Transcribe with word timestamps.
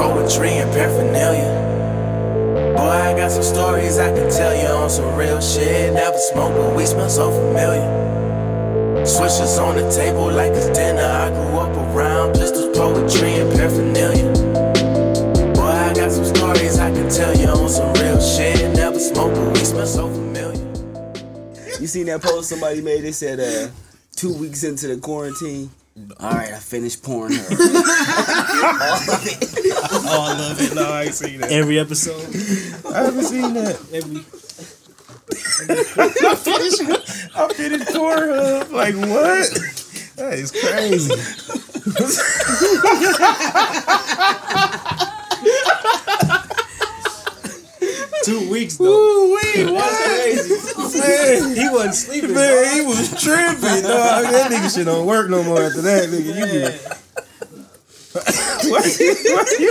poetry 0.00 0.56
and 0.56 0.72
paraphernalia. 0.72 1.52
Boy, 2.74 2.96
I 3.08 3.12
got 3.14 3.30
some 3.30 3.42
stories 3.42 3.98
I 3.98 4.10
can 4.16 4.30
tell 4.30 4.56
you 4.56 4.68
on 4.68 4.88
some 4.88 5.14
real 5.14 5.42
shit. 5.42 5.92
Never 5.92 6.16
smoked, 6.16 6.56
but 6.56 6.74
we 6.74 6.86
smell 6.86 7.10
so 7.10 7.30
familiar. 7.30 9.04
Switches 9.04 9.58
on 9.58 9.76
the 9.76 9.90
table 9.90 10.32
like 10.32 10.52
it's 10.52 10.70
dinner. 10.70 11.02
I 11.02 11.28
grew 11.28 11.58
up 11.58 11.76
around 11.94 12.32
pistols, 12.32 12.74
poetry, 12.74 13.34
and 13.40 13.52
paraphernalia. 13.52 14.32
Boy, 15.52 15.76
I 15.88 15.92
got 15.92 16.12
some 16.12 16.24
stories 16.24 16.78
I 16.78 16.90
can 16.92 17.10
tell 17.10 17.36
you 17.36 17.48
on 17.48 17.68
some 17.68 17.92
real 17.94 18.20
shit. 18.20 18.74
Never 18.74 18.98
smoked, 18.98 19.34
but 19.34 19.52
we 19.52 19.58
smell 19.58 19.86
so 19.86 20.08
familiar. 20.08 20.64
You 21.78 21.86
seen 21.86 22.06
that 22.06 22.22
post 22.22 22.48
somebody 22.48 22.80
made? 22.80 23.02
They 23.02 23.12
said, 23.12 23.38
uh, 23.38 23.68
two 24.16 24.32
weeks 24.32 24.64
into 24.64 24.88
the 24.88 24.96
quarantine. 24.96 25.70
All 26.18 26.30
right, 26.30 26.52
I 26.52 26.58
finished 26.58 27.02
pouring 27.02 27.34
her. 27.34 27.50
Oh, 30.12 30.22
I 30.22 30.32
love 30.38 30.60
it. 30.60 30.74
No, 30.74 30.82
I 30.90 31.02
ain't 31.04 31.14
seen 31.14 31.40
that. 31.40 31.50
Every 31.52 31.78
episode. 31.78 32.20
I 32.92 33.02
haven't 33.04 33.24
seen 33.24 33.54
that. 33.54 33.78
Every 33.92 34.24
I 35.62 36.34
finished. 36.34 36.80
I 37.36 37.48
finished 37.54 37.90
Pornhub. 37.90 38.70
Like 38.72 38.94
what? 38.96 39.48
That 40.16 40.34
is 40.34 40.50
crazy. 40.50 41.14
two 48.24 48.50
weeks 48.50 48.76
though. 48.76 48.84
Ooh, 48.86 49.34
wait, 49.34 49.66
crazy. 49.66 50.54
Man, 50.98 51.56
He 51.56 51.68
wasn't 51.70 51.94
sleeping. 51.94 52.34
man, 52.34 52.74
he 52.74 52.80
was 52.86 53.08
tripping. 53.22 53.82
Dog. 53.82 54.24
That 54.24 54.50
nigga 54.50 54.74
shit 54.74 54.86
don't 54.86 55.06
work 55.06 55.30
no 55.30 55.42
more 55.42 55.62
after 55.62 55.80
that, 55.82 56.08
nigga. 56.08 56.34
You 56.36 56.46
be. 56.46 56.94
Why 58.12 58.22
you, 58.98 59.10
why 59.24 59.44
you 59.58 59.70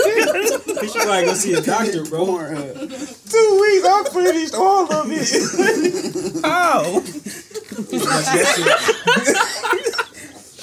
You 0.82 0.88
should 0.88 1.02
probably 1.02 1.26
go 1.26 1.34
see 1.34 1.54
a 1.54 1.62
doctor, 1.62 2.04
bro. 2.06 2.26
two 2.26 3.60
weeks? 3.62 3.86
I 3.86 4.04
finished 4.14 4.54
all 4.56 4.92
of 4.94 5.08
it. 5.12 6.44
How? 6.46 6.82
Oh, 6.86 7.02
He's 7.92 8.06
watching 8.06 8.36
that 8.36 8.48
shit. 8.56 8.68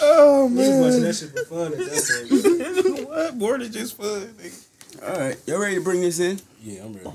Oh 0.01 0.49
He's 0.49 0.75
watching 0.81 1.03
that 1.03 1.15
shit 1.15 1.31
for 1.31 1.45
fun. 1.45 1.73
At 1.73 1.79
that 1.79 2.83
point. 2.97 3.09
what? 3.09 3.37
More 3.37 3.59
than 3.59 3.73
just 3.73 3.97
fun, 3.97 4.23
nigga. 4.39 4.63
All 5.03 5.19
right, 5.21 5.37
y'all 5.47 5.59
ready 5.59 5.75
to 5.77 5.81
bring 5.83 6.01
this 6.01 6.19
in? 6.21 6.41
Yeah, 6.63 6.85
I'm 6.85 6.93
ready. 6.95 7.11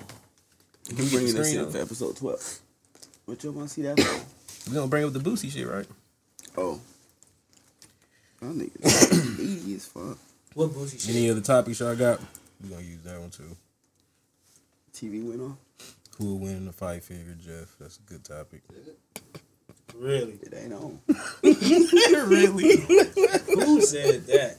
We 0.89 1.09
bringing 1.09 1.33
this 1.35 1.53
in 1.53 1.69
for 1.72 1.78
episode 1.80 2.17
twelve. 2.17 2.59
What 3.25 3.44
y'all 3.44 3.53
want 3.53 3.67
to 3.69 3.73
see 3.73 3.81
that 3.83 4.00
for? 4.00 4.19
We 4.69 4.75
gonna 4.75 4.88
bring 4.88 5.05
up 5.05 5.13
the 5.13 5.19
Boosie 5.19 5.52
shit, 5.52 5.67
right? 5.67 5.88
Oh, 6.57 6.80
y'all 8.41 8.53
niggas 8.53 9.39
easy 9.39 9.75
as 9.75 9.85
fuck. 9.85 10.17
What 10.53 10.69
Boosie 10.71 10.99
shit? 10.99 11.16
Any 11.16 11.30
other 11.30 11.41
topics 11.41 11.80
y'all 11.80 11.95
got? 11.95 12.19
We 12.61 12.69
gonna 12.69 12.81
use 12.81 13.02
that 13.03 13.19
one 13.19 13.30
too. 13.30 13.55
TV 14.94 15.23
went 15.23 15.41
off. 15.41 15.57
Who 16.17 16.25
will 16.25 16.39
win 16.39 16.57
in 16.57 16.66
the 16.66 16.73
fight? 16.73 17.03
Figure 17.03 17.35
Jeff. 17.44 17.75
That's 17.80 17.97
a 17.97 18.02
good 18.02 18.23
topic. 18.23 18.61
Really? 19.95 20.39
It 20.41 20.53
ain't 20.55 20.73
on. 20.73 20.99
really? 22.29 22.77
Who 23.55 23.81
said 23.81 24.25
that? 24.27 24.57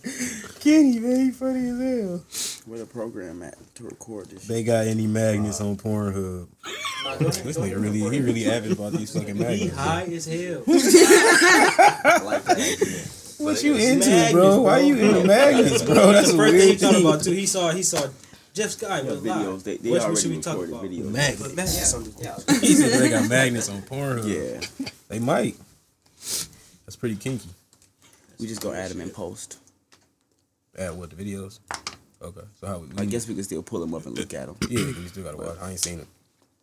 Kenny, 0.61 0.98
man, 0.98 1.27
he 1.27 1.31
funny 1.31 1.69
as 1.69 1.79
hell. 1.79 2.25
Where 2.67 2.79
the 2.79 2.87
program 2.87 3.43
at 3.43 3.57
to 3.77 3.85
record 3.85 4.27
this? 4.31 4.43
shit? 4.43 4.48
They 4.48 4.63
got 4.63 4.87
any 4.87 5.07
magnets 5.07 5.61
on 5.61 5.77
Pornhub? 5.77 6.48
This 7.19 7.59
nigga 7.59 7.81
really, 7.83 7.98
he 7.98 8.20
really 8.20 8.47
avid 8.51 8.73
about 8.73 8.93
these 8.93 9.13
fucking 9.13 9.39
magnets. 9.39 9.63
He 9.63 9.69
magnets. 9.69 9.77
high 9.77 10.05
as 10.05 10.27
hell. 10.27 10.63
Like 12.25 12.45
that 12.45 12.59
idea. 12.59 13.22
What 13.45 13.62
you 13.62 13.75
into, 13.77 14.07
magnets, 14.09 14.33
bro? 14.33 14.61
Why 14.61 14.79
bro. 14.79 14.87
you 14.89 14.97
into 14.97 15.25
magnets, 15.27 15.83
bro? 15.83 16.12
That's 16.12 16.29
the 16.29 16.35
a 16.35 16.37
first 16.37 16.53
thing 16.53 16.61
he 16.61 16.67
weird 16.69 16.81
thought 16.81 17.01
about 17.01 17.23
too. 17.25 17.33
He 17.33 17.47
saw 17.47 17.71
he 17.71 17.83
saw 17.83 18.07
Jeff 18.55 18.71
Sky 18.71 19.01
Yeah, 19.01 19.11
was 19.11 19.21
videos. 19.21 19.47
live. 19.47 19.65
They, 19.65 19.77
they 19.79 19.91
Which 19.91 20.01
one 20.01 20.07
already 20.11 20.21
should 20.23 20.31
we 20.31 20.41
talk 20.41 20.57
about? 20.57 20.85
videos. 20.85 21.11
Magnets. 21.11 21.43
But 21.43 21.55
magnets 21.57 21.95
on 21.95 22.05
the 22.05 22.61
He 22.61 22.75
said 22.75 23.01
they 23.01 23.09
got 23.11 23.29
magnets 23.29 23.69
on 23.69 23.83
Pornhub. 23.83 24.29
Yeah, 24.29 24.87
They 25.09 25.19
might. 25.19 25.57
That's 26.20 26.97
pretty 26.97 27.17
kinky. 27.17 27.48
we 28.39 28.47
just 28.47 28.61
gonna 28.61 28.79
add 28.79 28.91
them 28.91 29.01
in 29.01 29.11
post. 29.11 29.59
Add 30.79 30.97
what 30.97 31.11
the 31.11 31.17
videos? 31.17 31.59
Okay, 32.23 32.41
so 32.61 32.67
how? 32.67 32.79
We, 32.79 32.86
I 32.98 33.05
guess 33.05 33.27
we 33.27 33.35
can 33.35 33.42
still 33.45 33.63
pull 33.63 33.80
them 33.80 33.95
up 33.95 34.07
and 34.07 34.17
look 34.17 34.33
at 34.33 34.47
them. 34.47 34.57
Yeah, 34.70 34.85
we 34.86 35.09
still 35.09 35.24
gotta 35.24 35.36
watch. 35.36 35.57
I 35.61 35.70
ain't 35.70 35.80
seen 35.80 35.98
it. 36.01 36.07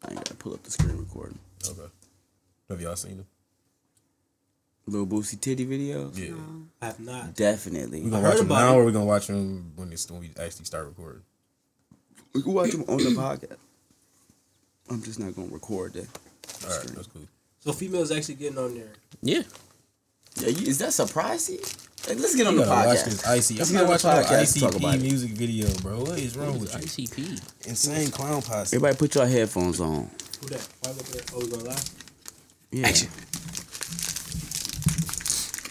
I 0.04 0.08
ain't 0.12 0.16
gotta 0.18 0.36
pull 0.36 0.54
up 0.54 0.64
the 0.64 0.72
screen 0.72 0.98
recording. 0.98 1.38
Okay. 1.68 1.82
Have 2.70 2.80
y'all 2.82 2.96
seen 2.96 3.20
it? 3.20 3.26
Lil 4.90 5.06
Boosie 5.08 5.40
titty 5.40 5.66
videos. 5.66 6.18
Yeah. 6.18 6.36
I 6.82 6.86
have 6.88 7.00
not. 7.00 7.36
Definitely. 7.36 8.02
We 8.02 8.10
gonna 8.10 8.22
I 8.22 8.30
watch 8.30 8.32
heard 8.34 8.40
them 8.42 8.46
about 8.48 8.60
now, 8.60 8.74
it. 8.74 8.78
or 8.78 8.86
we 8.86 8.92
gonna 8.92 9.06
watch 9.06 9.28
them 9.28 9.72
when 9.76 9.92
it's 9.94 10.10
when 10.10 10.22
we 10.22 10.32
actually 10.40 10.66
start 10.66 10.86
recording. 10.88 11.22
We 12.34 12.42
can 12.44 12.54
watch 12.54 12.72
them 12.72 12.86
on 12.88 12.98
the 12.98 13.10
podcast. 13.12 13.58
I'm 14.90 15.02
just 15.04 15.20
not 15.20 15.36
gonna 15.36 15.48
record 15.50 15.94
that. 15.94 16.08
All 16.68 16.78
right, 16.78 16.88
that's 16.96 17.08
cool. 17.08 17.22
So 17.60 17.74
females 17.74 18.12
actually 18.12 18.36
getting 18.36 18.58
on 18.58 18.74
there. 18.76 18.92
Yeah. 19.22 19.42
Yeah, 20.40 20.50
you, 20.50 20.68
is 20.68 20.78
that 20.80 20.94
surprising? 20.94 21.58
Like, 22.08 22.18
let's 22.20 22.36
get 22.36 22.48
on 22.48 22.54
You 22.54 22.60
the 22.62 22.66
gotta 22.66 22.88
watch 22.88 22.98
podcast. 23.00 23.06
this 23.06 23.28
icy. 23.28 23.56
Let's 23.56 23.70
I'm 23.72 23.76
get 23.76 23.82
not 23.82 23.82
on 23.82 23.88
the 23.88 23.92
watching 23.92 24.62
no 24.62 24.70
talk 24.70 24.80
about 24.80 24.94
ICP 24.94 24.96
it. 24.96 25.02
music 25.02 25.32
video, 25.32 25.68
bro. 25.82 26.00
What 26.02 26.20
is 26.20 26.38
wrong 26.38 26.60
with 26.60 26.74
you? 26.74 26.80
ICP. 26.80 27.68
Insane 27.68 28.10
clown 28.12 28.42
posse. 28.42 28.76
Everybody, 28.76 28.98
put 28.98 29.16
your 29.16 29.26
headphones 29.28 29.80
on. 29.82 30.10
Who 30.42 30.48
that? 30.50 30.68
Why 30.82 30.92
look 30.92 31.00
at 31.02 31.06
that? 31.14 31.32
Oh, 31.36 31.40
we 31.40 31.50
gonna 31.50 31.64
lie? 31.66 31.80
Yeah. 32.72 32.88
Action. 32.88 33.10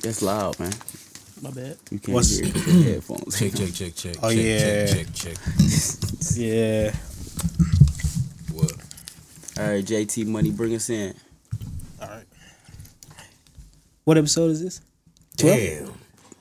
That's 0.03 0.23
loud, 0.23 0.59
man. 0.61 0.73
My 1.43 1.51
bad. 1.51 1.77
You 1.91 1.99
can't 1.99 2.15
What's- 2.15 2.39
hear 2.39 2.49
it 2.49 2.55
'cause 2.55 2.67
your 2.75 2.83
headphones. 2.95 3.39
Check, 3.39 3.55
check, 3.55 3.73
check, 3.75 3.95
check. 3.95 4.15
Oh, 4.23 4.31
check, 4.31 4.39
yeah. 4.45 4.87
Check, 4.87 5.13
check, 5.15 5.35
check. 5.35 5.37
Yeah. 6.37 6.93
What? 8.53 8.73
All 9.59 9.73
right, 9.73 9.85
JT 9.85 10.27
Money, 10.27 10.51
bring 10.51 10.75
us 10.75 10.91
in. 10.91 11.15
All 12.01 12.09
right. 12.09 12.25
What 14.05 14.19
episode 14.19 14.51
is 14.53 14.63
this? 14.63 14.81
12? 15.39 15.57
Damn. 15.59 15.93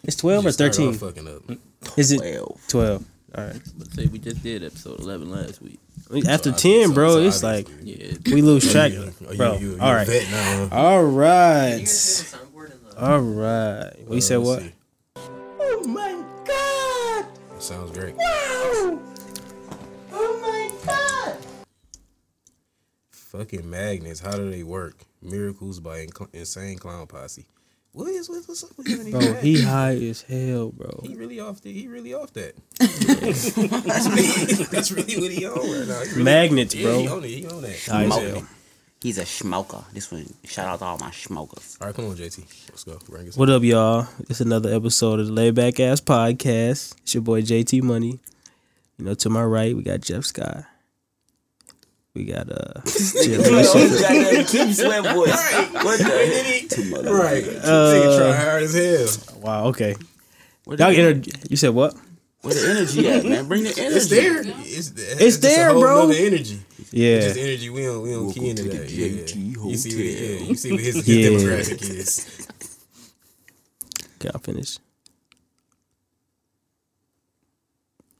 It's 0.03 0.16
12 0.17 0.46
or 0.46 0.47
Just 0.50 0.57
started 0.57 0.75
13? 0.75 0.94
Fucking 0.94 1.28
up. 1.28 1.57
Is 1.97 2.12
it 2.12 2.17
Twelve. 2.19 2.62
12? 2.69 3.06
All 3.35 3.44
right. 3.44 3.62
Let's 3.78 3.94
say 3.96 4.06
we 4.07 4.19
just 4.19 4.41
did 4.44 4.63
episode 4.63 5.00
11 5.00 5.29
last 5.29 5.62
week. 5.62 5.79
After 6.28 6.51
So 6.51 6.57
10, 6.57 6.94
bro, 6.94 7.13
so 7.16 7.19
it's 7.22 7.44
like 7.44 7.67
Yeah. 7.84 8.13
we 8.31 8.41
lose 8.41 8.67
Oh, 8.69 8.72
track. 8.72 8.94
you- 8.94 9.13
oh, 9.28 9.31
you- 9.31 9.38
Bro, 9.38 9.57
you- 9.57 9.72
you 9.72 9.78
all 9.81 9.91
a 9.91 9.96
right. 9.96 10.07
vet 10.07 10.31
now, 10.31 10.67
huh? 10.72 10.75
All 10.75 11.03
right. 11.03 11.85
All 12.97 13.19
right. 13.19 13.94
We 14.08 14.18
Uh, 14.18 14.22
said 14.22 14.38
what? 14.38 14.62
see. 14.62 14.74
Oh 15.18 15.84
my 15.88 16.24
god! 16.46 17.62
Sounds 17.62 17.91
great. 17.91 18.16
Wow! 18.16 19.00
Oh 20.13 20.40
my 20.41 20.72
god! 20.85 21.38
Fucking 23.12 23.69
magnets. 23.69 24.19
How 24.22 24.31
do 24.35 24.50
they 24.50 24.63
work? 24.63 25.03
Miracles 25.22 25.80
by 25.80 26.06
Inc- 26.08 26.34
Insane 26.34 26.78
Clown 26.80 27.06
Posse. 27.08 27.46
What 27.91 28.08
is 28.09 28.30
what's, 28.30 28.47
what's 28.47 28.63
up 28.63 28.75
with 28.78 28.88
him? 28.88 29.00
and 29.02 29.08
these 29.08 29.14
Bro, 29.14 29.34
he 29.41 29.62
high 29.62 29.96
as 29.96 30.22
hell, 30.24 30.69
bro. 30.72 31.00
He 31.03 31.16
really 31.16 31.40
off 31.40 31.62
the, 31.62 31.72
he 31.74 31.88
really 31.88 32.14
off 32.14 32.31
that. 32.34 32.56
that's, 32.79 33.58
really, 33.58 34.64
that's 34.66 34.91
really 34.91 35.18
what 35.19 35.31
he 35.31 35.46
on 35.46 35.56
right 35.56 35.88
now. 35.88 36.00
Really, 36.02 36.24
Magnets, 36.24 36.75
yeah, 36.75 36.84
bro. 36.84 37.00
He 37.00 37.08
on 37.08 37.24
it. 37.24 37.28
He 37.28 37.46
on 37.47 37.62
that. 37.62 37.79
High 37.88 38.03
as 38.06 38.16
hell. 38.16 38.47
He's 39.02 39.18
a 39.19 39.25
smoker. 39.25 39.84
This 39.94 40.12
one, 40.12 40.25
shout 40.44 40.68
out 40.68 40.80
to 40.80 40.85
all 40.85 40.97
my 40.97 41.12
smokers. 41.12 41.78
All 41.80 41.88
right, 41.88 41.96
come 41.96 42.06
on, 42.06 42.16
JT. 42.16 42.40
Let's 42.69 42.84
go. 42.84 42.97
Bring 43.08 43.28
What 43.35 43.50
up, 43.50 43.62
y'all? 43.62 44.08
It's 44.28 44.41
another 44.41 44.74
episode 44.74 45.19
of 45.19 45.28
the 45.28 45.34
Layback 45.34 45.80
Ass 45.80 46.02
Podcast. 46.02 46.96
It's 47.03 47.13
your 47.13 47.22
boy 47.22 47.41
JT 47.44 47.84
Money. 47.84 48.19
You 48.97 49.06
know, 49.06 49.13
to 49.13 49.30
my 49.30 49.44
right, 49.44 49.75
we 49.75 49.84
got 49.84 50.02
Jeff 50.02 50.25
Scott. 50.25 50.63
We 52.16 52.25
got 52.25 52.50
uh 52.52 52.81
Jim 53.24 53.41
Bishop. 53.44 53.75
you 53.75 54.41
got 54.41 54.74
Sweat 54.74 55.03
voice. 55.14 55.53
What 55.84 56.00
the 56.00 56.06
heck? 56.06 56.69
Two 56.69 56.90
mother- 56.90 57.14
Right. 57.14 57.44
Uh, 57.44 57.94
Nigga 57.94 58.18
try 58.18 58.35
hard 58.35 58.64
as 58.64 58.74
hell. 58.74 59.40
Wow, 59.41 59.66
okay. 59.68 59.96
Y'all 60.66 60.90
inter- 60.90 61.31
you 61.47 61.56
said 61.56 61.69
what? 61.69 61.96
Where 62.41 62.53
the 62.53 62.69
energy 62.69 63.09
at, 63.09 63.25
man? 63.25 63.47
Bring 63.47 63.63
the 63.63 63.69
energy. 63.77 63.95
It's 63.95 64.07
there. 64.09 64.41
It's, 64.45 64.91
it's, 64.97 65.37
there, 65.37 65.69
a 65.69 65.73
whole 65.73 65.81
bro. 65.81 65.95
nother 66.07 66.13
energy. 66.13 66.59
Yeah. 66.91 67.19
Just 67.22 67.37
energy. 67.37 67.69
We 67.69 67.84
don't 67.84 68.01
we 68.03 68.11
don't 68.11 68.25
Welcome 68.25 68.41
key 68.43 68.49
into 68.49 68.63
that. 68.63 68.87
the 68.87 68.93
Yeah, 68.93 69.07
JT 69.07 69.35
yeah. 69.35 69.69
You 69.69 69.78
see 69.78 69.89
what 69.95 70.05
Hotel. 70.05 70.23
yeah, 70.41 70.47
you 70.49 70.55
see 70.55 70.72
what 70.72 70.79
his, 70.81 70.95
his 70.95 71.07
Yeah. 71.07 71.29
demographic 71.29 71.81
is. 71.89 72.47
Can 74.19 74.31
I 74.34 74.37
finish? 74.39 74.78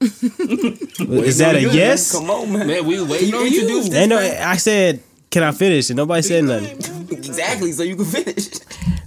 Is 0.00 1.38
that 1.38 1.56
a 1.56 1.60
yes? 1.62 2.12
Come 2.12 2.30
on, 2.30 2.52
man. 2.52 2.66
Man, 2.68 2.86
we 2.86 3.00
was 3.00 3.08
waiting 3.10 3.34
on 3.34 3.40
you 3.46 3.50
you. 3.50 3.60
introduce 3.62 3.92
Ain't 3.94 4.10
no, 4.10 4.18
I 4.18 4.56
said, 4.56 5.02
can 5.30 5.42
I 5.42 5.50
finish? 5.50 5.90
And 5.90 5.96
nobody 5.96 6.22
said 6.22 6.44
nothing. 6.44 6.78
Exactly, 7.18 7.72
so 7.72 7.82
you 7.82 7.96
can 7.96 8.04
finish. 8.04 8.48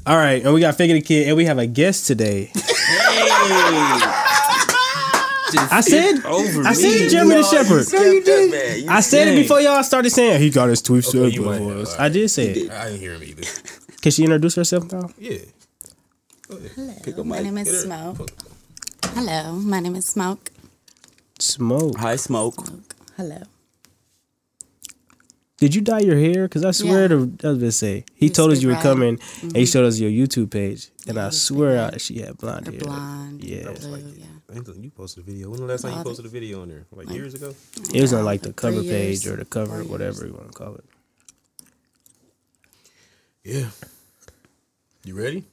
All 0.06 0.18
right, 0.18 0.44
and 0.44 0.54
we 0.54 0.60
got 0.60 0.76
Figure 0.76 0.96
the 0.96 1.02
Kid, 1.02 1.28
and 1.28 1.38
we 1.38 1.46
have 1.46 1.58
a 1.60 1.68
guest 1.68 2.08
today. 2.08 2.52
I 5.60 5.82
said, 5.82 6.26
Over 6.26 6.64
I 6.68 6.74
said 6.74 7.10
said 7.10 7.28
the 7.28 7.44
Shepherd. 7.44 7.94
No, 7.94 8.02
you 8.12 8.24
did, 8.24 8.52
man. 8.52 8.84
You 8.84 8.90
I 8.90 9.00
said 9.02 9.28
it 9.28 9.36
before 9.42 9.62
y'all 9.62 9.84
started 9.84 10.10
saying 10.10 10.40
he 10.42 10.50
got 10.50 10.70
his 10.70 10.82
tweets 10.82 11.10
Okay, 11.10 11.28
up 11.28 11.34
you 11.34 11.44
before 11.44 11.74
us. 11.74 11.96
all 11.96 12.02
I 12.02 12.10
did 12.10 12.30
say 12.30 12.48
it. 12.52 12.72
I 12.72 12.86
didn't 12.86 13.00
hear 13.00 13.14
him 13.14 13.24
either. 13.24 13.44
Can 14.02 14.12
she 14.12 14.24
introduce 14.24 14.56
herself 14.56 14.92
now? 14.92 15.10
Yeah. 15.18 15.38
Pick 16.50 17.16
Hello, 17.16 17.20
up 17.22 17.26
my 17.26 17.40
name 17.40 17.58
is 17.58 17.82
Smoke. 17.84 18.30
Hello, 19.14 19.54
my 19.54 19.80
name 19.80 19.96
is 19.96 20.06
Smoke. 20.06 20.52
Smoke. 21.40 21.98
High 21.98 22.18
smoke. 22.18 22.56
Hello. 23.18 23.42
Did 25.62 25.76
you 25.76 25.82
dye 25.82 26.00
your 26.00 26.18
hair? 26.18 26.46
Because 26.50 26.66
I 26.66 26.72
swear 26.72 27.04
Yeah. 27.04 27.08
to, 27.10 27.16
I 27.44 27.48
was 27.50 27.58
gonna 27.60 27.72
say 27.72 28.04
he 28.16 28.26
Used 28.26 28.36
told 28.36 28.52
us 28.52 28.62
you 28.64 28.70
were 28.70 28.74
red. 28.74 28.82
coming, 28.84 29.20
and 29.44 29.56
he 29.56 29.68
showed 29.68 29.86
us 29.86 30.00
your 30.00 30.10
YouTube 30.10 30.50
page, 30.50 30.90
and 31.08 31.20
I 31.20 31.30
swear 31.30 31.76
red. 31.76 31.94
I, 31.96 31.98
she 32.00 32.20
had 32.20 32.36
blonde 32.40 32.66
The 32.66 32.72
hair. 32.72 32.80
blonde. 32.80 33.44
Yeah. 33.44 33.72
Blue, 33.80 33.98
yeah. 34.18 34.26
I 34.50 34.54
think 34.54 34.84
you 34.84 34.90
posted 34.90 35.24
a 35.24 35.26
video. 35.26 35.52
When 35.52 35.60
the 35.60 35.68
last 35.68 35.84
time 35.84 35.96
you 35.98 36.04
posted 36.04 36.26
a 36.26 36.30
video 36.30 36.64
on 36.64 36.70
there? 36.70 36.88
Like 36.92 37.12
years 37.12 37.36
ago? 37.36 37.54
It 37.94 38.02
was 38.02 38.12
on 38.12 38.26
like 38.26 38.42
the 38.42 38.54
cover 38.54 38.82
three 38.82 38.90
page 38.90 39.28
or 39.28 39.36
the 39.36 39.46
cover, 39.46 39.84
whatever 39.84 40.26
you 40.26 40.34
want 40.34 40.48
to 40.52 40.58
call 40.58 40.74
it. 40.76 40.86
Yeah. 43.44 43.68
You 45.06 45.16
ready? 45.16 45.46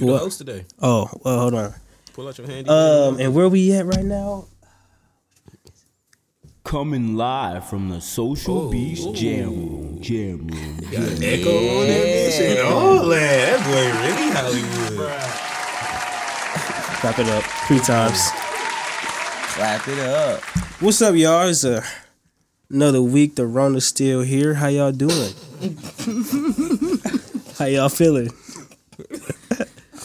You 0.00 0.06
What? 0.06 0.12
the 0.12 0.18
host 0.20 0.38
today. 0.38 0.64
Oh, 0.80 1.10
well, 1.24 1.38
hold 1.40 1.54
on. 1.54 1.74
Pull 2.14 2.28
out 2.28 2.38
your 2.38 2.46
handy. 2.46 2.70
Um, 2.70 3.18
and 3.20 3.34
where 3.34 3.48
we 3.48 3.72
at 3.72 3.86
right 3.86 4.04
now? 4.04 4.46
Coming 6.64 7.16
live 7.16 7.68
from 7.68 7.88
the 7.88 8.00
Social 8.00 8.70
Beast 8.70 9.12
Jam 9.14 9.48
Room. 9.50 10.00
Jam 10.00 10.46
Room. 10.46 10.78
echo 11.22 11.50
on 11.80 11.86
that 11.88 12.06
bitch 12.06 12.40
and 12.40 12.58
all 12.60 13.06
that. 13.08 13.58
That 13.58 13.64
boy 13.66 13.90
really 14.00 14.30
Hollywood. 14.30 15.10
Clap 17.00 17.18
it 17.18 17.28
up 17.28 17.42
three 17.66 17.80
times. 17.80 18.30
Clap 19.54 19.88
it 19.88 19.98
up. 19.98 20.40
What's 20.80 21.02
up, 21.02 21.16
y'all? 21.16 21.48
It's 21.48 21.64
uh, 21.64 21.84
another 22.70 23.02
week. 23.02 23.34
The 23.34 23.46
Rona's 23.46 23.84
still 23.86 24.22
here. 24.22 24.54
How 24.54 24.68
y'all 24.68 24.92
doing? 24.92 25.34
How 27.58 27.64
y'all 27.66 27.88
feeling? 27.88 28.30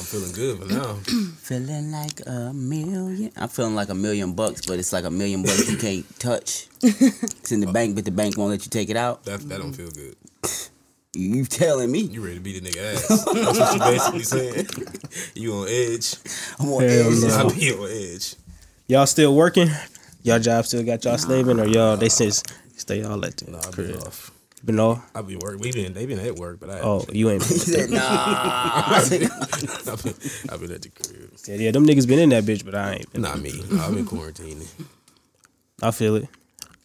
I'm 0.08 0.22
feeling 0.22 0.32
good 0.32 0.60
for 0.60 0.74
now. 0.74 0.94
Feeling 1.42 1.92
like 1.92 2.22
a 2.26 2.54
million. 2.54 3.30
I'm 3.36 3.50
feeling 3.50 3.76
like 3.76 3.90
a 3.90 3.94
million 3.96 4.34
bucks, 4.34 4.66
but 4.66 4.80
it's 4.80 4.94
like 4.94 5.04
a 5.04 5.12
million 5.12 5.44
bucks 5.44 5.70
you 5.70 5.78
can't 5.78 6.06
touch. 6.20 6.68
It's 6.82 7.52
in 7.52 7.60
the 7.60 7.68
bank, 7.68 7.96
but 7.96 8.06
the 8.06 8.12
bank 8.12 8.38
won't 8.38 8.52
let 8.52 8.64
you 8.64 8.70
take 8.70 8.90
it 8.90 8.96
out. 8.96 9.26
That 9.26 9.42
that 9.50 9.58
don't 9.60 9.74
feel 9.74 9.90
good. 9.92 10.16
You 11.14 11.46
telling 11.46 11.90
me? 11.92 12.02
You 12.02 12.22
ready 12.22 12.36
to 12.36 12.42
beat 12.42 12.58
a 12.62 12.62
nigga 12.64 12.94
ass? 12.94 13.08
That's 13.08 13.26
what 13.60 13.74
you 13.74 13.80
basically 13.80 14.24
saying. 14.24 14.68
You 15.36 15.54
on 15.56 15.68
edge? 15.68 16.16
I'm 16.60 16.70
on 16.72 16.84
Hell 16.84 17.12
edge. 17.12 17.22
no. 17.24 17.48
I 17.50 17.54
be 17.54 17.74
on 17.74 17.90
edge. 18.14 18.36
Y'all 18.88 19.06
still 19.08 19.34
working? 19.36 19.68
Y'all 20.22 20.38
job 20.38 20.66
still 20.66 20.84
got 20.84 21.04
y'all 21.06 21.18
slaving, 21.18 21.60
or 21.60 21.66
y'all 21.66 21.98
they 21.98 22.10
since 22.10 22.44
stay 22.76 23.04
all 23.04 23.26
at 23.26 23.36
the 23.38 23.50
Nah, 23.52 23.58
I've 23.60 23.72
crib? 23.72 23.96
off. 24.06 24.32
Been 24.68 24.82
all? 24.82 25.02
I 25.16 25.22
be 25.22 25.38
work. 25.38 25.62
We 25.62 25.72
been 25.72 25.94
they 25.94 26.06
been 26.06 26.20
at 26.20 26.36
work, 26.36 26.60
but 26.60 26.70
I 26.70 26.82
Oh, 26.82 27.06
you 27.14 27.30
ain't. 27.30 27.42
He 27.42 27.58
said, 27.58 27.90
nah. 27.90 28.00
I've 28.04 29.10
been, 29.10 29.24
I've 30.50 30.60
been 30.60 30.72
at 30.74 30.82
the 30.82 30.90
crib. 30.94 31.38
Said, 31.38 31.62
yeah, 31.62 31.72
them 31.72 31.88
niggas 31.88 32.06
been 32.06 32.20
in 32.20 32.28
that 32.30 32.44
bitch, 32.44 32.66
but 32.66 32.76
I 32.76 32.96
ain't. 32.96 33.14
Been. 33.14 33.22
Not 33.22 33.40
me. 33.40 33.52
I've 33.80 33.96
been 33.96 34.06
quarantining. 34.06 34.68
I 35.82 35.92
feel 35.92 36.18
it. 36.18 36.28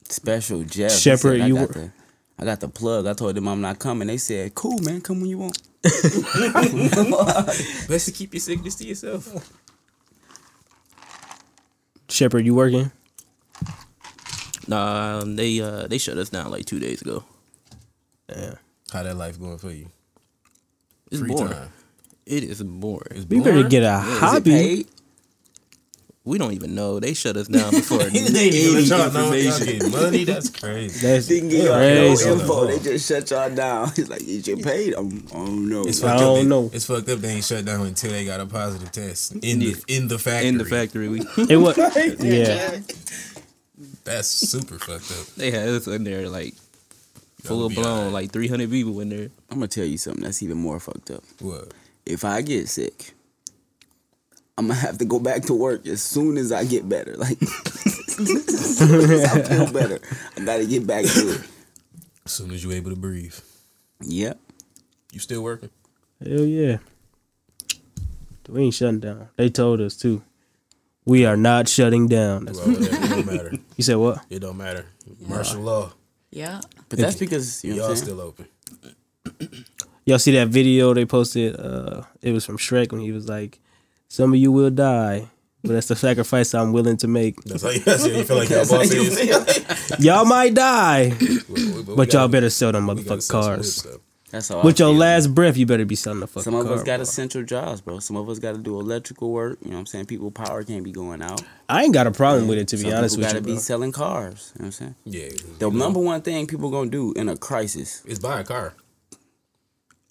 Special 0.09 0.63
Jeff. 0.63 0.93
Shepherd, 0.93 1.39
said, 1.39 1.41
I 1.41 1.47
you 1.49 1.55
got 1.57 1.69
were- 1.69 1.75
the, 1.75 1.91
I 2.39 2.45
got 2.45 2.61
the 2.61 2.69
plug. 2.69 3.09
I 3.09 3.15
told 3.15 3.35
them 3.35 3.49
I'm 3.49 3.61
not 3.61 3.81
coming. 3.81 4.07
They 4.07 4.17
said, 4.17 4.55
cool, 4.55 4.79
man. 4.79 5.01
Come 5.01 5.21
when 5.21 5.31
you 5.31 5.39
want. 5.39 5.61
Best 5.83 6.05
to 8.07 8.13
keep 8.13 8.33
your 8.33 8.41
sickness 8.41 8.77
to 8.77 8.87
yourself. 8.87 9.51
Shepherd, 12.09 12.47
you 12.47 12.55
working? 12.55 12.93
Nah, 14.69 15.23
um, 15.23 15.35
they 15.35 15.61
uh 15.61 15.89
they 15.89 15.99
shut 15.99 16.17
us 16.17 16.29
down 16.29 16.53
like 16.53 16.65
two 16.65 16.79
days 16.79 17.03
ago. 17.03 17.25
Yeah. 18.37 18.55
How 18.93 19.03
that 19.03 19.17
life 19.17 19.39
going 19.41 19.59
for 19.59 19.71
you? 19.71 19.89
It's 21.11 21.21
Free 21.21 21.31
boring. 21.31 21.53
time. 21.53 21.69
It 22.27 22.45
is 22.45 22.63
boring. 22.63 23.07
It's 23.11 23.27
We 23.27 23.39
better 23.41 23.53
boring. 23.53 23.69
get 23.69 23.83
a 23.83 23.99
Is 23.99 24.09
it 24.17 24.19
hobby. 24.21 24.87
We 26.25 26.39
don't 26.39 26.53
even 26.53 26.77
know. 26.77 27.01
They 27.01 27.15
shut 27.15 27.37
us 27.37 27.49
down 27.49 27.73
before 27.73 27.99
They 28.05 28.05
ain't 28.21 28.31
even 28.55 28.77
any 28.77 28.83
y'all 28.85 29.11
know 29.13 29.33
y'all 29.33 29.33
information. 29.35 29.67
getting 29.67 29.91
money. 29.91 30.23
That's 30.25 30.51
crazy. 30.51 31.05
That's 31.05 31.27
Didn't 31.27 31.49
give 31.49 31.65
y'all 31.65 31.75
crazy. 31.75 32.27
no 32.27 32.33
info. 32.35 32.67
They 32.69 32.79
just 32.79 33.09
shut 33.09 33.29
y'all 33.33 33.53
down. 33.53 33.91
He's 33.97 34.09
like, 34.09 34.23
is 34.23 34.47
you 34.47 34.57
paid? 34.59 34.95
I'm, 34.95 35.27
I 35.33 35.35
don't 35.35 35.69
know. 35.69 35.83
It's 35.83 36.01
I 36.01 36.07
fucked 36.11 36.21
don't 36.21 36.31
up. 36.31 36.43
They, 36.43 36.49
know. 36.49 36.71
It's 36.73 36.87
fucked 36.87 37.09
up. 37.09 37.19
They 37.19 37.29
ain't 37.29 37.45
shut 37.45 37.65
down 37.65 37.85
until 37.85 38.13
they 38.13 38.25
got 38.25 38.39
a 38.39 38.47
positive 38.47 38.93
test 38.93 39.33
in 39.43 39.59
the 39.59 39.75
in 39.89 40.07
the 40.07 40.17
factory. 40.19 40.49
in 40.49 40.59
the 40.59 40.65
factory. 40.65 41.09
We 41.09 41.21
It 41.51 41.57
was. 41.57 41.77
Yeah. 42.23 42.79
That's 44.05 44.29
super 44.29 44.79
fucked 44.79 45.11
up. 45.11 45.27
they 45.37 45.51
had 45.51 45.69
us 45.69 45.89
in 45.89 46.05
there 46.05 46.29
like 46.29 46.55
full 47.49 47.69
be 47.69 47.75
blown, 47.77 47.99
alright. 47.99 48.13
like 48.13 48.31
three 48.33 48.49
hundred 48.49 48.71
people 48.71 49.01
in 49.01 49.09
there. 49.09 49.29
I'm 49.51 49.59
gonna 49.59 49.69
tell 49.69 49.85
you 49.85 49.99
something 49.99 50.23
that's 50.23 50.43
even 50.43 50.59
more 50.59 50.79
fucked 50.81 51.11
up. 51.11 51.23
What? 51.41 51.73
If 52.07 52.25
I 52.25 52.43
get 52.43 52.69
sick, 52.69 53.15
I'm 54.59 54.69
gonna 54.69 54.79
have 54.81 54.99
to 54.99 55.05
go 55.05 55.19
back 55.19 55.43
to 55.43 55.55
work 55.55 55.87
as 55.87 56.03
soon 56.03 56.37
as 56.37 56.53
I 56.53 56.65
get 56.65 56.89
better. 56.89 57.17
Like, 57.17 57.41
as 57.43 58.77
soon 58.79 59.11
as 59.11 59.25
I 59.25 59.43
feel 59.43 59.73
better, 59.73 59.99
I 60.37 60.45
gotta 60.45 60.67
get 60.67 60.87
back 60.87 61.05
to 61.05 61.35
it. 61.35 61.41
As 62.25 62.33
soon 62.33 62.51
as 62.53 62.63
you're 62.63 62.73
able 62.75 62.91
to 62.91 62.97
breathe, 62.97 63.35
Yep. 64.01 64.39
you 65.13 65.19
still 65.21 65.43
working? 65.43 65.71
Hell 66.25 66.45
yeah. 66.45 66.79
We 68.49 68.63
ain't 68.65 68.75
shutting 68.75 69.01
down. 69.01 69.29
They 69.37 69.49
told 69.49 69.81
us 69.81 69.97
too. 69.97 70.23
We 71.05 71.25
are 71.27 71.37
not 71.37 71.69
shutting 71.69 72.07
down. 72.07 72.45
That's, 72.45 72.59
Well, 72.59 72.69
whatever, 72.77 72.95
it 73.05 73.09
don't 73.09 73.27
matter. 73.27 73.53
you 73.77 73.85
said 73.85 73.97
what? 73.97 74.25
It 74.31 74.39
don't 74.41 74.57
matter. 74.57 74.87
Martial 75.21 75.63
law. 75.63 75.93
Yeah. 76.33 76.61
But 76.89 76.99
that's 76.99 77.17
because 77.17 77.63
you 77.63 77.71
know 77.71 77.77
Y'all 77.77 77.85
what 77.85 77.91
I'm 77.91 77.97
saying? 77.97 78.07
still 78.07 78.21
open. 78.21 78.49
Y'all 80.07 80.19
see 80.19 80.33
that 80.33 80.49
video 80.49 80.93
they 80.95 81.05
posted? 81.05 81.55
Uh, 81.61 82.03
it 82.23 82.33
was 82.33 82.45
from 82.45 82.59
Shrek 82.59 82.91
when 82.91 83.01
he 83.03 83.13
was 83.13 83.29
like, 83.29 83.61
"Some 84.09 84.33
of 84.33 84.39
you 84.41 84.51
will 84.51 84.71
die, 84.71 85.29
but 85.63 85.73
that's 85.75 85.87
the 85.89 85.95
sacrifice 85.95 86.55
I'm 86.55 86.73
willing 86.73 86.97
to 86.99 87.07
make. 87.07 87.37
That's 87.45 87.63
how 87.63 87.71
you, 87.71 87.81
that's 87.81 88.03
how 88.03 88.09
you 88.11 88.25
feel 88.25 88.37
like 88.39 88.49
your 88.51 88.61
boss 88.67 88.71
how 88.71 88.83
you 88.83 89.03
is. 89.03 89.99
Y'all 90.05 90.25
might 90.25 90.55
die, 90.55 91.13
we 91.21 91.83
but 91.85 92.13
y'all 92.13 92.23
gotta- 92.23 92.29
better 92.29 92.51
sell 92.51 92.73
them 92.73 92.87
we 92.89 92.95
motherfucking 92.95 93.23
sell 93.23 93.43
some 93.43 93.55
cars. 93.55 93.87
Whips. 94.33 94.49
That's 94.49 94.51
all. 94.51 94.63
With 94.65 94.81
I 94.81 94.85
your 94.85 94.93
feel. 94.93 94.99
last 94.99 95.35
breath, 95.35 95.57
you 95.57 95.67
better 95.67 95.85
be 95.85 95.95
selling 95.95 96.21
the 96.21 96.27
fucking 96.27 96.43
Some 96.43 96.55
of 96.55 96.67
car. 96.67 96.75
us 96.75 96.83
got 96.83 96.97
bro. 96.97 97.03
essential 97.03 97.43
jobs, 97.43 97.81
bro. 97.81 97.99
Some 97.99 98.17
of 98.17 98.29
us 98.29 98.39
got 98.39 98.53
to 98.55 98.59
do 98.61 98.79
electrical 98.81 99.31
work. 99.31 99.59
You 99.63 99.71
know 99.71 99.77
what 99.77 99.81
I'm 99.81 99.87
saying? 99.87 100.07
People 100.07 100.31
power 100.31 100.63
can't 100.65 100.85
be 100.85 100.93
going 100.93 101.23
out. 101.23 101.43
I 101.69 101.85
ain't 101.85 101.95
got 101.95 102.07
a 102.07 102.11
problem 102.11 102.49
with 102.49 102.59
it 102.59 102.69
to 102.69 102.77
be 102.77 102.85
Some 102.85 102.95
honest 102.95 103.17
people 103.17 103.29
with 103.29 103.35
you, 103.35 103.41
gotta 103.41 103.55
be 103.55 103.59
selling 103.59 103.93
cars. 103.93 104.53
You 104.57 104.63
know 104.63 104.67
what 104.67 104.67
I'm 104.67 104.73
saying? 104.73 104.95
Yeah. 105.05 105.29
The 105.59 105.71
you 105.71 105.77
know, 105.79 105.85
number 105.85 106.01
one 106.01 106.23
thing 106.23 106.47
people 106.47 106.71
gonna 106.71 106.91
do 106.91 107.13
in 107.15 107.29
a 107.29 107.37
crisis. 107.37 108.05
is 108.05 108.19
buy 108.19 108.41
a 108.41 108.45
car. 108.45 108.75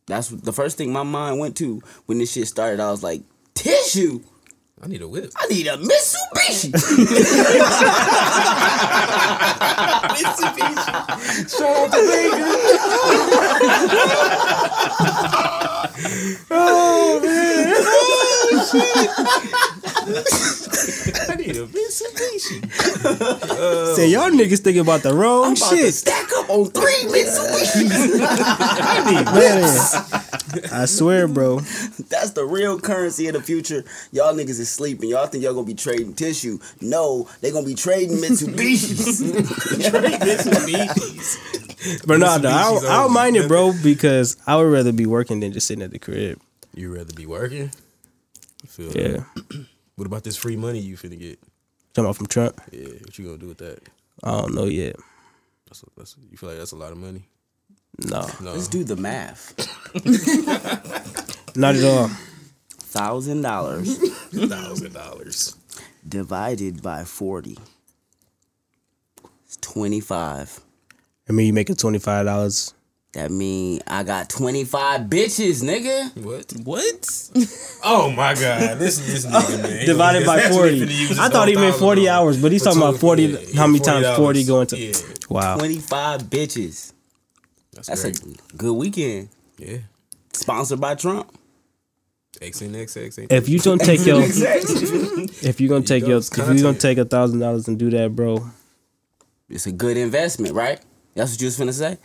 That's 0.08 0.30
the 0.30 0.52
first 0.54 0.78
thing 0.78 0.92
my 0.92 1.04
mind 1.04 1.40
went 1.40 1.56
to 1.58 1.82
when 2.06 2.18
this 2.18 2.32
shit 2.34 2.48
started. 2.48 2.80
I 2.80 2.92
was 2.92 3.04
like, 3.04 3.22
tissue. 3.54 4.22
I 4.84 4.88
need 4.88 5.02
a 5.04 5.08
whip. 5.08 5.32
I 5.38 5.46
need 5.48 5.68
a 5.68 5.78
Mitsubishi. 5.78 6.72
Shout 11.50 11.78
out 11.78 11.92
to 11.92 11.98
Baker. 12.08 12.48
I 20.02 21.36
need 21.36 21.56
a 21.58 21.68
Mitsubishi. 21.68 22.62
Say 23.96 24.08
y'all 24.10 24.30
niggas 24.32 24.60
thinking 24.60 24.82
about 24.82 25.04
the 25.04 25.14
wrong 25.14 25.46
I'm 25.46 25.54
about 25.54 25.70
to 25.72 25.76
shit. 25.78 25.94
stack 25.94 26.28
up 26.38 26.50
on 26.50 26.66
three 26.66 27.04
Mitsubishis. 27.08 27.90
Man, 29.36 29.64
I 30.74 30.86
swear, 30.86 31.28
bro. 31.28 31.60
That's 32.10 32.32
the 32.32 32.46
real 32.46 32.80
currency 32.80 33.28
of 33.28 33.34
the 33.36 33.42
future. 33.42 33.84
Y'all 34.12 34.34
niggas 34.34 34.60
is 34.60 34.70
sleeping. 34.70 35.10
Y'all 35.10 35.28
think 35.28 35.44
y'all 35.44 35.54
gonna 35.54 35.66
be 35.68 35.74
trading 35.76 36.14
tissue. 36.14 36.58
No, 36.82 37.30
they 37.42 37.52
gonna 37.52 37.66
be 37.66 37.76
trading 37.76 38.18
Mitsubishis. 38.18 39.22
Mitsubishis. 40.22 42.08
But 42.08 42.18
no, 42.20 42.38
no, 42.38 42.50
I, 42.50 42.64
don't- 42.64 42.86
I 42.86 42.98
don't 43.04 43.14
mind 43.14 43.36
it, 43.38 43.48
bro, 43.48 43.74
because 43.84 44.38
I 44.48 44.56
would 44.56 44.72
rather 44.72 44.92
be 44.92 45.06
working 45.06 45.40
than 45.40 45.52
just 45.54 45.68
sitting 45.68 45.84
at 45.84 45.92
the 45.92 46.00
crib. 46.00 46.40
You 46.74 46.94
rather 46.96 47.14
be 47.14 47.26
working? 47.26 47.72
Feel 48.68 48.92
Yeah. 48.92 49.24
What 49.96 50.06
about 50.08 50.24
this 50.24 50.38
free 50.38 50.56
money 50.56 50.80
you 50.80 50.96
finna 50.98 51.20
get? 51.20 51.40
Talking 51.94 52.06
about 52.06 52.16
from 52.16 52.28
Trump. 52.28 52.60
Yeah, 52.72 52.88
what 53.02 53.18
you 53.18 53.26
gonna 53.26 53.38
do 53.38 53.48
with 53.48 53.58
that? 53.60 53.80
I 54.24 54.32
don't 54.32 54.54
know 54.56 54.66
yet. 54.66 54.96
That's, 55.68 55.84
that's 55.98 56.16
you 56.30 56.38
feel 56.38 56.50
like 56.50 56.58
that's 56.58 56.72
a 56.72 56.78
lot 56.78 56.92
of 56.92 56.98
money? 56.98 57.24
No, 58.00 58.28
No. 58.42 58.54
Let's 58.54 58.68
do 58.68 58.84
the 58.84 58.96
math. 58.96 59.54
not 61.56 61.76
at 61.76 61.84
all. 61.84 62.10
Thousand 62.70 63.42
dollars 63.42 63.98
thousand 64.32 64.94
dollars. 64.94 65.56
divided 66.08 66.82
by 66.82 67.04
forty. 67.06 67.58
It's 69.46 69.58
twenty-five. 69.62 70.60
I 71.30 71.32
mean, 71.32 71.48
you 71.48 71.54
making 71.54 71.76
twenty 71.76 72.00
five 72.00 72.26
dollars. 72.26 72.74
That 73.14 73.30
mean 73.30 73.82
I 73.88 74.04
got 74.04 74.30
twenty-five 74.30 75.02
bitches, 75.02 75.62
nigga. 75.64 76.16
What? 76.24 76.54
What? 76.64 77.30
Oh 77.84 78.12
my 78.12 78.36
god, 78.36 78.78
listen 78.78 79.06
to 79.06 79.12
this 79.12 79.26
nigga, 79.26 79.64
man. 79.64 79.80
He 79.80 79.86
Divided 79.88 80.24
by 80.24 80.36
that's 80.36 80.56
what 80.56 80.72
he 80.72 80.80
40. 80.80 80.94
finna 80.94 81.00
use 81.00 81.10
his 81.10 81.20
I 81.20 81.30
thought 81.30 81.48
he 81.48 81.56
meant 81.56 81.76
40 81.76 82.08
on. 82.08 82.16
hours, 82.16 82.40
but 82.42 82.52
he's 82.52 82.62
For 82.62 82.66
talking 82.70 82.82
about 82.84 82.98
40 83.00 83.24
yeah, 83.24 83.38
how 83.56 83.66
many 83.66 83.80
yeah, 83.80 83.84
times 84.04 84.18
40 84.18 84.44
going 84.44 84.68
to- 84.68 84.78
Yeah, 84.78 84.94
Wow. 85.30 85.58
Twenty-five 85.58 86.22
bitches. 86.26 86.94
that's, 87.74 87.88
That's 87.88 88.04
great. 88.04 88.40
a 88.54 88.56
good 88.58 88.74
weekend. 88.74 89.30
yeah. 89.58 89.78
Sponsored 90.32 90.80
by 90.80 90.94
Trump. 90.94 91.36
XNXX. 92.40 93.20
ain't 93.20 93.32
If 93.32 93.50
you 93.50 93.58
don't 93.60 93.80
take 93.82 94.06
your, 94.06 94.22
if 94.22 95.60
you're 95.60 95.70
gonna 95.70 95.84
take 95.84 96.06
your, 96.08 96.18
if 96.20 96.38
you're 96.38 96.56
gonna 96.62 96.74
take 96.78 96.98
a 97.00 97.06
thousand 97.06 97.40
dollars 97.40 97.68
and 97.68 97.78
do 97.80 97.90
that, 97.90 98.16
bro, 98.16 98.46
it's 99.50 99.66
a 99.66 99.72
good 99.72 99.98
investment, 99.98 100.54
right? 100.54 100.80
That's 101.16 101.32
what 101.32 101.42
you 101.42 101.48
was 101.48 101.58
finna 101.60 101.74
say. 101.74 101.98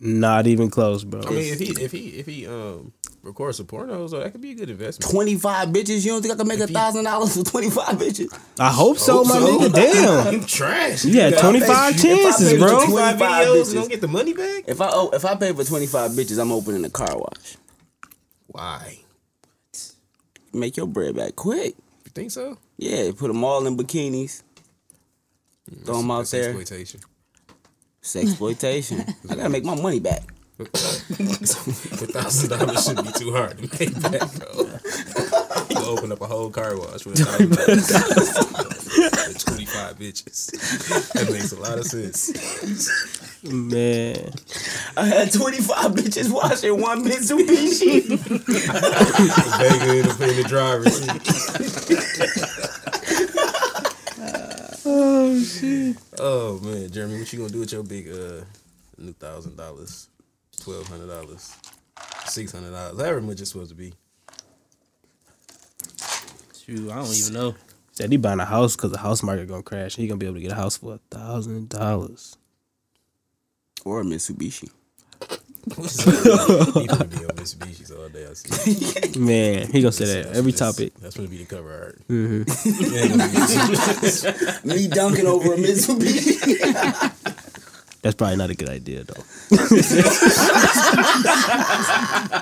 Not 0.00 0.46
even 0.46 0.70
close, 0.70 1.04
bro. 1.04 1.20
I 1.22 1.30
mean, 1.30 1.52
if 1.52 1.58
he 1.58 1.66
if 1.84 1.92
he 1.92 2.08
if 2.18 2.26
he 2.26 2.46
um 2.46 2.92
records 3.22 3.56
some 3.56 3.66
pornos, 3.66 4.10
so 4.10 4.20
that 4.20 4.32
could 4.32 4.40
be 4.40 4.50
a 4.50 4.54
good 4.54 4.70
investment. 4.70 5.10
Twenty 5.10 5.36
five 5.36 5.68
bitches. 5.68 6.04
You 6.04 6.12
don't 6.12 6.22
think 6.22 6.34
I 6.34 6.36
can 6.36 6.46
make 6.48 6.60
a 6.60 6.66
thousand 6.66 7.04
dollars 7.04 7.36
for 7.36 7.42
twenty 7.44 7.70
five 7.70 7.96
bitches? 7.96 8.36
I 8.58 8.70
hope 8.70 8.98
so, 8.98 9.18
Hope 9.24 9.28
my 9.28 9.38
so. 9.38 9.58
nigga. 9.58 9.72
Damn. 9.72 10.34
You 10.40 10.46
trash. 10.46 11.04
You 11.04 11.20
had 11.20 11.34
got- 11.34 11.40
25 11.42 11.62
if 11.64 11.70
I 11.70 11.92
chances, 11.92 12.58
bro. 12.58 12.84
25 12.84 12.88
25 12.88 13.18
videos, 13.18 13.54
bitches. 13.54 13.68
you 13.74 13.80
don't 13.80 13.88
get 13.90 14.00
the 14.00 14.08
money 14.08 14.32
back. 14.34 14.64
If 14.66 14.80
I 14.80 14.90
oh, 14.92 15.10
if 15.12 15.24
I 15.24 15.34
pay 15.36 15.52
for 15.52 15.64
twenty 15.64 15.86
five 15.86 16.10
bitches, 16.12 16.38
I'm 16.40 16.52
opening 16.52 16.84
a 16.84 16.90
car 16.90 17.16
wash. 17.16 17.56
Why? 18.48 18.98
Make 20.52 20.76
your 20.76 20.86
bread 20.86 21.16
back 21.16 21.34
quick. 21.34 21.74
You 22.04 22.10
think 22.14 22.30
so? 22.30 22.58
Yeah, 22.76 23.10
put 23.16 23.28
them 23.28 23.42
all 23.42 23.66
in 23.66 23.76
bikinis. 23.76 24.42
Throw 25.84 25.96
them 25.98 26.10
out 26.10 26.26
there. 26.26 26.44
exploitation. 26.50 27.00
It's 28.04 28.16
exploitation. 28.16 29.02
I 29.30 29.34
gotta 29.34 29.48
make 29.48 29.64
my 29.64 29.74
money 29.80 29.98
back. 29.98 30.24
A 30.60 30.64
thousand 30.66 32.50
dollars 32.50 32.84
shouldn't 32.84 33.06
be 33.06 33.12
too 33.18 33.32
hard 33.32 33.56
to 33.56 33.62
make 33.62 33.98
back, 34.02 34.30
bro. 34.38 34.66
You 35.70 35.76
can 35.76 35.84
open 35.84 36.12
up 36.12 36.20
a 36.20 36.26
whole 36.26 36.50
car 36.50 36.76
wash 36.78 37.06
with 37.06 37.18
a 37.18 37.24
thousand 37.24 37.56
dollars. 37.56 37.88
With 39.26 39.38
twenty 39.46 39.64
five 39.64 39.98
bitches. 39.98 40.50
That 41.14 41.30
makes 41.32 41.52
a 41.52 41.58
lot 41.58 41.78
of 41.78 41.86
sense. 41.86 42.30
Man, 43.42 44.32
I 44.98 45.06
had 45.06 45.32
twenty 45.32 45.62
five 45.62 45.92
bitches 45.92 46.30
washing 46.30 46.78
one 46.78 47.04
Mitsubishi. 47.06 48.02
Vega 49.58 49.96
in 49.96 50.06
the, 50.06 50.28
in 50.28 50.36
the 50.42 50.46
driver's 50.46 50.94
seat. 51.00 51.22
Oh 54.86 55.40
shit. 55.42 55.96
Oh 56.18 56.60
man, 56.60 56.90
Jeremy, 56.90 57.18
what 57.18 57.32
you 57.32 57.38
gonna 57.40 57.52
do 57.52 57.60
with 57.60 57.72
your 57.72 57.82
big 57.82 58.08
uh 58.08 58.44
new 58.98 59.12
thousand 59.14 59.56
dollars, 59.56 60.08
twelve 60.60 60.86
hundred 60.88 61.08
dollars, 61.08 61.56
six 62.26 62.52
hundred 62.52 62.72
dollars, 62.72 62.98
however 62.98 63.20
much 63.22 63.40
it's 63.40 63.50
supposed 63.52 63.70
to 63.70 63.76
be? 63.76 63.94
Shoot, 66.64 66.90
I 66.90 66.96
don't 66.96 67.14
even 67.14 67.34
know. 67.34 67.54
said 67.92 68.10
he 68.12 68.18
buying 68.18 68.40
a 68.40 68.44
house 68.44 68.76
because 68.76 68.92
the 68.92 68.98
house 68.98 69.22
market 69.22 69.48
gonna 69.48 69.62
crash. 69.62 69.96
He 69.96 70.06
gonna 70.06 70.18
be 70.18 70.26
able 70.26 70.36
to 70.36 70.42
get 70.42 70.52
a 70.52 70.56
house 70.56 70.76
for 70.78 70.94
a 70.94 71.00
thousand 71.10 71.70
dollars. 71.70 72.36
or 73.84 74.00
a 74.00 74.04
Mitsubishi. 74.04 74.70
What's? 75.76 76.04
He 76.04 76.86
gonna 76.86 77.04
be 77.04 77.16
on 77.24 77.36
Mitsubishi's 77.36 77.90
all 77.90 78.08
day. 78.08 78.26
I 78.28 78.34
see. 78.34 79.18
Man, 79.20 79.66
he 79.70 79.80
gonna 79.80 79.92
say 79.92 80.04
that 80.06 80.14
That's- 80.24 80.36
every 80.38 80.52
that's- 80.52 80.76
topic. 80.76 80.92
That's 81.00 81.16
gonna 81.16 81.28
be 81.28 81.38
the 81.38 81.44
cover 81.46 81.72
art. 81.72 81.98
Mm-hmm. 82.08 82.42
ain't 82.96 83.10
gonna 83.10 83.28
be 83.30 83.36
Mitsubishi. 83.38 84.64
Me 84.64 84.88
dunking 84.88 85.26
over 85.26 85.54
a 85.54 85.56
Mitsubishi. 85.56 86.40
That's 88.02 88.16
probably 88.16 88.36
not 88.36 88.50
a 88.50 88.54
good 88.54 88.68
idea 88.68 89.04
though. 89.04 89.22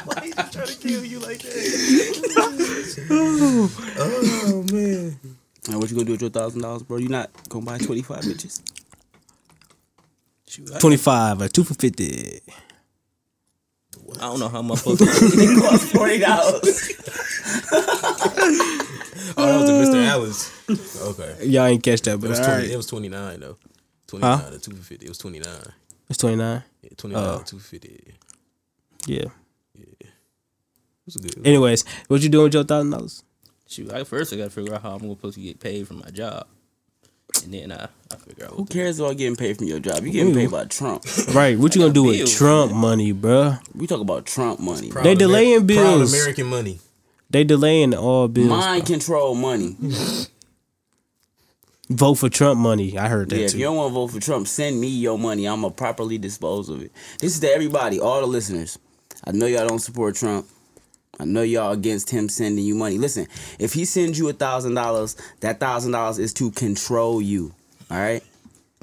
Why 0.05 0.21
he 0.25 0.33
trying 0.33 0.67
to 0.67 0.76
kill 0.81 1.05
you 1.05 1.21
like 1.21 1.38
that? 1.38 1.52
oh 3.99 4.64
man. 4.73 5.17
Now, 5.69 5.79
what 5.79 5.88
you 5.91 5.95
gonna 5.97 6.07
do 6.07 6.12
with 6.12 6.21
your 6.23 6.31
thousand 6.31 6.62
dollars, 6.62 6.83
bro? 6.83 6.97
You 6.99 7.09
not 7.09 7.31
gonna 7.49 7.64
buy 7.64 7.79
twenty 7.79 8.02
five 8.02 8.23
bitches? 8.25 8.61
Twenty 10.81 10.97
five 10.97 11.41
or 11.41 11.49
two 11.49 11.62
for 11.64 11.75
fifty. 11.75 12.41
I 14.19 14.21
don't 14.26 14.40
know 14.40 14.49
how 14.49 14.62
my 14.62 14.75
fucking. 14.76 14.99
It 15.09 15.61
cost 15.62 15.88
forty 15.92 16.19
dollars. 16.19 16.92
Oh, 19.35 19.47
that 19.47 19.61
was 19.78 19.90
the 19.90 19.97
Mr. 19.97 20.07
Alice. 20.07 21.00
Okay. 21.02 21.47
Y'all 21.47 21.66
ain't 21.66 21.83
catch 21.83 22.02
that, 22.02 22.14
It 22.14 22.21
but 22.21 22.31
was 22.31 22.38
20, 22.38 22.52
right. 22.52 22.71
it 22.71 22.76
was 22.76 22.87
29 22.87 23.40
though. 23.40 23.57
29 24.09 24.38
Huh? 24.38 24.50
to 24.50 24.59
250. 24.59 25.07
It 25.07 25.09
was 25.09 25.19
29. 25.19 25.49
It's 26.09 26.19
twenty 26.19 26.37
nine. 26.37 26.62
Yeah, 26.83 26.90
29 26.97 27.25
Oh. 27.25 27.38
to 27.38 27.45
250. 27.45 27.88
It 27.88 28.14
Yeah. 29.07 29.25
was 31.07 31.16
a 31.16 31.19
good. 31.21 31.47
Anyways, 31.47 31.85
what 32.09 32.21
you 32.21 32.28
doing 32.28 32.45
with 32.45 32.54
your 32.54 32.64
thousand 32.64 32.90
dollars? 32.90 33.23
Shoot, 33.66 33.90
I 33.92 34.04
first 34.04 34.33
I 34.33 34.37
gotta 34.37 34.50
figure 34.50 34.75
out 34.75 34.83
how 34.83 34.92
I'm 34.92 34.99
gonna 34.99 35.14
supposed 35.14 35.37
to 35.37 35.40
get 35.42 35.59
paid 35.61 35.88
for 35.88 35.95
my 35.95 36.11
job, 36.11 36.47
and 37.42 37.54
then 37.54 37.73
I, 37.73 37.85
I 37.85 37.88
figure 37.88 37.88
out 37.88 37.88
Who 38.50 38.66
cares 38.66 38.99
about 38.99 39.16
getting 39.16 39.37
paid 39.37 39.57
from 39.59 39.66
your 39.66 39.78
job? 39.81 40.04
You 40.04 40.12
getting 40.12 40.35
paid 40.35 40.50
by 40.50 40.64
Trump. 40.64 41.04
Right. 41.35 41.59
What 41.59 41.75
you 41.75 41.81
gonna 41.83 41.92
do 41.95 42.04
with 42.04 42.16
bills, 42.19 42.35
Trump 42.37 42.73
money, 42.73 43.12
bruh? 43.12 43.61
We 43.75 43.87
talk 43.87 44.00
about 44.00 44.26
Trump 44.26 44.61
money. 44.61 44.90
Proud 44.90 45.04
They 45.04 45.11
Amer- 45.12 45.19
delaying 45.19 45.59
Proud 45.61 45.66
bills. 45.69 46.12
American 46.14 46.47
money. 46.47 46.81
They 47.31 47.45
delaying 47.45 47.95
all 47.95 48.28
bills. 48.28 48.49
Mind 48.49 48.87
control 48.87 49.35
money. 49.35 49.76
Vote 51.90 52.14
for 52.14 52.28
Trump 52.31 52.59
money. 52.59 52.97
I 52.97 53.09
heard 53.09 53.28
that 53.31 53.37
Yeah, 53.38 53.45
if 53.47 53.52
too. 53.52 53.59
you 53.59 53.64
don't 53.64 53.76
want 53.76 53.90
to 53.90 53.95
vote 53.95 54.07
for 54.12 54.21
Trump, 54.21 54.47
send 54.49 54.81
me 54.81 54.88
your 54.88 55.19
money. 55.19 55.47
I'ma 55.47 55.69
properly 55.69 56.16
dispose 56.16 56.69
of 56.71 56.81
it. 56.81 56.90
This 57.19 57.35
is 57.35 57.40
to 57.40 57.50
everybody, 57.52 58.00
all 58.00 58.21
the 58.23 58.26
listeners. 58.26 58.78
I 59.25 59.33
know 59.33 59.45
y'all 59.47 59.69
don't 59.69 59.78
support 59.78 60.14
Trump. 60.14 60.47
I 61.21 61.25
know 61.26 61.42
y'all 61.42 61.73
against 61.73 62.09
him 62.09 62.31
sending 62.31 62.64
you 62.64 62.75
money. 62.75 62.97
Listen, 62.97 63.26
if 63.59 63.75
he 63.75 63.85
sends 63.85 64.19
you 64.19 64.28
a 64.31 64.33
thousand 64.33 64.75
dollars, 64.75 65.16
that 65.40 65.61
thousand 65.61 65.92
dollars 65.92 66.19
is 66.19 66.33
to 66.35 66.50
control 66.52 67.21
you. 67.21 67.52
All 67.93 67.99
right, 67.99 68.23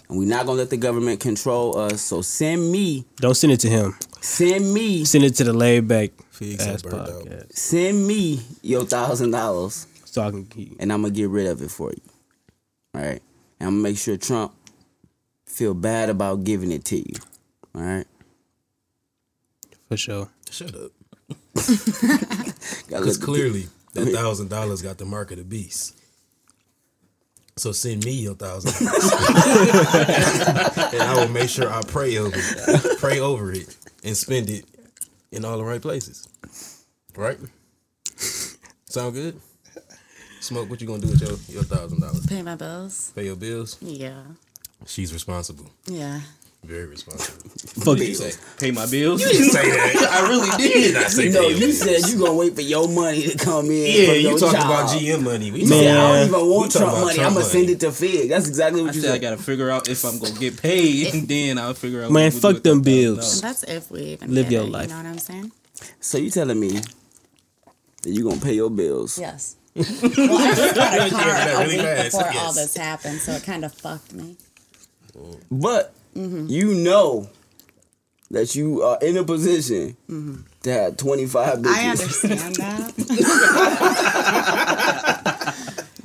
and 0.08 0.20
we're 0.20 0.28
not 0.28 0.46
gonna 0.46 0.60
let 0.60 0.70
the 0.70 0.78
government 0.78 1.20
control 1.20 1.76
us. 1.78 2.00
So 2.02 2.22
send 2.22 2.72
me, 2.72 3.06
Don't 3.16 3.34
send 3.34 3.52
it 3.52 3.60
to 3.62 3.70
him. 3.70 3.96
send 4.22 4.72
me, 4.72 5.04
Send 5.04 5.24
it 5.24 5.34
to 5.38 5.44
the 5.44 5.52
laid 5.54 5.88
back 5.88 6.12
ass 6.60 6.84
burnt 6.84 7.10
out. 7.10 7.52
send 7.52 8.06
me 8.08 8.40
your 8.62 8.86
thousand 8.86 9.32
dollars, 9.32 9.88
So 10.06 10.22
I 10.22 10.30
can 10.30 10.46
keep. 10.46 10.76
and 10.80 10.94
I'm 10.94 11.02
gonna 11.02 11.14
get 11.14 11.28
rid 11.30 11.48
of 11.48 11.62
it 11.64 11.72
for 11.72 11.90
you. 11.92 12.02
All 12.94 13.02
right, 13.02 13.22
and 13.60 13.68
I'm 13.68 13.70
gonna 13.76 13.82
make 13.82 13.98
sure 13.98 14.16
Trump 14.16 14.54
feel 15.48 15.74
bad 15.74 16.10
about 16.10 16.44
giving 16.44 16.72
it 16.72 16.86
to 16.86 16.98
you. 16.98 17.16
All 17.74 17.82
right. 17.82 18.06
For 19.90 19.98
sure. 19.98 20.30
Shut 20.52 20.76
up. 20.76 20.92
Gotta 21.56 22.54
Because 22.88 23.18
clearly 23.18 23.68
that 23.96 24.06
thousand 24.14 24.50
dollars 24.50 24.84
got 24.84 25.00
the 25.00 25.06
mark 25.06 25.32
of 25.32 25.38
the 25.40 25.44
beast. 25.44 25.96
So 27.60 27.74
send 27.74 28.06
me 28.06 28.12
your 28.12 28.36
thousand 28.36 28.86
dollars, 28.86 29.12
and 30.94 31.02
I 31.02 31.14
will 31.16 31.28
make 31.28 31.50
sure 31.50 31.70
I 31.70 31.82
pray 31.82 32.18
over 32.18 32.36
it, 32.36 33.00
pray 33.00 33.20
over 33.20 33.52
it, 33.52 33.76
and 34.04 34.16
spend 34.16 34.50
it 34.50 34.64
in 35.32 35.44
all 35.44 35.58
the 35.58 35.66
right 35.66 35.82
places. 35.82 36.30
Right? 37.18 37.38
Sound 38.86 39.14
good? 39.14 39.40
Smoke. 40.40 40.70
What 40.70 40.80
you 40.80 40.88
gonna 40.88 41.02
do 41.02 41.10
with 41.10 41.22
your 41.22 41.38
your 41.54 41.64
thousand 41.64 42.00
dollars? 42.00 42.26
Pay 42.28 42.42
my 42.42 42.56
bills. 42.56 43.12
Pay 43.14 43.26
your 43.26 43.36
bills. 43.36 43.78
Yeah. 43.82 44.24
She's 44.86 45.12
responsible. 45.14 45.70
Yeah. 45.86 46.22
Very 46.64 46.86
responsible. 46.88 47.50
Fuck 47.80 47.88
What 47.88 47.98
did 47.98 48.10
you 48.10 48.14
say? 48.16 48.32
pay 48.60 48.72
my 48.72 48.86
bills. 48.86 49.24
say 49.24 49.72
that. 49.72 50.10
I 50.24 50.28
really 50.28 50.50
did 50.58 50.94
not 50.94 51.10
say 51.10 51.30
No, 51.30 51.48
you 51.48 51.58
bills. 51.60 51.80
said 51.80 52.10
you 52.12 52.20
gonna 52.20 52.34
wait 52.36 52.54
for 52.54 52.62
your 52.62 52.88
money 52.90 53.24
to 53.24 53.38
come 53.38 53.66
in. 53.68 53.72
Yeah, 53.72 54.06
from 54.08 54.16
you 54.16 54.38
talking 54.38 54.60
job. 54.60 54.66
about 54.70 54.90
GM 54.90 55.24
money. 55.24 55.52
We 55.52 55.62
You 55.62 55.70
talking 55.70 55.88
I 55.88 55.94
don't 56.20 56.28
even 56.28 56.50
want 56.50 56.72
talking 56.72 56.88
Trump 56.90 57.06
money. 57.06 57.16
Trump 57.16 57.28
I'm 57.30 57.34
gonna 57.36 57.46
send 57.46 57.70
it 57.70 57.80
to 57.80 57.92
Fig. 57.94 58.30
That's 58.30 58.48
exactly 58.48 58.82
I 58.82 58.84
what 58.84 58.94
you 58.96 59.02
said 59.02 59.16
I 59.16 59.18
gotta 59.20 59.38
figure 59.38 59.70
out 59.72 59.88
if 59.90 60.04
I'm 60.04 60.20
gonna 60.20 60.38
get 60.38 60.62
paid, 60.62 61.14
and 61.14 61.28
then 61.28 61.58
I'll 61.58 61.74
figure 61.74 62.04
out. 62.04 62.12
Man, 62.12 62.26
what 62.26 62.30
to 62.34 62.36
do 62.36 62.54
fuck 62.54 62.64
them 62.64 62.82
that 62.84 62.90
$1,000. 62.90 63.16
bills. 63.16 63.42
That's 63.42 63.64
if 63.64 63.90
we 63.90 64.02
even 64.02 64.36
Live 64.36 64.52
your 64.52 64.64
it, 64.64 64.70
life. 64.70 64.90
You 64.90 64.96
know 64.96 64.98
what 65.04 65.06
I'm 65.10 65.18
saying? 65.20 65.52
So 66.02 66.18
you 66.18 66.30
telling 66.30 66.60
me 66.60 66.72
that 68.04 68.10
you 68.12 68.24
gonna 68.26 68.42
pay 68.42 68.54
your 68.54 68.70
bills? 68.70 69.18
Yes. 69.18 69.56
well, 69.76 69.86
I 69.88 70.54
just 70.56 70.76
got 70.76 71.08
a 71.08 71.10
car 71.10 71.24
that 71.26 71.66
a 71.66 71.68
week 71.70 71.80
fast. 71.80 72.18
before 72.18 72.32
all 72.42 72.54
this 72.54 72.76
happened, 72.76 73.20
so 73.22 73.32
it 73.32 73.44
kind 73.44 73.64
of 73.64 73.74
fucked 73.74 74.14
me. 74.14 74.36
But 75.50 75.94
Mm-hmm. 76.20 76.48
you 76.48 76.76
know 76.76 77.30
that 78.30 78.54
you 78.56 78.84
are 78.84 78.98
in 79.02 79.16
a 79.16 79.24
position 79.24 79.96
to 80.64 80.72
have 80.72 80.98
25 80.98 81.60
bitches. 81.60 81.64
Mm-hmm. 81.64 81.74
I 81.74 81.90
understand 81.90 82.56
that. 82.58 82.94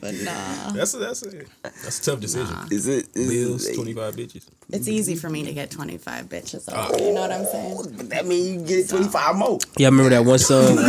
but 0.04 0.14
nah. 0.22 0.70
That's 0.72 0.92
a, 0.92 0.98
that's 0.98 1.22
a 1.22 1.30
that's 1.62 1.98
a 2.00 2.10
tough 2.10 2.20
decision. 2.20 2.52
Nah. 2.52 2.66
Is 2.70 2.86
it 2.86 3.08
is 3.14 3.30
Bills, 3.30 3.66
it, 3.66 3.74
twenty 3.74 3.94
five 3.94 4.14
bitches. 4.14 4.46
It's 4.68 4.86
easy 4.86 5.16
for 5.16 5.30
me 5.30 5.44
to 5.44 5.52
get 5.52 5.70
25 5.70 6.26
bitches 6.26 6.70
over. 6.72 7.02
You 7.02 7.14
know 7.14 7.22
what 7.22 7.32
I'm 7.32 7.44
saying? 7.46 7.94
But 7.96 8.10
that 8.10 8.26
means 8.26 8.70
you 8.70 8.82
get 8.82 8.88
25 8.88 9.36
more. 9.36 9.58
Yeah, 9.76 9.88
I 9.88 9.90
remember 9.90 10.10
that 10.10 10.24
one 10.24 10.38
song, 10.38 10.78
um, 10.78 10.86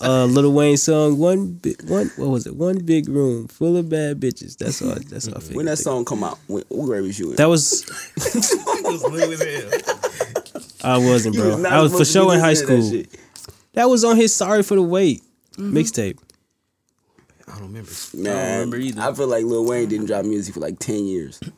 uh, 0.10 0.26
Lil 0.26 0.52
Wayne 0.52 0.76
song. 0.76 1.18
One, 1.18 1.52
big, 1.54 1.82
one, 1.88 2.10
what 2.16 2.28
was 2.28 2.46
it? 2.46 2.56
One 2.56 2.78
big 2.78 3.08
room 3.08 3.46
full 3.48 3.76
of 3.76 3.88
bad 3.88 4.20
bitches. 4.20 4.56
That's 4.56 4.82
all. 4.82 4.94
That's 4.94 5.28
all. 5.28 5.36
I 5.36 5.40
figured. 5.40 5.56
When 5.56 5.66
that 5.66 5.78
song 5.78 6.04
come 6.04 6.24
out, 6.24 6.38
when, 6.48 6.64
what 6.68 6.86
grade 6.86 7.02
was 7.02 7.18
you 7.18 7.30
in? 7.30 7.36
That 7.36 7.48
was. 7.48 7.84
It 8.82 8.84
was 8.84 9.02
little 9.04 9.32
as 9.32 9.40
hell. 9.40 9.70
I 10.82 10.98
wasn't, 10.98 11.36
bro. 11.36 11.56
not 11.56 11.72
I 11.72 11.80
was 11.80 11.92
for 11.92 12.04
supposed 12.04 12.12
to 12.12 12.18
be 12.18 12.24
sure 12.24 12.34
in 12.34 12.40
high 12.40 12.48
listening 12.50 12.82
to 12.82 12.98
that 12.98 13.10
school. 13.10 13.52
That 13.74 13.88
was 13.88 14.04
on 14.04 14.16
his 14.16 14.34
"Sorry 14.34 14.62
for 14.64 14.74
the 14.74 14.82
Wait" 14.82 15.22
mixtape. 15.56 16.18
I 17.74 17.80
don't 17.80 18.70
remember. 18.70 18.76
Man, 18.76 18.86
either. 18.86 19.02
I 19.02 19.12
feel 19.14 19.26
like 19.28 19.44
Lil 19.44 19.64
Wayne 19.66 19.88
didn't 19.88 20.06
drop 20.06 20.24
music 20.24 20.54
for 20.54 20.60
like 20.60 20.78
10 20.78 21.04
years. 21.06 21.40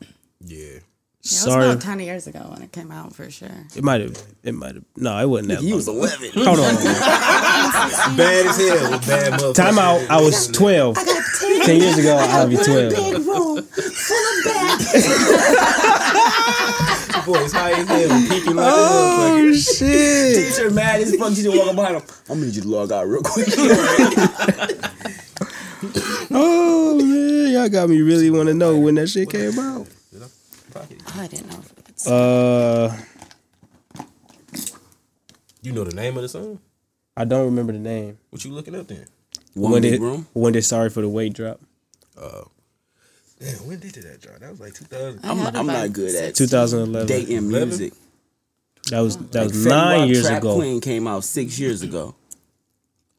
Yeah. 0.47 0.57
it 0.77 0.83
was 1.23 1.31
Sorry, 1.31 1.65
about 1.71 1.81
10 1.81 1.99
years 2.01 2.27
ago 2.27 2.39
when 2.51 2.61
it 2.61 2.71
came 2.71 2.91
out 2.91 3.15
for 3.15 3.31
sure. 3.31 3.49
it 3.75 3.83
might 3.83 4.01
have. 4.01 4.15
It 4.43 4.53
might 4.53 4.75
have. 4.75 4.83
No, 4.95 5.17
it 5.17 5.27
wasn't 5.27 5.47
that. 5.49 5.59
He 5.61 5.69
long. 5.69 5.77
was 5.77 5.87
11. 5.87 6.29
Hold 6.35 6.59
on. 6.59 6.75
Bad 8.15 8.45
as 8.45 8.57
hell 8.57 8.91
bad 8.99 9.33
motherfuckers. 9.39 9.55
Time 9.55 9.79
out. 9.79 10.01
I 10.11 10.21
was 10.21 10.47
12. 10.49 10.97
I 10.99 11.03
got 11.05 11.23
10 11.39 11.61
Ten 11.65 11.81
years 11.81 11.97
ago, 11.97 12.15
I'll 12.19 12.47
be 12.47 12.57
12. 12.57 12.93
Big 12.93 13.25
room 13.25 13.63
full 13.63 14.37
of 14.37 14.43
bags. 14.45 14.93
Boy, 17.25 17.39
it's 17.43 17.53
high 17.53 17.71
as 17.71 17.87
hell. 17.87 18.27
Peeking 18.29 18.55
like 18.55 18.67
Oh, 18.69 19.49
a 19.49 19.55
shit. 19.55 20.53
Teacher 20.55 20.69
mad 20.69 21.01
as 21.01 21.15
fuck. 21.15 21.33
Teacher 21.33 21.49
walking 21.49 21.75
behind 21.75 21.95
him. 21.95 22.03
I'm 22.29 22.35
gonna 22.35 22.45
need 22.45 22.55
you 22.55 22.61
to 22.61 22.67
log 22.67 22.91
out 22.91 23.07
real 23.07 23.23
quick. 23.23 23.47
Oh, 26.37 26.95
man. 26.97 27.51
Y'all 27.53 27.69
got 27.69 27.89
me 27.89 28.01
really 28.01 28.29
want 28.29 28.47
to 28.47 28.53
know 28.53 28.77
when 28.77 28.95
that 28.95 29.07
shit 29.07 29.29
came 29.29 29.57
out. 29.57 29.87
Oh, 30.77 30.81
I 31.15 31.27
didn't 31.27 31.49
know. 31.49 31.59
if 31.59 31.89
it's- 31.89 32.07
Uh, 32.07 32.95
You 35.61 35.71
know 35.71 35.83
the 35.83 35.95
name 35.95 36.15
of 36.17 36.21
the 36.23 36.29
song? 36.29 36.59
I 37.17 37.23
don't 37.25 37.45
remember 37.45 37.71
the 37.73 37.79
name. 37.79 38.17
What 38.29 38.43
you 38.43 38.51
looking 38.51 38.75
up 38.75 38.87
then? 38.87 39.05
One 39.53 39.71
when 39.71 39.81
big 39.81 39.91
did 39.93 40.01
room. 40.01 40.27
when 40.33 40.51
did 40.53 40.63
Sorry 40.65 40.89
for 40.89 41.01
the 41.01 41.07
Wait 41.09 41.33
drop? 41.33 41.61
Damn, 43.39 43.67
when 43.67 43.79
did 43.79 43.93
that 43.95 44.21
drop? 44.21 44.39
That 44.39 44.51
was 44.51 44.59
like 44.59 44.73
2000. 44.73 45.19
I 45.23 45.29
I'm, 45.31 45.55
I'm 45.55 45.67
not 45.67 45.91
good 45.93 46.13
at 46.15 46.35
2011. 46.35 47.07
dating 47.07 47.47
music. 47.49 47.93
That 48.91 48.99
was 48.99 49.17
that 49.17 49.35
Like 49.35 49.47
was 49.49 49.65
Fetty 49.65 49.69
nine 49.69 50.07
years 50.09 50.25
Trap 50.25 50.39
ago. 50.41 50.55
Queen 50.55 50.79
came 50.81 51.07
out 51.07 51.23
six 51.23 51.57
years 51.59 51.81
ago. 51.81 52.15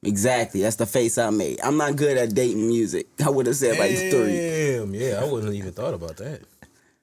Exactly. 0.07 0.63
That's 0.63 0.77
the 0.77 0.87
face 0.87 1.19
I 1.19 1.31
made. 1.31 1.61
I'm 1.63 1.77
not 1.77 1.97
good 1.97 2.17
at 2.17 2.35
dating 2.35 2.69
music. 2.69 3.09
I 3.25 3.31
would 3.31 3.47
have 3.47 3.57
said 3.57 3.79
like 3.79 3.97
three. 3.97 4.37
Damn, 4.37 4.95
yeah, 4.95 5.21
I 5.23 5.31
wouldn't 5.31 5.55
even 5.55 5.73
thought 5.73 5.95
about 5.95 6.17
that. 6.19 6.43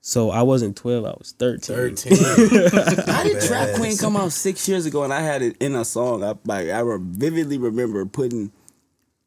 So 0.06 0.32
I 0.32 0.42
wasn't 0.42 0.76
12. 0.76 1.06
I 1.06 1.10
was 1.12 1.34
13. 1.40 1.96
13. 1.96 2.18
How 3.08 3.24
did 3.24 3.42
Trap 3.42 3.76
Queen 3.76 3.96
come 3.98 4.18
out 4.18 4.34
six 4.34 4.68
years 4.68 4.86
ago 4.86 5.04
and 5.06 5.14
I 5.14 5.22
had 5.22 5.42
it 5.42 5.56
in 5.62 5.76
a 5.76 5.86
song? 5.86 6.24
I 6.24 6.34
like 6.46 6.70
I 6.70 6.80
re- 6.80 7.00
vividly 7.02 7.58
remember 7.58 8.06
putting 8.06 8.52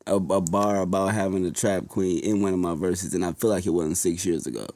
a, 0.07 0.17
a 0.17 0.41
bar 0.41 0.83
about 0.83 1.15
having 1.15 1.47
a 1.47 1.51
Trap 1.51 1.89
Queen 1.89 2.23
in 2.23 2.43
one 2.43 2.53
of 2.53 2.59
my 2.59 2.75
verses, 2.75 3.15
and 3.15 3.25
I 3.25 3.33
feel 3.33 3.51
like 3.51 3.65
it 3.65 3.71
wasn't 3.71 3.97
six 3.97 4.27
years 4.27 4.47
ago. 4.47 4.67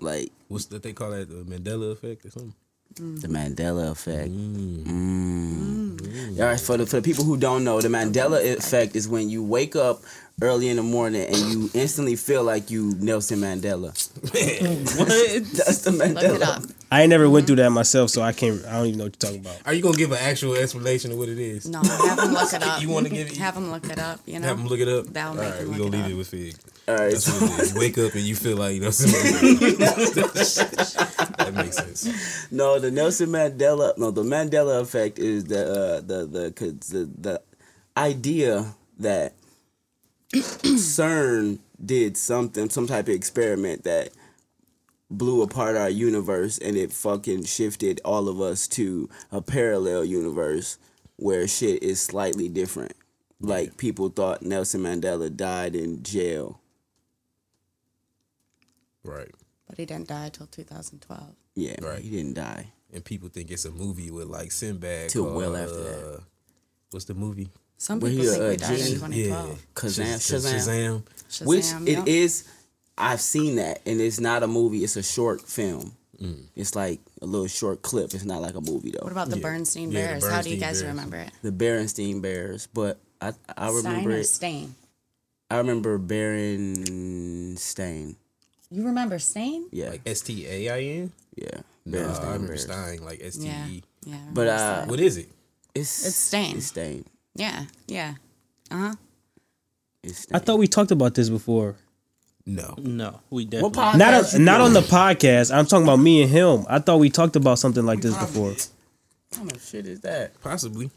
Like 0.00 0.32
What's 0.48 0.66
that 0.66 0.82
they 0.82 0.94
call 0.94 1.10
that? 1.10 1.28
The 1.28 1.44
Mandela 1.44 1.92
effect 1.92 2.24
or 2.24 2.30
something? 2.30 2.54
The 2.98 3.28
Mandela 3.28 3.90
effect. 3.90 4.30
Mm. 4.30 6.38
All 6.40 6.46
right, 6.46 6.60
for 6.60 6.76
the 6.76 6.86
for 6.86 6.96
the 6.96 7.02
people 7.02 7.24
who 7.24 7.36
don't 7.36 7.64
know, 7.64 7.80
the 7.80 7.88
Mandela 7.88 8.40
effect 8.56 8.96
is 8.96 9.08
when 9.08 9.28
you 9.28 9.42
wake 9.42 9.76
up 9.76 10.02
early 10.40 10.68
in 10.68 10.76
the 10.76 10.82
morning 10.82 11.26
and 11.26 11.36
you 11.36 11.68
instantly 11.74 12.14
feel 12.14 12.44
like 12.44 12.70
you 12.70 12.94
Nelson 13.00 13.40
Mandela. 13.40 13.90
What? 14.98 15.08
That's 15.08 15.78
the 15.82 15.90
Look 15.92 16.08
it 16.08 16.16
Mandela. 16.16 16.42
up. 16.42 16.62
I 16.90 17.02
ain't 17.02 17.10
never 17.10 17.28
went 17.28 17.46
through 17.46 17.56
that 17.56 17.70
myself, 17.70 18.10
so 18.10 18.22
I 18.22 18.32
can't. 18.32 18.64
I 18.66 18.78
don't 18.78 18.86
even 18.86 18.98
know 18.98 19.04
what 19.04 19.22
you're 19.22 19.30
talking 19.30 19.40
about. 19.44 19.60
Are 19.66 19.74
you 19.74 19.82
gonna 19.82 19.96
give 19.96 20.10
an 20.12 20.18
actual 20.20 20.54
explanation 20.54 21.12
of 21.12 21.18
what 21.18 21.28
it 21.28 21.38
is? 21.38 21.68
No, 21.68 21.82
have 21.82 22.18
him 22.18 22.32
look 22.32 22.52
it 22.52 22.62
up. 22.62 22.80
You 22.82 22.88
wanna 22.88 23.08
give 23.10 23.30
it- 23.30 23.36
Have 23.36 23.56
him 23.56 23.70
look 23.70 23.88
it 23.90 23.98
up. 23.98 24.20
You 24.26 24.38
know. 24.40 24.46
Have 24.48 24.58
them 24.58 24.66
look 24.68 24.80
it 24.80 24.88
up. 24.88 25.06
That'll 25.06 25.38
All 25.38 25.44
make 25.44 25.54
right, 25.54 25.62
we 25.62 25.68
look 25.76 25.78
gonna 25.78 25.88
it 25.88 25.92
leave 25.92 26.04
up. 26.04 26.10
it 26.10 26.14
with 26.14 26.28
Fig. 26.28 26.54
All 26.88 26.94
right, 26.94 27.12
That's 27.12 27.24
so, 27.24 27.32
what 27.46 27.60
it 27.60 27.64
is. 27.64 27.74
Wake 27.74 27.98
up 27.98 28.14
and 28.14 28.22
you 28.22 28.34
feel 28.34 28.56
like 28.56 28.74
you 28.74 28.80
know 28.80 28.90
that 28.90 29.02
makes 31.54 31.76
sense. 31.76 32.50
no, 32.50 32.78
the 32.78 32.90
Nelson 32.90 33.28
Mandela, 33.28 33.96
no, 33.98 34.10
the 34.10 34.22
Mandela 34.22 34.80
effect 34.80 35.18
is 35.18 35.44
the 35.44 35.70
uh, 35.70 36.00
the 36.00 36.24
the 36.24 36.50
the 36.88 37.10
the 37.18 37.42
idea 37.96 38.74
that 38.98 39.34
CERN 40.32 41.58
did 41.84 42.16
something, 42.16 42.70
some 42.70 42.86
type 42.86 43.08
of 43.08 43.14
experiment 43.14 43.84
that 43.84 44.10
blew 45.10 45.42
apart 45.42 45.76
our 45.76 45.90
universe 45.90 46.58
and 46.58 46.76
it 46.76 46.92
fucking 46.92 47.44
shifted 47.44 48.00
all 48.04 48.28
of 48.28 48.40
us 48.40 48.66
to 48.68 49.08
a 49.32 49.40
parallel 49.40 50.04
universe 50.04 50.78
where 51.16 51.46
shit 51.48 51.82
is 51.82 52.00
slightly 52.00 52.48
different. 52.48 52.92
Like 53.40 53.76
people 53.76 54.08
thought 54.08 54.42
Nelson 54.42 54.82
Mandela 54.82 55.34
died 55.34 55.74
in 55.74 56.02
jail. 56.02 56.60
Right. 59.08 59.30
But 59.66 59.78
he 59.78 59.84
didn't 59.86 60.08
die 60.08 60.26
until 60.26 60.46
2012. 60.46 61.22
Yeah, 61.54 61.74
Right. 61.82 62.00
he 62.00 62.10
didn't 62.10 62.34
die. 62.34 62.72
And 62.92 63.04
people 63.04 63.28
think 63.28 63.50
it's 63.50 63.64
a 63.64 63.70
movie 63.70 64.10
with 64.10 64.26
like 64.28 64.50
Sinbad. 64.52 65.10
Till 65.10 65.24
called, 65.24 65.36
well 65.36 65.56
after 65.56 65.82
that. 65.82 66.14
uh, 66.16 66.20
What's 66.90 67.04
the 67.06 67.14
movie? 67.14 67.50
Some 67.76 68.00
Well, 68.00 68.10
people 68.10 68.24
he, 68.24 68.30
think 68.30 68.42
uh, 68.42 68.48
we 68.48 68.56
died 68.56 68.68
Genie- 68.78 68.92
in 68.92 68.98
2012. 68.98 69.66
Kazaam, 69.74 70.14
Shaz- 70.16 70.46
Shazam. 70.46 71.02
Shazam. 71.30 71.46
Which 71.46 71.64
Shazam, 71.64 71.86
it 71.86 71.98
yeah. 71.98 72.04
is. 72.06 72.44
I've 72.96 73.20
seen 73.20 73.56
that, 73.56 73.80
and 73.86 74.00
it's 74.00 74.18
not 74.18 74.42
a 74.42 74.46
movie. 74.48 74.82
It's 74.84 74.96
a 74.96 75.02
short 75.02 75.40
film. 75.42 75.92
Mm. 76.20 76.46
It's 76.56 76.74
like 76.74 76.98
a 77.22 77.26
little 77.26 77.46
short 77.46 77.82
clip. 77.82 78.12
It's 78.14 78.24
not 78.24 78.40
like 78.42 78.56
a 78.56 78.60
movie 78.60 78.90
though. 78.90 79.02
What 79.04 79.12
about 79.12 79.28
the 79.30 79.36
Yeah. 79.36 79.42
Bernstein 79.42 79.92
Yeah, 79.92 80.14
the 80.14 80.20
Bears? 80.20 80.26
How 80.34 80.42
do 80.42 80.50
you 80.50 80.56
guys 80.56 80.80
Bears. 80.82 80.90
remember 80.96 81.16
it? 81.18 81.30
the 81.42 81.52
Bernstein 81.52 82.20
Bears? 82.20 82.66
But 82.74 82.98
I 83.20 83.28
I 83.56 83.68
Stein 83.68 83.74
remember 83.76 84.10
or 84.10 84.14
it. 84.14 84.24
Stain? 84.24 84.74
I 85.50 85.58
remember 85.58 85.96
Berenstain. 86.98 88.16
You 88.70 88.84
remember 88.86 89.18
Stain? 89.18 89.68
Yeah, 89.72 89.90
Like 89.90 90.02
S 90.06 90.20
T 90.20 90.46
A 90.46 90.68
I 90.70 90.80
N. 90.80 91.12
yeah. 91.36 91.60
No, 91.86 91.98
Berenstain 91.98 92.20
I 92.20 92.24
remember 92.26 92.46
Bears. 92.48 92.62
Stein 92.62 92.98
like 93.04 93.20
S 93.22 93.36
T 93.36 93.46
Yeah. 93.46 93.66
E. 93.68 93.82
Yeah. 94.04 94.16
But, 94.32 94.46
uh, 94.48 94.84
What 94.86 95.00
is 95.00 95.16
it? 95.16 95.28
It's 95.74 96.06
It's 96.06 96.16
Stain. 96.16 96.56
It's 96.58 96.66
Stain. 96.66 97.04
Yeah. 97.34 97.64
Yeah. 97.86 98.14
Uh 98.70 98.76
huh. 98.76 98.94
I 100.32 100.38
thought 100.38 100.58
we 100.58 100.66
talked 100.66 100.90
about 100.90 101.14
this 101.14 101.28
before. 101.28 101.76
No. 102.46 102.74
No, 102.78 103.20
we 103.30 103.44
What 103.44 103.50
definitely. 103.50 103.70
podcast 103.80 103.98
Not 103.98 104.32
you 104.32 104.38
on, 104.38 104.44
not 104.44 104.60
on 104.60 104.72
the 104.72 104.80
podcast. 104.80 105.54
I'm 105.54 105.66
talking 105.66 105.84
about 105.84 105.96
me 105.98 106.22
and 106.22 106.30
him. 106.30 106.64
I 106.68 106.78
thought 106.78 106.98
we 106.98 107.10
talked 107.10 107.36
about 107.36 107.58
something 107.58 107.84
like 107.84 108.00
this 108.00 108.16
before. 108.16 108.50
What 108.50 108.68
kind 109.32 109.52
of 109.52 109.62
shit 109.62 109.86
is 109.86 110.00
that? 110.00 110.40
Possibly. 110.40 110.90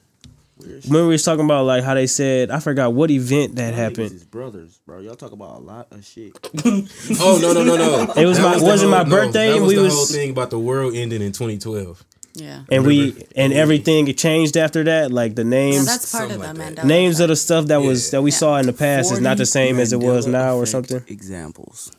Remember 0.63 1.07
we 1.07 1.13
was 1.13 1.23
talking 1.23 1.45
about 1.45 1.65
like 1.65 1.83
how 1.83 1.93
they 1.93 2.07
said 2.07 2.51
I 2.51 2.59
forgot 2.59 2.93
what 2.93 3.09
event 3.11 3.55
that 3.55 3.73
happened. 3.73 4.11
is 4.11 4.23
brothers, 4.23 4.79
bro. 4.85 4.99
Y'all 4.99 5.15
talk 5.15 5.31
about 5.31 5.57
a 5.57 5.63
lot 5.63 5.87
of 5.91 6.05
shit. 6.05 6.33
Oh 7.19 7.39
no 7.41 7.53
no 7.53 7.63
no 7.63 7.75
no! 7.77 8.13
It 8.17 8.25
was 8.25 8.37
That 8.37 8.43
my- 8.53 8.57
the 8.59 8.63
wasn't 8.65 8.91
my 8.91 8.97
whole- 8.97 9.05
no, 9.07 9.15
birthday 9.15 9.47
That 9.49 9.53
and 9.57 9.61
was 9.65 9.69
we 9.69 9.75
the 9.75 9.81
was- 9.83 9.93
whole 9.93 10.05
thing 10.05 10.29
about 10.31 10.49
the 10.49 10.59
world 10.59 10.95
ending 10.95 11.21
in 11.21 11.31
2012. 11.31 12.03
Yeah. 12.33 12.63
And 12.71 12.85
we 12.85 13.25
and 13.35 13.51
everything 13.51 14.07
it 14.07 14.17
changed 14.17 14.55
after 14.55 14.83
that. 14.85 15.11
Like 15.11 15.35
the 15.35 15.43
Yeah, 15.43 15.49
names 15.49 15.85
that's 15.85 16.11
part 16.11 16.31
of 16.31 16.39
the 16.39 16.53
like 16.53 16.55
that. 16.55 16.75
Mandela. 16.77 16.85
names 16.85 17.19
of 17.19 17.27
the 17.27 17.35
stuff 17.35 17.65
that 17.67 17.81
was 17.81 18.11
that 18.11 18.21
we 18.21 18.31
Yeah. 18.31 18.37
saw 18.37 18.57
in 18.57 18.67
the 18.67 18.73
past 18.73 19.11
is 19.11 19.19
not 19.19 19.35
the 19.37 19.43
40 19.45 19.49
same 19.51 19.79
as 19.79 19.91
it 19.91 19.99
was 19.99 20.27
now 20.27 20.55
or 20.55 20.65
something. 20.65 21.03
Examples. 21.07 21.91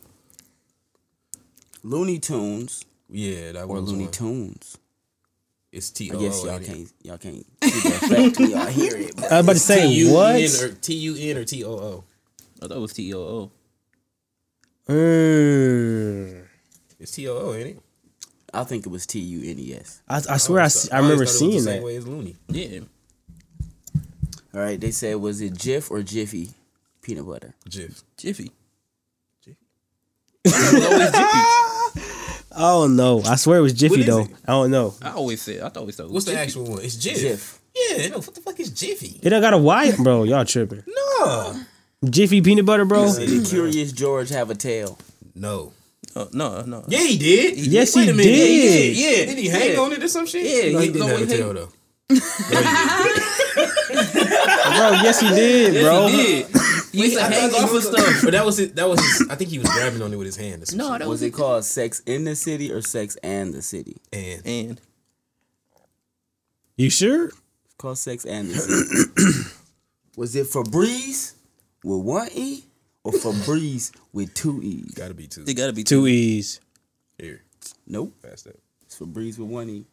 Looney 1.82 2.18
Tunes 2.18 2.84
Yeah, 3.10 3.52
that 3.52 3.64
or 3.64 3.80
was 3.80 3.90
Looney 3.90 4.04
one. 4.04 4.12
Tunes. 4.12 4.78
It's 5.72 5.90
T 5.90 6.10
I 6.10 6.14
O 6.14 6.20
guess 6.20 6.42
O. 6.42 6.46
y'all 6.46 6.58
can't 6.60 6.92
y'all 7.02 7.18
can't 7.18 7.36
see 7.64 7.88
the 7.88 7.96
effect 7.96 8.36
till 8.36 8.50
y'all 8.50 8.66
hear 8.66 8.94
it. 8.96 9.16
But 9.16 9.32
I 9.32 9.36
was 9.40 9.44
about 9.46 9.52
to 9.54 9.58
say 9.58 9.88
T-U-N 9.88 10.12
what? 10.14 10.62
or 10.62 10.68
T 10.74 10.94
U 10.94 11.16
N 11.30 11.36
or 11.38 11.44
T 11.44 11.64
O 11.64 11.70
O. 11.72 12.04
I 12.62 12.66
thought 12.68 12.76
it 12.76 12.80
was 12.80 12.92
T 12.92 13.14
O 13.14 13.18
O. 13.18 13.50
Mm. 14.88 16.44
It's 17.00 17.12
T 17.12 17.26
O 17.28 17.36
O, 17.38 17.54
ain't 17.54 17.68
it? 17.70 17.78
I 18.52 18.64
think 18.64 18.84
it 18.84 18.90
was 18.90 19.06
T 19.06 19.18
U 19.18 19.50
N 19.50 19.58
E 19.58 19.74
S. 19.74 20.02
I, 20.08 20.16
I 20.16 20.36
swear 20.36 20.58
I, 20.60 20.62
always 20.64 20.76
s- 20.76 20.92
I 20.92 20.96
remember 20.96 21.14
always 21.24 21.38
thought 21.38 21.44
it 21.44 21.46
was 21.46 21.54
seeing 21.54 21.64
the 21.64 21.70
same 21.70 21.80
that. 21.80 21.86
way 21.86 21.96
as 21.96 22.06
Looney. 22.06 22.36
Yeah. 22.48 22.80
All 24.54 24.60
right, 24.60 24.78
they 24.78 24.90
said 24.90 25.16
was 25.16 25.40
it 25.40 25.54
Jif 25.54 25.90
or 25.90 26.02
Jiffy 26.02 26.50
peanut 27.00 27.26
butter? 27.26 27.54
Jiff. 27.66 28.02
Jiffy. 28.18 28.52
Jiffy. 29.42 29.56
I 32.54 32.60
don't 32.60 32.96
know. 32.96 33.22
I 33.24 33.36
swear 33.36 33.58
it 33.58 33.62
was 33.62 33.72
Jiffy 33.72 34.00
is 34.00 34.06
though. 34.06 34.20
it? 34.20 34.30
I 34.46 34.52
don't 34.52 34.70
know. 34.70 34.94
I 35.02 35.10
always 35.12 35.40
said. 35.42 35.62
I 35.62 35.68
thought 35.70 35.86
we 35.86 35.92
thought. 35.92 36.10
What's 36.10 36.26
the 36.26 36.38
actual 36.38 36.64
one? 36.70 36.82
It's 36.82 36.96
Jiff. 36.96 37.18
Jif. 37.18 37.58
Yeah, 37.74 38.08
no, 38.08 38.16
what 38.18 38.34
the 38.34 38.40
fuck 38.42 38.60
is 38.60 38.70
Jiffy? 38.70 39.18
It 39.22 39.30
don't 39.30 39.40
got 39.40 39.54
a 39.54 39.58
Y, 39.58 39.92
bro. 39.96 40.24
Y'all 40.24 40.44
tripping? 40.44 40.82
No. 41.24 41.54
Jiffy 42.10 42.40
peanut 42.40 42.66
butter, 42.66 42.84
bro. 42.84 43.14
Did 43.14 43.46
Curious 43.46 43.92
George 43.92 44.30
have 44.30 44.50
a 44.50 44.56
tail? 44.56 44.98
No. 45.36 45.72
Oh, 46.16 46.28
no, 46.32 46.62
no. 46.62 46.84
Yeah, 46.88 46.98
he 47.04 47.16
did. 47.16 47.56
Yes, 47.58 47.94
Wait 47.94 48.04
he 48.04 48.10
a 48.10 48.12
minute. 48.12 48.24
did. 48.28 48.96
Yeah, 48.96 49.08
yeah. 49.20 49.24
Did 49.26 49.38
he 49.38 49.48
hang 49.48 49.72
Yeah. 49.72 49.78
on 49.78 49.92
it 49.92 50.02
or 50.02 50.08
some 50.08 50.26
shit? 50.26 50.44
Yeah, 50.44 50.72
no, 50.72 50.78
he 50.80 50.86
he 50.86 50.90
was 50.90 51.00
didn't 51.00 51.08
have 51.08 51.22
a 51.22 51.26
tail 51.26 51.54
though. 51.54 51.68
Bro, 52.08 52.18
yes 55.02 55.20
he 55.20 55.28
did, 55.28 55.82
bro. 55.84 56.06
He 56.08 56.16
did. 56.16 56.46
He 56.92 57.04
used 57.04 57.16
to 57.16 57.22
hang 57.24 57.50
off 57.54 57.72
of 57.72 57.82
stuff. 57.82 58.20
But 58.22 58.32
that 58.32 58.44
was 58.44 58.58
it. 58.58 58.76
That 58.76 58.86
was. 58.86 59.00
His, 59.00 59.26
I 59.30 59.34
think 59.34 59.48
he 59.48 59.58
was 59.58 59.66
grabbing 59.70 60.02
on 60.02 60.12
it 60.12 60.16
with 60.16 60.26
his 60.26 60.36
hand. 60.36 60.62
No, 60.76 60.90
that 60.90 61.00
Was 61.00 61.08
was 61.08 61.22
it 61.22 61.30
called 61.30 61.64
Sex 61.64 62.00
in 62.04 62.24
the 62.24 62.36
City 62.36 62.70
or 62.70 62.82
Sex 62.82 63.16
and 63.22 63.54
the 63.54 63.62
City? 63.62 63.96
And 64.12 64.42
And 64.44 64.80
You 66.76 66.90
sure? 66.90 67.28
It's 67.28 67.74
called 67.78 67.96
Sex 67.96 68.26
and 68.26 68.50
the 68.50 68.54
City. 68.58 69.50
was 70.18 70.36
it 70.36 70.48
Febreze 70.48 71.32
with 71.82 72.02
one 72.04 72.28
E 72.34 72.64
or 73.04 73.12
Febreze 73.12 73.90
with 74.12 74.34
two 74.34 74.60
E's? 74.62 74.92
gotta 74.92 75.14
be 75.14 75.26
two. 75.28 75.44
it 75.46 75.54
gotta 75.54 75.72
be 75.72 75.84
Two 75.84 76.06
E's. 76.06 76.60
Here, 77.16 77.42
Nope. 77.86 78.12
fast 78.20 78.48
up. 78.48 78.56
It's 78.82 78.98
Febreze 78.98 79.38
with 79.38 79.48
one 79.48 79.70
E. 79.70 79.86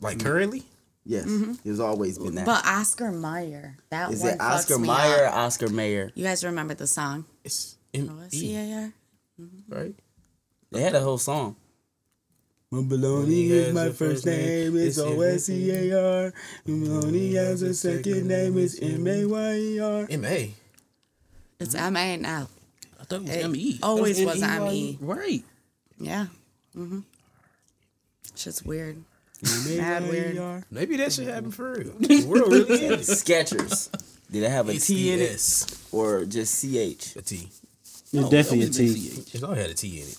Like 0.00 0.18
currently, 0.18 0.62
Yes, 1.06 1.26
it's 1.64 1.80
always 1.80 2.18
been 2.18 2.34
that. 2.36 2.46
But 2.46 2.64
Oscar 2.66 3.12
Mayer. 3.12 3.76
That 3.90 4.10
Is 4.10 4.22
one 4.22 4.32
it 4.34 4.40
Oscar 4.40 4.76
fucks 4.76 4.80
me 4.80 4.88
Mayer 4.88 5.22
or 5.22 5.26
up. 5.26 5.34
Oscar 5.36 5.68
Mayer? 5.68 6.10
You 6.14 6.24
guys 6.24 6.42
remember 6.44 6.72
the 6.74 6.86
song? 6.86 7.26
it's 7.44 7.76
M 7.92 8.08
Oh, 8.10 8.24
E, 8.32 8.38
C-A-R? 8.38 8.92
right? 9.68 9.94
They 10.72 10.80
had 10.80 10.94
a 10.94 11.00
whole 11.00 11.18
song. 11.18 11.56
Maloney 12.70 13.50
is 13.50 13.72
my 13.74 13.90
first 13.90 14.26
name. 14.26 14.76
It's 14.76 14.98
O 14.98 15.20
S 15.20 15.44
C 15.44 15.70
A 15.70 16.24
R. 16.26 16.32
Maloney 16.66 17.34
has 17.34 17.62
a 17.62 17.72
second 17.74 18.26
name. 18.26 18.58
It's 18.58 18.80
M 18.80 19.06
A 19.06 19.24
Y 19.26 19.54
E 19.54 19.78
R. 19.80 20.06
M 20.10 20.24
A. 20.24 20.54
It's 21.60 21.74
M 21.74 21.96
A 21.96 22.16
now. 22.16 22.48
I 23.00 23.04
thought 23.04 23.16
it 23.20 23.28
was 23.28 23.30
M 23.36 23.54
E. 23.56 23.78
always 23.82 24.24
was 24.24 24.42
M.E.. 24.42 24.98
Right. 25.00 25.44
Yeah. 25.98 26.26
Mm-hmm. 26.74 27.00
It's 28.32 28.42
just 28.44 28.66
weird. 28.66 29.04
Mad 29.76 30.08
weird. 30.08 30.64
Maybe 30.70 30.96
that 30.98 31.12
should 31.12 31.28
happen 31.28 31.50
for 31.50 31.74
real. 31.74 31.92
The 31.98 32.24
world 32.26 32.52
really 32.52 32.84
is. 32.84 33.08
Skechers. 33.24 33.90
Did 34.30 34.42
it 34.44 34.50
have 34.50 34.68
a 34.68 34.74
T 34.78 35.12
in 35.12 35.20
it 35.20 35.76
or 35.92 36.24
just 36.24 36.54
C 36.54 36.78
H? 36.78 37.16
A 37.16 37.22
T. 37.22 37.48
It's 37.82 38.14
oh, 38.14 38.30
definitely 38.30 38.60
a 38.60 38.62
always 38.64 38.78
been 38.78 38.94
T. 38.94 39.22
CH. 39.22 39.34
It's 39.34 39.42
all 39.42 39.54
had 39.54 39.70
a 39.70 39.74
T 39.74 40.00
in 40.00 40.08
it. 40.08 40.18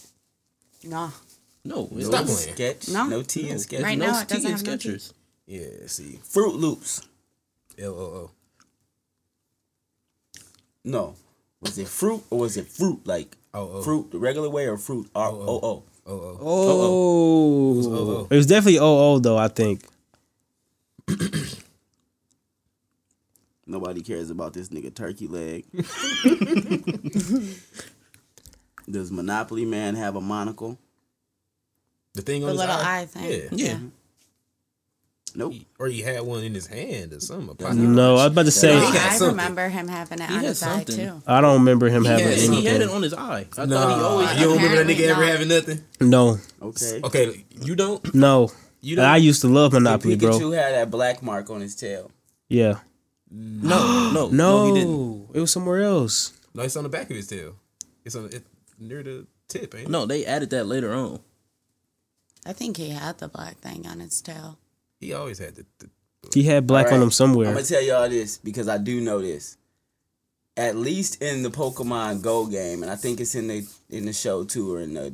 No. 0.84 1.12
No, 1.64 1.90
it's 1.94 2.06
Stop 2.08 2.26
not. 2.26 2.36
playing. 2.36 2.56
Sketch. 2.56 2.90
No. 2.90 3.08
No 3.08 3.22
T 3.24 3.50
in 3.50 3.60
sketch. 3.60 3.82
Right 3.82 3.98
no 3.98 4.06
now, 4.08 4.22
it 4.22 4.28
T 4.28 4.36
doesn't 4.36 4.52
in 4.52 4.58
have 4.58 4.66
no 4.66 4.78
T. 4.78 4.90
Skechers. 4.90 5.14
Yeah. 5.48 5.88
See. 5.88 6.20
Froot 6.24 6.56
Loops. 6.60 7.02
L 7.80 7.94
O 7.94 8.04
O. 8.04 8.32
No. 10.84 11.16
Was 11.62 11.78
it 11.78 11.88
fruit 11.88 12.24
or 12.30 12.40
was 12.40 12.58
it 12.58 12.68
fruit 12.68 13.02
like 13.06 13.36
Oh, 13.54 13.70
oh. 13.76 13.82
fruit 13.82 14.12
the 14.12 14.20
regular 14.20 14.50
way 14.50 14.68
or 14.68 14.78
fruit 14.78 15.10
R 15.16 15.30
O 15.32 15.60
O? 15.64 15.84
Oh 16.08 16.38
oh. 16.40 17.82
Oh, 17.88 18.28
it 18.30 18.36
was 18.36 18.46
definitely 18.46 18.80
OO 18.80 19.20
though. 19.20 19.38
I 19.38 19.48
think. 19.48 19.82
Nobody 23.68 24.02
cares 24.02 24.30
about 24.30 24.54
this 24.54 24.70
nigga 24.70 24.94
turkey 24.94 25.28
leg. 25.28 25.66
Does 28.90 29.12
Monopoly 29.12 29.66
Man 29.66 29.96
have 29.96 30.16
a 30.16 30.22
monocle? 30.22 30.78
The 32.14 32.22
thing 32.22 32.42
The 32.42 32.48
on 32.48 32.52
his 32.52 32.60
little 32.60 32.76
eye. 32.76 33.00
eye 33.02 33.06
thing. 33.08 33.50
Yeah. 33.54 33.68
Yeah. 33.68 33.80
Nope. 35.38 35.54
Or 35.80 35.88
he 35.88 36.02
had 36.02 36.22
one 36.22 36.44
in 36.44 36.54
his 36.54 36.68
hand 36.68 37.12
or 37.14 37.20
something. 37.20 37.66
a 37.68 37.74
No, 37.74 38.12
I 38.16 38.24
was 38.24 38.32
about 38.32 38.46
to 38.46 38.52
say. 38.52 38.74
No, 38.74 38.86
I 38.88 38.92
something. 39.10 39.28
remember 39.28 39.68
him 39.68 39.88
having 39.90 40.20
it 40.22 40.28
He 40.30 40.34
on 40.34 40.40
had 40.40 40.48
his 40.48 40.64
eye 40.64 40.84
too. 40.86 41.22
I 41.28 41.42
don't 41.42 41.60
remember 41.60 41.90
him 41.90 42.06
having 42.06 42.26
had 42.26 42.38
He 42.38 42.64
had 42.66 42.82
it 42.82 42.90
on 42.90 43.02
his 43.04 43.14
eye. 43.14 43.42
I 43.58 43.66
thought 43.66 43.68
he 43.68 43.76
always. 44.04 44.34
you 44.40 44.46
don't 44.46 44.56
remember 44.56 44.84
that 44.84 44.90
Apparently 44.92 44.96
nigga 44.96 45.10
ever 45.10 45.26
having 45.26 45.48
nothing? 45.50 45.84
No, 46.00 46.38
Okay. 46.62 47.02
Okay, 47.04 47.46
you 47.62 47.76
don't. 47.76 48.16
no. 48.16 48.52
You 48.82 48.96
don't. 48.98 49.06
I 49.06 49.18
used 49.18 49.42
to 49.42 49.48
love 49.48 49.72
Did 49.72 49.80
Monopoly, 49.82 50.16
Pikachu 50.16 50.40
bro. 50.40 50.52
had 50.52 50.74
that 50.76 50.92
black 50.92 51.22
mark 51.24 51.50
on 51.50 51.60
his 51.60 51.76
tail. 51.76 52.12
Yeah. 52.50 52.80
No, 53.32 54.12
no, 54.12 54.30
no, 54.30 54.30
No, 54.30 54.66
he 54.74 54.80
didn't. 54.80 55.30
it 55.34 55.40
was 55.42 55.52
somewhere 55.52 55.82
else. 55.82 56.34
no, 56.54 56.62
it's 56.64 56.76
on 56.78 56.84
the 56.84 56.90
back 56.90 57.10
of 57.10 57.16
his 57.16 57.28
tail. 57.28 57.56
It's 58.06 58.16
on 58.16 58.26
it 58.26 58.44
near 58.80 59.02
the 59.04 59.26
tip, 59.48 59.74
ain't 59.76 59.88
it? 59.88 59.90
No, 59.92 60.06
they 60.06 60.24
added 60.26 60.52
that 60.52 60.66
later 60.66 60.94
on. 60.94 61.20
I 62.46 62.54
think 62.54 62.78
he 62.78 62.90
had 62.92 63.18
the 63.18 63.28
black 63.28 63.58
thing 63.58 63.88
on 63.88 64.00
his 64.00 64.22
tail. 64.22 64.60
He 65.06 65.14
always 65.14 65.38
had 65.38 65.56
the. 65.56 65.66
the 65.78 65.90
He 66.34 66.44
had 66.44 66.66
black 66.66 66.88
on 66.88 66.94
Alright, 66.94 67.04
him 67.04 67.12
somewhere. 67.12 67.48
I'm 67.48 67.54
gonna 67.54 67.66
tell 67.66 67.84
y'all 67.84 68.10
this 68.10 68.40
because 68.40 68.68
I 68.68 68.80
do 68.80 69.00
know 69.00 69.22
this. 69.22 69.58
At 70.58 70.76
least 70.76 71.22
in 71.22 71.44
the 71.44 71.50
Pokemon 71.50 72.24
Go 72.24 72.48
game, 72.48 72.82
and 72.82 72.92
I 72.92 72.96
think 72.96 73.20
it's 73.20 73.36
in 73.36 73.48
the 73.48 73.68
in 73.90 74.06
the 74.06 74.14
show 74.14 74.44
too, 74.44 74.74
or 74.74 74.82
in 74.82 74.96
the 74.96 75.14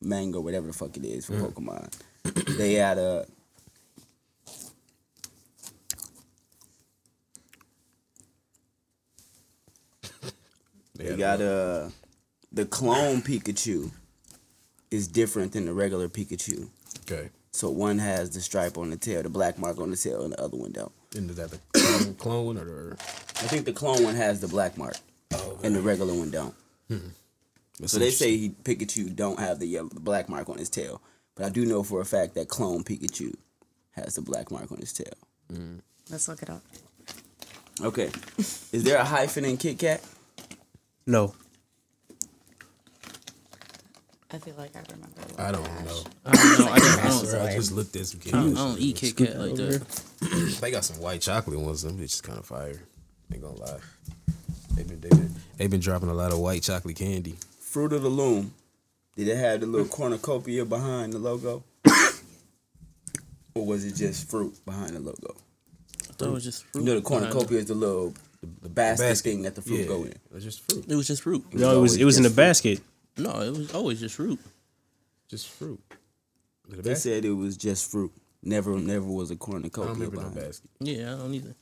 manga, 0.00 0.40
whatever 0.40 0.66
the 0.66 0.72
fuck 0.72 0.96
it 0.96 1.04
is 1.04 1.26
for 1.26 1.34
mm. 1.34 1.52
Pokemon. 1.52 2.56
they 2.56 2.74
had 2.74 2.98
a 2.98 3.26
they 10.96 11.04
they 11.04 11.16
got 11.16 11.40
a 11.40 11.92
the 12.50 12.66
clone 12.66 13.22
Pikachu 13.22 13.92
is 14.90 15.06
different 15.06 15.52
than 15.52 15.66
the 15.66 15.74
regular 15.74 16.08
Pikachu. 16.08 16.68
Okay. 17.02 17.30
So 17.58 17.70
one 17.70 17.98
has 17.98 18.30
the 18.30 18.40
stripe 18.40 18.78
on 18.78 18.90
the 18.90 18.96
tail, 18.96 19.20
the 19.20 19.28
black 19.28 19.58
mark 19.58 19.80
on 19.80 19.90
the 19.90 19.96
tail, 19.96 20.22
and 20.22 20.32
the 20.32 20.40
other 20.40 20.56
one 20.56 20.70
don't. 20.70 20.92
And 21.16 21.28
is 21.28 21.34
that 21.38 21.50
the 21.50 21.58
clone, 21.72 22.14
clone 22.14 22.56
or 22.56 22.64
the? 22.64 22.96
I 23.00 23.48
think 23.48 23.64
the 23.64 23.72
clone 23.72 24.04
one 24.04 24.14
has 24.14 24.40
the 24.40 24.46
black 24.46 24.78
mark, 24.78 24.94
Oh, 25.34 25.58
and 25.64 25.74
the 25.74 25.80
regular 25.80 26.14
one 26.14 26.30
don't. 26.30 26.54
Hmm. 26.86 27.08
that's 27.80 27.90
So 27.90 27.98
they 27.98 28.12
say 28.12 28.36
he, 28.36 28.50
Pikachu 28.50 29.12
don't 29.16 29.40
have 29.40 29.58
the 29.58 29.66
yellow, 29.66 29.88
the 29.88 29.98
black 29.98 30.28
mark 30.28 30.48
on 30.48 30.58
his 30.58 30.70
tail, 30.70 31.02
but 31.34 31.46
I 31.46 31.48
do 31.48 31.66
know 31.66 31.82
for 31.82 32.00
a 32.00 32.04
fact 32.04 32.36
that 32.36 32.46
clone 32.46 32.84
Pikachu 32.84 33.34
has 33.90 34.14
the 34.14 34.22
black 34.22 34.52
mark 34.52 34.70
on 34.70 34.78
his 34.78 34.92
tail. 34.92 35.14
Hmm. 35.50 35.78
Let's 36.12 36.28
look 36.28 36.40
it 36.44 36.50
up. 36.50 36.62
Okay, 37.82 38.12
is 38.38 38.84
there 38.84 38.98
a 38.98 39.04
hyphen 39.04 39.44
in 39.44 39.56
Kit 39.56 39.80
Kat? 39.80 40.00
no. 41.08 41.34
I 44.30 44.38
feel 44.38 44.54
like 44.58 44.76
I 44.76 44.80
remember. 44.92 45.20
a 45.38 45.42
I 45.42 45.52
don't 45.52 45.64
dash. 45.64 45.84
know. 45.86 46.02
I 46.26 46.32
don't 46.32 46.58
know. 46.58 46.68
I, 46.72 46.78
just, 46.78 47.00
I, 47.00 47.06
I 47.06 47.08
don't, 47.08 47.26
swear, 47.26 47.42
I 47.42 47.54
just 47.54 47.72
looked 47.72 47.96
at 47.96 48.06
some 48.06 48.20
I, 48.26 48.30
don't, 48.30 48.58
I 48.58 48.68
don't 48.68 48.78
eat 48.78 48.96
Kit 48.96 49.16
Kat 49.16 49.38
like 49.38 49.54
that. 49.54 50.02
They 50.60 50.70
got 50.70 50.84
some 50.84 51.00
white 51.00 51.22
chocolate 51.22 51.58
ones. 51.58 51.82
Them 51.82 51.96
bitches 51.98 52.22
kind 52.22 52.38
of 52.38 52.44
fire. 52.44 52.78
Ain't 53.32 53.42
gonna 53.42 53.56
lie. 53.56 53.78
They've 54.74 54.86
been, 54.86 55.00
they've 55.00 55.10
been 55.10 55.34
they've 55.56 55.70
been 55.70 55.80
dropping 55.80 56.10
a 56.10 56.14
lot 56.14 56.32
of 56.32 56.38
white 56.38 56.62
chocolate 56.62 56.96
candy. 56.96 57.36
Fruit 57.60 57.92
of 57.92 58.02
the 58.02 58.08
Loom. 58.08 58.52
Did 59.16 59.28
it 59.28 59.36
have 59.36 59.60
the 59.60 59.66
little 59.66 59.88
cornucopia 59.88 60.64
behind 60.64 61.12
the 61.12 61.18
logo? 61.18 61.64
or 63.54 63.66
was 63.66 63.84
it 63.84 63.94
just 63.96 64.30
fruit 64.30 64.54
behind 64.64 64.90
the 64.90 65.00
logo? 65.00 65.36
I 66.08 66.12
thought 66.12 66.28
it 66.28 66.32
was 66.32 66.44
just 66.44 66.64
fruit. 66.64 66.82
You 66.82 66.86
know 66.86 66.94
the 66.96 67.02
cornucopia 67.02 67.58
is 67.58 67.66
the 67.66 67.74
little 67.74 68.14
the 68.62 68.68
basket, 68.68 69.02
Basket. 69.08 69.30
thing 69.30 69.42
that 69.42 69.54
the 69.54 69.62
fruit 69.62 69.80
yeah, 69.80 69.86
go 69.86 70.04
in. 70.04 70.12
It 70.12 70.20
was 70.32 70.44
just 70.44 70.70
fruit. 70.70 70.84
It 70.88 70.94
was 70.94 71.06
just 71.06 71.22
fruit. 71.22 71.44
No, 71.52 71.58
it 71.58 71.64
was 71.66 71.74
always 71.76 71.96
it 71.96 72.04
was 72.04 72.16
in 72.18 72.22
the 72.22 72.28
fruit. 72.28 72.36
basket. 72.36 72.80
No, 73.18 73.40
it 73.40 73.50
was 73.50 73.74
always 73.74 74.00
just 74.00 74.14
fruit. 74.14 74.38
Just 75.28 75.48
fruit. 75.48 75.80
Is 76.68 76.76
They 76.76 76.90
basket? 76.90 76.96
said 76.98 77.24
it 77.24 77.32
was 77.32 77.56
just 77.56 77.90
fruit. 77.90 78.12
Never, 78.42 78.76
never 78.78 79.06
was 79.06 79.30
a 79.30 79.36
cornucopia 79.36 79.94
don't 79.94 80.10
remember 80.14 80.40
no 80.40 80.46
basket. 80.46 80.70
Yeah, 80.80 81.14
I 81.14 81.18
don't 81.18 81.34
either. 81.34 81.54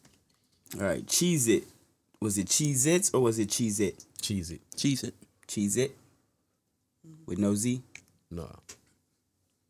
All 0.77 0.83
right, 0.83 1.07
Cheese 1.07 1.49
It. 1.49 1.65
Was 2.21 2.39
it 2.39 2.49
Cheese 2.49 2.87
Its 2.87 3.13
or 3.15 3.21
was 3.21 3.39
it 3.39 3.49
Cheese 3.51 3.81
It? 3.81 4.05
Cheese 4.21 4.51
it. 4.51 4.61
Cheese 4.77 5.03
it. 5.05 5.15
Cheese 5.47 5.77
It 5.77 5.97
with 7.27 7.39
no 7.39 7.55
Z. 7.55 7.83
No. 8.31 8.51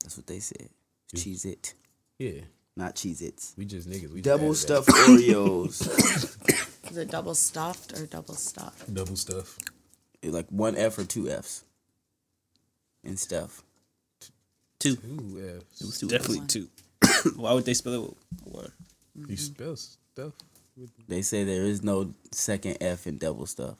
That's 0.03 0.17
what 0.17 0.27
they 0.27 0.41
said. 0.41 0.69
Cheese 1.15 1.45
It, 1.45 1.75
Yeah. 2.19 2.43
not 2.77 2.97
Cheese 2.97 3.23
Its. 3.23 3.55
We 3.57 3.65
just 3.67 3.89
niggas. 3.89 4.11
We 4.13 4.21
just 4.21 4.25
Double 4.25 4.47
added 4.47 4.53
that. 4.53 4.57
stuffed 4.57 4.89
Oreos. 4.89 6.67
Is 6.91 6.97
it 6.97 7.11
double 7.11 7.35
stuffed 7.35 7.99
or 7.99 8.07
double 8.07 8.35
stuffed? 8.35 8.93
Double 8.95 9.17
stuff. 9.17 9.59
It's 10.23 10.33
like 10.33 10.47
one 10.51 10.77
F 10.77 10.99
or 10.99 11.05
two 11.05 11.29
Fs 11.29 11.65
and 13.07 13.19
stuff. 13.19 13.63
Two. 14.79 14.99
Ooh, 15.07 15.37
yeah. 15.37 15.61
It 15.61 15.65
was 15.81 15.99
two. 15.99 16.09
Definitely 16.09 16.47
two. 16.47 16.69
Why 17.37 17.53
would 17.53 17.65
they 17.65 17.75
spell 17.75 17.95
it 17.95 18.01
with 18.01 18.15
one? 18.45 18.73
You 19.29 19.37
spell 19.37 19.77
stuff. 19.77 20.33
They 21.09 21.23
say 21.23 21.45
there 21.45 21.65
is 21.65 21.83
no 21.83 22.15
second 22.33 22.79
F 22.81 23.07
in 23.07 23.17
double 23.19 23.47
stuff. 23.47 23.77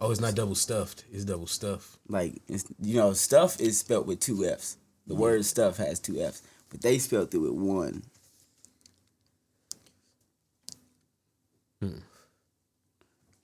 Oh, 0.00 0.10
it's 0.10 0.20
not 0.20 0.34
double 0.34 0.54
stuffed. 0.54 1.04
It's 1.12 1.24
double 1.24 1.46
stuff. 1.46 1.98
Like 2.08 2.40
it's, 2.48 2.64
you 2.80 2.96
know, 2.96 3.12
stuff 3.12 3.60
is 3.60 3.78
spelled 3.78 4.06
with 4.06 4.20
two 4.20 4.44
Fs. 4.44 4.76
The 5.06 5.14
mm. 5.14 5.18
word 5.18 5.44
stuff 5.44 5.78
has 5.78 5.98
two 5.98 6.20
Fs, 6.20 6.42
but 6.70 6.82
they 6.82 6.98
spelled 6.98 7.34
it 7.34 7.38
with 7.38 7.52
one. 7.52 8.02
Hmm. 11.80 11.98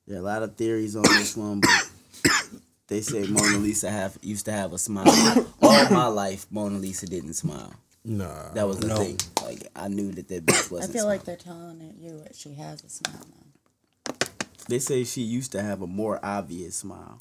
There 0.07 0.17
are 0.17 0.21
a 0.21 0.23
lot 0.23 0.43
of 0.43 0.57
theories 0.57 0.97
on 0.97 1.03
this 1.03 1.37
one, 1.37 1.61
but 1.61 2.31
they 2.93 3.01
say 3.01 3.23
Mona 3.27 3.57
Lisa 3.57 3.91
have 3.91 4.19
used 4.21 4.45
to 4.45 4.53
have 4.53 4.75
a 4.75 4.79
smile. 4.79 5.07
All 5.63 5.89
my 5.91 6.09
life, 6.09 6.47
Mona 6.51 6.79
Lisa 6.79 7.07
didn't 7.07 7.33
smile. 7.33 7.73
Nah. 8.05 8.53
That 8.53 8.69
was 8.69 8.81
the 8.81 8.95
thing. 8.95 9.19
Like 9.43 9.67
I 9.75 9.89
knew 9.89 10.13
that 10.13 10.29
that 10.29 10.45
bitch 10.45 10.71
I 10.71 10.75
wasn't. 10.75 10.91
I 10.91 10.93
feel 10.93 11.07
like 11.07 11.23
smiling. 11.23 11.25
they're 11.25 11.37
telling 11.37 11.81
it 11.81 11.95
you 11.99 12.19
that 12.23 12.35
she 12.35 12.53
has 12.55 12.85
a 12.85 12.91
smile 12.91 13.27
now. 13.31 14.27
they 14.69 14.79
say 14.79 15.05
she 15.05 15.23
used 15.23 15.53
to 15.53 15.63
have 15.63 15.81
a 15.81 15.87
more 15.87 16.21
obvious 16.23 16.77
smile. 16.77 17.19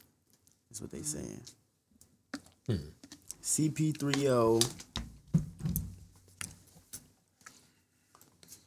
That's 0.70 0.82
what 0.82 0.92
they're 0.92 1.04
saying. 1.04 1.42
Hmm. 2.68 2.76
CP30. 3.42 4.70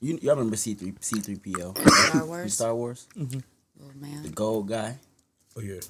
You 0.01 0.19
y'all 0.23 0.37
remember 0.37 0.57
C3 0.57 0.99
C3PO? 1.01 1.89
Star 1.91 2.27
Wars. 2.27 2.55
Star 2.55 2.75
Wars? 2.75 3.09
Little 3.15 3.43
man. 4.01 4.23
The 4.23 4.31
gold 4.31 4.69
guy. 4.69 4.97
Oh 5.57 5.61
yeah. 5.61 5.81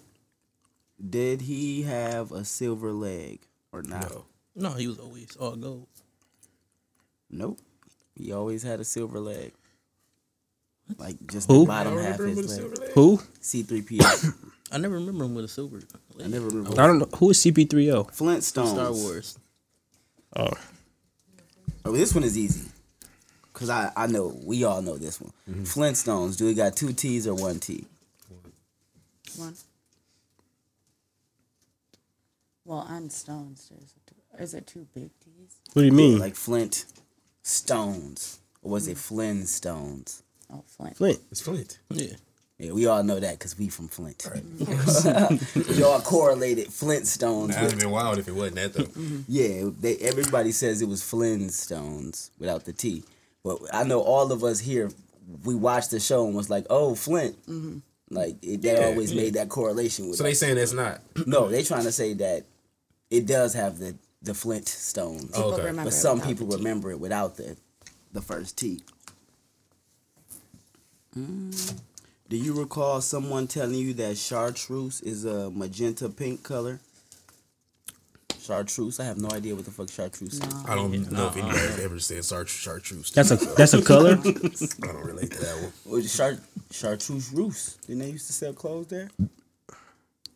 Did 1.09 1.43
he 1.43 1.83
have 1.83 2.33
a 2.33 2.45
silver 2.45 2.93
leg 2.93 3.40
or 3.73 3.83
not? 3.83 4.11
No. 4.11 4.25
No, 4.57 4.71
he 4.73 4.87
was 4.87 4.99
always 4.99 5.37
all 5.37 5.57
gold. 5.57 5.87
Nope. 7.31 7.59
He 8.14 8.33
always 8.33 8.62
had 8.62 8.81
a 8.81 8.85
silver 8.85 9.19
leg. 9.19 9.53
Like 10.99 11.17
just 11.27 11.49
Who? 11.51 11.61
the 11.61 11.67
bottom 11.67 11.99
half 11.99 12.21
of 12.21 12.27
his 12.29 12.59
leg. 12.59 12.79
leg. 12.79 12.90
Who? 12.93 13.19
C3PO. 13.40 14.35
I 14.73 14.79
never 14.79 14.95
remember 14.95 15.25
him 15.25 15.35
with 15.35 15.45
a 15.47 15.49
silver. 15.49 15.81
I 16.23 16.27
never 16.29 16.47
remember. 16.47 16.81
I 16.81 16.87
don't 16.87 16.99
know 16.99 17.09
who 17.17 17.31
is 17.31 17.38
CP3O. 17.38 18.14
Flintstones. 18.17 18.69
Star 18.73 18.93
Wars. 18.93 19.38
Oh, 20.37 20.51
Oh, 21.87 21.93
this 21.93 22.14
one 22.14 22.25
is 22.25 22.38
easy. 22.38 22.71
Cause 23.53 23.69
I, 23.71 23.93
I 23.97 24.07
know 24.07 24.35
we 24.45 24.64
all 24.64 24.81
know 24.83 24.97
this 24.97 25.21
one. 25.21 25.33
Mm-hmm. 25.49 25.62
Flintstones. 25.64 26.37
Do 26.38 26.47
we 26.47 26.55
got 26.55 26.75
two 26.77 26.93
T's 26.93 27.27
or 27.27 27.35
one 27.35 27.61
T? 27.61 27.85
One. 29.37 29.55
Well, 32.64 32.79
on 32.88 33.11
stones, 33.11 33.70
there's 33.70 33.94
a, 34.38 34.42
is 34.42 34.55
it 34.55 34.66
two 34.66 34.87
big 34.94 35.11
T's? 35.20 35.61
What 35.72 35.83
do 35.83 35.87
you 35.87 35.92
mean? 35.92 36.18
Like 36.18 36.35
Flint 36.35 36.87
Stones. 37.42 38.40
Or 38.62 38.72
was 38.72 38.88
it 38.88 38.96
Flynn 38.96 39.46
Stones? 39.46 40.22
Oh, 40.53 40.64
Flint. 40.66 40.96
Flint. 40.96 41.18
It's 41.31 41.40
Flint. 41.42 41.79
Yeah. 41.90 42.14
Yeah, 42.59 42.70
we 42.72 42.87
all 42.87 43.03
know 43.03 43.18
that 43.18 43.33
because 43.38 43.59
we 43.59 43.68
from 43.68 43.88
Flint. 43.88 44.24
Y'all 45.77 46.00
correlated 46.03 46.68
Flintstones 46.68 47.48
That 47.48 47.62
would 47.62 47.70
have 47.72 47.81
been 47.81 47.90
wild 47.90 48.18
if 48.18 48.29
it 48.29 48.33
wasn't 48.35 48.55
that 48.57 48.72
though. 48.74 48.85
Mm-hmm. 48.85 49.20
Yeah, 49.27 49.70
they 49.81 49.96
everybody 49.96 50.53
says 50.53 50.81
it 50.81 50.88
was 50.88 51.03
Flintstones 51.03 52.31
without 52.38 52.64
the 52.64 52.72
T. 52.72 53.03
But 53.42 53.59
I 53.72 53.83
know 53.83 54.00
all 54.00 54.31
of 54.31 54.44
us 54.44 54.61
here 54.61 54.90
we 55.44 55.57
watched 55.57 55.90
the 55.90 55.98
show 55.98 56.27
and 56.27 56.35
was 56.37 56.48
like, 56.48 56.64
"Oh, 56.70 56.94
Flint." 56.94 57.37
Mm-hmm. 57.46 57.79
Like 58.11 58.37
it, 58.42 58.62
they 58.62 58.79
Yeah, 58.79 58.87
always 58.87 59.12
yeah. 59.12 59.22
made 59.22 59.35
that 59.35 59.48
correlation 59.48 60.09
with 60.09 60.16
So 60.18 60.22
they 60.22 60.35
saying 60.35 60.55
that's 60.55 60.72
not. 60.72 61.00
No, 61.27 61.48
they 61.48 61.64
trying 61.64 61.83
to 61.85 61.92
say 61.92 62.14
that 62.14 62.44
it 63.14 63.27
does 63.27 63.55
have 63.55 63.79
the 63.79 63.94
the 64.22 64.35
Flint 64.35 64.68
stones. 64.68 65.27
People 65.27 65.55
okay. 65.55 65.62
remember 65.62 65.85
but 65.85 65.92
some 65.92 66.20
people 66.20 66.46
remember 66.46 66.90
it 66.90 66.98
without 66.98 67.37
the 67.37 67.57
the 68.12 68.20
first 68.20 68.59
T. 68.59 68.83
Mm. 71.16 71.81
Do 72.29 72.37
you 72.37 72.55
recall 72.55 73.00
someone 73.00 73.46
telling 73.46 73.77
you 73.77 73.94
that 73.94 74.16
chartreuse 74.16 75.00
is 75.03 75.24
a 75.24 75.50
magenta 75.50 76.09
pink 76.09 76.42
color? 76.42 76.81
Chartreuse? 78.40 78.98
I 78.98 79.05
have 79.05 79.18
no 79.18 79.31
idea 79.31 79.55
what 79.55 79.64
the 79.64 79.70
fuck 79.70 79.90
chartreuse 79.90 80.35
is. 80.35 80.64
I 80.66 80.74
don't 80.74 81.11
know 81.12 81.29
if 81.29 81.37
anybody's 81.37 81.79
ever 81.79 81.98
said 82.00 82.24
char- 82.24 82.46
chartreuse. 82.46 83.11
That's 83.12 83.31
a 83.31 83.37
that's 83.37 83.74
a 83.74 83.83
color. 83.83 84.18
I 84.24 84.87
don't 84.87 85.07
relate 85.07 85.31
to 85.33 85.40
that 85.40 85.57
one. 85.62 85.72
Was 85.94 86.07
it 86.07 86.16
char- 86.16 86.40
chartreuse 86.70 87.33
roos? 87.33 87.79
Didn't 87.87 88.00
they 88.00 88.11
used 88.11 88.27
to 88.27 88.33
sell 88.33 88.53
clothes 88.53 88.88
there? 88.88 89.09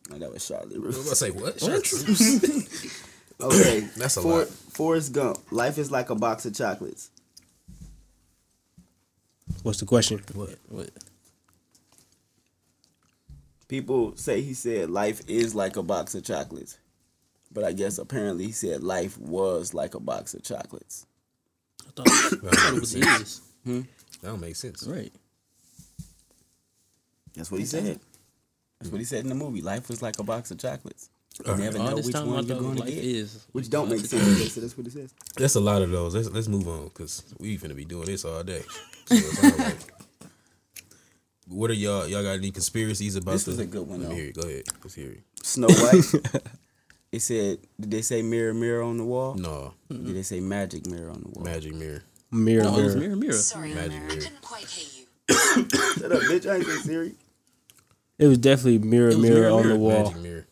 No, 0.09 0.17
that 0.17 0.31
was 0.33 0.45
Charlotte 0.45 0.75
I 0.75 0.79
was 0.79 0.97
Russe. 0.97 1.05
about 1.05 1.09
to 1.09 1.15
say 1.15 1.31
what? 1.31 1.59
Chartreuse. 1.59 3.05
Okay, 3.41 3.79
That's 3.95 4.17
a 4.17 4.21
For- 4.21 4.39
lot. 4.39 4.47
Forrest 4.49 5.13
Gump. 5.13 5.37
Life 5.49 5.77
is 5.77 5.89
like 5.91 6.09
a 6.09 6.15
box 6.15 6.45
of 6.45 6.53
chocolates. 6.53 7.09
What's 9.63 9.79
the 9.79 9.85
question? 9.85 10.21
what? 10.33 10.55
What? 10.67 10.89
People 13.69 14.15
say 14.17 14.41
he 14.41 14.53
said 14.53 14.89
life 14.89 15.21
is 15.27 15.53
like 15.55 15.77
a 15.77 15.83
box 15.83 16.15
of 16.15 16.23
chocolates. 16.25 16.77
But 17.51 17.63
I 17.63 17.71
guess 17.71 17.97
apparently 17.97 18.45
he 18.47 18.51
said 18.51 18.83
life 18.83 19.17
was 19.17 19.73
like 19.73 19.95
a 19.95 19.99
box 19.99 20.33
of 20.33 20.43
chocolates. 20.43 21.05
I 21.87 21.91
thought, 21.91 22.07
I 22.09 22.55
thought 22.55 22.73
it 22.75 22.79
was 22.81 22.91
his. 22.91 23.41
Hmm? 23.63 23.81
That 24.21 24.27
don't 24.31 24.41
make 24.41 24.55
sense. 24.55 24.85
Right. 24.85 25.13
That's 27.35 27.51
what 27.51 27.59
he 27.61 27.65
said. 27.65 27.99
That's 28.79 28.91
what 28.91 28.99
he 28.99 29.05
said 29.05 29.23
in 29.23 29.29
the 29.29 29.35
movie. 29.35 29.61
Life 29.61 29.89
was 29.89 30.01
like 30.01 30.19
a 30.19 30.23
box 30.23 30.51
of 30.51 30.57
chocolates. 30.59 31.09
You 31.45 31.55
never 31.55 31.77
All 31.79 31.89
know 31.91 31.95
which 31.97 32.11
time 32.13 32.29
I 32.29 32.33
one 32.33 32.47
you're 32.47 32.59
going 32.59 32.75
to 32.77 32.83
get. 32.85 32.93
is. 33.03 33.45
Which 33.53 33.69
don't 33.69 33.89
make 33.89 33.99
sense. 34.05 34.53
So 34.53 34.59
that's 34.61 34.77
what 34.77 34.85
he 34.85 34.91
says. 34.91 35.13
That's 35.37 35.55
a 35.55 35.59
lot 35.61 35.81
of 35.81 35.89
those. 35.89 36.13
Let's 36.15 36.29
let's 36.29 36.47
move 36.49 36.67
on 36.67 36.85
because 36.85 37.23
we 37.39 37.57
finna 37.57 37.75
be 37.75 37.85
doing 37.85 38.05
this 38.07 38.25
all 38.25 38.43
day. 38.43 38.61
So 39.05 39.15
it's 39.15 39.43
all 39.43 39.65
right. 39.65 39.75
What 41.47 41.69
are 41.71 41.73
y'all? 41.75 42.07
Y'all 42.07 42.23
got 42.23 42.33
any 42.33 42.51
conspiracies 42.51 43.15
about 43.15 43.31
This 43.31 43.43
the- 43.45 43.51
was 43.51 43.59
a 43.59 43.65
good 43.65 43.87
one, 43.87 44.01
Let 44.01 44.09
me 44.09 44.15
though. 44.15 44.21
hear 44.21 44.29
it. 44.29 44.35
Go 44.35 44.41
ahead. 44.47 44.63
Let's 44.83 44.93
hear 44.95 45.11
it. 45.11 45.23
Snow 45.41 45.67
White. 45.67 46.41
it 47.11 47.21
said, 47.21 47.59
did 47.79 47.91
they 47.91 48.01
say 48.01 48.21
mirror, 48.21 48.53
mirror 48.53 48.83
on 48.83 48.97
the 48.97 49.05
wall? 49.05 49.33
No, 49.35 49.73
Or 49.89 49.97
Did 49.97 50.15
they 50.15 50.21
say 50.23 50.39
magic 50.41 50.85
mirror 50.87 51.09
on 51.09 51.21
the 51.21 51.29
wall? 51.29 51.43
magic 51.45 51.73
mirror. 51.73 52.03
Mirror, 52.31 52.63
No, 52.65 52.77
it 52.79 52.83
was 52.83 52.95
mirror. 52.95 53.07
mirror, 53.07 53.15
mirror. 53.15 53.33
Sorry, 53.33 53.73
Magic 53.73 53.93
I 53.93 53.99
mirror. 53.99 54.09
couldn't 54.09 54.41
quite 54.41 54.65
hear 54.65 54.87
you. 55.01 55.05
Shut 55.99 56.11
up, 56.11 56.21
bitch. 56.23 56.47
I 56.51 56.55
ain't 56.57 56.65
say 56.65 56.75
Siri. 56.77 57.15
It 58.19 58.27
was 58.27 58.37
definitely 58.37 58.79
mirror, 58.79 59.07
was 59.07 59.17
mirror, 59.17 59.35
mirror, 59.39 59.51
on 59.51 59.61
mirror. 59.63 59.73
the 59.73 59.79
wall. 59.79 60.03
Magic 60.03 60.17
mirror. 60.21 60.45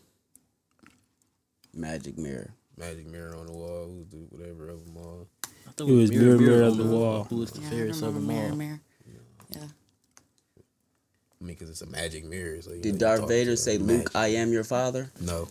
Magic 1.76 2.18
mirror. 2.18 2.50
Magic 2.78 3.06
mirror 3.08 3.36
on 3.36 3.46
the 3.48 3.52
wall. 3.54 3.88
We'll 3.90 4.04
do 4.06 4.26
whatever 4.30 4.70
of 4.70 4.86
them 4.86 4.98
all. 4.98 5.28
I 5.46 5.72
thought 5.72 5.90
It 5.90 5.92
was 5.94 6.10
mirror, 6.12 6.38
mirror 6.38 6.64
on 6.64 6.78
the 6.78 6.84
the 6.84 6.90
wall. 6.90 7.24
Who 7.30 7.38
was 7.38 7.52
the 7.52 7.62
Yeah, 7.62 7.70
fairest 7.70 8.02
of 8.04 8.14
them 8.14 8.30
all? 8.30 8.56
mirror. 8.56 8.80
Yeah. 9.52 9.60
I 11.40 11.44
mean, 11.44 11.56
because 11.56 11.70
it's 11.70 11.82
a 11.82 11.86
magic 11.88 12.26
mirror. 12.26 12.62
So 12.62 12.72
you 12.72 12.82
Did 12.82 12.94
you 12.94 13.00
Darth 13.00 13.28
Vader 13.28 13.56
say, 13.56 13.76
a 13.76 13.80
Luke, 13.80 14.12
I 14.16 14.28
am 14.30 14.52
your 14.52 14.64
father? 14.64 15.12
No, 15.22 15.48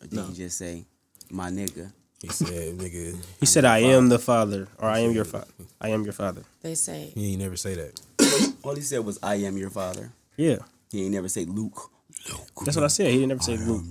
Or 0.00 0.06
did 0.08 0.20
he 0.26 0.32
just 0.34 0.56
say, 0.56 0.84
my 1.30 1.50
nigga? 1.50 1.92
he 2.22 2.28
said, 2.28 2.76
"Nigga." 2.78 3.16
He 3.40 3.46
said, 3.46 3.64
"I 3.64 3.78
am 3.78 4.10
the 4.10 4.18
father," 4.18 4.68
or 4.78 4.90
"I 4.90 4.98
am 4.98 5.12
your 5.12 5.24
father." 5.24 5.46
I 5.80 5.88
am 5.88 6.04
your 6.04 6.12
father. 6.12 6.42
They 6.60 6.74
say 6.74 7.12
He 7.14 7.32
ain't 7.32 7.40
never 7.40 7.56
say 7.56 7.74
that. 7.76 8.54
All 8.62 8.74
he 8.74 8.82
said 8.82 9.02
was, 9.06 9.18
I 9.22 9.36
am 9.36 9.56
your 9.56 9.70
father. 9.70 10.12
Yeah, 10.36 10.58
He 10.90 11.04
ain't 11.04 11.14
never 11.14 11.28
say 11.28 11.44
Luke. 11.44 11.90
Luke. 12.28 12.64
that's 12.64 12.76
what 12.76 12.84
I 12.84 12.88
said. 12.88 13.06
He 13.06 13.14
didn't 13.18 13.28
never 13.28 13.42
say 13.42 13.56
Luke. 13.56 13.84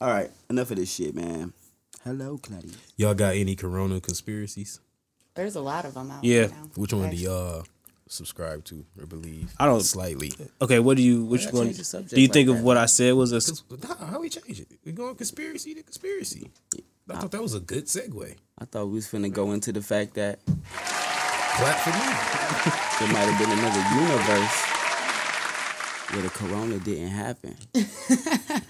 All 0.00 0.08
right, 0.08 0.30
enough 0.48 0.70
of 0.70 0.76
this 0.78 0.94
shit, 0.94 1.14
man. 1.14 1.52
Hello, 2.04 2.38
Claudia. 2.38 2.70
Y'all 2.96 3.12
got 3.12 3.34
any 3.34 3.54
Corona 3.54 4.00
conspiracies? 4.00 4.80
there's 5.34 5.56
a 5.56 5.60
lot 5.60 5.84
of 5.84 5.94
them 5.94 6.10
out 6.10 6.22
there. 6.22 6.30
Yeah. 6.30 6.40
right 6.42 6.50
now. 6.50 6.70
Which 6.74 6.92
one 6.92 7.10
do 7.10 7.16
y'all 7.16 7.64
subscribe 8.08 8.64
to 8.66 8.84
or 8.98 9.06
believe? 9.06 9.52
I 9.58 9.66
don't- 9.66 9.82
slightly. 9.82 10.32
Okay, 10.62 10.78
what 10.78 10.96
do 10.96 11.02
you? 11.02 11.24
Which 11.24 11.46
one? 11.52 11.66
change 11.66 11.78
the 11.78 11.84
subject 11.84 12.14
Do 12.14 12.20
you 12.20 12.28
like 12.28 12.32
think 12.34 12.48
of 12.48 12.62
what 12.62 12.76
I 12.76 12.86
said 12.86 13.14
was 13.14 13.32
a? 13.32 13.86
Nah, 13.86 14.06
how 14.06 14.20
we 14.20 14.30
change 14.30 14.60
it? 14.60 14.68
We 14.84 14.92
going 14.92 15.14
conspiracy 15.16 15.74
to 15.74 15.82
conspiracy. 15.82 16.50
I 17.10 17.16
thought 17.16 17.32
that 17.32 17.42
was 17.42 17.54
a 17.54 17.60
good 17.60 17.86
segue. 17.86 18.36
I 18.58 18.64
thought 18.64 18.86
we 18.86 18.94
was 18.94 19.06
finna 19.06 19.32
go 19.32 19.52
into 19.52 19.72
the 19.72 19.82
fact 19.82 20.14
that 20.14 20.38
Clap 20.46 21.76
for 21.76 21.90
me. 21.90 21.98
there 23.00 23.12
might 23.12 23.28
have 23.28 23.38
been 23.38 23.50
another 23.58 23.82
universe 24.00 24.69
where 26.12 26.22
the 26.22 26.30
corona 26.30 26.78
didn't 26.78 27.08
happen. 27.08 27.56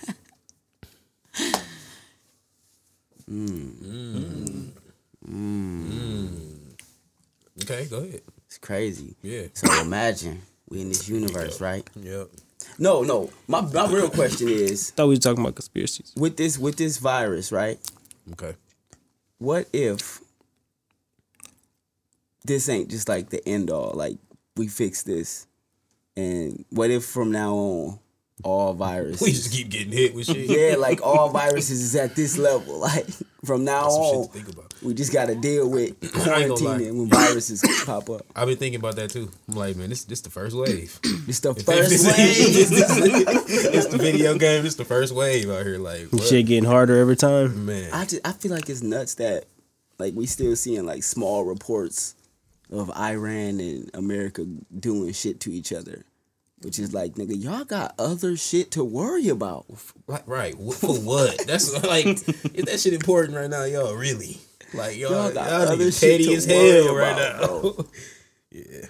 Mm. 3.31 3.71
Mm. 3.85 4.71
Mm. 5.29 6.31
Okay, 7.63 7.87
go 7.87 7.99
ahead. 7.99 8.23
It's 8.47 8.59
crazy. 8.59 9.15
Yeah. 9.23 9.43
So 9.53 9.73
imagine 9.83 10.43
we 10.69 10.81
in 10.81 10.89
this 10.89 11.09
universe, 11.09 11.61
right? 11.61 11.89
Yep. 11.95 12.29
No, 12.79 13.03
no. 13.03 13.31
My 13.47 13.61
my 13.61 13.87
real 13.87 14.11
question 14.11 14.49
is 14.49 14.91
thought 14.97 15.07
we 15.07 15.15
were 15.15 15.21
talking 15.21 15.43
about 15.45 15.55
conspiracies. 15.55 16.13
with 16.17 16.37
this 16.37 16.59
with 16.59 16.77
this 16.77 16.99
virus, 16.99 17.53
right? 17.53 17.79
Okay. 18.33 18.57
What 19.39 19.69
if 19.73 20.21
this 22.45 22.69
ain't 22.69 22.91
just 22.91 23.09
like 23.09 23.31
the 23.31 23.47
end 23.49 23.71
all? 23.71 23.93
Like 23.95 24.19
we 24.57 24.67
fix 24.67 25.03
this, 25.05 25.47
and 26.21 26.65
what 26.71 26.91
if 26.91 27.05
from 27.05 27.31
now 27.33 27.55
on 27.55 27.99
all 28.43 28.73
viruses? 28.87 29.21
We 29.21 29.33
just 29.33 29.53
keep 29.53 29.69
getting 29.71 29.93
hit 29.93 30.15
with 30.15 30.27
shit. 30.27 30.49
yeah, 30.49 30.77
like 30.77 31.01
all 31.03 31.29
viruses 31.31 31.81
is 31.83 31.97
at 31.97 32.15
this 32.17 32.37
level. 32.39 32.81
Like 32.91 33.07
from 33.45 33.65
now 33.65 33.85
That's 33.85 33.95
some 33.95 34.03
on, 34.03 34.23
shit 34.25 34.33
to 34.33 34.39
think 34.39 34.49
about. 34.55 34.75
we 34.83 34.93
just 34.93 35.13
got 35.15 35.27
to 35.29 35.35
deal 35.35 35.67
with 35.71 35.93
I 36.27 36.43
ain't 36.43 36.49
gonna 36.51 36.55
lie. 36.55 36.79
quarantining 36.79 36.99
when 36.99 37.09
viruses 37.09 37.63
pop 37.87 38.11
up. 38.11 38.27
I've 38.37 38.47
been 38.49 38.59
thinking 38.59 38.81
about 38.81 38.97
that 38.97 39.09
too. 39.11 39.31
I'm 39.49 39.55
like, 39.55 39.77
man, 39.77 39.89
this 39.89 40.05
this 40.05 40.21
the 40.21 40.29
first 40.31 40.55
wave. 40.57 40.99
It's 41.29 41.41
the 41.41 41.51
If 41.53 41.63
first 41.65 41.89
this, 41.95 42.05
wave. 42.07 42.55
this, 42.55 42.69
this, 42.71 43.69
this 43.73 43.87
the 43.87 43.97
video 43.99 44.37
game. 44.37 44.67
It's 44.67 44.75
the 44.75 44.85
first 44.85 45.15
wave 45.15 45.49
out 45.51 45.65
here. 45.65 45.79
Like, 45.79 46.09
what? 46.11 46.23
Shit 46.25 46.47
getting 46.47 46.69
harder 46.69 46.99
every 46.99 47.17
time. 47.17 47.65
man. 47.67 47.91
I 47.95 48.05
just 48.05 48.21
I 48.27 48.33
feel 48.33 48.53
like 48.53 48.69
it's 48.69 48.83
nuts 48.83 49.15
that 49.15 49.45
like 49.99 50.13
we 50.15 50.27
still 50.27 50.55
seeing 50.57 50.85
like 50.85 51.03
small 51.03 51.45
reports 51.45 52.15
of 52.71 52.91
Iran 52.91 53.59
and 53.61 53.91
America 53.95 54.45
doing 54.79 55.13
shit 55.13 55.41
to 55.41 55.51
each 55.53 55.73
other. 55.73 56.05
Which 56.63 56.79
is 56.79 56.93
like, 56.93 57.15
nigga, 57.15 57.43
y'all 57.43 57.65
got 57.65 57.95
other 57.99 58.37
shit 58.37 58.71
to 58.73 58.85
worry 58.85 59.29
about. 59.29 59.65
Right, 60.07 60.23
right. 60.27 60.55
For 60.55 60.95
what? 60.95 61.47
That's 61.47 61.73
like, 61.87 62.07
is 62.07 62.65
that 62.67 62.81
shit 62.81 62.93
important 62.93 63.37
right 63.37 63.49
now, 63.49 63.65
y'all? 63.65 63.95
Really? 63.95 64.39
Like, 64.75 64.99
y'all, 64.99 65.11
Y'all 65.11 65.25
y'all, 65.25 65.33
got 65.33 65.51
y'all 65.51 65.73
other 65.73 65.91
shit 65.91 66.19
petty 66.19 66.25
to 66.27 66.35
as 66.35 66.47
worry 66.47 66.85
hell 66.85 66.95
right 66.95 67.13
about, 67.13 67.63
now. 67.79 67.85
yeah. 68.51 68.87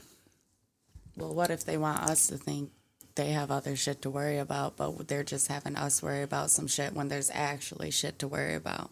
Well, 1.16 1.34
what 1.34 1.50
if 1.50 1.64
they 1.64 1.76
want 1.78 2.02
us 2.02 2.26
to 2.28 2.36
think 2.38 2.70
they 3.14 3.30
have 3.30 3.50
other 3.50 3.76
shit 3.76 4.02
to 4.02 4.10
worry 4.10 4.38
about, 4.38 4.76
but 4.76 5.06
they're 5.06 5.22
just 5.22 5.46
having 5.48 5.76
us 5.76 6.02
worry 6.02 6.22
about 6.22 6.50
some 6.50 6.66
shit 6.66 6.94
when 6.94 7.08
there's 7.08 7.30
actually 7.32 7.92
shit 7.92 8.18
to 8.18 8.28
worry 8.28 8.54
about? 8.54 8.90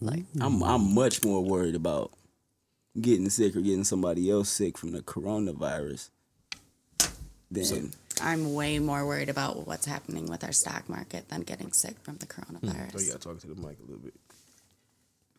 Like, 0.00 0.24
I'm 0.40 0.62
I'm 0.62 0.94
much 0.94 1.24
more 1.24 1.42
worried 1.42 1.74
about 1.74 2.12
getting 3.00 3.30
sick 3.30 3.56
or 3.56 3.60
getting 3.60 3.84
somebody 3.84 4.30
else 4.30 4.50
sick 4.50 4.76
from 4.76 4.92
the 4.92 5.00
coronavirus 5.00 6.10
than 7.50 7.92
I'm 8.22 8.54
way 8.54 8.78
more 8.78 9.06
worried 9.06 9.28
about 9.28 9.66
what's 9.66 9.86
happening 9.86 10.26
with 10.26 10.42
our 10.44 10.52
stock 10.52 10.88
market 10.88 11.28
than 11.28 11.42
getting 11.42 11.72
sick 11.72 11.96
from 12.02 12.16
the 12.16 12.26
coronavirus. 12.26 12.92
Oh, 12.94 12.98
so 12.98 13.04
you 13.04 13.12
gotta 13.12 13.18
talk 13.18 13.40
to 13.40 13.46
the 13.46 13.54
mic 13.54 13.78
a 13.78 13.82
little 13.82 13.98
bit. 13.98 14.14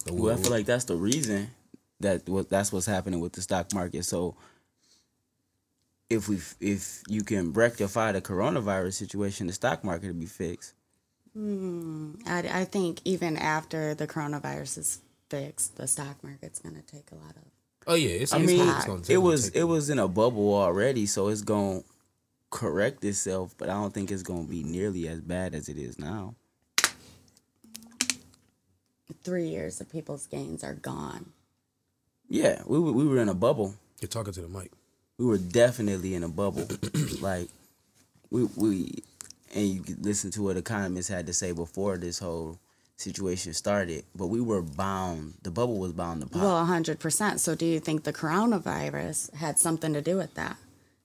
Well, 0.10 0.34
I 0.34 0.38
feel 0.42 0.52
like 0.52 0.66
that's 0.66 0.86
the 0.86 0.96
reason 0.96 1.50
that 2.00 2.28
what 2.30 2.50
that's 2.50 2.72
what's 2.72 2.86
happening 2.86 3.20
with 3.20 3.34
the 3.34 3.42
stock 3.42 3.74
market. 3.74 4.06
So 4.06 4.36
if 6.10 6.30
we 6.30 6.40
if 6.62 7.02
you 7.08 7.24
can 7.24 7.52
rectify 7.52 8.12
the 8.14 8.22
coronavirus 8.22 8.94
situation, 8.94 9.48
the 9.48 9.54
stock 9.54 9.84
market 9.84 10.08
will 10.08 10.14
be 10.20 10.26
fixed. 10.26 10.74
Hmm, 11.34 12.14
I, 12.26 12.62
I 12.62 12.66
think 12.66 13.02
even 13.06 13.38
after 13.38 13.94
the 13.94 14.08
coronavirus 14.08 14.78
is 14.78 15.00
fixed, 15.30 15.76
the 15.78 15.88
stock 15.88 16.24
market's 16.24 16.60
gonna 16.60 16.82
take 16.82 17.12
a 17.12 17.16
lot 17.16 17.32
of. 17.36 17.44
Oh 17.86 17.96
yeah, 17.96 18.10
it's. 18.12 18.34
I 18.34 18.38
it's- 18.38 18.48
mean, 18.50 18.70
it's 18.70 18.86
gonna 18.86 19.02
take- 19.02 19.14
it 19.14 19.18
was 19.18 19.50
it 19.50 19.64
was 19.64 19.90
in 19.90 20.00
a 20.00 20.08
bubble 20.08 20.54
already, 20.54 21.06
so 21.06 21.28
it's 21.28 21.42
going 21.42 21.82
to 21.82 21.88
correct 22.50 23.04
itself, 23.04 23.56
but 23.58 23.70
I 23.70 23.74
don't 23.74 23.94
think 23.94 24.12
it's 24.12 24.24
going 24.24 24.46
to 24.46 24.50
be 24.50 24.64
nearly 24.64 25.08
as 25.08 25.22
bad 25.22 25.54
as 25.54 25.70
it 25.70 25.78
is 25.78 26.00
now. 26.00 26.36
three 29.28 29.50
years 29.50 29.82
of 29.82 29.92
people's 29.92 30.26
gains 30.26 30.64
are 30.64 30.74
gone. 30.74 31.34
Yeah, 32.30 32.62
we 32.66 32.80
were, 32.80 32.94
we 32.94 33.06
were 33.06 33.18
in 33.18 33.28
a 33.28 33.34
bubble. 33.34 33.76
You're 34.00 34.08
talking 34.08 34.32
to 34.32 34.42
the 34.42 34.48
mic. 34.48 34.72
We 35.18 35.26
were 35.26 35.38
definitely 35.38 36.16
in 36.16 36.24
a 36.24 36.30
bubble. 36.30 36.66
like 37.22 37.50
we 38.30 38.46
we 38.56 39.04
and 39.54 39.68
you 39.68 39.82
could 39.82 40.06
listen 40.06 40.32
to 40.32 40.44
what 40.44 40.56
economists 40.56 41.10
had 41.10 41.28
to 41.28 41.34
say 41.34 41.52
before 41.52 41.98
this 41.98 42.20
whole 42.20 42.58
situation 42.96 43.54
started. 43.54 44.06
But 44.16 44.28
we 44.28 44.40
were 44.40 44.62
bound. 44.62 45.34
The 45.42 45.52
bubble 45.52 45.78
was 45.78 45.92
bound 45.92 46.22
to 46.22 46.28
pop. 46.28 46.42
Well, 46.42 46.66
hundred 46.66 47.00
percent. 47.00 47.42
So, 47.42 47.54
do 47.54 47.66
you 47.66 47.82
think 47.82 48.04
the 48.04 48.14
coronavirus 48.14 49.34
had 49.36 49.60
something 49.60 49.92
to 49.94 50.02
do 50.02 50.16
with 50.16 50.36
that? 50.36 50.56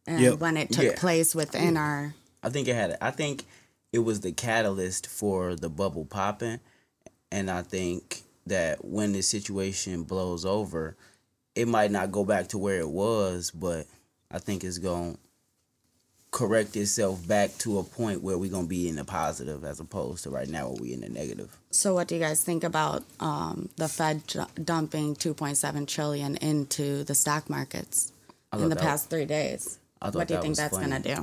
And 0.07 0.21
Yep. 0.21 0.39
when 0.41 0.57
it 0.57 0.71
took 0.73 0.85
Yeah. 0.85 0.95
place 0.99 1.35
within 1.35 1.77
our 1.77 2.15
I 2.43 2.51
think 2.51 2.67
it 2.67 2.75
had. 2.75 2.99
I 3.01 3.13
think 3.13 3.45
it 3.93 4.01
was 4.01 4.21
the 4.21 4.33
catalyst 4.33 5.07
for 5.07 5.55
the 5.55 5.69
bubble 5.69 6.05
popping, 6.05 6.59
and 7.31 7.49
I 7.51 7.63
think 7.63 8.23
that 8.47 8.85
when 8.85 9.13
this 9.13 9.29
situation 9.29 10.03
blows 10.03 10.45
over, 10.45 10.97
it 11.55 11.69
might 11.69 11.93
not 11.93 12.11
go 12.11 12.25
back 12.25 12.49
to 12.49 12.59
where 12.59 12.79
it 12.81 12.89
was, 12.89 13.53
but 13.53 13.87
I 14.31 14.39
think 14.41 14.65
it's 14.65 14.79
going 14.79 15.15
to 15.15 15.19
correct 16.33 16.75
itself 16.77 17.27
back 17.29 17.57
to 17.59 17.79
a 17.79 17.85
point 17.85 18.23
where 18.23 18.39
we're 18.39 18.51
going 18.51 18.65
to 18.65 18.69
be 18.69 18.89
in 18.89 18.97
the 18.97 19.05
positive 19.05 19.65
as 19.65 19.79
opposed 19.79 20.25
to 20.25 20.31
right 20.31 20.49
now 20.49 20.69
where 20.69 20.79
we're 20.81 20.95
in 20.95 21.03
the 21.03 21.09
negative. 21.11 21.57
So, 21.71 21.95
what 21.95 22.09
do 22.09 22.15
you 22.17 22.21
guys 22.21 22.43
think 22.43 22.65
about 22.65 23.05
um, 23.21 23.69
the 23.77 23.87
Fed 23.89 24.27
ju- 24.27 24.47
dumping 24.65 25.15
2.7 25.15 25.87
trillion 25.87 26.37
into 26.39 27.05
the 27.05 27.15
stock 27.15 27.49
markets 27.51 28.13
in 28.53 28.69
the 28.69 28.77
past 28.77 29.11
three 29.11 29.27
days? 29.27 29.79
I 30.03 30.07
thought 30.07 30.15
What 30.17 30.29
do 30.29 30.35
you 30.35 30.39
that 30.41 30.43
think 30.43 30.57
that's 30.57 30.77
funny. 30.77 30.91
gonna 30.91 31.01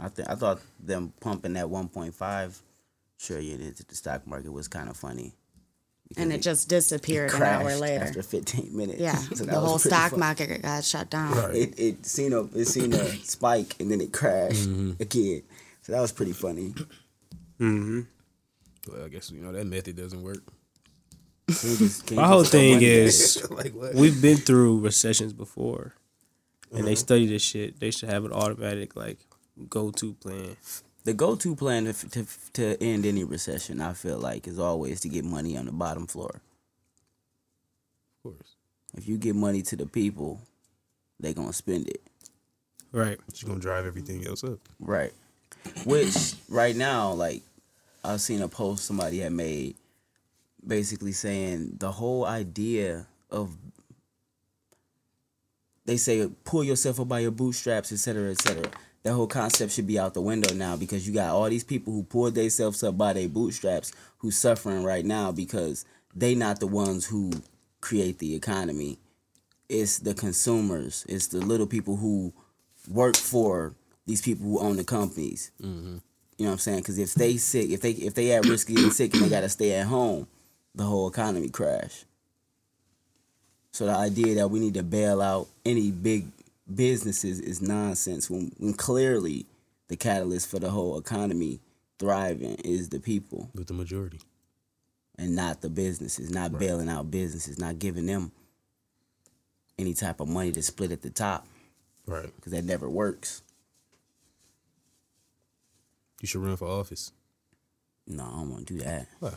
I 0.00 0.08
think 0.08 0.28
I 0.28 0.34
thought 0.34 0.60
them 0.80 1.12
pumping 1.20 1.52
that 1.54 1.66
1.5 1.66 2.60
trillion 3.18 3.60
into 3.60 3.84
the 3.84 3.94
stock 3.94 4.26
market 4.26 4.50
was 4.52 4.66
kind 4.68 4.88
of 4.88 4.96
funny. 4.96 5.34
And 6.16 6.32
it 6.32 6.40
just 6.40 6.68
disappeared 6.68 7.32
an 7.34 7.42
hour 7.42 7.74
later. 7.76 8.04
after 8.04 8.22
15 8.22 8.76
minutes. 8.76 9.00
Yeah, 9.00 9.16
So 9.34 9.44
the 9.44 9.58
whole 9.58 9.78
stock 9.78 10.10
funny. 10.10 10.20
market 10.20 10.62
got 10.62 10.84
shut 10.84 11.10
down. 11.10 11.54
it 11.54 11.78
it 11.78 12.06
seen 12.06 12.32
a 12.32 12.42
it 12.56 12.66
seen 12.66 12.92
a 12.92 13.04
spike 13.24 13.74
and 13.80 13.90
then 13.90 14.00
it 14.00 14.12
crashed 14.12 14.68
mm-hmm. 14.68 15.02
again. 15.02 15.42
So 15.82 15.92
that 15.92 16.00
was 16.00 16.12
pretty 16.12 16.32
funny. 16.32 16.74
Mm-hmm. 17.60 18.00
Well, 18.90 19.04
I 19.04 19.08
guess 19.08 19.30
you 19.30 19.40
know 19.40 19.52
that 19.52 19.66
method 19.66 19.96
doesn't 19.96 20.22
work. 20.22 20.42
Just- 21.48 22.12
My 22.12 22.26
whole 22.26 22.44
thing 22.44 22.74
money 22.74 22.86
at 22.86 22.92
it? 22.92 22.98
is 23.06 23.48
like 23.50 23.72
we've 23.94 24.20
been 24.20 24.36
through 24.36 24.80
recessions 24.80 25.32
before, 25.32 25.94
and 26.72 26.86
they 26.86 26.92
mm-hmm. 26.92 26.96
study 26.96 27.26
this 27.26 27.42
shit. 27.42 27.80
They 27.80 27.90
should 27.90 28.08
have 28.08 28.24
an 28.24 28.32
automatic 28.32 28.96
like 28.96 29.18
go 29.68 29.90
to 29.92 30.14
plan. 30.14 30.56
the 31.04 31.14
go-to 31.14 31.54
plan 31.54 31.84
to, 31.84 31.92
to 32.10 32.26
to 32.54 32.82
end 32.82 33.06
any 33.06 33.24
recession. 33.24 33.80
I 33.80 33.92
feel 33.92 34.18
like 34.18 34.46
is 34.46 34.58
always 34.58 35.00
to 35.00 35.08
get 35.08 35.24
money 35.24 35.56
on 35.56 35.66
the 35.66 35.72
bottom 35.72 36.06
floor. 36.06 36.42
Of 38.16 38.22
course. 38.22 38.56
If 38.96 39.08
you 39.08 39.16
give 39.16 39.36
money 39.36 39.62
to 39.62 39.76
the 39.76 39.86
people, 39.86 40.40
they 41.20 41.32
gonna 41.32 41.52
spend 41.52 41.88
it. 41.88 42.02
Right. 42.92 43.18
She's 43.32 43.48
gonna 43.48 43.60
drive 43.60 43.86
everything 43.86 44.26
else 44.26 44.42
up. 44.42 44.58
Right. 44.80 45.12
Which 45.84 46.34
right 46.48 46.74
now, 46.74 47.12
like 47.12 47.42
I've 48.04 48.20
seen 48.20 48.42
a 48.42 48.48
post 48.48 48.84
somebody 48.84 49.20
had 49.20 49.32
made 49.32 49.76
basically 50.66 51.12
saying 51.12 51.76
the 51.78 51.92
whole 51.92 52.26
idea 52.26 53.06
of 53.30 53.56
they 55.86 55.96
say 55.96 56.28
pull 56.44 56.64
yourself 56.64 57.00
up 57.00 57.08
by 57.08 57.20
your 57.20 57.30
bootstraps, 57.30 57.92
etc., 57.92 57.98
cetera, 57.98 58.30
et 58.32 58.40
cetera. 58.42 58.80
That 59.02 59.14
whole 59.14 59.28
concept 59.28 59.72
should 59.72 59.86
be 59.86 59.98
out 59.98 60.14
the 60.14 60.20
window 60.20 60.52
now 60.52 60.76
because 60.76 61.06
you 61.06 61.14
got 61.14 61.30
all 61.30 61.48
these 61.48 61.62
people 61.62 61.92
who 61.92 62.02
pulled 62.02 62.34
themselves 62.34 62.82
up 62.82 62.98
by 62.98 63.12
their 63.12 63.28
bootstraps 63.28 63.92
who 64.18 64.32
suffering 64.32 64.82
right 64.82 65.04
now 65.04 65.30
because 65.30 65.84
they 66.14 66.34
not 66.34 66.58
the 66.58 66.66
ones 66.66 67.06
who 67.06 67.30
create 67.80 68.18
the 68.18 68.34
economy. 68.34 68.98
It's 69.68 69.98
the 69.98 70.12
consumers. 70.12 71.06
It's 71.08 71.28
the 71.28 71.38
little 71.38 71.68
people 71.68 71.96
who 71.96 72.32
work 72.88 73.16
for 73.16 73.74
these 74.06 74.22
people 74.22 74.44
who 74.46 74.58
own 74.58 74.76
the 74.76 74.84
companies. 74.84 75.52
Mm-hmm. 75.62 75.98
You 76.38 76.44
know 76.44 76.50
what 76.50 76.52
I'm 76.52 76.58
saying? 76.58 76.78
Because 76.78 76.98
if 76.98 77.14
they 77.14 77.36
sick, 77.36 77.70
if 77.70 77.80
they 77.80 77.92
if 77.92 78.14
they 78.14 78.32
at 78.32 78.44
risk 78.46 78.68
of 78.68 78.76
getting 78.76 78.90
sick 78.90 79.14
and 79.14 79.24
they 79.24 79.28
gotta 79.28 79.48
stay 79.48 79.72
at 79.74 79.86
home, 79.86 80.26
the 80.74 80.84
whole 80.84 81.08
economy 81.08 81.48
crash. 81.48 82.04
So 83.76 83.84
the 83.84 83.92
idea 83.94 84.36
that 84.36 84.48
we 84.48 84.58
need 84.58 84.72
to 84.74 84.82
bail 84.82 85.20
out 85.20 85.48
any 85.66 85.90
big 85.90 86.28
businesses 86.74 87.40
is 87.40 87.60
nonsense. 87.60 88.30
When 88.30 88.50
when 88.56 88.72
clearly 88.72 89.44
the 89.88 89.96
catalyst 89.98 90.48
for 90.48 90.58
the 90.58 90.70
whole 90.70 90.96
economy 90.98 91.60
thriving 91.98 92.54
is 92.64 92.88
the 92.88 93.00
people 93.00 93.50
With 93.54 93.66
the 93.66 93.74
majority. 93.74 94.20
and 95.18 95.36
not 95.36 95.60
the 95.60 95.68
businesses, 95.68 96.30
not 96.30 96.58
bailing 96.58 96.88
out 96.88 97.10
businesses, 97.10 97.58
not 97.58 97.78
giving 97.78 98.06
them 98.06 98.32
any 99.78 99.92
type 99.92 100.20
of 100.20 100.28
money 100.28 100.52
to 100.52 100.62
split 100.62 100.90
at 100.90 101.02
the 101.02 101.10
top 101.10 101.46
Right. 102.06 102.34
because 102.34 102.52
that 102.52 102.64
never 102.64 102.88
works. 102.88 103.42
You 106.22 106.28
should 106.28 106.42
run 106.42 106.56
for 106.56 106.66
office. 106.66 107.12
No, 108.06 108.24
I 108.24 108.36
don't 108.38 108.50
want 108.52 108.66
to 108.68 108.72
do 108.72 108.80
that. 108.84 109.06
Why? 109.20 109.34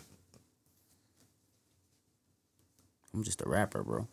I'm 3.13 3.23
just 3.25 3.41
a 3.41 3.49
rapper, 3.49 3.83
bro. 3.83 4.07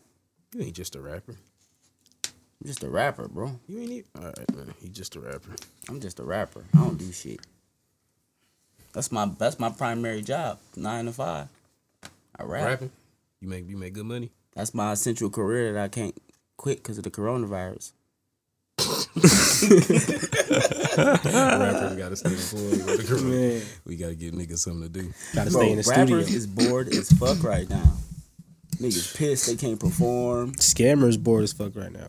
You 0.55 0.63
ain't 0.63 0.75
just 0.75 0.95
a 0.97 1.01
rapper. 1.01 1.37
I'm 2.25 2.67
just 2.67 2.83
a 2.83 2.89
rapper, 2.89 3.29
bro. 3.29 3.59
You 3.69 3.81
ain't 3.81 3.91
even. 3.91 4.05
All 4.19 4.25
right, 4.25 4.57
man. 4.57 4.75
He 4.81 4.89
just 4.89 5.15
a 5.17 5.21
rapper. 5.21 5.55
I'm 5.89 6.01
just 6.01 6.19
a 6.21 6.25
rapper. 6.25 6.65
I 6.75 6.79
don't 6.79 6.97
do 6.99 7.13
shit. 7.13 7.41
That's 8.93 9.13
my 9.13 9.27
that's 9.39 9.59
my 9.61 9.69
primary 9.71 10.23
job, 10.23 10.59
nine 10.75 11.05
to 11.05 11.13
five. 11.13 11.49
I 12.39 12.45
rap. 12.45 12.65
Rapping. 12.65 12.91
You 13.41 13.49
make 13.49 13.69
you 13.69 13.77
make 13.77 13.93
good 13.93 14.07
money. 14.07 14.31
That's 14.55 14.73
my 14.73 14.93
essential 14.93 15.29
career 15.29 15.75
that 15.75 15.85
I 15.85 15.89
can't 15.89 16.17
quit 16.57 16.79
because 16.79 16.97
of 16.97 17.05
the 17.05 17.11
coronavirus. 17.11 17.93
Rappers 20.97 21.97
gotta 21.97 22.17
stay 22.17 22.31
employed. 22.31 22.87
with 22.87 23.07
the 23.09 23.17
career. 23.17 23.59
Man, 23.59 23.63
We 23.85 23.97
gotta 23.97 24.15
get 24.15 24.35
niggas 24.35 24.59
something 24.59 24.83
to 24.83 24.89
do. 24.89 25.13
gotta 25.35 25.51
Bro, 25.51 25.61
stay 25.61 25.71
in 25.73 25.79
the 25.79 25.85
rappers 25.91 26.27
studio. 26.27 26.37
is 26.37 26.47
bored 26.47 26.89
as 26.89 27.11
fuck 27.13 27.43
right 27.43 27.69
now. 27.69 27.93
Niggas 28.77 29.17
pissed 29.17 29.47
they 29.47 29.57
can't 29.57 29.81
perform. 29.81 30.53
Scammers 30.55 31.23
bored 31.23 31.45
as 31.45 31.53
fuck 31.53 31.75
right 31.75 31.93
now. 31.93 32.09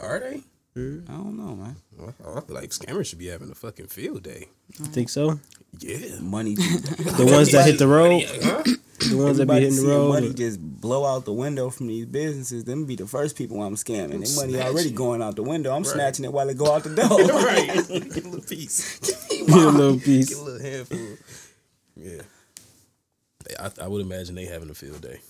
Are 0.00 0.20
they? 0.20 0.42
Hmm? 0.74 1.00
I 1.08 1.12
don't 1.12 1.36
know, 1.36 1.54
man. 1.54 1.76
Well, 1.96 2.14
I 2.36 2.40
feel 2.40 2.54
like 2.56 2.70
scammers 2.70 3.06
should 3.06 3.18
be 3.18 3.28
having 3.28 3.50
a 3.50 3.54
fucking 3.54 3.86
field 3.86 4.24
day. 4.24 4.48
You 4.78 4.86
think 4.86 5.08
so? 5.08 5.38
Yeah. 5.78 6.18
Money. 6.20 6.56
The 7.04 7.26
ones 7.26 7.52
that 7.52 7.66
hit 7.66 7.78
the 7.78 7.86
road, 7.86 8.22
the 9.10 9.16
ones 9.16 9.38
that 9.38 9.46
be 9.46 9.54
hitting 9.54 9.70
the 9.70 9.82
seeing 9.82 10.08
money 10.08 10.32
just 10.32 10.60
blow 10.60 11.04
out 11.04 11.24
the 11.24 11.32
window 11.32 11.70
from 11.70 11.88
these 11.88 12.06
businesses. 12.06 12.64
Them 12.64 12.86
be 12.86 12.96
the 12.96 13.06
first 13.06 13.36
people 13.36 13.62
I'm 13.62 13.74
scamming. 13.74 14.24
Their 14.24 14.46
money 14.46 14.60
already 14.60 14.90
going 14.90 15.22
out 15.22 15.36
the 15.36 15.42
window. 15.42 15.74
I'm 15.74 15.84
snatching 15.84 16.24
it 16.24 16.32
while 16.32 16.46
they 16.46 16.54
go 16.54 16.72
out 16.72 16.84
the 16.84 16.94
door. 16.94 17.08
right. 17.18 17.66
Get 18.14 18.24
a 18.24 18.28
little 18.28 18.40
piece. 18.40 18.98
Get 19.00 19.48
a 19.50 19.68
little 19.68 19.98
piece. 19.98 20.04
Get 20.04 20.04
piece. 20.04 20.38
a 20.38 20.42
little 20.42 20.60
handful. 20.60 21.16
Yeah. 21.96 22.22
They- 23.44 23.56
I, 23.56 23.70
I 23.82 23.88
would 23.88 24.02
imagine 24.02 24.34
they 24.34 24.44
having 24.46 24.70
a 24.70 24.74
field 24.74 25.00
day. 25.02 25.20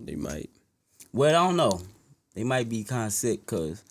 They 0.00 0.14
might. 0.16 0.50
Well, 1.12 1.30
I 1.30 1.46
don't 1.46 1.56
know. 1.56 1.80
They 2.34 2.44
might 2.44 2.68
be 2.68 2.82
kind 2.84 3.06
of 3.06 3.12
sick 3.12 3.40
because, 3.46 3.82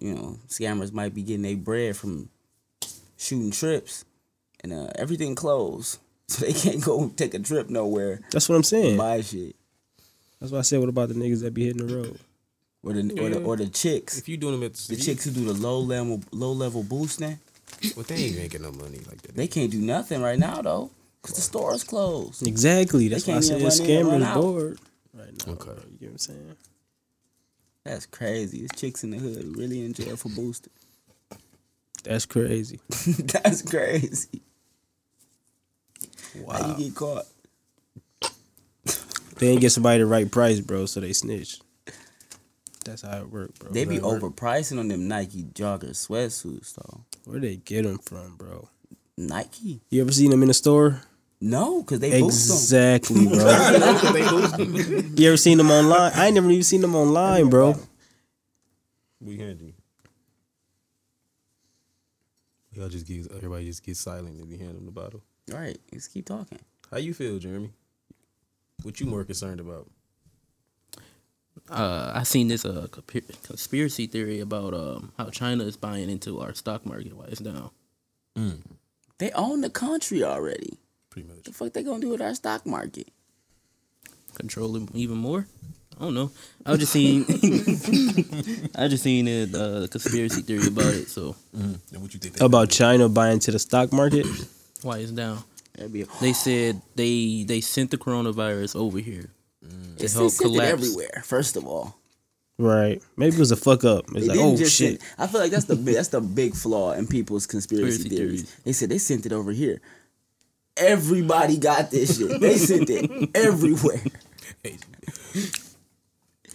you 0.00 0.14
know, 0.14 0.38
scammers 0.48 0.92
might 0.92 1.14
be 1.14 1.22
getting 1.22 1.42
their 1.42 1.56
bread 1.56 1.96
from 1.96 2.30
shooting 3.18 3.50
trips 3.50 4.04
and 4.62 4.72
uh, 4.72 4.88
everything 4.96 5.34
closed. 5.34 5.98
So 6.30 6.46
they 6.46 6.52
can't 6.52 6.80
go 6.84 7.08
take 7.08 7.34
a 7.34 7.40
trip 7.40 7.70
nowhere 7.70 8.20
That's 8.30 8.48
what 8.48 8.54
I'm 8.54 8.62
saying. 8.62 8.96
buy 8.96 9.20
shit. 9.20 9.56
That's 10.38 10.52
why 10.52 10.60
I 10.60 10.62
said, 10.62 10.78
what 10.78 10.88
about 10.88 11.08
the 11.08 11.16
niggas 11.16 11.42
that 11.42 11.52
be 11.52 11.66
hitting 11.66 11.84
the 11.84 11.92
road? 11.92 12.20
Or 12.84 12.92
the, 12.92 13.00
or 13.20 13.28
the, 13.30 13.42
or 13.42 13.56
the 13.56 13.66
chicks. 13.66 14.16
If 14.16 14.28
you 14.28 14.36
doing 14.36 14.52
them 14.52 14.62
at 14.62 14.74
the, 14.74 14.94
The 14.94 15.02
chicks 15.02 15.24
who 15.24 15.32
do 15.32 15.44
the 15.44 15.54
low 15.54 15.80
level 15.80 16.22
low 16.30 16.52
level 16.52 16.84
boosting, 16.84 17.40
well, 17.96 18.04
they 18.06 18.14
ain't 18.14 18.36
making 18.36 18.62
no 18.62 18.70
money 18.70 18.98
like 19.08 19.20
that. 19.22 19.34
they 19.34 19.48
can't 19.48 19.72
do 19.72 19.80
nothing 19.80 20.22
right 20.22 20.38
now 20.38 20.62
though. 20.62 20.92
Because 21.22 21.36
the 21.36 21.42
store's 21.42 21.84
closed. 21.84 22.46
Exactly. 22.46 23.08
That's 23.08 23.26
why 23.26 23.34
I 23.34 23.36
can't 23.36 23.44
said 23.44 23.60
even 23.60 23.68
run 23.68 23.80
in 23.90 23.96
and 23.96 24.08
run 24.08 24.20
scammers 24.22 24.34
bored 24.34 24.78
right 25.14 25.46
now. 25.46 25.52
Okay. 25.52 25.64
bro. 25.64 25.74
You 25.90 25.98
get 25.98 26.06
what 26.06 26.12
I'm 26.12 26.18
saying? 26.18 26.56
That's 27.84 28.06
crazy. 28.06 28.58
There's 28.58 28.70
chicks 28.76 29.04
in 29.04 29.10
the 29.10 29.18
hood 29.18 29.56
really 29.56 29.84
in 29.84 29.92
jail 29.92 30.16
for 30.16 30.28
boosting. 30.30 30.72
That's 32.04 32.24
crazy. 32.26 32.80
That's 33.18 33.62
crazy. 33.62 34.42
How 36.34 36.40
Wow. 36.44 36.76
you 36.78 36.84
get 36.84 36.94
caught? 36.94 37.26
They 39.38 39.48
ain't 39.48 39.60
get 39.62 39.70
somebody 39.72 39.98
the 39.98 40.06
right 40.06 40.30
price, 40.30 40.60
bro, 40.60 40.86
so 40.86 41.00
they 41.00 41.12
snitch. 41.14 41.60
That's 42.84 43.02
how 43.02 43.18
it 43.20 43.30
work, 43.30 43.58
bro. 43.58 43.70
They 43.72 43.84
be 43.84 43.98
How 43.98 44.12
it 44.12 44.22
work. 44.22 44.34
overpricing 44.36 44.78
on 44.78 44.88
them 44.88 45.08
Nike 45.08 45.42
jogger 45.44 45.90
sweatsuits 45.90 46.74
though. 46.74 47.04
Where 47.24 47.40
they 47.40 47.56
get 47.56 47.84
them 47.84 47.98
from, 47.98 48.36
bro? 48.36 48.68
Nike? 49.16 49.80
You 49.90 50.00
ever 50.02 50.12
seen 50.12 50.30
them 50.30 50.42
in 50.42 50.48
the 50.48 50.54
store? 50.54 51.02
No, 51.40 51.80
because 51.82 52.00
they 52.00 52.20
boost 52.20 52.70
them. 52.70 52.94
Exactly, 52.96 53.26
bro. 53.26 55.08
you 55.16 55.28
ever 55.28 55.36
seen 55.38 55.56
them 55.58 55.70
online? 55.70 56.12
I 56.14 56.26
ain't 56.26 56.34
never 56.34 56.50
even 56.50 56.62
seen 56.62 56.82
them 56.82 56.94
online, 56.94 57.48
bro. 57.48 57.76
We 59.20 59.38
hand 59.38 59.60
you. 59.60 59.72
Y'all 62.72 62.88
just 62.88 63.06
get 63.06 63.30
everybody 63.32 63.64
just 63.66 63.82
get 63.82 63.96
silent 63.96 64.40
if 64.40 64.50
you 64.50 64.58
hand 64.58 64.76
them 64.76 64.84
the 64.84 64.92
bottle. 64.92 65.22
Right. 65.50 65.78
Let's 65.92 66.08
keep 66.08 66.26
talking. 66.26 66.58
How 66.90 66.98
you 66.98 67.14
feel, 67.14 67.38
Jeremy? 67.38 67.70
What 68.82 69.00
you 69.00 69.06
more 69.06 69.24
concerned 69.24 69.60
about? 69.60 69.88
Uh, 71.68 72.12
I 72.14 72.22
seen 72.22 72.48
this 72.48 72.64
uh 72.64 72.86
conspiracy 73.42 74.06
theory 74.06 74.40
about 74.40 74.74
um 74.74 75.12
how 75.18 75.30
China 75.30 75.64
is 75.64 75.76
buying 75.76 76.08
into 76.10 76.40
our 76.40 76.54
stock 76.54 76.84
market 76.86 77.14
while 77.14 77.28
it's 77.28 77.40
down. 77.40 77.70
They 79.18 79.30
own 79.32 79.60
the 79.60 79.70
country 79.70 80.22
already. 80.24 80.78
Pretty 81.10 81.28
much. 81.28 81.42
The 81.44 81.52
fuck 81.52 81.72
they 81.72 81.82
gonna 81.82 82.00
do 82.00 82.10
with 82.10 82.20
our 82.22 82.34
stock 82.34 82.64
market? 82.66 83.08
Control 84.34 84.76
it 84.76 84.88
even 84.94 85.16
more. 85.18 85.46
I 85.98 86.04
don't 86.04 86.14
know. 86.14 86.30
I 86.64 86.70
was 86.70 86.80
just 86.80 86.92
seeing. 86.92 87.24
I 88.74 88.88
just 88.88 89.02
seen 89.02 89.28
a 89.28 89.42
uh, 89.44 89.86
conspiracy 89.88 90.40
theory 90.42 90.66
about 90.68 90.94
it. 90.94 91.08
So 91.08 91.36
And 91.52 91.78
what 92.00 92.14
you 92.14 92.20
think? 92.20 92.36
they 92.36 92.44
About 92.44 92.70
China 92.70 93.08
buying 93.08 93.38
to 93.40 93.50
the 93.50 93.58
stock 93.58 93.92
market. 93.92 94.26
why 94.82 94.98
it's 94.98 95.10
down? 95.10 95.42
That'd 95.74 95.92
be. 95.92 96.04
They 96.20 96.32
said 96.32 96.80
they 96.94 97.44
they 97.46 97.60
sent 97.60 97.90
the 97.90 97.98
coronavirus 97.98 98.76
over 98.76 98.98
here 98.98 99.30
to 99.98 100.04
It's 100.04 100.14
help 100.14 100.30
sent 100.30 100.50
it 100.52 100.54
collapse. 100.54 100.72
everywhere. 100.72 101.22
First 101.24 101.56
of 101.56 101.66
all, 101.66 101.96
Right. 102.58 103.02
Maybe 103.16 103.36
it 103.36 103.38
was 103.38 103.52
a 103.52 103.56
fuck 103.56 103.84
up. 103.84 104.04
It's 104.12 104.12
They 104.12 104.20
like, 104.28 104.38
didn't 104.38 104.54
oh 104.54 104.56
just 104.56 104.76
shit. 104.76 105.00
send- 105.00 105.10
I 105.18 105.26
feel 105.26 105.40
like 105.40 105.50
that's 105.50 105.64
the 105.64 105.76
big, 105.76 105.94
that's 105.96 106.08
the 106.08 106.20
big 106.20 106.54
flaw 106.54 106.92
in 106.92 107.06
people's 107.06 107.46
conspiracy, 107.46 108.02
Conspiracy 108.02 108.16
theories. 108.16 108.42
theories. 108.42 108.60
They 108.64 108.72
said 108.72 108.88
they 108.90 108.98
sent 108.98 109.24
it 109.26 109.32
over 109.32 109.50
here. 109.52 109.80
Everybody 110.76 111.58
got 111.58 111.90
this 111.90 112.18
shit. 112.18 112.40
They 112.40 112.56
sent 112.56 112.88
it 112.90 113.30
everywhere. 113.34 114.02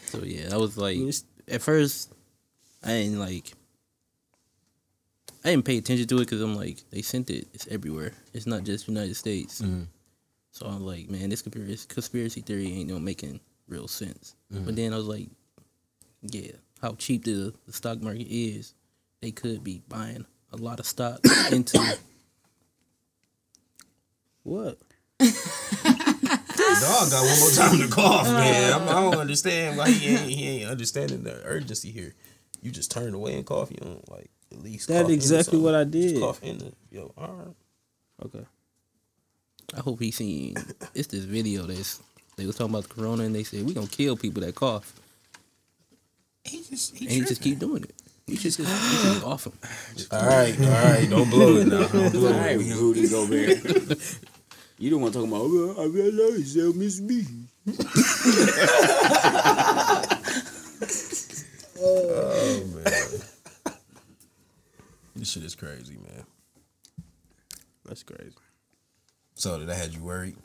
So 0.06 0.24
yeah, 0.24 0.50
I 0.54 0.58
was 0.58 0.78
like, 0.78 0.98
at 1.48 1.62
first, 1.62 2.14
I 2.84 2.90
didn't 2.90 3.20
like, 3.20 3.52
I 5.44 5.50
didn't 5.50 5.66
pay 5.66 5.78
attention 5.78 6.08
to 6.08 6.16
it 6.18 6.20
because 6.20 6.42
I'm 6.42 6.56
like, 6.56 6.80
they 6.92 7.02
sent 7.02 7.30
it. 7.30 7.48
It's 7.54 7.68
everywhere. 7.68 8.14
It's 8.34 8.48
not 8.48 8.64
just 8.64 8.88
United 8.88 9.16
States. 9.16 9.62
Mm-hmm. 9.62 9.84
So 10.52 10.66
I'm 10.68 10.86
like, 10.86 11.10
man, 11.10 11.30
this 11.30 11.42
conspiracy 11.42 11.86
conspiracy 11.88 12.42
theory 12.42 12.72
ain't 12.72 12.90
no 12.90 12.98
making 13.00 13.42
real 13.68 13.88
sense. 13.88 14.36
Mm-hmm. 14.54 14.66
But 14.66 14.76
then 14.76 14.94
I 14.94 14.98
was 14.98 15.08
like, 15.08 15.28
yeah, 16.22 16.52
how 16.82 16.94
cheap 16.94 17.26
the, 17.26 17.54
the 17.66 17.74
stock 17.74 18.02
market 18.02 18.28
is, 18.30 18.74
they 19.22 19.32
could 19.32 19.64
be 19.64 19.82
buying 19.90 20.26
a 20.54 20.58
lot 20.58 20.80
of 20.80 20.86
stock 20.86 21.20
into. 21.52 21.78
What? 24.46 24.78
Dog 25.20 27.10
got 27.10 27.26
one 27.26 27.40
more 27.40 27.52
time 27.52 27.80
to 27.80 27.88
cough, 27.90 28.28
uh, 28.28 28.34
man. 28.34 28.74
I'm, 28.74 28.88
I 28.88 29.02
don't 29.02 29.18
understand 29.18 29.76
why 29.76 29.90
he 29.90 30.16
ain't, 30.16 30.30
he 30.30 30.48
ain't 30.48 30.70
understanding 30.70 31.24
the 31.24 31.42
urgency 31.44 31.90
here. 31.90 32.14
You 32.62 32.70
just 32.70 32.92
turn 32.92 33.16
away 33.16 33.36
and 33.36 33.46
cough. 33.46 33.72
You 33.72 33.78
don't 33.78 34.08
like 34.12 34.30
at 34.52 34.62
least. 34.62 34.88
That's 34.88 35.10
exactly 35.10 35.58
what 35.58 35.74
I 35.74 35.82
something. 35.82 36.02
Just 36.02 36.14
did. 36.14 36.22
cough 36.22 36.44
in 36.44 36.58
the 36.60 36.74
yo 36.92 37.12
arm. 37.18 37.56
Okay. 38.24 38.46
I 39.76 39.80
hope 39.80 40.00
he 40.00 40.12
seen. 40.12 40.56
It's 40.94 41.08
this 41.08 41.24
video 41.24 41.64
that's 41.64 42.04
they 42.38 42.46
was 42.46 42.56
talking 42.56 42.76
about 42.76 42.88
the 42.88 42.94
corona 42.94 43.24
and 43.24 43.34
they 43.34 43.44
said 43.44 43.66
we 43.66 43.74
gonna 43.74 43.88
kill 43.88 44.16
people 44.16 44.44
that 44.44 44.54
cough. 44.54 44.94
He 46.44 46.62
just 46.70 46.92
and 47.02 47.10
he 47.10 47.22
just 47.22 47.42
keep 47.42 47.58
doing 47.58 47.84
it. 47.84 47.96
You 48.28 48.38
just, 48.38 48.58
you 48.60 48.66
should 48.66 48.74
just 48.76 49.24
off 49.24 49.46
him. 49.46 49.54
All 50.12 50.26
right, 50.28 50.60
all 50.60 50.68
right. 50.68 51.08
Don't 51.10 51.30
blow 51.30 51.58
it 51.58 51.68
now. 51.68 51.88
Don't 51.88 52.12
blow 52.12 52.34
All 52.34 52.40
right, 52.40 52.60
it. 52.60 52.76
Rudy 52.76 53.08
Gobert. 53.08 54.20
You 54.78 54.90
don't 54.90 55.02
want 55.02 55.14
to 55.14 55.20
talk 55.20 55.28
about, 55.28 55.42
oh, 55.42 55.76
I 55.80 55.86
realize 55.86 56.54
they'll 56.54 56.74
miss 56.74 57.00
me. 57.00 57.24
Oh 61.78 62.64
man, 62.74 62.94
this 65.16 65.30
shit 65.30 65.44
is 65.44 65.56
crazy, 65.56 65.98
man. 65.98 66.24
That's 67.86 68.02
crazy. 68.04 68.32
So 69.36 69.60
did 69.60 69.70
I 69.70 69.74
had 69.76 69.94
you 69.94 70.02
worried? 70.02 70.38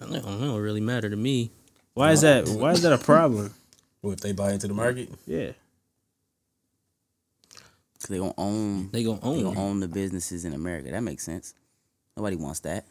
I 0.00 0.04
don't, 0.04 0.10
know, 0.12 0.18
it 0.18 0.22
don't 0.22 0.60
really 0.60 0.82
matter 0.82 1.08
to 1.08 1.16
me. 1.16 1.50
Why 1.94 2.12
is 2.12 2.20
that? 2.20 2.48
Why 2.48 2.72
is 2.72 2.82
that 2.82 2.92
a 2.92 2.98
problem? 2.98 3.54
What 4.02 4.12
if 4.12 4.20
they 4.20 4.32
buy 4.32 4.52
into 4.52 4.68
the 4.68 4.74
market? 4.74 5.08
Yeah. 5.26 5.52
Cause 8.00 8.08
they 8.08 8.18
gonna 8.18 8.34
own 8.38 8.90
They 8.90 9.04
gonna 9.04 9.20
they 9.20 9.26
own 9.26 9.42
gonna 9.42 9.60
it. 9.60 9.62
own 9.62 9.80
the 9.80 9.88
businesses 9.88 10.44
in 10.44 10.52
America. 10.52 10.90
That 10.90 11.02
makes 11.02 11.24
sense. 11.24 11.54
Nobody 12.16 12.36
wants 12.36 12.60
that. 12.60 12.84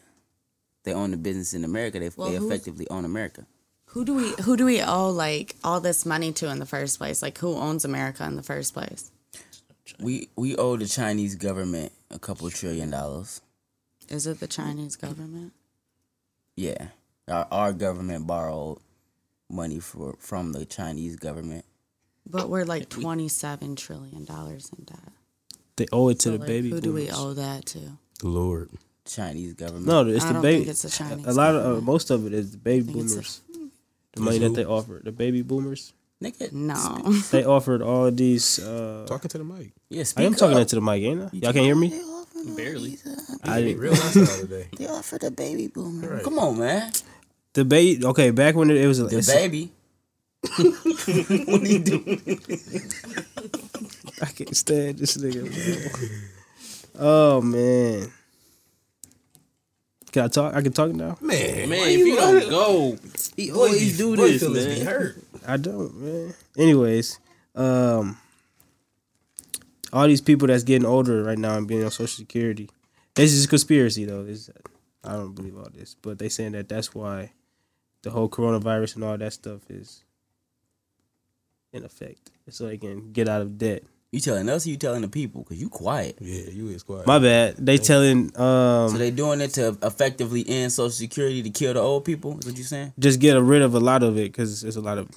They 0.84 0.92
own 0.94 1.10
the 1.10 1.16
business 1.16 1.52
in 1.54 1.64
America. 1.64 1.98
They, 2.00 2.10
Well, 2.16 2.30
they 2.30 2.36
effectively 2.36 2.88
own 2.88 3.04
America. 3.04 3.46
Who 3.86 4.04
do 4.04 4.14
we 4.14 4.30
who 4.44 4.56
do 4.56 4.64
we 4.64 4.80
owe 4.80 5.10
like 5.10 5.56
all 5.64 5.80
this 5.80 6.06
money 6.06 6.32
to 6.34 6.48
in 6.48 6.58
the 6.60 6.66
first 6.66 6.98
place? 6.98 7.22
Like 7.22 7.36
who 7.38 7.54
owns 7.56 7.84
America 7.84 8.24
in 8.24 8.36
the 8.36 8.42
first 8.42 8.72
place? 8.72 9.10
We 9.98 10.28
we 10.36 10.54
owe 10.56 10.76
the 10.76 10.86
Chinese 10.86 11.34
government 11.34 11.92
a 12.10 12.18
couple 12.18 12.48
trillion 12.50 12.90
dollars. 12.90 13.40
Is 14.08 14.26
it 14.26 14.38
the 14.40 14.46
Chinese 14.46 14.94
government? 14.96 15.52
Yeah, 16.56 16.88
our, 17.28 17.46
our 17.50 17.72
government 17.72 18.26
borrowed 18.26 18.78
money 19.48 19.80
for 19.80 20.14
from 20.20 20.52
the 20.52 20.64
Chinese 20.64 21.16
government. 21.16 21.64
But 22.24 22.48
we're 22.48 22.64
like 22.64 22.88
twenty 22.88 23.28
seven 23.28 23.74
trillion 23.74 24.24
dollars 24.24 24.70
in 24.78 24.84
debt. 24.84 25.12
They 25.76 25.86
owe 25.90 26.10
it 26.10 26.20
to 26.20 26.22
So, 26.22 26.30
the 26.32 26.38
like, 26.38 26.46
baby. 26.46 26.70
who 26.70 26.80
do 26.80 26.92
we 26.92 27.10
owe 27.10 27.32
that 27.34 27.66
to? 27.66 27.98
The 28.20 28.28
Lord. 28.28 28.70
Chinese 29.04 29.54
government. 29.54 29.86
No, 29.86 30.06
it's 30.06 30.24
I 30.24 30.32
the 30.32 30.40
baby. 30.40 30.68
it's 30.70 30.82
the 30.82 30.90
Chinese 30.90 31.26
A 31.26 31.32
lot 31.32 31.54
of 31.54 31.78
uh, 31.78 31.80
most 31.80 32.10
of 32.10 32.26
it 32.26 32.32
is 32.32 32.52
the 32.52 32.58
baby 32.58 32.92
think 32.92 33.04
it's 33.04 33.14
the- 33.14 33.20
boomers. 33.20 33.40
The 34.12 34.20
money 34.22 34.38
that 34.38 34.54
they 34.54 34.64
offer, 34.64 35.00
the 35.04 35.12
baby 35.12 35.42
boomers, 35.42 35.92
nigga. 36.20 36.50
No. 36.52 36.98
they 37.30 37.44
offered 37.44 37.80
all 37.80 38.06
of 38.06 38.16
these. 38.16 38.58
Uh, 38.58 39.06
Talking 39.06 39.28
to 39.28 39.38
the 39.38 39.44
mic. 39.44 39.70
Yeah, 39.88 40.00
I 40.00 40.02
speak 40.02 40.26
am 40.26 40.34
talking 40.34 40.56
up. 40.56 40.62
into 40.62 40.74
the 40.74 40.80
mic, 40.82 41.00
ain't 41.04 41.20
I? 41.22 41.28
Y'all 41.32 41.52
can't 41.52 41.64
hear 41.64 41.76
me. 41.76 41.94
Barely. 42.56 42.98
I 43.44 43.60
Hey, 43.60 43.74
real 43.74 43.94
hostile 43.94 44.26
today. 44.26 44.66
They 44.76 44.88
offered 44.88 45.20
the 45.20 45.30
baby 45.30 45.68
boomer. 45.68 46.14
Right. 46.14 46.24
Come 46.24 46.40
on, 46.40 46.58
man. 46.58 46.90
The 47.52 47.64
baby. 47.64 48.04
Okay, 48.04 48.30
back 48.32 48.56
when 48.56 48.68
it, 48.70 48.78
it 48.78 48.88
was 48.88 48.98
a, 48.98 49.04
The 49.04 49.22
baby. 49.22 49.70
what 50.56 51.62
do 51.62 51.70
you 51.70 51.78
do? 51.78 52.02
I 54.22 54.26
can't 54.26 54.56
stand 54.56 54.98
this 54.98 55.16
nigga. 55.16 55.46
bro. 55.46 57.06
oh 57.06 57.40
man. 57.40 58.10
Can 60.12 60.24
I 60.24 60.28
talk? 60.28 60.54
I 60.54 60.62
can 60.62 60.72
talk 60.72 60.92
now. 60.92 61.16
Man, 61.20 61.68
Man, 61.68 61.88
if 61.88 61.98
you 61.98 62.16
don't 62.16 62.50
go, 62.50 62.98
he 63.36 63.50
boy, 63.50 63.56
always 63.56 63.96
do 63.96 64.16
this, 64.16 64.40
feelings 64.42 64.66
be 64.66 64.84
man. 64.84 64.86
hurt. 64.86 65.16
I 65.46 65.56
don't, 65.56 65.94
man. 65.96 66.34
Anyways, 66.58 67.18
um, 67.54 68.18
all 69.92 70.06
these 70.08 70.20
people 70.20 70.48
that's 70.48 70.64
getting 70.64 70.86
older 70.86 71.22
right 71.22 71.38
now 71.38 71.56
and 71.56 71.66
being 71.68 71.84
on 71.84 71.90
Social 71.90 72.08
Security, 72.08 72.68
this 73.14 73.32
is 73.32 73.44
a 73.44 73.48
conspiracy 73.48 74.04
though. 74.04 74.22
Is 74.22 74.50
I 75.04 75.12
don't 75.12 75.34
believe 75.34 75.56
all 75.56 75.68
this, 75.72 75.94
but 76.02 76.18
they 76.18 76.28
saying 76.28 76.52
that 76.52 76.68
that's 76.68 76.92
why 76.94 77.32
the 78.02 78.10
whole 78.10 78.28
coronavirus 78.28 78.96
and 78.96 79.04
all 79.04 79.16
that 79.16 79.32
stuff 79.32 79.60
is 79.70 80.02
in 81.72 81.84
effect, 81.84 82.30
so 82.48 82.66
they 82.66 82.78
can 82.78 83.12
get 83.12 83.28
out 83.28 83.42
of 83.42 83.58
debt. 83.58 83.84
You 84.12 84.18
telling 84.18 84.48
us 84.48 84.66
or 84.66 84.70
you 84.70 84.76
telling 84.76 85.02
the 85.02 85.08
people? 85.08 85.44
Cause 85.44 85.56
you 85.58 85.68
quiet. 85.68 86.18
Yeah, 86.20 86.50
you 86.50 86.66
is 86.68 86.82
quiet. 86.82 87.06
My 87.06 87.20
bad. 87.20 87.56
They 87.58 87.78
telling 87.78 88.32
So 88.34 88.42
um 88.42 88.98
they 88.98 89.12
doing 89.12 89.40
it 89.40 89.54
to 89.54 89.78
effectively 89.82 90.44
end 90.48 90.72
Social 90.72 90.90
Security 90.90 91.42
to 91.44 91.50
kill 91.50 91.74
the 91.74 91.80
old 91.80 92.04
people. 92.04 92.38
Is 92.40 92.46
what 92.46 92.58
you 92.58 92.64
saying? 92.64 92.92
just 92.98 93.20
get 93.20 93.40
rid 93.40 93.62
of 93.62 93.74
a 93.74 93.80
lot 93.80 94.02
of 94.02 94.16
it 94.18 94.32
because 94.32 94.62
there's 94.62 94.76
a 94.76 94.80
lot 94.80 94.98
of. 94.98 95.08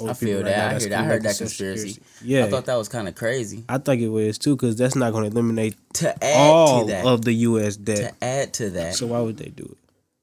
Old 0.00 0.10
I 0.10 0.12
feel 0.14 0.38
people 0.38 0.44
right 0.44 0.50
now 0.50 0.56
that. 0.56 0.68
I 0.68 0.72
that's 0.74 0.84
heard, 0.84 0.92
I 0.92 1.02
heard 1.04 1.22
that 1.24 1.30
Social 1.36 1.46
conspiracy. 1.48 2.02
Yeah, 2.24 2.44
I 2.44 2.50
thought 2.50 2.66
that 2.66 2.76
was 2.76 2.88
kind 2.88 3.08
of 3.08 3.16
crazy. 3.16 3.64
I 3.68 3.78
think 3.78 4.00
it 4.00 4.08
was 4.08 4.38
too 4.38 4.54
because 4.54 4.76
that's 4.76 4.94
not 4.94 5.12
going 5.12 5.24
to 5.24 5.30
eliminate 5.30 5.74
To 5.94 6.24
add 6.24 6.50
all 6.50 6.86
to 6.86 6.92
that, 6.92 7.04
of 7.04 7.24
the 7.24 7.32
U.S. 7.32 7.76
debt. 7.76 8.14
to 8.20 8.24
add 8.24 8.54
to 8.54 8.70
that, 8.70 8.94
So 8.94 9.08
why 9.08 9.18
would 9.20 9.36
they 9.38 9.48
do 9.50 9.74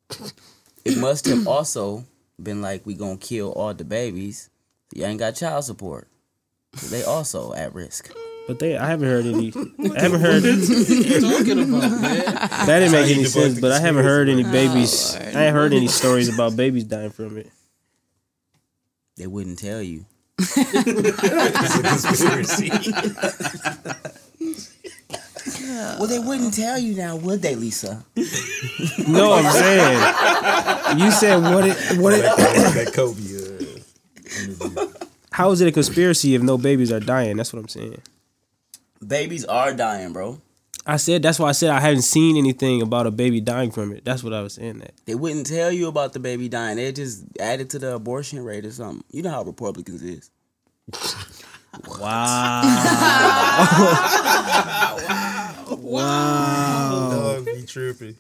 it? 0.10 0.34
it 0.86 0.98
must 0.98 1.26
have 1.28 1.46
also 1.48 2.06
been 2.42 2.62
like 2.62 2.86
we 2.86 2.94
gonna 2.96 3.18
kill 3.18 3.52
all 3.52 3.74
the 3.74 3.84
babies. 3.84 4.50
You 4.94 5.04
ain't 5.06 5.20
got 5.20 5.36
child 5.36 5.66
support. 5.66 6.08
So 6.76 6.88
they 6.88 7.04
also 7.04 7.54
at 7.54 7.74
risk. 7.74 8.12
But 8.48 8.60
they, 8.60 8.78
I 8.78 8.88
haven't 8.88 9.08
heard 9.08 9.26
any. 9.26 9.52
I 9.96 10.02
haven't 10.02 10.22
heard. 10.22 10.44
talking 10.44 11.60
about, 11.64 12.02
man? 12.02 12.26
That 12.68 12.80
didn't 12.80 12.92
make 12.92 13.16
any 13.16 13.26
sense. 13.26 13.60
But 13.60 13.72
I 13.72 13.80
haven't 13.80 14.04
heard 14.04 14.30
any 14.30 14.44
babies. 14.44 15.16
I 15.16 15.46
ain't 15.46 15.56
heard 15.56 15.74
any 15.74 15.88
stories 15.88 16.34
about 16.34 16.56
babies 16.56 16.84
dying 16.84 17.10
from 17.10 17.38
it. 17.38 17.50
They 19.18 19.28
wouldn't 19.28 19.58
tell 19.58 19.82
you. 19.82 20.06
It's 20.38 21.76
a 21.76 21.82
conspiracy. 21.82 22.72
Well, 26.00 26.08
they 26.08 26.20
wouldn't 26.20 26.54
tell 26.54 26.78
you 26.78 26.96
now, 26.96 27.16
would 27.16 27.42
they, 27.42 27.56
Lisa? 27.56 28.06
No, 29.08 29.34
I'm 29.34 29.52
saying. 29.52 31.00
You 31.00 31.12
said 31.12 31.38
what? 31.38 31.66
It, 31.66 32.00
what? 32.00 32.14
It, 32.14 32.22
that 32.24 32.92
Kobe. 32.94 33.22
Uh, 33.22 33.56
interview. 34.44 34.95
How 35.36 35.52
is 35.52 35.60
it 35.60 35.68
a 35.68 35.72
conspiracy 35.74 36.34
if 36.34 36.42
no 36.42 36.58
babies 36.58 36.94
are 36.94 37.02
dying? 37.02 37.36
That's 37.36 37.52
what 37.52 37.60
I'm 37.60 37.68
saying. 37.68 38.02
Babies 39.06 39.44
are 39.44 39.74
dying, 39.74 40.14
bro. 40.14 40.40
I 40.86 40.96
said 40.96 41.24
that's 41.24 41.40
why 41.40 41.50
I 41.50 41.52
said 41.52 41.72
I 41.72 41.82
haven't 41.82 42.04
seen 42.04 42.38
anything 42.38 42.82
about 42.82 43.06
a 43.06 43.12
baby 43.12 43.42
dying 43.42 43.72
from 43.72 43.92
it. 43.92 44.06
That's 44.06 44.24
what 44.24 44.32
I 44.32 44.42
was 44.42 44.54
saying. 44.54 44.80
That 44.80 44.94
They 45.06 45.16
wouldn't 45.16 45.46
tell 45.46 45.74
you 45.74 45.90
about 45.90 46.14
the 46.14 46.22
baby 46.22 46.48
dying. 46.48 46.78
They 46.78 46.90
just 46.94 47.26
added 47.38 47.70
to 47.72 47.80
the 47.80 47.96
abortion 47.96 48.46
rate 48.46 48.66
or 48.66 48.72
something. 48.72 49.04
You 49.12 49.24
know 49.24 49.32
how 49.32 49.44
Republicans 49.44 50.02
is. 50.02 50.32
Wow. 51.90 52.62
wow. 55.82 55.82
Wow, 55.82 57.10
Dog 57.12 57.46
be 57.46 57.66
tripping. 57.66 58.16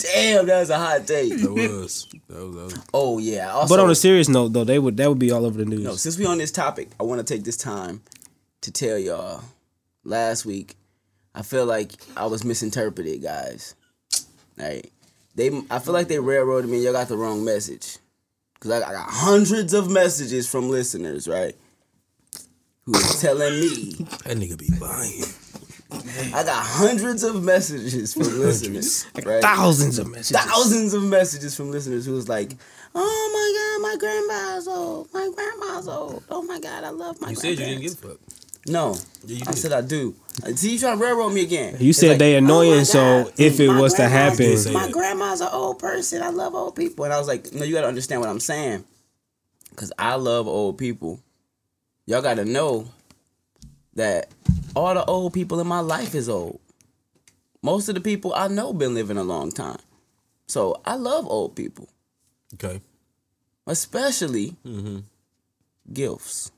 Damn, 0.00 0.46
that 0.46 0.60
was 0.60 0.70
a 0.70 0.78
hot 0.78 1.06
take. 1.06 1.36
That 1.38 1.52
was. 1.52 2.06
That 2.28 2.46
was. 2.46 2.54
That 2.54 2.64
was 2.76 2.86
Oh 2.94 3.18
yeah. 3.18 3.52
Also, 3.52 3.74
But 3.74 3.82
on 3.82 3.90
a 3.90 3.94
serious 3.94 4.28
note, 4.28 4.52
though, 4.52 4.64
they 4.64 4.78
would 4.78 4.96
that 4.96 5.08
would 5.08 5.18
be 5.18 5.30
all 5.30 5.44
over 5.46 5.58
the 5.58 5.64
news. 5.64 5.84
No, 5.84 5.94
since 5.94 6.18
we 6.18 6.26
on 6.26 6.38
this 6.38 6.50
topic, 6.50 6.88
I 6.98 7.02
want 7.02 7.24
to 7.26 7.34
take 7.34 7.44
this 7.44 7.56
time 7.56 8.02
to 8.62 8.72
tell 8.72 8.98
y'all. 8.98 9.42
Last 10.02 10.46
week, 10.46 10.76
I 11.34 11.42
feel 11.42 11.66
like 11.66 11.92
I 12.16 12.24
was 12.26 12.42
misinterpreted, 12.44 13.22
guys. 13.22 13.74
Right? 14.56 14.90
They, 15.34 15.50
I 15.70 15.78
feel 15.78 15.92
like 15.92 16.08
they 16.08 16.18
railroaded 16.18 16.70
me. 16.70 16.78
and 16.78 16.84
Y'all 16.84 16.92
got 16.94 17.08
the 17.08 17.16
wrong 17.16 17.44
message, 17.44 17.98
cause 18.58 18.72
I, 18.72 18.76
I 18.78 18.92
got 18.92 19.08
hundreds 19.10 19.74
of 19.74 19.90
messages 19.90 20.48
from 20.50 20.70
listeners, 20.70 21.28
right? 21.28 21.54
Who 22.86 22.94
is 22.94 23.20
telling 23.20 23.60
me 23.60 23.92
that 24.24 24.36
nigga 24.38 24.58
be 24.58 24.68
lying. 24.80 25.22
I 26.34 26.42
got 26.44 26.64
hundreds 26.64 27.22
of 27.22 27.42
messages 27.42 28.14
from 28.14 28.24
listeners, 28.40 29.06
right? 29.24 29.42
Thousands 29.42 29.98
of 29.98 30.08
messages. 30.10 30.30
thousands 30.44 30.94
of 30.94 31.02
messages 31.02 31.56
from 31.56 31.70
listeners 31.70 32.06
who 32.06 32.12
was 32.12 32.28
like, 32.28 32.52
"Oh 32.94 33.30
my 33.32 33.48
god, 33.58 33.88
my 33.90 33.96
grandma's 33.98 34.68
old. 34.68 35.08
My 35.12 35.30
grandma's 35.34 35.88
old. 35.88 36.22
Oh 36.30 36.42
my 36.42 36.60
god, 36.60 36.84
I 36.84 36.90
love 36.90 37.20
my." 37.20 37.26
Grandma. 37.26 37.30
You 37.30 37.36
said 37.36 37.48
you 37.50 37.56
didn't 37.56 37.80
grandparents." 37.80 37.94
give 38.00 38.04
a 38.04 38.08
fuck. 38.14 38.20
No, 38.66 38.94
Yeah, 39.24 39.36
you 39.38 39.42
I 39.46 39.50
did. 39.52 39.58
said 39.58 39.72
I 39.72 39.80
do. 39.80 40.14
Uh, 40.44 40.54
See, 40.54 40.72
you 40.74 40.78
trying 40.78 40.98
to 40.98 41.02
railroad 41.02 41.30
me 41.30 41.42
again? 41.42 41.76
You 41.80 41.90
It's 41.90 41.98
said 41.98 42.18
they 42.18 42.36
"Oh 42.36 42.40
my 42.42 42.46
annoying, 42.46 42.84
so 42.84 43.32
if 43.38 43.58
it 43.58 43.68
was 43.70 43.94
to 43.94 44.06
happen- 44.06 44.52
my 44.74 44.82
that. 44.84 44.92
grandma's 44.92 45.40
an 45.40 45.48
old 45.50 45.78
person. 45.78 46.22
I 46.22 46.28
love 46.28 46.54
old 46.54 46.76
people, 46.76 47.04
and 47.06 47.14
I 47.14 47.18
was 47.18 47.26
like, 47.26 47.52
no, 47.54 47.64
you 47.64 47.72
got 47.74 47.80
to 47.82 47.88
understand 47.88 48.20
what 48.20 48.28
I'm 48.28 48.38
saying, 48.38 48.84
because 49.70 49.92
I 49.98 50.16
love 50.16 50.46
old 50.46 50.76
people. 50.76 51.20
Y'all 52.06 52.20
got 52.22 52.34
to 52.34 52.44
know 52.44 52.86
that 54.00 54.28
all 54.74 54.94
the 54.94 55.04
old 55.04 55.32
people 55.34 55.60
in 55.60 55.66
my 55.66 55.80
life 55.80 56.14
is 56.14 56.28
old. 56.28 56.58
Most 57.62 57.88
of 57.90 57.94
the 57.94 58.00
people 58.00 58.32
I 58.34 58.48
know 58.48 58.72
been 58.72 58.94
living 58.94 59.18
a 59.18 59.22
long 59.24 59.52
time, 59.52 59.78
so 60.46 60.80
I 60.86 60.94
love 60.96 61.26
old 61.28 61.54
people, 61.54 61.88
Okay. 62.54 62.80
especially 63.66 64.56
Mm-hmm. 64.64 64.98
gilfs. 65.92 66.50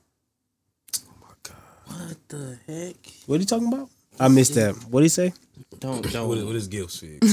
Oh 0.97 1.11
my 1.21 1.35
god. 1.43 1.57
What 1.87 2.17
the 2.29 2.57
heck? 2.67 2.95
What 3.25 3.35
are 3.35 3.39
you 3.39 3.45
talking 3.45 3.67
about? 3.73 3.89
I 4.19 4.27
missed 4.29 4.55
that. 4.55 4.75
What 4.89 4.99
did 5.01 5.05
he 5.05 5.09
say? 5.09 5.33
Don't 5.79 6.01
don't. 6.13 6.27
What, 6.29 6.37
what 6.45 6.55
is 6.55 6.67
gifts 6.67 6.99
fig? 6.99 7.19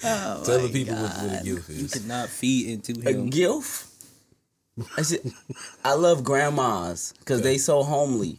Tell 0.00 0.60
the 0.60 0.70
people 0.72 0.96
what, 0.96 1.16
what 1.16 1.40
a 1.40 1.44
gift 1.44 1.68
you 1.70 1.84
is. 1.84 1.92
could 1.92 2.06
not 2.08 2.28
feed 2.28 2.68
into 2.68 2.92
him. 3.00 3.06
A 3.06 3.10
him. 3.10 3.30
gilf. 3.30 3.86
I 4.96 5.02
said, 5.02 5.20
I 5.84 5.94
love 5.94 6.24
grandmas 6.24 7.14
because 7.18 7.42
they 7.42 7.58
so 7.58 7.82
homely, 7.82 8.38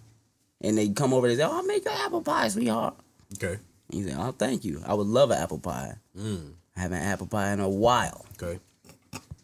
and 0.62 0.78
they 0.78 0.90
come 0.90 1.14
over 1.14 1.28
and 1.28 1.36
they 1.38 1.42
say, 1.44 1.48
"Oh, 1.50 1.58
I'll 1.58 1.64
make 1.64 1.86
you 1.86 1.92
apple 1.92 2.22
pie, 2.22 2.48
sweetheart." 2.50 2.96
Okay. 3.36 3.58
And 3.92 4.00
you 4.02 4.08
say, 4.08 4.16
"Oh, 4.18 4.32
thank 4.32 4.64
you. 4.66 4.82
I 4.86 4.94
would 4.94 5.08
love 5.08 5.32
an 5.32 5.38
apple 5.42 5.60
pie. 5.60 5.96
Mm. 6.18 6.54
I 6.76 6.80
haven't 6.80 7.02
had 7.02 7.14
apple 7.14 7.28
pie 7.28 7.52
in 7.54 7.60
a 7.60 7.70
while." 7.70 8.26
Okay. 8.42 8.60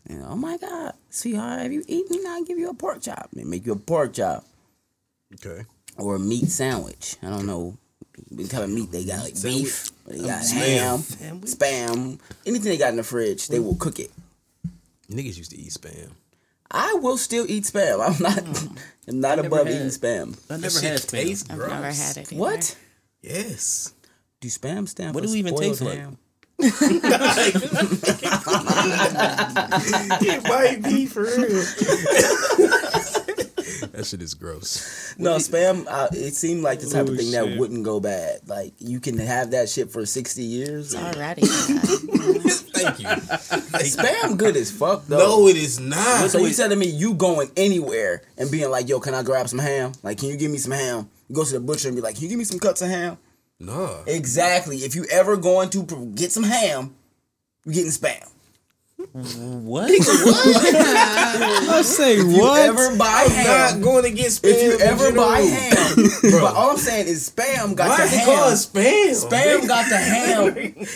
And 0.09 0.23
oh 0.25 0.35
my 0.35 0.57
God, 0.57 0.93
sweetheart, 1.09 1.59
have 1.61 1.71
you 1.73 1.83
eaten? 1.87 2.23
I'll 2.27 2.43
give 2.45 2.57
you 2.57 2.69
a 2.69 2.73
pork 2.73 3.01
chop. 3.01 3.29
They 3.33 3.43
make 3.43 3.65
you 3.65 3.73
a 3.73 3.75
pork 3.75 4.13
chop 4.13 4.45
Okay. 5.33 5.65
or 5.97 6.15
a 6.15 6.19
meat 6.19 6.49
sandwich. 6.49 7.17
I 7.21 7.27
don't 7.29 7.45
know 7.45 7.77
what 8.29 8.49
kind 8.49 8.63
of 8.63 8.69
meat 8.69 8.89
they 8.91 9.03
got, 9.03 9.23
like 9.25 9.41
beef. 9.41 9.89
or 10.07 10.13
They 10.13 10.19
got 10.19 10.45
ham, 10.47 10.99
spam, 10.99 12.19
anything 12.45 12.69
they 12.71 12.77
got 12.77 12.89
in 12.91 12.95
the 12.95 13.03
fridge, 13.03 13.49
they 13.49 13.59
will 13.59 13.75
cook 13.75 13.99
it. 13.99 14.11
Niggas 15.11 15.37
used 15.37 15.51
to 15.51 15.57
eat 15.59 15.71
spam. 15.71 16.11
I 16.71 16.93
will 16.95 17.17
still 17.17 17.45
eat 17.49 17.63
spam. 17.63 17.99
I'm 18.05 18.21
not, 18.21 18.39
hmm. 18.39 18.75
I'm 19.07 19.19
not 19.21 19.35
never 19.37 19.47
above 19.47 19.67
had- 19.67 19.75
eating 19.75 19.87
spam. 19.87 20.33
I 20.49 20.55
That 20.55 20.61
never 20.61 20.69
shit 20.79 20.83
had 20.91 20.99
spam. 21.01 21.09
tastes 21.11 21.49
I've 21.49 21.57
gross. 21.57 21.69
never 21.69 21.91
had 21.91 22.17
it. 22.17 22.31
Either. 22.33 22.39
What? 22.41 22.75
Yes. 23.21 23.93
Do 24.41 24.47
spam 24.49 24.87
stand 24.87 25.15
What 25.15 25.23
for 25.23 25.27
do 25.27 25.33
it 25.33 25.37
even 25.39 25.55
spoiled 25.55 25.71
taste 25.77 25.81
like? 25.81 25.97
ham? 25.99 26.17
it 30.21 30.43
might 30.43 30.81
be 30.83 31.05
for 31.05 31.23
real. 31.23 31.63
That 33.97 34.05
shit 34.05 34.21
is 34.21 34.33
gross. 34.35 35.03
No, 35.19 35.37
spam. 35.37 35.85
Uh, 35.89 36.07
it 36.11 36.35
seemed 36.35 36.61
like 36.61 36.79
the 36.79 36.87
type 36.87 37.07
of 37.07 37.17
thing 37.17 37.31
that 37.31 37.57
wouldn't 37.57 37.83
go 37.83 37.99
bad. 37.99 38.41
Like 38.47 38.73
you 38.77 38.99
can 38.99 39.17
have 39.17 39.51
that 39.51 39.67
shit 39.67 39.91
for 39.91 40.05
sixty 40.05 40.43
years. 40.43 40.93
It's 40.93 41.03
already. 41.03 41.41
Thank 42.77 42.99
you. 42.99 43.07
Spam 43.07 44.37
good 44.37 44.55
as 44.55 44.69
fuck 44.71 45.07
though. 45.07 45.17
No, 45.17 45.47
it 45.47 45.57
is 45.57 45.79
not. 45.79 46.29
So 46.29 46.37
you 46.37 46.53
telling 46.53 46.77
me 46.77 46.85
you 46.85 47.15
going 47.15 47.49
anywhere 47.57 48.21
and 48.37 48.51
being 48.51 48.69
like, 48.69 48.87
"Yo, 48.87 48.99
can 48.99 49.15
I 49.15 49.23
grab 49.23 49.49
some 49.49 49.57
ham? 49.59 49.93
Like, 50.03 50.19
can 50.19 50.29
you 50.29 50.37
give 50.37 50.51
me 50.51 50.59
some 50.59 50.73
ham?" 50.73 51.09
You 51.27 51.35
go 51.35 51.43
to 51.43 51.53
the 51.53 51.59
butcher 51.59 51.87
and 51.87 51.97
be 51.97 52.01
like, 52.01 52.15
"Can 52.15 52.25
you 52.25 52.29
give 52.29 52.37
me 52.37 52.45
some 52.45 52.59
cuts 52.59 52.83
of 52.83 52.89
ham?" 52.89 53.17
No. 53.59 54.03
Exactly. 54.05 54.77
If 54.77 54.95
you 54.95 55.05
ever 55.11 55.35
going 55.35 55.71
to 55.71 56.11
get 56.13 56.31
some 56.31 56.43
ham, 56.43 56.95
you're 57.65 57.73
getting 57.73 57.89
spam. 57.89 58.29
What? 59.67 59.89
I 59.91 61.81
say 61.81 62.17
If 62.17 62.27
you 62.27 62.45
ever 62.55 62.95
buy 62.95 63.25
ham, 63.29 63.79
Not 63.81 63.83
going 63.83 64.03
to 64.03 64.11
get 64.11 64.27
spam. 64.27 64.49
if 64.51 64.61
you 64.61 64.79
ever 64.79 65.05
general. 65.07 65.25
buy 65.25 65.39
ham, 65.41 65.95
but 66.21 66.53
all 66.55 66.71
I'm 66.71 66.77
saying 66.77 67.07
is 67.07 67.27
spam 67.29 67.75
got 67.75 67.89
Why 67.89 67.97
the 67.97 68.03
is 68.03 68.13
it 68.13 68.19
ham. 68.19 68.25
called 68.27 68.53
spam? 68.53 69.09
Spam 69.29 69.67
got 69.67 69.89
the 69.89 69.97
ham, 69.97 70.53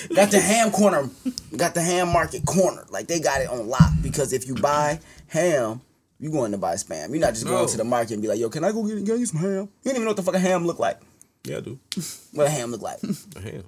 got 0.16 0.30
the 0.32 0.40
ham 0.40 0.72
corner, 0.72 1.10
got 1.58 1.74
the 1.74 1.82
ham 1.82 2.10
market 2.14 2.46
corner. 2.46 2.86
Like 2.92 3.08
they 3.08 3.20
got 3.20 3.42
it 3.42 3.50
on 3.50 3.68
lock 3.68 3.90
because 4.04 4.32
if 4.34 4.48
you 4.48 4.54
buy 4.56 5.00
ham, 5.28 5.82
you 6.20 6.30
going 6.32 6.52
to 6.52 6.58
buy 6.60 6.76
spam. 6.76 7.10
You're 7.10 7.20
not 7.20 7.34
just 7.34 7.46
No. 7.46 7.52
going 7.52 7.68
to 7.70 7.78
the 7.78 7.84
market 7.84 8.14
and 8.14 8.22
be 8.22 8.28
like, 8.28 8.40
"Yo, 8.40 8.50
can 8.50 8.64
I 8.64 8.72
go 8.72 8.84
get, 8.86 9.04
get 9.04 9.18
you 9.20 9.26
some 9.26 9.40
ham?" 9.42 9.50
You 9.84 9.92
don't 9.92 9.96
even 9.96 10.04
know 10.04 10.10
what 10.12 10.18
the 10.18 10.24
fuck 10.24 10.36
a 10.36 10.40
ham 10.40 10.66
look 10.68 10.78
like. 10.80 11.00
Yeah, 11.44 11.58
I 11.58 11.62
do. 11.62 11.80
What 12.34 12.46
a 12.46 12.50
ham 12.52 12.70
look 12.72 12.84
like? 12.84 13.00
A 13.36 13.42
ham. 13.42 13.64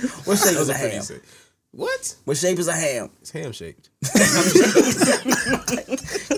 What 0.24 0.38
shape 0.38 0.56
is 0.56 0.68
a 0.68 0.74
ham? 0.74 1.02
What? 1.72 2.16
What 2.24 2.36
shape 2.36 2.58
is 2.58 2.66
a 2.68 2.72
ham? 2.72 3.10
It's 3.20 3.30
ham 3.30 3.52
shaped. 3.52 3.90
Get 4.02 4.12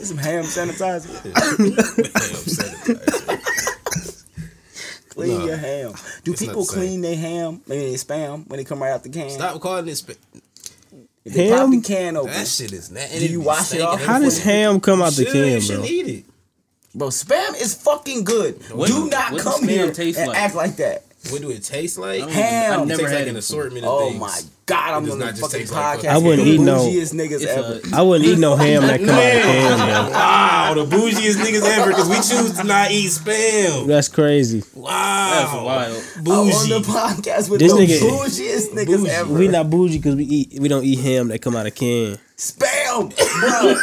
some 0.04 0.18
ham 0.18 0.44
sanitizer. 0.44 1.08
ham 1.22 1.32
sanitizer. 2.46 3.08
Clean 5.10 5.38
Nah. 5.38 5.44
your 5.44 5.56
ham. 5.56 5.92
Do 6.24 6.32
people 6.34 6.64
the 6.64 6.72
clean 6.72 7.00
their 7.02 7.16
ham? 7.16 7.60
Maybe 7.66 7.90
they 7.90 7.94
spam 7.96 8.46
when 8.48 8.56
they 8.58 8.64
come 8.64 8.82
right 8.82 8.92
out 8.92 9.02
the 9.02 9.10
can. 9.10 9.28
Stop 9.30 9.60
calling 9.60 9.86
it 9.88 9.92
spam. 9.92 10.16
If 11.24 11.34
they 11.34 11.50
pop 11.50 11.58
Ham? 11.60 11.70
the 11.70 11.80
can 11.80 12.16
open, 12.16 12.32
That 12.32 12.48
shit 12.48 12.72
is 12.72 12.90
not. 12.90 13.08
Do 13.10 13.24
you 13.26 13.40
wash 13.42 13.72
it 13.74 13.80
off? 13.82 14.02
How 14.02 14.18
does 14.18 14.42
ham 14.42 14.80
come 14.80 15.00
out 15.02 15.12
the 15.12 15.24
can, 15.26 15.34
you 15.36 15.50
bro? 15.52 15.60
shouldn't 15.60 15.90
eat 15.90 16.06
it. 16.08 16.24
bro, 16.94 17.08
spam 17.08 17.54
is 17.60 17.74
fucking 17.74 18.24
good. 18.24 18.60
What- 18.72 18.88
Do 18.88 19.08
not 19.08 19.32
what 19.32 19.40
come 19.42 19.68
here 19.68 19.92
taste 19.92 20.18
and 20.18 20.28
like? 20.28 20.38
act 20.38 20.54
like 20.56 20.76
that. 20.76 21.04
What 21.30 21.40
do 21.40 21.50
it 21.50 21.62
taste 21.62 21.98
like? 21.98 22.22
I 22.22 22.30
Ham. 22.30 22.72
I've 22.72 22.82
It 22.82 22.86
never 22.86 23.02
tastes 23.02 23.12
had 23.12 23.20
like 23.20 23.28
an 23.28 23.36
assortment 23.36 23.84
of 23.86 23.98
things. 24.00 24.02
Oh 24.02 24.08
things. 24.08 24.20
my 24.20 24.40
god, 24.66 24.90
I'm 24.94 25.02
It 25.04 25.06
does 25.06 25.12
on 25.14 25.18
the 25.20 25.26
fucking 25.34 25.58
taste 25.60 25.72
like 25.72 26.00
podcast. 26.00 26.08
I 26.08 26.18
wouldn't 26.18 26.48
eat 26.48 26.60
no- 26.60 26.78
bougiest 26.86 27.14
niggas 27.14 27.44
ever. 27.46 27.80
a, 27.92 27.96
I 27.96 28.02
wouldn't 28.02 28.28
eat 28.28 28.38
no 28.38 28.56
ham 28.56 28.82
that 28.82 28.98
come 29.00 29.08
out 29.10 29.14
the 29.14 29.40
can. 29.40 30.12
Wow, 30.12 30.74
the 30.74 30.84
bougiest 30.96 31.36
niggas 31.36 31.62
ever 31.62 31.90
because 31.90 32.08
we 32.08 32.16
choose 32.16 32.56
to 32.56 32.64
not 32.64 32.90
eat 32.90 33.10
spam. 33.10 33.86
That's 33.86 34.08
crazy. 34.08 34.62
Wow, 34.74 35.30
that's 35.32 35.52
Wow, 35.52 35.64
wild. 35.64 36.04
I'm 36.16 36.28
on 36.28 36.68
the 36.68 36.80
podcast 36.88 37.48
with 37.50 37.60
This 37.60 37.72
the 37.72 37.78
nigga- 37.78 38.00
bougiest 38.00 38.68
niggas 38.70 38.86
Bougie. 38.98 39.10
ever. 39.10 39.32
We 39.34 39.48
not 39.48 39.70
bougie 39.70 39.98
because 39.98 40.16
we 40.16 40.24
eat. 40.24 40.58
We 40.60 40.68
don't 40.68 40.84
eat 40.84 40.98
ham 40.98 41.28
that 41.28 41.40
come 41.40 41.54
out 41.54 41.66
of 41.66 41.74
can. 41.76 42.18
spam, 42.36 42.66
bro. 43.00 43.74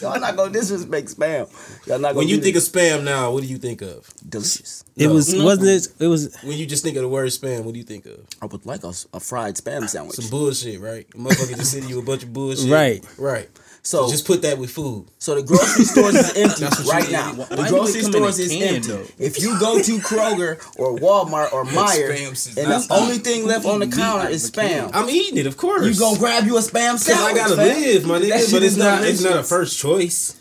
Y'all 0.00 0.20
not 0.20 0.36
gonna 0.36 0.52
disrespect 0.52 1.08
spam. 1.08 1.48
Y'all 1.86 1.98
not 1.98 2.08
gonna. 2.08 2.18
When 2.18 2.28
you 2.28 2.38
think 2.38 2.54
this. 2.54 2.68
of 2.68 2.74
spam 2.74 3.04
now, 3.04 3.30
what 3.32 3.42
do 3.42 3.48
you 3.48 3.58
think 3.58 3.82
of? 3.82 4.06
delicious, 4.28 4.84
It 4.96 5.06
No. 5.08 5.14
was 5.14 5.34
wasn't 5.34 5.68
it? 5.68 5.88
It 6.04 6.06
was 6.08 6.36
When 6.42 6.56
you 6.58 6.66
just 6.66 6.82
think 6.84 6.96
of 6.96 7.02
the 7.02 7.08
word 7.08 7.28
spam, 7.28 7.64
what 7.64 7.72
do 7.74 7.78
you 7.78 7.84
think 7.84 8.06
of? 8.06 8.20
I 8.42 8.46
would 8.46 8.64
like 8.66 8.84
a, 8.84 8.92
a 9.12 9.20
fried 9.20 9.54
spam 9.56 9.88
sandwich. 9.88 10.16
Some 10.16 10.28
bullshit, 10.30 10.80
right? 10.80 11.08
Motherfucker 11.10 11.56
just 11.56 11.72
sending 11.72 11.90
you 11.90 11.98
a 11.98 12.02
bunch 12.02 12.22
of 12.22 12.32
bullshit. 12.32 12.70
Right. 12.70 13.04
Right. 13.18 13.48
So, 13.88 14.04
So 14.04 14.10
just 14.10 14.26
put 14.26 14.42
that 14.42 14.58
with 14.58 14.70
food. 14.70 15.06
so 15.18 15.34
the 15.34 15.42
grocery 15.42 15.86
stores 15.86 16.14
is 16.14 16.32
empty 16.36 16.60
That's 16.64 16.76
what 16.84 16.84
you 16.86 16.92
right 16.92 17.10
now. 17.10 17.32
Why 17.32 17.46
The 17.46 17.66
grocery 17.70 18.02
come 18.02 18.12
stores 18.12 18.38
is 18.38 18.52
can, 18.52 18.74
empty. 18.76 18.88
though? 18.90 19.06
If 19.18 19.40
you 19.40 19.58
go 19.58 19.80
to 19.80 19.92
Kroger 19.98 20.58
or 20.78 20.98
Walmart 20.98 21.54
or 21.54 21.64
Meijer, 21.78 22.10
and 22.58 22.68
not 22.68 22.86
the 22.86 22.94
only 22.94 23.16
thing 23.18 23.46
left 23.46 23.64
on 23.64 23.80
the 23.80 23.86
counter 23.88 24.28
is 24.28 24.48
of 24.48 24.54
a 24.54 24.60
can. 24.60 24.88
spam, 24.88 24.90
I'm 24.94 25.08
eating 25.08 25.38
it, 25.38 25.46
of 25.46 25.56
course. 25.56 25.86
you 25.86 25.98
gonna 25.98 26.18
grab 26.18 26.44
you 26.44 26.58
a 26.58 26.60
spam 26.60 26.98
sandwich? 26.98 27.32
I 27.32 27.34
gotta 27.34 27.56
fam. 27.56 27.66
live, 27.66 28.04
my 28.04 28.18
nigga. 28.18 28.52
But 28.52 28.62
it's 28.62 28.72
is 28.72 28.76
not. 28.76 29.04
It's 29.04 29.22
not 29.24 29.38
a 29.38 29.42
first 29.42 29.78
choice. 29.78 30.37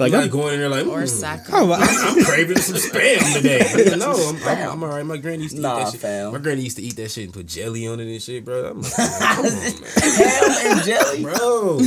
Like 0.00 0.12
I'm 0.14 0.22
I'm, 0.24 0.28
going 0.30 0.54
in 0.54 0.60
there 0.60 0.68
like. 0.68 0.86
Or 0.86 1.06
soccer. 1.06 1.54
I'm, 1.54 1.70
I'm, 1.72 1.80
I'm 1.82 2.24
craving 2.24 2.58
some 2.58 2.76
spam 2.76 3.34
today. 3.36 3.58
Nigga, 3.64 3.98
no, 3.98 4.12
I'm, 4.12 4.36
I'm, 4.48 4.68
I'm 4.72 4.82
alright. 4.82 5.06
My 5.06 5.16
granny 5.18 5.44
used 5.44 5.56
to 5.56 5.62
Nah, 5.62 5.80
eat 5.80 5.84
that 5.84 5.90
shit. 5.92 6.00
fam. 6.00 6.32
My 6.32 6.38
granny 6.38 6.62
used 6.62 6.76
to 6.78 6.82
eat 6.82 6.96
that 6.96 7.10
shit 7.10 7.24
and 7.24 7.32
put 7.34 7.46
jelly 7.46 7.86
on 7.86 8.00
it 8.00 8.08
and 8.08 8.22
shit, 8.22 8.44
bro. 8.44 8.70
I'm 8.70 8.80
like, 8.82 8.92
come 8.96 9.44
on, 9.46 9.54
man. 9.54 9.72
ham 9.72 10.76
and 10.76 10.84
jelly, 10.84 11.22
bro. 11.22 11.78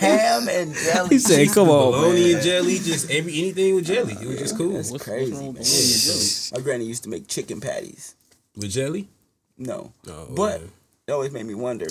ham 0.00 0.48
and 0.48 0.74
jelly. 0.74 1.08
he 1.10 1.18
said, 1.18 1.48
"Come 1.52 1.68
on, 1.68 1.92
Bologna 1.92 2.20
man." 2.24 2.34
and 2.34 2.42
jelly, 2.44 2.78
just 2.78 3.10
every 3.10 3.32
anything 3.38 3.74
with 3.76 3.86
jelly. 3.86 4.14
It 4.20 4.26
was 4.26 4.38
just 4.38 4.56
cool. 4.56 4.72
That's 4.72 4.90
What's- 4.90 5.04
crazy, 5.04 5.32
what's 5.32 5.42
man. 5.42 5.56
and 5.56 5.62
jelly? 5.62 6.60
My 6.60 6.64
granny 6.64 6.84
used 6.86 7.02
to 7.04 7.08
make 7.08 7.28
chicken 7.28 7.60
patties. 7.60 8.14
With 8.56 8.70
jelly? 8.70 9.08
No, 9.56 9.92
Oh, 10.08 10.26
but 10.34 10.60
yeah. 10.60 10.66
it 11.08 11.12
always 11.12 11.32
made 11.32 11.44
me 11.46 11.54
wonder, 11.54 11.86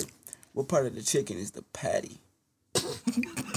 what 0.52 0.68
part 0.68 0.86
of 0.86 0.94
the 0.94 1.02
chicken 1.02 1.36
is 1.38 1.50
the 1.52 1.62
patty? 1.72 2.18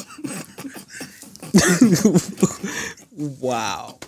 Wow. 3.40 4.00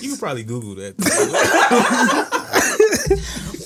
You 0.00 0.10
can 0.10 0.18
probably 0.18 0.44
Google 0.44 0.74
that. 0.76 0.94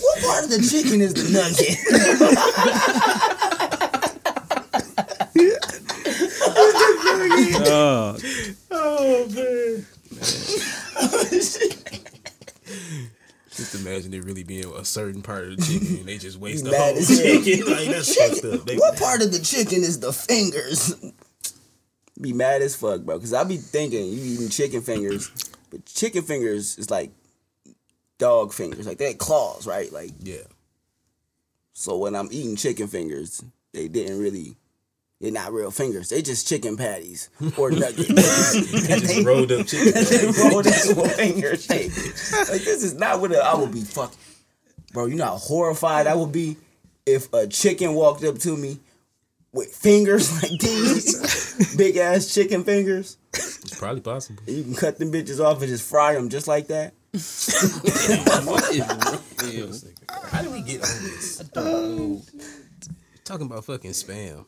What 0.01 0.23
part 0.23 0.45
of 0.45 0.51
the 0.51 0.59
chicken 0.69 1.01
is 1.01 1.15
the 1.15 1.29
nugget? 1.33 1.79
Oh, 7.71 8.17
oh 8.71 9.27
man. 9.29 9.87
Just 13.51 13.75
imagine 13.75 14.15
it 14.15 14.25
really 14.25 14.45
being 14.45 14.65
a 14.75 14.85
certain 14.85 15.23
part 15.23 15.45
of 15.45 15.57
the 15.57 15.63
chicken 15.65 15.99
and 15.99 16.07
they 16.07 16.19
just 16.19 16.39
waste 16.39 16.65
the 16.65 16.71
Mad 16.71 16.81
whole 16.81 16.99
as 16.99 17.09
chicken. 17.09 17.67
Like 17.67 17.89
that's 17.89 18.15
fucked 18.15 18.45
up. 18.45 18.65
They, 18.67 18.77
what 18.77 18.97
part 18.99 19.23
of 19.23 19.33
the 19.33 19.41
chicken 19.41 19.83
is 19.83 20.01
the 20.01 20.13
fingers? 20.13 20.95
Be 22.21 22.33
mad 22.33 22.63
as 22.63 22.77
fuck, 22.77 23.03
bro. 23.03 23.19
Cause 23.19 23.33
I 23.33 23.45
be 23.45 23.57
thinking 23.57 24.07
you 24.07 24.35
eating 24.35 24.49
chicken 24.49 24.81
fingers, 24.81 25.31
but 25.71 25.85
chicken 25.87 26.23
fingers 26.23 26.79
is 26.79 26.91
like 26.91 27.11
dog 28.19 28.53
fingers, 28.53 28.87
like 28.87 28.99
they're 28.99 29.15
claws, 29.15 29.67
right? 29.67 29.93
Like 29.93 30.11
yeah. 30.21 30.43
so 31.73 31.97
when 31.97 32.15
I'm 32.15 32.29
eating 32.31 32.57
chicken 32.57 32.89
fingers, 32.89 33.43
they 33.73 33.89
didn't 33.89 34.19
really. 34.19 34.57
They're 35.21 35.33
not 35.33 35.53
real 35.53 35.73
fingers. 35.73 36.11
They 36.11 36.23
just 36.23 36.47
chicken 36.47 36.77
patties 36.77 37.29
or 37.57 37.71
nuggets. 37.73 38.07
They 38.07 39.01
just 39.01 39.27
rolled 39.27 39.51
up 39.51 39.67
chicken. 39.67 39.93
they 39.93 40.49
rolled 40.49 40.67
a 40.67 40.71
finger 40.71 41.57
shape. 41.57 41.91
Like 42.49 42.63
this 42.63 42.85
is 42.85 42.95
not 42.95 43.21
what 43.21 43.35
I 43.35 43.53
would 43.57 43.73
be 43.73 43.81
fuck. 43.81 44.15
Bro, 44.93 45.07
you 45.07 45.17
know 45.17 45.25
how 45.25 45.37
horrified 45.37 46.07
I 46.07 46.15
would 46.15 46.31
be 46.31 46.57
if 47.05 47.33
a 47.33 47.49
chicken 47.49 47.95
walked 47.95 48.23
up 48.23 48.39
to 48.39 48.57
me 48.57 48.79
with 49.53 49.75
fingers 49.75 50.33
like 50.43 50.61
these, 50.61 51.75
big 51.77 51.97
ass 51.97 52.33
chicken 52.35 52.65
fingers. 52.65 53.17
It's 53.35 53.79
probably 53.79 54.01
possible. 54.01 54.43
You 54.47 54.63
can 54.65 54.75
cut 54.75 54.99
them 54.99 55.13
bitches 55.13 55.41
off 55.45 55.61
and 55.61 55.69
just 55.69 55.89
fry 55.89 56.15
them 56.15 56.29
just 56.29 56.49
like 56.49 56.69
that. 56.69 56.95
What 57.13 58.71
is 58.71 58.81
wrong? 58.81 59.21
Ew. 59.51 59.73
How 60.31 60.43
do 60.43 60.51
we 60.51 60.61
get 60.63 60.83
on 60.83 61.03
this? 61.05 61.43
Talking 63.25 63.47
about 63.47 63.65
fucking 63.65 63.93
spam. 63.93 64.45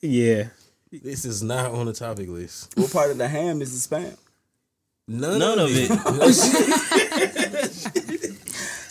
yeah. 0.00 0.44
This 0.90 1.24
is 1.24 1.42
not 1.42 1.70
on 1.72 1.86
the 1.86 1.94
topic 1.94 2.28
list. 2.28 2.76
What 2.76 2.92
part 2.92 3.10
of 3.10 3.16
the 3.16 3.26
ham 3.26 3.62
is 3.62 3.88
the 3.88 3.96
spam? 3.96 4.14
None, 5.08 5.38
None 5.38 5.58
of 5.58 5.68
it. 5.72 5.88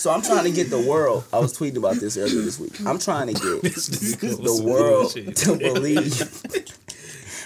So 0.02 0.10
I'm 0.10 0.24
trying 0.24 0.46
to 0.46 0.52
get 0.52 0.72
the 0.72 0.80
world. 0.82 1.26
I 1.32 1.38
was 1.38 1.56
tweeting 1.56 1.78
about 1.78 1.98
this 1.98 2.18
earlier 2.18 2.42
this 2.42 2.60
week. 2.60 2.74
I'm 2.88 2.98
trying 2.98 3.28
to 3.28 3.34
get 3.34 3.62
the 3.62 4.64
world 4.66 5.12
to 5.12 5.56
believe. 5.56 6.20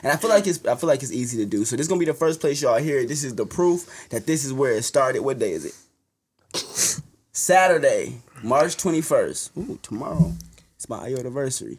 And 0.01 0.13
I 0.13 0.15
feel 0.15 0.29
like 0.29 0.47
it's 0.47 0.65
I 0.65 0.75
feel 0.75 0.87
like 0.87 1.03
it's 1.03 1.11
easy 1.11 1.37
to 1.39 1.45
do. 1.45 1.65
So 1.65 1.75
this 1.75 1.83
is 1.83 1.89
gonna 1.89 1.99
be 1.99 2.05
the 2.05 2.13
first 2.13 2.39
place 2.39 2.61
y'all 2.61 2.77
hear 2.77 2.99
it. 2.99 3.09
This 3.09 3.25
is 3.25 3.35
the 3.35 3.45
proof 3.45 4.07
that 4.09 4.25
this 4.25 4.45
is 4.45 4.53
where 4.53 4.71
it 4.71 4.83
started. 4.83 5.19
What 5.19 5.37
day 5.37 5.51
is 5.51 5.65
it? 5.65 7.01
Saturday, 7.33 8.21
March 8.41 8.77
21st. 8.77 9.57
Ooh, 9.57 9.77
tomorrow. 9.81 10.31
It's 10.77 10.87
my 10.87 11.07
IO 11.07 11.17
anniversary. 11.17 11.77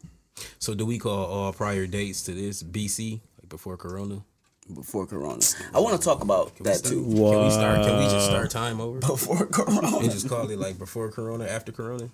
So 0.58 0.74
do 0.74 0.84
we 0.84 0.98
call 0.98 1.24
all 1.24 1.54
prior 1.54 1.86
dates 1.86 2.20
to 2.24 2.32
this 2.32 2.62
BC, 2.62 3.22
like 3.40 3.48
before 3.48 3.78
Corona? 3.78 4.24
Before 4.74 5.06
Corona. 5.06 5.40
I 5.72 5.78
want 5.80 6.00
to 6.00 6.04
talk 6.04 6.22
about 6.22 6.54
Can 6.56 6.64
that 6.64 6.76
start, 6.76 6.94
too. 6.94 7.02
Can 7.04 7.44
we 7.44 7.50
start? 7.50 7.84
Can 7.86 7.98
we 7.98 8.04
just 8.04 8.26
start 8.26 8.50
time 8.50 8.80
over 8.80 8.98
Before 8.98 9.46
Corona. 9.46 9.98
and 9.98 10.10
just 10.10 10.28
call 10.28 10.50
it 10.50 10.58
like 10.58 10.78
before 10.78 11.10
Corona, 11.10 11.44
after 11.46 11.70
Corona? 11.72 12.08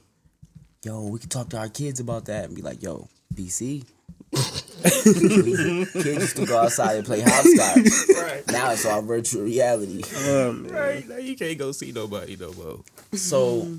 Yo, 0.84 1.06
we 1.06 1.18
could 1.18 1.30
talk 1.30 1.48
to 1.50 1.58
our 1.58 1.68
kids 1.68 2.00
about 2.00 2.26
that 2.26 2.44
and 2.46 2.54
be 2.56 2.60
like, 2.62 2.82
yo, 2.82 3.08
BC. 3.34 3.84
kids 4.32 6.06
used 6.06 6.36
to 6.36 6.46
go 6.46 6.58
outside 6.58 6.96
and 6.96 7.06
play 7.06 7.20
hopscotch. 7.20 8.16
Right. 8.16 8.42
Now 8.48 8.72
it's 8.72 8.84
all 8.84 9.02
virtual 9.02 9.42
reality. 9.42 10.02
Um, 10.28 10.66
Right. 10.68 11.06
Now 11.08 11.16
you 11.18 11.36
can't 11.36 11.58
go 11.58 11.72
see 11.72 11.92
nobody 11.92 12.36
no 12.36 12.52
more. 12.52 12.80
So, 13.12 13.78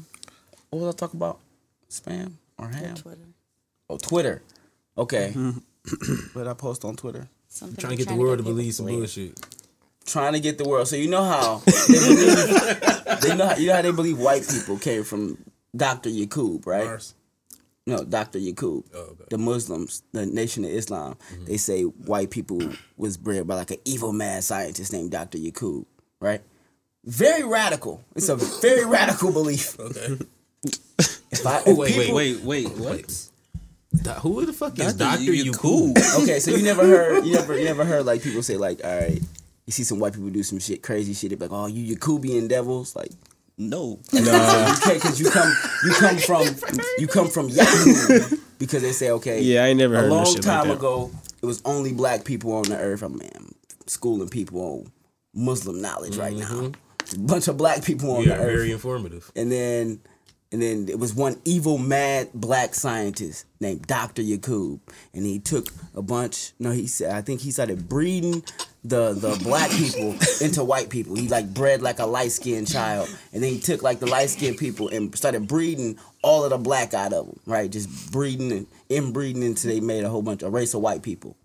what 0.70 0.80
was 0.80 0.96
I 0.96 0.98
talking 0.98 1.20
about? 1.20 1.40
Spam 1.90 2.34
or 2.58 2.70
ham? 2.70 2.96
Twitter. 2.96 3.28
Oh, 3.90 3.98
Twitter. 3.98 4.42
Okay. 4.98 5.32
what 6.34 6.44
did 6.44 6.48
I 6.48 6.54
post 6.54 6.86
on 6.86 6.96
Twitter? 6.96 7.28
Something 7.54 7.78
Trying 7.78 7.90
to 7.90 7.94
I'm 7.94 7.98
get 7.98 8.08
the 8.08 8.16
world 8.16 8.38
to 8.40 8.44
people 8.44 8.54
believe 8.58 8.74
some 8.74 8.86
believe. 8.88 9.00
bullshit. 9.02 9.40
Trying 10.06 10.34
to 10.34 10.40
get 10.40 10.58
the 10.58 10.68
world. 10.68 10.88
So 10.88 10.96
you 10.96 11.08
know 11.08 11.24
how 11.24 11.58
they 11.66 11.72
believe. 12.00 13.22
they 13.22 13.36
know 13.36 13.48
how, 13.48 13.56
you 13.58 13.68
know 13.68 13.76
how 13.76 13.82
they 13.84 13.92
believe 13.92 14.18
white 14.18 14.48
people 14.50 14.80
came 14.80 15.04
from 15.04 15.38
Dr. 15.76 16.10
Yakub, 16.10 16.66
right? 16.66 16.86
Mars. 16.86 17.14
No, 17.86 18.04
Dr. 18.04 18.40
Yakub. 18.40 18.86
Oh, 18.96 18.98
okay. 19.00 19.26
The 19.30 19.38
Muslims, 19.38 20.02
the 20.14 20.26
Nation 20.26 20.64
of 20.66 20.72
Islam, 20.72 21.16
mm-hmm. 21.32 21.46
they 21.46 21.58
say 21.58 21.84
white 21.84 22.32
people 22.32 22.60
was 22.98 23.18
bred 23.18 23.46
by 23.48 23.54
like 23.56 23.70
an 23.72 23.78
evil 23.86 24.14
mad 24.14 24.44
scientist 24.44 24.92
named 24.92 25.12
Dr. 25.12 25.38
Yakub, 25.38 25.86
right? 26.20 26.42
Very 27.06 27.44
radical. 27.44 28.04
It's 28.16 28.30
a 28.30 28.36
very 28.38 28.86
radical 28.86 29.32
belief. 29.32 29.80
Okay. 29.80 30.18
If 31.32 31.46
I, 31.48 31.58
if 31.60 31.68
Oh, 31.68 31.76
wait, 31.76 31.94
people- 31.94 32.16
Wait, 32.16 32.42
wait, 32.42 32.70
what? 32.78 33.30
Do- 34.02 34.10
who 34.12 34.46
the 34.46 34.54
fuck 34.54 34.78
is 34.80 34.94
Dr. 34.94 34.98
Doctor 34.98 35.34
Yakub? 35.34 35.96
Yakub? 35.96 35.98
Okay, 36.24 36.40
so 36.40 36.52
you 36.52 36.64
never 36.64 36.86
heard, 36.86 37.26
you 37.26 37.34
never, 37.34 37.58
you 37.58 37.64
never 37.66 37.86
heard 37.86 38.06
like 38.06 38.22
people 38.24 38.42
say 38.44 38.58
like, 38.58 38.84
all 38.84 38.96
right, 39.00 39.22
you 39.66 39.72
see 39.72 39.84
some 39.84 40.00
white 40.00 40.14
people 40.14 40.30
do 40.30 40.44
some 40.44 40.60
shit, 40.60 40.82
crazy 40.84 41.14
shit. 41.14 41.30
They 41.30 41.36
be 41.36 41.42
like, 41.46 41.52
oh, 41.52 41.68
you 41.68 41.96
Yakubian 41.96 42.48
devils, 42.50 42.96
like, 42.96 43.12
No. 43.58 44.00
nah, 44.12 44.76
because 44.94 45.20
you 45.20 45.30
come, 45.30 45.52
you 45.86 45.92
come 45.94 46.18
from, 46.18 46.48
you 46.98 47.08
come 47.08 47.28
from 47.30 47.50
Yahoo, 47.50 48.38
because 48.60 48.82
they 48.82 48.92
say, 48.92 49.12
okay, 49.12 49.42
Yeah, 49.42 49.64
I 49.64 49.68
ain't 49.68 49.78
never 49.80 49.96
heard 49.96 50.06
a 50.06 50.10
no 50.10 50.16
long 50.16 50.26
shit 50.26 50.36
like 50.38 50.44
time 50.44 50.68
that. 50.70 50.78
ago, 50.78 51.12
it 51.42 51.46
was 51.46 51.62
only 51.66 51.94
black 51.94 52.26
people 52.26 52.54
on 52.54 52.64
the 52.64 52.78
earth. 52.78 53.04
I'm 53.04 53.18
man, 53.18 53.54
schooling 53.86 54.30
people 54.30 54.60
on 54.62 54.92
Muslim 55.34 55.82
knowledge 55.82 56.18
right 56.18 56.36
now. 56.36 56.72
A 57.14 57.20
bunch 57.20 57.48
of 57.48 57.58
black 57.58 57.84
people 57.84 58.12
on 58.16 58.22
Mm-hmm. 58.24 58.30
the 58.30 58.36
earth 58.38 58.58
very 58.58 58.72
informative. 58.72 59.32
and 59.36 59.52
then 59.52 60.00
and 60.54 60.62
then 60.62 60.88
it 60.88 61.00
was 61.00 61.16
one 61.16 61.42
evil 61.46 61.80
mad 61.80 62.30
black 62.36 62.76
scientist 62.76 63.48
named 63.60 63.88
Dr. 63.88 64.22
Yakub. 64.22 64.80
And 65.14 65.26
he 65.26 65.40
took 65.40 65.66
a 65.96 66.02
bunch 66.04 66.54
no 66.60 66.70
he 66.70 66.86
said 66.86 67.12
I 67.12 67.22
think 67.22 67.42
he 67.42 67.50
started 67.50 67.90
breeding 67.90 68.44
the 68.84 69.14
the 69.14 69.38
black 69.44 69.72
people 69.72 70.16
into 70.42 70.64
white 70.64 70.90
people. 70.90 71.16
He 71.16 71.28
like 71.28 71.52
bred 71.52 71.82
like 71.82 71.98
a 71.98 72.06
light 72.06 72.32
skinned 72.32 72.68
child. 72.68 73.10
And 73.34 73.42
then 73.42 73.52
he 73.52 73.60
took 73.60 73.82
like 73.82 74.00
the 74.00 74.06
light 74.06 74.30
skinned 74.30 74.58
people 74.58 74.90
and 74.90 75.14
started 75.18 75.48
breeding 75.48 75.98
all 76.22 76.44
of 76.44 76.52
the 76.52 76.60
black 76.60 76.94
out 76.94 77.14
of 77.14 77.26
them 77.26 77.40
right? 77.48 77.70
Just 77.70 78.12
breeding 78.12 78.52
and 78.52 78.68
inbreeding 78.90 79.44
until 79.44 79.72
they 79.72 79.80
made 79.80 80.04
a 80.04 80.10
whole 80.10 80.22
bunch 80.22 80.44
a 80.44 80.50
race 80.52 80.76
of 80.76 80.82
white 80.82 81.02
people 81.02 81.36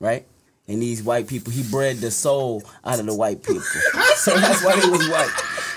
right 0.00 0.26
and 0.66 0.80
these 0.80 1.02
white 1.02 1.26
people, 1.26 1.52
he 1.52 1.62
bred 1.70 1.98
the 1.98 2.10
soul 2.10 2.62
out 2.84 2.98
of 2.98 3.06
the 3.06 3.14
white 3.14 3.42
people. 3.42 3.60
so 4.16 4.34
that's 4.38 4.64
why 4.64 4.80
he 4.80 4.88
was 4.88 5.08
white. 5.08 5.30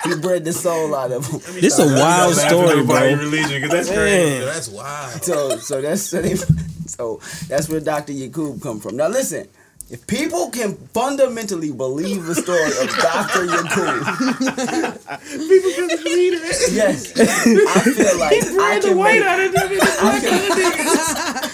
He 0.06 0.16
bred 0.22 0.46
the 0.46 0.54
soul 0.54 0.96
out 0.96 1.12
of 1.12 1.30
them. 1.30 1.42
This 1.60 1.78
is 1.78 1.92
a 1.92 1.96
wild 2.00 2.36
story, 2.36 2.86
bro. 2.86 3.14
Religion, 3.16 3.62
because 3.62 3.72
that's 3.72 3.90
crazy. 3.90 4.46
That's 4.46 4.70
wild. 4.70 5.24
So 5.24 5.58
so 5.58 5.82
that's 5.82 6.04
so, 6.04 6.22
they, 6.22 6.36
so 6.36 7.20
that's 7.50 7.68
where 7.68 7.82
Dr. 7.82 8.14
Yakub 8.14 8.62
come 8.62 8.80
from. 8.80 8.96
Now 8.96 9.10
listen, 9.10 9.48
if 9.90 10.06
people 10.06 10.50
can 10.50 10.76
fundamentally 10.94 11.72
believe 11.72 12.26
the 12.26 12.36
story 12.36 12.72
of 12.72 12.90
Dr. 12.98 13.46
Yakub, 13.46 14.04
People 15.48 15.72
just 15.88 16.04
believe 16.04 16.34
it. 16.44 16.74
yes, 16.74 17.14
I 17.18 17.26
feel 17.82 18.18
like 18.18 18.34
I 18.34 18.80
can 18.82 18.98
make, 18.98 19.24
I 19.24 20.20
can, 20.20 20.52
I 20.52 21.40
can 21.42 21.47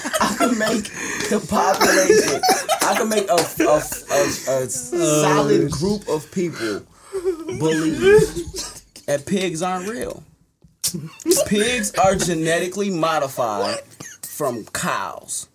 make 0.51 0.83
the 1.29 1.45
population, 1.47 2.41
I 2.81 2.95
can 2.97 3.09
make 3.09 3.29
a, 3.29 3.33
a, 3.33 3.67
a, 3.67 4.59
a 4.59 4.63
oh, 4.63 4.67
solid 4.67 5.71
group 5.71 6.07
of 6.07 6.29
people 6.31 6.81
believe 7.59 9.03
that 9.05 9.25
pigs 9.25 9.61
aren't 9.61 9.89
real. 9.89 10.23
Pigs 11.47 11.93
are 11.95 12.15
genetically 12.15 12.89
modified 12.89 13.79
from 14.21 14.65
cows. 14.65 15.47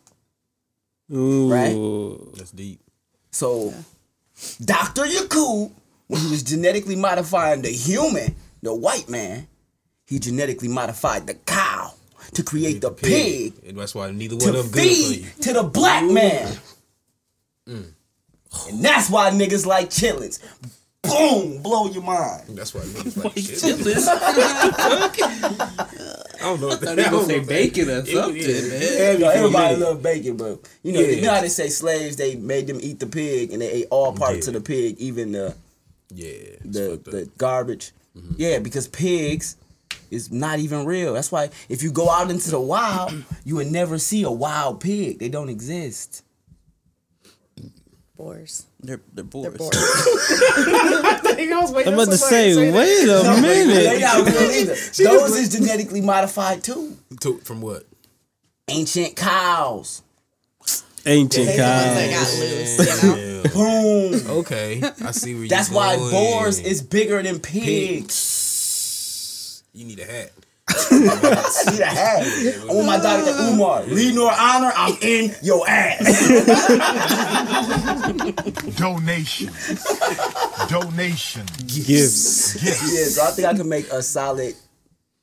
Ooh. 1.13 1.51
Right? 1.51 2.37
That's 2.37 2.51
deep. 2.51 2.81
So, 3.31 3.73
Dr. 4.65 5.07
Yakub, 5.07 5.73
when 6.07 6.21
he 6.21 6.31
was 6.31 6.43
genetically 6.43 6.97
modifying 6.97 7.63
the 7.63 7.71
human, 7.71 8.35
the 8.63 8.75
white 8.75 9.09
man, 9.09 9.47
he 10.07 10.19
genetically 10.19 10.69
modified 10.69 11.27
the 11.27 11.35
cow 11.35 11.58
to 12.35 12.43
create 12.43 12.81
the 12.81 12.91
pig 12.91 13.55
And 13.67 13.79
that's 13.79 13.95
why 13.95 14.11
neither 14.11 14.37
one 14.37 14.53
to 14.53 14.59
of 14.61 14.73
them 14.73 14.73
good 14.73 14.83
for 14.83 14.89
feed 15.13 15.21
you. 15.25 15.43
to 15.43 15.53
the 15.55 15.63
black 15.63 16.05
man. 16.05 16.57
Mm. 17.69 17.93
And 18.71 18.85
that's 18.85 19.11
why 19.11 19.31
niggas 19.31 19.67
like 19.67 19.91
chitlins. 19.91 20.41
Boom, 21.03 21.63
blow 21.63 21.89
your 21.91 22.03
mind. 22.03 22.43
That's 22.51 22.75
why 22.75 22.81
niggas 22.83 23.25
like 23.25 23.35
shit. 23.37 23.59
Chillin'. 23.59 24.09
I 26.41 26.43
don't 26.43 26.61
know 26.61 26.69
what 26.69 26.81
that 26.81 26.97
They 26.97 27.05
gonna 27.05 27.25
say 27.25 27.35
I 27.35 27.39
don't 27.39 27.43
know. 27.43 27.49
bacon 27.49 27.91
or 27.91 27.99
It- 27.99 28.07
something, 28.07 28.37
yeah. 28.37 28.47
man. 28.47 28.83
Everybody, 28.83 29.39
everybody 29.39 29.77
love 29.77 30.03
bacon, 30.03 30.37
but 30.37 30.61
you 30.83 30.93
know, 30.93 31.01
Yeah. 31.01 31.07
you 31.09 31.23
know 31.23 31.35
how 31.35 31.41
they 31.41 31.49
say 31.49 31.69
slaves 31.69 32.17
they 32.17 32.37
made 32.37 32.67
them 32.67 32.79
eat 32.81 33.01
the 33.01 33.07
pig 33.07 33.53
and 33.53 33.61
they 33.63 33.71
ate 33.71 33.87
all 33.91 34.13
parts 34.13 34.47
Yeah. 34.47 34.51
of 34.51 34.55
the 34.55 34.61
pig, 34.61 34.99
even 34.99 35.33
the 35.33 35.55
Yeah. 36.15 36.27
it's 36.29 36.63
the 36.65 36.91
fucked 36.91 37.09
up. 37.09 37.13
the 37.15 37.31
garbage. 37.39 37.93
Mm-hmm. 38.17 38.35
Yeah, 38.37 38.59
because 38.61 38.89
pigs 38.89 39.57
is 40.11 40.31
not 40.33 40.59
even 40.59 40.85
real. 40.87 41.15
That's 41.15 41.31
why 41.33 41.51
if 41.69 41.83
you 41.83 41.91
go 41.93 42.09
out 42.11 42.31
into 42.31 42.51
the 42.51 42.61
wild, 42.61 43.25
you 43.45 43.57
would 43.57 43.71
never 43.71 43.99
see 43.99 44.23
a 44.23 44.31
wild 44.31 44.81
pig. 44.81 45.19
They 45.19 45.29
don't 45.29 45.49
exist. 45.49 46.25
Boars. 48.17 48.67
They're 48.81 49.01
they're 49.13 49.25
They're 49.25 49.51
boars. 49.53 49.53
boars. 49.53 49.77
I 49.79 51.21
think 51.35 51.53
I 51.53 51.59
I 51.59 51.61
was 51.61 51.71
waiting. 51.71 51.93
I'm 51.93 51.99
on 52.01 52.05
about 52.07 52.13
to 52.13 52.19
somebody 52.19 52.53
say, 52.53 52.73
wait 52.73 53.07
No, 53.07 53.21
a 53.21 53.25
but 53.25 53.41
minute. 53.43 54.01
not 54.01 54.17
real. 54.27 55.19
Those 55.21 55.37
is 55.37 55.49
genetically 55.57 56.01
modified 56.01 56.65
too. 56.65 56.97
To, 57.21 57.39
from 57.39 57.61
what? 57.61 57.85
Ancient 58.69 59.15
cows. 59.15 60.03
Ancient 61.07 61.57
cows. 61.57 62.39
loose, 62.41 63.03
you 63.03 63.09
know? 63.09 63.17
Yeah. 63.17 63.51
Boom. 63.53 64.31
Okay, 64.39 64.83
I 65.05 65.11
see 65.13 65.35
where 65.35 65.45
you. 65.45 65.49
That's 65.49 65.71
why 65.71 65.97
boars 65.97 66.59
is 66.59 66.83
bigger 66.83 67.23
than 67.23 67.39
pigs. 67.39 67.65
Pigs. 67.65 68.15
You 69.79 69.85
need 69.85 70.01
a 70.01 70.05
hat. 70.07 70.33
I 70.69 71.71
need 71.71 71.81
a 71.81 71.87
hat. 71.87 72.27
I 72.27 72.65
want 72.65 72.71
oh 72.71 72.83
my 72.83 72.99
daughter 72.99 73.25
to 73.27 73.31
Umar. 73.45 73.85
Lead 73.85 74.17
nor 74.17 74.33
honor, 74.33 74.73
I'm 74.75 74.97
in 75.01 75.33
your 75.41 75.65
ass. 75.69 76.29
Donation. 78.77 79.53
Donation. 80.69 81.47
Gifts. 81.65 82.61
yeah, 82.61 83.05
so 83.05 83.23
I 83.23 83.31
think 83.31 83.47
I 83.47 83.55
can 83.55 83.69
make 83.69 83.89
a 83.93 84.03
solid, 84.03 84.57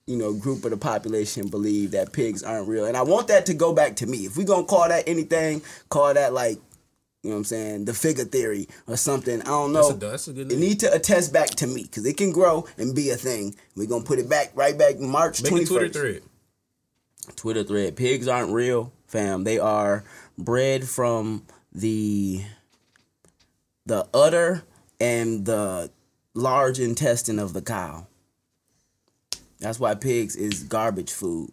you 0.08 0.16
know, 0.16 0.34
group 0.34 0.64
of 0.64 0.72
the 0.72 0.78
population 0.78 1.50
believe 1.50 1.92
that 1.92 2.14
pigs 2.14 2.42
aren't 2.42 2.70
real. 2.70 2.86
And 2.86 2.96
I 2.96 3.02
want 3.02 3.28
that 3.28 3.46
to 3.48 3.54
go 3.54 3.74
back 3.74 3.98
to 3.98 4.08
me. 4.08 4.20
If 4.20 4.38
we 4.38 4.46
gonna 4.46 4.64
call 4.64 4.88
that 4.88 5.04
anything, 5.06 5.64
call 5.90 6.14
that 6.14 6.32
like, 6.32 6.60
you 7.26 7.32
know 7.32 7.38
what 7.38 7.40
I'm 7.40 7.46
saying, 7.46 7.86
the 7.86 7.94
figure 7.96 8.24
theory 8.24 8.68
or 8.86 8.98
something. 8.98 9.42
I 9.42 9.46
don't 9.46 9.74
know. 9.74 9.90
That's 9.90 10.04
a, 10.04 10.10
that's 10.10 10.28
a 10.28 10.34
good 10.34 10.52
It 10.52 10.60
need 10.60 10.80
to 10.82 10.94
attest 10.94 11.34
back 11.34 11.50
to 11.50 11.66
me 11.66 11.82
because 11.82 12.06
it 12.06 12.18
can 12.18 12.32
grow 12.32 12.68
and 12.78 12.94
be 12.94 13.10
a 13.10 13.16
thing. 13.16 13.56
We're 13.76 13.88
gonna 13.88 14.04
put 14.04 14.20
it 14.20 14.30
back 14.30 14.52
right 14.54 14.78
back 14.78 15.00
March 15.00 15.42
twenty 15.42 15.64
a 15.64 15.68
Twitter 15.68 15.90
thread. 15.90 16.22
Twitter 17.36 17.64
thread. 17.64 17.96
Pigs 17.96 18.28
aren't 18.28 18.54
real, 18.54 18.94
fam. 19.08 19.44
They 19.44 19.58
are 19.58 20.04
bred 20.38 20.88
from 20.88 21.48
the 21.74 22.44
the 23.88 24.08
udder 24.14 24.64
and 25.00 25.46
the 25.48 25.90
large 26.36 26.80
intestine 26.80 27.40
of 27.40 27.54
the 27.54 27.64
cow. 27.64 28.06
That's 29.60 29.80
why 29.80 29.96
pigs 29.96 30.36
is 30.36 30.62
garbage 30.62 31.12
food. 31.12 31.50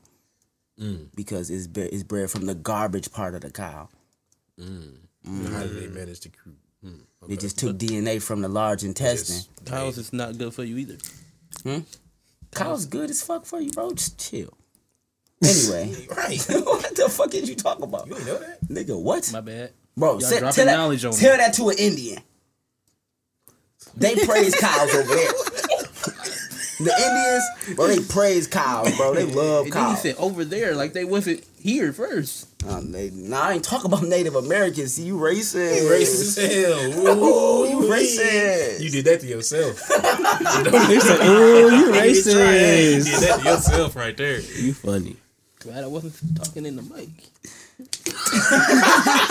Mm. 0.79 1.07
Because 1.15 1.49
it's 1.49 1.67
be- 1.67 1.83
it's 1.83 2.03
bred 2.03 2.31
from 2.31 2.45
the 2.45 2.55
garbage 2.55 3.11
part 3.11 3.35
of 3.35 3.41
the 3.41 3.51
cow. 3.51 3.89
Mm. 4.61 4.97
How 5.25 5.61
did 5.63 5.81
they 5.81 5.87
manage 5.89 6.21
to 6.21 6.29
crew? 6.31 6.53
Hmm. 6.83 6.97
They 7.29 7.37
just 7.37 7.59
took 7.59 7.79
DNA 7.79 8.21
from 8.21 8.41
the 8.43 8.49
large 8.49 8.83
intestine. 8.83 9.43
Cows 9.65 9.99
is 9.99 10.13
not 10.13 10.37
good 10.39 10.53
for 10.53 10.65
you 10.65 10.79
either. 10.79 11.85
Cow's 12.53 12.87
good 12.87 13.09
as 13.11 13.23
fuck 13.23 13.47
for 13.47 13.61
you, 13.61 13.71
bro. 13.71 13.93
Just 13.93 14.19
chill. 14.19 14.53
Anyway, 15.45 16.07
Right. 16.09 16.41
what 16.49 16.95
the 16.95 17.09
fuck 17.09 17.29
did 17.31 17.49
you 17.49 17.57
talk 17.57 17.81
about, 17.83 18.07
You 18.07 18.17
ain't 18.17 18.27
know 18.27 18.39
that? 18.39 18.61
nigga? 18.69 18.97
What? 19.01 19.29
My 19.33 19.41
bad. 19.41 19.73
Bro, 19.97 20.13
Y'all 20.13 20.21
say, 20.21 20.39
dropping 20.39 20.55
tell, 20.55 20.67
that, 20.67 20.77
knowledge 20.77 21.05
on 21.05 21.13
tell 21.13 21.33
me. 21.33 21.37
that 21.39 21.55
to 21.55 21.69
an 21.71 21.79
Indian. 21.79 22.23
They 23.97 24.15
praise 24.25 24.55
cows 24.55 24.95
over 24.95 25.15
there. 25.15 25.31
The 26.85 26.93
Indians, 26.97 27.77
bro, 27.77 27.87
they 27.89 28.01
praise 28.01 28.47
cows, 28.47 28.97
bro. 28.97 29.15
They 29.15 29.25
love 29.43 29.65
And 29.67 29.73
then 29.73 29.83
he 29.89 29.93
cows. 29.93 30.03
said 30.03 30.17
over 30.19 30.45
there, 30.45 30.75
like 30.75 30.93
they 30.93 31.05
wasn't 31.05 31.45
here 31.61 31.93
first. 31.93 32.49
Um, 32.69 32.93
they, 32.93 33.11
nah, 33.11 33.41
I 33.49 33.53
ain't 33.55 33.65
talking 33.65 33.87
about 33.87 34.03
Native 34.05 34.35
Americans. 34.37 34.95
See, 34.95 35.03
you 35.05 35.17
racist. 35.17 35.89
Racist 35.91 36.39
as 36.39 36.53
hell. 36.55 36.79
Oh, 37.25 37.65
you 37.69 37.89
racist. 37.89 38.81
You 38.81 38.91
did 38.91 39.05
that 39.07 39.21
to 39.21 39.27
yourself. 39.27 39.81
They 40.89 40.99
said, 41.01 41.21
"Ooh, 41.27 41.71
you 41.77 41.87
racist. 41.93 43.07
You 43.07 43.13
did 43.19 43.21
that 43.29 43.39
to 43.41 43.45
yourself 43.51 43.97
right 43.97 44.17
there. 44.17 44.41
You 44.41 44.75
funny. 44.75 45.17
Glad 45.61 45.85
I 45.85 45.87
wasn't 45.87 46.15
talking 46.37 46.67
in 46.67 46.77
the 46.77 46.83
mic. 46.83 47.09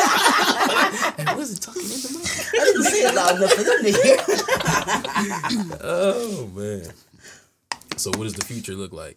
I 0.04 1.34
wasn't 1.38 1.62
talking 1.62 1.82
in 1.84 1.88
the 1.90 2.10
mic. 2.18 2.28
I 2.54 2.66
didn't 2.66 2.84
say 2.84 3.00
it 3.02 3.16
loud 3.16 3.36
enough 3.38 3.52
for 3.54 3.64
them 3.64 3.84
to 3.84 3.92
hear. 3.92 4.18
Oh 5.82 6.50
man. 6.56 6.86
So 8.02 8.10
what 8.10 8.24
does 8.24 8.34
the 8.34 8.44
future 8.44 8.74
look 8.74 8.94
like? 8.94 9.16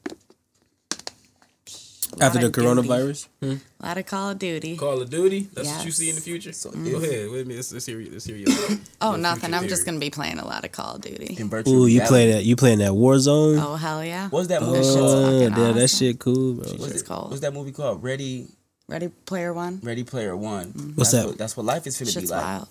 After 2.20 2.39
the 2.39 2.45
Lot 2.45 2.45
of 2.45 2.53
duty. 2.53 2.61
coronavirus, 2.61 3.28
hmm? 3.41 3.55
A 3.80 3.87
lot 3.87 3.97
of 3.97 4.05
Call 4.05 4.30
of 4.30 4.39
Duty. 4.39 4.76
Call 4.76 5.01
of 5.01 5.09
Duty? 5.09 5.49
That's 5.55 5.68
what 5.72 5.87
you 5.87 5.91
see 5.91 6.11
in 6.11 6.16
the 6.16 6.20
future? 6.20 6.53
So 6.53 6.70
mm. 6.70 6.91
Go 6.91 6.99
ahead. 6.99 7.30
Wait 7.30 7.41
a 7.41 7.45
minute. 7.45 7.57
Let's, 7.57 7.72
let's 7.72 7.87
hear 7.87 7.99
you. 7.99 8.11
Let's 8.12 8.26
hear 8.26 8.37
you. 8.37 8.47
Oh, 9.01 9.12
your 9.12 9.18
nothing. 9.18 9.55
I'm 9.55 9.68
just 9.68 9.87
gonna 9.87 9.99
be 9.99 10.11
playing 10.11 10.39
a 10.39 10.45
lot 10.45 10.66
of 10.66 10.72
Call 10.72 10.97
of 10.97 11.01
Duty. 11.01 11.35
In 11.41 11.49
virtual 11.49 11.72
ooh, 11.72 11.87
you 11.87 12.01
reality. 12.01 12.09
play 12.09 12.32
that? 12.32 12.45
You 12.45 12.57
playing 12.57 12.80
that 12.80 12.91
Warzone? 12.91 13.59
Oh 13.59 13.76
hell 13.76 14.05
yeah! 14.05 14.28
What's 14.28 14.49
that 14.49 14.61
movie 14.61 14.82
called? 14.82 14.99
Oh, 14.99 15.49
fucking 15.49 15.64
yeah, 15.64 15.72
that 15.72 15.89
shit 15.89 16.18
cool, 16.18 16.55
bro. 16.55 16.64
What's, 16.72 16.93
It's 16.93 17.03
it, 17.03 17.07
called? 17.07 17.30
what's 17.30 17.41
that 17.41 17.55
movie 17.55 17.72
called? 17.72 18.03
Ready, 18.03 18.49
Ready 18.87 19.09
Player 19.09 19.55
One. 19.55 19.80
Ready 19.82 20.05
Player 20.05 20.37
One. 20.37 20.93
What's 20.95 21.11
that's 21.11 21.22
that? 21.24 21.26
What, 21.26 21.39
that's 21.39 21.57
what 21.57 21.64
life 21.64 21.87
is 21.87 21.99
going 21.99 22.12
to 22.12 22.20
be 22.20 22.26
like. 22.26 22.43
wild. 22.43 22.68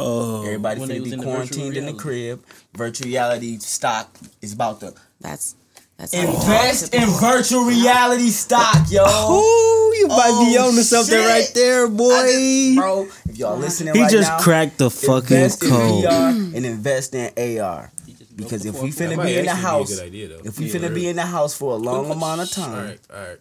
Oh, 0.00 0.44
Everybody 0.44 0.80
When 0.80 0.88
finna 0.88 1.04
be 1.04 1.12
in 1.12 1.18
the 1.20 1.24
quarantined 1.24 1.76
in 1.76 1.86
the 1.86 1.92
crib. 1.94 2.44
Virtual 2.76 3.06
reality 3.06 3.58
stock 3.58 4.16
is 4.42 4.52
about 4.52 4.80
to 4.80 4.92
That's 5.20 5.54
that's 5.96 6.12
invest 6.12 6.92
in 6.92 7.08
virtual 7.20 7.62
reality 7.64 8.30
stock, 8.30 8.90
yo. 8.90 9.04
Ooh, 9.04 9.94
you 9.96 10.08
might 10.08 10.46
be 10.50 10.58
Oh, 10.58 10.66
on 10.68 10.74
to 10.74 10.82
something 10.82 11.14
shit. 11.14 11.24
right 11.28 11.48
there, 11.54 11.86
boy. 11.86 12.10
Just- 12.10 12.74
bro, 12.76 13.06
if 13.28 13.38
y'all 13.38 13.56
listening 13.56 13.94
he 13.94 14.00
right 14.02 14.10
just 14.10 14.28
now, 14.28 14.40
cracked 14.40 14.78
the 14.78 14.90
fucking 14.90 15.36
invest 15.36 15.62
in 15.62 15.70
code. 15.70 16.04
VR 16.04 16.56
and 16.56 16.66
invest 16.66 17.14
in 17.14 17.60
AR. 17.60 17.92
Because 18.34 18.66
if 18.66 18.82
we 18.82 18.90
finna 18.90 19.22
be 19.24 19.36
in 19.38 19.44
the 19.46 19.54
house, 19.54 19.90
Be 19.90 19.94
a 19.94 19.96
good 19.98 20.06
idea, 20.06 20.38
if 20.44 20.58
we 20.58 20.66
Yeah, 20.66 20.74
finna 20.74 20.92
be 20.92 21.06
in 21.06 21.14
the 21.14 21.22
house 21.22 21.54
for 21.54 21.74
a 21.74 21.76
long 21.76 22.10
amount 22.10 22.40
of 22.40 22.50
time, 22.50 22.72
right. 22.88 23.00
All 23.14 23.20
right. 23.28 23.38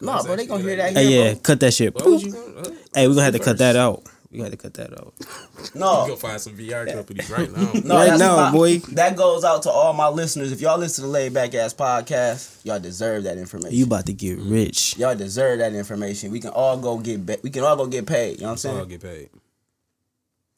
no, 0.00 0.12
That's 0.12 0.24
bro, 0.24 0.36
they 0.36 0.46
gonna 0.46 0.62
hear 0.62 0.76
that. 0.76 0.96
Hey, 0.96 1.06
Here, 1.06 1.26
yeah, 1.26 1.34
cut 1.34 1.60
that 1.60 1.74
shit. 1.74 1.94
Why 1.94 2.06
you? 2.16 2.34
Uh, 2.56 2.70
Hey, 2.94 3.06
we 3.08 3.14
gonna 3.14 3.24
have 3.24 3.34
to 3.34 3.38
cut 3.38 3.58
that 3.58 3.76
out. 3.76 4.02
We 4.32 4.38
got 4.38 4.50
to 4.50 4.56
cut 4.56 4.74
that 4.74 4.98
out. 4.98 5.14
No, 5.74 6.02
You 6.04 6.12
Go 6.12 6.16
find 6.16 6.40
some 6.40 6.56
VR 6.56 6.90
companies 6.92 7.30
right 7.30 7.50
now. 7.50 7.70
No, 7.84 7.94
Right 7.96 8.18
now, 8.18 8.36
my- 8.36 8.50
boy. 8.52 8.78
That 8.78 9.16
goes 9.16 9.44
out 9.44 9.62
to 9.64 9.70
all 9.70 9.92
my 9.92 10.08
listeners. 10.08 10.52
If 10.52 10.60
y'all 10.60 10.78
listen 10.78 11.02
to 11.02 11.06
the 11.06 11.12
Laid 11.12 11.34
Back 11.34 11.54
Ass 11.54 11.74
Podcast, 11.74 12.64
y'all 12.64 12.80
deserve 12.80 13.24
that 13.24 13.36
information. 13.38 13.76
You 13.76 13.84
about 13.84 14.06
to 14.06 14.12
get 14.14 14.38
mm. 14.38 14.50
rich. 14.50 14.96
y'all 14.96 15.14
deserve 15.14 15.58
that 15.58 15.74
information. 15.74 16.30
We 16.32 16.40
can 16.40 16.50
all 16.50 16.78
go 16.78 16.98
get 16.98 17.24
ba- 17.26 17.38
we 17.42 17.50
can 17.50 17.62
all 17.62 17.76
go 17.76 17.86
get 17.86 18.06
paid. 18.06 18.36
You 18.36 18.42
know 18.42 18.46
what 18.46 18.50
I'm 18.52 18.56
saying? 18.58 18.78
I'll 18.78 18.86
get 18.86 19.02
paid. 19.02 19.28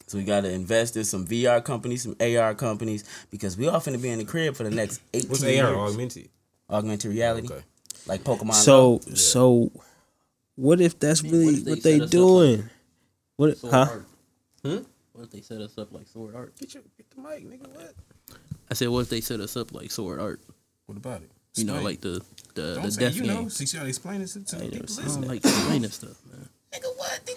So 0.06 0.18
we 0.18 0.24
gotta 0.24 0.50
invest 0.52 0.96
in 0.96 1.04
some 1.04 1.26
VR 1.26 1.64
companies, 1.64 2.02
some 2.02 2.14
AR 2.20 2.54
companies, 2.54 3.04
because 3.30 3.56
we 3.56 3.68
all 3.68 3.80
finna 3.80 4.00
be 4.00 4.10
in 4.10 4.18
the 4.18 4.24
crib 4.24 4.54
for 4.54 4.62
the 4.64 4.70
next 4.70 5.00
18 5.14 5.30
What's 5.30 5.42
years. 5.42 5.60
AR 5.64 5.74
augmented? 5.74 6.28
Augmented 6.70 7.10
reality, 7.10 7.48
Okay. 7.50 7.64
like 8.06 8.22
Pokemon. 8.22 8.52
So, 8.54 8.98
Go. 8.98 9.14
so, 9.14 9.72
what 10.56 10.80
if 10.80 10.98
that's 10.98 11.22
really 11.22 11.46
what 11.46 11.54
if 11.54 11.66
what 11.66 11.82
they 11.82 11.92
they 11.92 11.98
set 11.98 12.02
us 12.02 12.06
up 12.08 12.10
doing? 12.10 12.70
What? 13.36 13.56
Sword 13.58 13.72
Huh? 13.72 13.86
art. 13.90 14.06
Hmm? 14.64 14.78
What 15.12 15.24
if 15.24 15.30
they 15.30 15.40
set 15.42 15.60
us 15.60 15.76
up 15.78 15.92
like 15.92 16.08
sword 16.08 16.34
art? 16.34 16.56
Get, 16.58 16.74
your, 16.74 16.82
get 16.96 17.10
the 17.10 17.20
mic, 17.20 17.48
nigga. 17.48 17.68
What? 17.74 17.94
I 18.70 18.74
said, 18.74 18.88
what 18.88 19.00
if 19.00 19.08
they 19.10 19.20
set 19.20 19.40
us 19.40 19.56
up 19.56 19.72
like 19.72 19.90
sword 19.90 20.20
art? 20.20 20.40
What 20.86 20.96
about 20.98 21.22
it? 21.22 21.30
You 21.54 21.64
know, 21.64 21.80
like 21.80 22.00
the 22.00 22.20
the, 22.54 22.74
Don't 22.74 22.82
the 22.84 22.90
say 22.92 23.00
death 23.00 23.14
you 23.16 23.22
game. 23.22 23.34
know. 23.44 23.48
See, 23.48 23.76
y'all 23.76 23.86
explain 23.86 24.20
this 24.20 24.32
to 24.32 24.40
the 24.40 24.62
ain't 24.62 24.72
people 24.72 24.78
never 24.86 24.88
seen 24.88 25.04
I 25.04 25.08
don't 25.20 25.28
like 25.28 25.44
explaining 25.44 25.90
stuff, 25.90 26.16
man. 26.30 26.48
Nigga, 26.72 26.96
what? 26.96 27.30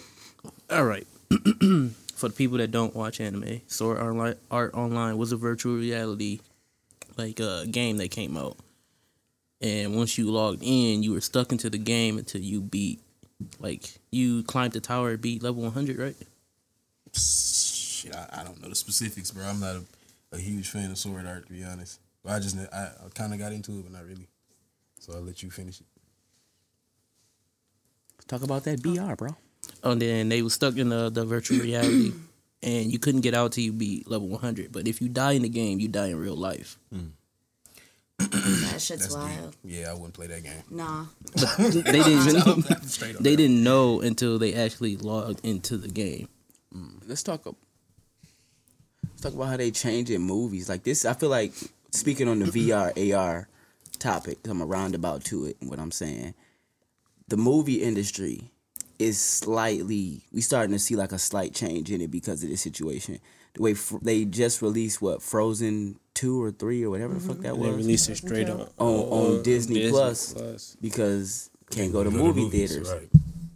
All 0.72 0.86
right. 0.86 1.06
For 2.16 2.30
the 2.30 2.34
people 2.36 2.58
that 2.58 2.72
don't 2.72 2.96
watch 2.96 3.22
anime, 3.22 3.62
Sword 3.68 4.00
Online, 4.00 4.36
Art 4.50 4.74
Online 4.74 5.18
was 5.20 5.32
a 5.32 5.38
virtual 5.38 5.76
reality 5.76 6.40
like 7.16 7.40
uh, 7.40 7.66
game 7.66 7.98
that 7.98 8.10
came 8.10 8.36
out. 8.38 8.58
And 9.62 9.96
once 9.96 10.18
you 10.18 10.32
logged 10.32 10.64
in, 10.64 11.04
you 11.04 11.12
were 11.14 11.22
stuck 11.22 11.52
into 11.52 11.70
the 11.70 11.78
game 11.78 12.18
until 12.18 12.42
you 12.42 12.60
beat 12.62 13.02
like 13.60 14.00
you 14.12 14.44
climbed 14.44 14.74
the 14.74 14.80
tower 14.80 15.12
and 15.12 15.22
beat 15.22 15.44
level 15.44 15.64
100, 15.64 15.98
right? 15.98 16.16
Shit, 17.16 18.16
I, 18.16 18.42
I 18.42 18.44
don't 18.44 18.62
know 18.62 18.70
the 18.70 18.76
specifics, 18.76 19.32
bro. 19.32 19.46
I'm 19.46 19.60
not 19.60 19.76
a, 19.76 19.84
a 20.34 20.40
huge 20.40 20.70
fan 20.70 20.92
of 20.92 20.98
sword 20.98 21.26
art, 21.26 21.48
to 21.48 21.54
be 21.54 21.64
honest. 21.64 22.00
But 22.24 22.34
I 22.34 22.40
just, 22.40 22.58
I, 22.58 22.92
I 23.06 23.10
kind 23.14 23.34
of 23.34 23.40
got 23.40 23.52
into 23.52 23.72
it, 23.80 23.84
but 23.84 23.94
not 23.94 24.06
really. 24.06 24.28
So 25.00 25.14
I'll 25.14 25.22
let 25.22 25.42
you 25.44 25.50
finish 25.50 25.80
it. 25.80 25.88
Talk 28.28 28.44
about 28.44 28.66
that 28.66 28.82
VR, 28.82 29.16
bro. 29.16 29.30
Oh, 29.84 29.92
and 29.92 30.02
then 30.02 30.30
they 30.30 30.42
were 30.42 30.50
stuck 30.50 30.76
in 30.78 30.90
the, 30.90 31.10
the 31.10 31.26
virtual 31.26 31.60
reality 31.60 32.12
and 32.64 32.92
you 32.92 33.00
couldn't 33.00 33.22
get 33.22 33.34
out 33.34 33.54
till 33.54 33.64
you 33.64 33.72
beat 33.72 34.10
level 34.10 34.28
100. 34.28 34.72
But 34.72 34.88
if 34.88 35.02
you 35.02 35.10
die 35.10 35.34
in 35.34 35.44
the 35.44 35.50
game, 35.50 35.80
you 35.80 35.88
die 35.88 36.08
in 36.08 36.18
real 36.18 36.36
life. 36.36 36.78
Mm. 36.94 37.12
That 38.20 38.32
shit's 38.82 39.02
That's 39.04 39.16
wild. 39.16 39.52
deep. 39.64 39.80
Yeah, 39.80 39.92
I 39.92 39.94
wouldn't 39.94 40.14
play 40.14 40.28
that 40.28 40.44
game. 40.44 40.64
Nah. 40.70 41.06
They 41.58 41.82
didn't 41.84 42.28
even, 42.28 42.82
Straight 42.88 43.16
up. 43.16 43.22
they 43.22 43.36
didn't 43.36 43.64
know 43.64 44.02
until 44.02 44.40
they 44.40 44.54
actually 44.54 44.98
logged 44.98 45.46
into 45.46 45.78
the 45.78 45.88
game. 45.88 46.28
Mm, 46.76 47.02
let's 47.08 47.24
talk. 47.24 47.46
ab- 47.48 47.56
Let's 49.04 49.22
talk 49.22 49.34
about 49.34 49.46
how 49.50 49.58
they 49.58 49.72
change 49.72 50.10
in 50.12 50.22
movies. 50.22 50.70
Like 50.70 50.84
this, 50.84 51.06
I 51.06 51.14
feel 51.14 51.30
like 51.30 51.54
speaking 51.92 52.28
on 52.28 52.40
the 52.40 52.46
VR 52.46 53.16
AR 53.16 53.48
topic, 54.00 54.40
I'm 54.48 54.62
a 54.62 54.66
roundabout 54.66 55.24
to 55.26 55.46
it. 55.46 55.58
What 55.60 55.80
I'm 55.80 55.92
saying, 55.92 56.34
the 57.28 57.38
movie 57.38 57.82
industry 57.84 58.52
is 59.00 59.20
slightly. 59.22 60.24
We 60.32 60.42
starting 60.42 60.72
to 60.74 60.80
see 60.80 60.96
like 60.96 61.12
a 61.12 61.20
slight 61.20 61.54
change 61.54 61.92
in 61.92 62.02
it 62.02 62.12
because 62.12 62.44
of 62.44 62.50
this 62.50 62.62
situation. 62.62 63.20
The 63.58 63.64
way 63.64 63.74
fr- 63.74 63.98
they 64.02 64.26
just 64.26 64.62
released 64.62 65.02
what 65.02 65.22
Frozen 65.22 66.00
two 66.14 66.42
or 66.42 66.52
three 66.52 66.84
or 66.84 66.90
whatever 66.90 67.14
the 67.14 67.20
fuck 67.20 67.38
that 67.40 67.58
was. 67.58 67.68
They 67.70 67.76
was 67.76 67.86
release 67.86 68.10
it 68.10 68.18
straight 68.18 68.50
on 68.50 68.62
on 68.78 68.96
on 69.38 69.44
Disney, 69.44 69.90
Plus 69.90 70.34
Plus. 70.34 70.78
because 70.82 71.50
can't 71.70 71.92
go 71.92 72.04
to 72.04 72.10
Go 72.10 72.18
movie 72.18 72.42
movies, 72.42 72.72
theaters. 72.72 72.92
Right. 72.92 73.10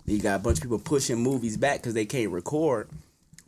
You 0.05 0.19
got 0.19 0.39
a 0.41 0.43
bunch 0.43 0.57
of 0.57 0.63
people 0.63 0.79
pushing 0.79 1.17
movies 1.17 1.55
back 1.57 1.77
because 1.77 1.93
they 1.93 2.05
can't 2.05 2.31
record. 2.31 2.89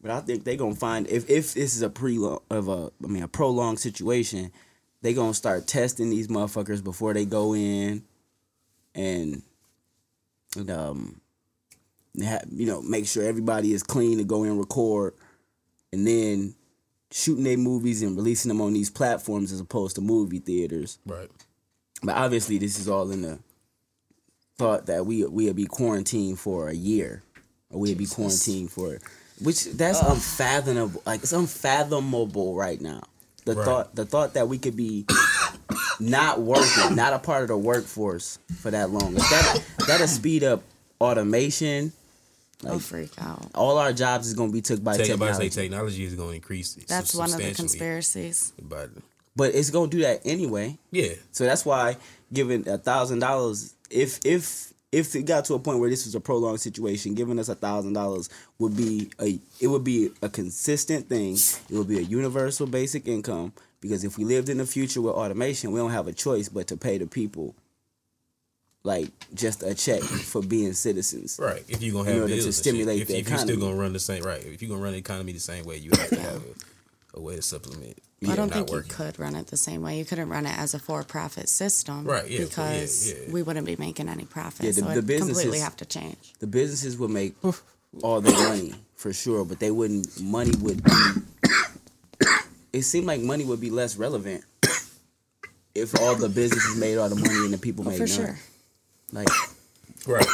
But 0.01 0.11
I 0.11 0.19
think 0.21 0.43
they're 0.43 0.55
gonna 0.55 0.75
find 0.75 1.07
if 1.07 1.29
if 1.29 1.53
this 1.53 1.75
is 1.75 1.81
a 1.81 1.89
pre 1.89 2.17
of 2.17 2.67
a 2.67 2.91
I 3.03 3.07
mean 3.07 3.23
a 3.23 3.27
prolonged 3.27 3.79
situation, 3.79 4.51
they're 5.01 5.13
gonna 5.13 5.33
start 5.33 5.67
testing 5.67 6.09
these 6.09 6.27
motherfuckers 6.27 6.83
before 6.83 7.13
they 7.13 7.25
go 7.25 7.53
in, 7.55 8.03
and, 8.95 9.41
and 10.57 10.71
um, 10.71 11.21
ha- 12.23 12.41
you 12.51 12.65
know 12.65 12.81
make 12.81 13.05
sure 13.07 13.23
everybody 13.23 13.73
is 13.73 13.83
clean 13.83 14.17
to 14.17 14.23
go 14.23 14.43
in 14.43 14.57
record, 14.57 15.13
and 15.93 16.07
then 16.07 16.55
shooting 17.11 17.43
their 17.43 17.57
movies 17.57 18.01
and 18.01 18.17
releasing 18.17 18.49
them 18.49 18.59
on 18.59 18.73
these 18.73 18.89
platforms 18.89 19.51
as 19.51 19.59
opposed 19.59 19.95
to 19.95 20.01
movie 20.01 20.39
theaters. 20.39 20.97
Right. 21.05 21.29
But 22.01 22.15
obviously, 22.17 22.57
this 22.57 22.79
is 22.79 22.89
all 22.89 23.11
in 23.11 23.21
the 23.21 23.39
thought 24.57 24.87
that 24.87 25.05
we 25.05 25.23
we'll 25.25 25.53
be 25.53 25.65
quarantined 25.65 26.39
for 26.39 26.67
a 26.69 26.73
year, 26.75 27.21
or 27.69 27.79
we'll 27.79 27.95
be 27.95 28.07
quarantined 28.07 28.71
for, 28.71 28.99
which 29.41 29.65
that's 29.65 30.01
unfathomable. 30.01 31.01
Like 31.05 31.21
it's 31.21 31.31
unfathomable 31.33 32.55
right 32.55 32.81
now. 32.81 33.03
The 33.45 33.55
Right. 33.55 33.65
thought, 33.65 33.95
the 33.95 34.05
thought 34.05 34.33
that 34.35 34.47
we 34.47 34.57
could 34.57 34.75
be 34.75 35.05
not 35.99 36.41
working, 36.41 36.95
not 36.95 37.13
a 37.13 37.19
part 37.19 37.43
of 37.43 37.49
the 37.49 37.57
workforce 37.57 38.39
for 38.61 38.71
that 38.71 38.89
long. 38.89 39.13
That 39.13 39.63
that'll 39.87 40.07
speed 40.07 40.43
up 40.43 40.63
automation. 40.99 41.93
I'll 42.65 42.79
freak 42.79 43.11
out. 43.19 43.45
All 43.55 43.77
our 43.77 43.93
jobs 43.93 44.27
is 44.27 44.33
gonna 44.33 44.51
be 44.51 44.61
took 44.61 44.83
by 44.83 44.97
Take, 44.97 45.09
about 45.09 45.27
to 45.27 45.33
say 45.35 45.49
technology. 45.49 45.61
technology 45.61 46.03
is 46.05 46.15
going 46.15 46.29
to 46.29 46.35
increase. 46.35 46.73
That's 46.87 47.13
one 47.15 47.31
of 47.33 47.37
the 47.37 47.53
conspiracies. 47.53 48.53
But 48.61 48.89
But 49.35 49.55
it's 49.55 49.69
gonna 49.69 49.89
do 49.89 49.99
that 50.01 50.21
anyway. 50.25 50.77
yeah, 50.91 51.13
So 51.31 51.43
that's 51.45 51.65
why 51.65 51.97
giving 52.31 52.67
a 52.67 52.77
thousand 52.77 53.19
dollars, 53.19 53.73
if 53.89 54.19
if 54.25 54.73
if 54.91 55.15
it 55.15 55.23
got 55.25 55.45
to 55.45 55.55
a 55.55 55.59
point 55.59 55.79
where 55.79 55.89
this 55.89 56.05
was 56.05 56.13
a 56.13 56.19
prolonged 56.19 56.61
situation, 56.61 57.15
giving 57.15 57.39
us 57.39 57.49
a 57.49 57.55
thousand 57.55 57.93
dollars 57.93 58.29
would 58.59 58.77
be 58.77 59.09
a 59.19 59.39
it 59.59 59.67
would 59.67 59.83
be 59.83 60.11
a 60.21 60.29
consistent 60.29 61.09
thing. 61.09 61.33
It 61.69 61.75
would 61.77 61.87
be 61.87 61.97
a 61.97 62.01
universal 62.03 62.67
basic 62.67 63.07
income 63.07 63.53
because 63.81 64.03
if 64.03 64.17
we 64.17 64.23
lived 64.23 64.49
in 64.49 64.59
the 64.59 64.65
future 64.65 65.01
with 65.01 65.13
automation, 65.15 65.71
we 65.71 65.79
don't 65.79 65.91
have 65.91 66.07
a 66.07 66.13
choice 66.13 66.47
but 66.47 66.67
to 66.67 66.77
pay 66.77 66.97
the 66.99 67.07
people 67.07 67.55
like 68.85 69.07
just 69.33 69.63
a 69.63 69.73
check 69.73 70.01
for 70.01 70.41
being 70.41 70.73
citizens. 70.73 71.39
right. 71.41 71.63
If 71.69 71.81
you're 71.81 71.93
gonna 71.93 72.09
In 72.09 72.15
have 72.15 72.23
order 72.23 72.27
to 72.27 72.35
bills 72.35 72.45
and 72.45 72.53
shit. 72.53 72.63
stimulate 72.63 73.01
if, 73.03 73.07
the 73.07 73.17
if 73.17 73.29
you're 73.29 73.37
still 73.37 73.59
gonna 73.59 73.75
run 73.75 73.93
the 73.93 73.99
same 73.99 74.23
right, 74.23 74.43
if 74.45 74.61
you're 74.61 74.69
gonna 74.69 74.81
run 74.83 74.91
the 74.93 74.99
economy 74.99 75.31
the 75.31 75.39
same 75.39 75.63
way, 75.65 75.77
you 75.77 75.89
have 75.91 76.09
to 76.09 76.19
have 76.19 76.43
a, 77.15 77.19
a 77.19 77.21
way 77.21 77.35
to 77.35 77.41
supplement. 77.41 77.97
I 78.27 78.35
don't 78.37 78.51
think 78.53 78.69
working. 78.69 78.89
you 78.89 78.95
could 78.95 79.19
run 79.19 79.35
it 79.35 79.47
the 79.47 79.57
same 79.57 79.81
way. 79.81 79.97
You 79.97 80.05
couldn't 80.05 80.29
run 80.29 80.45
it 80.45 80.57
as 80.57 80.73
a 80.73 80.79
for-profit 80.79 81.49
system, 81.49 82.05
Right, 82.05 82.29
yeah, 82.29 82.39
yeah, 82.39 82.45
Because 82.45 83.11
yeah. 83.11 83.33
we 83.33 83.41
wouldn't 83.43 83.65
be 83.65 83.75
making 83.75 84.07
any 84.07 84.23
profit. 84.23 84.65
Yeah, 84.65 84.71
the- 84.71 84.79
so 84.79 84.85
the 84.85 84.91
it 84.91 84.95
completely 84.95 85.17
businesses- 85.33 85.61
have 85.63 85.75
to 85.77 85.85
change. 85.85 86.33
The 86.39 86.47
businesses 86.47 86.97
would 86.97 87.09
make 87.11 87.35
all 88.01 88.21
their 88.21 88.33
money 88.49 88.75
for 88.95 89.11
sure, 89.11 89.43
but 89.43 89.59
they 89.59 89.71
wouldn't. 89.71 90.21
Money 90.21 90.51
would. 90.61 90.81
Be, 90.83 90.91
it 92.71 92.83
seemed 92.83 93.05
like 93.07 93.21
money 93.21 93.43
would 93.45 93.59
be 93.61 93.69
less 93.69 93.97
relevant 93.97 94.43
if 95.75 95.99
all 96.01 96.15
the 96.15 96.29
businesses 96.29 96.75
made 96.77 96.97
all 96.97 97.09
the 97.09 97.15
money 97.15 97.35
and 97.45 97.53
the 97.53 97.57
people 97.57 97.85
oh, 97.85 97.89
made 97.89 97.97
For 97.97 98.07
none. 98.07 98.15
sure. 98.27 98.39
Like 99.11 99.27
Right. 100.07 100.25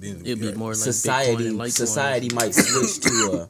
It'd 0.00 0.24
be 0.40 0.46
right. 0.48 0.56
more 0.56 0.70
like 0.70 0.78
Bitcoin 0.78 0.82
society, 0.82 1.48
and 1.48 1.58
Litecoin. 1.58 1.70
society 1.72 2.28
might 2.34 2.54
switch 2.54 3.00
to 3.00 3.48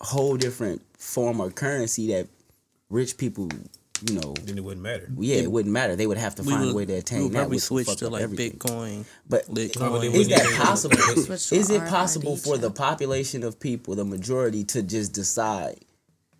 a 0.00 0.04
whole 0.04 0.36
different 0.36 0.82
form 0.98 1.40
of 1.40 1.54
currency 1.54 2.08
that 2.08 2.28
rich 2.90 3.16
people, 3.16 3.48
you 4.06 4.14
know, 4.20 4.34
Then 4.44 4.58
it 4.58 4.64
wouldn't 4.64 4.82
matter. 4.82 5.08
yeah, 5.18 5.36
it 5.36 5.50
wouldn't 5.50 5.72
matter. 5.72 5.96
They 5.96 6.06
would 6.06 6.18
have 6.18 6.34
to 6.34 6.42
find 6.42 6.60
would, 6.66 6.72
a 6.72 6.74
way 6.74 6.84
to 6.86 6.92
attain 6.94 7.22
would 7.22 7.32
that. 7.32 7.38
probably 7.38 7.54
would 7.56 7.62
switch 7.62 7.96
to 7.96 8.10
like 8.10 8.22
everything. 8.22 8.58
Bitcoin, 8.58 9.04
But 9.28 9.46
Litecoin. 9.46 9.80
Oh, 9.80 10.02
is 10.02 10.28
that 10.28 10.54
possible? 10.62 10.98
Is 11.32 11.70
it 11.70 11.88
possible 11.88 12.36
for 12.36 12.58
the 12.58 12.70
population 12.70 13.42
of 13.42 13.58
people, 13.58 13.94
the 13.94 14.04
majority, 14.04 14.64
to 14.64 14.82
just 14.82 15.12
decide 15.14 15.78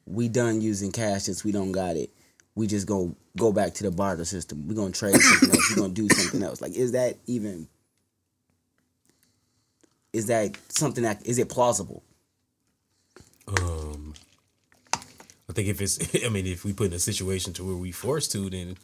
we 0.05 0.29
done 0.29 0.61
using 0.61 0.93
cash 0.93 1.23
since 1.23 1.45
we 1.45 1.53
don't 1.53 1.73
got 1.73 1.97
it? 1.97 2.11
We 2.55 2.67
just 2.67 2.87
go 2.87 3.15
go 3.37 3.53
back 3.53 3.75
to 3.75 3.83
the 3.85 3.91
barter 3.91 4.25
system. 4.25 4.67
We're 4.69 4.75
gonna 4.75 4.93
trade 4.93 5.17
something 5.21 5.51
else. 5.51 5.71
We're 5.71 5.83
gonna 5.83 5.95
do 5.95 6.09
something 6.09 6.43
else. 6.43 6.61
Like, 6.61 6.75
is 6.75 6.93
that 6.93 7.17
even? 7.27 7.69
Is 10.13 10.27
that 10.27 10.57
something 10.69 11.05
that 11.05 11.27
is 11.27 11.39
it 11.39 11.49
plausible? 11.49 12.03
Um, 13.49 14.15
I 14.95 15.53
think 15.53 15.69
if 15.69 15.81
it's, 15.81 15.99
I 16.25 16.29
mean, 16.29 16.47
if 16.47 16.65
we 16.65 16.73
put 16.73 16.89
in 16.89 16.93
a 16.93 16.99
situation 16.99 17.53
to 17.55 17.65
where 17.65 17.77
we 17.77 17.93
forced 17.93 18.33
to, 18.33 18.49
then 18.51 18.77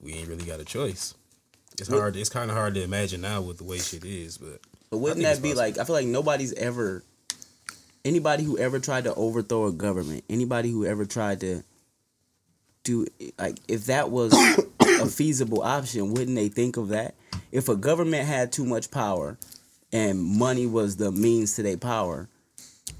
we 0.00 0.14
ain't 0.14 0.28
really 0.28 0.44
got 0.44 0.60
a 0.60 0.64
choice. 0.64 1.14
It's 1.78 1.88
hard. 1.88 2.16
It's 2.16 2.28
kind 2.28 2.50
of 2.50 2.56
hard 2.56 2.74
to 2.74 2.82
imagine 2.82 3.20
now 3.22 3.40
with 3.40 3.58
the 3.58 3.64
way 3.64 3.78
shit 3.78 4.04
is, 4.04 4.38
but 4.38 4.60
But 4.90 4.98
wouldn't 4.98 5.22
that 5.22 5.42
be 5.42 5.50
possible. 5.50 5.56
like? 5.62 5.78
I 5.78 5.84
feel 5.84 5.94
like 5.94 6.06
nobody's 6.06 6.52
ever, 6.52 7.02
anybody 8.04 8.44
who 8.44 8.58
ever 8.58 8.78
tried 8.78 9.04
to 9.04 9.14
overthrow 9.14 9.66
a 9.66 9.72
government, 9.72 10.24
anybody 10.28 10.70
who 10.70 10.84
ever 10.84 11.04
tried 11.06 11.40
to 11.40 11.64
do 12.84 13.06
like, 13.38 13.58
if 13.68 13.86
that 13.86 14.10
was 14.10 14.32
a 14.80 15.06
feasible 15.06 15.62
option, 15.62 16.12
wouldn't 16.12 16.36
they 16.36 16.48
think 16.48 16.76
of 16.76 16.88
that? 16.88 17.14
If 17.50 17.68
a 17.68 17.76
government 17.76 18.26
had 18.26 18.52
too 18.52 18.64
much 18.64 18.90
power, 18.90 19.36
and 19.92 20.18
money 20.18 20.66
was 20.66 20.96
the 20.96 21.12
means 21.12 21.54
to 21.56 21.62
their 21.62 21.76
power, 21.76 22.28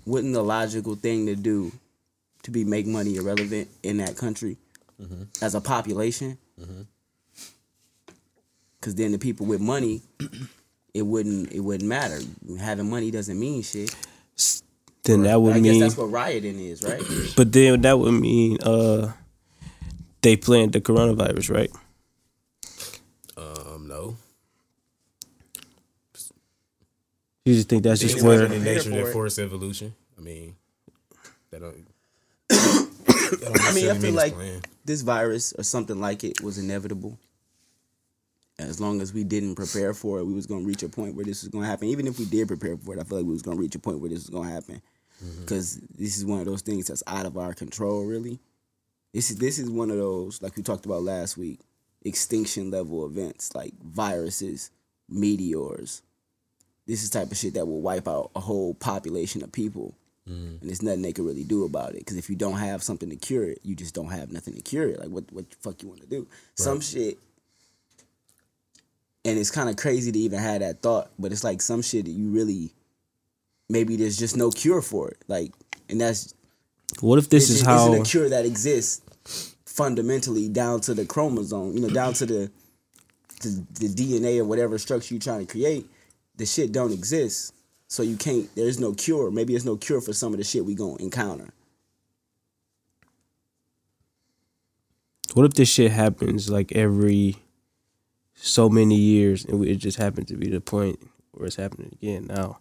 wouldn't 0.04 0.34
the 0.34 0.42
logical 0.42 0.94
thing 0.94 1.26
to 1.26 1.34
do 1.34 1.72
to 2.42 2.50
be 2.50 2.64
make 2.64 2.86
money 2.86 3.16
irrelevant 3.16 3.68
in 3.82 3.98
that 3.98 4.16
country 4.16 4.58
as 5.40 5.54
a 5.54 5.60
population? 5.60 6.38
Because 8.80 8.94
then 8.94 9.12
the 9.12 9.18
people 9.18 9.46
with 9.46 9.60
money 9.60 10.02
it 10.94 11.02
wouldn't 11.02 11.52
it 11.52 11.60
wouldn't 11.60 11.88
matter. 11.88 12.20
Having 12.58 12.90
money 12.90 13.10
doesn't 13.10 13.38
mean 13.38 13.62
shit. 13.62 13.94
Then 15.04 15.22
that 15.22 15.40
would 15.40 15.56
I 15.56 15.60
guess 15.60 15.72
mean, 15.72 15.80
that's 15.80 15.96
what 15.96 16.10
rioting 16.12 16.60
is, 16.60 16.82
right? 16.82 17.02
but 17.36 17.52
then 17.52 17.80
that 17.82 17.98
would 17.98 18.12
mean 18.12 18.58
uh, 18.62 19.12
they 20.22 20.36
planned 20.36 20.72
the 20.72 20.80
coronavirus, 20.80 21.50
right? 21.54 21.70
um, 23.36 23.86
no. 23.88 24.16
You 27.44 27.54
just 27.54 27.68
think 27.68 27.82
that's 27.82 28.00
just 28.00 28.14
It's 28.16 28.24
where 28.24 28.44
in 28.44 28.62
nature 28.62 28.90
for 28.90 28.90
that 28.90 29.12
forced 29.12 29.38
evolution. 29.40 29.94
I 30.16 30.20
mean, 30.20 30.54
that 31.50 31.60
don't. 31.60 31.86
that 32.48 33.40
don't 33.42 33.60
I 33.62 33.74
mean, 33.74 33.90
I 33.90 33.98
feel 33.98 34.12
like 34.14 34.34
planned. 34.34 34.68
this 34.84 35.00
virus 35.02 35.52
or 35.58 35.64
something 35.64 36.00
like 36.00 36.22
it 36.22 36.40
was 36.40 36.58
inevitable. 36.58 37.18
As 38.58 38.80
long 38.80 39.00
as 39.00 39.12
we 39.12 39.24
didn't 39.24 39.56
prepare 39.56 39.92
for 39.92 40.20
it, 40.20 40.24
we 40.24 40.34
was 40.34 40.46
gonna 40.46 40.64
reach 40.64 40.84
a 40.84 40.88
point 40.88 41.16
where 41.16 41.24
this 41.24 41.42
was 41.42 41.48
gonna 41.48 41.66
happen. 41.66 41.88
Even 41.88 42.06
if 42.06 42.20
we 42.20 42.26
did 42.26 42.46
prepare 42.46 42.76
for 42.76 42.94
it, 42.94 43.00
I 43.00 43.04
feel 43.04 43.18
like 43.18 43.26
we 43.26 43.32
was 43.32 43.42
gonna 43.42 43.56
reach 43.56 43.74
a 43.74 43.80
point 43.80 43.98
where 43.98 44.10
this 44.10 44.20
was 44.20 44.30
gonna 44.30 44.50
happen. 44.50 44.80
Because 45.40 45.76
this 45.98 46.16
is 46.16 46.24
one 46.24 46.40
of 46.40 46.46
those 46.46 46.62
things 46.62 46.86
that's 46.88 47.02
out 47.06 47.26
of 47.26 47.36
our 47.36 47.54
control. 47.54 48.04
Really, 48.04 48.38
this 49.12 49.30
is 49.30 49.38
this 49.38 49.58
is 49.58 49.70
one 49.70 49.90
of 49.90 49.96
those 49.96 50.40
like 50.42 50.56
we 50.56 50.62
talked 50.62 50.86
about 50.86 51.02
last 51.02 51.36
week, 51.36 51.60
extinction 52.04 52.70
level 52.70 53.06
events 53.06 53.54
like 53.54 53.74
viruses, 53.82 54.70
meteors. 55.08 56.02
This 56.86 57.02
is 57.02 57.10
the 57.10 57.20
type 57.20 57.30
of 57.30 57.36
shit 57.36 57.54
that 57.54 57.66
will 57.66 57.80
wipe 57.80 58.08
out 58.08 58.30
a 58.34 58.40
whole 58.40 58.74
population 58.74 59.42
of 59.42 59.52
people. 59.52 59.94
Mm. 60.28 60.60
and 60.60 60.70
there's 60.70 60.82
nothing 60.82 61.02
they 61.02 61.12
can 61.12 61.26
really 61.26 61.42
do 61.42 61.64
about 61.64 61.90
it. 61.90 61.98
Because 61.98 62.16
if 62.16 62.30
you 62.30 62.36
don't 62.36 62.58
have 62.58 62.80
something 62.80 63.10
to 63.10 63.16
cure 63.16 63.42
it, 63.42 63.58
you 63.64 63.74
just 63.74 63.92
don't 63.92 64.10
have 64.12 64.30
nothing 64.30 64.54
to 64.54 64.60
cure 64.60 64.88
it. 64.88 65.00
Like 65.00 65.08
what 65.08 65.24
what 65.32 65.50
the 65.50 65.56
fuck 65.56 65.82
you 65.82 65.88
want 65.88 66.00
to 66.00 66.06
do? 66.06 66.26
Some 66.54 66.80
shit, 66.80 67.18
and 69.24 69.38
it's 69.38 69.50
kind 69.50 69.68
of 69.68 69.76
crazy 69.76 70.12
to 70.12 70.18
even 70.18 70.38
have 70.38 70.60
that 70.60 70.80
thought, 70.80 71.10
but 71.18 71.32
it's 71.32 71.44
like 71.44 71.60
some 71.60 71.82
shit 71.82 72.04
that 72.04 72.12
you 72.12 72.30
really 72.30 72.72
maybe 73.68 73.96
there's 73.96 74.18
just 74.18 74.36
no 74.36 74.50
cure 74.50 74.82
for 74.82 75.08
it. 75.08 75.18
Like, 75.28 75.52
and 75.88 76.00
that's 76.00 76.34
What 77.00 77.18
if 77.18 77.28
this 77.28 77.50
it 77.50 77.54
is 77.54 77.58
just 77.60 77.66
how? 77.68 77.92
isn't 77.92 78.06
a 78.06 78.10
cure 78.10 78.28
that 78.28 78.44
exists 78.44 79.02
fundamentally 79.64 80.48
down 80.48 80.80
to 80.82 80.94
the 80.94 81.04
chromosome, 81.04 81.72
you 81.72 81.80
know, 81.80 81.88
down 81.88 82.12
to 82.14 82.26
the 82.26 82.50
the, 83.40 83.66
the 83.80 83.88
DNA 83.88 84.38
or 84.38 84.44
whatever 84.44 84.78
structure 84.78 85.14
you're 85.14 85.20
trying 85.20 85.44
to 85.44 85.50
create. 85.50 85.90
The 86.36 86.46
shit 86.46 86.72
don't 86.72 86.92
exist, 86.92 87.52
so 87.88 88.02
you 88.02 88.16
can't. 88.16 88.54
There's 88.54 88.78
no 88.78 88.92
cure. 88.92 89.30
Maybe 89.30 89.52
there's 89.52 89.64
no 89.64 89.76
cure 89.76 90.00
for 90.00 90.12
some 90.12 90.32
of 90.32 90.38
the 90.38 90.44
shit 90.44 90.64
we 90.64 90.74
gonna 90.74 90.96
encounter. 90.96 91.48
What 95.34 95.46
if 95.46 95.54
this 95.54 95.68
shit 95.68 95.90
happens 95.90 96.50
like 96.50 96.72
every 96.72 97.36
so 98.34 98.68
many 98.68 98.96
years, 98.96 99.44
and 99.44 99.64
it 99.64 99.76
just 99.76 99.98
happened 99.98 100.28
to 100.28 100.36
be 100.36 100.48
the 100.48 100.60
point 100.60 101.00
where 101.32 101.46
it's 101.46 101.56
happening 101.56 101.96
again 102.00 102.26
now, 102.26 102.58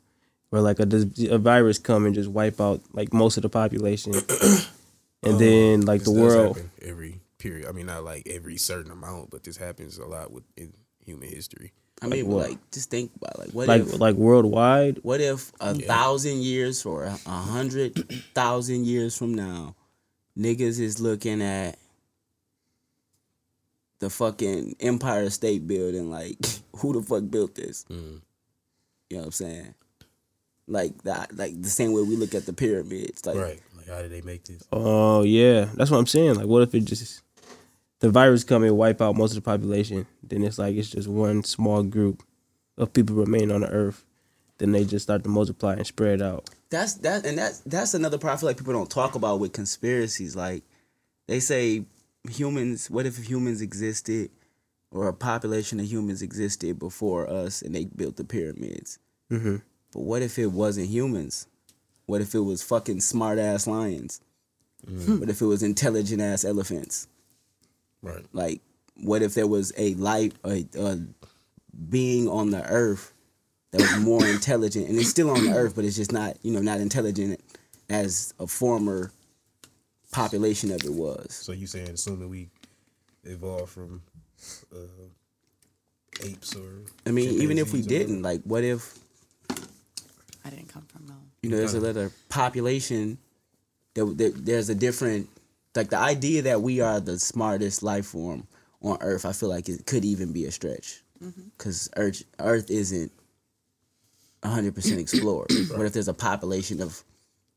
where 0.51 0.61
like 0.61 0.79
a, 0.79 0.87
a 1.29 1.37
virus 1.37 1.79
come 1.79 2.05
and 2.05 2.13
just 2.13 2.29
wipe 2.29 2.61
out 2.61 2.81
like 2.93 3.13
most 3.13 3.37
of 3.37 3.43
the 3.43 3.49
population, 3.49 4.13
and 5.23 5.39
then 5.39 5.81
like 5.81 6.03
the 6.03 6.11
world. 6.11 6.61
every 6.81 7.19
period. 7.39 7.67
I 7.67 7.71
mean, 7.71 7.87
not 7.87 8.03
like 8.03 8.27
every 8.29 8.57
certain 8.57 8.91
amount, 8.91 9.31
but 9.31 9.43
this 9.43 9.57
happens 9.57 9.97
a 9.97 10.05
lot 10.05 10.31
with 10.31 10.43
in 10.55 10.73
human 11.03 11.29
history. 11.29 11.71
I 12.01 12.07
mean, 12.07 12.25
but, 12.25 12.35
what? 12.35 12.49
like 12.49 12.71
just 12.71 12.89
think 12.89 13.11
about 13.15 13.39
like 13.39 13.49
what 13.51 13.67
Like 13.69 13.81
if 13.81 13.99
like 13.99 14.15
worldwide, 14.15 14.99
what 15.03 15.21
if 15.21 15.53
a 15.61 15.73
thousand 15.73 16.41
years 16.41 16.85
or 16.85 17.05
a 17.05 17.17
a 17.25 17.29
hundred 17.29 17.95
thousand 18.35 18.85
years 18.85 19.17
from 19.17 19.33
now, 19.33 19.75
niggas 20.37 20.79
is 20.79 20.99
looking 20.99 21.41
at 21.41 21.77
the 23.99 24.09
fucking 24.09 24.75
Empire 24.81 25.29
State 25.29 25.65
Building 25.65 26.11
like 26.11 26.37
who 26.75 26.91
the 26.91 27.01
fuck 27.01 27.23
built 27.29 27.55
this? 27.55 27.85
Mm. 27.89 28.21
You 29.09 29.17
know 29.17 29.19
what 29.19 29.25
I'm 29.27 29.31
saying? 29.31 29.75
Like 30.67 31.03
that, 31.03 31.35
like 31.35 31.61
the 31.61 31.69
same 31.69 31.91
way 31.93 32.01
we 32.01 32.15
look 32.15 32.33
at 32.35 32.45
the 32.45 32.53
pyramids. 32.53 33.25
Like, 33.25 33.35
Right. 33.35 33.61
Like 33.75 33.87
how 33.87 34.01
did 34.01 34.11
they 34.11 34.21
make 34.21 34.43
this? 34.45 34.63
Oh 34.71 35.23
yeah, 35.23 35.65
that's 35.75 35.89
what 35.89 35.97
I'm 35.97 36.07
saying. 36.07 36.35
Like, 36.35 36.45
what 36.45 36.61
if 36.61 36.75
it 36.75 36.81
just 36.81 37.21
the 37.99 38.09
virus 38.09 38.43
come 38.43 38.63
and 38.63 38.77
wipe 38.77 39.01
out 39.01 39.15
most 39.15 39.31
of 39.31 39.35
the 39.35 39.41
population? 39.41 40.05
Then 40.23 40.43
it's 40.43 40.59
like 40.59 40.75
it's 40.75 40.89
just 40.89 41.07
one 41.07 41.43
small 41.43 41.83
group 41.83 42.23
of 42.77 42.93
people 42.93 43.15
remain 43.15 43.51
on 43.51 43.61
the 43.61 43.69
earth. 43.69 44.05
Then 44.57 44.71
they 44.71 44.85
just 44.85 45.03
start 45.03 45.23
to 45.23 45.29
multiply 45.29 45.73
and 45.73 45.87
spread 45.87 46.21
out. 46.21 46.49
That's 46.69 46.93
that, 46.95 47.25
and 47.25 47.37
that's 47.37 47.59
that's 47.61 47.93
another 47.93 48.17
part 48.19 48.33
I 48.33 48.37
feel 48.37 48.49
like 48.49 48.57
people 48.57 48.73
don't 48.73 48.89
talk 48.89 49.15
about 49.15 49.39
with 49.39 49.53
conspiracies. 49.53 50.35
Like 50.35 50.63
they 51.27 51.39
say 51.39 51.85
humans. 52.29 52.89
What 52.89 53.07
if 53.07 53.17
humans 53.17 53.61
existed, 53.61 54.29
or 54.91 55.07
a 55.07 55.13
population 55.13 55.79
of 55.79 55.91
humans 55.91 56.21
existed 56.21 56.77
before 56.77 57.27
us, 57.27 57.63
and 57.63 57.73
they 57.73 57.85
built 57.85 58.17
the 58.17 58.23
pyramids? 58.23 58.99
Mm-hmm. 59.31 59.57
But 59.91 60.01
what 60.01 60.21
if 60.21 60.39
it 60.39 60.47
wasn't 60.47 60.87
humans? 60.87 61.47
What 62.05 62.21
if 62.21 62.33
it 62.33 62.39
was 62.39 62.63
fucking 62.63 63.01
smart 63.01 63.39
ass 63.39 63.67
lions? 63.67 64.21
What 64.85 65.29
if 65.29 65.41
it 65.41 65.45
was 65.45 65.61
intelligent 65.61 66.21
ass 66.21 66.43
elephants? 66.43 67.07
Right. 68.01 68.25
Like, 68.33 68.61
what 68.95 69.21
if 69.21 69.33
there 69.33 69.47
was 69.47 69.71
a 69.77 69.93
life, 69.95 70.33
a, 70.43 70.65
a 70.77 70.99
being 71.89 72.27
on 72.27 72.49
the 72.49 72.63
earth 72.65 73.13
that 73.71 73.81
was 73.81 73.99
more 73.99 74.25
intelligent, 74.27 74.89
and 74.89 74.97
it's 74.97 75.09
still 75.09 75.29
on 75.29 75.45
the 75.45 75.53
earth, 75.53 75.75
but 75.75 75.85
it's 75.85 75.95
just 75.95 76.11
not, 76.11 76.37
you 76.41 76.51
know, 76.51 76.61
not 76.61 76.79
intelligent 76.79 77.39
as 77.89 78.33
a 78.39 78.47
former 78.47 79.11
population 80.11 80.71
of 80.71 80.83
it 80.83 80.91
was. 80.91 81.33
So 81.33 81.51
you 81.51 81.67
saying 81.67 81.89
assuming 81.89 82.29
we 82.29 82.49
evolved 83.23 83.71
from 83.71 84.01
uh, 84.73 84.77
apes 86.23 86.55
or 86.55 86.81
I 87.05 87.11
mean, 87.11 87.41
even 87.41 87.57
if 87.57 87.71
we 87.71 87.81
didn't, 87.81 88.21
like, 88.21 88.41
what 88.43 88.63
if 88.63 88.97
I 90.45 90.49
didn't 90.49 90.69
come 90.69 90.83
from 90.83 91.07
no. 91.07 91.15
you 91.41 91.49
know 91.49 91.57
there's 91.57 91.73
another 91.73 92.11
population 92.29 93.17
that, 93.93 94.05
that 94.17 94.45
there's 94.45 94.69
a 94.69 94.75
different 94.75 95.29
like 95.75 95.89
the 95.89 95.97
idea 95.97 96.41
that 96.43 96.61
we 96.61 96.81
are 96.81 96.99
the 96.99 97.19
smartest 97.19 97.83
life 97.83 98.07
form 98.07 98.47
on 98.81 98.97
earth 99.01 99.25
i 99.25 99.31
feel 99.31 99.49
like 99.49 99.69
it 99.69 99.85
could 99.85 100.03
even 100.05 100.31
be 100.31 100.45
a 100.45 100.51
stretch 100.51 101.03
mm-hmm. 101.23 101.41
because 101.57 101.89
earth, 101.95 102.23
earth 102.39 102.69
isn't 102.69 103.11
100% 104.43 104.97
explored 104.97 105.51
what 105.75 105.85
if 105.85 105.93
there's 105.93 106.07
a 106.07 106.13
population 106.13 106.81
of 106.81 107.03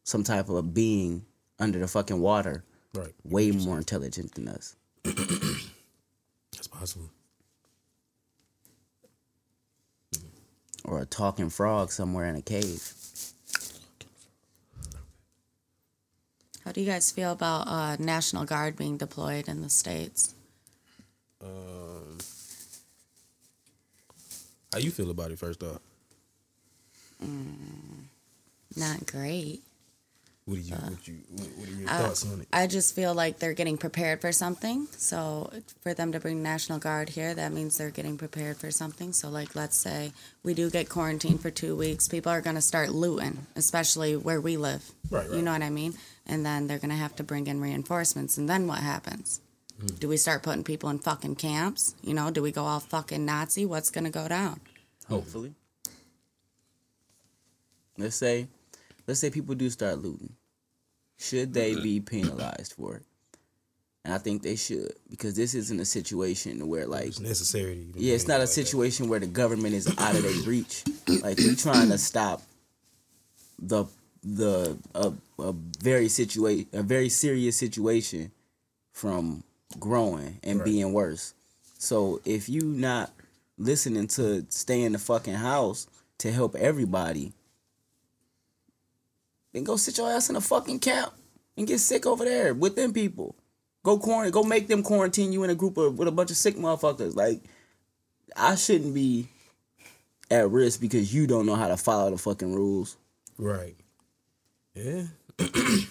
some 0.05 0.22
type 0.22 0.49
of 0.49 0.57
a 0.57 0.62
being 0.62 1.24
under 1.59 1.78
the 1.78 1.89
fucking 1.89 2.20
water 2.20 2.64
Right. 2.95 3.12
way 3.24 3.51
more 3.51 3.78
intelligent 3.78 4.35
than 4.35 4.47
us 4.47 4.76
That's 5.05 6.68
possible. 6.68 7.11
Or 10.85 11.01
a 11.01 11.07
talking 11.07 11.51
frog 11.51 11.91
somewhere 11.91 12.26
in 12.26 12.37
a 12.37 12.43
cave 12.43 12.93
How 16.64 16.72
do 16.72 16.80
you 16.80 16.87
guys 16.87 17.11
feel 17.11 17.32
about 17.32 17.68
uh, 17.68 17.97
National 17.99 18.47
Guard 18.47 18.74
being 18.74 18.97
deployed 18.97 19.49
in 19.49 19.61
the 19.61 19.68
states? 19.68 20.35
Um, 21.43 22.16
how 24.72 24.78
you 24.78 24.91
feel 24.91 25.11
about 25.11 25.30
it 25.30 25.39
first 25.39 25.62
off? 25.62 25.80
Not 28.76 29.05
great. 29.07 29.61
What 30.47 30.57
do 30.57 30.61
you 30.61 30.74
what 30.74 31.09
you 31.09 31.14
what, 31.30 31.49
what 31.57 31.68
are 31.68 31.72
your 31.72 31.88
Uh, 31.88 31.99
thoughts 32.03 32.26
on 32.26 32.40
it? 32.42 32.49
I 32.53 32.66
just 32.66 32.95
feel 32.95 33.14
like 33.14 33.38
they're 33.38 33.55
getting 33.55 33.78
prepared 33.78 34.20
for 34.20 34.30
something. 34.30 34.88
So 34.99 35.51
for 35.82 35.95
them 35.95 36.12
to 36.12 36.20
bring 36.20 36.42
National 36.42 36.78
Guard 36.78 37.09
here, 37.11 37.32
that 37.34 37.53
means 37.53 37.78
they're 37.78 37.90
getting 37.90 38.18
prepared 38.18 38.59
for 38.59 38.70
something. 38.70 39.14
So 39.14 39.30
like 39.30 39.55
let's 39.57 39.78
say 39.78 40.12
we 40.42 40.53
do 40.53 40.68
get 40.68 40.90
quarantined 40.90 41.40
for 41.40 41.51
two 41.51 41.74
weeks, 41.74 42.09
people 42.09 42.30
are 42.30 42.42
gonna 42.42 42.61
start 42.61 42.90
looting, 42.90 43.47
especially 43.57 44.16
where 44.16 44.40
we 44.40 44.59
live. 44.59 44.90
Right, 45.09 45.30
You 45.30 45.40
know 45.40 45.53
what 45.53 45.62
I 45.62 45.70
mean? 45.70 45.95
And 46.26 46.45
then 46.45 46.66
they're 46.66 46.78
gonna 46.78 46.95
have 46.97 47.16
to 47.16 47.24
bring 47.24 47.47
in 47.47 47.61
reinforcements 47.62 48.36
and 48.36 48.47
then 48.47 48.66
what 48.66 48.80
happens? 48.80 49.40
Hmm. 49.80 49.86
Do 49.99 50.09
we 50.09 50.18
start 50.18 50.42
putting 50.42 50.62
people 50.62 50.90
in 50.90 50.99
fucking 50.99 51.36
camps? 51.36 51.95
You 52.03 52.12
know, 52.12 52.30
do 52.30 52.42
we 52.42 52.53
go 52.53 52.64
all 52.64 52.80
fucking 52.80 53.24
Nazi? 53.24 53.64
What's 53.64 53.88
gonna 53.88 54.11
go 54.11 54.28
down? 54.28 54.61
hopefully 55.09 55.55
let's 57.99 58.16
say 58.16 58.47
let's 59.07 59.21
say 59.21 59.31
people 59.31 59.55
do 59.55 59.69
start 59.71 59.99
looting 59.99 60.33
should 61.19 61.53
they 61.55 61.73
mm-hmm. 61.73 61.83
be 61.83 62.01
penalized 62.01 62.73
for 62.75 62.97
it 62.97 63.03
and 64.05 64.13
i 64.15 64.19
think 64.19 64.43
they 64.43 64.57
should 64.57 64.93
because 65.11 65.35
this 65.37 65.55
isn't 65.55 65.81
a 65.81 65.85
situation 65.85 66.67
where 66.69 66.87
like 66.87 67.07
It's 67.09 67.21
necessary. 67.21 67.87
to 67.95 68.01
yeah 68.01 68.15
it's 68.15 68.27
not 68.29 68.37
a 68.37 68.39
like 68.41 68.49
that. 68.49 68.53
situation 68.55 69.09
where 69.09 69.21
the 69.21 69.27
government 69.27 69.75
is 69.75 69.87
out 69.99 70.15
of 70.15 70.23
their 70.23 70.43
reach 70.47 70.85
like 71.23 71.39
we 71.39 71.55
trying 71.55 71.89
to 71.91 71.99
stop 71.99 72.43
the 73.59 73.85
the 74.23 74.77
a, 74.95 75.13
a 75.39 75.53
very 75.81 76.09
situation 76.09 76.69
a 76.73 76.83
very 76.83 77.09
serious 77.09 77.57
situation 77.57 78.31
from 78.93 79.43
growing 79.79 80.39
and 80.43 80.59
Right. 80.61 80.65
being 80.65 80.93
worse 80.93 81.35
so 81.79 82.21
if 82.25 82.49
you 82.49 82.63
not 82.63 83.11
listening 83.59 84.07
to 84.09 84.45
stay 84.49 84.83
in 84.83 84.93
the 84.93 84.99
fucking 84.99 85.35
house 85.35 85.87
to 86.19 86.33
help 86.33 86.55
everybody 86.57 87.33
then 89.55 89.65
go 89.65 89.77
sit 89.77 89.97
your 89.97 90.11
ass 90.11 90.29
in 90.29 90.37
a 90.37 90.41
fucking 90.43 90.79
camp 90.81 91.15
and 91.57 91.67
get 91.67 91.79
sick 91.81 92.05
over 92.05 92.25
there 92.27 92.53
with 92.53 92.77
them 92.77 92.93
people 92.93 93.35
go 93.83 93.99
quarantine 93.99 94.33
go 94.33 94.43
make 94.43 94.69
them 94.69 94.83
quarantine 94.83 95.33
you 95.33 95.43
in 95.45 95.49
a 95.51 95.55
group 95.55 95.79
of 95.79 95.97
with 95.99 96.09
a 96.09 96.13
bunch 96.13 96.31
of 96.31 96.37
sick 96.37 96.57
motherfuckers 96.57 97.17
like 97.17 97.41
I 98.37 98.55
shouldn't 98.57 98.95
be 98.95 99.29
at 100.31 100.51
risk 100.51 100.81
because 100.81 101.15
you 101.15 101.27
don't 101.27 101.47
know 101.47 101.55
how 101.55 101.69
to 101.69 101.77
follow 101.77 102.11
the 102.11 102.19
fucking 102.19 102.55
rules. 102.55 102.97
Right. 103.39 103.77
Yeah. 104.75 105.05
the 105.37 105.87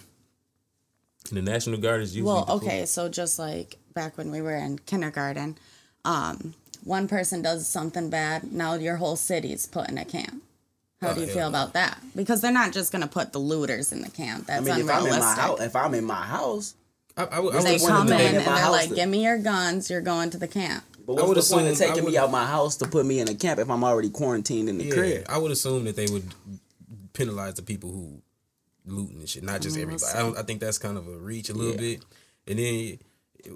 National 1.32 1.80
Guard 1.80 2.02
is 2.02 2.16
usually 2.16 2.34
Well, 2.34 2.42
deployed- 2.42 2.64
okay, 2.64 2.86
so 2.86 3.10
just 3.10 3.40
like 3.40 3.78
back 3.94 4.18
when 4.18 4.32
we 4.32 4.42
were 4.42 4.56
in 4.56 4.80
kindergarten, 4.80 5.58
um, 6.04 6.54
one 6.84 7.08
person 7.08 7.42
does 7.42 7.68
something 7.68 8.10
bad, 8.10 8.52
now 8.52 8.74
your 8.74 8.98
whole 8.98 9.16
city's 9.16 9.66
put 9.68 9.90
in 9.90 9.98
a 9.98 10.06
camp. 10.06 10.44
How 11.04 11.12
Oh, 11.12 11.16
do 11.16 11.22
you 11.22 11.26
hell 11.28 11.36
feel 11.36 11.44
no. 11.52 11.58
about 11.58 11.74
that? 11.74 12.00
Because 12.16 12.42
they're 12.42 12.52
not 12.52 12.72
just 12.74 12.92
gonna 12.92 13.08
put 13.08 13.34
the 13.34 13.40
looters 13.40 13.92
in 13.92 14.02
the 14.02 14.10
camp. 14.10 14.46
I 14.50 14.60
That's 14.62 14.66
mean, 14.66 14.76
if 14.80 14.82
I'm 14.82 14.82
in 14.82 14.88
my 14.88 14.98
unrealistic. 15.00 15.40
house, 15.44 15.62
if 15.62 15.76
I'm 15.76 15.94
in 15.94 16.04
my 16.06 16.24
house, 16.26 16.76
I, 17.18 17.24
I, 17.26 17.40
would- 17.40 17.56
I 17.56 17.62
they 17.64 17.78
come 17.80 18.08
of 18.08 18.14
in 18.20 18.36
and 18.36 18.46
they're 18.46 18.70
like, 18.72 18.90
that- 18.90 18.96
"Give 18.96 19.10
me 19.10 19.24
your 19.24 19.38
guns. 19.38 19.90
You're 19.90 20.02
going 20.02 20.30
to 20.32 20.38
the 20.38 20.48
camp." 20.48 20.84
but 21.06 21.14
I 21.14 21.16
what's 21.16 21.28
would 21.28 21.38
the 21.38 21.54
point 21.54 21.68
of 21.68 21.78
taking 21.78 22.06
me 22.10 22.18
out 22.18 22.32
my 22.32 22.46
house 22.46 22.78
to 22.78 22.88
put 22.88 23.06
me 23.06 23.20
in 23.20 23.28
a 23.28 23.36
camp 23.36 23.60
if 23.60 23.70
I'm 23.70 23.84
already 23.84 24.10
quarantined 24.10 24.70
in 24.70 24.78
the 24.78 24.86
yeah, 24.86 24.94
crib? 24.94 25.26
I 25.28 25.38
would 25.38 25.52
assume 25.52 25.84
that 25.84 25.98
they 25.98 26.06
would 26.08 26.34
penalize 27.12 27.56
the 27.56 27.62
people 27.62 27.92
who 27.92 28.22
looting 28.86 29.18
and 29.20 29.28
shit, 29.30 29.44
not 29.44 29.62
just 29.62 29.76
Mm, 29.76 29.80
we'll 29.80 29.94
everybody. 29.96 30.14
I 30.18 30.20
don't. 30.22 30.38
I 30.38 30.44
think 30.44 30.62
that's 30.62 30.78
kind 30.78 30.98
of 30.98 31.08
a 31.08 31.18
reach 31.18 31.50
a 31.50 31.54
little 31.54 31.74
Yeah. 31.74 31.78
bit, 31.98 32.04
and 32.48 32.58
then 32.60 33.00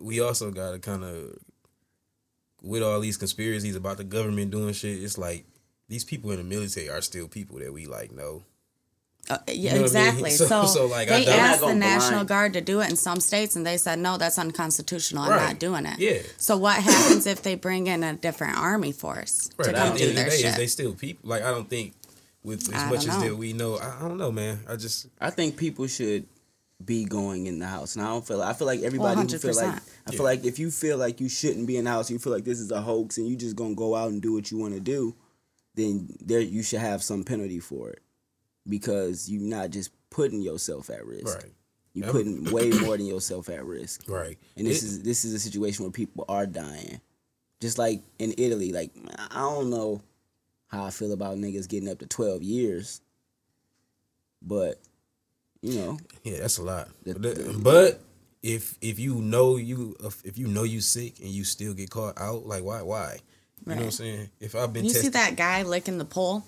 we 0.01 0.19
also 0.19 0.51
got 0.51 0.71
to 0.71 0.79
kind 0.79 1.03
of 1.05 1.37
with 2.61 2.83
all 2.83 2.99
these 2.99 3.17
conspiracies 3.17 3.75
about 3.75 3.97
the 3.97 4.03
government 4.03 4.51
doing 4.51 4.73
shit. 4.73 5.01
It's 5.01 5.17
like 5.17 5.45
these 5.89 6.03
people 6.03 6.31
in 6.31 6.38
the 6.38 6.43
military 6.43 6.89
are 6.89 7.01
still 7.01 7.27
people 7.27 7.59
that 7.59 7.71
we 7.73 7.85
like 7.85 8.11
know. 8.11 8.43
Uh, 9.29 9.38
yeah, 9.49 9.73
know 9.75 9.81
what 9.81 9.95
I 9.95 9.99
mean? 9.99 10.07
exactly. 10.25 10.29
So- 10.31 10.45
So, 10.47 10.65
so, 10.67 10.85
like, 10.88 11.09
I 11.11 11.19
they 11.19 11.25
don't- 11.25 11.39
asked 11.39 11.59
the 11.59 11.67
not 11.67 11.75
National 11.77 12.11
blind- 12.11 12.27
Guard 12.29 12.53
to 12.53 12.61
do 12.61 12.79
it 12.79 12.89
in 12.89 12.95
some 12.95 13.19
states, 13.19 13.57
and 13.57 13.65
they 13.65 13.75
said 13.77 13.99
no, 13.99 14.17
that's 14.17 14.38
unconstitutional. 14.39 15.23
I'm 15.23 15.31
Right. 15.31 15.47
not 15.47 15.59
doing 15.59 15.85
it. 15.85 15.99
Yeah. 15.99 16.21
So 16.38 16.55
what 16.57 16.81
happens 16.81 17.25
if 17.25 17.41
they 17.41 17.55
bring 17.55 17.88
in 17.88 18.03
a 18.03 18.13
different 18.15 18.57
army 18.57 18.93
force 18.93 19.49
Right. 19.57 19.65
to 19.67 19.73
come 19.73 19.97
do 19.97 20.07
the 20.07 20.13
their 20.13 20.29
day, 20.29 20.41
shit? 20.41 20.55
they 20.55 20.67
still 20.67 20.93
people. 20.93 21.29
Like 21.29 21.43
I 21.43 21.51
don't 21.51 21.69
think 21.69 21.93
with 22.43 22.73
as 22.73 22.81
I 22.83 22.89
much 22.89 22.99
as 22.99 23.07
know. 23.07 23.19
that 23.21 23.35
we 23.35 23.51
know. 23.51 23.75
I, 23.77 23.97
I 23.99 24.07
don't 24.07 24.17
know, 24.17 24.31
man. 24.31 24.61
I 24.67 24.77
just 24.77 25.07
I 25.19 25.29
think 25.29 25.57
people 25.57 25.88
should 25.88 26.25
be 26.85 27.03
going 27.03 27.47
in 27.47 27.59
the 27.59 27.65
house. 27.67 27.95
And 27.97 28.05
I 28.05 28.09
don't 28.09 28.25
feel 28.25 28.41
I 28.41 28.53
feel 28.53 28.67
like 28.67 28.81
everybody 28.81 29.19
who 29.19 29.27
feel 29.38 29.55
like 29.55 29.65
100%. 29.75 29.81
I 30.05 30.11
feel 30.11 30.19
Yeah. 30.19 30.23
like 30.23 30.45
if 30.45 30.57
you 30.57 30.71
feel 30.71 30.97
like 30.97 31.19
you 31.19 31.27
shouldn't 31.27 31.67
be 31.67 31.75
in 31.75 31.83
the 31.83 31.89
house, 31.89 32.09
you 32.09 32.17
feel 32.19 32.31
like 32.31 32.45
this 32.45 32.59
is 32.61 32.71
a 32.71 32.81
hoax 32.81 33.17
and 33.17 33.27
you 33.27 33.35
just 33.35 33.57
gonna 33.57 33.75
go 33.75 33.93
out 33.95 34.09
and 34.11 34.21
do 34.21 34.31
what 34.31 34.51
you 34.51 34.57
want 34.57 34.73
to 34.75 34.79
do, 34.79 35.15
then 35.78 36.09
there 36.19 36.41
you 36.41 36.61
should 36.63 36.80
have 36.82 37.01
some 37.01 37.23
penalty 37.23 37.59
for 37.61 37.91
it. 37.91 38.01
Because 38.67 39.30
you're 39.30 39.41
not 39.41 39.69
just 39.69 39.91
putting 40.09 40.41
yourself 40.41 40.89
at 40.89 41.05
risk. 41.05 41.34
right, 41.38 41.53
You're 41.93 42.05
Yep. 42.07 42.11
putting 42.11 42.43
way 42.51 42.69
more 42.82 42.97
than 42.97 43.05
yourself 43.05 43.47
at 43.47 43.63
risk. 43.65 44.03
right. 44.09 44.38
And 44.57 44.67
this 44.67 44.84
It- 44.84 44.88
is 44.88 45.01
this 45.03 45.23
is 45.23 45.34
a 45.34 45.39
situation 45.39 45.86
where 45.86 45.91
people 45.93 46.25
are 46.28 46.45
dying. 46.45 46.99
Just 47.61 47.78
like 47.78 48.03
in 48.19 48.34
Italy, 48.38 48.73
like 48.73 48.91
I 49.32 49.39
don't 49.39 49.69
know 49.69 50.01
how 50.67 50.84
I 50.84 50.89
feel 50.91 51.13
about 51.13 51.38
niggas 51.38 51.69
getting 51.69 51.88
up 51.89 51.99
to 51.99 52.05
twelve 52.07 52.43
years. 52.43 52.99
But, 54.41 54.80
you 55.61 55.75
know, 55.75 55.97
Yeah, 56.23 56.39
that's 56.39 56.57
a 56.57 56.63
lot. 56.63 56.89
The- 57.03 57.15
but, 57.15 57.38
uh, 57.39 57.51
the- 57.53 57.59
but 57.59 58.01
if 58.43 58.78
if 58.82 58.99
you 58.99 59.15
know 59.15 59.55
you 59.57 59.95
if 60.23 60.38
you 60.38 60.47
know 60.47 60.63
you 60.63 60.82
sick 60.82 61.19
and 61.19 61.30
you 61.30 61.43
still 61.43 61.73
get 61.73 61.89
caught 61.89 62.17
out, 62.19 62.45
like 62.45 62.63
why 62.63 62.82
why? 62.82 63.19
You 63.70 63.76
know 63.76 63.82
what 63.82 63.86
I'm 63.86 63.91
saying? 63.91 64.30
If 64.39 64.55
I've 64.55 64.72
been 64.74 64.84
You 64.86 64.89
see 64.91 65.09
that 65.09 65.36
guy 65.36 65.63
licking 65.63 65.97
the 65.97 66.05
pole? 66.05 66.43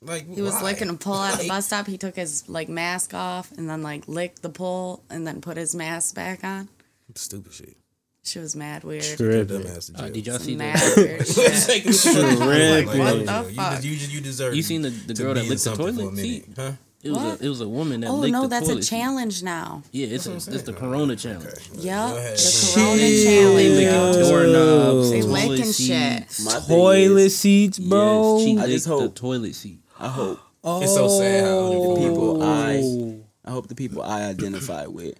like 0.00 0.26
He 0.34 0.42
was 0.42 0.54
why? 0.54 0.62
licking 0.62 0.88
a 0.88 0.94
pole 0.94 1.16
at 1.22 1.38
the 1.40 1.48
bus 1.48 1.66
stop. 1.66 1.86
He 1.86 1.96
took 1.98 2.16
his 2.16 2.48
like 2.48 2.68
mask 2.68 3.14
off 3.14 3.52
and 3.52 3.68
then 3.68 3.82
like 3.82 4.08
licked 4.08 4.42
the 4.42 4.48
pole 4.50 5.02
and 5.10 5.26
then 5.26 5.40
put 5.40 5.56
his 5.56 5.74
mask 5.74 6.14
back 6.14 6.42
on. 6.44 6.68
Stupid 7.14 7.52
shit. 7.52 7.76
She 8.24 8.38
was 8.38 8.54
mad 8.54 8.84
weird. 8.84 9.04
Your 9.04 9.16
Tripping. 9.16 9.62
dumb 9.62 9.66
ass 9.76 9.86
to 9.86 10.04
Uh, 10.04 10.08
did 10.08 10.26
y'all 10.26 10.38
see 10.38 10.54
Mad 10.56 10.78
the? 10.78 10.94
weird 11.02 11.26
shit. 11.26 11.62
Take 11.66 11.86
a 11.86 11.92
shit. 11.92 12.14
Like, 12.38 12.38
Tripping. 12.86 12.98
what 13.00 13.12
the 13.18 13.24
the 13.48 13.52
fuck? 13.54 13.82
You, 13.84 13.90
you, 13.90 14.06
you 14.08 14.20
deserve. 14.20 14.54
You 14.54 14.62
seen 14.62 14.82
the- 14.82 14.90
the 14.90 15.14
girl 15.14 15.34
that 15.34 15.44
licked 15.48 15.64
the 15.64 15.74
toilet 15.74 15.94
for 15.96 16.00
a 16.02 16.04
minute, 16.12 16.18
seat? 16.18 16.44
Huh? 16.56 16.72
It 17.02 17.10
was 17.10 17.18
What? 17.18 17.40
a 17.40 17.44
it 17.44 17.48
was 17.48 17.60
a 17.60 17.68
woman 17.68 18.00
that 18.02 18.10
Oh 18.10 18.14
licked 18.16 18.32
no, 18.32 18.42
the 18.42 18.48
that's 18.48 18.66
a 18.68 18.72
toilet 18.72 18.84
seat. 18.84 18.90
challenge 18.96 19.42
now. 19.42 19.82
Yeah, 19.90 20.06
it's 20.06 20.26
a, 20.26 20.34
it's 20.36 20.62
the 20.62 20.72
Corona 20.72 21.16
challenge. 21.16 21.44
Yep, 21.74 22.16
ahead. 22.16 22.38
the 22.38 22.72
Corona 22.74 22.96
They 22.96 23.24
challenge. 23.24 23.56
licking 23.56 23.82
yo. 23.82 24.12
doorknobs, 24.30 25.10
They 25.10 25.20
toilet 25.22 25.48
licking 25.48 25.64
seats. 25.72 26.36
shit. 26.36 26.44
My 26.44 26.60
Toilet 26.66 27.20
is, 27.22 27.38
seats, 27.38 27.78
bro. 27.80 28.36
Yes, 28.38 28.44
she 28.46 28.52
I 28.52 28.54
licked 28.60 28.68
just 28.70 28.86
the 28.86 29.08
toilet 29.08 29.54
seat. 29.56 29.80
I 29.98 30.08
hope 30.08 30.38
It's 30.64 30.94
so 30.94 31.08
sad 31.08 31.42
how 31.44 31.48
Oh. 31.58 31.96
people 31.96 32.42
I 32.42 33.20
I 33.44 33.50
hope 33.50 33.66
the 33.66 33.74
people 33.74 34.00
I 34.02 34.22
identify 34.22 34.86
with 34.86 35.14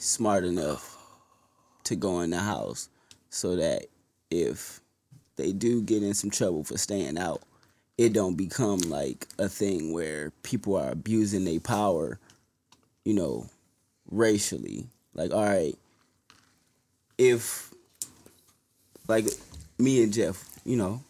smart 0.00 0.44
enough 0.44 0.96
to 1.84 1.94
go 1.94 2.20
in 2.22 2.30
the 2.30 2.40
house 2.40 2.88
so 3.30 3.54
that 3.56 3.86
if 4.30 4.80
they 5.36 5.52
do 5.52 5.80
get 5.82 6.02
in 6.02 6.14
some 6.14 6.30
trouble 6.30 6.64
for 6.64 6.76
staying 6.76 7.18
out, 7.18 7.42
it 7.96 8.12
don't 8.12 8.36
become 8.36 8.78
like 8.80 9.26
a 9.38 9.48
thing 9.48 9.92
where 9.92 10.32
people 10.42 10.76
are 10.76 10.90
abusing 10.90 11.44
their 11.44 11.60
power, 11.60 12.18
you 13.04 13.14
know, 13.14 13.46
racially. 14.10 14.86
Like, 15.14 15.32
all 15.32 15.44
right, 15.44 15.74
if 17.18 17.72
like 19.06 19.26
me 19.78 20.02
and 20.02 20.12
Jeff, 20.12 20.44
you 20.64 20.76
know, 20.76 21.02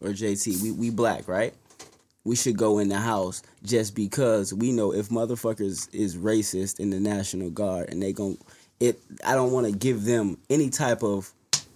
or 0.00 0.10
JT, 0.10 0.62
we, 0.62 0.72
we 0.72 0.90
black, 0.90 1.28
right? 1.28 1.54
we 2.28 2.36
should 2.36 2.58
go 2.58 2.78
in 2.78 2.88
the 2.90 2.98
house 2.98 3.42
just 3.64 3.94
because 3.94 4.52
we 4.52 4.70
know 4.70 4.92
if 4.92 5.08
motherfuckers 5.08 5.92
is 5.94 6.16
racist 6.16 6.78
in 6.78 6.90
the 6.90 7.00
National 7.00 7.48
Guard 7.48 7.88
and 7.88 8.02
they 8.02 8.12
gon' 8.12 8.36
it 8.80 9.00
I 9.24 9.34
don't 9.34 9.50
want 9.50 9.66
to 9.66 9.72
give 9.72 10.04
them 10.04 10.36
any 10.50 10.68
type 10.68 11.02
of 11.02 11.32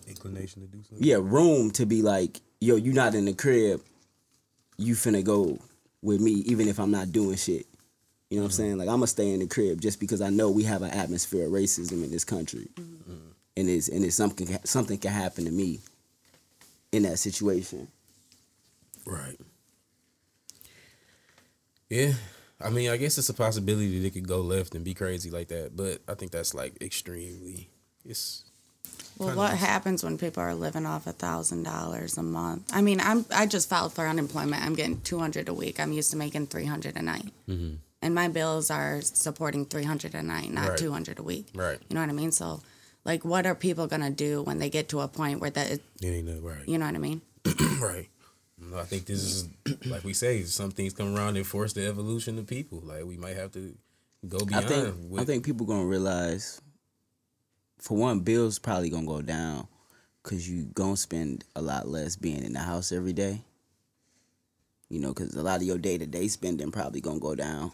Inclination 0.06 0.60
to 0.62 0.68
do 0.68 0.82
something. 0.86 1.06
yeah 1.06 1.16
room 1.18 1.70
to 1.72 1.86
be 1.86 2.02
like 2.02 2.40
yo 2.60 2.76
you 2.76 2.92
not 2.92 3.14
in 3.14 3.24
the 3.24 3.32
crib 3.32 3.80
you 4.82 4.94
finna 4.94 5.24
go 5.24 5.58
with 6.02 6.20
me 6.20 6.32
even 6.46 6.68
if 6.68 6.78
I'm 6.78 6.90
not 6.90 7.12
doing 7.12 7.36
shit 7.36 7.66
you 8.30 8.38
know 8.38 8.44
what 8.44 8.48
I'm 8.48 8.52
saying 8.52 8.78
like 8.78 8.88
I'm 8.88 8.96
gonna 8.96 9.06
stay 9.06 9.30
in 9.30 9.40
the 9.40 9.46
crib 9.46 9.80
just 9.80 10.00
because 10.00 10.20
I 10.20 10.30
know 10.30 10.50
we 10.50 10.64
have 10.64 10.82
an 10.82 10.90
atmosphere 10.90 11.46
of 11.46 11.52
racism 11.52 12.04
in 12.04 12.10
this 12.10 12.24
country 12.24 12.68
mm-hmm. 12.74 13.12
Mm-hmm. 13.12 13.30
and 13.56 13.68
it's 13.68 13.88
and 13.88 14.04
it's 14.04 14.16
something 14.16 14.58
something 14.64 14.98
can 14.98 15.12
happen 15.12 15.44
to 15.44 15.50
me 15.50 15.80
in 16.92 17.04
that 17.04 17.18
situation 17.18 17.88
Right. 19.06 19.38
Yeah. 21.88 22.12
I 22.60 22.70
mean, 22.70 22.90
I 22.90 22.96
guess 22.96 23.18
it's 23.18 23.28
a 23.28 23.34
possibility 23.34 23.98
that 23.98 24.06
it 24.06 24.10
could 24.12 24.28
go 24.28 24.40
left 24.40 24.74
and 24.74 24.84
be 24.84 24.94
crazy 24.94 25.30
like 25.30 25.48
that, 25.48 25.76
but 25.76 26.00
I 26.06 26.14
think 26.14 26.30
that's 26.30 26.54
like 26.54 26.80
extremely. 26.80 27.70
It's 28.04 28.44
Well, 29.18 29.36
what 29.36 29.56
happens 29.56 30.02
when 30.02 30.18
people 30.18 30.42
are 30.42 30.54
living 30.54 30.86
off 30.86 31.06
a 31.06 31.12
thousand 31.12 31.62
dollars 31.64 32.18
a 32.18 32.22
month? 32.22 32.70
I 32.72 32.82
mean, 32.82 33.00
I'm 33.00 33.24
I 33.34 33.46
just 33.46 33.68
filed 33.68 33.92
for 33.92 34.06
unemployment. 34.06 34.64
I'm 34.64 34.74
getting 34.74 35.00
two 35.02 35.18
hundred 35.18 35.48
a 35.48 35.54
week. 35.54 35.78
I'm 35.80 35.92
used 35.92 36.10
to 36.10 36.16
making 36.16 36.46
three 36.48 36.64
hundred 36.66 36.96
a 36.96 37.02
night, 37.02 37.30
mm-hmm. 37.48 37.74
and 38.00 38.14
my 38.14 38.28
bills 38.28 38.70
are 38.70 39.00
supporting 39.02 39.66
three 39.66 39.84
hundred 39.84 40.14
a 40.14 40.22
night, 40.22 40.50
not 40.52 40.68
Right. 40.70 40.78
two 40.78 40.92
hundred 40.92 41.18
a 41.18 41.22
week. 41.22 41.48
right. 41.54 41.78
You 41.88 41.94
know 41.94 42.00
what 42.00 42.10
I 42.10 42.14
mean? 42.14 42.32
So, 42.32 42.60
like, 43.04 43.24
what 43.24 43.46
are 43.46 43.54
people 43.54 43.86
gonna 43.86 44.10
do 44.10 44.42
when 44.42 44.58
they 44.58 44.70
get 44.70 44.88
to 44.90 45.00
a 45.00 45.08
point 45.08 45.40
where 45.40 45.50
that? 45.50 45.70
It 45.70 45.82
ain't 46.02 46.26
no 46.26 46.40
right. 46.40 46.66
You 46.66 46.78
know 46.78 46.86
what 46.86 46.94
I 46.94 46.98
mean? 46.98 47.20
right. 47.80 48.08
I 48.76 48.84
think 48.84 49.06
this 49.06 49.22
is 49.22 49.48
like 49.86 50.04
we 50.04 50.12
say. 50.14 50.42
Some 50.44 50.70
things 50.70 50.92
come 50.94 51.14
around 51.16 51.36
and 51.36 51.46
force 51.46 51.72
the 51.72 51.86
evolution 51.86 52.38
of 52.38 52.46
people. 52.46 52.80
Like 52.84 53.04
we 53.04 53.16
might 53.16 53.36
have 53.36 53.52
to 53.52 53.74
go 54.26 54.38
beyond. 54.44 54.64
I 54.64 54.68
think 54.68 54.94
with, 55.10 55.20
I 55.20 55.24
think 55.24 55.44
people 55.44 55.66
gonna 55.66 55.84
realize, 55.84 56.60
for 57.78 57.96
one, 57.96 58.20
bills 58.20 58.58
probably 58.58 58.90
gonna 58.90 59.06
go 59.06 59.22
down, 59.22 59.66
cause 60.22 60.48
you 60.48 60.64
gonna 60.74 60.96
spend 60.96 61.44
a 61.56 61.62
lot 61.62 61.88
less 61.88 62.16
being 62.16 62.44
in 62.44 62.52
the 62.52 62.60
house 62.60 62.92
every 62.92 63.12
day. 63.12 63.42
You 64.88 65.00
know, 65.00 65.12
cause 65.14 65.34
a 65.34 65.42
lot 65.42 65.56
of 65.60 65.66
your 65.66 65.78
day 65.78 65.98
to 65.98 66.06
day 66.06 66.28
spending 66.28 66.70
probably 66.70 67.00
gonna 67.00 67.18
go 67.20 67.34
down. 67.34 67.72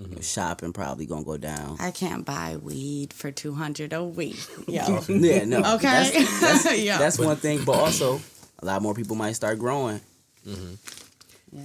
Mm-hmm. 0.00 0.14
Your 0.14 0.22
shopping 0.22 0.72
probably 0.72 1.06
gonna 1.06 1.24
go 1.24 1.36
down. 1.36 1.76
I 1.78 1.90
can't 1.90 2.24
buy 2.24 2.56
weed 2.56 3.12
for 3.12 3.30
two 3.30 3.52
hundred 3.52 3.92
a 3.92 4.02
week. 4.02 4.38
Yo. 4.66 5.00
yeah, 5.08 5.44
no. 5.44 5.58
Okay. 5.74 6.10
That's, 6.12 6.40
that's, 6.40 6.78
Yeah. 6.82 6.98
that's 6.98 7.18
one 7.18 7.36
thing, 7.36 7.64
but 7.64 7.72
also 7.78 8.20
a 8.60 8.64
lot 8.66 8.82
more 8.82 8.94
people 8.94 9.16
might 9.16 9.32
start 9.32 9.58
growing. 9.58 10.00
yeah. 10.44 11.62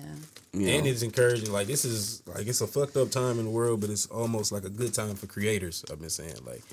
You 0.55 0.69
and 0.69 0.85
know? 0.85 0.91
it's 0.91 1.01
encouraging. 1.01 1.51
Like 1.51 1.67
this 1.67 1.85
is 1.85 2.23
like 2.25 2.47
it's 2.47 2.61
a 2.61 2.67
fucked 2.67 2.95
up 2.97 3.11
time 3.11 3.39
in 3.39 3.45
the 3.45 3.51
world, 3.51 3.81
but 3.81 3.89
it's 3.89 4.05
almost 4.07 4.51
like 4.51 4.63
a 4.63 4.69
good 4.69 4.93
time 4.93 5.15
for 5.15 5.27
creators. 5.27 5.83
I've 5.91 5.99
been 5.99 6.09
saying 6.09 6.35
like 6.45 6.63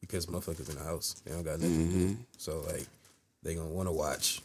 because 0.00 0.26
motherfuckers 0.26 0.68
in 0.68 0.76
the 0.76 0.84
house, 0.84 1.20
they 1.24 1.32
don't 1.32 1.42
got 1.42 1.60
nothing 1.60 1.88
to 1.88 1.94
do. 1.94 2.06
Mm-hmm. 2.06 2.22
So 2.38 2.60
like 2.66 2.86
they 3.42 3.54
gonna 3.54 3.68
want 3.68 3.88
to 3.88 3.92
watch 3.92 4.40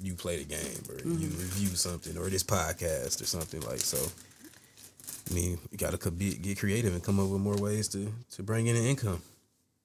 you 0.00 0.14
play 0.14 0.42
the 0.42 0.44
game 0.44 0.82
or 0.88 0.96
you 0.96 1.28
mm-hmm. 1.28 1.38
review 1.38 1.68
something 1.68 2.16
or 2.16 2.28
this 2.28 2.42
podcast 2.42 3.20
or 3.20 3.26
something 3.26 3.60
like 3.62 3.80
so. 3.80 3.98
I 5.30 5.34
mean, 5.34 5.58
you 5.70 5.78
gotta 5.78 6.10
be, 6.10 6.34
get 6.34 6.58
creative 6.58 6.92
and 6.92 7.02
come 7.02 7.20
up 7.20 7.28
with 7.28 7.40
more 7.40 7.56
ways 7.56 7.88
to 7.88 8.12
to 8.32 8.42
bring 8.42 8.66
in 8.66 8.76
an 8.76 8.84
income 8.84 9.22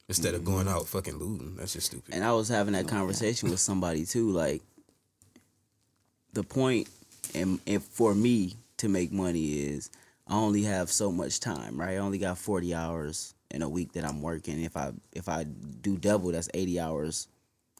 instead 0.07 0.33
of 0.33 0.45
going 0.45 0.67
mm-hmm. 0.67 0.75
out 0.75 0.87
fucking 0.87 1.17
looting. 1.17 1.55
That's 1.57 1.73
just 1.73 1.87
stupid. 1.87 2.13
And 2.13 2.23
I 2.23 2.31
was 2.31 2.47
having 2.47 2.73
that 2.73 2.87
conversation 2.87 3.49
with 3.49 3.59
somebody 3.59 4.05
too. 4.05 4.29
Like 4.31 4.61
the 6.33 6.43
point, 6.43 6.87
and, 7.35 7.59
and 7.67 7.83
for 7.83 8.13
me 8.13 8.55
to 8.77 8.89
make 8.89 9.11
money 9.11 9.59
is 9.59 9.89
I 10.27 10.35
only 10.35 10.63
have 10.63 10.91
so 10.91 11.11
much 11.11 11.39
time, 11.39 11.79
right? 11.79 11.95
I 11.95 11.97
only 11.97 12.17
got 12.17 12.37
forty 12.37 12.73
hours 12.73 13.33
in 13.51 13.61
a 13.61 13.69
week 13.69 13.93
that 13.93 14.03
I'm 14.03 14.21
working. 14.21 14.61
If 14.63 14.75
I 14.75 14.91
if 15.13 15.29
I 15.29 15.43
do 15.43 15.97
double, 15.97 16.31
that's 16.31 16.49
eighty 16.53 16.79
hours 16.79 17.27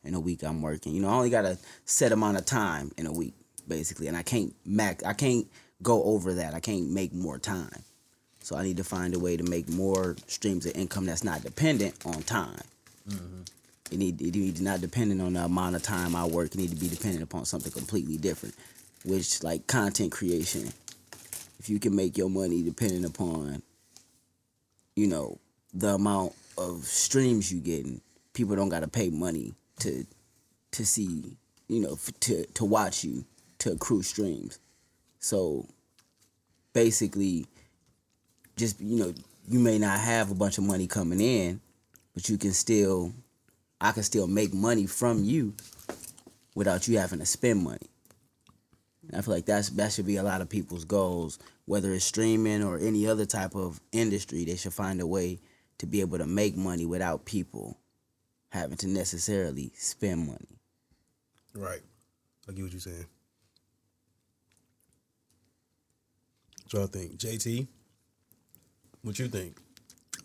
in 0.03 0.13
a 0.13 0.19
week 0.19 0.43
I'm 0.43 0.61
working. 0.61 0.93
You 0.93 1.01
know, 1.01 1.09
I 1.09 1.13
only 1.13 1.29
got 1.29 1.45
a 1.45 1.57
set 1.85 2.11
amount 2.11 2.37
of 2.37 2.45
time 2.45 2.91
in 2.97 3.05
a 3.05 3.11
week, 3.11 3.33
basically, 3.67 4.07
and 4.07 4.15
I 4.15 4.23
can't 4.23 4.55
max. 4.65 5.03
I 5.03 5.13
can't 5.13 5.47
go 5.83 6.03
over 6.03 6.33
that. 6.35 6.53
I 6.53 6.59
can't 6.59 6.89
make 6.89 7.13
more 7.13 7.37
time. 7.37 7.83
So 8.39 8.55
I 8.55 8.63
need 8.63 8.77
to 8.77 8.83
find 8.83 9.13
a 9.13 9.19
way 9.19 9.35
to 9.35 9.43
make 9.43 9.67
more 9.67 10.15
streams 10.27 10.65
of 10.65 10.75
income 10.77 11.05
that's 11.05 11.23
not 11.23 11.43
dependent 11.43 12.05
on 12.05 12.21
time. 12.23 12.61
Mm-hmm. 13.09 13.41
It 13.91 13.97
need 13.97 14.21
it 14.21 14.35
need 14.35 14.61
not 14.61 14.79
dependent 14.81 15.21
on 15.21 15.33
the 15.33 15.43
amount 15.43 15.75
of 15.75 15.83
time 15.83 16.15
I 16.15 16.25
work. 16.25 16.53
It 16.53 16.57
need 16.57 16.69
to 16.69 16.75
be 16.77 16.87
dependent 16.87 17.23
upon 17.23 17.45
something 17.45 17.71
completely 17.71 18.17
different, 18.17 18.55
which 19.07 19.41
like 19.41 19.65
content 19.67 20.11
creation. 20.11 20.71
If 21.59 21.69
you 21.69 21.79
can 21.79 21.95
make 21.95 22.17
your 22.17 22.29
money 22.29 22.61
dependent 22.61 23.05
upon, 23.05 23.63
you 24.95 25.07
know, 25.07 25.39
the 25.73 25.95
amount 25.95 26.33
of 26.57 26.83
streams 26.83 27.51
you 27.51 27.61
getting, 27.61 28.01
people 28.33 28.55
don't 28.55 28.69
got 28.69 28.81
to 28.81 28.87
pay 28.87 29.09
money 29.09 29.53
to 29.79 30.05
to 30.71 30.85
see, 30.85 31.37
you 31.69 31.79
know, 31.79 31.93
f- 31.93 32.11
to 32.19 32.45
to 32.45 32.65
watch 32.65 33.03
you 33.03 33.23
to 33.59 33.71
accrue 33.71 34.03
streams. 34.03 34.59
So 35.19 35.65
basically, 36.73 37.47
just 38.57 38.79
you 38.81 38.99
know, 38.99 39.13
you 39.47 39.59
may 39.59 39.79
not 39.79 39.99
have 39.99 40.31
a 40.31 40.35
bunch 40.35 40.57
of 40.57 40.65
money 40.65 40.85
coming 40.85 41.21
in, 41.21 41.61
but 42.13 42.27
you 42.27 42.37
can 42.37 42.51
still 42.51 43.13
I 43.79 43.93
can 43.93 44.03
still 44.03 44.27
make 44.27 44.53
money 44.53 44.85
from 44.85 45.23
you 45.23 45.53
without 46.55 46.87
you 46.87 46.97
having 46.97 47.19
to 47.19 47.25
spend 47.25 47.63
money. 47.63 47.87
And 49.09 49.17
I 49.17 49.21
feel 49.21 49.33
like 49.33 49.45
that's 49.45 49.69
that 49.71 49.91
should 49.93 50.05
be 50.05 50.17
a 50.17 50.23
lot 50.23 50.41
of 50.41 50.49
people's 50.49 50.85
goals, 50.85 51.39
whether 51.65 51.93
it's 51.93 52.05
streaming 52.05 52.63
or 52.63 52.77
any 52.77 53.07
other 53.07 53.25
type 53.25 53.55
of 53.55 53.79
industry. 53.91 54.43
They 54.45 54.55
should 54.57 54.73
find 54.73 54.99
a 55.01 55.07
way 55.07 55.39
to 55.79 55.85
be 55.85 56.01
able 56.01 56.17
to 56.17 56.25
make 56.25 56.55
money 56.57 56.85
without 56.85 57.25
people 57.25 57.77
having 58.49 58.77
to 58.77 58.87
necessarily 58.87 59.71
spend 59.75 60.25
money. 60.27 60.59
Right. 61.53 61.81
I 62.47 62.51
get 62.53 62.63
what 62.63 62.71
you're 62.71 62.79
saying. 62.79 63.05
What 66.63 66.73
y'all 66.73 66.87
think? 66.87 67.17
JT? 67.17 67.67
What 69.03 69.17
you 69.19 69.27
think? 69.27 69.57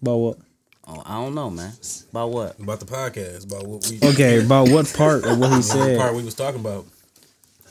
About 0.01 0.17
what? 0.17 0.39
Oh, 0.87 1.03
I 1.07 1.15
don't 1.15 1.35
know, 1.35 1.51
man. 1.51 1.73
About 2.11 2.31
what? 2.31 2.59
About 2.59 2.81
the 2.81 2.87
podcast, 2.87 3.45
about 3.47 3.67
what 3.67 3.89
we 3.89 3.99
Okay, 4.09 4.45
about 4.45 4.69
what 4.69 4.93
part 4.97 5.25
of 5.25 5.39
what 5.39 5.51
he 5.51 5.57
the 5.59 5.63
said? 5.63 5.99
part 6.01 6.15
we 6.15 6.25
was 6.25 6.35
talking 6.35 6.61
about. 6.61 6.85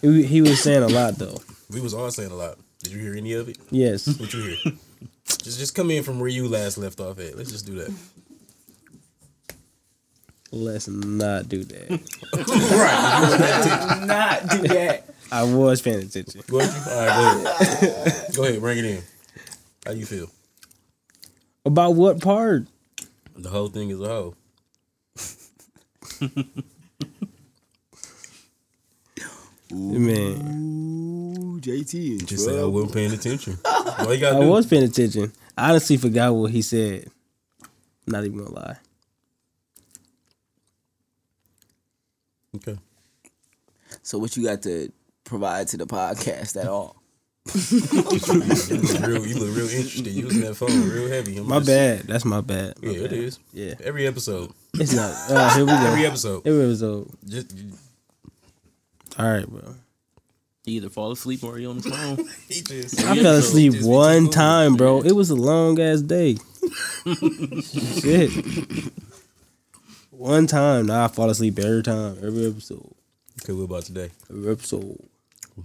He, 0.02 0.24
he 0.24 0.42
was 0.42 0.62
saying 0.62 0.84
a 0.84 0.88
lot 0.88 1.16
though. 1.18 1.40
We 1.70 1.80
was 1.82 1.94
all 1.94 2.10
saying 2.12 2.32
a 2.32 2.36
lot. 2.36 2.58
Did 2.84 2.94
you 2.94 3.00
hear 3.00 3.16
any 3.16 3.34
of 3.34 3.48
it? 3.48 3.58
Yes. 3.70 4.08
What 4.20 4.34
you 4.34 4.42
hear? 4.42 4.74
just 5.26 5.60
just 5.60 5.76
come 5.76 5.92
in 5.92 6.04
from 6.04 6.20
where 6.20 6.30
you 6.30 6.48
last 6.48 6.78
left 6.78 7.00
off 7.00 7.20
at. 7.20 7.38
Let's 7.38 7.52
just 7.52 7.66
do 7.66 7.76
that. 7.76 7.94
Let's 10.52 10.88
not 10.88 11.48
do 11.48 11.64
that. 11.64 11.90
Right. 12.34 14.06
not 14.06 14.50
do 14.50 14.68
that. 14.68 15.06
I 15.32 15.44
was 15.44 15.82
paying 15.82 16.00
attention. 16.00 16.42
Go 16.50 16.60
ahead. 16.60 16.92
All 16.92 17.08
right, 17.08 17.44
go 17.44 17.88
ahead. 17.88 18.36
go 18.36 18.44
ahead, 18.44 18.60
bring 18.60 18.78
it 18.80 18.86
in. 18.86 19.02
How 19.86 19.94
you 19.94 20.06
feel? 20.06 20.28
About 21.66 21.92
what 21.92 22.20
part? 22.20 22.68
The 23.36 23.50
whole 23.50 23.70
thing 23.70 23.90
is 23.92 24.02
a 24.02 24.34
whole. 29.72 29.92
Man, 30.00 31.60
JT. 31.62 32.26
Just 32.26 32.46
say 32.46 32.60
I 32.60 32.64
wasn't 32.66 32.94
paying 32.94 33.12
attention. 33.14 33.58
All 33.66 34.14
you 34.14 34.20
gotta 34.20 34.38
I 34.38 34.42
do. 34.42 34.48
was 34.50 34.66
paying 34.66 34.84
attention. 34.84 35.32
I 35.58 35.70
honestly 35.72 35.98
forgot 35.98 36.34
what 36.34 36.52
he 36.52 36.62
said. 36.62 37.08
Not 38.08 38.24
even 38.26 38.38
gonna 38.40 38.54
lie. 38.54 38.78
Okay. 42.56 42.78
So 44.04 44.18
what 44.18 44.36
you 44.36 44.44
got 44.44 44.62
to 44.64 44.92
provide 45.24 45.68
to 45.70 45.78
the 45.78 45.86
podcast 45.86 46.60
at 46.60 46.68
all? 46.68 46.96
You 47.54 48.78
look 48.78 49.08
real, 49.08 49.26
you 49.26 49.36
look 49.40 49.56
real 49.58 49.68
interested 49.70 50.08
using 50.08 50.42
that 50.42 50.56
phone 50.56 50.88
real 50.90 51.08
heavy. 51.10 51.38
I'm 51.38 51.48
My 51.48 51.58
just- 51.58 51.68
bad. 51.68 52.00
That's 52.02 52.24
my 52.26 52.40
bad. 52.42 52.76
My 52.82 52.92
Yeah, 52.92 52.98
it 53.00 53.10
bad. 53.10 53.14
is. 53.14 53.40
Yeah. 53.54 53.74
Every 53.84 54.06
episode. 54.08 54.52
It's 54.76 54.94
not. 54.94 55.12
Uh, 55.30 55.56
here 55.56 55.66
we 55.66 55.72
go. 55.72 55.78
Every 55.88 56.06
episode. 56.06 56.46
Every 56.48 56.64
episode. 56.66 57.10
Just 57.28 57.52
All 59.18 59.32
right, 59.32 59.48
bro. 59.48 59.76
You 60.66 60.76
either 60.76 60.90
fall 60.90 61.12
asleep 61.12 61.44
or 61.44 61.58
you 61.58 61.70
on 61.70 61.80
the 61.80 61.90
phone. 61.90 62.18
just 62.50 63.00
I 63.04 63.16
fell 63.16 63.36
asleep 63.36 63.74
Just 63.74 63.88
one 63.88 64.30
time, 64.30 64.76
bro. 64.76 65.02
It 65.02 65.14
was 65.14 65.32
a 65.32 65.36
long 65.36 65.80
ass 65.80 66.02
day. 66.02 66.38
Shit. 68.00 68.32
One 70.12 70.46
time. 70.46 70.86
Now 70.86 71.06
I 71.06 71.08
fall 71.08 71.32
asleep 71.32 71.58
every 71.58 71.82
time. 71.82 72.18
Every 72.24 72.46
episode. 72.46 72.88
Okay, 73.44 73.54
what 73.54 73.64
about 73.64 73.84
today? 73.86 74.12
Every 74.30 74.52
episode. 74.52 74.98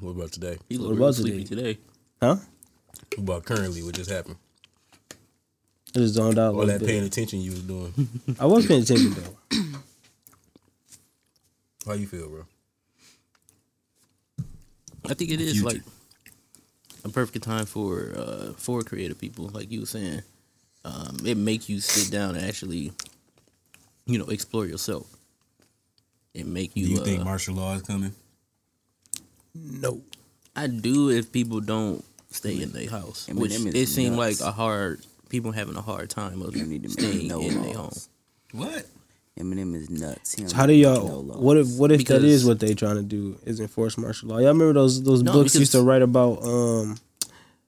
What 0.01 0.11
about 0.13 0.33
today? 0.33 0.57
He 0.67 0.79
What 0.79 0.85
look 0.89 0.97
about 0.97 1.05
real 1.05 1.13
sleepy 1.13 1.45
today. 1.45 1.79
Huh? 2.23 2.37
What 3.17 3.19
about 3.19 3.45
currently? 3.45 3.83
What 3.83 3.95
just 3.95 4.11
happened? 4.11 4.37
I 5.95 5.99
just 5.99 6.15
zoned 6.15 6.39
out. 6.39 6.55
All 6.55 6.65
that 6.65 6.81
bit. 6.81 6.89
paying 6.89 7.05
attention 7.05 7.41
you 7.41 7.51
was 7.51 7.63
doing. 7.63 7.93
I 8.41 8.47
was 8.47 8.67
paying 8.67 8.83
attention 8.83 9.15
though. 9.15 9.59
How 11.87 11.93
you 11.93 12.07
feel, 12.07 12.29
bro? 12.29 12.47
I 15.11 15.15
think 15.15 15.31
it 15.31 15.41
is 15.41 15.61
Future. 15.61 15.67
like 15.67 15.83
a 17.05 17.09
perfect 17.09 17.45
time 17.45 17.67
for 17.67 18.13
uh 18.17 18.53
for 18.57 18.83
creative 18.83 19.19
people, 19.19 19.49
like 19.53 19.71
you 19.71 19.81
were 19.81 19.87
saying. 19.87 20.23
Um, 20.85 21.17
it 21.25 21.37
make 21.37 21.69
you 21.69 21.81
sit 21.81 22.13
down 22.13 22.37
and 22.37 22.45
actually, 22.45 22.93
you 24.07 24.19
know, 24.19 24.27
explore 24.27 24.67
yourself. 24.67 25.07
It 26.33 26.47
make 26.47 26.77
you. 26.77 26.85
Do 26.85 26.91
you. 26.91 26.97
you 26.97 27.03
uh, 27.03 27.05
think 27.05 27.25
martial 27.25 27.57
law 27.57 27.75
is 27.75 27.83
coming? 27.83 28.13
No. 29.55 30.03
I 30.55 30.69
do 30.69 31.11
if 31.11 31.33
people 31.33 31.61
don't 31.61 32.05
stay 32.31 32.63
in 32.63 32.73
their 32.73 32.89
house, 32.89 33.27
Eminem 33.29 33.39
which 33.39 33.75
it 33.75 33.87
seemed 33.89 34.17
like 34.17 34.41
a 34.41 34.53
hard 34.53 35.05
people 35.29 35.53
having 35.53 35.77
a 35.77 35.83
hard 35.83 36.09
time 36.09 36.41
of 36.41 36.57
You 36.57 36.65
need 36.65 36.83
to 36.85 36.89
make 36.89 36.99
staying 36.99 37.31
in 37.31 37.63
their 37.63 37.75
home. 37.75 37.93
What? 38.53 38.87
Eminem 39.39 39.75
is 39.75 39.91
nuts. 39.91 40.33
He 40.35 40.43
don't 40.43 40.49
So 40.51 40.57
how 40.57 40.67
do 40.67 40.73
y'all? 40.73 41.23
no. 41.23 41.35
What 41.35 41.57
if 41.59 41.69
what 41.77 41.93
if 41.93 41.99
that 41.99 42.05
Because- 42.21 42.25
is 42.25 42.45
what 42.47 42.59
they 42.61 42.75
trying 42.75 42.97
to 42.97 43.03
do? 43.03 43.39
Is 43.45 43.61
enforce 43.61 43.99
martial 43.99 44.31
law? 44.31 44.39
Y'all 44.39 44.49
remember 44.49 44.73
those 44.73 45.03
those 45.03 45.23
No, 45.23 45.33
books 45.33 45.55
used 45.55 45.73
to 45.73 45.83
write 45.83 46.03
about 46.03 46.43
um 46.43 46.97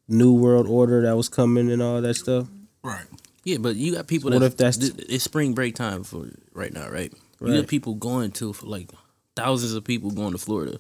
New 0.08 0.32
World 0.32 0.66
Order 0.66 1.02
that 1.02 1.16
was 1.16 1.28
coming 1.28 1.70
and 1.70 1.82
all 1.82 2.00
that 2.00 2.14
stuff. 2.14 2.48
Right. 2.82 3.04
Yeah, 3.44 3.58
but 3.58 3.76
you 3.76 3.94
got 3.94 4.06
people. 4.06 4.30
What 4.30 4.40
that 4.40 4.46
if 4.46 4.56
that's- 4.56 4.78
th- 4.78 4.94
it's 5.08 5.24
spring 5.24 5.52
break 5.54 5.74
time 5.74 6.04
for 6.04 6.28
right 6.54 6.72
now, 6.72 6.88
right? 6.88 7.12
You 7.40 7.46
Right. 7.48 7.56
got 7.56 7.66
people 7.68 7.94
going 7.94 8.30
to 8.32 8.52
for 8.52 8.66
like 8.66 8.90
thousands 9.36 9.74
of 9.74 9.84
people 9.84 10.10
going 10.10 10.32
to 10.32 10.38
Florida 10.38 10.78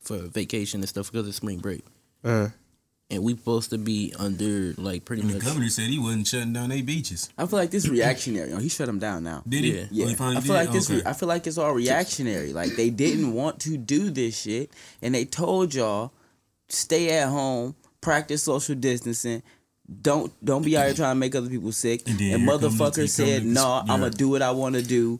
for 0.00 0.18
vacation 0.18 0.80
and 0.80 0.88
stuff 0.88 1.10
because 1.12 1.26
it's 1.28 1.36
spring 1.38 1.58
break, 1.58 1.82
Uh, 2.24 2.48
and 3.10 3.22
we 3.22 3.34
supposed 3.36 3.70
to 3.70 3.78
be 3.78 4.12
under 4.18 4.74
like 4.76 5.04
pretty 5.04 5.22
And 5.22 5.30
the 5.30 5.38
governor 5.38 5.68
said 5.68 5.84
he 5.88 5.98
wasn't 5.98 6.26
shutting 6.26 6.52
down 6.52 6.68
their 6.68 6.82
beaches. 6.82 7.30
I 7.38 7.46
feel 7.46 7.58
like 7.58 7.70
this 7.70 7.88
reactionary. 7.88 8.52
Oh, 8.52 8.58
he 8.58 8.68
shut 8.68 8.86
them 8.86 8.98
down 8.98 9.24
now. 9.24 9.42
Did 9.48 9.64
he? 9.64 9.72
Yeah. 9.78 9.86
Yeah, 9.90 10.04
Oh, 10.04 10.08
he 10.08 10.14
I 10.14 10.16
feel 10.16 10.40
did? 10.40 10.48
like 10.52 10.72
this. 10.72 10.90
Okay. 10.90 11.02
I 11.08 11.12
feel 11.14 11.28
like 11.28 11.46
it's 11.46 11.58
all 11.58 11.72
reactionary. 11.72 12.52
Like 12.52 12.76
they 12.76 12.90
didn't 12.90 13.32
want 13.32 13.60
to 13.60 13.76
do 13.78 14.10
this 14.10 14.38
shit, 14.42 14.70
and 15.00 15.14
they 15.14 15.24
told 15.24 15.74
y'all 15.74 16.12
stay 16.68 17.18
at 17.18 17.28
home, 17.28 17.74
practice 18.00 18.42
social 18.42 18.74
distancing. 18.74 19.42
Don't 20.02 20.30
don't 20.44 20.62
be 20.64 20.76
out 20.76 20.84
here 20.84 20.94
trying 20.94 21.12
to 21.12 21.18
make 21.18 21.34
other 21.34 21.48
people 21.48 21.72
sick. 21.72 22.02
And 22.06 22.20
And, 22.20 22.20
then 22.20 22.30
the- 22.32 22.38
here 22.38 22.48
motherfucker 22.70 22.94
come 22.96 23.06
said, 23.06 23.42
the- 23.42 23.46
"No, 23.46 23.80
I'm 23.80 23.86
gonna 24.00 24.10
do 24.10 24.28
what 24.28 24.42
I 24.42 24.50
want 24.50 24.74
to 24.74 24.82
do. 24.82 25.18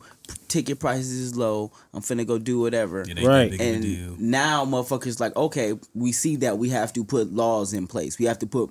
Ticket 0.48 0.78
prices 0.78 1.10
is 1.10 1.36
low. 1.36 1.72
I'm 1.94 2.02
finna 2.02 2.26
go 2.26 2.38
do 2.38 2.60
whatever." 2.60 3.00
It 3.00 3.08
ain't 3.08 3.20
that 3.20 3.26
Right. 3.26 3.50
big 3.50 3.60
and 3.62 3.82
deal. 3.82 4.14
now 4.18 4.66
motherfuckers 4.66 5.20
like, 5.20 5.34
okay, 5.36 5.72
we 5.94 6.12
see 6.12 6.36
that 6.36 6.58
we 6.58 6.68
have 6.68 6.92
to 6.94 7.04
put 7.04 7.32
laws 7.32 7.72
in 7.72 7.86
place. 7.86 8.18
We 8.18 8.26
have 8.26 8.38
to 8.40 8.46
put 8.46 8.70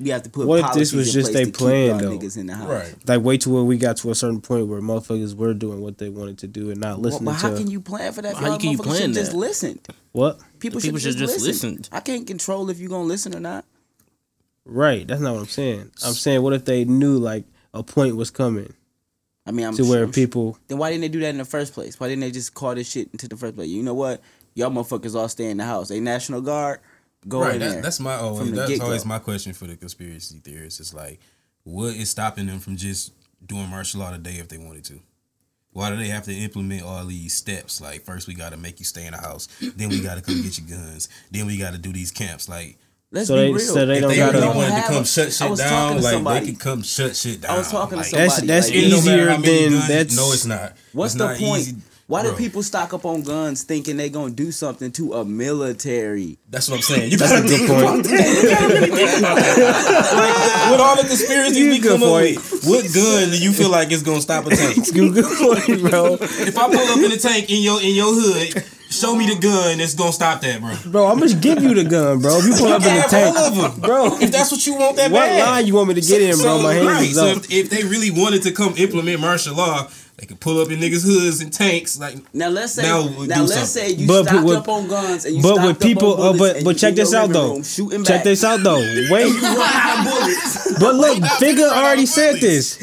we 0.00 0.10
have 0.10 0.24
to 0.24 0.30
put. 0.30 0.48
What 0.48 0.58
if 0.58 0.64
this 0.74 0.90
policies 0.90 0.94
was 0.94 1.06
in 1.08 1.12
just 1.14 1.26
place 1.30 1.34
they 1.34 1.44
to 1.44 1.50
keep 1.52 1.54
plan, 1.58 1.86
y'all 1.86 1.98
though? 1.98 2.18
Niggas 2.18 2.36
in 2.36 2.46
the 2.48 2.54
house. 2.56 2.68
Right. 2.68 2.94
like 3.06 3.22
wait 3.22 3.42
till 3.42 3.52
when 3.52 3.66
we 3.66 3.76
got 3.76 3.98
to 3.98 4.10
a 4.10 4.16
certain 4.16 4.40
point 4.40 4.66
where 4.66 4.80
motherfuckers 4.80 5.36
were 5.36 5.54
doing 5.54 5.80
what 5.80 5.98
they 5.98 6.08
wanted 6.08 6.38
to 6.38 6.48
do 6.48 6.70
and 6.72 6.80
not 6.80 6.94
Well, 6.96 7.02
listening 7.12 7.26
but 7.26 7.32
how 7.34 7.50
to 7.50 7.56
can 7.56 7.70
you 7.70 7.80
plan 7.80 8.12
for 8.12 8.22
that? 8.22 8.34
How 8.34 8.46
Y'all 8.46 8.58
can 8.58 8.70
you 8.72 8.78
plan 8.78 9.00
should 9.00 9.14
Just 9.14 9.30
that? 9.30 9.36
listen. 9.38 9.78
what? 10.10 10.40
People, 10.58 10.80
people 10.80 10.98
should, 10.98 11.12
should 11.12 11.18
just 11.18 11.34
just 11.34 11.46
listen. 11.46 11.70
listen. 11.76 11.84
I 11.92 12.00
can't 12.00 12.26
control 12.26 12.68
if 12.68 12.80
you 12.80 12.88
gonna 12.88 13.04
listen 13.04 13.32
or 13.32 13.38
not. 13.38 13.64
Right. 14.64 15.06
That's 15.06 15.20
not 15.20 15.34
what 15.34 15.40
I'm 15.40 15.46
saying. 15.46 15.90
I'm 16.04 16.12
saying 16.12 16.42
what 16.42 16.52
if 16.52 16.64
they 16.64 16.84
knew 16.84 17.18
like 17.18 17.44
a 17.74 17.82
point 17.82 18.16
was 18.16 18.30
coming 18.30 18.72
I 19.46 19.52
mean, 19.52 19.66
I'm 19.66 19.74
to 19.74 19.84
where 19.84 20.04
I'm 20.04 20.12
people. 20.12 20.58
Then 20.68 20.78
why 20.78 20.90
didn't 20.90 21.02
they 21.02 21.08
do 21.08 21.20
that 21.20 21.30
in 21.30 21.38
the 21.38 21.44
first 21.44 21.72
place? 21.72 21.98
Why 21.98 22.08
didn't 22.08 22.20
they 22.20 22.30
just 22.30 22.54
call 22.54 22.74
this 22.74 22.90
shit 22.90 23.08
into 23.12 23.26
the 23.26 23.36
first 23.36 23.56
place? 23.56 23.68
You 23.68 23.82
know 23.82 23.94
what? 23.94 24.20
Y'all 24.54 24.70
motherfuckers 24.70 25.14
all 25.14 25.28
stay 25.28 25.50
in 25.50 25.56
the 25.56 25.64
house. 25.64 25.90
A 25.90 26.00
National 26.00 26.40
Guard, 26.40 26.80
go 27.26 27.40
right. 27.40 27.54
in 27.54 27.60
That, 27.60 27.70
there. 27.70 27.82
that's 27.82 28.00
my 28.00 28.14
always. 28.14 28.52
That's 28.52 28.68
get-go. 28.70 28.84
always 28.84 29.06
my 29.06 29.18
question 29.18 29.52
for 29.52 29.66
the 29.66 29.76
conspiracy 29.76 30.40
theorists. 30.44 30.80
It's 30.80 30.94
like, 30.94 31.20
what 31.64 31.94
is 31.94 32.10
stopping 32.10 32.46
them 32.46 32.58
from 32.58 32.76
just 32.76 33.12
doing 33.44 33.68
martial 33.68 34.00
law 34.00 34.10
today 34.10 34.36
if 34.38 34.48
they 34.48 34.58
wanted 34.58 34.84
to? 34.84 35.00
Why 35.72 35.90
do 35.90 35.96
they 35.96 36.08
have 36.08 36.24
to 36.24 36.34
implement 36.34 36.82
all 36.82 37.04
these 37.06 37.32
steps? 37.32 37.80
Like, 37.80 38.02
first 38.02 38.26
we 38.28 38.34
got 38.34 38.50
to 38.52 38.56
make 38.58 38.78
you 38.80 38.84
stay 38.84 39.06
in 39.06 39.12
the 39.12 39.18
house. 39.18 39.48
Then 39.60 39.88
we 39.88 40.00
got 40.00 40.16
to 40.16 40.22
come 40.22 40.42
get 40.42 40.58
your 40.58 40.68
guns. 40.68 41.08
Then 41.30 41.46
we 41.46 41.56
got 41.56 41.72
to 41.72 41.78
do 41.78 41.92
these 41.92 42.10
camps. 42.10 42.48
Like, 42.48 42.76
Let's 43.12 43.26
So 43.28 43.34
be 43.34 43.40
they- 43.40 43.52
real. 43.52 43.58
so 43.60 43.86
they 43.86 43.94
if 43.96 44.00
don't 44.02 44.10
they 44.10 44.16
gotta- 44.18 44.32
really 44.32 44.46
don't 44.46 44.56
wanted 44.56 44.76
to 44.76 44.82
come 44.86 45.02
a- 45.02 45.06
shut 45.06 45.32
shit 45.32 45.56
down, 45.56 46.00
like 46.02 46.12
somebody. 46.14 46.46
they 46.46 46.52
could 46.52 46.60
come 46.60 46.82
shut 46.84 47.16
shit 47.16 47.40
down. 47.40 47.50
I 47.50 47.58
was 47.58 47.68
talking 47.70 47.96
like, 47.98 48.06
to 48.06 48.10
somebody. 48.10 48.46
That's- 48.46 48.46
that's 48.46 48.66
like, 48.68 48.76
it 48.76 48.90
don't 48.90 49.04
matter 49.04 49.16
easier 49.16 49.30
how 49.30 49.38
many 49.38 49.62
than- 49.64 49.72
guns- 49.72 49.88
that's- 49.88 50.16
No, 50.16 50.32
it's 50.32 50.46
not. 50.46 50.72
What's 50.92 51.14
It's 51.14 51.18
the 51.18 51.26
not 51.28 51.38
point? 51.38 51.60
easy. 51.62 51.74
Why 52.06 52.22
do 52.24 52.32
people 52.32 52.64
stock 52.64 52.92
up 52.92 53.04
on 53.06 53.22
guns 53.22 53.62
thinking 53.62 53.96
they're 53.96 54.08
gonna 54.08 54.32
do 54.32 54.50
something 54.50 54.90
to 54.92 55.12
a 55.14 55.24
military? 55.24 56.38
That's 56.50 56.68
what 56.68 56.76
I'm 56.78 56.82
saying. 56.82 57.12
You 57.12 57.16
That's 57.16 57.30
gotta 57.32 57.44
a 57.44 57.48
good 57.48 57.68
point. 57.68 58.04
that. 58.04 58.10
You 58.10 58.68
really 58.74 58.96
think 59.06 59.18
about 59.20 59.36
that. 59.36 60.12
Like, 60.14 60.70
with 60.72 60.80
all 60.80 60.96
the 60.96 61.04
conspiracies 61.06 61.56
we 61.68 61.78
Good 61.78 62.00
come 62.00 62.02
up 62.02 62.14
with, 62.20 62.64
what 62.64 62.92
gun 62.92 63.30
do 63.30 63.38
you 63.38 63.52
feel 63.52 63.70
like 63.70 63.92
is 63.92 64.02
gonna 64.02 64.20
stop 64.20 64.44
a 64.46 64.50
tank? 64.56 64.92
Good 64.92 65.24
point, 65.24 65.82
bro. 65.88 66.14
if 66.20 66.58
I 66.58 66.66
pull 66.68 66.78
up 66.80 66.98
in 66.98 67.12
a 67.12 67.16
tank 67.16 67.48
in 67.48 67.62
your 67.62 67.80
in 67.80 67.94
your 67.94 68.12
hood, 68.12 68.64
show 68.90 69.14
me 69.16 69.26
the 69.32 69.40
gun 69.40 69.78
that's 69.78 69.94
gonna 69.94 70.12
stop 70.12 70.40
that, 70.42 70.60
bro. 70.60 70.74
Bro, 70.90 71.06
I'm 71.06 71.18
gonna 71.18 71.34
give 71.34 71.62
you 71.62 71.74
the 71.74 71.84
gun, 71.84 72.20
bro. 72.20 72.38
If 72.38 72.46
you 72.46 72.54
pull 72.54 72.72
up 72.72 72.82
in 72.82 72.94
the 72.96 73.02
tank, 73.08 73.36
all 73.36 73.44
of 73.44 73.56
them. 73.74 73.80
bro. 73.80 74.18
If 74.20 74.30
that's 74.32 74.50
what 74.52 74.66
you 74.66 74.74
want 74.74 74.96
that 74.96 75.10
What 75.10 75.20
bad. 75.20 75.44
line 75.48 75.66
you 75.66 75.74
want 75.74 75.88
me 75.88 75.94
to 75.94 76.00
get 76.00 76.20
in, 76.20 76.36
bro? 76.38 76.62
My 76.62 76.74
hands 76.74 76.86
right, 76.86 77.02
is 77.08 77.14
so 77.14 77.26
up. 77.30 77.36
if, 77.38 77.50
if 77.50 77.70
they 77.70 77.84
really 77.84 78.10
wanted 78.10 78.42
to 78.44 78.52
come 78.52 78.74
implement 78.76 79.20
martial 79.20 79.54
law, 79.56 79.88
they 80.20 80.26
can 80.26 80.36
pull 80.36 80.60
up 80.60 80.70
in 80.70 80.78
niggas' 80.78 81.02
hoods 81.02 81.40
and 81.40 81.50
tanks. 81.52 81.98
Like 81.98 82.16
Now 82.34 82.48
let's 82.50 82.74
say 82.74 82.82
Now 82.82 83.00
now, 83.06 83.16
we'll 83.16 83.26
do 83.26 83.34
let's 83.40 83.54
something. 83.54 83.66
say 83.66 83.90
you 83.92 84.06
But 84.06 84.26
stocked 84.26 84.44
with- 84.44 84.56
up 84.58 84.68
on 84.68 84.86
guns 84.86 85.24
and 85.24 85.34
you 85.34 85.42
But 85.42 85.54
stocked 85.54 85.66
with 85.66 85.76
up 85.76 85.82
people, 85.82 86.12
on 86.14 86.20
uh, 86.20 86.32
bullets 86.38 86.54
but 86.58 86.64
but 86.64 86.76
check 86.76 86.94
this 86.94 87.14
out 87.14 87.30
though. 87.30 87.52
room 87.54 87.62
shooting 87.62 88.04
Check 88.04 88.16
back. 88.18 88.24
this 88.24 88.44
out 88.44 88.60
though. 88.62 88.80
Wait, 89.10 89.32
but 90.78 90.94
look, 90.94 91.24
Figure 91.38 91.64
already 91.64 92.06
said 92.06 92.36
this. 92.40 92.76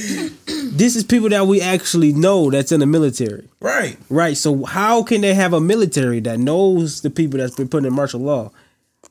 This 0.47 0.95
is 0.95 1.03
people 1.03 1.29
that 1.29 1.47
we 1.47 1.61
actually 1.61 2.13
know 2.13 2.49
that's 2.51 2.71
in 2.71 2.79
the 2.79 2.85
military, 2.85 3.47
right. 3.59 3.97
right? 4.09 4.37
So 4.37 4.63
how 4.65 5.01
can 5.03 5.21
they 5.21 5.33
have 5.33 5.53
a 5.53 5.59
military 5.59 6.19
that 6.21 6.39
knows 6.39 7.01
the 7.01 7.09
people 7.09 7.39
that's 7.39 7.55
been 7.55 7.67
put 7.67 7.83
in 7.85 7.93
martial 7.93 8.19
law? 8.19 8.51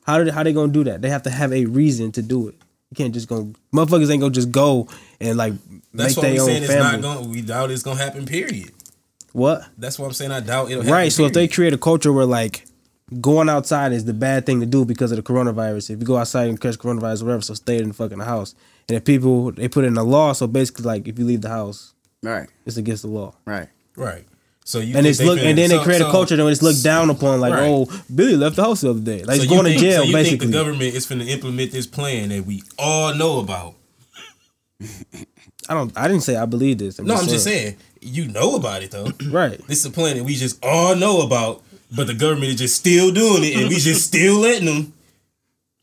How 0.05 0.17
did 0.23 0.33
how 0.33 0.43
they 0.43 0.53
gonna 0.53 0.71
do 0.71 0.83
that? 0.85 1.01
They 1.01 1.09
have 1.09 1.23
to 1.23 1.29
have 1.29 1.51
a 1.51 1.65
reason 1.65 2.11
to 2.13 2.21
do 2.21 2.47
it. 2.49 2.55
You 2.91 2.95
can't 2.95 3.13
just 3.13 3.27
go. 3.27 3.53
Motherfuckers 3.73 4.09
ain't 4.11 4.21
gonna 4.21 4.33
just 4.33 4.51
go 4.51 4.87
and 5.19 5.37
like 5.37 5.53
That's 5.93 6.15
make 6.15 6.23
their 6.23 6.41
own 6.41 6.47
saying. 6.47 6.63
It's 6.63 6.73
not 6.73 6.91
family. 6.91 7.01
going. 7.01 7.29
We 7.31 7.41
doubt 7.41 7.71
it's 7.71 7.83
gonna 7.83 7.99
happen. 7.99 8.25
Period. 8.25 8.71
what? 9.33 9.67
That's 9.77 9.99
what 9.99 10.05
I'm 10.07 10.13
saying. 10.13 10.31
I 10.31 10.39
doubt 10.39 10.71
it'll 10.71 10.83
happen. 10.83 10.93
Right. 10.93 11.11
So 11.11 11.25
if 11.25 11.33
they 11.33 11.47
create 11.47 11.73
a 11.73 11.77
culture 11.77 12.13
where 12.13 12.25
like 12.25 12.65
going 13.21 13.49
outside 13.49 13.91
is 13.93 14.05
the 14.05 14.13
bad 14.13 14.45
thing 14.45 14.59
to 14.59 14.65
do 14.65 14.83
because 14.85 15.11
of 15.11 15.17
the 15.17 15.23
coronavirus. 15.23 15.89
If 15.91 15.99
you 15.99 16.05
go 16.05 16.17
outside 16.17 16.49
and 16.49 16.59
catch 16.59 16.77
coronavirus, 16.77 17.21
or 17.21 17.25
whatever, 17.25 17.41
so 17.41 17.53
stay 17.53 17.77
in 17.77 17.89
the 17.89 17.93
fucking 17.93 18.19
house. 18.19 18.53
And 18.89 18.97
if 18.97 19.05
people 19.05 19.51
they 19.51 19.67
put 19.67 19.85
in 19.85 19.97
a 19.97 20.03
law, 20.03 20.33
so 20.33 20.47
basically 20.47 20.85
like 20.85 21.07
if 21.07 21.17
you 21.19 21.25
leave 21.25 21.41
the 21.41 21.49
house, 21.49 21.93
Right, 22.23 22.49
it's 22.65 22.77
against 22.77 23.03
the 23.03 23.09
law. 23.09 23.35
right. 23.45 23.67
right. 23.95 24.25
So 24.67 24.79
you 24.79 24.97
And 24.97 25.07
it's 25.07 25.21
look, 25.21 25.39
and 25.39 25.57
then 25.57 25.69
they 25.69 25.77
so- 25.77 25.83
create 25.83 26.01
a 26.01 26.11
culture 26.11 26.35
that 26.35 26.45
it's 26.45 26.61
looked 26.61 26.83
down 26.83 27.09
upon, 27.09 27.39
like, 27.39 27.53
Right. 27.53 27.69
oh, 27.69 27.87
Billy 28.13 28.35
left 28.35 28.57
the 28.57 28.63
house 28.63 28.81
the 28.81 28.89
other 28.89 28.99
day, 28.99 29.23
like 29.23 29.37
so 29.37 29.43
he's 29.43 29.49
going 29.49 29.63
to 29.63 29.77
jail, 29.77 30.01
so 30.01 30.07
you 30.07 30.11
basically. 30.13 30.39
Think 30.39 30.51
the 30.51 30.57
government 30.57 30.93
is 30.93 31.05
going 31.05 31.19
to 31.19 31.25
implement 31.25 31.71
this 31.71 31.87
plan 31.87 32.27
that 32.29 32.45
we 32.45 32.61
all 32.77 33.15
know 33.15 33.39
about. 33.39 33.75
I 35.69 35.73
don't, 35.73 35.97
I 35.97 36.09
didn't 36.09 36.23
say 36.23 36.35
I 36.35 36.45
believe 36.45 36.79
this. 36.79 36.99
No, 36.99 37.15
I'm 37.15 37.27
just 37.27 37.45
saying 37.45 37.77
you 38.01 38.27
know 38.27 38.55
about 38.55 38.83
it 38.83 38.91
though. 38.91 39.07
right? 39.29 39.57
This 39.69 39.79
is 39.79 39.85
a 39.85 39.89
plan 39.89 40.17
that 40.17 40.25
we 40.25 40.35
just 40.35 40.61
all 40.61 40.97
know 40.97 41.21
about, 41.21 41.63
but 41.95 42.07
the 42.07 42.13
government 42.13 42.49
is 42.51 42.57
just 42.57 42.75
still 42.75 43.09
doing 43.11 43.45
it, 43.45 43.55
and 43.55 43.69
we 43.69 43.75
just 43.75 44.05
still 44.05 44.39
letting 44.39 44.65
them. 44.65 44.93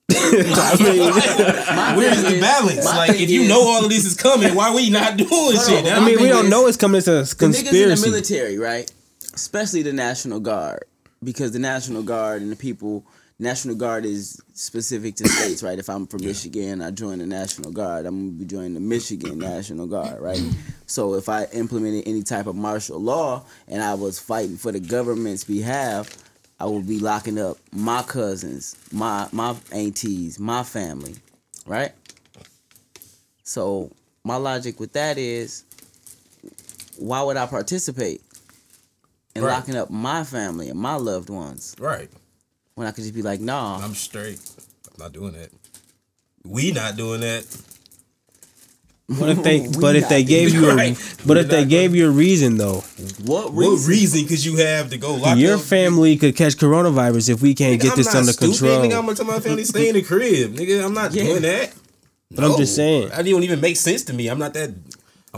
I 0.10 0.76
mean, 0.80 1.96
Where's 1.96 2.22
the 2.22 2.38
balance? 2.40 2.84
Like, 2.84 3.10
if 3.20 3.30
you 3.30 3.42
is- 3.42 3.48
know 3.48 3.60
all 3.62 3.84
of 3.84 3.90
this 3.90 4.04
is 4.04 4.14
coming, 4.16 4.54
why 4.54 4.74
we 4.74 4.90
not 4.90 5.16
doing 5.16 5.56
shit? 5.66 5.86
I 5.86 6.04
mean, 6.04 6.20
we 6.20 6.28
don't 6.28 6.44
is- 6.46 6.50
know 6.50 6.66
it's 6.66 6.76
coming 6.76 7.00
to 7.02 7.10
a 7.10 7.14
The 7.14 7.20
niggas 7.22 7.32
in 7.32 7.36
conspiracy. 7.52 8.02
the 8.04 8.10
military, 8.10 8.58
right? 8.58 8.90
Especially 9.34 9.82
the 9.82 9.92
National 9.92 10.40
Guard, 10.40 10.84
because 11.22 11.52
the 11.52 11.58
National 11.58 12.02
Guard 12.02 12.42
and 12.42 12.52
the 12.52 12.56
people 12.56 13.04
National 13.40 13.74
Guard 13.74 14.04
is 14.04 14.40
specific 14.52 15.16
to 15.16 15.28
states, 15.28 15.60
right? 15.62 15.76
If 15.78 15.88
I'm 15.90 16.06
from 16.06 16.24
Michigan, 16.24 16.80
I 16.80 16.92
join 16.92 17.18
the 17.18 17.26
National 17.26 17.72
Guard. 17.72 18.06
I'm 18.06 18.28
gonna 18.28 18.38
be 18.38 18.44
joining 18.44 18.74
the 18.74 18.80
Michigan 18.80 19.38
National 19.40 19.86
Guard, 19.88 20.20
right? 20.20 20.40
So 20.86 21.14
if 21.14 21.28
I 21.28 21.44
implemented 21.46 22.04
any 22.06 22.22
type 22.22 22.46
of 22.46 22.54
martial 22.54 23.00
law 23.00 23.44
and 23.66 23.82
I 23.82 23.94
was 23.94 24.20
fighting 24.20 24.56
for 24.56 24.70
the 24.70 24.78
government's 24.78 25.42
behalf, 25.42 26.16
I 26.60 26.66
would 26.66 26.86
be 26.86 26.98
locking 27.00 27.38
up 27.38 27.58
my 27.72 28.02
cousins, 28.02 28.76
my 28.92 29.28
my 29.32 29.56
aunties, 29.72 30.38
my 30.38 30.62
family, 30.62 31.16
right? 31.66 31.92
So 33.42 33.90
my 34.24 34.36
logic 34.36 34.80
with 34.80 34.92
that 34.94 35.18
is, 35.18 35.64
why 36.96 37.22
would 37.22 37.36
I 37.36 37.46
participate 37.46 38.22
in 39.34 39.42
Right. 39.42 39.50
locking 39.50 39.76
up 39.76 39.90
my 39.90 40.24
family 40.24 40.68
and 40.70 40.78
my 40.78 40.94
loved 40.94 41.28
ones 41.28 41.74
Right. 41.78 42.08
when 42.74 42.86
I 42.86 42.92
could 42.92 43.02
just 43.04 43.14
be 43.14 43.22
like, 43.22 43.40
nah, 43.40 43.80
I'm 43.82 43.94
straight. 43.94 44.40
I'm 44.92 45.02
not 45.02 45.12
doing 45.12 45.32
that. 45.32 45.50
We 46.44 46.72
not 46.72 46.96
doing 46.96 47.20
that. 47.20 47.44
But 49.08 49.28
if 49.28 49.42
they, 49.42 49.66
but 49.80 49.96
if 49.96 50.08
they 50.08 50.24
gave 50.24 50.54
you, 50.54 50.70
a, 50.70 50.74
Right. 50.74 50.96
but 51.26 51.36
We 51.36 51.42
if 51.42 51.48
they 51.50 51.60
not 51.60 51.68
gave 51.68 51.94
you 51.94 52.06
a 52.08 52.10
reason 52.10 52.56
though, 52.56 52.82
what 53.24 53.52
What 53.52 53.70
reason? 53.70 53.90
reason 53.90 54.26
could 54.26 54.44
you 54.44 54.56
have 54.56 54.90
to 54.90 54.96
go 54.96 55.14
lock 55.14 55.36
your 55.36 55.56
up? 55.56 55.60
family 55.60 56.16
could 56.16 56.34
catch 56.36 56.56
coronavirus 56.56 57.28
if 57.30 57.42
we 57.42 57.54
can't 57.54 57.78
Nigga, 57.78 57.82
get 57.82 57.90
I'm 57.92 57.96
this 57.98 58.06
not 58.06 58.16
under 58.16 58.32
stupid. 58.32 58.58
control. 58.58 58.78
Nigga, 58.80 58.98
I'm 58.98 59.04
gonna 59.04 59.14
tell 59.14 59.26
my 59.26 59.40
family 59.40 59.64
stay 59.64 59.88
in 59.90 59.94
the 59.94 60.02
crib. 60.02 60.54
Nigga, 60.56 60.84
I'm 60.84 60.94
not 60.94 61.12
Yeah. 61.12 61.24
doing 61.24 61.42
that. 61.42 61.72
But 62.34 62.44
I'm 62.44 62.56
just 62.56 62.74
saying. 62.74 63.10
That 63.10 63.24
don't 63.26 63.42
even 63.42 63.60
make 63.60 63.76
sense 63.76 64.02
to 64.04 64.12
me. 64.14 64.28
I'm 64.28 64.38
not 64.38 64.54
that. 64.54 64.70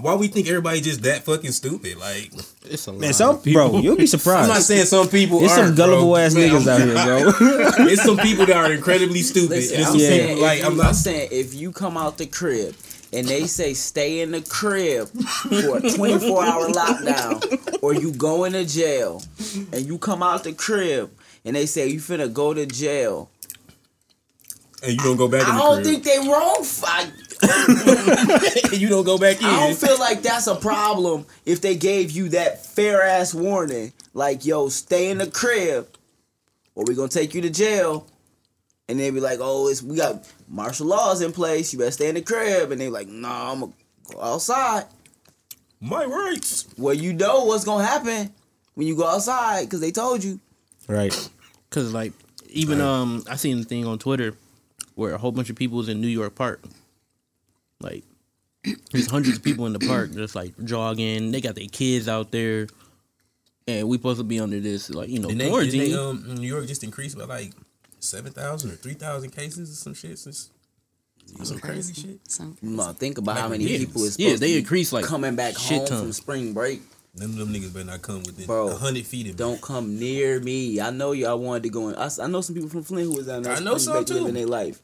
Why 0.01 0.15
we 0.15 0.29
think 0.29 0.47
everybody 0.47 0.83
just 0.83 1.03
that 1.03 1.25
fucking 1.25 1.53
stupid? 1.53 1.97
Like, 1.99 2.31
It's 2.69 2.87
a 2.87 2.93
lot 2.93 3.01
Man, 3.01 3.11
of 3.11 3.17
some 3.17 3.39
people. 3.39 3.71
bro, 3.71 3.81
you'll 3.81 3.97
be 3.97 4.07
surprised. 4.07 4.43
I'm 4.51 4.55
not 4.57 4.63
saying 4.63 4.85
some 4.85 5.09
people. 5.09 5.43
It's 5.43 5.55
some 5.55 5.75
gullible 5.75 6.13
bro. 6.13 6.17
ass 6.17 6.35
Man, 6.35 6.51
niggas 6.51 6.67
out 6.69 6.81
here, 6.83 6.95
bro. 6.95 7.87
it's 7.87 8.03
some 8.05 8.19
people 8.19 8.45
that 8.47 8.57
are 8.57 8.71
incredibly 8.73 9.23
stupid. 9.23 9.51
Listen, 9.57 9.73
and 9.75 9.81
it's 9.81 9.87
I'm 9.89 9.93
some 9.93 10.01
saying, 10.01 10.29
people 10.29 10.43
like 10.43 10.59
if 10.61 10.67
I'm 10.67 10.73
you, 10.73 10.79
not. 10.79 10.87
I'm 10.89 10.95
saying 10.95 11.29
if 11.33 11.55
you 11.55 11.73
come 11.73 11.97
out 11.97 12.19
the 12.19 12.27
crib 12.27 12.75
and 13.13 13.27
they 13.27 13.47
say 13.47 13.73
stay 13.75 14.21
in 14.21 14.33
the 14.33 14.41
crib 14.43 15.09
for 15.09 15.79
a 15.79 15.91
24 15.95 16.45
hour 16.45 16.69
lockdown, 16.69 17.79
or 17.83 17.95
you 17.95 18.13
go 18.13 18.45
into 18.45 18.65
jail 18.65 19.23
and 19.73 19.87
you 19.87 19.99
come 19.99 20.23
out 20.23 20.45
the 20.45 20.53
crib 20.53 21.11
and 21.45 21.55
they 21.57 21.67
say 21.67 21.87
you 21.89 21.99
finna 22.01 22.33
go 22.33 22.53
to 22.53 22.67
jail, 22.67 23.31
and 24.83 24.93
you 24.93 24.99
don't 24.99 25.17
go 25.17 25.29
back. 25.29 25.43
in 25.43 25.55
I 25.55 25.59
don't 25.59 25.83
crib. 25.83 25.87
think 25.87 26.05
they 26.05 26.19
wrong. 26.19 26.65
I, 26.85 27.11
you 28.73 28.89
don't 28.89 29.05
go 29.05 29.19
back 29.19 29.39
in. 29.41 29.47
I 29.47 29.67
don't 29.69 29.77
feel 29.77 29.99
like 29.99 30.23
that's 30.23 30.47
a 30.47 30.57
problem 30.57 31.27
if 31.45 31.61
they 31.61 31.77
gave 31.77 32.11
you 32.11 32.31
that 32.31 32.65
fair 32.65 33.03
ass 33.03 33.33
warning, 33.35 33.93
like 34.15 34.45
yo, 34.45 34.69
stay 34.69 35.11
in 35.11 35.19
the 35.19 35.27
crib, 35.31 35.87
or 36.75 36.85
we 36.85 36.95
gonna 36.95 37.09
take 37.09 37.35
you 37.35 37.43
to 37.43 37.51
jail. 37.51 38.07
And 38.89 39.01
they 39.01 39.11
be 39.11 39.19
like, 39.21 39.39
oh, 39.41 39.69
it's 39.69 39.83
we 39.83 39.97
got 39.97 40.25
martial 40.49 40.87
laws 40.87 41.21
in 41.21 41.33
place. 41.33 41.73
You 41.73 41.79
better 41.79 41.91
stay 41.91 42.09
in 42.09 42.15
the 42.15 42.23
crib. 42.23 42.73
And 42.73 42.81
they 42.81 42.89
like, 42.89 43.09
nah, 43.09 43.53
I'm 43.53 43.61
gonna 43.61 43.73
go 44.13 44.21
outside. 44.23 44.87
My 45.81 46.05
rights. 46.05 46.67
Well, 46.79 46.95
you 46.95 47.13
know 47.13 47.45
what's 47.45 47.65
gonna 47.65 47.85
happen 47.85 48.33
when 48.75 48.87
you 48.87 48.97
go 48.97 49.07
outside 49.07 49.65
because 49.65 49.81
they 49.81 49.91
told 49.93 50.25
you. 50.25 50.41
right. 50.89 51.13
Cause 51.71 51.93
like 51.93 52.13
even 52.49 52.81
um 52.81 53.23
I 53.29 53.37
seen 53.37 53.59
the 53.59 53.65
thing 53.65 53.87
on 53.87 53.99
Twitter 53.99 54.35
where 54.95 55.13
a 55.15 55.19
whole 55.19 55.33
bunch 55.33 55.51
of 55.51 55.57
people 55.57 55.77
was 55.77 55.89
in 55.91 56.01
New 56.01 56.07
York 56.09 56.35
Park. 56.35 56.63
Like 57.81 58.05
there's 58.93 59.11
hundreds 59.11 59.37
of 59.37 59.45
people 59.45 59.67
in 59.67 59.73
the 59.73 59.79
park 59.81 60.13
just 60.13 60.35
like 60.35 60.55
jogging. 60.65 61.31
They 61.33 61.41
got 61.41 61.55
their 61.55 61.67
kids 61.71 62.09
out 62.09 62.31
there. 62.31 62.69
And 63.69 63.89
we 63.89 63.97
supposed 63.97 64.19
to 64.19 64.25
be 64.25 64.39
under 64.41 64.61
this 64.61 64.89
like, 64.91 65.09
you 65.09 65.19
know, 65.19 65.29
And 65.29 65.41
they, 65.41 65.49
quarantine. 65.51 65.81
they 65.91 65.95
um 65.95 66.35
New 66.37 66.47
York 66.49 66.67
just 66.67 66.83
increased 66.85 67.19
by 67.19 67.25
like 67.25 67.53
seven 68.01 68.33
thousand 68.33 68.71
or 68.71 68.75
three 68.77 68.95
thousand 68.95 69.31
cases 69.31 69.71
or 69.73 69.75
some 69.77 69.95
shit 69.95 70.19
since 70.19 70.51
some 71.43 71.59
crazy 71.59 71.93
shit. 71.95 72.21
So, 72.29 72.55
Ma, 72.63 72.93
think 72.93 73.19
about 73.19 73.37
how 73.39 73.49
many 73.49 73.65
millions. 73.65 73.87
people 73.87 74.05
is 74.05 74.19
Yeah, 74.19 74.31
they 74.31 74.35
to 74.35 74.41
be 74.41 74.59
increased, 74.59 74.93
like, 74.93 75.05
coming 75.05 75.35
back 75.35 75.55
shit 75.59 75.79
home 75.79 75.87
ton. 75.87 76.03
from 76.03 76.13
spring 76.13 76.53
break. 76.53 76.83
None 77.19 77.31
of 77.31 77.37
them 77.37 77.53
niggas 77.53 77.73
better 77.73 77.87
not 77.87 78.03
come 78.03 78.23
within 78.25 78.47
Bro, 78.47 78.69
a 78.69 78.75
hundred 78.77 79.07
feet 79.07 79.23
of 79.23 79.33
me. 79.33 79.37
Don't 79.37 79.61
come 79.63 79.99
near 79.99 80.39
me. 80.39 80.81
I 80.81 80.91
know 80.91 81.13
y'all 81.13 81.39
wanted 81.39 81.63
to 81.65 81.71
go 81.71 81.89
in. 81.89 81.97
I 81.97 82.27
know 82.27 82.43
some 82.43 82.55
people 82.55 82.69
from 82.69 82.83
Flint 82.83 83.09
who 83.09 83.17
was 83.17 83.27
down 83.27 83.43
there. 83.43 83.55
I 83.55 83.61
know 83.61 83.79
some 83.79 83.95
break 83.95 84.07
too. 84.07 84.15
living 84.15 84.35
their 84.35 84.47
life. 84.47 84.81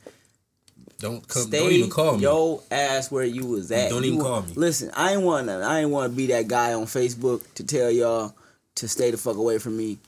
Don't 0.99 1.27
come. 1.29 1.43
Stay 1.43 1.59
don't 1.59 1.73
even 1.73 1.91
call 1.91 2.17
me. 2.17 2.23
yo 2.23 2.63
ass 2.71 3.11
where 3.11 3.25
you 3.25 3.45
was 3.45 3.71
at. 3.73 3.91
Don't 3.91 4.05
even 4.05 4.19
wa- 4.19 4.25
call 4.25 4.43
me. 4.43 4.53
Listen, 4.55 4.91
I 4.97 5.13
ain't 5.13 5.23
want 5.23 5.49
to. 5.49 5.55
I 5.55 5.81
ain't 5.81 5.91
want 5.91 6.13
to 6.13 6.17
be 6.17 6.29
that 6.29 6.49
guy 6.49 6.73
on 6.73 6.85
Facebook 6.87 7.43
to 7.55 7.65
tell 7.65 7.91
y'all 7.91 8.35
to 8.77 8.89
stay 8.89 9.11
the 9.11 9.17
fuck 9.19 9.37
away 9.37 9.59
from 9.59 9.77
me. 9.77 9.99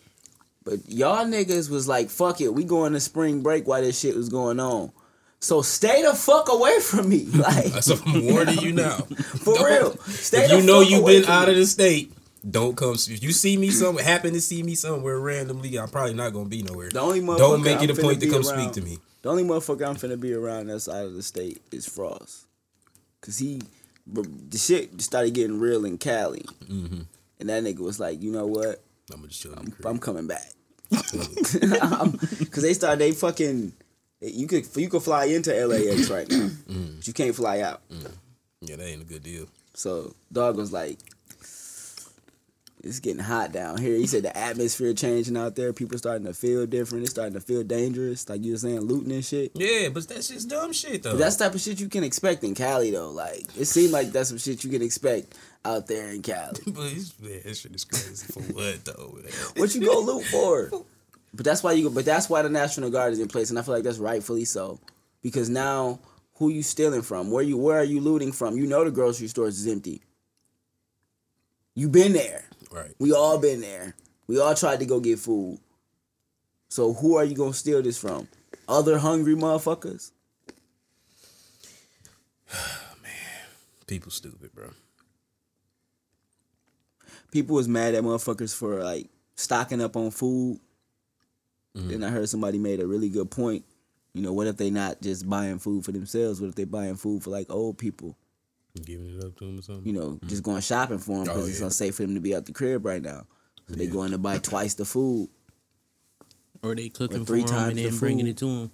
But 0.65 0.79
y'all 0.89 1.27
niggas 1.27 1.69
was 1.69 1.87
like, 1.87 2.09
fuck 2.11 2.41
it, 2.41 2.49
we 2.55 2.65
going 2.65 2.95
to 2.95 3.01
spring 3.01 3.43
break 3.43 3.67
while 3.67 3.83
this 3.83 3.99
shit 3.99 4.17
was 4.17 4.29
going 4.31 4.59
on. 4.61 4.93
So 5.41 5.61
stay 5.61 6.03
the 6.03 6.15
fuck 6.15 6.51
away 6.51 6.81
from 6.81 7.09
me. 7.11 7.27
Like 7.35 7.67
So 7.83 7.97
I'm 8.07 8.25
warning 8.33 8.59
you 8.61 8.73
now. 8.73 8.97
for 9.45 9.55
Don't- 9.57 9.67
real. 9.67 9.97
Stay 10.05 10.57
you 10.57 10.65
know 10.65 10.81
you've 10.81 11.05
been 11.05 11.27
out 11.27 11.49
me. 11.49 11.53
of 11.53 11.59
the 11.59 11.67
state, 11.67 12.13
don't 12.51 12.77
come. 12.77 12.95
If 12.95 13.23
you 13.23 13.33
see 13.33 13.57
me 13.59 13.71
somewhere, 13.71 14.05
happen 14.05 14.33
to 14.33 14.41
see 14.41 14.63
me 14.63 14.75
somewhere 14.75 15.19
randomly, 15.19 15.79
I'm 15.79 15.89
probably 15.89 16.15
not 16.15 16.33
gonna 16.33 16.49
be 16.49 16.63
nowhere. 16.63 16.89
The 16.91 17.01
only 17.01 17.21
motherfucker 17.21 17.39
Don't 17.39 17.63
make 17.63 17.79
I'm 17.79 17.85
it 17.85 17.99
a 17.99 18.03
point 18.03 18.21
to 18.21 18.27
come 18.31 18.47
around- 18.47 18.61
speak 18.61 18.73
to 18.73 18.81
me. 18.83 18.99
The 19.23 19.31
only 19.31 19.43
motherfucker 19.45 19.87
I'm 19.87 19.97
finna 19.97 20.19
be 20.21 20.33
around 20.35 20.67
that's 20.69 20.89
out 20.89 21.07
of 21.07 21.15
the 21.15 21.23
state 21.23 21.61
is 21.73 21.87
Frost. 21.87 22.47
Cause 23.23 23.39
he, 23.39 23.61
the 24.07 24.59
shit 24.59 25.01
started 25.01 25.33
getting 25.35 25.59
real 25.59 25.85
in 25.87 25.97
Cali. 25.99 26.45
Mm-hmm. 26.67 27.03
And 27.41 27.49
that 27.49 27.65
nigga 27.65 27.79
was 27.81 27.99
like, 27.99 28.23
you 28.23 28.31
know 28.33 28.47
what? 28.47 28.83
I'm 29.13 29.27
just 29.29 29.41
chill 29.43 29.53
in 29.55 29.65
the 29.65 29.73
I'm. 29.85 29.93
I'm 29.93 29.99
coming 29.99 30.27
back. 30.27 30.51
Cause 32.51 32.63
they 32.63 32.75
start 32.75 32.99
they 32.99 33.13
fucking, 33.13 33.73
you 34.21 34.47
could 34.47 34.67
you 34.77 34.89
could 34.89 35.03
fly 35.03 35.25
into 35.27 35.53
LAX 35.67 36.11
right 36.11 36.29
now, 36.31 36.49
Mm. 36.69 36.97
but 36.97 37.07
you 37.07 37.13
can't 37.13 37.35
fly 37.35 37.61
out. 37.61 37.83
yeah, 38.61 38.77
that 38.77 38.87
ain't 38.87 39.03
a 39.03 39.05
good 39.05 39.23
deal. 39.23 39.47
So 39.75 40.15
dog 40.33 40.57
was 40.57 40.73
like, 40.73 40.99
it's 42.83 43.01
getting 43.01 43.23
hot 43.23 43.51
down 43.51 43.79
here. 43.79 43.97
He 43.97 44.07
said 44.07 44.25
the 44.25 44.37
atmosphere 44.37 44.93
changing 44.93 45.37
out 45.39 45.57
there. 45.57 45.73
People 45.73 45.97
starting 45.97 46.27
to 46.27 46.35
feel 46.35 46.67
different. 46.67 47.05
It's 47.05 47.13
starting 47.13 47.33
to 47.33 47.41
feel 47.41 47.63
dangerous. 47.65 48.29
Like 48.29 48.45
you 48.45 48.53
were 48.53 48.59
saying, 48.59 48.81
looting 48.81 49.11
and 49.11 49.25
shit. 49.25 49.53
Yeah, 49.55 49.89
but 49.89 50.07
that's 50.07 50.29
just 50.29 50.51
dumb 50.51 50.73
shit 50.75 51.03
though. 51.03 51.13
But 51.13 51.19
that's 51.21 51.37
type 51.37 51.55
of 51.55 51.61
shit 51.63 51.81
you 51.81 51.89
can 51.89 52.05
expect 52.05 52.45
in 52.45 52.55
Cali 52.55 52.91
though. 52.91 53.11
Like 53.11 53.47
it 53.59 53.65
seemed 53.65 53.93
like 53.93 54.13
that's 54.13 54.29
some 54.29 54.39
shit 54.39 54.63
you 54.65 54.71
can 54.71 54.83
expect 54.83 55.35
out 55.65 55.87
there 55.87 56.11
in 56.11 56.23
Cali. 56.23 56.61
but 56.67 56.93
it's, 56.93 57.19
man, 57.21 57.41
that 57.45 57.57
shit 57.57 57.75
is 57.75 57.85
crazy 57.85 58.27
for 58.33 58.41
what 58.53 58.85
though? 58.85 59.19
What 59.57 59.75
you 59.75 59.81
go 59.85 60.01
loot 60.01 60.25
for? 60.31 60.85
But 61.33 61.45
that's 61.45 61.63
why 61.63 61.73
you. 61.73 61.91
But 61.91 62.05
that's 62.05 62.29
why 62.29 62.43
the 62.43 62.49
National 62.49 62.91
Guard 62.91 63.13
is 63.13 63.19
in 63.19 63.29
place, 63.29 63.51
and 63.51 63.59
I 63.59 63.63
feel 63.63 63.75
like 63.75 63.85
that's 63.85 63.99
rightfully 63.99 64.45
so, 64.45 64.79
because 65.23 65.49
now 65.49 65.99
who 66.35 66.49
you 66.49 66.63
stealing 66.63 67.03
from? 67.03 67.31
Where 67.31 67.43
you? 67.43 67.57
Where 67.57 67.79
are 67.79 67.85
you 67.85 68.01
looting 68.01 68.33
from? 68.33 68.57
You 68.57 68.67
know 68.67 68.85
the 68.85 68.91
grocery 68.91 69.29
stores 69.29 69.59
is 69.59 69.67
empty. 69.67 70.03
You 71.75 71.89
been 71.89 72.13
there. 72.13 72.45
Right. 72.71 72.93
We 72.99 73.13
all 73.13 73.39
been 73.39 73.61
there. 73.61 73.95
We 74.27 74.41
all 74.41 74.55
tried 74.55 74.81
to 74.81 74.87
go 74.87 75.01
get 75.01 75.19
food. 75.19 75.59
So 76.69 76.93
who 76.93 77.17
are 77.17 77.25
you 77.25 77.35
gonna 77.37 77.53
steal 77.53 77.83
this 77.83 77.99
from? 77.99 78.29
Other 78.69 78.99
hungry 78.99 79.35
motherfuckers? 79.35 80.13
Man, 83.03 83.13
people 83.87 84.11
stupid, 84.11 84.55
bro. 84.55 84.71
People 87.35 87.57
was 87.57 87.69
mad 87.69 87.97
at 87.97 88.05
motherfuckers 88.05 88.55
for 88.55 88.83
like 88.83 89.09
stocking 89.35 89.83
up 89.83 89.97
on 89.97 90.13
food. 90.13 90.61
Mm-hmm. 91.77 91.89
Then 91.89 92.05
I 92.05 92.09
heard 92.09 92.29
somebody 92.29 92.59
made 92.59 92.81
a 92.81 92.87
really 92.87 93.09
good 93.11 93.29
point. 93.31 93.65
You 94.15 94.23
know, 94.23 94.33
what 94.33 94.47
if 94.47 94.57
they 94.57 94.71
not 94.71 95.03
just 95.03 95.29
buying 95.29 95.59
food 95.59 95.85
for 95.85 95.91
themselves? 95.91 96.41
What 96.41 96.47
if 96.47 96.55
they 96.55 96.63
buying 96.65 96.95
food 96.95 97.25
for 97.25 97.31
like 97.31 97.51
old 97.51 97.77
people? 97.77 98.17
Giving 98.85 99.19
it 99.19 99.25
up 99.25 99.37
to 99.39 99.47
them 99.47 99.59
or 99.59 99.63
something. 99.63 99.85
You 99.85 99.93
know, 100.01 100.09
mm-hmm. 100.11 100.29
just 100.29 100.45
going 100.45 100.61
shopping 100.61 100.99
for 100.99 101.17
them 101.17 101.25
because 101.25 101.45
Oh, 101.45 101.49
it's 101.49 101.59
yeah. 101.59 101.67
unsafe 101.67 101.97
for 101.97 102.03
them 102.03 102.15
to 102.15 102.21
be 102.21 102.37
out 102.37 102.47
the 102.47 102.53
crib 102.53 102.87
right 102.87 103.03
now. 103.03 103.27
So 103.69 103.75
they 103.75 103.89
going 103.89 104.13
to 104.13 104.19
buy 104.19 104.39
twice 104.39 104.75
the 104.75 104.85
food. 104.85 105.29
or 106.63 106.77
they 106.77 106.89
cooking 106.89 107.17
Or 107.17 107.21
for 107.21 107.27
three 107.27 107.41
them 107.41 107.49
times 107.49 107.69
and 107.71 107.79
the 107.79 107.89
then 107.89 107.99
bringing 107.99 108.27
it 108.29 108.37
to 108.39 108.47
them. 108.47 108.71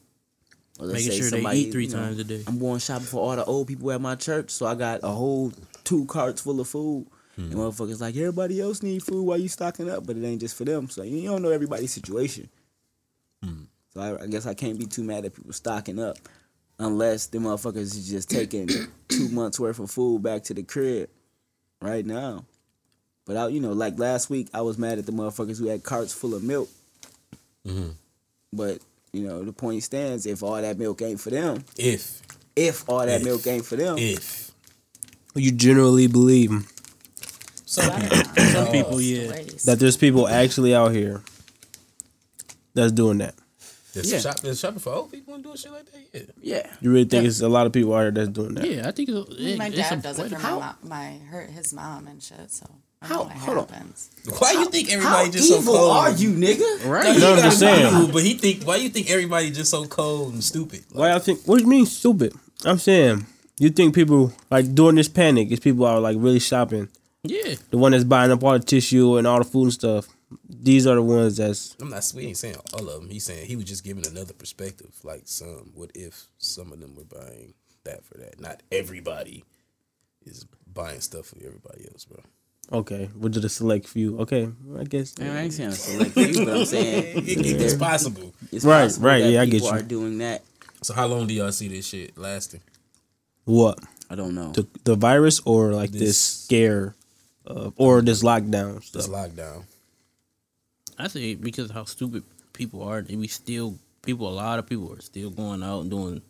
Or 0.79 0.87
Making 0.89 1.11
say 1.13 1.19
sure 1.19 1.31
they 1.31 1.53
eat 1.55 1.73
three 1.73 1.87
you 1.87 1.93
know, 1.93 1.97
times 1.97 2.19
a 2.19 2.25
day. 2.25 2.43
I'm 2.47 2.59
going 2.59 2.81
shopping 2.81 3.07
for 3.07 3.21
all 3.21 3.37
the 3.37 3.45
old 3.45 3.69
people 3.69 3.91
at 3.93 4.01
my 4.03 4.17
church, 4.17 4.51
so 4.51 4.67
I 4.67 4.75
got 4.75 5.01
a 5.03 5.09
whole 5.09 5.53
two 5.85 6.05
carts 6.07 6.43
full 6.43 6.61
of 6.61 6.69
food. 6.69 7.07
Mm-hmm. 7.41 7.53
And 7.53 7.61
motherfuckers 7.61 8.01
like 8.01 8.17
everybody 8.17 8.61
else 8.61 8.83
need 8.83 9.03
food. 9.03 9.23
Why 9.23 9.37
you 9.37 9.49
stocking 9.49 9.89
up? 9.89 10.07
But 10.07 10.17
it 10.17 10.25
ain't 10.25 10.41
just 10.41 10.57
for 10.57 10.65
them. 10.65 10.89
So 10.91 11.03
you 11.03 11.17
you 11.17 11.29
don't 11.29 11.43
know 11.43 11.51
everybody's 11.51 11.93
situation. 11.93 12.49
Mm-hmm. 13.45 13.65
So 13.95 14.01
I, 14.01 14.25
I 14.25 14.27
guess 14.27 14.47
I 14.47 14.55
can't 14.55 14.79
be 14.79 14.87
too 14.87 15.03
mad 15.03 15.25
at 15.25 15.35
people 15.35 15.53
stocking 15.53 15.99
up, 15.99 16.17
unless 16.79 17.27
the 17.27 17.39
motherfuckers 17.39 17.77
is 17.97 18.09
just 18.11 18.29
taking 18.31 18.69
two 19.09 19.29
months 19.31 19.59
worth 19.59 19.79
of 19.79 19.91
food 19.91 20.23
back 20.23 20.45
to 20.45 20.55
the 20.55 20.63
crib 20.63 21.09
right 21.81 22.05
now. 22.05 22.45
But 23.27 23.37
I, 23.37 23.49
you 23.49 23.61
know, 23.61 23.73
like 23.73 23.99
last 23.99 24.29
week, 24.29 24.49
I 24.53 24.61
was 24.61 24.77
mad 24.77 24.99
at 24.99 25.07
the 25.07 25.13
motherfuckers 25.13 25.59
who 25.59 25.69
had 25.69 25.83
carts 25.83 26.13
full 26.13 26.35
of 26.35 26.43
milk. 26.43 26.69
Mm-hmm. 27.67 27.91
But 28.53 28.81
you 29.13 29.27
know, 29.27 29.43
the 29.45 29.53
point 29.53 29.83
stands: 29.83 30.27
if 30.27 30.43
all 30.43 30.61
that 30.61 30.79
milk 30.79 31.01
ain't 31.01 31.21
for 31.21 31.31
them, 31.31 31.65
If 31.79 32.21
if 32.55 32.87
all 32.89 33.07
that 33.07 33.21
If. 33.21 33.25
milk 33.25 33.47
ain't 33.47 33.65
for 33.65 33.77
them, 33.77 33.97
if 33.99 34.51
You 35.35 35.53
generally 35.53 36.07
believe 36.07 36.51
some 37.71 38.01
people, 38.01 38.17
Some 38.47 38.67
people, 38.73 39.01
yeah. 39.01 39.33
that 39.67 39.77
there's 39.79 39.97
people 39.97 40.27
actually 40.27 40.75
out 40.75 40.93
here 40.93 41.23
that's 42.75 42.93
doing 42.93 43.19
that. 43.19 43.35
The 43.93 44.07
Yeah. 44.07 44.19
shop, 44.21 44.41
the 44.41 44.55
shopping 44.55 44.79
for 44.79 44.93
old 44.93 45.11
people 45.13 45.35
and 45.35 45.43
doing 45.43 45.57
shit 45.57 45.73
like 45.73 45.85
that. 45.91 46.01
Yeah. 46.13 46.23
Yeah. 46.41 46.67
You 46.81 46.91
really 46.93 47.05
think 47.07 47.27
it's 47.27 47.41
a 47.41 47.49
lot 47.49 47.67
of 47.67 47.73
people 47.73 47.93
out 47.95 48.03
there 48.03 48.11
that's 48.13 48.29
doing 48.29 48.55
that? 48.55 48.69
Yeah, 48.69 48.89
I 48.89 48.93
think 48.93 49.09
it's, 49.09 49.31
it, 49.39 49.59
my 49.59 49.67
it's 49.67 49.77
dad 49.77 49.99
a- 49.99 50.03
does 50.03 50.19
it 50.19 50.29
for 50.29 50.35
my, 50.35 50.41
how- 50.41 50.59
mom, 50.61 50.75
my 50.85 51.19
her 51.31 51.43
his 51.43 51.73
mom 51.73 52.07
and 52.07 52.23
shit. 52.23 52.51
So 52.51 52.67
I 53.03 53.07
How- 53.07 53.15
know 53.17 53.23
what 53.25 53.33
hold 53.33 53.59
on. 53.59 53.69
happens. 53.69 54.11
Why 54.39 54.53
you 54.53 54.67
think 54.67 54.93
everybody 54.93 55.31
just 55.31 55.49
so 55.49 55.59
evil 55.59 55.75
cold? 55.75 55.97
are 55.97 56.11
you, 56.13 56.31
nigga? 56.31 56.85
Right. 56.87 57.19
No, 57.19 57.35
I'm 57.35 57.43
just 57.43 57.59
saying. 57.59 58.11
But 58.13 58.23
he 58.23 58.35
think 58.35 58.65
why 58.65 58.77
you 58.77 58.91
think 58.91 59.11
everybody 59.11 59.51
just 59.51 59.71
so 59.71 59.85
cold 59.87 60.35
and 60.35 60.43
stupid? 60.45 60.85
Like, 60.91 60.99
Why 60.99 61.15
I 61.15 61.19
think? 61.19 61.41
What 61.47 61.57
do 61.59 61.63
you 61.65 61.69
mean 61.71 61.87
stupid? 61.87 62.33
I'm 62.65 62.79
saying 62.79 63.27
you 63.59 63.71
think 63.71 63.95
people 63.95 64.33
like 64.51 64.73
during 64.75 64.97
this 64.97 65.09
panic, 65.09 65.51
is 65.51 65.59
people 65.61 65.85
are 65.87 65.99
like 66.01 66.17
really 66.21 66.41
shopping. 66.41 66.89
Yeah. 67.23 67.55
The 67.71 67.79
one 67.79 67.93
that's 67.93 68.05
buying 68.05 68.31
up 68.31 68.43
all 68.43 68.53
the 68.53 68.61
tissue 68.61 69.17
and 69.19 69.27
all 69.27 69.39
the 69.39 69.45
food 69.45 69.65
and 69.65 69.73
stuff. 69.73 70.09
These 70.49 70.87
are 70.87 70.95
the 70.95 71.03
ones 71.03 71.37
that's 71.39 71.77
I'm 71.81 71.91
not. 71.91 72.11
We 72.15 72.27
ain't 72.27 72.37
saying 72.37 72.57
all 72.73 72.89
of 72.89 73.01
them. 73.01 73.11
He's 73.11 73.25
saying 73.25 73.47
he 73.47 73.57
was 73.57 73.65
just 73.65 73.85
giving 73.85 74.07
another 74.07 74.33
perspective. 74.33 74.93
Like 75.03 75.23
some, 75.25 75.73
what 75.75 75.91
if 75.95 76.27
some 76.39 76.73
of 76.73 76.81
them 76.81 76.95
were 76.95 77.05
buying 77.05 77.55
that 77.85 78.05
for 78.05 78.17
that? 78.19 78.41
Not 78.41 78.63
everybody 78.71 79.45
is 80.25 80.47
buying 80.73 81.01
stuff 81.01 81.27
for 81.27 81.37
everybody 81.45 81.87
else, 81.91 82.05
bro. 82.05 82.21
okay. 82.81 83.07
Which 83.17 83.37
are 83.37 83.41
the 83.41 83.49
select 83.49 83.89
few? 83.89 84.19
Okay, 84.21 84.49
I 84.79 84.85
guess. 84.85 85.19
Man, 85.19 85.37
I 85.37 85.43
ain't 85.43 85.53
saying 85.53 85.71
a 85.71 85.73
select 85.73 86.13
few, 86.13 86.45
but 86.45 86.57
I'm 86.57 86.65
saying 86.65 87.17
It- 87.27 87.29
it- 87.47 87.61
it's 87.61 87.75
possible. 87.75 88.33
it's 88.53 88.65
Right, 88.65 88.83
possible 88.85 89.09
right, 89.09 89.23
that 89.23 89.31
yeah, 89.33 89.41
I 89.43 89.47
get 89.47 89.55
people 89.63 89.69
you. 89.69 89.75
are 89.75 89.83
doing 89.83 90.19
that. 90.19 90.43
So 90.83 90.95
how 90.95 91.07
long 91.07 91.27
do 91.27 91.35
y'all 91.35 91.51
see 91.53 91.69
this 91.69 91.87
shit 91.89 92.17
lasting? 92.17 92.61
What 93.45 93.81
I 94.09 94.15
don't 94.15 94.35
know. 94.37 94.53
the 94.53 94.67
the 94.85 94.95
virus 94.95 95.41
or 95.45 95.73
like 95.73 95.91
this, 95.91 96.01
This- 96.01 96.19
scare, 96.19 96.95
uh, 97.47 97.71
or 97.77 98.03
this 98.03 98.23
lockdown 98.23 98.91
This 98.93 99.09
lockdown. 99.09 99.65
I 100.99 101.09
say 101.09 101.35
because 101.35 101.71
of 101.71 101.77
how 101.77 101.85
stupid 101.85 102.25
people 102.53 102.83
are, 102.83 103.05
we 103.09 103.29
still 103.29 103.79
people. 104.03 104.29
A 104.29 104.31
lot 104.31 104.59
of 104.59 104.67
people 104.67 104.93
are 104.93 105.01
still 105.01 105.31
going 105.31 105.63
out 105.63 105.81
and 105.81 105.91
doing 105.91 106.23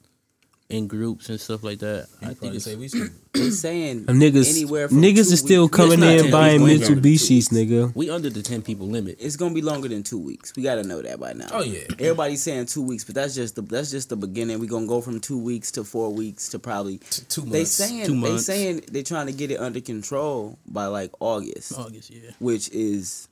in 0.71 0.87
groups 0.87 1.29
and 1.29 1.41
stuff 1.41 1.63
like 1.65 1.81
that. 1.81 2.09
I 2.23 2.35
think 2.35 2.55
it's, 2.55 2.65
say 2.65 2.77
we 2.77 2.89
should. 2.89 3.11
They're 3.33 3.51
saying 3.51 4.07
Them 4.07 4.19
niggas, 4.21 4.51
anywhere 4.51 4.89
from 4.89 4.99
niggas 5.03 5.15
two 5.29 5.33
is 5.35 5.39
still 5.41 5.63
weeks- 5.65 5.77
coming 5.77 6.03
in 6.03 6.23
ten 6.23 6.31
buying 6.31 6.63
weeks, 6.63 6.81
it's 6.83 6.91
longer 6.91 7.09
Mitsubishis, 7.09 7.49
nigga. 7.53 7.95
we 7.95 8.09
under 8.11 8.31
the 8.31 8.43
ten 8.43 8.63
people 8.63 8.87
limit. 8.87 9.17
It's 9.21 9.37
gonna 9.37 9.55
be 9.55 9.63
longer 9.63 9.89
than 9.89 10.03
two 10.03 10.19
weeks. 10.19 10.55
We 10.57 10.63
gotta 10.63 10.83
know 10.83 11.03
that 11.03 11.19
by 11.21 11.33
now. 11.35 11.49
Oh, 11.53 11.63
yeah. 11.63 11.81
Everybody's 11.99 12.43
saying 12.43 12.67
two 12.67 12.83
weeks, 12.83 13.05
but 13.05 13.15
that's 13.15 13.35
just 13.35 13.57
the 13.57 13.63
that's 13.63 13.91
just 13.91 14.09
the 14.09 14.17
beginning. 14.17 14.59
We 14.59 14.67
gonna 14.67 14.87
go 14.87 15.01
from 15.01 15.21
two 15.21 15.39
weeks 15.39 15.71
to 15.73 15.85
four 15.85 16.13
weeks 16.13 16.49
to 16.51 16.59
probably 16.59 16.99
T- 16.99 17.23
two 17.29 17.43
They 17.43 17.59
months. 17.61 17.73
saying 17.73 18.07
Two 18.07 18.21
they 18.21 18.39
saying 18.39 18.83
they 18.91 19.03
trying 19.03 19.27
to 19.27 19.33
get 19.33 19.51
it 19.51 19.61
under 19.61 19.81
control 19.81 20.59
by 20.67 20.87
like 20.87 21.11
August, 21.21 21.79
August, 21.79 22.11
yeah. 22.11 22.31
which 22.39 22.69
is 22.71 23.29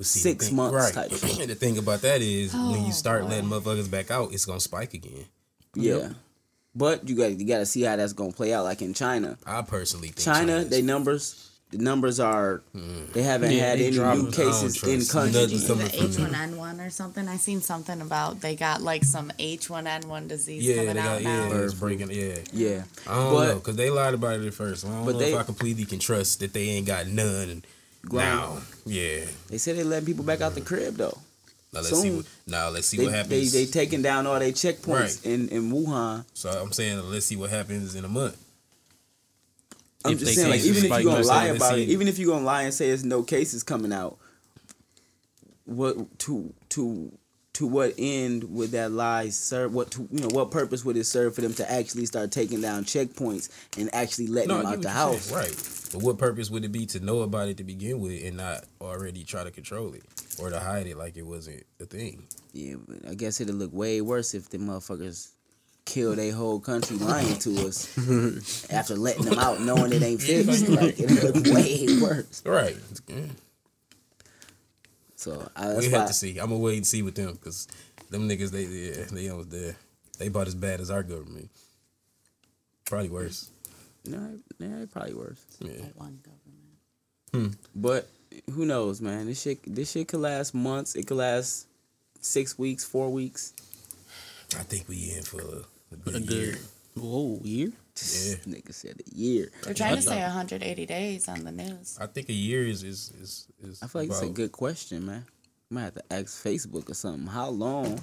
see, 0.00 0.20
six 0.20 0.46
thing, 0.48 0.56
months 0.56 0.74
right. 0.96 1.10
type 1.10 1.10
shit. 1.36 1.48
the 1.48 1.54
thing 1.54 1.76
about 1.78 2.00
that 2.02 2.22
is 2.22 2.52
when 2.54 2.62
Oh, 2.62 2.86
you 2.86 2.92
start 2.92 3.26
letting 3.28 3.48
motherfuckers 3.50 3.90
back 3.90 4.10
out, 4.10 4.32
it's 4.32 4.44
gonna 4.46 4.60
spike 4.60 4.94
again. 4.94 5.26
Yeah. 5.74 6.10
But 6.74 7.08
you 7.08 7.16
got 7.16 7.32
you 7.38 7.46
got 7.46 7.58
to 7.58 7.66
see 7.66 7.82
how 7.82 7.96
that's 7.96 8.12
gonna 8.12 8.32
play 8.32 8.54
out. 8.54 8.64
Like 8.64 8.80
in 8.82 8.94
China, 8.94 9.36
I 9.46 9.62
personally 9.62 10.08
think 10.08 10.18
China, 10.18 10.52
China's- 10.58 10.68
they 10.70 10.82
numbers 10.82 11.46
the 11.70 11.78
numbers 11.78 12.18
are 12.18 12.62
mm. 12.74 13.12
they 13.12 13.22
haven't 13.22 13.52
Yeah, 13.52 13.60
had 13.70 13.78
they 13.78 13.86
any 13.88 13.96
dropping. 13.96 14.24
new 14.24 14.30
cases 14.32 14.82
in 14.82 14.98
trust 14.98 15.12
country. 15.12 15.32
Did 15.40 15.50
you 15.52 15.58
see 15.58 15.74
the 15.74 16.04
H 16.04 16.18
one 16.18 16.34
N 16.34 16.56
one 16.56 16.80
or 16.80 16.90
something? 16.90 17.28
I 17.28 17.36
seen 17.36 17.60
something 17.60 18.00
about 18.00 18.40
they 18.40 18.54
got 18.56 18.82
like 18.82 19.04
some 19.04 19.32
H 19.38 19.68
one 19.70 19.86
N 19.88 20.08
one 20.08 20.26
disease 20.28 20.64
Yeah, 20.64 20.76
coming 20.76 20.94
they 20.94 21.00
out 21.00 21.04
got 21.04 21.22
yeah, 21.22 21.48
now. 21.48 21.56
it's 21.56 21.74
breaking. 21.74 22.10
Yeah, 22.10 22.38
Yeah, 22.52 22.82
I 23.06 23.14
don't 23.14 23.34
But- 23.34 23.48
know 23.48 23.54
because 23.56 23.76
they 23.76 23.90
lied 23.90 24.14
about 24.14 24.40
it 24.40 24.46
at 24.46 24.54
first. 24.54 24.84
I 24.84 24.88
don't 24.90 25.04
But 25.06 25.12
know 25.12 25.18
they- 25.18 25.32
if 25.32 25.38
I 25.38 25.42
completely 25.44 25.84
can 25.84 25.98
trust 26.00 26.38
that 26.40 26.52
they 26.52 26.68
ain't 26.70 26.86
got 26.86 27.06
none 27.08 27.62
now. 28.10 28.58
Yeah, 28.86 29.26
they 29.48 29.58
said 29.58 29.76
they 29.76 29.84
letting 29.84 30.06
people 30.06 30.24
back 30.24 30.40
out 30.40 30.54
the 30.54 30.60
crib 30.60 30.96
though. 30.96 31.18
Now 31.72 31.80
let's 31.80 32.00
see. 32.00 32.10
What, 32.10 32.26
now 32.46 32.68
let's 32.70 32.86
see 32.88 32.96
They, 32.96 33.04
what 33.04 33.12
happens. 33.14 33.52
they 33.52 33.64
they 33.64 33.70
taking 33.70 34.02
down 34.02 34.26
all 34.26 34.38
their 34.38 34.52
checkpoints 34.52 35.24
Right. 35.24 35.26
in 35.26 35.48
in 35.50 35.70
Wuhan. 35.72 36.24
so 36.34 36.50
I'm 36.50 36.72
saying 36.72 37.00
let's 37.10 37.26
see 37.26 37.36
what 37.36 37.50
happens 37.50 37.94
in 37.94 38.04
a 38.04 38.08
month. 38.08 38.36
I'm 40.04 40.12
If 40.14 40.20
just 40.20 40.34
saying, 40.34 40.48
like, 40.48 40.60
even 40.62 40.84
if 40.84 40.90
you're 40.90 41.02
gonna 41.12 41.24
lie 41.26 41.46
about 41.46 41.78
it, 41.78 41.88
even 41.90 42.08
if 42.08 42.18
you're 42.18 42.32
gonna 42.32 42.44
lie 42.46 42.62
and 42.62 42.72
say 42.72 42.88
there's 42.88 43.04
no 43.04 43.22
cases 43.22 43.62
coming 43.62 43.92
out, 43.92 44.16
what 45.64 46.18
to 46.20 46.52
to 46.70 47.12
to 47.54 47.66
what 47.66 47.94
end 47.98 48.44
would 48.44 48.70
that 48.70 48.92
lie 48.92 49.28
serve? 49.30 49.74
What 49.74 49.90
to 49.92 50.08
you 50.10 50.20
know 50.20 50.28
what 50.28 50.50
purpose 50.50 50.84
would 50.84 50.96
it 50.96 51.04
serve 51.04 51.34
for 51.34 51.40
them 51.40 51.52
to 51.54 51.70
actually 51.70 52.06
start 52.06 52.30
taking 52.30 52.60
down 52.60 52.84
checkpoints 52.84 53.48
and 53.78 53.92
actually 53.94 54.28
letting 54.28 54.48
No, 54.50 54.58
them 54.58 54.66
out 54.66 54.82
the 54.82 54.90
house? 54.90 55.22
saying, 55.24 55.40
right? 55.42 55.76
But 55.92 56.02
what 56.02 56.18
purpose 56.18 56.48
would 56.50 56.64
it 56.64 56.70
be 56.72 56.86
to 56.86 57.00
know 57.00 57.22
about 57.22 57.48
it 57.48 57.56
to 57.56 57.64
begin 57.64 57.98
with 58.00 58.24
and 58.24 58.36
not 58.36 58.64
already 58.80 59.24
try 59.24 59.42
to 59.44 59.50
control 59.50 59.92
it 59.94 60.04
or 60.38 60.48
to 60.50 60.60
hide 60.60 60.86
it 60.86 60.96
like 60.96 61.16
it 61.16 61.26
wasn't 61.26 61.64
a 61.80 61.84
thing? 61.86 62.28
Yeah, 62.52 62.76
but 62.86 63.08
I 63.10 63.14
guess 63.14 63.40
it'd 63.40 63.54
look 63.54 63.72
way 63.72 64.00
worse 64.00 64.32
if 64.34 64.48
the 64.50 64.58
motherfuckers 64.58 65.30
kill 65.86 66.14
their 66.14 66.32
whole 66.32 66.60
country 66.60 66.96
lying 66.98 67.36
to 67.40 67.66
us 67.66 68.68
after 68.70 68.94
letting 68.94 69.24
them 69.24 69.38
out 69.40 69.60
knowing 69.60 69.92
it 69.92 70.02
ain't 70.02 70.22
fixed. 70.22 70.68
Like 70.68 71.00
it'd 71.00 71.24
look 71.24 71.44
way 71.52 71.86
worse. 72.00 72.42
Right. 72.46 72.76
So 75.20 75.46
I, 75.54 75.74
We 75.74 75.84
have 75.90 76.00
why 76.00 76.06
to 76.06 76.14
see. 76.14 76.38
I'm 76.38 76.48
gonna 76.48 76.56
wait 76.56 76.78
and 76.78 76.86
see 76.86 77.02
with 77.02 77.14
them 77.14 77.32
because 77.32 77.68
them 78.08 78.26
niggas 78.26 78.50
they 78.50 78.64
yeah, 78.64 79.04
they 79.12 79.28
almost 79.28 79.50
there. 79.50 79.76
They 80.18 80.28
about 80.28 80.46
as 80.46 80.54
bad 80.54 80.80
as 80.80 80.90
our 80.90 81.02
government. 81.02 81.50
Probably 82.86 83.10
worse. 83.10 83.50
no, 84.06 84.38
yeah, 84.58 84.86
probably 84.90 85.12
worse. 85.12 85.44
Yeah. 85.58 85.72
One 85.94 86.20
government. 86.24 87.54
Hmm. 87.54 87.60
But 87.74 88.08
who 88.50 88.64
knows, 88.64 89.02
man? 89.02 89.26
This 89.26 89.42
shit, 89.42 89.58
this 89.66 89.90
shit 89.92 90.08
could 90.08 90.20
last 90.20 90.54
months. 90.54 90.94
It 90.94 91.06
could 91.06 91.18
last 91.18 91.66
six 92.22 92.58
weeks, 92.58 92.82
four 92.82 93.10
weeks. 93.12 93.52
I 94.58 94.62
think 94.62 94.88
we 94.88 95.12
in 95.14 95.22
for 95.22 95.42
a, 95.42 95.64
a 95.92 95.96
good, 95.96 96.14
A 96.14 96.20
year. 96.20 96.58
whoa 96.96 97.40
year. 97.44 97.72
Yeah. 98.02 98.34
Nigga 98.54 98.72
said 98.74 99.00
a 99.06 99.14
year. 99.16 99.50
They're 99.62 99.74
trying 99.74 99.96
to 99.96 100.02
say 100.02 100.20
180 100.20 100.86
days 100.86 101.28
on 101.28 101.44
the 101.44 101.52
news. 101.52 101.98
I 102.00 102.06
think 102.06 102.28
a 102.28 102.32
year 102.34 102.64
is 102.66 102.82
is 102.82 103.12
is, 103.20 103.46
is 103.62 103.82
I 103.82 103.86
feel 103.86 104.02
like 104.02 104.10
it's 104.10 104.22
a 104.22 104.28
good 104.28 104.52
question, 104.52 105.06
man. 105.06 105.24
I 105.70 105.74
Might 105.74 105.82
have 105.82 105.94
to 105.94 106.04
ask 106.12 106.42
Facebook 106.44 106.90
or 106.90 106.94
something. 106.94 107.26
How 107.26 107.48
long 107.48 108.00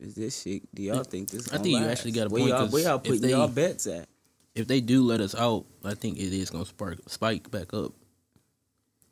is 0.00 0.14
this 0.14 0.42
shit? 0.42 0.62
Do 0.74 0.82
y'all 0.82 1.04
think 1.04 1.30
this? 1.30 1.48
I 1.48 1.52
gonna 1.52 1.64
think 1.64 1.80
you 1.80 1.86
actually 1.86 2.12
got 2.12 2.26
a 2.26 2.30
where 2.30 2.40
point, 2.40 2.50
Y'all, 2.50 2.58
'cause 2.60 2.72
where 2.72 2.82
y'all 2.84 2.98
putting 2.98 3.20
they- 3.20 3.30
y'all 3.30 3.48
bets 3.48 3.86
at? 3.86 4.08
If 4.54 4.66
they 4.66 4.80
do 4.80 5.02
let 5.02 5.20
us 5.20 5.34
out, 5.34 5.64
I 5.84 5.94
think 5.94 6.18
it 6.18 6.32
is 6.32 6.50
gonna 6.50 6.66
spark 6.66 6.98
spike 7.08 7.50
back 7.50 7.72
up. 7.72 7.92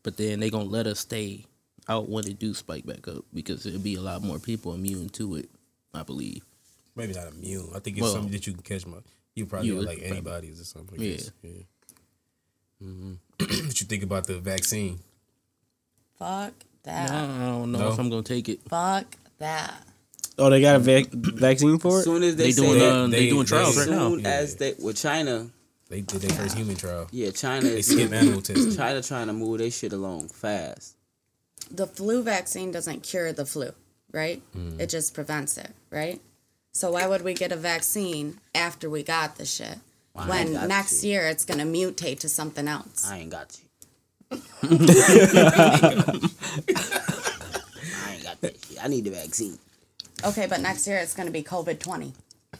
But 0.03 0.17
then 0.17 0.41
they 0.41 0.51
gonna 0.51 0.65
let 0.65 0.87
us 0.87 1.01
stay 1.01 1.45
out 1.89 2.09
when 2.09 2.27
it 2.27 2.39
do 2.39 2.55
spike 2.55 2.87
back 2.87 3.09
up 3.09 3.25
because 3.35 3.67
it'll 3.67 3.81
be 3.81 3.95
a 3.97 4.01
lot 4.03 4.23
more 4.23 4.39
people 4.39 4.75
immune 4.75 5.09
to 5.11 5.37
it. 5.37 5.51
I 5.93 6.03
believe. 6.05 6.45
maybe 6.95 7.15
not 7.15 7.29
immune. 7.29 7.71
I 7.75 7.79
think 7.81 7.97
it's 7.97 8.03
Well, 8.03 8.13
something 8.13 8.33
that 8.33 8.47
you 8.47 8.53
can 8.53 8.63
catch. 8.63 8.87
My 8.87 8.99
you 9.35 9.47
probably 9.47 9.69
you 9.69 9.75
have 9.75 9.79
would 9.81 9.89
like 9.89 9.99
probably- 9.99 10.11
antibodies 10.19 10.61
or 10.61 10.65
something. 10.65 11.01
I 11.01 11.05
Yeah. 11.05 11.17
guess. 11.17 11.31
Yeah. 11.43 11.51
hmm 12.81 13.13
what 13.39 13.81
you 13.81 13.87
think 13.87 14.03
about 14.03 14.27
the 14.27 14.39
vaccine? 14.39 14.99
Fuck 16.19 16.53
that. 16.83 17.11
I 17.11 17.27
don't 17.47 17.73
know 17.73 17.79
No. 17.79 17.93
if 17.93 17.99
I'm 17.99 18.11
gonna 18.11 18.23
take 18.23 18.49
it. 18.49 18.61
Fuck 18.69 19.07
that. 19.39 19.87
Oh, 20.39 20.49
they 20.51 20.61
got 20.61 20.77
a 20.77 20.79
vac- 20.79 21.11
vaccine 21.13 21.79
for 21.79 21.97
it. 21.97 21.99
As 21.99 22.05
soon 22.05 22.23
as 22.23 22.37
they, 22.37 22.45
They 22.51 22.53
doing 22.53 22.79
that, 22.79 22.93
uh, 22.93 23.07
they, 23.09 23.11
they- 23.25 23.31
doing 23.31 23.47
trials 23.47 23.75
they- 23.77 23.83
right 23.83 23.91
now. 23.91 24.09
soon 24.11 24.27
as 24.27 24.57
they 24.57 24.75
with 24.79 24.97
China, 24.97 25.51
They 25.89 26.01
did 26.03 26.21
their 26.23 26.37
first 26.37 26.57
human 26.57 26.77
trial. 26.77 27.09
yeah, 27.11 27.31
China 27.31 27.69
They 27.69 27.79
is 27.81 27.87
skip 27.87 28.13
animal 28.13 28.41
testing. 28.43 28.75
China 28.75 29.03
trying 29.03 29.27
to 29.27 29.33
move 29.33 29.59
their 29.59 29.71
shit 29.71 29.93
along 29.93 30.29
fast. 30.29 30.97
The 31.71 31.87
flu 31.87 32.23
vaccine 32.23 32.71
doesn't 32.73 33.03
cure 33.03 33.33
the 33.33 33.45
flu, 33.45 33.71
right? 34.13 34.43
Mm. 34.57 34.81
It 34.81 34.89
just 34.89 35.13
prevents 35.15 35.59
it, 35.59 35.71
right? 35.91 36.21
So 36.73 36.93
why 36.93 37.07
would 37.07 37.23
we 37.23 37.35
get 37.35 37.53
a 37.53 37.57
vaccine 37.57 38.39
after 38.55 38.89
we 38.89 39.03
got 39.03 39.37
the 39.37 39.45
shit? 39.45 39.77
I 40.17 40.29
when 40.29 40.53
next 40.69 41.05
you. 41.05 41.11
year 41.11 41.27
it's 41.29 41.45
gonna 41.45 41.65
mutate 41.65 42.21
to 42.21 42.29
something 42.29 42.67
else. 42.69 43.09
I 43.09 43.19
ain't 43.19 43.31
got 43.31 43.59
you. 43.61 43.67
I 44.33 44.37
ain't 48.15 48.23
got 48.23 48.41
that 48.41 48.57
shit. 48.67 48.85
I 48.85 48.89
need 48.89 49.05
the 49.05 49.11
vaccine. 49.11 49.59
Okay, 50.25 50.47
but 50.47 50.61
next 50.61 50.87
year 50.87 50.99
it's 50.99 51.15
gonna 51.15 51.31
be 51.31 51.43
COVID 51.43 51.79
twenty. 51.81 52.13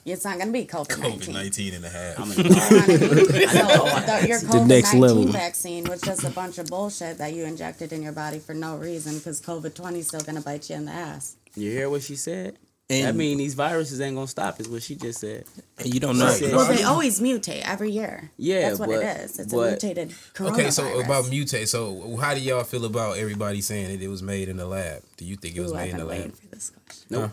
It's 0.05 0.25
not 0.25 0.39
gonna 0.39 0.53
be 0.53 0.65
COVID 0.67 0.87
COVID 0.89 1.03
nineteen. 1.03 1.35
19 1.35 1.75
and 1.75 1.85
a 1.85 1.89
half. 1.89 2.19
I'm 2.19 2.27
So 2.31 2.43
in 2.43 2.49
the, 2.51 4.25
your 4.29 4.67
next 4.67 4.93
COVID 4.95 5.01
level. 5.01 5.17
nineteen 5.25 5.33
vaccine 5.33 5.85
was 5.85 6.01
just 6.01 6.25
a 6.25 6.31
bunch 6.31 6.59
of 6.59 6.67
bullshit 6.67 7.19
that 7.19 7.33
you 7.35 7.45
injected 7.45 7.93
in 7.93 8.03
your 8.03 8.13
body 8.13 8.39
for 8.39 8.55
no 8.55 8.77
reason 8.77 9.19
because 9.19 9.41
COVID 9.41 9.75
twenty 9.75 10.01
is 10.01 10.09
still 10.09 10.21
gonna 10.23 10.41
bite 10.41 10.69
you 10.71 10.77
in 10.77 10.87
the 10.87 10.93
ass. 10.93 11.37
You 11.55 11.71
hear 11.71 11.91
what 11.91 12.03
she 12.03 12.17
said? 12.17 12.57
That 12.91 13.09
And, 13.11 13.19
mean 13.19 13.39
these 13.39 13.55
viruses 13.55 14.01
ain't 14.01 14.17
gonna 14.17 14.27
stop. 14.27 14.61
Is 14.61 14.69
what 14.69 14.83
she 14.83 14.95
just 14.97 15.21
said. 15.21 15.45
and 15.79 15.95
you 15.95 16.01
don't 16.01 16.19
know. 16.19 16.27
Right. 16.27 16.43
Well, 16.53 16.67
they 16.67 16.83
always 16.83 17.21
mutate 17.21 17.63
every 17.65 17.91
year. 17.91 18.31
Yeah, 18.37 18.69
that's 18.69 18.79
what 18.81 18.89
but- 18.89 19.03
it 19.03 19.21
is. 19.21 19.39
It's 19.39 19.53
a 19.53 19.57
mutated 19.57 20.11
coronavirus. 20.35 20.53
Okay, 20.53 20.71
so 20.71 21.01
about 21.01 21.25
mutate. 21.27 21.69
So 21.69 22.17
how 22.17 22.35
do 22.35 22.41
y'all 22.41 22.65
feel 22.65 22.85
about 22.85 23.17
everybody 23.17 23.61
saying 23.61 23.89
that 23.97 24.05
it 24.05 24.09
was 24.09 24.23
made 24.23 24.49
in 24.49 24.57
the 24.57 24.67
lab? 24.67 25.03
Do 25.17 25.25
you 25.25 25.37
think 25.37 25.57
it 25.57 25.61
was 25.61 25.73
Ooh, 25.73 25.77
made 25.77 25.83
I've 25.83 25.91
in 25.91 25.97
the 25.99 26.03
been 26.05 26.09
waiting 26.09 26.25
lab? 26.31 26.37
for 26.41 26.47
this 26.49 26.71
question. 26.85 27.07
Nope. 27.11 27.31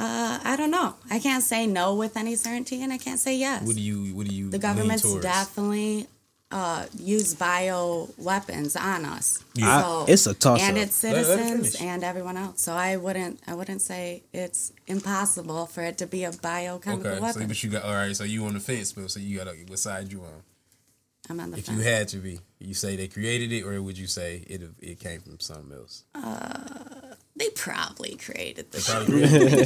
Uh, 0.00 0.40
I 0.42 0.56
don't 0.56 0.72
know. 0.72 0.94
I 1.08 1.20
can't 1.20 1.42
say 1.42 1.66
no 1.68 1.94
with 1.94 2.16
any 2.16 2.34
certainty, 2.34 2.82
and 2.82 2.92
I 2.92 2.98
can't 2.98 3.20
say 3.20 3.36
yes. 3.36 3.62
What 3.64 3.76
do 3.76 3.80
you 3.80 4.12
what 4.14 4.26
do 4.26 4.34
you 4.34 4.50
the 4.50 4.58
government's 4.58 5.02
towards? 5.04 5.22
definitely 5.24 6.08
uh, 6.54 6.86
use 6.96 7.34
bio 7.34 8.08
weapons 8.16 8.76
on 8.76 9.04
us. 9.04 9.42
I- 9.60 9.80
So- 9.82 10.04
it's 10.06 10.26
a 10.28 10.34
toss-up. 10.34 10.68
and 10.68 10.78
it's 10.78 11.02
Let- 11.02 11.14
let 11.14 11.24
citizens 11.26 11.74
and 11.80 12.04
everyone 12.04 12.36
else. 12.36 12.60
So 12.60 12.72
I 12.74 12.96
wouldn't, 12.96 13.40
I 13.46 13.54
wouldn't 13.54 13.82
say 13.82 14.22
it's 14.32 14.72
impossible 14.86 15.66
for 15.66 15.82
it 15.82 15.98
to 15.98 16.06
be 16.06 16.22
a 16.22 16.30
biochemical 16.30 17.08
Okay, 17.10 17.16
so 17.18 17.22
weapon. 17.22 17.48
but 17.48 17.60
you 17.64 17.70
got 17.70 17.82
all 17.82 17.94
right. 17.94 18.14
So 18.16 18.22
you 18.22 18.44
on 18.46 18.54
the 18.54 18.60
fence, 18.60 18.92
Bill. 18.92 19.08
So 19.08 19.18
you 19.18 19.36
got 19.38 19.48
what 19.68 19.78
side 19.80 20.12
you 20.12 20.20
on? 20.22 20.42
I'm 21.28 21.40
on 21.40 21.50
the 21.50 21.58
If 21.58 21.66
fence. 21.66 21.78
you 21.78 21.84
had 21.84 22.06
to 22.08 22.18
be, 22.18 22.38
you 22.60 22.74
say 22.74 22.94
they 22.94 23.08
created 23.08 23.50
it, 23.50 23.62
or 23.64 23.82
would 23.82 23.98
you 23.98 24.06
say 24.06 24.44
it 24.46 24.62
it 24.80 25.00
came 25.00 25.20
from 25.22 25.40
something 25.40 25.72
else? 25.76 26.04
they 27.36 27.48
probably 27.50 28.14
created 28.16 28.70
the 28.70 28.78
probably 28.80 29.26
created 29.26 29.58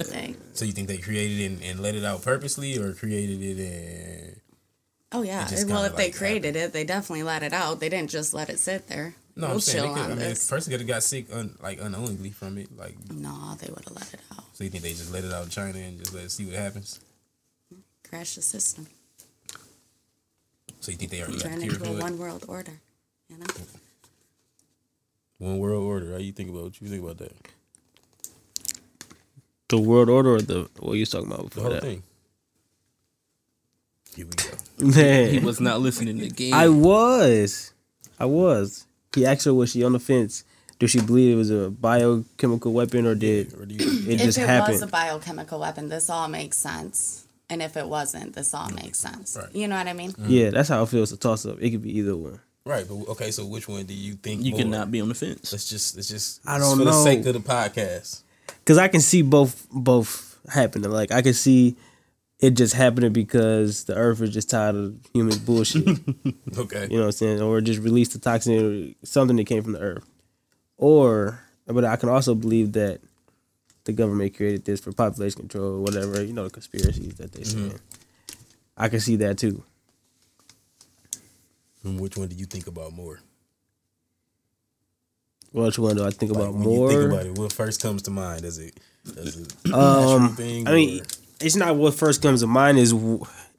it. 0.00 0.06
thing. 0.14 0.36
So 0.54 0.64
you 0.64 0.72
think 0.72 0.86
they 0.86 0.98
created 0.98 1.40
it 1.40 1.46
and, 1.46 1.62
and 1.64 1.80
let 1.80 1.96
it 1.96 2.04
out 2.04 2.22
purposely, 2.22 2.78
or 2.78 2.92
created 2.92 3.42
it 3.42 3.58
and 3.58 4.40
Oh 5.10 5.22
yeah. 5.22 5.46
Well, 5.50 5.64
kinda 5.66 5.86
if 5.86 5.96
they 5.96 6.04
like 6.08 6.14
created 6.16 6.54
it, 6.56 6.72
they 6.72 6.84
definitely 6.84 7.22
let 7.22 7.42
it 7.42 7.52
out. 7.52 7.80
They 7.80 7.88
didn't 7.88 8.10
just 8.10 8.34
let 8.34 8.50
it 8.50 8.58
sit 8.58 8.88
there. 8.88 9.14
no? 9.36 9.46
we'll 9.46 9.54
I'm 9.54 9.60
saying 9.60 9.84
chill 9.84 9.94
they 9.94 10.00
could, 10.00 10.04
on 10.04 10.12
I 10.12 10.14
mean, 10.16 10.24
a 10.26 10.28
this. 10.30 10.50
person 10.50 10.70
could 10.70 10.80
have 10.80 10.88
got 10.88 11.02
sick 11.02 11.26
un, 11.32 11.56
like 11.62 11.80
unknowingly 11.80 12.30
from 12.30 12.58
it. 12.58 12.76
Like, 12.76 12.94
no, 13.10 13.54
they 13.60 13.68
would 13.72 13.84
have 13.86 13.94
let 13.94 14.12
it 14.12 14.20
out. 14.36 14.44
so 14.52 14.64
you 14.64 14.70
think 14.70 14.82
they 14.84 14.90
just 14.90 15.10
let 15.12 15.24
it 15.24 15.32
out 15.32 15.44
in 15.44 15.50
China 15.50 15.78
and 15.78 15.98
just 15.98 16.12
let 16.12 16.24
it 16.24 16.30
see 16.30 16.44
what 16.44 16.56
happens? 16.56 17.00
Crash 18.08 18.34
the 18.34 18.42
system. 18.42 18.86
So 20.80 20.92
you 20.92 20.98
think 20.98 21.10
they 21.10 21.22
are 21.22 21.26
got 21.26 21.40
Turn 21.40 21.58
the 21.58 21.64
into 21.66 21.88
a 21.90 21.98
one 22.00 22.18
world 22.18 22.44
order. 22.46 22.80
You 23.30 23.38
know. 23.38 23.46
One 25.38 25.58
world 25.58 25.84
order. 25.84 26.12
How 26.12 26.18
you 26.18 26.32
think 26.32 26.50
about 26.50 26.64
what 26.64 26.80
you 26.80 26.88
think 26.88 27.02
about 27.02 27.18
that? 27.18 27.32
The 29.68 29.78
world 29.78 30.08
order 30.08 30.34
or 30.36 30.40
the 30.40 30.68
what 30.80 30.94
you 30.94 31.00
was 31.00 31.10
talking 31.10 31.30
about 31.32 31.50
The 31.50 31.60
whole 31.60 31.70
that? 31.70 31.82
thing. 31.82 32.02
Here 34.16 34.24
we 34.26 34.32
go. 34.32 34.56
Man, 34.80 35.30
He 35.30 35.38
was 35.40 35.60
not 35.60 35.80
listening 35.80 36.18
to 36.20 36.28
game. 36.28 36.54
I 36.54 36.68
was. 36.68 37.72
I 38.18 38.24
was. 38.26 38.86
He 39.14 39.26
asked 39.26 39.44
her 39.44 39.54
was 39.54 39.70
she 39.70 39.82
on 39.84 39.92
the 39.92 39.98
fence? 40.00 40.44
Did 40.78 40.90
she 40.90 41.00
believe 41.00 41.34
it 41.34 41.36
was 41.38 41.50
a 41.50 41.70
biochemical 41.70 42.72
weapon 42.72 43.04
or 43.06 43.14
did 43.14 43.52
Or 43.54 43.66
do 43.66 43.74
you, 43.74 43.80
it 44.10 44.14
if 44.14 44.20
just 44.22 44.38
it 44.38 44.46
happened? 44.46 44.74
was 44.74 44.82
a 44.82 44.86
biochemical 44.86 45.58
weapon, 45.58 45.88
this 45.88 46.08
all 46.08 46.28
makes 46.28 46.56
sense. 46.58 47.26
And 47.50 47.62
if 47.62 47.76
it 47.76 47.88
wasn't, 47.88 48.34
this 48.34 48.54
all 48.54 48.70
makes 48.70 48.98
sense. 48.98 49.36
Right. 49.40 49.52
You 49.54 49.66
know 49.68 49.76
what 49.76 49.88
I 49.88 49.92
mean? 49.94 50.12
Mm-hmm. 50.12 50.30
yeah, 50.30 50.50
that's 50.50 50.68
how 50.68 50.82
I 50.82 50.86
feel. 50.86 51.02
It's 51.02 51.12
a 51.12 51.16
toss 51.16 51.46
up. 51.46 51.56
It 51.60 51.70
could 51.70 51.82
be 51.82 51.96
either 51.98 52.14
one. 52.16 52.38
right, 52.64 52.84
but 52.86 52.94
okay. 53.12 53.30
So 53.30 53.46
which 53.46 53.66
one 53.66 53.86
do 53.86 53.94
you 53.94 54.14
think 54.14 54.44
you 54.44 54.52
more? 54.52 54.60
cannot 54.60 54.90
be 54.92 55.00
on 55.00 55.08
the 55.08 55.14
fence. 55.14 55.50
Let's 55.50 55.68
just 55.68 55.96
let's 55.96 56.08
just 56.08 56.40
I 56.46 56.58
don't 56.58 56.76
for 56.78 56.84
the 56.84 56.90
know. 56.90 57.02
sake 57.04 57.24
of 57.26 57.32
the 57.32 57.40
podcast. 57.40 58.22
Cause 58.66 58.76
I 58.78 58.86
can 58.88 59.00
see 59.00 59.22
both 59.22 59.66
both 59.72 60.38
happening. 60.48 60.90
Like 60.90 61.10
I 61.10 61.22
can 61.22 61.32
see 61.34 61.74
it 62.40 62.50
just 62.52 62.74
happened 62.74 63.12
because 63.12 63.84
the 63.84 63.94
earth 63.96 64.20
is 64.22 64.30
just 64.30 64.50
tired 64.50 64.76
of 64.76 64.96
human 65.12 65.38
bullshit. 65.38 65.86
Okay. 66.58 66.82
You 66.90 66.96
know 66.96 67.02
what 67.02 67.06
I'm 67.06 67.12
saying? 67.12 67.40
Or 67.42 67.60
just 67.60 67.80
release 67.80 68.08
the 68.08 68.18
toxin 68.18 68.54
or 69.02 69.06
something 69.06 69.36
that 69.36 69.44
came 69.46 69.62
from 69.62 69.72
the 69.72 69.80
earth. 69.80 70.04
Or 70.76 71.40
but 71.66 71.84
I 71.84 71.96
can 71.96 72.08
also 72.08 72.34
believe 72.34 72.72
that 72.72 73.00
the 73.84 73.92
government 73.92 74.36
created 74.36 74.64
this 74.64 74.80
for 74.80 74.92
population 74.92 75.40
control 75.40 75.74
or 75.76 75.80
whatever, 75.80 76.22
you 76.22 76.32
know, 76.32 76.44
the 76.44 76.50
conspiracies 76.50 77.14
that 77.14 77.32
they 77.32 77.42
say. 77.44 77.72
I 78.76 78.88
can 78.88 79.00
see 79.00 79.16
that 79.16 79.38
too. 79.38 79.62
And 81.84 81.98
which 82.00 82.16
one 82.16 82.28
do 82.28 82.36
you 82.36 82.44
think 82.46 82.66
about 82.66 82.92
more? 82.92 83.20
Which 85.52 85.78
one 85.78 85.96
do 85.96 86.04
I 86.04 86.10
think 86.10 86.32
Like, 86.32 86.42
about 86.42 86.54
when 86.54 86.62
more? 86.62 86.92
you 86.92 86.98
think 87.00 87.12
about 87.12 87.26
it, 87.26 87.38
what 87.38 87.52
first 87.52 87.80
comes 87.80 88.02
to 88.02 88.10
mind? 88.10 88.42
Does 88.42 88.58
it 88.58 88.78
does 89.14 89.36
it 89.36 89.52
Um, 89.72 90.22
natural 90.22 90.28
thing? 90.36 90.68
I 90.68 90.72
mean, 90.72 91.00
or- 91.00 91.04
it's 91.40 91.56
not 91.56 91.76
what 91.76 91.94
first 91.94 92.22
comes 92.22 92.40
to 92.40 92.46
mind. 92.46 92.78
Is 92.78 92.92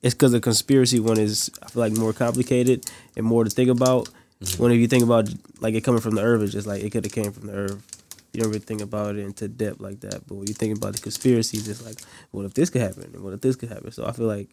it's 0.02 0.14
because 0.16 0.32
the 0.32 0.40
conspiracy 0.42 1.00
one 1.00 1.20
is 1.20 1.50
I 1.64 1.68
feel 1.70 1.82
like 1.82 1.94
more 1.94 2.14
complicated 2.14 2.86
and 3.16 3.26
more 3.26 3.44
to 3.44 3.50
think 3.50 3.70
about. 3.70 4.10
Mm-hmm. 4.42 4.64
When 4.64 4.72
if 4.72 4.80
you 4.80 4.88
think 4.88 5.04
about 5.04 5.30
like 5.60 5.74
it 5.76 5.84
coming 5.84 6.02
from 6.02 6.16
the 6.16 6.22
earth, 6.22 6.42
it's 6.42 6.54
just 6.54 6.68
like 6.68 6.82
it 6.84 6.92
could 6.92 7.04
have 7.06 7.14
came 7.14 7.32
from 7.32 7.48
the 7.48 7.54
earth. 7.54 7.96
You 8.32 8.42
don't 8.42 8.50
really 8.50 8.60
think 8.62 8.82
about 8.82 9.16
it 9.16 9.22
into 9.26 9.48
depth 9.48 9.80
like 9.82 10.02
that. 10.02 10.28
But 10.28 10.36
when 10.36 10.48
you 10.48 10.54
think 10.54 10.78
about 10.78 10.94
the 10.94 11.02
conspiracies, 11.02 11.68
it's 11.68 11.84
like, 11.84 11.98
what 12.32 12.46
if 12.46 12.54
this 12.54 12.70
could 12.70 12.82
happen? 12.82 13.10
And 13.14 13.24
what 13.24 13.34
if 13.34 13.42
this 13.42 13.56
could 13.56 13.70
happen? 13.70 13.92
So 13.92 14.06
I 14.06 14.12
feel 14.12 14.28
like 14.28 14.48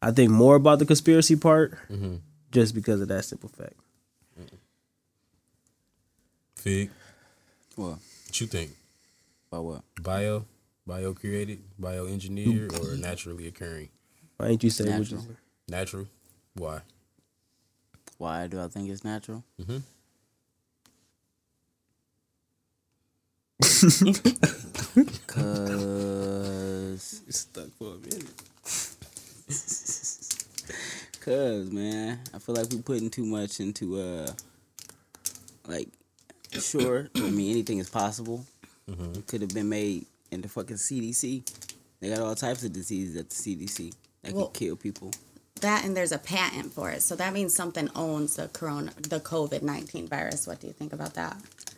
I 0.00 0.10
think 0.12 0.30
more 0.30 0.56
about 0.56 0.78
the 0.78 0.86
conspiracy 0.86 1.36
part 1.36 1.78
Mm-hmm. 1.90 2.16
just 2.50 2.74
because 2.74 3.00
of 3.00 3.08
that 3.08 3.24
simple 3.24 3.48
fact. 3.50 3.74
Fig, 6.56 6.90
What? 7.76 7.98
what 8.26 8.40
you 8.40 8.46
think? 8.46 8.70
About 9.50 9.64
what? 9.64 9.82
Bio, 10.00 10.44
bio 10.86 11.14
created, 11.14 11.62
bio 11.78 12.06
engineered, 12.06 12.78
or 12.78 12.96
naturally 12.96 13.46
occurring? 13.46 13.88
Why 14.36 14.48
ain't 14.48 14.64
you 14.64 14.70
say 14.70 14.84
what 14.84 15.10
you 15.10 15.16
Natural. 15.16 15.36
Natural. 15.68 16.06
Why? 16.54 16.80
Why 18.18 18.46
do 18.46 18.60
I 18.60 18.68
think 18.68 18.90
it's 18.90 19.04
natural? 19.04 19.42
Mm-hmm. 19.60 19.78
Cause 25.26 27.22
Stuck 27.30 27.68
for 27.78 27.94
a 27.94 27.98
minute. 27.98 28.26
Cause 31.20 31.70
man, 31.70 32.18
I 32.34 32.38
feel 32.38 32.54
like 32.54 32.66
we're 32.72 32.82
putting 32.82 33.10
too 33.10 33.24
much 33.24 33.60
into 33.60 34.00
uh, 34.00 34.30
like, 35.66 35.88
sure. 36.52 37.08
I 37.16 37.30
mean, 37.30 37.50
anything 37.50 37.78
is 37.78 37.90
possible. 37.90 38.44
It 38.88 39.26
could 39.26 39.40
have 39.40 39.54
been 39.54 39.68
made 39.68 40.06
in 40.32 40.40
the 40.40 40.48
fucking 40.48 40.76
CDC. 40.76 41.42
They 42.00 42.08
got 42.08 42.18
all 42.20 42.34
types 42.34 42.64
of 42.64 42.72
diseases 42.72 43.16
at 43.16 43.30
the 43.30 43.36
CDC 43.36 43.92
that 44.22 44.32
Well- 44.34 44.46
could 44.46 44.54
kill 44.58 44.76
people. 44.76 45.12
That 45.60 45.84
and 45.84 45.96
there's 45.96 46.10
a 46.10 46.18
patent 46.18 46.72
for 46.72 46.90
it. 46.90 47.02
So 47.02 47.14
that 47.14 47.32
means 47.32 47.54
something 47.54 47.88
owns 47.94 48.34
the 48.34 48.48
corona 48.48 48.92
the 49.00 49.20
COVID 49.20 49.62
nineteen 49.62 50.08
virus. 50.08 50.44
What 50.48 50.58
do 50.60 50.66
you 50.66 50.72
think 50.72 50.92
about 50.92 51.14
that? 51.14 51.36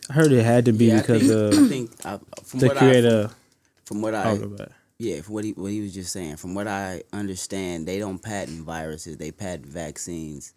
I 0.09 0.13
heard 0.13 0.31
it 0.31 0.43
had 0.43 0.65
to 0.65 0.71
be 0.71 0.85
Yeah, 0.85 0.95
I 0.97 1.01
because 1.01 1.21
think, 1.21 1.31
of 1.31 1.53
I 1.53 1.67
think 1.67 1.91
I, 2.05 2.19
from 2.43 2.59
to 2.61 2.67
what 2.67 2.77
create 2.77 3.05
I 3.05 3.09
a. 3.09 3.29
from 3.83 4.01
what 4.01 4.15
I 4.15 4.21
I 4.21 4.23
don't 4.23 4.39
know 4.41 4.55
about 4.55 4.67
it. 4.67 4.71
yeah 4.97 5.21
from 5.21 5.35
what 5.35 5.43
he 5.43 5.51
what 5.51 5.71
he 5.71 5.81
was 5.81 5.93
just 5.93 6.11
saying. 6.11 6.37
From 6.37 6.55
what 6.55 6.67
I 6.67 7.03
understand, 7.13 7.87
they 7.87 7.99
don't 7.99 8.17
patent 8.19 8.61
viruses. 8.63 9.17
They 9.17 9.29
patent 9.31 9.67
vaccines. 9.67 10.53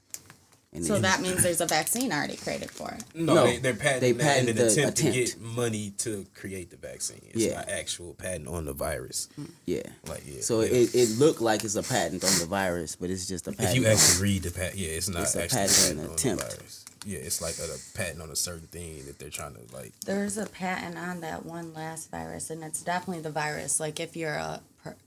And 0.72 0.84
So 0.84 0.98
that 0.98 1.22
means 1.22 1.42
there's 1.42 1.62
a 1.62 1.66
vaccine 1.66 2.12
already 2.12 2.36
created 2.36 2.70
for 2.70 2.90
it. 2.90 3.02
No, 3.14 3.34
No, 3.34 3.44
they, 3.46 3.56
they're 3.56 3.72
patenting 3.74 4.00
they 4.00 4.12
that 4.12 4.22
patent 4.22 4.48
in 4.50 4.58
an 4.58 4.66
the 4.66 4.70
attempt, 4.72 4.98
to 4.98 5.10
get 5.10 5.40
money 5.40 5.92
to 5.98 6.26
create 6.34 6.68
the 6.70 6.76
vaccine. 6.76 7.22
It's 7.30 7.42
Yeah. 7.42 7.56
not 7.56 7.68
actual 7.70 8.12
patent 8.14 8.48
on 8.48 8.66
the 8.66 8.74
virus. 8.74 9.28
Mm, 9.40 9.50
yeah. 9.64 9.82
Like 10.06 10.24
yeah. 10.26 10.42
So 10.42 10.60
yeah. 10.60 10.68
it, 10.72 10.94
it 10.94 11.18
looked 11.18 11.40
like 11.40 11.64
it's 11.64 11.76
a 11.76 11.82
patent 11.82 12.22
on 12.22 12.38
the 12.38 12.44
virus, 12.46 12.96
but 12.96 13.08
it's 13.08 13.26
just 13.26 13.48
a 13.48 13.52
patent. 13.52 13.70
if 13.70 13.82
you 13.82 13.86
actually 13.86 14.22
read 14.22 14.42
the 14.42 14.50
patent, 14.50 14.76
yeah, 14.76 14.88
it's 14.88 15.08
not 15.08 15.22
It's 15.22 15.36
a 15.36 15.44
actually 15.44 15.58
patent 15.58 15.76
patent, 15.78 15.98
and 16.00 16.08
on 16.08 16.14
attempt. 16.14 16.44
the 16.50 16.56
virus. 16.56 16.84
Yeah, 17.06 17.18
it's 17.20 17.40
like 17.40 17.54
a, 17.58 17.96
patent 17.96 18.20
on 18.20 18.30
a 18.30 18.36
certain 18.36 18.66
thing 18.66 19.06
that 19.06 19.18
they're 19.18 19.30
trying 19.30 19.54
to 19.54 19.74
like. 19.74 19.92
There's 20.04 20.36
a 20.36 20.44
patent 20.44 20.98
on 20.98 21.20
that 21.22 21.46
one 21.46 21.72
last 21.72 22.10
virus, 22.10 22.50
and 22.50 22.62
it's 22.62 22.82
definitely 22.82 23.22
the 23.22 23.30
virus. 23.30 23.80
Like 23.80 24.00
if 24.00 24.16
you're 24.16 24.34
a, 24.34 24.60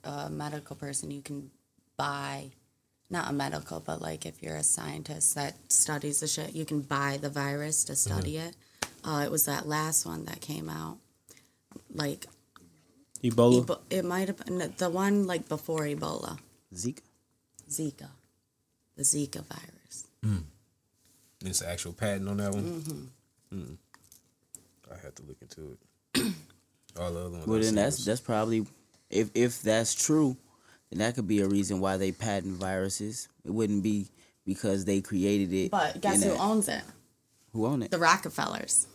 a 0.04 0.28
medical 0.30 0.76
person, 0.76 1.12
you 1.12 1.22
can 1.22 1.52
buy, 1.98 2.50
not 3.12 3.30
a 3.30 3.34
medical, 3.34 3.80
but 3.80 4.02
like 4.02 4.26
if 4.26 4.42
you're 4.42 4.56
a 4.56 4.64
scientist 4.64 5.36
that 5.36 5.56
studies 5.72 6.22
the 6.22 6.28
shit, 6.28 6.56
you 6.56 6.66
can 6.66 6.82
buy 6.82 7.18
the 7.22 7.30
virus 7.30 7.84
to 7.86 7.96
study 7.96 8.38
it. 8.38 8.56
Uh, 9.04 9.24
it 9.26 9.32
was 9.32 9.46
that 9.46 9.68
last 9.68 10.06
one 10.06 10.26
that 10.26 10.42
came 10.42 10.70
out, 10.70 10.98
like 11.94 12.26
Ebola. 13.24 13.64
Ebo- 13.64 13.82
it 13.90 14.06
might 14.06 14.28
have 14.28 14.38
been 14.46 14.74
the 14.78 14.90
one 14.90 15.28
like 15.28 15.50
before 15.50 15.82
Ebola, 15.82 16.40
Zika. 16.74 17.02
Zika, 17.70 18.10
the 18.96 19.04
Zika 19.04 19.44
virus. 19.46 20.08
It's 21.44 21.62
an 21.62 21.70
actual 21.70 21.94
patent 21.94 22.30
on 22.30 22.38
that 22.38 22.52
one. 22.54 22.64
Mm-hmm. 22.64 23.58
Mm. 23.58 23.78
I 24.92 25.04
have 25.04 25.16
to 25.16 25.24
look 25.24 25.38
into 25.42 25.78
it. 26.14 26.34
All 27.00 27.12
the 27.12 27.20
other 27.20 27.30
ones. 27.30 27.48
Well, 27.48 27.60
then 27.60 27.76
that's 27.76 28.06
that's 28.06 28.22
probably 28.22 28.66
if 29.10 29.32
if 29.34 29.62
that's 29.62 29.96
true, 29.96 30.38
then 30.92 31.00
that 31.00 31.16
could 31.16 31.28
be 31.28 31.42
a 31.42 31.48
reason 31.48 31.80
why 31.80 31.98
they 31.98 32.12
patent 32.12 32.54
viruses. 32.58 33.28
It 33.46 33.52
wouldn't 33.52 33.82
be 33.84 34.08
because 34.46 34.86
they 34.86 35.02
created 35.02 35.54
it. 35.54 35.72
But 35.72 36.02
guess 36.02 36.24
who 36.24 36.32
a- 36.32 36.38
owns 36.38 36.68
it? 36.68 36.84
who 37.54 37.66
own 37.66 37.82
it? 37.84 37.92
The 37.92 37.98
Rockefellers. 38.00 38.88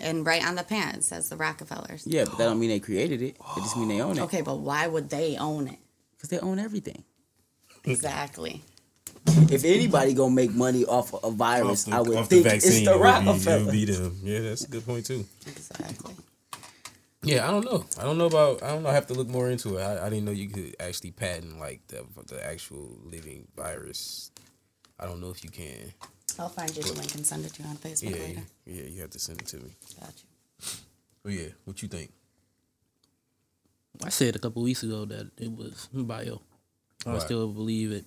And 0.00 0.24
right 0.24 0.44
on 0.44 0.54
the 0.54 0.62
pan 0.64 0.94
it 0.96 1.04
says 1.04 1.28
the 1.28 1.36
Rockefellers. 1.36 2.06
Yeah, 2.06 2.24
but 2.24 2.38
that 2.38 2.44
don't 2.44 2.58
mean 2.58 2.70
they 2.70 2.80
created 2.80 3.20
it. 3.22 3.36
It 3.56 3.60
just 3.60 3.76
mean 3.76 3.88
they 3.88 4.00
own 4.00 4.16
it. 4.18 4.22
Okay, 4.22 4.40
but 4.40 4.58
why 4.58 4.86
would 4.86 5.10
they 5.10 5.36
own 5.36 5.68
it? 5.68 5.78
because 6.16 6.30
they 6.30 6.38
own 6.38 6.58
everything. 6.60 7.02
Exactly. 7.84 8.62
If 9.50 9.64
anybody 9.64 10.14
gonna 10.14 10.34
make 10.34 10.52
money 10.52 10.84
off 10.84 11.12
a 11.24 11.30
virus, 11.30 11.82
off 11.86 11.90
the, 11.90 11.96
I 11.96 12.00
would 12.00 12.16
off 12.16 12.28
think 12.28 12.44
the 12.44 12.50
vaccine. 12.50 12.72
it's 12.72 12.84
the 12.84 12.92
it 12.94 12.98
would 12.98 13.44
be- 13.44 13.50
it 13.50 13.64
would 13.64 13.72
be 13.72 13.84
them. 13.86 14.20
Yeah, 14.22 14.40
that's 14.40 14.64
a 14.64 14.68
good 14.68 14.86
point 14.86 15.06
too. 15.06 15.24
Exactly. 15.46 16.14
Yeah, 17.24 17.46
I 17.46 17.50
don't 17.52 17.64
know. 17.64 17.84
I 17.98 18.02
don't 18.02 18.18
know 18.18 18.26
about. 18.26 18.62
I 18.62 18.68
don't 18.70 18.82
know. 18.82 18.88
I 18.88 18.94
have 18.94 19.06
to 19.08 19.14
look 19.14 19.28
more 19.28 19.48
into 19.48 19.76
it. 19.76 19.82
I, 19.82 20.06
I 20.06 20.08
didn't 20.10 20.24
know 20.24 20.32
you 20.32 20.48
could 20.48 20.74
actually 20.80 21.12
patent 21.12 21.58
like 21.60 21.86
the 21.88 22.04
the 22.26 22.44
actual 22.44 22.98
living 23.04 23.46
virus. 23.56 24.30
I 24.98 25.06
don't 25.06 25.20
know 25.20 25.30
if 25.30 25.44
you 25.44 25.50
can. 25.50 25.92
I'll 26.38 26.48
find 26.48 26.74
you 26.76 26.82
the 26.82 26.92
link 26.94 27.14
and 27.14 27.26
send 27.26 27.44
it 27.44 27.52
to 27.54 27.62
you 27.62 27.68
on 27.68 27.76
Facebook 27.76 28.10
Yeah, 28.10 28.22
later. 28.22 28.42
yeah, 28.66 28.82
you 28.84 29.00
have 29.02 29.10
to 29.10 29.18
send 29.18 29.40
it 29.40 29.46
to 29.48 29.58
me. 29.58 29.70
Got 30.00 30.14
you. 30.16 30.68
But 31.22 31.32
yeah, 31.32 31.48
what 31.64 31.82
you 31.82 31.88
think? 31.88 32.10
I 34.04 34.08
said 34.08 34.34
a 34.34 34.38
couple 34.38 34.62
weeks 34.62 34.82
ago 34.82 35.04
that 35.04 35.30
it 35.38 35.50
was 35.56 35.88
bio. 35.92 36.40
I 37.06 37.12
Why? 37.12 37.18
still 37.18 37.48
believe 37.48 37.92
it. 37.92 38.04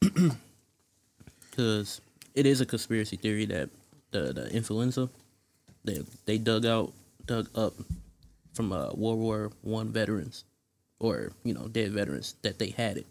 because 1.50 2.00
it 2.34 2.46
is 2.46 2.60
a 2.60 2.66
conspiracy 2.66 3.16
theory 3.16 3.44
that 3.46 3.68
the 4.12 4.32
the 4.32 4.50
influenza 4.54 5.08
they 5.84 6.02
they 6.24 6.38
dug 6.38 6.64
out 6.66 6.92
dug 7.26 7.48
up 7.56 7.74
from 8.54 8.72
uh, 8.72 8.90
World 8.94 9.18
War 9.18 9.52
One 9.62 9.90
veterans 9.92 10.44
or 10.98 11.32
you 11.44 11.54
know 11.54 11.68
dead 11.68 11.92
veterans 11.92 12.34
that 12.42 12.58
they 12.58 12.70
had 12.70 12.96
it. 12.98 13.06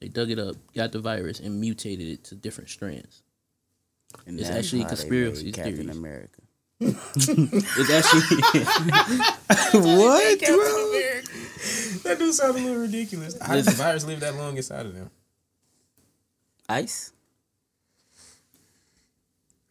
They 0.00 0.08
dug 0.08 0.30
it 0.30 0.38
up, 0.38 0.56
got 0.74 0.92
the 0.92 0.98
virus, 1.00 1.40
and 1.40 1.60
mutated 1.60 2.08
it 2.08 2.24
to 2.24 2.34
different 2.34 2.70
strands. 2.70 3.22
And 4.26 4.38
It's 4.38 4.50
actually 4.50 4.82
how 4.82 4.88
they 4.88 4.96
conspiracy 4.96 5.44
made 5.46 5.54
Captain 5.54 5.74
theories. 5.76 5.96
America. 5.96 6.40
It's 6.80 7.90
actually 7.90 8.20
what? 9.80 10.40
That 12.02 12.16
do 12.18 12.32
sound 12.32 12.58
a 12.58 12.60
little 12.60 12.82
ridiculous. 12.82 13.36
How 13.40 13.54
does 13.54 13.66
the 13.66 13.72
virus 13.72 14.04
live 14.04 14.20
that 14.20 14.34
long 14.34 14.56
inside 14.56 14.86
of 14.86 14.94
them? 14.94 15.10
Ice 16.68 17.12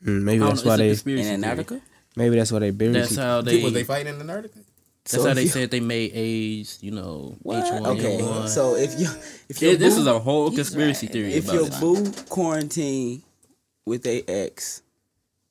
Mm, 0.03 0.23
maybe 0.23 0.39
that's 0.43 0.63
know, 0.65 0.69
why 0.71 0.77
they. 0.77 0.89
conspiracy 0.89 1.29
in 1.29 1.41
theory. 1.41 1.81
Antarctica. 2.15 2.19
Maybe 2.19 2.35
that's 2.38 2.52
why 2.52 2.60
they 2.60 2.72
buried. 2.72 2.95
That's 2.95 3.10
people. 3.10 3.23
how 3.23 3.41
they. 3.41 3.64
Was 3.64 3.73
they 3.73 3.84
fighting 3.84 4.14
in 4.15 4.22
Antarctica? 4.22 4.60
That's 5.06 5.11
So 5.22 5.27
how 5.27 5.34
they 5.34 5.44
you- 5.44 5.48
said 5.49 5.69
they 5.72 5.80
made 5.81 6.11
AIDS. 6.14 6.80
You 6.81 6.91
know, 6.91 7.35
H1N1. 7.45 7.85
Okay, 7.99 8.48
so 8.48 8.76
if 8.76 8.99
you 8.99 9.10
if 9.49 9.61
your 9.61 9.72
Yeah, 9.72 9.77
this 9.77 9.95
boo- 9.95 10.02
is 10.02 10.07
a 10.07 10.19
whole 10.19 10.52
conspiracy 10.52 11.07
theory 11.07 11.34
if 11.34 11.44
about 11.45 11.53
your 11.56 11.68
it. 11.68 11.80
boo 11.80 12.11
quarantine 12.30 13.22
with 13.85 14.03
their 14.03 14.22
ex 14.27 14.81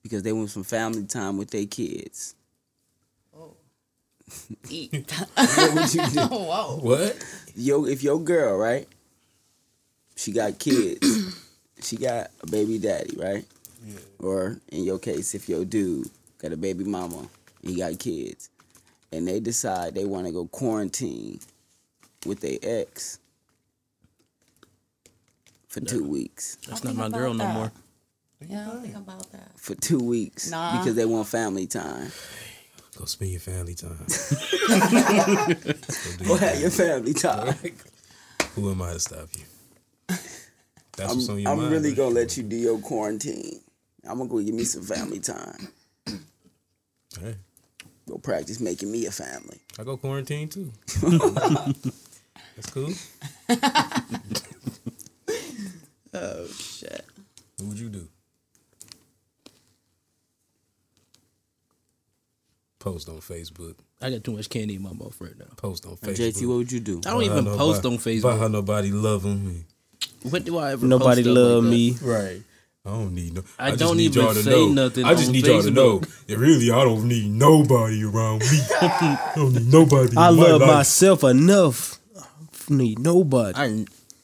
because 0.02 0.22
they 0.22 0.32
want 0.32 0.50
some 0.50 0.64
family 0.64 1.04
time 1.04 1.36
with 1.36 1.50
their 1.50 1.66
kids, 1.66 2.34
Oh. 3.36 3.54
what 4.68 5.74
would 5.74 5.94
you 5.94 6.06
do? 6.10 6.20
Oh, 6.20 6.44
Whoa. 6.46 6.78
What? 6.80 7.24
Yo, 7.54 7.84
if 7.84 8.02
your 8.02 8.18
girl 8.20 8.56
right, 8.56 8.88
she 10.16 10.32
got 10.32 10.58
kids, 10.58 11.36
she 11.82 11.96
got 11.96 12.30
a 12.40 12.46
baby 12.50 12.78
daddy, 12.78 13.14
right? 13.18 13.44
Yeah. 13.86 13.98
Or 14.18 14.58
in 14.70 14.84
your 14.84 14.98
case, 14.98 15.34
if 15.34 15.48
your 15.48 15.64
dude 15.66 16.08
got 16.42 16.52
a 16.52 16.56
baby 16.56 16.84
mama, 16.84 17.28
he 17.62 17.76
got 17.76 17.98
kids, 17.98 18.50
and 19.12 19.26
they 19.28 19.40
decide 19.40 19.94
they 19.94 20.04
want 20.04 20.26
to 20.26 20.32
go 20.32 20.46
quarantine 20.46 21.38
with 22.26 22.40
their 22.40 22.58
ex 22.62 23.18
for 25.68 25.80
two 25.80 26.04
weeks. 26.04 26.56
That's 26.68 26.84
not 26.84 26.94
my 26.96 27.08
girl 27.08 27.32
about 27.34 27.46
no 27.48 27.52
more. 27.54 27.72
Yeah, 28.46 28.68
I'll 28.72 28.80
think 28.80 28.96
about 28.96 29.30
that. 29.32 29.50
for 29.56 29.74
two 29.76 30.00
weeks 30.00 30.50
Nah. 30.50 30.78
because 30.78 30.96
they 30.96 31.04
want 31.04 31.28
family 31.28 31.66
time. 31.66 32.10
Go 32.98 33.04
spend 33.06 33.30
your 33.30 33.40
family 33.40 33.74
time. 33.74 34.04
Go 36.26 36.36
have 36.36 36.60
your 36.60 36.70
family 36.70 37.14
time. 37.14 37.54
Who 38.54 38.70
am 38.70 38.82
I 38.82 38.92
to 38.94 38.98
stop 39.00 39.28
you? 39.34 39.44
That's 40.96 41.14
what's 41.14 41.28
on 41.28 41.36
I'm, 41.36 41.40
your 41.40 41.50
I'm 41.52 41.58
mind. 41.58 41.70
really 41.72 41.94
bro. 41.94 42.06
gonna 42.06 42.16
let 42.16 42.36
you 42.36 42.42
do 42.42 42.56
your 42.56 42.78
quarantine. 42.80 43.60
I'm 44.06 44.18
gonna 44.18 44.28
go 44.28 44.40
give 44.40 44.54
me 44.54 44.64
some 44.64 44.82
family 44.82 45.20
time. 45.20 45.68
Hey, 47.20 47.34
Go 48.08 48.18
practice 48.18 48.58
making 48.60 48.90
me 48.90 49.06
a 49.06 49.10
family. 49.10 49.58
I 49.78 49.84
go 49.84 49.96
quarantine 49.96 50.48
too. 50.48 50.72
That's 52.56 52.70
cool. 52.70 52.92
Oh 56.14 56.46
shit. 56.46 57.06
What 57.56 57.68
would 57.68 57.78
you 57.78 57.88
do? 57.88 58.06
Post 62.78 63.08
on 63.08 63.16
Facebook. 63.20 63.76
I 64.00 64.10
got 64.10 64.22
too 64.22 64.32
much 64.32 64.50
candy 64.50 64.74
in 64.74 64.82
my 64.82 64.92
mouth 64.92 65.16
right 65.20 65.38
now. 65.38 65.46
Post 65.56 65.86
on 65.86 65.96
Facebook. 65.96 66.16
JT, 66.34 66.46
what 66.48 66.56
would 66.58 66.72
you 66.72 66.80
do? 66.80 66.98
I 67.06 67.10
don't 67.12 67.22
About 67.22 67.38
even 67.38 67.46
how 67.46 67.56
post 67.56 67.84
nobody- 67.84 67.94
on 67.94 68.02
Facebook. 68.02 68.18
About 68.24 68.38
how 68.40 68.48
nobody 68.48 68.90
loving 68.90 69.46
me. 69.46 69.64
What 70.28 70.44
do 70.44 70.58
I 70.58 70.72
ever? 70.72 70.84
Nobody 70.84 71.22
post 71.22 71.34
love 71.34 71.64
like 71.64 71.70
that? 71.72 71.76
me. 71.76 71.96
Right. 72.02 72.42
I 72.84 72.90
don't 72.90 73.14
need 73.14 73.34
no. 73.34 73.42
I 73.60 73.70
just 73.70 73.78
don't 73.80 73.96
need 73.96 74.06
even 74.06 74.22
y'all 74.22 74.34
to 74.34 74.42
say 74.42 74.50
know. 74.50 74.68
nothing 74.72 75.04
I 75.04 75.14
just 75.14 75.28
on 75.28 75.32
need 75.32 75.46
y'all 75.46 75.62
to 75.62 75.70
know 75.70 75.98
Facebook. 76.00 76.26
that 76.26 76.38
really 76.38 76.70
I 76.72 76.82
don't 76.82 77.06
need 77.06 77.30
nobody 77.30 78.02
around 78.04 78.40
me. 78.40 78.58
I 78.80 79.32
don't 79.36 79.52
need 79.52 79.72
nobody. 79.72 80.16
I 80.16 80.30
in 80.30 80.36
my 80.36 80.42
love 80.42 80.60
life. 80.62 80.70
myself 80.70 81.22
enough. 81.22 82.00
I 82.18 82.24
don't 82.68 82.78
need 82.78 82.98
nobody. 82.98 83.56
I 83.56 83.66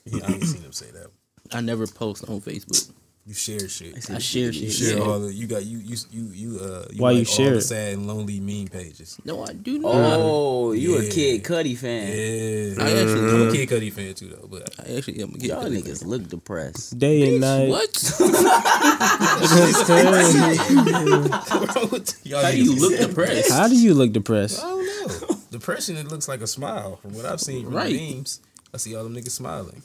Yeah, 0.06 0.26
I 0.26 0.32
ain't 0.32 0.44
seen 0.44 0.62
him 0.62 0.72
say 0.72 0.90
that. 0.90 1.10
I 1.52 1.60
never 1.60 1.86
post 1.86 2.28
on 2.28 2.40
Facebook. 2.40 2.90
You 3.28 3.34
share 3.34 3.68
shit. 3.68 4.10
I 4.10 4.16
share 4.20 4.50
shit. 4.54 4.62
You 4.62 4.70
share 4.70 4.96
yeah. 4.96 5.02
all 5.04 5.20
the. 5.20 5.30
You 5.30 5.46
got 5.46 5.62
you 5.62 5.76
you 5.80 5.96
you 6.10 6.22
you 6.32 6.58
uh. 6.60 6.86
You 6.90 7.02
Why 7.02 7.10
you 7.10 7.18
like 7.18 7.28
all 7.28 7.34
share 7.34 7.54
the 7.56 7.60
sad 7.60 7.92
and 7.92 8.06
lonely 8.06 8.40
meme 8.40 8.68
pages. 8.68 9.20
No, 9.22 9.44
I 9.44 9.52
do 9.52 9.78
not. 9.78 9.90
Oh, 9.94 10.72
you 10.72 10.96
a 10.96 11.06
Kid 11.10 11.44
Cudi 11.44 11.76
fan? 11.76 12.06
Yeah, 12.08 12.82
I 12.82 12.90
actually- 12.90 13.30
I'm 13.30 13.48
a 13.48 13.52
Kid 13.52 13.68
Cudi 13.68 13.92
fan 13.92 14.14
too 14.14 14.28
though. 14.28 14.46
But 14.48 14.70
I 14.80 14.96
actually 14.96 15.20
am. 15.22 15.28
a 15.28 15.32
Kid 15.32 15.42
Y'all 15.42 15.62
kid. 15.64 15.72
niggas 15.84 16.06
look 16.06 16.26
depressed. 16.26 16.98
Day 16.98 17.28
and 17.28 17.40
night. 17.42 17.68
What? 17.68 18.18
y'all 22.24 22.42
How 22.42 22.50
do 22.50 22.56
you 22.64 22.76
look 22.76 22.98
depressed? 22.98 23.52
How 23.52 23.68
do 23.68 23.76
you 23.76 23.92
look 23.92 24.12
depressed? 24.12 24.64
I 24.64 24.68
don't 24.70 25.28
know. 25.30 25.36
Depression 25.50 25.98
it 25.98 26.08
looks 26.08 26.28
like 26.28 26.40
a 26.40 26.46
smile 26.46 26.96
from 26.96 27.12
what 27.12 27.26
I've 27.26 27.42
seen 27.42 27.66
from 27.66 27.74
Right. 27.74 27.92
the 27.92 28.14
memes. 28.14 28.40
I 28.72 28.78
see 28.78 28.96
all 28.96 29.04
them 29.04 29.14
niggas 29.14 29.32
smiling. 29.32 29.82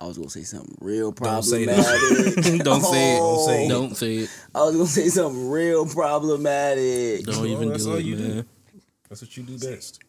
I 0.00 0.06
was 0.06 0.16
gonna 0.16 0.30
say 0.30 0.42
something 0.44 0.74
real 0.80 1.12
problematic. 1.12 1.66
Don't 1.76 1.84
say 1.84 2.36
problematic. 2.38 2.64
Don't 2.64 2.80
say 2.82 3.16
it. 3.16 3.18
Oh. 3.20 3.46
say 3.46 3.66
it. 3.66 3.68
Don't 3.68 3.94
say 3.96 4.14
it. 4.16 4.30
I 4.54 4.62
was 4.64 4.72
gonna 4.76 4.86
say 4.86 5.08
something 5.08 5.50
real 5.50 5.86
problematic. 5.86 7.24
Don't 7.26 7.36
Oh, 7.38 7.44
even 7.46 7.68
that's 7.68 7.84
do 7.84 7.90
all 7.90 7.96
it, 7.98 8.04
you 8.04 8.16
do. 8.16 8.28
man. 8.28 8.46
That's 9.08 9.20
what 9.22 9.36
you 9.36 9.42
do 9.42 9.58
best. 9.58 10.00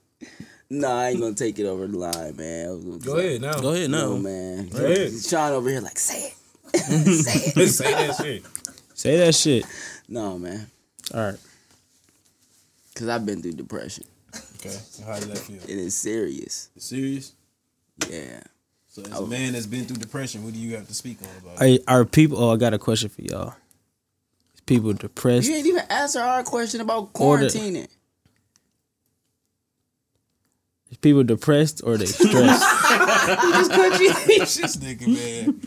Nah, 0.69 0.99
I 1.01 1.09
ain't 1.09 1.19
gonna 1.19 1.33
take 1.35 1.59
it 1.59 1.65
over 1.65 1.87
the 1.87 1.97
line, 1.97 2.35
man. 2.37 2.69
I 2.69 2.71
was 2.71 2.83
gonna 2.85 2.97
Go 2.99 3.17
ahead 3.17 3.41
now. 3.41 3.59
Go 3.59 3.73
ahead 3.73 3.89
No, 3.89 4.13
now. 4.13 4.19
man. 4.21 4.69
Go 4.69 4.85
ahead. 4.85 5.11
Sean 5.21 5.51
over 5.51 5.69
here 5.69 5.81
like, 5.81 5.99
say 5.99 6.33
it. 6.73 6.77
say 7.25 7.61
it. 7.61 7.67
Say 7.69 7.91
that 7.91 8.15
shit. 8.15 8.43
Say 8.93 9.17
that 9.17 9.35
shit. 9.35 9.65
No, 10.07 10.37
man. 10.39 10.67
All 11.13 11.19
right. 11.31 11.39
Cause 12.95 13.07
I've 13.09 13.25
been 13.25 13.41
through 13.41 13.53
depression. 13.53 14.05
Okay. 14.59 14.77
How 15.05 15.19
did 15.19 15.29
that 15.29 15.37
feel? 15.39 15.57
It 15.63 15.69
is 15.69 15.95
serious. 15.95 16.69
Serious? 16.77 17.33
Yeah. 18.09 18.41
So 18.91 19.01
as 19.03 19.11
a 19.11 19.17
oh. 19.19 19.25
man 19.25 19.53
that's 19.53 19.65
been 19.67 19.85
through 19.85 19.97
depression, 19.97 20.43
what 20.43 20.53
do 20.53 20.59
you 20.59 20.75
have 20.75 20.85
to 20.89 20.93
speak 20.93 21.17
on 21.21 21.29
about? 21.41 21.61
Are, 21.61 21.99
are 22.01 22.05
people? 22.05 22.43
Oh, 22.43 22.51
I 22.53 22.57
got 22.57 22.73
a 22.73 22.77
question 22.77 23.07
for 23.07 23.21
y'all. 23.21 23.53
Is 24.53 24.59
people 24.65 24.91
depressed? 24.91 25.47
You 25.47 25.55
ain't 25.55 25.65
even 25.65 25.83
answer 25.89 26.19
our 26.19 26.43
question 26.43 26.81
about 26.81 27.11
Or 27.17 27.37
the- 27.37 27.45
quarantining. 27.45 27.87
Is 30.89 30.97
people 30.97 31.23
depressed 31.23 31.81
or 31.85 31.95
they 31.95 32.05
stressed? 32.05 32.29
just 32.33 33.71
cut 33.71 34.01
you. 34.01 34.13
this 34.27 34.75
nigga, 34.75 35.07
man. 35.07 35.61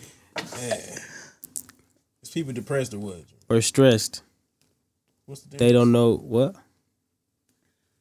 Man. 0.61 0.99
Is 2.23 2.29
people 2.31 2.53
depressed 2.53 2.93
or 2.93 2.99
what? 2.99 3.25
or 3.49 3.63
stressed? 3.63 4.23
What's 5.25 5.41
the 5.45 5.57
They 5.57 5.73
don't 5.73 5.93
know 5.93 6.15
what 6.19 6.57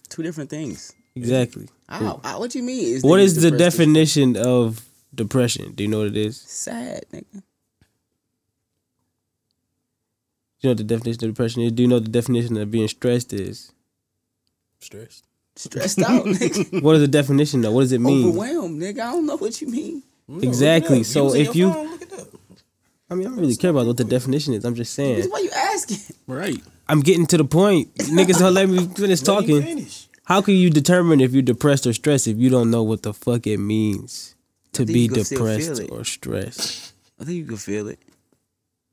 Two 0.10 0.22
different 0.22 0.50
things. 0.50 0.94
exactly. 1.16 1.70
How, 1.88 2.20
how- 2.22 2.40
what 2.40 2.52
do 2.52 2.60
you 2.60 2.66
mean? 2.66 2.96
Is 2.96 3.04
What 3.04 3.22
niggas 3.22 3.24
is 3.24 3.36
the 3.42 3.52
depressed? 3.52 3.78
definition 3.78 4.36
of 4.36 4.86
depression? 5.14 5.74
Do 5.74 5.84
you 5.84 5.90
know 5.90 6.00
what 6.00 6.08
it 6.08 6.18
is? 6.18 6.38
Sad, 6.38 7.06
nigga. 7.12 7.42
Do 10.64 10.70
you 10.70 10.70
know 10.70 10.72
what 10.72 10.78
the 10.78 10.84
definition 10.86 11.24
of 11.26 11.30
depression 11.36 11.62
is? 11.64 11.72
Do 11.74 11.84
you 11.84 11.90
know 11.90 11.96
what 11.98 12.06
the 12.06 12.12
definition 12.12 12.58
of 12.58 12.72
being 12.72 12.88
stressed 12.88 13.34
is? 13.34 13.72
Stressed. 14.80 15.26
Stressed 15.56 16.00
out, 16.02 16.26
nigga. 16.26 16.82
What 16.82 16.96
is 16.96 17.02
the 17.02 17.08
definition 17.08 17.62
though? 17.62 17.72
What 17.72 17.82
does 17.82 17.92
it 17.92 18.00
mean? 18.02 18.28
Overwhelmed, 18.30 18.82
nigga. 18.82 19.00
I 19.02 19.12
don't 19.12 19.26
know 19.26 19.38
what 19.38 19.62
you 19.62 19.68
mean. 19.68 20.04
Exactly. 20.42 21.04
So 21.04 21.26
was 21.26 21.36
if 21.36 21.56
you, 21.56 21.72
phone, 21.72 21.90
look 21.92 22.02
it 22.02 22.14
up. 22.14 22.28
I 23.10 23.16
mean, 23.16 23.28
I 23.28 23.30
don't 23.30 23.40
really 23.40 23.56
care 23.56 23.72
about 23.72 23.86
what 23.86 23.98
the 23.98 24.04
definition 24.06 24.54
is. 24.54 24.64
I'm 24.64 24.74
just 24.74 24.94
saying. 24.94 25.30
Why 25.30 25.40
you 25.40 25.52
asking? 25.54 26.16
Right. 26.28 26.62
I'm 26.88 27.02
getting 27.02 27.28
to 27.28 27.38
the 27.38 27.46
point. 27.46 27.94
Niggas 27.96 28.40
don't 28.40 28.54
let 28.54 28.70
me 28.70 28.88
finish 28.96 29.22
Let 29.22 29.26
talking. 29.26 29.62
finish. 29.62 30.08
How 30.26 30.42
can 30.42 30.56
you 30.56 30.70
determine 30.70 31.20
if 31.20 31.34
you're 31.34 31.42
depressed 31.42 31.86
or 31.86 31.94
stressed 31.94 32.28
if 32.28 32.38
you 32.38 32.50
don't 32.50 32.72
know 32.72 32.82
what 32.84 33.04
the 33.04 33.14
fuck 33.14 33.46
it 33.46 33.58
means 33.58 34.33
to 34.74 34.86
be 34.86 35.00
you 35.02 35.10
can 35.10 35.24
still 35.24 35.46
feel 35.46 35.76
depressed 35.76 35.92
or 35.92 36.04
stressed? 36.04 36.94
I 37.20 37.24
think 37.26 37.38
you 37.38 37.46
can 37.46 37.58
feel 37.58 37.88
it. 37.88 38.00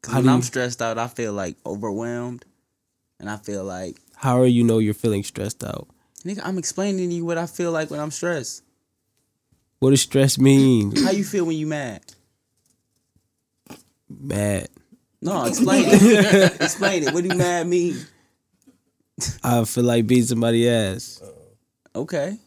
Cause 0.02 0.12
How 0.12 0.18
when 0.18 0.24
do 0.26 0.30
I'm 0.30 0.36
you- 0.38 0.42
stressed 0.42 0.80
out, 0.82 0.98
I 0.98 1.08
feel 1.08 1.32
like 1.32 1.56
overwhelmed, 1.66 2.44
and 3.18 3.28
I 3.28 3.36
feel 3.36 3.64
like 3.64 3.96
How 4.16 4.40
are 4.40 4.46
you 4.46 4.64
know 4.64 4.78
you're 4.78 4.94
feeling 4.94 5.22
stressed 5.24 5.62
out? 5.64 5.88
nigga. 6.24 6.40
I'm 6.44 6.58
explaining 6.58 7.08
to 7.08 7.14
you 7.14 7.24
what 7.24 7.38
I 7.38 7.46
feel 7.46 7.72
like 7.72 7.90
when 7.90 8.00
I'm 8.00 8.10
stressed. 8.10 8.62
What 9.78 9.90
does 9.90 10.02
stress 10.02 10.38
mean? 10.38 10.94
How 11.04 11.10
you 11.12 11.24
feel 11.24 11.44
when 11.46 11.56
you 11.56 11.66
mad? 11.66 12.02
Mad. 14.08 14.68
No, 15.22 15.44
explain 15.44 15.84
it. 15.86 16.54
explain 16.60 17.04
it. 17.04 17.14
What 17.14 17.24
do 17.24 17.34
mad 17.36 17.66
mean? 17.66 17.96
I 19.44 19.64
feel 19.64 19.84
like 19.84 20.06
beating 20.06 20.24
somebody 20.24 20.68
ass. 20.68 21.22
Okay. 21.94 22.38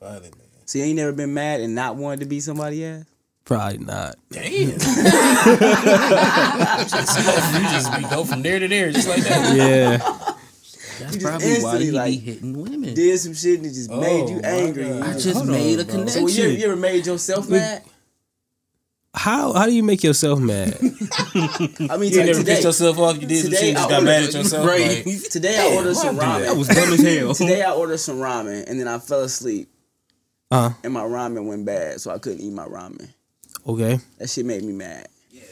Violent, 0.00 0.36
man. 0.38 0.45
So 0.66 0.78
you 0.78 0.84
ain't 0.84 0.96
never 0.96 1.12
been 1.12 1.32
mad 1.32 1.60
and 1.60 1.74
not 1.74 1.96
wanted 1.96 2.20
to 2.20 2.26
be 2.26 2.40
somebody 2.40 2.84
else? 2.84 3.04
Probably 3.44 3.78
not. 3.78 4.16
Damn. 4.30 4.42
you 4.70 4.76
just 7.70 7.96
be 7.96 8.02
go 8.10 8.24
from 8.24 8.42
there 8.42 8.58
to 8.58 8.66
there 8.68 8.90
just 8.90 9.08
like 9.08 9.22
that. 9.22 9.54
Yeah. 9.56 9.96
That's 10.98 11.14
You 11.16 11.20
probably 11.20 11.46
why 11.46 11.54
instantly, 11.76 11.86
you 11.86 11.92
like, 11.92 12.10
be 12.10 12.18
hitting 12.18 12.60
women. 12.60 12.94
Did 12.94 13.18
some 13.18 13.34
shit 13.34 13.58
and 13.58 13.66
it 13.66 13.74
just 13.74 13.90
made 13.90 14.28
you 14.30 14.40
Oh, 14.42 14.48
angry. 14.48 14.92
I 14.92 15.12
just- 15.12 15.24
just 15.24 15.36
Hold 15.36 15.48
made 15.48 15.74
on, 15.74 15.80
a 15.80 15.84
bro. 15.84 15.94
connection. 15.94 16.28
so 16.28 16.42
you, 16.42 16.48
you 16.48 16.64
ever 16.66 16.76
made 16.76 17.06
yourself 17.06 17.48
mad? 17.48 17.82
how 19.14 19.52
how 19.54 19.64
do 19.64 19.72
you 19.72 19.82
make 19.82 20.02
yourself 20.04 20.38
mad? 20.40 20.76
I 20.80 21.96
mean, 21.96 22.10
You 22.12 22.18
like 22.18 22.26
never 22.26 22.38
today, 22.40 22.52
pissed 22.52 22.64
yourself 22.64 22.98
off. 22.98 23.18
You 23.20 23.26
did 23.26 23.44
some 23.44 23.52
shit. 23.52 23.62
and 23.68 23.76
Just 23.76 23.88
got 23.88 23.94
ordered- 24.00 24.04
mad 24.06 24.22
at 24.24 24.34
yourself. 24.34 24.66
Right. 24.66 25.06
Like, 25.06 25.22
Today 25.30 25.58
I 25.58 25.74
ordered 25.76 25.94
some 25.96 26.16
why'd 26.16 26.26
I 26.28 26.38
do 26.38 26.44
ramen. 26.44 26.46
that? 26.48 26.56
was 26.56 26.68
dumb 26.68 26.92
as 26.92 27.00
hell. 27.02 27.34
Today 27.34 27.62
I 27.62 27.72
ordered 27.72 27.98
some 27.98 28.16
ramen 28.16 28.64
and 28.68 28.80
then 28.80 28.88
I 28.88 28.98
fell 28.98 29.20
asleep 29.22 29.68
Uh 30.56 30.70
and 30.84 30.92
my 30.92 31.02
ramen 31.02 31.46
went 31.46 31.64
bad, 31.66 32.00
so 32.00 32.10
I 32.10 32.18
couldn't 32.18 32.40
eat 32.40 32.52
my 32.52 32.64
ramen. 32.66 33.08
okay. 33.66 33.98
That 34.18 34.28
shit 34.30 34.46
made 34.46 34.62
me 34.62 34.72
mad. 34.72 35.08
Yeah. 35.30 35.42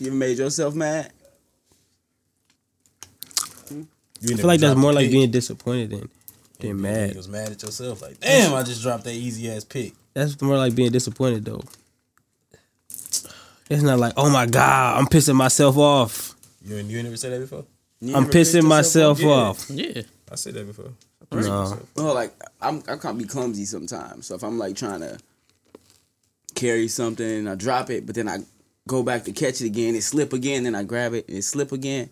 You 0.00 0.08
ever 0.08 0.16
made 0.16 0.38
yourself 0.38 0.74
mad? 0.74 1.10
You 3.70 3.86
I 4.28 4.30
ain't 4.30 4.40
feel 4.40 4.46
like 4.46 4.60
that's 4.60 4.78
more 4.78 4.92
like 4.92 5.06
pick. 5.06 5.12
being 5.12 5.30
disappointed 5.30 5.90
than 5.90 6.08
than 6.60 6.68
You 6.70 6.74
mad. 6.76 7.16
was 7.16 7.28
mad 7.28 7.50
at 7.52 7.62
yourself. 7.62 8.00
Like, 8.02 8.20
damn, 8.20 8.54
I 8.54 8.62
just 8.62 8.82
dropped 8.82 9.04
that 9.04 9.12
easy 9.12 9.50
ass 9.50 9.64
pick. 9.64 9.92
That's 10.14 10.40
more 10.40 10.56
like 10.56 10.74
being 10.74 10.92
disappointed 10.92 11.44
though. 11.44 11.62
It's 13.70 13.82
not 13.82 13.98
like, 13.98 14.12
oh 14.16 14.30
my 14.30 14.46
god, 14.46 14.98
I'm 14.98 15.06
pissing 15.06 15.34
myself 15.34 15.76
off. 15.76 16.34
You 16.64 16.76
ain't, 16.76 16.88
you 16.88 16.98
ain't 16.98 17.04
never 17.06 17.16
said 17.16 17.32
that 17.32 17.40
before? 17.40 17.64
You 18.00 18.14
I'm 18.14 18.26
pissing 18.26 18.62
myself 18.64 19.22
off? 19.24 19.70
off. 19.70 19.70
Yeah. 19.70 20.02
I 20.30 20.34
said 20.36 20.54
that 20.54 20.66
before. 20.66 20.90
No. 21.32 21.78
Well, 21.96 22.14
like 22.14 22.32
I'm, 22.60 22.82
I 22.88 22.96
can't 22.96 23.18
be 23.18 23.24
clumsy 23.24 23.64
sometimes. 23.64 24.26
So 24.26 24.34
if 24.34 24.42
I'm 24.42 24.58
like 24.58 24.76
trying 24.76 25.00
to 25.00 25.18
carry 26.54 26.88
something 26.88 27.26
and 27.26 27.48
I 27.48 27.54
drop 27.54 27.90
it, 27.90 28.06
but 28.06 28.14
then 28.14 28.28
I 28.28 28.38
go 28.86 29.02
back 29.02 29.24
to 29.24 29.32
catch 29.32 29.60
it 29.60 29.66
again, 29.66 29.94
it 29.94 30.02
slip 30.02 30.32
again, 30.32 30.64
then 30.64 30.74
I 30.74 30.82
grab 30.84 31.14
it 31.14 31.28
and 31.28 31.38
it 31.38 31.42
slip 31.42 31.72
again. 31.72 32.10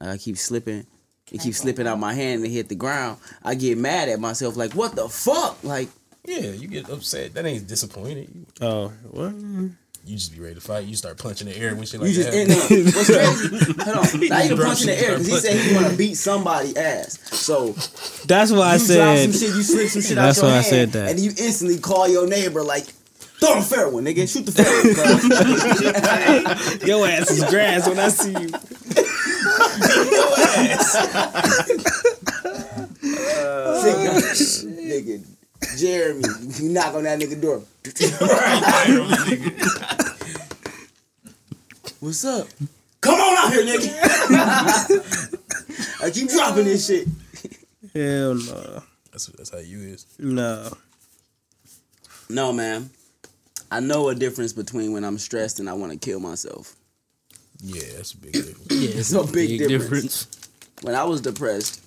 I 0.00 0.16
keep 0.16 0.36
slipping. 0.36 0.86
It 1.30 1.40
keeps 1.40 1.58
slipping 1.58 1.86
out 1.86 1.98
my 1.98 2.12
hand 2.12 2.42
and 2.44 2.52
hit 2.52 2.68
the 2.68 2.74
ground. 2.74 3.18
I 3.42 3.54
get 3.54 3.78
mad 3.78 4.08
at 4.08 4.20
myself, 4.20 4.56
like, 4.56 4.72
what 4.74 4.94
the 4.96 5.08
fuck? 5.08 5.62
Like, 5.62 5.88
Yeah, 6.26 6.40
you 6.50 6.68
get 6.68 6.90
upset. 6.90 7.34
That 7.34 7.46
ain't 7.46 7.66
disappointed. 7.66 8.28
You, 8.34 8.46
Oh, 8.60 8.88
what? 9.10 9.30
Mm-hmm. 9.30 9.68
You 10.04 10.16
just 10.16 10.32
be 10.34 10.40
ready 10.40 10.54
to 10.56 10.60
fight. 10.60 10.84
You 10.86 10.96
start 10.96 11.16
punching 11.18 11.46
the 11.48 11.56
air 11.56 11.74
when 11.74 11.86
shit 11.86 12.00
like 12.00 12.10
you 12.10 12.16
just 12.16 12.30
that. 12.30 12.36
end 12.36 12.50
up. 12.50 12.70
What's 12.94 13.06
crazy? 13.08 13.72
Hold 13.84 13.96
on. 13.96 14.28
Not 14.28 14.44
even 14.46 14.58
punching 14.58 14.86
the 14.88 14.98
air 14.98 15.18
because 15.18 15.26
he 15.28 15.32
start 15.38 15.42
said 15.42 15.56
he 15.60 15.74
want 15.76 15.86
to 15.90 15.96
beat 15.96 16.14
somebody 16.16 16.76
ass. 16.76 17.18
So 17.38 17.72
That's 18.26 18.50
why 18.50 18.72
I 18.72 18.76
said. 18.78 19.32
some 19.32 19.40
shit, 19.40 19.54
you 19.56 19.62
slip 19.62 19.88
some 19.88 20.02
shit 20.02 20.16
That's 20.16 20.38
out 20.38 20.42
your 20.42 20.50
why 20.50 20.58
I 20.58 20.62
hand, 20.62 20.66
said 20.66 20.88
that. 20.92 21.10
and 21.10 21.20
you 21.20 21.30
instantly 21.38 21.78
call 21.78 22.08
your 22.08 22.26
neighbor 22.26 22.62
like, 22.62 22.84
throw 22.84 23.58
a 23.58 23.62
fair 23.62 23.88
one, 23.88 24.04
nigga. 24.04 24.26
Shoot 24.32 24.46
the 24.46 24.52
fair 24.52 24.66
one. 26.80 26.86
Your 26.88 27.06
ass 27.08 27.30
is 27.30 27.44
grass 27.44 27.88
when 27.88 27.98
I 27.98 28.08
see 28.08 28.30
you. 28.32 28.48
your 30.10 30.34
ass. 30.68 30.94
Uh, 33.04 33.82
nigga, 34.66 35.24
Jeremy, 35.76 36.24
you 36.58 36.68
knock 36.70 36.94
on 36.94 37.04
that 37.04 37.18
nigga 37.18 37.40
door. 37.40 37.62
What's 42.00 42.24
up? 42.24 42.48
Come 43.00 43.14
on 43.14 43.38
out 43.38 43.52
here, 43.52 43.64
nigga. 43.64 45.38
I 46.02 46.10
keep 46.10 46.28
dropping 46.30 46.64
this 46.64 46.86
shit. 46.86 47.06
Hell 47.94 48.34
no. 48.34 48.82
That's, 49.10 49.26
that's 49.26 49.50
how 49.50 49.58
you 49.58 49.78
is. 49.80 50.06
No. 50.18 50.72
No, 52.28 52.52
man. 52.52 52.90
I 53.70 53.80
know 53.80 54.08
a 54.08 54.14
difference 54.14 54.52
between 54.52 54.92
when 54.92 55.04
I'm 55.04 55.18
stressed 55.18 55.60
and 55.60 55.68
I 55.68 55.72
want 55.74 55.92
to 55.92 55.98
kill 55.98 56.20
myself. 56.20 56.74
Yeah, 57.62 57.82
that's 57.96 58.12
a 58.12 58.18
big 58.18 58.32
difference. 58.32 58.66
Yeah, 58.70 58.90
It's 58.98 59.12
a 59.12 59.24
big 59.24 59.68
difference. 59.68 60.26
When 60.82 60.94
I 60.94 61.04
was 61.04 61.20
depressed, 61.20 61.80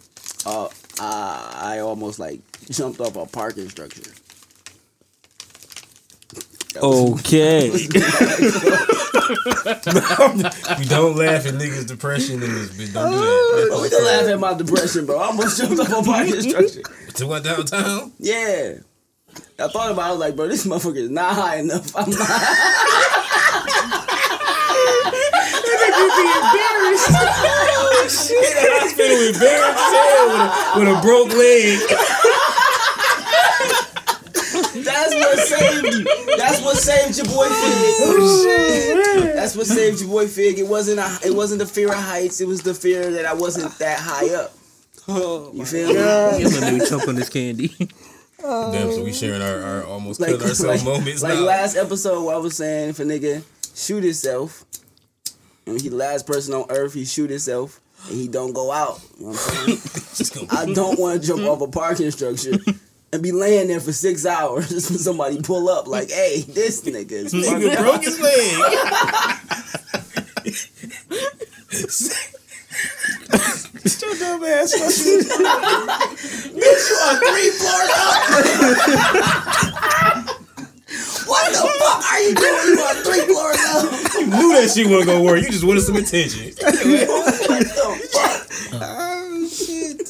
uh, 0.45 0.69
I, 0.99 1.76
I 1.76 1.80
almost 1.80 2.19
like 2.19 2.41
jumped 2.69 2.99
off 2.99 3.15
a 3.15 3.26
parking 3.26 3.69
structure. 3.69 4.11
Okay. 6.77 7.72
we 7.72 7.88
don't 10.85 11.15
laugh 11.15 11.45
at 11.45 11.53
niggas' 11.55 11.88
depression 11.88 12.43
in 12.43 12.53
this 12.53 12.69
bitch. 12.72 12.93
Don't 12.93 13.11
do 13.11 13.17
that. 13.17 13.26
Oh, 13.26 13.67
don't 13.69 13.91
don't 13.91 14.05
laugh 14.05 14.27
at 14.27 14.39
my 14.39 14.53
depression, 14.53 15.05
bro. 15.05 15.17
I 15.17 15.27
almost 15.27 15.57
jumped 15.57 15.80
off 15.80 15.89
a 15.89 16.03
parking 16.03 16.41
structure. 16.41 16.81
To 17.15 17.27
what 17.27 17.43
downtown? 17.43 18.11
Yeah. 18.19 18.76
I 19.57 19.69
thought 19.69 19.91
about 19.91 20.01
it, 20.01 20.07
I 20.07 20.11
was 20.11 20.19
like, 20.19 20.35
bro, 20.35 20.47
this 20.47 20.67
motherfucker 20.67 20.97
is 20.97 21.09
not 21.09 21.34
high 21.34 21.57
enough. 21.57 21.95
I'm 21.95 22.09
not. 22.09 22.19
Oh, 27.07 27.09
hospital 28.81 29.17
embarrassed 29.27 29.80
as 29.80 29.91
hell 29.95 30.27
with 30.30 30.41
a, 30.41 30.49
with 30.80 30.89
a 30.97 31.01
broke 31.01 31.34
leg. 31.34 31.80
That's 34.84 35.13
what 35.15 35.39
saved 35.39 35.93
you. 35.95 36.03
That's 36.38 36.61
what 36.61 36.77
saved 36.77 37.17
your 37.17 37.26
boy 37.27 37.45
Fig. 37.45 37.53
Oh, 37.53 38.17
oh 38.19 38.43
shit. 38.43 39.35
That's 39.35 39.55
what 39.55 39.65
saved 39.67 39.99
your 40.01 40.09
boy 40.09 40.27
Fig. 40.27 40.59
It 40.59 40.67
wasn't 40.67 40.99
a, 40.99 41.19
it 41.26 41.34
wasn't 41.35 41.59
the 41.59 41.65
fear 41.65 41.89
of 41.89 41.95
heights. 41.95 42.41
It 42.41 42.47
was 42.47 42.61
the 42.61 42.73
fear 42.73 43.11
that 43.11 43.26
I 43.26 43.34
wasn't 43.34 43.77
that 43.80 43.99
high 43.99 44.34
up. 44.35 44.53
Oh, 45.07 45.51
you 45.53 45.65
feel 45.65 45.88
me? 45.89 46.38
He's 46.39 46.61
a 46.61 46.72
new 46.72 46.85
choke 46.85 47.07
on 47.07 47.15
this 47.15 47.30
candy. 47.30 47.73
Damn, 48.41 48.91
so 48.91 49.03
we 49.03 49.11
sharing 49.13 49.41
our, 49.41 49.61
our 49.61 49.84
almost 49.85 50.19
Like, 50.19 50.30
killed 50.30 50.41
ourselves 50.43 50.84
like, 50.85 50.99
moments 50.99 51.23
like 51.23 51.34
now. 51.35 51.41
last 51.45 51.76
episode 51.76 52.30
I 52.30 52.38
was 52.38 52.55
saying 52.57 52.89
if 52.89 52.99
a 52.99 53.03
nigga 53.03 53.43
shoot 53.76 54.03
himself, 54.03 54.63
and 55.65 55.81
he 55.81 55.89
the 55.89 55.95
last 55.95 56.27
person 56.27 56.53
on 56.53 56.65
earth, 56.69 56.93
he 56.93 57.05
shoot 57.05 57.29
himself 57.29 57.81
and 58.07 58.15
he 58.15 58.27
don't 58.27 58.53
go 58.53 58.71
out. 58.71 58.99
You 59.17 59.25
know 59.25 59.31
what 59.31 59.67
I'm 59.67 59.77
saying? 59.77 60.47
I 60.51 60.65
don't 60.73 60.99
want 60.99 61.21
to 61.21 61.27
jump 61.27 61.43
off 61.43 61.61
a 61.61 61.67
parking 61.67 62.11
structure 62.11 62.57
and 63.11 63.23
be 63.23 63.31
laying 63.31 63.67
there 63.67 63.79
for 63.79 63.93
six 63.93 64.25
hours 64.25 64.69
just 64.75 64.91
for 64.91 64.97
somebody 64.97 65.41
pull 65.41 65.69
up 65.69 65.87
like, 65.87 66.09
hey, 66.11 66.41
this 66.41 66.81
nigga 66.81 67.11
is 67.11 67.33
Nigga 67.33 67.77
broke 67.77 68.03
his 68.03 68.19
leg. 68.19 68.61
Shut 73.85 74.01
your 74.01 74.15
dumb 74.19 74.43
ass. 74.43 74.73
Bitch, 76.55 76.89
you 76.89 76.95
are 77.03 77.17
three 77.19 77.49
floors 77.51 77.91
up. 80.27 80.41
what 81.27 81.52
the 81.52 81.60
fuck 81.80 82.03
are 82.11 82.22
you 82.22 82.34
doing? 82.35 82.68
You 82.68 82.80
are 82.81 82.95
three 83.03 83.22
floors 83.27 83.60
up. 83.69 83.84
You 84.15 84.26
knew 84.27 84.53
that 84.53 84.72
shit 84.73 84.88
wasn't 84.88 85.07
gonna 85.07 85.22
work. 85.23 85.41
You 85.41 85.49
just 85.49 85.64
wanted 85.64 85.81
some 85.81 85.95
attention. 85.97 86.45
what 86.56 87.60
the 87.60 87.65
fuck? 88.14 88.81
Oh 88.81 89.47
shit! 89.47 90.07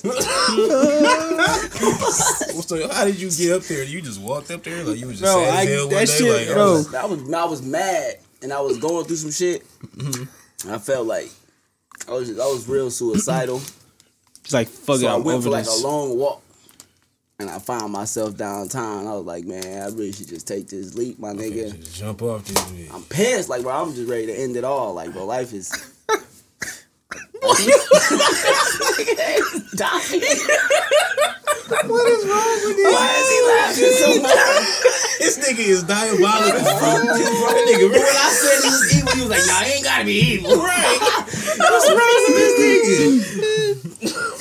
So 2.67 2.87
how 2.91 3.05
did 3.05 3.19
you 3.19 3.29
get 3.31 3.51
up 3.55 3.63
there? 3.63 3.83
You 3.83 4.01
just 4.01 4.19
walked 4.19 4.49
up 4.51 4.63
there 4.63 4.83
like 4.83 4.97
you 4.99 5.07
was 5.07 5.19
just 5.19 5.31
Bro, 5.33 5.43
sad 5.43 5.53
as 5.53 5.55
I- 5.55 5.65
hell 5.71 5.85
one 5.85 5.89
that 5.95 6.07
day. 6.07 6.13
shit, 6.17 6.47
like, 6.47 6.47
bro. 6.55 6.63
oh, 6.63 6.91
I 6.97 7.05
was 7.05 7.33
I 7.33 7.45
was 7.45 7.61
mad 7.61 8.15
and 8.41 8.51
I 8.53 8.61
was 8.61 8.77
going 8.77 9.05
through 9.05 9.15
some 9.17 9.31
shit. 9.31 9.63
Mm-hmm. 9.97 10.71
I 10.71 10.77
felt 10.79 11.05
like 11.07 11.29
I 12.07 12.11
was 12.11 12.29
I 12.39 12.45
was 12.45 12.67
real 12.67 12.89
suicidal. 12.89 13.61
It's 14.43 14.53
like 14.53 14.67
fuck 14.67 14.97
so 14.99 15.07
it, 15.07 15.09
I 15.11 15.15
I'm 15.15 15.23
went 15.23 15.37
over 15.37 15.45
for 15.45 15.49
like 15.51 15.65
a 15.67 15.75
long 15.81 16.17
walk, 16.17 16.41
and 17.39 17.49
I 17.49 17.59
found 17.59 17.91
myself 17.91 18.37
downtown. 18.37 19.07
I 19.07 19.13
was 19.13 19.25
like, 19.25 19.45
man, 19.45 19.81
I 19.81 19.87
really 19.87 20.11
should 20.13 20.29
just 20.29 20.47
take 20.47 20.67
this 20.67 20.95
leap, 20.95 21.19
my 21.19 21.33
nigga. 21.33 21.75
just 21.75 21.95
jump 21.95 22.21
off 22.21 22.45
this 22.45 22.57
bitch. 22.57 22.93
I'm 22.93 23.03
pissed, 23.03 23.49
like, 23.49 23.63
bro. 23.63 23.73
I'm 23.73 23.93
just 23.93 24.09
ready 24.09 24.27
to 24.27 24.33
end 24.33 24.55
it 24.55 24.63
all. 24.63 24.93
Like, 24.93 25.11
bro, 25.11 25.25
life 25.25 25.53
is. 25.53 25.69
dying. 29.75 30.21
What 31.65 32.05
is 32.07 32.25
wrong 32.29 32.59
with 32.61 32.77
you? 32.77 32.83
Why 32.93 33.09
is 33.17 33.29
he 33.33 33.39
laughing 33.49 33.97
so 33.97 34.21
much? 34.21 34.37
This 35.17 35.39
nigga 35.41 35.65
is 35.65 35.83
diabolical. 35.83 36.61
Bro, 36.61 37.65
nigga, 37.65 37.89
when 37.89 38.01
I 38.01 38.29
said 38.29 38.61
he 38.61 38.69
was 38.69 38.97
evil, 38.97 39.13
he 39.13 39.21
was 39.21 39.29
like, 39.29 39.45
nah, 39.47 39.65
he 39.65 39.73
ain't 39.73 39.83
gotta 39.83 40.05
be 40.05 40.11
evil. 40.13 40.57
Right. 40.57 40.99
What's 41.57 41.89
wrong 41.89 42.21
with 42.27 42.35
this 42.37 42.53
nigga? 42.61 44.34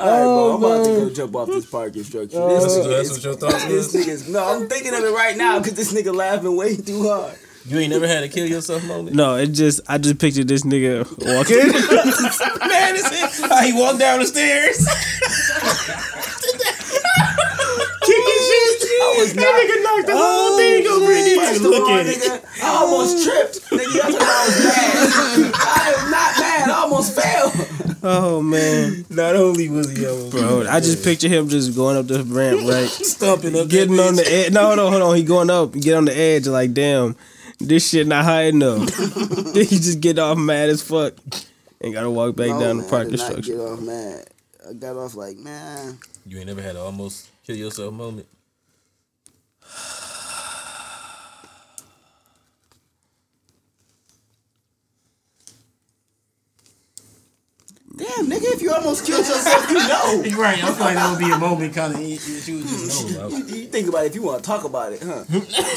All 0.00 0.06
right, 0.06 0.22
bro, 0.22 0.50
oh, 0.50 0.54
I'm 0.56 0.64
about 0.64 0.84
to 0.84 0.90
go 0.90 1.10
jump 1.10 1.36
off 1.36 1.48
this 1.48 1.66
parking 1.66 2.02
structure. 2.04 2.40
Uh, 2.40 2.48
this 2.48 2.62
That's, 2.64 2.74
nigga 2.86 2.96
that's 2.96 3.10
what 3.10 3.22
your 3.24 3.34
thoughts 3.34 3.64
This 3.66 3.92
was? 3.92 4.06
nigga's 4.06 4.28
no, 4.28 4.44
I'm 4.44 4.68
thinking 4.68 4.94
of 4.94 5.00
it 5.04 5.12
right 5.12 5.36
now 5.36 5.58
because 5.58 5.74
this 5.74 5.92
nigga 5.92 6.14
laughing 6.14 6.56
way 6.56 6.76
too 6.76 7.08
hard. 7.08 7.36
You 7.66 7.78
ain't 7.78 7.90
never 7.92 8.08
had 8.08 8.22
a 8.24 8.28
kill 8.28 8.46
yourself 8.46 8.82
moment? 8.84 9.14
No, 9.14 9.36
it 9.36 9.48
just 9.48 9.82
I 9.86 9.98
just 9.98 10.18
pictured 10.18 10.48
this 10.48 10.62
nigga 10.62 11.04
walking. 11.18 11.58
Man, 12.68 12.94
it's 12.96 13.40
how 13.40 13.62
he 13.62 13.74
walked 13.74 13.98
down 13.98 14.20
the 14.20 14.26
stairs. 14.26 14.86
Kicking. 19.14 19.18
I 19.18 19.22
was 19.22 19.34
not. 19.34 19.44
Nigga 19.44 19.82
knocked 19.82 20.06
the 20.06 20.12
whole 20.12 20.52
oh, 20.52 20.56
thing 20.56 20.86
over 20.86 21.12
and 21.12 21.26
he 21.26 21.34
First 21.36 21.52
just 21.52 21.64
of 21.64 21.70
look 21.70 21.88
at 21.90 22.06
it. 22.06 22.16
nigga, 22.16 22.62
I 22.62 22.68
almost 22.68 23.24
tripped. 23.24 23.60
Nigga, 23.70 23.94
y'all 23.94 24.12
thought 24.12 24.22
I 24.22 24.46
was 24.46 24.64
mad. 24.64 25.52
I 25.54 25.94
am 25.98 26.10
not 26.10 26.38
mad. 26.40 26.68
I 26.70 26.72
almost 26.82 27.14
fell. 27.14 27.52
oh 28.02 28.40
man, 28.42 29.04
Not 29.10 29.36
only 29.36 29.68
was 29.68 29.90
he 29.96 30.06
almost 30.06 30.30
bro, 30.32 30.66
I 30.68 30.80
just 30.80 31.04
picture 31.04 31.28
him 31.28 31.48
just 31.48 31.74
going 31.76 31.96
up 31.96 32.06
the 32.06 32.22
ramp, 32.24 32.60
right? 32.68 32.88
stumping 32.88 33.56
up, 33.58 33.68
Getting 33.68 33.98
on 34.00 34.14
the 34.16 34.24
edge. 34.26 34.52
No, 34.52 34.66
hold 34.68 34.78
on, 34.78 34.90
hold 34.92 35.02
on. 35.02 35.16
He 35.16 35.22
going 35.22 35.50
up, 35.50 35.72
get 35.72 35.94
on 35.96 36.04
the 36.06 36.16
edge, 36.16 36.46
like 36.46 36.72
damn, 36.72 37.14
this 37.58 37.88
shit 37.90 38.06
not 38.06 38.24
high 38.24 38.44
enough. 38.44 38.86
then 38.88 39.54
he 39.54 39.76
just 39.76 40.00
get 40.00 40.18
off 40.18 40.38
mad 40.38 40.70
as 40.70 40.82
fuck 40.82 41.14
and 41.82 41.92
gotta 41.92 42.10
walk 42.10 42.36
back 42.36 42.48
No, 42.50 42.60
down 42.60 42.76
man, 42.76 42.84
the 42.84 42.90
parking 42.90 43.08
I 43.14 43.16
did 43.16 43.18
not 43.18 43.30
structure. 43.32 43.52
Get 43.52 43.60
off 43.60 43.80
mad. 43.80 44.24
I 44.68 44.72
got 44.74 44.96
off 44.96 45.14
like 45.14 45.36
man. 45.36 45.98
You 46.26 46.38
ain't 46.38 46.46
never 46.46 46.62
had 46.62 46.76
an 46.76 46.82
almost 46.82 47.28
kill 47.46 47.56
yourself 47.56 47.92
moment. 47.92 48.26
Damn, 58.00 58.30
nigga, 58.30 58.54
if 58.54 58.62
you 58.62 58.72
almost 58.72 59.04
killed 59.04 59.26
yourself, 59.26 59.68
you 59.68 59.76
know. 59.76 60.22
You're 60.24 60.38
right. 60.42 60.62
I 60.64 60.72
feel 60.72 60.86
like 60.86 60.94
that 60.94 61.10
would 61.10 61.18
be 61.18 61.30
a 61.30 61.38
moment 61.38 61.74
kind 61.74 61.92
of 61.92 62.00
that 62.00 62.06
you 62.06 62.16
just 62.62 63.10
know 63.10 63.26
about. 63.26 63.32
You, 63.32 63.44
you 63.44 63.66
think 63.66 63.88
about 63.88 64.04
it 64.04 64.06
if 64.06 64.14
you 64.14 64.22
want 64.22 64.42
to 64.42 64.46
talk 64.46 64.64
about 64.64 64.94
it, 64.94 65.02
huh? 65.02 65.24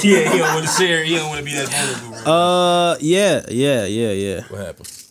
Yeah, 0.03 0.31
he 0.31 0.37
don't 0.37 0.55
want 0.55 0.65
to 0.65 0.71
share. 0.71 1.03
He 1.03 1.15
don't 1.15 1.27
want 1.27 1.39
to 1.39 1.45
be 1.45 1.51
that 1.53 1.67
vulnerable. 1.67 2.17
Right? 2.17 2.27
Uh, 2.27 2.97
yeah, 3.01 3.41
yeah, 3.49 3.85
yeah, 3.85 4.11
yeah. 4.11 4.41
what 4.47 4.65
happened? 4.65 5.03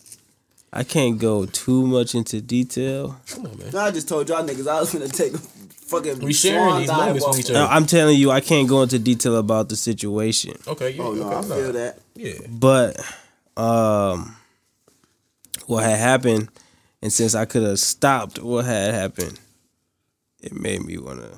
I 0.71 0.83
can't 0.83 1.19
go 1.19 1.45
too 1.45 1.85
much 1.85 2.15
into 2.15 2.41
detail. 2.41 3.19
Come 3.29 3.45
on, 3.45 3.59
man. 3.59 3.69
No, 3.71 3.79
I 3.79 3.91
just 3.91 4.09
told 4.09 4.27
y'all 4.27 4.43
niggas 4.43 4.67
I 4.67 4.79
was 4.79 4.91
gonna 4.91 5.07
take 5.07 5.35
a 5.35 5.37
fucking 5.37 6.17
We 6.17 6.33
sharing 6.33 6.79
these 6.79 6.87
moments 6.87 7.23
off 7.23 7.37
with 7.37 7.45
each 7.45 7.51
other. 7.51 7.67
I'm 7.69 7.85
telling 7.85 8.17
you, 8.17 8.31
I 8.31 8.41
can't 8.41 8.67
go 8.67 8.81
into 8.81 8.97
detail 8.97 9.37
about 9.37 9.69
the 9.69 9.75
situation. 9.75 10.55
Okay, 10.67 10.89
yeah. 10.91 11.03
Oh 11.03 11.13
no, 11.13 11.27
okay, 11.27 11.35
I 11.35 11.41
nah. 11.41 11.55
feel 11.55 11.73
that. 11.73 11.99
Yeah. 12.15 12.33
But 12.49 12.97
um 13.55 14.35
what 15.67 15.83
had 15.83 15.99
happened 15.99 16.49
and 17.03 17.11
since 17.11 17.35
I 17.35 17.43
could 17.43 17.63
have 17.63 17.79
stopped 17.79 18.39
what 18.41 18.63
had 18.63 18.93
happened, 18.93 19.37
it 20.41 20.53
made 20.53 20.85
me 20.85 20.97
wanna 20.97 21.37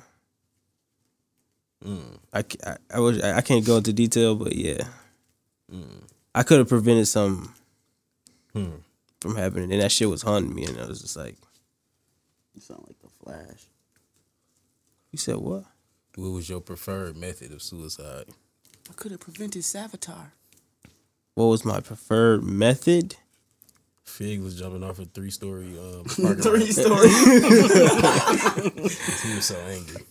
mm. 1.84 2.18
I, 2.32 2.44
I, 2.64 2.76
I, 2.94 3.00
wish, 3.00 3.20
I 3.20 3.38
I 3.38 3.40
can't 3.40 3.66
go 3.66 3.78
into 3.78 3.92
detail, 3.92 4.36
but 4.36 4.54
yeah. 4.54 4.84
Mm. 5.70 6.04
I 6.36 6.44
could 6.44 6.58
have 6.58 6.68
prevented 6.68 7.08
something 7.08 7.52
hmm. 8.52 8.76
from 9.20 9.36
happening. 9.36 9.72
And 9.72 9.82
that 9.82 9.90
shit 9.90 10.08
was 10.08 10.22
haunting 10.22 10.54
me 10.54 10.66
and 10.66 10.78
I 10.78 10.86
was 10.86 11.00
just 11.00 11.16
like, 11.16 11.34
You 12.54 12.60
sound 12.60 12.84
like 12.86 13.00
the 13.00 13.08
Flash. 13.24 13.64
You 15.10 15.18
said 15.18 15.36
what? 15.36 15.64
What 16.14 16.28
was 16.28 16.48
your 16.48 16.60
preferred 16.60 17.16
method 17.16 17.52
of 17.52 17.60
suicide? 17.60 18.26
I 18.88 18.92
could 18.92 19.10
have 19.10 19.20
prevented 19.20 19.62
Savitar. 19.62 20.32
What 21.34 21.46
was 21.46 21.64
my 21.64 21.80
preferred 21.80 22.44
method? 22.44 23.16
Fig 24.06 24.40
was 24.42 24.58
jumping 24.58 24.82
off 24.82 24.98
a 24.98 25.04
three 25.14 25.30
story 25.30 25.74
parking 26.16 26.42
Three 26.42 26.60
lot. 26.60 26.72
stories. 26.72 27.16
He 29.22 29.34
was 29.34 29.44
so 29.44 29.56
angry. 29.68 30.02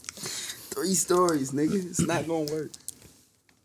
Three 0.76 0.94
stories, 0.94 1.52
nigga. 1.52 1.86
It's 1.90 2.02
not 2.02 2.28
gonna 2.28 2.52
work. 2.52 2.72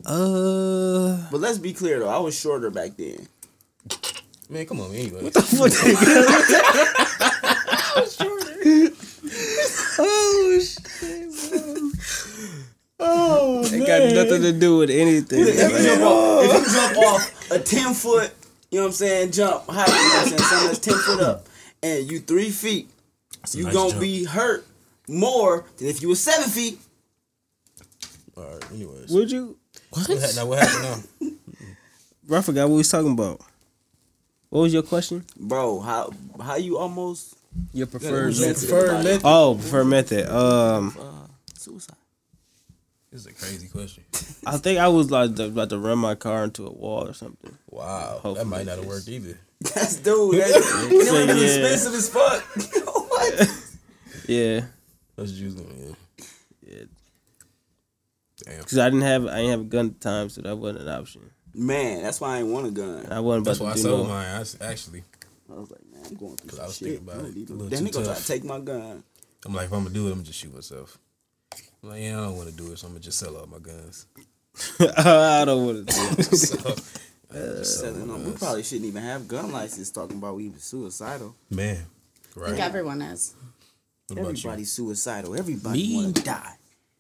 Uh 0.07 1.19
But 1.31 1.41
let's 1.41 1.59
be 1.59 1.73
clear 1.73 1.99
though, 2.01 2.09
I 2.09 2.19
was 2.19 2.39
shorter 2.39 2.71
back 2.71 2.97
then. 2.97 3.27
Man, 4.49 4.67
come 4.67 4.81
on, 4.81 4.93
anyway. 4.95 5.23
What 5.25 5.35
the 5.35 5.43
fuck? 5.43 5.71
I 7.97 8.01
was 8.01 8.17
shorter. 8.17 8.55
oh, 9.99 10.61
shit. 10.61 11.31
Bro. 11.51 11.91
Oh, 13.03 13.63
It 13.65 13.87
got 13.87 14.13
nothing 14.15 14.43
to 14.43 14.53
do 14.53 14.77
with 14.79 14.91
anything. 14.91 15.41
If 15.41 15.55
you, 15.55 15.69
jump 15.85 16.03
off, 16.03 16.45
if 16.45 16.53
you 16.53 16.65
jump 16.75 16.97
off 16.99 17.51
a 17.53 17.59
10 17.61 17.95
foot, 17.95 18.31
you 18.71 18.79
know 18.79 18.83
what 18.85 18.89
I'm 18.89 18.93
saying, 18.93 19.33
jump 19.33 19.65
high, 19.69 19.87
you 19.87 19.93
know 19.93 20.09
what 20.09 20.23
I'm 20.23 20.29
saying, 20.29 20.43
something 20.43 20.67
that's 20.69 20.79
10 20.79 20.95
foot 20.95 21.21
up, 21.21 21.49
and 21.83 22.11
you 22.11 22.21
three 22.21 22.51
feet, 22.51 22.89
you 23.53 23.65
nice 23.65 23.73
gonna 23.75 23.91
jump. 23.91 24.01
be 24.01 24.25
hurt 24.25 24.67
more 25.09 25.65
than 25.79 25.89
if 25.89 26.03
you 26.03 26.09
were 26.09 26.15
seven 26.15 26.49
feet. 26.49 26.79
All 28.37 28.45
right, 28.45 28.71
anyways. 28.73 29.09
Would 29.11 29.31
you? 29.31 29.57
What? 29.91 30.07
hap- 30.07 30.35
now, 30.37 30.47
what 30.47 30.59
happened 30.61 31.05
now? 31.21 31.29
Bro, 32.25 32.39
I 32.39 32.43
forgot 32.43 32.63
what 32.69 32.75
we 32.75 32.79
was 32.79 32.89
talking 32.89 33.13
about. 33.13 33.41
What 34.51 34.61
was 34.63 34.73
your 34.73 34.83
question? 34.83 35.25
Bro, 35.37 35.81
how 35.81 36.11
how 36.41 36.57
you 36.57 36.79
almost 36.79 37.35
Your 37.73 37.87
preferred 37.87 38.35
Your 38.35 38.49
method. 38.49 38.69
preferred 38.69 39.05
method. 39.05 39.23
Oh, 39.25 39.57
preferred 39.61 39.85
method. 39.85 40.27
Um, 40.35 40.97
uh, 40.99 41.27
suicide? 41.57 41.97
This 43.11 43.23
is 43.23 43.27
a 43.27 43.33
crazy 43.33 43.69
question. 43.69 44.05
I 44.47 44.57
think 44.57 44.79
I 44.79 44.89
was 44.89 45.11
like 45.11 45.37
about 45.39 45.71
to 45.71 45.79
run 45.79 45.99
my 45.99 46.15
car 46.15 46.45
into 46.45 46.67
a 46.67 46.71
wall 46.73 47.07
or 47.09 47.13
something. 47.13 47.57
Wow, 47.69 48.21
that 48.37 48.47
might 48.47 48.67
not 48.67 48.79
have 48.79 48.87
worked 48.87 49.09
either. 49.09 49.39
That's 49.61 49.97
dude. 49.97 50.35
That's, 50.41 50.75
and 50.85 50.93
it 50.93 51.13
would 51.13 51.29
have 51.29 51.37
Yeah. 51.39 51.45
expensive 51.45 51.95
as 51.95 52.09
fuck. 52.09 52.43
what? 53.11 53.67
Yeah, 54.29 54.61
That's 55.17 55.31
what 55.33 55.41
you 55.41 55.49
yeah. 55.79 55.95
yeah. 56.67 56.85
Damn. 58.45 58.59
Because 58.61 58.79
I 58.79 58.85
didn't 58.91 59.03
have 59.03 59.27
I 59.27 59.37
didn't 59.39 59.51
have 59.51 59.61
a 59.61 59.65
gun 59.65 59.87
at 59.87 60.01
the 60.01 60.09
time, 60.09 60.29
so 60.31 60.41
that 60.43 60.57
wasn't 60.57 60.83
an 60.83 60.89
option. 60.89 61.23
Man, 61.53 62.03
that's 62.03 62.21
why 62.21 62.37
I 62.37 62.39
ain't 62.39 62.49
want 62.49 62.67
a 62.69 62.71
gun. 62.71 63.07
I 63.11 63.19
wasn't 63.19 63.43
about 63.43 63.51
That's 63.51 63.61
why 63.61 63.71
I 63.71 63.75
do 63.75 63.81
sold 63.81 64.07
no. 64.07 64.15
mine. 64.15 64.27
I 64.27 64.41
s- 64.41 64.57
actually, 64.61 65.03
I 65.51 65.55
was 65.59 65.69
like, 65.71 65.81
man, 65.93 66.03
I'm 66.09 66.15
going 66.15 66.37
through 66.37 66.49
'Cause 66.49 66.57
some 66.59 66.65
I 66.65 66.67
was 66.69 66.77
shit. 66.77 66.89
thinking 67.01 67.09
about 67.09 67.25
it. 67.25 67.35
A 67.37 67.39
little 67.53 67.57
Then 67.69 67.79
too 67.81 67.85
he 67.87 67.91
gonna 67.91 68.07
try 68.07 68.15
to 68.15 68.27
take 68.27 68.45
my 68.45 68.61
gun. 68.61 69.03
I'm 69.45 69.53
like, 69.55 69.67
if 69.67 69.73
I'm 69.73 69.83
gonna 69.83 69.95
do 69.95 70.05
it, 70.07 70.11
I'm 70.11 70.15
gonna 70.19 70.25
just 70.27 70.39
shoot 70.39 70.55
myself. 70.55 70.97
I'm 71.83 71.89
like, 71.89 72.03
yeah, 72.03 72.19
I 72.19 72.25
don't 72.25 72.37
want 72.37 72.49
to 72.51 72.55
do 72.55 72.73
it, 72.73 72.79
so 72.79 72.87
I'm 72.87 72.93
gonna 72.93 73.03
just 73.03 73.19
sell 73.19 73.37
all 73.37 73.47
my 73.47 73.59
guns. 73.59 74.07
I 74.99 75.45
don't 75.47 75.65
want 75.67 75.89
to 75.89 75.95
do 75.95 76.01
it. 76.19 76.25
so, 76.37 76.59
I 77.31 77.35
just 77.35 77.35
uh, 77.35 77.65
sell 77.65 77.93
Seven, 77.95 78.09
my 78.09 78.19
no, 78.19 78.25
we 78.31 78.33
probably 78.37 78.63
shouldn't 78.63 78.87
even 78.89 79.03
have 79.03 79.29
gun 79.29 79.51
license 79.53 79.91
talking 79.91 80.17
about 80.19 80.37
we 80.37 80.45
even 80.47 80.59
suicidal. 80.59 81.35
man, 81.51 81.79
I 82.37 82.41
right? 82.41 82.51
think 82.51 82.61
everyone 82.61 83.01
is. 83.03 83.35
What 84.09 84.19
about 84.19 84.23
you? 84.25 84.31
Everybody's 84.51 84.73
suicidal. 84.73 85.37
Everybody 85.39 85.95
want 85.97 86.17
to 86.17 86.23
die. 86.23 86.55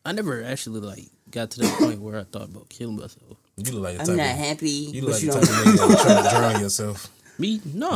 I 0.04 0.12
never 0.12 0.42
actually 0.44 0.80
like 0.80 1.04
got 1.30 1.50
to 1.52 1.60
that 1.60 1.78
point 1.78 2.00
where 2.00 2.18
I 2.18 2.24
thought 2.24 2.44
about 2.48 2.68
killing 2.68 2.96
myself. 2.96 3.36
You 3.56 3.72
look 3.72 3.82
like 3.82 3.94
the 3.96 4.00
I'm 4.02 4.06
type 4.06 4.16
not 4.16 4.30
of, 4.30 4.36
happy. 4.36 4.70
you 4.70 5.02
but 5.02 5.08
look 5.10 5.14
like 5.14 5.22
you 5.22 5.32
the 5.32 5.34
don't. 5.40 5.46
type 5.46 5.66
of 5.66 5.72
nigga 5.74 5.76
that 6.06 6.24
would 6.24 6.30
to 6.30 6.36
drown 6.36 6.60
yourself. 6.62 7.08
Me? 7.38 7.60
No. 7.74 7.90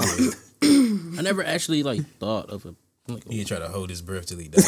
I 1.19 1.23
never 1.23 1.45
actually 1.45 1.83
like 1.83 2.05
thought 2.19 2.51
of 2.51 2.67
a 2.67 2.75
like 3.11 3.25
He 3.29 3.45
try 3.45 3.59
to 3.59 3.69
hold 3.69 3.89
his 3.91 4.03
breath 4.03 4.27
till 4.27 4.39
he 4.39 4.49
dies. 4.49 4.65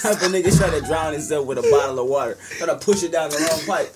Type 0.00 0.22
of 0.22 0.32
nigga 0.32 0.56
try 0.56 0.70
to 0.70 0.80
drown 0.86 1.12
himself 1.12 1.46
with 1.46 1.58
a 1.58 1.62
bottle 1.70 1.98
of 2.00 2.08
water. 2.08 2.36
Try 2.58 2.66
to 2.66 2.76
push 2.76 3.02
it 3.02 3.12
down 3.12 3.30
the 3.30 3.36
wrong 3.38 3.66
pipe. 3.66 3.94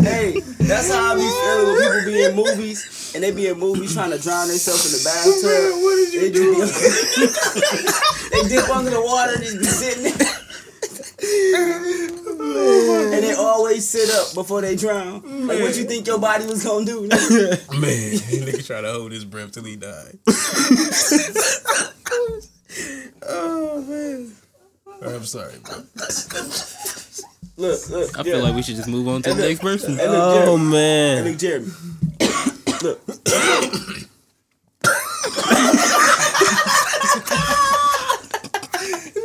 Hey, 0.00 0.40
that's 0.60 0.90
how 0.90 1.12
I 1.12 1.14
be 1.14 1.20
feeling 1.20 1.76
when 1.76 2.00
people 2.00 2.12
be 2.12 2.24
in 2.24 2.27
movies 2.44 3.12
and 3.14 3.22
they 3.24 3.30
be 3.30 3.46
in 3.48 3.58
movies 3.58 3.94
trying 3.94 4.10
to 4.10 4.18
drown 4.18 4.48
themselves 4.48 4.84
in 4.86 4.92
the 4.98 5.02
bathtub. 5.04 5.82
what 5.82 5.96
did 5.96 6.12
you 6.14 6.20
they 6.20 6.30
do? 6.30 6.54
they 8.30 8.42
dip 8.48 8.68
under 8.70 8.90
the 8.90 9.00
water 9.00 9.34
and 9.34 9.42
just 9.42 9.58
be 9.58 9.64
sitting 9.66 10.04
there. 10.04 10.34
and 13.14 13.24
they 13.24 13.34
always 13.34 13.88
sit 13.88 14.08
up 14.10 14.34
before 14.34 14.60
they 14.60 14.76
drown. 14.76 15.46
Like, 15.46 15.60
what 15.60 15.76
you 15.76 15.84
think 15.84 16.06
your 16.06 16.18
body 16.18 16.46
was 16.46 16.64
gonna 16.64 16.84
do? 16.86 17.08
nigga? 17.08 17.80
Man, 17.80 18.18
nigga 18.46 18.64
try 18.66 18.80
to 18.80 18.92
hold 18.92 19.12
his 19.12 19.24
breath 19.24 19.52
till 19.52 19.64
he 19.64 19.76
died. 19.76 20.18
oh 23.28 23.84
man! 23.88 24.32
I'm 25.02 25.24
sorry, 25.24 25.54
bro. 25.64 25.74
Look, 27.56 27.90
look. 27.90 28.18
I 28.18 28.22
feel 28.22 28.40
like 28.40 28.54
we 28.54 28.62
should 28.62 28.76
just 28.76 28.88
move 28.88 29.08
on 29.08 29.22
to 29.22 29.34
the 29.34 29.42
next 29.42 29.60
person. 29.60 29.96
Look, 29.96 30.06
Oh 30.08 30.34
Jeremy. 30.38 30.64
Hey, 30.64 30.70
man, 30.70 31.24
look, 31.24 31.38
Jeremy. 31.38 31.70
Oh, 32.17 32.17
look. 32.82 33.00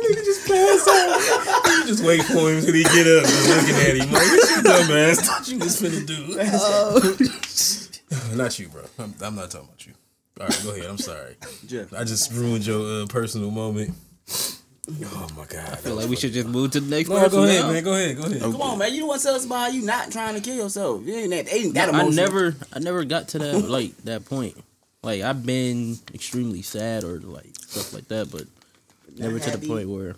You 0.04 1.86
just 1.86 2.04
wait 2.04 2.22
for 2.24 2.50
him 2.50 2.60
till 2.62 2.74
he 2.74 2.82
get 2.84 3.06
up, 3.06 3.24
just 3.24 3.48
looking 3.48 3.74
at 3.76 3.96
him 3.96 4.12
like, 4.12 4.22
"What 4.22 4.50
you 4.50 4.56
dumbass 4.62 5.20
thought 5.24 5.48
you 5.48 5.58
was 5.58 5.80
finna 5.80 6.04
do?" 6.06 6.36
not 8.36 8.58
you, 8.58 8.68
bro. 8.68 8.82
I'm, 8.98 9.14
I'm 9.22 9.34
not 9.34 9.50
talking 9.50 9.68
about 9.68 9.86
you. 9.86 9.94
All 10.40 10.46
right, 10.46 10.60
go 10.62 10.70
ahead. 10.72 10.86
I'm 10.86 10.98
sorry. 10.98 11.36
Jeff. 11.66 11.92
I 11.92 12.04
just 12.04 12.32
ruined 12.32 12.66
your 12.66 13.02
uh, 13.02 13.06
personal 13.06 13.50
moment. 13.50 13.94
Oh 14.86 15.26
my 15.36 15.44
god. 15.46 15.70
I 15.72 15.76
feel 15.76 15.94
like 15.94 16.08
we 16.10 16.16
should 16.16 16.32
just 16.32 16.46
move 16.46 16.72
to 16.72 16.80
the 16.80 16.94
next 16.94 17.08
No, 17.08 17.16
person. 17.16 17.30
go 17.38 17.44
ahead, 17.44 17.62
now. 17.64 17.72
man. 17.72 17.84
Go 17.84 17.94
ahead. 17.94 18.16
Go 18.16 18.24
ahead. 18.24 18.42
Come 18.42 18.60
on, 18.60 18.78
man. 18.78 18.92
You 18.92 19.00
don't 19.00 19.08
want 19.08 19.20
to 19.22 19.26
tell 19.26 19.34
us 19.36 19.46
about 19.46 19.72
you 19.72 19.82
not 19.82 20.12
trying 20.12 20.34
to 20.34 20.40
kill 20.42 20.56
yourself. 20.56 21.06
You 21.06 21.14
ain't 21.14 21.30
that, 21.30 21.52
ain't 21.54 21.74
that 21.74 21.86
I 21.94 22.00
emotional. 22.00 22.12
never, 22.26 22.56
I 22.72 22.78
never 22.80 23.04
got 23.04 23.28
to 23.28 23.38
that 23.38 23.68
like 23.68 23.96
that 24.04 24.26
point. 24.26 24.56
Like 25.02 25.22
I've 25.22 25.44
been 25.46 25.96
extremely 26.12 26.60
sad 26.62 27.02
or 27.04 27.18
like 27.20 27.54
stuff 27.66 27.94
like 27.94 28.08
that, 28.08 28.30
but 28.30 28.44
never 29.18 29.38
to 29.38 29.56
the 29.56 29.66
point 29.66 29.88
where 29.88 30.16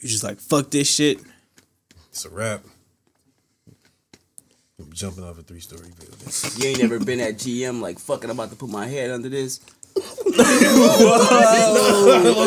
you 0.00 0.08
just 0.08 0.24
like 0.24 0.40
fuck 0.40 0.70
this 0.70 0.90
shit. 0.94 1.20
It's 2.10 2.24
a 2.24 2.30
wrap. 2.30 2.62
I'm 4.80 4.92
jumping 4.92 5.24
off 5.24 5.38
a 5.38 5.42
three 5.42 5.60
story 5.60 5.88
building. 5.98 6.16
You 6.56 6.68
ain't 6.68 6.78
never 6.80 7.04
been 7.04 7.20
at 7.20 7.34
GM 7.34 7.80
like 7.80 7.98
fucking. 7.98 8.30
I'm 8.30 8.38
about 8.38 8.50
to 8.50 8.56
put 8.56 8.68
my 8.70 8.86
head 8.86 9.10
under 9.10 9.28
this. 9.28 9.60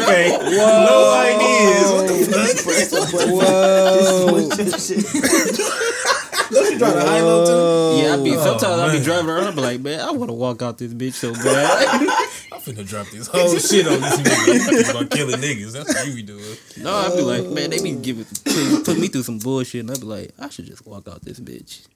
Okay. 0.01 0.37
No 0.51 0.97
ideas. 1.13 1.91
What 1.91 2.07
the 2.07 2.15
fuck? 2.31 2.63
Press 2.63 2.89
the 2.91 2.99
button. 3.11 3.31
Whoa, 3.35 4.49
Just 4.55 4.87
switch 4.87 6.69
your 6.69 6.79
drive 6.79 6.93
the 6.95 7.01
high 7.01 7.21
low 7.21 7.45
too? 7.45 8.03
Yeah, 8.03 8.13
I 8.13 8.23
be 8.23 8.35
Oh, 8.35 8.43
sometimes 8.43 8.81
I 8.81 8.97
be 8.97 9.03
driving 9.03 9.29
around. 9.29 9.47
I 9.47 9.51
be 9.51 9.61
like, 9.61 9.81
man, 9.81 9.99
I 9.99 10.11
want 10.11 10.29
to 10.29 10.33
walk 10.33 10.61
out 10.61 10.77
this 10.77 10.93
bitch 10.93 11.13
so 11.13 11.33
bad. 11.33 12.01
I'm 12.51 12.59
finna 12.59 12.87
drop 12.87 13.07
this 13.07 13.27
whole 13.27 13.57
shit 13.57 13.87
on 13.87 14.01
this 14.01 14.19
nigga 14.19 14.91
about 14.91 15.09
killing 15.09 15.39
niggas. 15.39 15.73
That's 15.73 15.93
what 15.93 16.07
you 16.07 16.15
be 16.15 16.23
doing. 16.23 16.57
no, 16.77 16.93
I 16.93 17.15
be 17.15 17.21
like, 17.21 17.45
man, 17.47 17.69
they 17.69 17.81
be 17.81 17.93
giving 17.93 18.25
put, 18.25 18.85
put 18.85 18.99
me 18.99 19.07
through 19.07 19.23
some 19.23 19.39
bullshit, 19.39 19.81
and 19.81 19.91
I 19.91 19.95
be 19.95 20.05
like, 20.05 20.31
I 20.39 20.49
should 20.49 20.65
just 20.65 20.85
walk 20.85 21.07
out 21.07 21.21
this 21.23 21.39
bitch. 21.39 21.87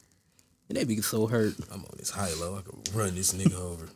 And 0.70 0.78
they 0.78 0.84
be 0.84 1.02
so 1.02 1.28
hurt. 1.28 1.54
I'm 1.72 1.82
on 1.82 1.92
this 1.98 2.10
high 2.10 2.34
low. 2.40 2.58
I 2.58 2.62
could 2.62 2.96
run 2.96 3.16
this 3.16 3.34
nigga 3.34 3.60
over. 3.60 3.90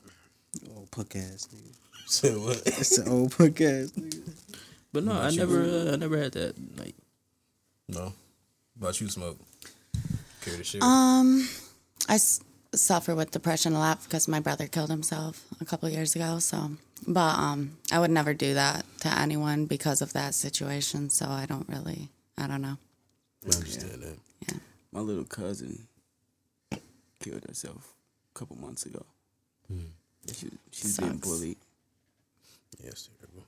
Old 0.76 0.89
punk 0.91 1.15
ass 1.15 1.47
nigga. 1.53 1.73
Say 2.07 2.35
what? 2.35 2.61
It's 2.65 2.97
an 2.97 3.07
old 3.07 3.35
punk 3.38 3.61
ass 3.61 3.91
nigga. 3.91 4.34
But 4.91 5.03
no, 5.03 5.13
I 5.13 5.30
never, 5.31 5.61
uh, 5.63 5.93
I 5.93 5.95
never 5.97 6.17
had 6.17 6.31
that. 6.34 6.55
Like, 6.80 6.95
No. 7.88 8.13
About 8.77 8.99
you, 9.01 9.07
smoke. 9.09 9.38
Care 10.41 10.57
to 10.57 10.63
share? 10.63 10.81
Um, 10.84 11.47
I 12.07 12.15
s- 12.15 12.39
suffer 12.73 13.13
with 13.13 13.30
depression 13.31 13.73
a 13.73 13.80
lot 13.80 14.01
because 14.03 14.27
my 14.27 14.39
brother 14.39 14.67
killed 14.67 14.89
himself 14.89 15.43
a 15.61 15.65
couple 15.65 15.89
years 15.89 16.15
ago. 16.15 16.39
So, 16.39 16.71
but 17.05 17.35
um, 17.38 17.77
I 17.91 17.99
would 17.99 18.09
never 18.09 18.34
do 18.34 18.53
that 18.55 18.85
to 19.01 19.09
anyone 19.19 19.65
because 19.65 20.01
of 20.01 20.13
that 20.13 20.34
situation. 20.34 21.09
So 21.11 21.26
I 21.27 21.45
don't 21.45 21.67
really, 21.69 22.09
I 22.38 22.47
don't 22.47 22.61
know. 22.61 22.77
I 23.45 23.55
understand 23.55 24.01
that. 24.01 24.17
Yeah. 24.47 24.57
My 24.91 25.01
little 25.01 25.26
cousin 25.26 25.88
killed 27.19 27.43
herself 27.47 27.93
a 28.34 28.39
couple 28.39 28.55
months 28.55 28.85
ago. 28.85 29.05
Yeah, 29.69 29.84
She, 30.34 30.49
she's 30.72 30.97
being 30.97 31.18
bullied. 31.18 31.57
Yes, 32.84 33.10
terrible. 33.19 33.45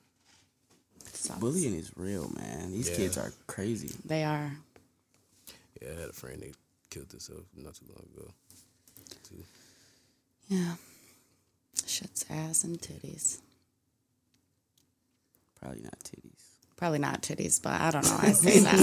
Sucks. 1.13 1.39
Bullying 1.39 1.75
is 1.75 1.91
real, 1.95 2.29
man. 2.35 2.71
These 2.71 2.89
Yeah. 2.89 2.95
kids 2.95 3.17
are 3.17 3.31
crazy. 3.47 3.95
They 4.05 4.23
are. 4.23 4.51
Yeah, 5.81 5.89
I 5.97 5.99
had 6.01 6.09
a 6.09 6.13
friend 6.13 6.41
that 6.41 6.55
killed 6.89 7.11
himself 7.11 7.41
not 7.55 7.75
too 7.75 7.85
long 7.89 8.05
ago. 8.15 8.31
Yeah. 10.47 10.75
Shit's 11.85 12.25
ass 12.29 12.63
and 12.63 12.79
titties. 12.81 13.37
Probably 15.59 15.81
not 15.81 15.97
titties. 15.99 16.30
Probably 16.81 16.97
not 16.97 17.21
titties, 17.21 17.61
but 17.61 17.79
I 17.79 17.91
don't 17.91 18.03
know. 18.03 18.17
I 18.19 18.31
say 18.31 18.57
that. 18.61 18.79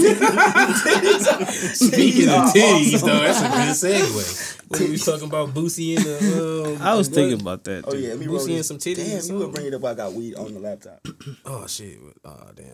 Speaking 1.75 2.29
of 2.29 2.45
titties, 2.53 3.01
though, 3.01 3.07
that's 3.07 3.41
a 3.41 3.49
good 3.49 3.75
segue. 3.91 4.69
When 4.69 4.83
we 4.85 4.91
was 4.91 5.03
talking 5.03 5.27
about 5.27 5.49
Boosie 5.49 5.97
and 5.97 6.05
the. 6.05 6.75
Um, 6.77 6.81
I 6.81 6.95
was 6.95 7.09
what? 7.09 7.15
thinking 7.15 7.41
about 7.41 7.65
that. 7.65 7.83
Oh 7.85 7.91
too. 7.91 7.97
yeah, 7.97 8.13
me 8.13 8.27
Boosie 8.27 8.47
roll 8.47 8.55
and 8.55 8.65
some 8.65 8.77
titties 8.77 8.99
or 8.99 9.03
Damn, 9.03 9.15
you 9.15 9.19
something? 9.19 9.39
would 9.39 9.53
bring 9.53 9.65
it 9.65 9.73
up. 9.73 9.83
I 9.83 9.93
got 9.95 10.13
weed 10.13 10.35
on 10.35 10.53
the 10.53 10.61
laptop. 10.61 11.05
Oh, 11.43 11.67
shit. 11.67 11.97
Oh, 12.23 12.37
damn. 12.55 12.67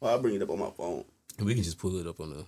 Well, 0.00 0.10
I'll 0.10 0.20
bring 0.20 0.34
it 0.34 0.42
up 0.42 0.50
on 0.50 0.58
my 0.58 0.70
phone. 0.70 1.04
We 1.38 1.54
can 1.54 1.62
just 1.62 1.78
pull 1.78 1.94
it 1.94 2.08
up 2.08 2.18
on 2.18 2.30
the, 2.30 2.38
on 2.38 2.44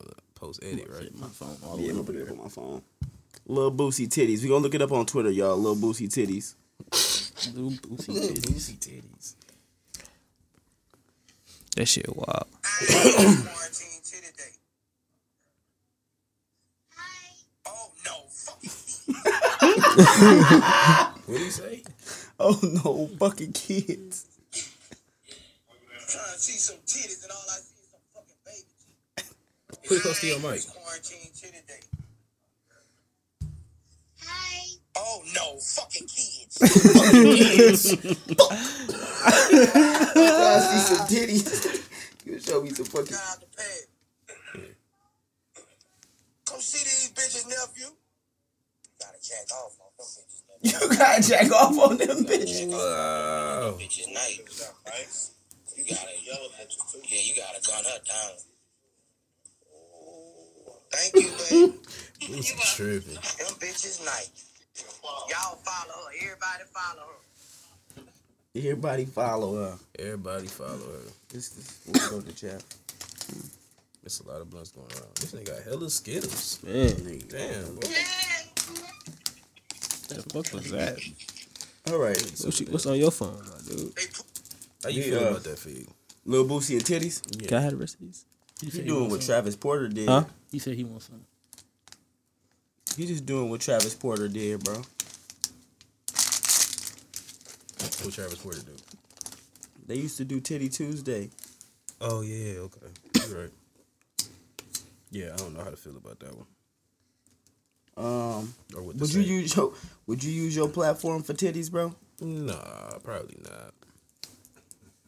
the 0.00 0.14
post 0.34 0.64
edit, 0.64 0.88
right? 0.88 1.14
my 1.14 1.26
phone 1.26 1.58
all 1.62 1.78
Yeah, 1.78 1.90
I'm 1.90 1.96
gonna 1.96 2.06
put 2.06 2.16
it 2.16 2.22
up 2.22 2.30
on 2.30 2.38
my 2.44 2.48
phone. 2.48 2.80
Lil 3.44 3.70
Boosie 3.70 4.08
titties. 4.08 4.42
We 4.42 4.48
gonna 4.48 4.62
look 4.62 4.74
it 4.74 4.80
up 4.80 4.92
on 4.92 5.04
Twitter, 5.04 5.30
y'all. 5.30 5.58
Lil 5.58 5.76
Boosie 5.76 6.08
titties. 6.08 6.54
Lil 7.54 7.72
Boosie 7.72 8.78
titties. 8.78 9.34
Boosie 11.76 11.82
titties. 11.82 11.82
That 11.82 11.86
shit 11.88 12.16
wild. 12.16 12.46
Quarantine 13.46 14.00
titty 14.02 14.32
day. 14.36 14.52
Oh 17.66 17.90
no, 18.04 18.12
fuck 18.30 18.60
What 21.26 21.38
do 21.38 21.44
you 21.44 21.50
say? 21.50 21.82
Oh 22.38 22.58
no, 22.62 23.08
fucking 23.18 23.52
kids. 23.52 24.26
trying 26.08 26.32
to 26.34 26.38
see 26.38 26.58
some 26.58 26.76
titties 26.86 27.22
and 27.22 27.32
all 27.32 27.44
I 27.48 27.56
see 27.58 27.80
is 27.80 27.88
some 27.90 28.00
fucking 28.14 28.36
baby. 28.44 29.88
Put 29.88 29.96
it 29.96 30.02
close 30.02 30.20
to 30.20 30.26
your 30.26 30.36
mic. 30.38 30.60
Quarantine 30.66 31.32
titty 31.34 31.62
day. 31.66 31.80
Oh 34.98 35.22
no, 35.34 35.58
fucking 35.58 36.06
kids. 36.06 36.35
I 36.62 36.66
see 36.66 37.96
some 40.80 41.06
titties. 41.10 41.82
you 42.24 42.40
show 42.40 42.62
me 42.62 42.70
some 42.70 42.86
fucking. 42.86 43.12
Got 43.12 43.30
out 43.30 43.40
the 43.40 43.46
pad. 43.56 44.64
Come 46.46 46.60
see 46.60 46.78
these 46.78 47.12
bitches, 47.12 47.46
nephew. 47.48 47.92
Gotta 49.00 49.18
jack 49.22 49.50
off 49.52 49.76
on 49.80 49.90
them 49.98 50.06
bitches. 50.06 50.42
You 50.62 50.96
gotta 50.96 51.22
jack 51.22 51.52
off 51.52 51.78
on 51.78 51.98
them 51.98 52.24
bitches. 52.24 52.70
Wow. 52.70 53.76
bitches 53.78 54.12
nice, 54.14 54.72
right? 54.86 55.08
You 55.76 55.84
gotta 55.94 56.12
yellow 56.24 56.48
bitches 56.58 56.92
too. 56.92 57.00
Yeah, 57.04 57.20
you 57.22 57.34
gotta 57.36 57.60
gun 57.66 57.84
her 57.84 58.00
down. 58.06 58.32
Oh, 59.74 60.78
thank 60.90 61.14
you, 61.16 61.30
baby. 61.50 61.78
Boosie 62.20 62.76
tripping. 62.76 63.14
Them 63.14 63.54
bitches 63.60 64.04
nice. 64.06 64.45
Y'all 64.82 65.56
follow 65.56 65.94
her. 66.04 66.12
Everybody 66.22 66.64
follow 66.72 67.02
her. 67.06 68.02
Everybody 68.54 69.04
follow 69.04 69.54
her. 69.64 69.78
Everybody 69.98 70.46
follow 70.46 70.70
her. 70.78 71.10
This, 71.28 71.48
this, 71.50 71.80
we'll 71.86 72.10
go 72.10 72.26
to 72.26 72.32
chat. 72.34 72.62
There's 74.02 74.20
a 74.20 74.28
lot 74.28 74.40
of 74.40 74.50
blunts 74.50 74.70
going 74.70 74.86
around. 74.92 75.14
This 75.16 75.32
nigga 75.32 75.46
got 75.46 75.62
hella 75.64 75.90
Skittles. 75.90 76.60
Man, 76.62 76.94
Damn, 77.28 77.74
boy. 77.74 77.80
the 80.08 80.22
fuck 80.32 80.52
was 80.54 80.70
that? 80.70 80.98
All 81.90 81.98
right. 81.98 82.16
What's, 82.44 82.60
what's 82.62 82.86
on 82.86 82.96
your 82.98 83.10
phone, 83.10 83.42
my 83.44 83.58
dude? 83.68 83.92
How 84.82 84.88
you 84.90 85.02
Yeah. 85.02 85.10
feel 85.10 85.18
uh, 85.26 85.30
about 85.30 85.44
that 85.44 85.58
feed? 85.58 85.88
Lil 86.24 86.44
Boosie 86.46 86.72
and 86.74 86.84
titties. 86.84 87.46
Can 87.48 87.58
I 87.58 87.60
have 87.62 87.72
the 87.72 87.76
rest 87.78 87.94
of 87.94 88.00
these? 88.00 88.24
He 88.60 88.66
He 88.66 88.72
said 88.72 88.82
he 88.82 88.88
doing 88.88 89.10
what 89.10 89.22
some. 89.22 89.26
Travis 89.34 89.56
Porter 89.56 89.88
did. 89.88 90.08
Huh? 90.08 90.24
He 90.50 90.58
said 90.58 90.74
he 90.74 90.84
wants 90.84 91.06
some. 91.06 91.24
He 92.96 93.06
just 93.06 93.26
doing 93.26 93.50
what 93.50 93.60
Travis 93.60 93.94
Porter 93.94 94.26
did, 94.26 94.64
bro. 94.64 94.76
What 98.02 98.14
Travis 98.14 98.38
Porter 98.38 98.60
do? 98.60 98.72
They 99.86 99.96
used 99.96 100.16
to 100.16 100.24
do 100.24 100.40
Titty 100.40 100.68
Tuesday. 100.68 101.30
Oh 102.00 102.22
yeah, 102.22 102.60
okay. 102.60 102.86
You're 103.28 103.42
right. 103.42 103.50
Yeah, 105.10 105.32
I 105.34 105.36
don't 105.36 105.54
know 105.54 105.62
how 105.62 105.70
to 105.70 105.76
feel 105.76 105.96
about 105.96 106.18
that 106.20 106.34
one. 106.36 106.46
Um, 107.98 108.54
would 108.74 109.08
say. 109.08 109.20
you 109.20 109.38
use 109.40 109.56
your 109.56 109.72
Would 110.06 110.22
you 110.22 110.30
use 110.32 110.54
your 110.54 110.68
platform 110.68 111.22
for 111.22 111.32
titties, 111.34 111.70
bro? 111.70 111.94
Nah, 112.20 112.98
probably 113.02 113.38
not. 113.42 113.72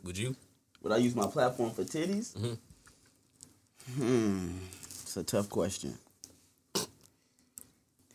Would 0.05 0.17
you? 0.17 0.37
Would 0.83 0.93
I 0.93 0.99
use 0.99 1.15
my 1.15 1.27
platform 1.27 1.71
for 1.71 1.85
titties? 1.85 2.33
Mhm. 2.37 2.59
Hmm, 3.97 4.59
it's 5.03 5.17
a 5.17 5.23
tough 5.23 5.49
question. 5.49 5.99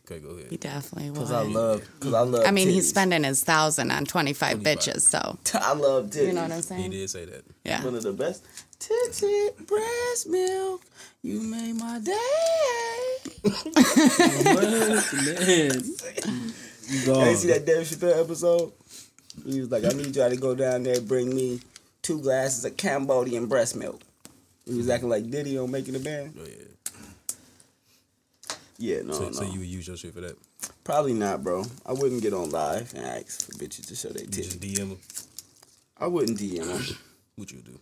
Okay, 0.06 0.20
go 0.20 0.30
ahead. 0.30 0.50
He 0.50 0.58
definitely 0.58 1.10
would. 1.10 1.18
Cause 1.18 1.32
I 1.32 1.42
love, 1.42 1.82
cause 1.98 2.12
I 2.12 2.20
love. 2.20 2.44
I 2.46 2.50
mean, 2.50 2.68
he's 2.68 2.88
spending 2.90 3.24
his 3.24 3.42
thousand 3.42 3.90
on 3.90 4.04
25, 4.04 4.62
25. 4.62 4.78
bitches, 4.78 5.00
so. 5.00 5.38
I 5.58 5.72
love 5.72 6.10
titties. 6.10 6.26
You 6.26 6.32
know 6.34 6.42
what 6.42 6.52
I'm 6.52 6.60
saying? 6.62 6.82
He 6.82 6.88
did 6.98 7.08
say 7.10 7.24
that. 7.24 7.42
Yeah. 7.64 7.82
One 7.82 7.94
of 7.94 8.02
the 8.02 8.12
best. 8.12 8.44
Titty 8.78 9.48
breast 9.66 10.28
milk, 10.28 10.82
you 11.22 11.40
made 11.40 11.76
my 11.76 12.00
day. 12.00 12.12
Man, 15.24 15.82
You 16.90 17.06
gone. 17.06 17.24
Hey, 17.24 17.30
you 17.30 17.36
see 17.36 17.48
that 17.48 17.64
Dave 17.64 17.86
Chappelle 17.86 18.22
episode? 18.22 18.72
He 19.46 19.60
was 19.60 19.70
like, 19.70 19.84
I 19.84 19.88
need 19.88 20.14
y'all 20.14 20.28
to 20.28 20.36
go 20.36 20.54
down 20.54 20.82
there 20.82 21.00
bring 21.00 21.34
me 21.34 21.60
two 22.02 22.20
glasses 22.20 22.64
of 22.66 22.76
Cambodian 22.76 23.46
breast 23.46 23.74
milk. 23.74 24.02
He 24.66 24.74
was 24.76 24.90
acting 24.90 25.08
like 25.08 25.30
Diddy 25.30 25.56
on 25.58 25.70
making 25.70 25.96
a 25.96 25.98
band. 25.98 26.34
Oh 26.38 26.44
yeah. 26.46 26.64
Yeah, 28.78 29.02
no, 29.02 29.12
so, 29.12 29.24
no. 29.26 29.30
so 29.32 29.44
you 29.44 29.60
would 29.60 29.68
use 29.68 29.86
your 29.86 29.96
shit 29.96 30.14
for 30.14 30.20
that? 30.20 30.36
Probably 30.82 31.12
not, 31.14 31.42
bro. 31.44 31.64
I 31.86 31.92
wouldn't 31.92 32.22
get 32.22 32.32
on 32.34 32.50
live 32.50 32.92
and 32.94 33.04
ask 33.06 33.46
for 33.46 33.52
bitches 33.52 33.86
to 33.86 33.94
show 33.94 34.08
their 34.08 34.24
You 34.24 34.30
just 34.30 34.60
titties. 34.60 34.74
DM 34.74 34.88
them. 34.90 34.98
I 35.98 36.06
wouldn't 36.08 36.38
DM 36.38 36.64
them. 36.66 36.96
What 37.36 37.50
you 37.50 37.58
do? 37.62 37.78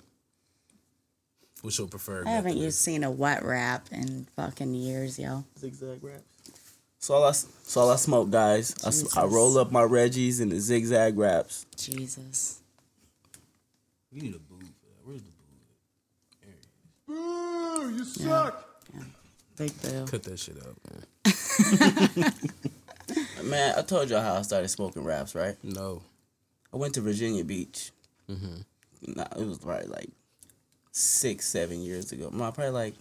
What's 1.60 1.78
your 1.78 1.86
preferred? 1.86 2.26
I 2.26 2.30
haven't 2.30 2.52
method? 2.54 2.64
used 2.64 2.78
seen 2.78 3.04
a 3.04 3.10
wet 3.10 3.44
wrap 3.44 3.86
in 3.92 4.26
fucking 4.34 4.72
years, 4.74 5.18
yo. 5.18 5.44
Zigzag 5.58 6.02
raps. 6.02 6.22
So 6.98 7.14
all 7.14 7.24
I, 7.24 7.32
so 7.32 7.80
all 7.82 7.90
I 7.90 7.96
smoke, 7.96 8.30
guys. 8.30 8.74
I, 8.82 8.90
Jesus. 8.90 9.14
roll 9.16 9.58
up 9.58 9.70
my 9.70 9.82
Reggies 9.82 10.40
and 10.40 10.50
the 10.52 10.58
zigzag 10.58 11.18
wraps. 11.18 11.66
Jesus. 11.76 12.60
You 14.10 14.22
need 14.22 14.34
a 14.34 14.38
boo 14.38 14.58
for 14.58 14.86
that. 14.86 15.04
Where's 15.04 15.20
the 15.22 15.30
boo? 17.06 17.14
Boo, 17.14 17.94
you 17.96 18.04
suck. 18.04 18.71
Big 19.56 19.82
boo. 19.82 20.06
Cut 20.06 20.22
that 20.24 20.38
shit 20.38 20.56
up, 20.58 20.76
man. 20.90 22.32
Man, 23.44 23.74
I 23.76 23.82
told 23.82 24.08
y'all 24.08 24.22
how 24.22 24.34
I 24.34 24.42
started 24.42 24.68
smoking 24.68 25.04
raps, 25.04 25.34
right? 25.34 25.56
No. 25.62 26.02
I 26.72 26.76
went 26.76 26.94
to 26.94 27.00
Virginia 27.00 27.44
Beach. 27.44 27.90
Mm-hmm. 28.30 29.14
Nah, 29.16 29.26
it 29.36 29.46
was 29.46 29.58
probably 29.58 29.88
like 29.88 30.08
six, 30.92 31.46
seven 31.46 31.82
years 31.82 32.12
ago. 32.12 32.30
No, 32.32 32.50
probably 32.52 32.70
like 32.70 32.94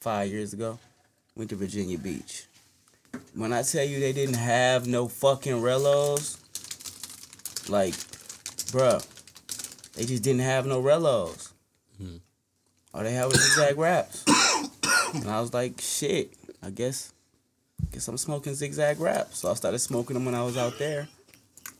five 0.00 0.30
years 0.30 0.52
ago. 0.52 0.78
Went 1.36 1.50
to 1.50 1.56
Virginia 1.56 1.98
Beach. 1.98 2.46
When 3.34 3.52
I 3.52 3.62
tell 3.62 3.84
you 3.84 4.00
they 4.00 4.12
didn't 4.12 4.34
have 4.36 4.86
no 4.86 5.08
fucking 5.08 5.54
relos, 5.54 6.38
like, 7.70 7.94
bruh, 8.72 9.06
they 9.94 10.04
just 10.04 10.22
didn't 10.22 10.40
have 10.42 10.66
no 10.66 10.82
relos. 10.82 11.52
All 12.96 13.02
they 13.02 13.12
had 13.12 13.26
was 13.26 13.42
zigzag 13.42 13.76
raps. 13.76 14.24
And 15.20 15.30
I 15.30 15.40
was 15.40 15.52
like, 15.54 15.80
shit, 15.80 16.32
I 16.62 16.70
guess, 16.70 17.12
guess 17.92 18.08
I'm 18.08 18.18
smoking 18.18 18.54
zigzag 18.54 19.00
wrap. 19.00 19.32
So 19.32 19.50
I 19.50 19.54
started 19.54 19.78
smoking 19.78 20.14
them 20.14 20.24
when 20.24 20.34
I 20.34 20.42
was 20.42 20.56
out 20.56 20.78
there, 20.78 21.08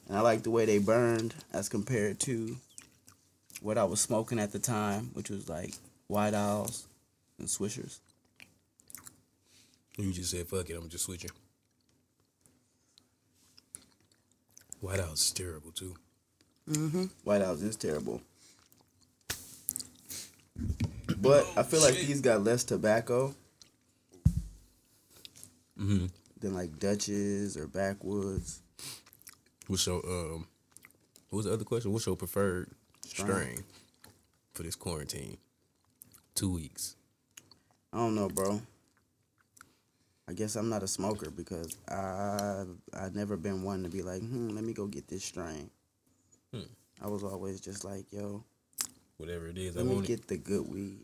and 0.08 0.16
I 0.16 0.20
like 0.20 0.42
the 0.42 0.50
way 0.50 0.64
they 0.66 0.78
burned 0.78 1.34
as 1.52 1.68
compared 1.68 2.20
to 2.20 2.56
what 3.60 3.78
I 3.78 3.84
was 3.84 4.00
smoking 4.00 4.38
at 4.38 4.52
the 4.52 4.58
time, 4.58 5.10
which 5.14 5.30
was 5.30 5.48
like 5.48 5.74
White 6.08 6.34
Owls 6.34 6.86
and 7.38 7.48
Swishers. 7.48 7.98
You 9.96 10.12
just 10.12 10.30
said 10.30 10.46
fuck 10.46 10.68
it. 10.68 10.74
I'm 10.76 10.88
just 10.88 11.04
switching. 11.04 11.30
White 14.80 15.00
House 15.00 15.24
is 15.26 15.30
terrible 15.32 15.72
too. 15.72 15.94
Mhm. 16.68 17.10
White 17.24 17.40
Owls 17.42 17.62
is 17.62 17.76
terrible. 17.76 18.20
But 21.20 21.46
I 21.56 21.62
feel 21.62 21.80
like 21.80 21.94
these 21.94 22.20
got 22.20 22.42
less 22.44 22.64
tobacco 22.64 23.34
Mm-hmm. 25.78 26.06
than 26.40 26.54
like 26.54 26.78
Dutches 26.78 27.56
or 27.56 27.66
Backwoods. 27.66 28.60
What's 29.66 29.86
your 29.86 29.96
um? 30.06 30.46
What 31.28 31.38
was 31.38 31.46
the 31.46 31.52
other 31.52 31.64
question? 31.64 31.92
What's 31.92 32.06
your 32.06 32.16
preferred 32.16 32.70
Strain. 33.04 33.26
strain 33.28 33.64
for 34.54 34.62
this 34.62 34.74
quarantine? 34.74 35.36
Two 36.34 36.50
weeks. 36.54 36.96
I 37.92 37.98
don't 37.98 38.14
know, 38.14 38.28
bro. 38.28 38.60
I 40.28 40.32
guess 40.32 40.56
I'm 40.56 40.68
not 40.68 40.82
a 40.82 40.88
smoker 40.88 41.30
because 41.30 41.76
I 41.88 42.64
I've 42.94 43.14
never 43.14 43.36
been 43.36 43.62
one 43.62 43.82
to 43.82 43.88
be 43.90 44.02
like, 44.02 44.20
hmm, 44.22 44.48
let 44.50 44.64
me 44.64 44.72
go 44.72 44.86
get 44.86 45.08
this 45.08 45.24
strain. 45.24 45.68
Hmm. 46.54 46.60
I 47.02 47.08
was 47.08 47.22
always 47.22 47.60
just 47.60 47.84
like, 47.84 48.10
yo, 48.12 48.44
Whatever 49.18 49.48
it 49.48 49.58
is, 49.58 49.76
I 49.76 49.80
let 49.80 49.86
me 49.88 49.94
want 49.94 50.04
it. 50.06 50.08
get 50.08 50.28
the 50.28 50.36
good 50.36 50.68
weed. 50.68 50.98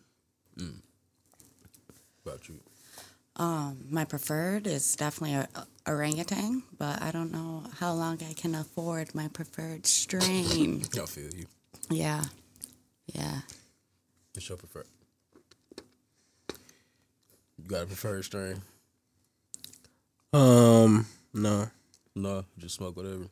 About 2.24 2.48
you. 2.48 2.60
Um, 3.36 3.86
my 3.90 4.04
preferred 4.04 4.66
is 4.66 4.94
definitely 4.94 5.34
a, 5.34 5.48
a 5.56 5.66
orangutan, 5.90 6.62
but 6.78 7.02
I 7.02 7.10
don't 7.10 7.32
know 7.32 7.64
how 7.78 7.92
long 7.94 8.18
I 8.28 8.32
can 8.34 8.54
afford 8.54 9.14
my 9.14 9.28
preferred 9.28 9.86
strain. 9.86 10.82
I 11.00 11.06
feel 11.06 11.30
you. 11.34 11.46
yeah, 11.90 12.24
yeah. 13.06 13.40
What's 14.34 14.48
your 14.48 14.58
preferred? 14.58 14.86
You 17.58 17.64
got 17.66 17.82
a 17.84 17.86
preferred 17.86 18.24
strain? 18.24 18.62
Um, 20.32 21.06
no, 21.34 21.68
No, 22.14 22.44
just 22.58 22.76
smoke 22.76 22.96
whatever. 22.96 23.26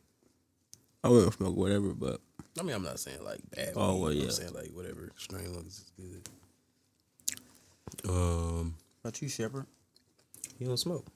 I 1.05 1.09
wouldn't 1.09 1.35
smoke 1.35 1.57
whatever, 1.57 1.94
but 1.94 2.20
I 2.61 2.62
mean, 2.62 2.77
I'm 2.77 2.82
not 2.82 3.01
saying 3.01 3.24
like 3.24 3.39
bad. 3.57 3.73
Oh, 3.74 3.95
weed, 3.95 4.19
well, 4.19 4.24
I'm 4.27 4.31
saying 4.31 4.53
like 4.53 4.70
whatever 4.74 5.11
strain 5.16 5.55
looks 5.55 5.78
is 5.78 5.93
good. 5.97 6.28
Um, 8.09 8.74
About 9.03 9.20
you, 9.23 9.28
Shepard? 9.31 9.65
he 10.59 10.66
don't 10.66 10.77
smoke. 10.77 11.07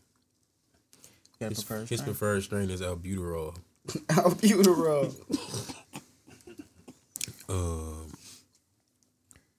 Got 1.38 1.46
a 1.46 1.48
His, 1.50 1.62
preferred 1.62 1.88
his 1.90 2.00
strain? 2.00 2.14
preferred 2.14 2.42
strain 2.42 2.70
is 2.70 2.80
albuterol. 2.80 3.56
Albuterol. 4.08 5.14
Um, 7.50 8.10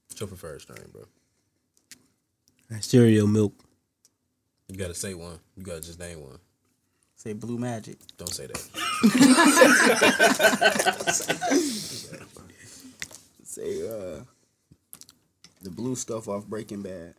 what's 0.07 0.20
your 0.20 0.28
preferred 0.28 0.62
strain, 0.62 0.80
bro? 0.91 1.03
cereal 2.82 3.28
milk. 3.28 3.53
You 4.68 4.76
gotta 4.76 4.95
say 4.95 5.14
one. 5.14 5.38
You 5.56 5.64
gotta 5.64 5.82
just 5.82 5.99
name 5.99 6.22
one. 6.22 6.40
Say 7.26 7.34
Blue 7.34 7.57
Magic. 7.57 7.97
Don't 8.18 8.31
say 8.31 8.45
that. 8.45 8.56
Say 13.43 13.81
uh, 13.88 14.19
the 15.64 15.72
blue 15.72 15.95
stuff 15.95 16.27
off 16.27 16.45
Breaking 16.45 16.84
Bad. 16.84 17.15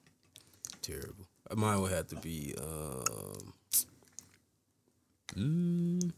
Terrible. 0.80 1.26
Mine 1.56 1.80
would 1.80 1.90
have 1.90 2.06
to 2.08 2.16
be 2.16 2.54
um. 2.56 3.52
Mm, 5.34 6.12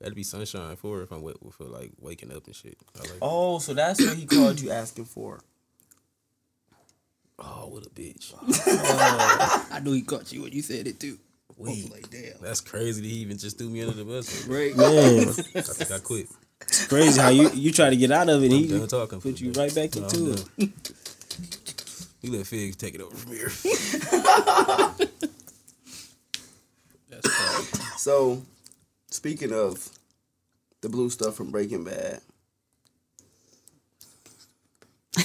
that'd 0.00 0.14
be 0.14 0.22
sunshine 0.22 0.76
for 0.76 1.02
if 1.02 1.12
I'm 1.12 1.20
wa- 1.20 1.34
for 1.52 1.64
like 1.64 1.92
waking 2.00 2.32
up 2.34 2.46
and 2.46 2.56
shit. 2.56 2.78
I 2.96 3.00
like. 3.00 3.18
Oh, 3.20 3.58
so 3.58 3.74
that's 3.74 4.00
what 4.00 4.16
he 4.16 4.24
called 4.24 4.62
you 4.62 4.70
asking 4.70 5.04
for. 5.04 5.40
Oh, 7.38 7.66
what 7.68 7.84
a 7.84 7.90
bitch. 7.90 8.32
I 9.70 9.80
knew 9.80 9.92
he 9.92 10.00
caught 10.00 10.32
you 10.32 10.44
when 10.44 10.52
you 10.52 10.62
said 10.62 10.86
it 10.86 10.98
too. 10.98 11.18
Wait, 11.56 11.90
Like 11.90 12.10
damn. 12.10 12.40
that's 12.40 12.60
crazy 12.60 13.00
that 13.00 13.06
he 13.08 13.14
even 13.16 13.38
just 13.38 13.58
threw 13.58 13.68
me 13.70 13.82
under 13.82 13.94
the 13.94 14.04
bus. 14.04 14.46
Right. 14.48 14.76
Man, 14.76 15.28
I 15.28 15.32
think 15.62 15.90
I 15.92 15.98
quit. 16.00 16.28
it's 16.62 16.86
crazy 16.86 17.20
how 17.20 17.28
you 17.28 17.48
you 17.50 17.70
try 17.72 17.90
to 17.90 17.96
get 17.96 18.10
out 18.10 18.28
of 18.28 18.42
it. 18.42 18.46
and 18.46 18.54
I'm 18.54 18.60
He 18.62 18.68
done 18.78 18.88
talking. 18.88 19.20
put 19.20 19.40
you 19.40 19.52
day. 19.52 19.60
right 19.62 19.74
back 19.74 19.94
No, 19.96 20.02
into 20.04 20.32
it. 20.32 20.44
done. 20.58 20.72
You 22.22 22.32
let 22.32 22.46
Figs 22.46 22.76
take 22.76 22.94
it 22.94 23.00
over 23.02 23.14
from 23.14 23.32
here. 23.32 23.52
That's 27.10 27.28
tough. 27.38 27.98
So, 27.98 28.42
speaking 29.10 29.52
of 29.52 29.88
the 30.80 30.88
blue 30.88 31.10
stuff 31.10 31.34
from 31.36 31.50
Breaking 31.50 31.84
Bad, 31.84 32.20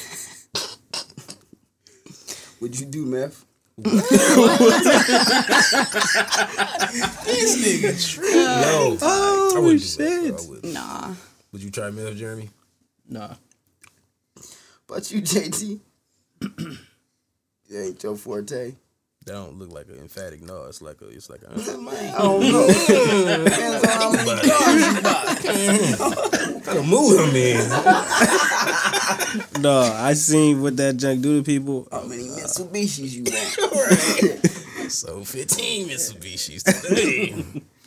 would 2.60 2.80
you 2.80 2.86
do 2.86 3.06
meth? 3.06 3.46
No, 3.86 4.02
Oh, 9.02 9.54
I 9.56 9.60
wouldn't 9.60 9.80
do 9.80 9.86
shit. 9.86 9.98
that. 10.00 10.46
I 10.46 10.50
wouldn't. 10.50 10.74
Nah. 10.74 11.14
Would 11.52 11.64
you 11.64 11.72
try 11.72 11.90
meth, 11.90 12.16
Jeremy? 12.18 12.50
Nah. 13.08 13.36
But 14.88 15.12
you, 15.12 15.22
JT, 15.22 15.80
it 16.42 16.78
ain't 17.76 18.04
your 18.04 18.16
forte. 18.16 18.76
That 19.26 19.34
don't 19.34 19.60
look 19.60 19.72
like 19.72 19.88
an 19.90 20.00
emphatic 20.00 20.42
no. 20.42 20.64
It's 20.66 20.82
like 20.82 21.02
a. 21.02 21.08
It's 21.10 21.30
like 21.30 21.42
a. 21.44 21.52
I 21.52 21.56
don't 22.18 22.42
know. 22.42 22.68
Depends 22.68 23.86
on 23.86 23.92
how 23.92 24.12
many 24.12 24.50
cars 24.50 24.88
you 24.88 25.02
buy. 25.02 25.36
Gotta 26.90 27.02
move 27.02 27.20
him 27.30 27.36
in. 27.36 27.70
No, 29.62 29.80
I 29.82 30.14
seen 30.14 30.62
what 30.62 30.78
that 30.78 30.98
junk 30.98 31.22
do 31.22 31.38
to 31.38 31.44
people. 31.44 31.88
How 31.92 32.04
many 32.04 32.24
Mitsubishis 32.24 33.12
you 33.12 33.24
want? 33.24 34.46
So 34.90 35.24
15 35.24 35.88
Mitsubishis 35.88 36.64
today. 36.64 37.36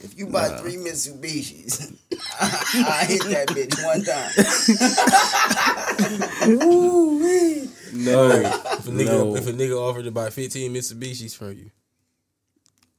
If 0.05 0.17
you 0.17 0.27
buy 0.29 0.51
three 0.59 0.77
Mitsubishis, 0.77 1.93
I 2.41 3.05
hit 3.09 3.23
that 3.25 3.49
bitch 3.49 3.85
one 3.85 4.05
time. 4.05 4.31
No, 7.95 8.31
if, 8.31 8.87
a 8.87 8.91
nigga, 8.91 9.07
No. 9.07 9.37
if 9.37 9.47
a 9.49 9.53
nigga 9.53 9.77
offered 9.77 10.05
to 10.05 10.11
buy 10.13 10.31
15 10.31 10.73
Mitsubishis 10.73 11.37
from 11.37 11.59
you, 11.59 11.71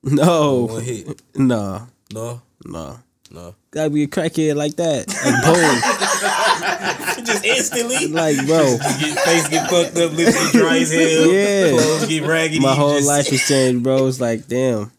no, 0.04 0.66
one 0.66 0.84
hit. 0.84 1.22
no, 1.36 1.88
No, 2.14 2.42
no. 2.66 3.00
No. 3.34 3.55
Gotta 3.72 3.89
be 3.89 4.03
a 4.03 4.07
crackhead 4.07 4.55
like 4.55 4.76
that. 4.76 5.07
Like 5.10 5.43
boom, 5.43 7.26
Just 7.26 7.45
instantly. 7.45 8.07
like 8.07 8.38
bro. 8.45 8.77
Get, 8.99 9.19
face 9.19 9.47
get 9.49 9.69
fucked 9.69 9.97
up, 9.97 10.11
lips 10.14 10.51
get 10.51 10.53
dry 10.53 10.77
as 10.77 10.91
hell. 10.91 11.27
Yeah. 11.31 11.69
Clothes 11.72 12.07
get 12.07 12.23
raggedy. 12.23 12.60
My 12.60 12.76
whole 12.76 12.95
just- 12.95 13.07
life 13.07 13.27
has 13.27 13.41
changed, 13.47 13.84
bro. 13.84 14.07
It's 14.07 14.19
like 14.22 14.47
damn. 14.47 14.91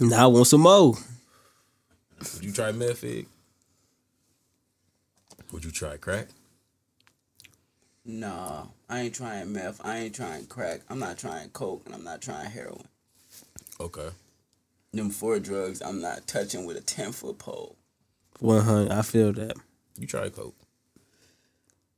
Now 0.00 0.24
I 0.24 0.26
want 0.26 0.46
some 0.48 0.62
more. 0.62 0.94
Would 2.34 2.42
you 2.44 2.52
try 2.52 2.72
meth, 2.72 2.98
Fig? 2.98 3.26
Would 5.52 5.64
you 5.64 5.70
try 5.70 5.96
crack? 5.98 6.26
Nah, 8.04 8.64
I 8.88 9.00
ain't 9.02 9.14
trying 9.14 9.52
meth. 9.52 9.80
I 9.84 9.98
ain't 9.98 10.14
trying 10.14 10.46
crack. 10.46 10.80
I'm 10.90 10.98
not 10.98 11.16
trying 11.18 11.48
coke, 11.50 11.82
and 11.86 11.94
I'm 11.94 12.02
not 12.04 12.20
trying 12.20 12.50
heroin. 12.50 12.84
Okay. 13.80 14.08
Them 14.94 15.10
four 15.10 15.40
drugs, 15.40 15.82
I'm 15.82 16.00
not 16.00 16.26
touching 16.28 16.64
with 16.66 16.76
a 16.76 16.80
ten 16.80 17.10
foot 17.12 17.38
pole. 17.38 17.76
One 18.38 18.62
hundred. 18.62 18.92
I 18.92 19.02
feel 19.02 19.32
that. 19.32 19.56
You 19.98 20.06
try 20.06 20.28
coke. 20.28 20.54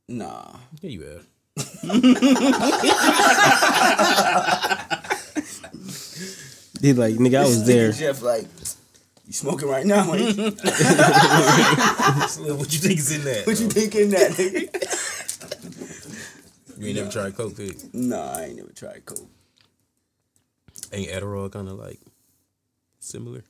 Nah, 0.07 0.55
Yeah, 0.81 0.89
you 0.89 1.01
have. 1.03 1.27
He 6.81 6.93
like 6.93 7.15
nigga, 7.15 7.39
I 7.39 7.43
was 7.43 7.65
there. 7.65 7.91
Jeff, 7.91 8.21
like, 8.21 8.45
you 9.25 9.33
smoking 9.33 9.67
right 9.67 9.85
now? 9.85 10.13
Ain't 10.13 10.37
you? 10.37 10.51
So 12.27 12.55
what 12.55 12.71
you 12.71 12.79
think 12.79 12.99
is 12.99 13.15
in 13.15 13.23
that? 13.25 13.47
What 13.47 13.59
you 13.59 13.67
think 13.67 13.95
in 13.95 14.11
that, 14.11 14.31
nigga? 14.31 14.69
You 16.77 16.87
ain't 16.87 16.97
never 16.97 17.09
tried 17.09 17.35
coke, 17.35 17.55
Fig? 17.55 17.75
Nah, 17.93 18.33
I 18.37 18.43
ain't 18.45 18.57
never 18.57 18.71
tried 18.71 19.05
coke. 19.05 19.27
Ain't 20.93 21.09
Adderall 21.11 21.51
kind 21.51 21.67
of 21.67 21.79
like 21.79 21.99
similar? 23.07 23.43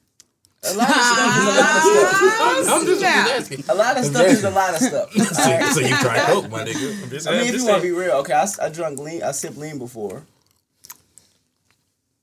A 0.63 0.73
lot 0.73 0.89
of 0.89 0.95
stuff 0.95 1.37
is 1.37 1.43
a 1.43 1.59
lot 1.59 1.77
of 1.77 2.63
stuff. 2.63 2.67
I'm 2.69 2.85
just 2.85 3.03
asking. 3.03 3.63
A 3.69 3.75
lot 3.75 3.97
of 3.97 4.05
stuff 4.05 4.27
is 4.27 4.43
a 4.43 4.49
lot 4.49 4.73
of 4.73 4.79
stuff. 4.81 5.15
So, 5.37 5.71
so 5.73 5.79
you 5.81 5.95
try 5.97 6.19
coke, 6.25 6.49
my 6.49 6.63
nigga? 6.63 7.03
I'm 7.03 7.09
just, 7.09 7.27
I 7.27 7.31
mean, 7.31 7.39
I'm 7.41 7.45
if 7.45 7.51
you 7.51 7.53
just 7.59 7.67
want 7.67 7.81
to 7.81 7.87
be 7.87 7.93
real, 7.93 8.11
okay, 8.17 8.33
I 8.33 8.69
drunk 8.69 8.99
lean, 8.99 9.23
I 9.23 9.31
sipped 9.31 9.57
lean 9.57 9.77
before. 9.77 10.23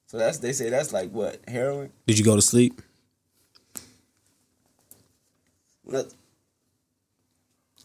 So 0.06 0.18
that's 0.18 0.38
they 0.38 0.52
say 0.52 0.70
that's 0.70 0.92
like 0.92 1.10
what 1.10 1.40
heroin. 1.48 1.90
Did 2.06 2.18
you 2.18 2.24
go 2.24 2.36
to 2.36 2.42
sleep? 2.42 2.80
When 5.84 5.96
I, 6.02 6.04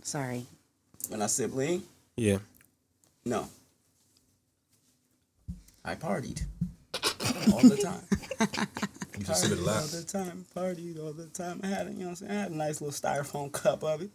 Sorry. 0.03 0.45
when 1.09 1.21
I 1.21 1.27
sip 1.27 1.53
lean, 1.53 1.83
Yeah. 2.15 2.37
no. 3.25 3.47
I 5.83 5.95
partied. 5.95 6.43
all 7.53 7.61
the 7.61 7.77
time. 7.77 8.77
You 9.19 9.25
just 9.25 9.41
sip 9.41 9.51
it 9.51 9.59
a 9.59 9.61
lot. 9.61 9.81
all 9.81 9.87
the 9.87 10.03
time, 10.03 10.45
partied 10.55 10.97
all 11.03 11.11
the 11.11 11.25
time. 11.25 11.59
I 11.61 11.67
had, 11.67 11.87
a, 11.87 11.91
you 11.91 11.97
know 11.97 12.03
what 12.05 12.09
I'm 12.11 12.15
saying? 12.15 12.31
I 12.31 12.35
had 12.35 12.51
a 12.51 12.55
nice 12.55 12.79
little 12.79 12.97
styrofoam 12.97 13.51
cup 13.51 13.83
of 13.83 14.01
it. 14.01 14.09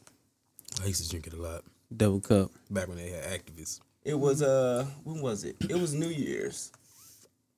I 0.82 0.86
used 0.86 1.04
to 1.04 1.10
drink 1.10 1.26
it 1.26 1.34
a 1.34 1.42
lot 1.42 1.62
Double 1.94 2.20
cup. 2.20 2.50
back 2.70 2.88
when 2.88 2.96
they 2.96 3.10
had 3.10 3.24
Actavis. 3.24 3.80
It 4.02 4.18
was 4.18 4.40
uh, 4.42 4.86
when 5.04 5.20
was 5.20 5.44
it? 5.44 5.56
It 5.60 5.76
was 5.76 5.92
New 5.92 6.08
Year's, 6.08 6.72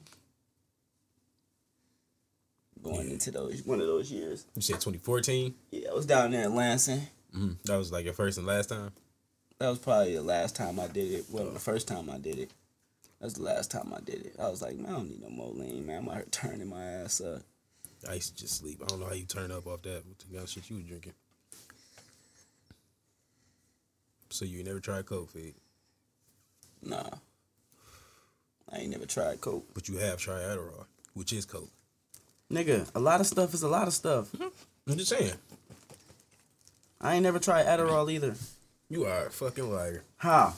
Going 2.81 3.11
into 3.11 3.31
those 3.31 3.63
one 3.65 3.81
of 3.81 3.87
those 3.87 4.09
years. 4.11 4.45
You 4.55 4.61
said 4.61 4.75
2014. 4.75 5.53
Yeah, 5.71 5.89
I 5.91 5.93
was 5.93 6.05
down 6.05 6.31
there 6.31 6.45
in 6.45 6.55
Lansing. 6.55 7.01
Mm-hmm. 7.35 7.51
That 7.65 7.75
was 7.77 7.91
like 7.91 8.05
your 8.05 8.13
first 8.13 8.37
and 8.37 8.47
last 8.47 8.69
time. 8.69 8.91
That 9.63 9.69
was 9.69 9.79
probably 9.79 10.15
the 10.15 10.21
last 10.21 10.57
time 10.57 10.77
I 10.77 10.87
did 10.87 11.13
it. 11.13 11.25
Well, 11.31 11.45
the 11.49 11.57
first 11.57 11.87
time 11.87 12.09
I 12.09 12.17
did 12.17 12.37
it. 12.37 12.51
That's 13.21 13.35
the 13.35 13.43
last 13.43 13.71
time 13.71 13.93
I 13.95 14.01
did 14.01 14.25
it. 14.25 14.35
I 14.37 14.49
was 14.49 14.61
like, 14.61 14.75
man, 14.75 14.91
I 14.91 14.95
don't 14.97 15.07
need 15.09 15.21
no 15.21 15.29
more 15.29 15.53
lean, 15.53 15.85
man. 15.85 15.99
I'm 15.99 16.09
out 16.09 16.15
here 16.15 16.25
turning 16.31 16.67
my 16.67 16.83
ass 16.83 17.21
up. 17.21 17.43
I 18.09 18.15
used 18.15 18.35
to 18.35 18.43
just 18.43 18.57
sleep. 18.57 18.81
I 18.83 18.87
don't 18.87 18.99
know 18.99 19.05
how 19.05 19.13
you 19.13 19.23
turn 19.23 19.53
up 19.53 19.65
off 19.65 19.83
that 19.83 20.03
the 20.19 20.25
kind 20.33 20.43
of 20.43 20.49
shit 20.49 20.69
you 20.69 20.75
was 20.75 20.85
drinking. 20.85 21.13
So 24.31 24.43
you 24.43 24.61
never 24.65 24.81
tried 24.81 25.05
coke, 25.05 25.31
Fade, 25.31 25.55
Nah. 26.81 27.11
I 28.69 28.79
ain't 28.79 28.91
never 28.91 29.05
tried 29.05 29.39
coke. 29.39 29.65
but 29.73 29.87
you 29.87 29.95
have 29.95 30.17
tried 30.17 30.41
Adderall, 30.41 30.87
which 31.13 31.31
is 31.31 31.45
coke. 31.45 31.71
Nigga, 32.51 32.89
a 32.93 32.99
lot 32.99 33.21
of 33.21 33.27
stuff 33.27 33.53
is 33.53 33.63
a 33.63 33.69
lot 33.69 33.87
of 33.87 33.93
stuff. 33.93 34.29
Mm-hmm. 34.33 34.91
I'm 34.91 34.97
just 34.97 35.11
saying. 35.11 35.35
I 36.99 37.13
ain't 37.13 37.23
never 37.23 37.39
tried 37.39 37.65
Adderall 37.65 38.11
either. 38.11 38.35
You 38.93 39.05
are 39.05 39.25
a 39.25 39.31
fucking 39.31 39.73
liar. 39.73 40.03
How? 40.17 40.53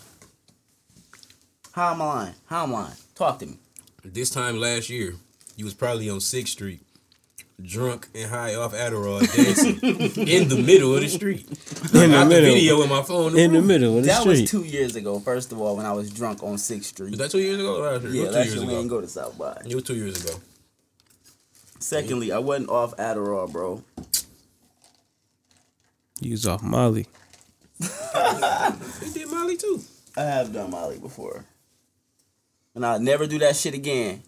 How 1.71 1.93
am 1.93 2.01
I 2.01 2.05
lying? 2.05 2.33
How 2.47 2.63
am 2.63 2.75
I 2.75 2.81
lying? 2.81 2.95
Talk 3.15 3.39
to 3.39 3.45
me. 3.45 3.57
This 4.03 4.29
time 4.29 4.59
last 4.59 4.89
year, 4.89 5.13
you 5.55 5.63
was 5.63 5.73
probably 5.73 6.09
on 6.09 6.19
Sixth 6.19 6.51
Street, 6.51 6.81
drunk 7.61 8.09
and 8.13 8.29
high 8.29 8.55
off 8.55 8.73
Adderall, 8.73 9.21
dancing 9.33 9.75
in 10.27 10.49
the 10.49 10.61
middle 10.61 10.93
of 10.93 10.99
the 10.99 11.07
street. 11.07 11.47
In 11.47 11.55
the 11.55 12.07
got 12.09 12.23
the 12.25 12.29
middle. 12.29 12.53
video 12.55 12.81
in 12.81 12.89
my 12.89 13.03
phone. 13.03 13.39
In 13.39 13.53
the 13.53 13.61
middle 13.61 13.99
of 13.99 14.03
the 14.03 14.09
That 14.09 14.19
street. 14.19 14.33
That 14.35 14.41
was 14.41 14.51
two 14.51 14.63
years 14.65 14.97
ago, 14.97 15.17
first 15.21 15.53
of 15.53 15.61
all, 15.61 15.77
when 15.77 15.85
I 15.85 15.93
was 15.93 16.11
drunk 16.11 16.43
on 16.43 16.55
6th 16.55 16.83
Street. 16.83 17.11
Was 17.11 17.19
that 17.19 17.31
two 17.31 17.39
years 17.39 17.57
ago? 17.61 17.77
Or 17.85 17.89
last 17.93 18.03
year? 18.03 18.11
yeah, 18.15 18.21
it 18.23 18.25
was 18.25 18.35
two 18.35 18.43
years 18.43 18.57
when 18.57 18.67
we 18.67 18.73
ago. 18.73 18.81
ain't 18.81 18.89
go 18.89 18.99
to 18.99 19.07
South 19.07 19.37
by. 19.37 19.61
It 19.65 19.75
was 19.75 19.85
two 19.85 19.95
years 19.95 20.21
ago. 20.21 20.35
Secondly, 21.79 22.33
I 22.33 22.39
wasn't 22.39 22.67
off 22.67 22.97
Adderall, 22.97 23.49
bro. 23.49 23.81
You 26.19 26.31
was 26.31 26.45
off 26.45 26.61
Molly. 26.61 27.07
They 27.79 29.09
did 29.13 29.29
Molly 29.29 29.57
too. 29.57 29.81
I 30.17 30.23
have 30.23 30.53
done 30.53 30.71
Molly 30.71 30.97
before. 30.99 31.45
And 32.73 32.85
I'll 32.85 32.99
never 32.99 33.25
do 33.27 33.39
that 33.39 33.55
shit 33.55 33.73
again. 33.73 34.21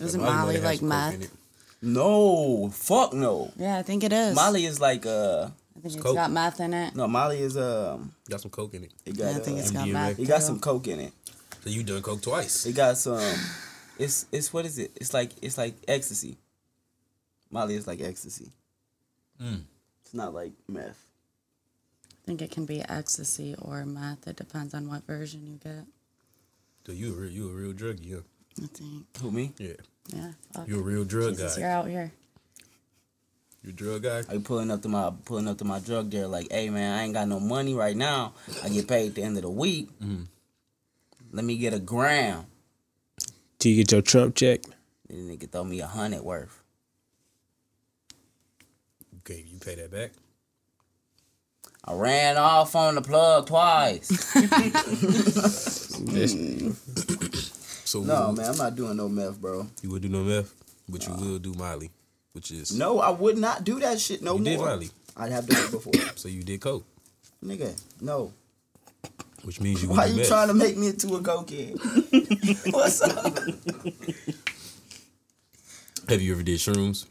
Isn't 0.00 0.20
Molly 0.20 0.34
Molly 0.36 0.58
like 0.60 0.80
coke 0.80 0.88
meth? 0.88 1.36
No, 1.82 2.70
fuck 2.72 3.12
no. 3.12 3.50
Yeah, 3.56 3.78
I 3.78 3.82
think 3.82 4.04
it 4.04 4.12
is. 4.12 4.34
Molly 4.34 4.64
is 4.66 4.80
like 4.80 5.04
uh 5.06 5.48
I 5.76 5.80
think 5.80 5.94
it's 5.94 6.02
coke. 6.02 6.14
got 6.14 6.30
meth 6.30 6.60
in 6.60 6.74
it. 6.74 6.94
no, 6.94 7.08
Molly 7.08 7.38
is 7.40 7.56
um 7.56 8.12
Got 8.30 8.40
some 8.40 8.50
coke 8.50 8.74
in 8.74 8.84
it. 8.84 8.92
it 9.04 9.16
Yeah, 9.16 9.32
got 9.32 9.40
I 9.40 9.44
think 9.44 9.56
uh, 9.56 9.60
it's 9.60 9.70
got 9.72 9.88
meth. 9.88 10.18
it 10.18 10.26
got 10.28 10.42
some 10.42 10.60
coke 10.60 10.88
in 10.88 11.00
it. 11.00 11.12
So 11.64 11.70
you 11.70 11.82
done 11.82 12.02
coke 12.02 12.22
twice. 12.22 12.66
It 12.66 12.74
got 12.74 12.96
some 12.96 13.20
it's 13.98 14.26
it's 14.32 14.52
what 14.52 14.64
is 14.64 14.78
it? 14.78 14.92
It's 14.96 15.12
like 15.12 15.32
it's 15.42 15.58
like 15.58 15.74
ecstasy. 15.88 16.36
Molly 17.50 17.74
is 17.74 17.86
like 17.86 18.00
ecstasy. 18.00 18.50
Mm. 19.40 19.62
It's 20.04 20.14
not 20.14 20.32
like 20.34 20.52
meth. 20.68 20.98
I 22.22 22.26
think 22.26 22.42
it 22.42 22.50
can 22.50 22.66
be 22.66 22.82
ecstasy 22.88 23.54
or 23.60 23.84
meth. 23.84 24.28
It 24.28 24.36
depends 24.36 24.74
on 24.74 24.88
what 24.88 25.04
version 25.06 25.46
you 25.46 25.58
get. 25.62 25.84
So 26.86 26.92
you 26.92 27.12
a 27.12 27.16
real, 27.16 27.30
you 27.30 27.50
a 27.50 27.52
real 27.52 27.72
druggie, 27.72 28.14
huh? 28.14 28.20
I 28.62 28.66
think. 28.66 29.06
Who 29.20 29.30
me? 29.30 29.52
Yeah. 29.58 29.72
Yeah. 30.08 30.32
fuck. 30.52 30.68
You 30.68 30.78
a 30.78 30.82
real 30.82 31.04
drug 31.04 31.34
Jesus, 31.34 31.56
guy. 31.56 31.62
you're 31.62 31.70
out 31.70 31.88
here. 31.88 32.12
You 33.64 33.70
a 33.70 33.72
drug 33.72 34.02
guy. 34.02 34.22
I 34.28 34.34
be 34.34 34.38
pulling 34.40 34.70
up 34.70 34.82
to 34.82 34.88
my 34.88 35.12
pulling 35.24 35.48
up 35.48 35.58
to 35.58 35.64
my 35.64 35.78
drug 35.80 36.10
dealer 36.10 36.28
like, 36.28 36.50
hey 36.50 36.70
man, 36.70 36.98
I 36.98 37.04
ain't 37.04 37.14
got 37.14 37.28
no 37.28 37.40
money 37.40 37.74
right 37.74 37.96
now. 37.96 38.34
I 38.62 38.68
get 38.68 38.88
paid 38.88 39.08
at 39.08 39.14
the 39.14 39.22
end 39.22 39.36
of 39.36 39.42
the 39.42 39.50
week. 39.50 39.88
Mm-hmm. 40.00 40.24
Let 41.32 41.44
me 41.44 41.56
get 41.56 41.72
a 41.72 41.78
gram. 41.78 42.46
Till 43.58 43.72
you 43.72 43.78
get 43.78 43.92
your 43.92 44.02
Trump 44.02 44.34
check. 44.34 44.60
Then 45.08 45.28
they 45.28 45.36
could 45.36 45.52
throw 45.52 45.64
me 45.64 45.80
a 45.80 45.86
hundred 45.86 46.22
worth. 46.22 46.62
Okay, 49.18 49.44
you 49.46 49.58
pay 49.58 49.76
that 49.76 49.90
back. 49.90 50.10
I 51.84 51.94
ran 51.94 52.36
off 52.36 52.76
on 52.76 52.94
the 52.94 53.02
plug 53.02 53.48
twice. 53.48 54.08
So 57.84 58.00
no 58.00 58.30
you, 58.30 58.36
man, 58.36 58.50
I'm 58.50 58.56
not 58.56 58.74
doing 58.74 58.96
no 58.96 59.06
meth, 59.08 59.38
bro. 59.38 59.66
you 59.82 59.90
would 59.90 60.00
do 60.02 60.08
no 60.08 60.22
meth, 60.24 60.54
but 60.88 61.06
you 61.06 61.12
will 61.14 61.38
do 61.38 61.52
Molly, 61.52 61.90
which 62.32 62.50
is 62.50 62.74
No, 62.74 63.00
I 63.00 63.10
would 63.10 63.36
not 63.36 63.64
do 63.64 63.78
that 63.80 64.00
shit 64.00 64.22
no 64.22 64.36
you 64.36 64.44
more. 64.44 64.52
did 64.52 64.58
Molly. 64.60 64.90
I'd 65.14 65.30
have 65.32 65.46
done 65.46 65.64
it 65.66 65.70
before. 65.72 65.92
So 66.16 66.28
you 66.28 66.42
did 66.42 66.60
coke, 66.62 66.86
Nigga, 67.44 67.78
no. 68.00 68.32
which 69.44 69.60
means 69.60 69.82
you 69.82 69.90
Why 69.90 70.06
would 70.06 70.08
do 70.08 70.10
you 70.12 70.16
meth. 70.20 70.28
trying 70.28 70.48
to 70.48 70.54
make 70.54 70.76
me 70.78 70.86
into 70.88 71.14
a 71.16 71.20
cokehead? 71.20 71.76
What's 72.72 73.02
up? 73.02 73.38
Have 76.08 76.22
you 76.22 76.32
ever 76.32 76.42
did 76.42 76.58
shrooms, 76.60 77.04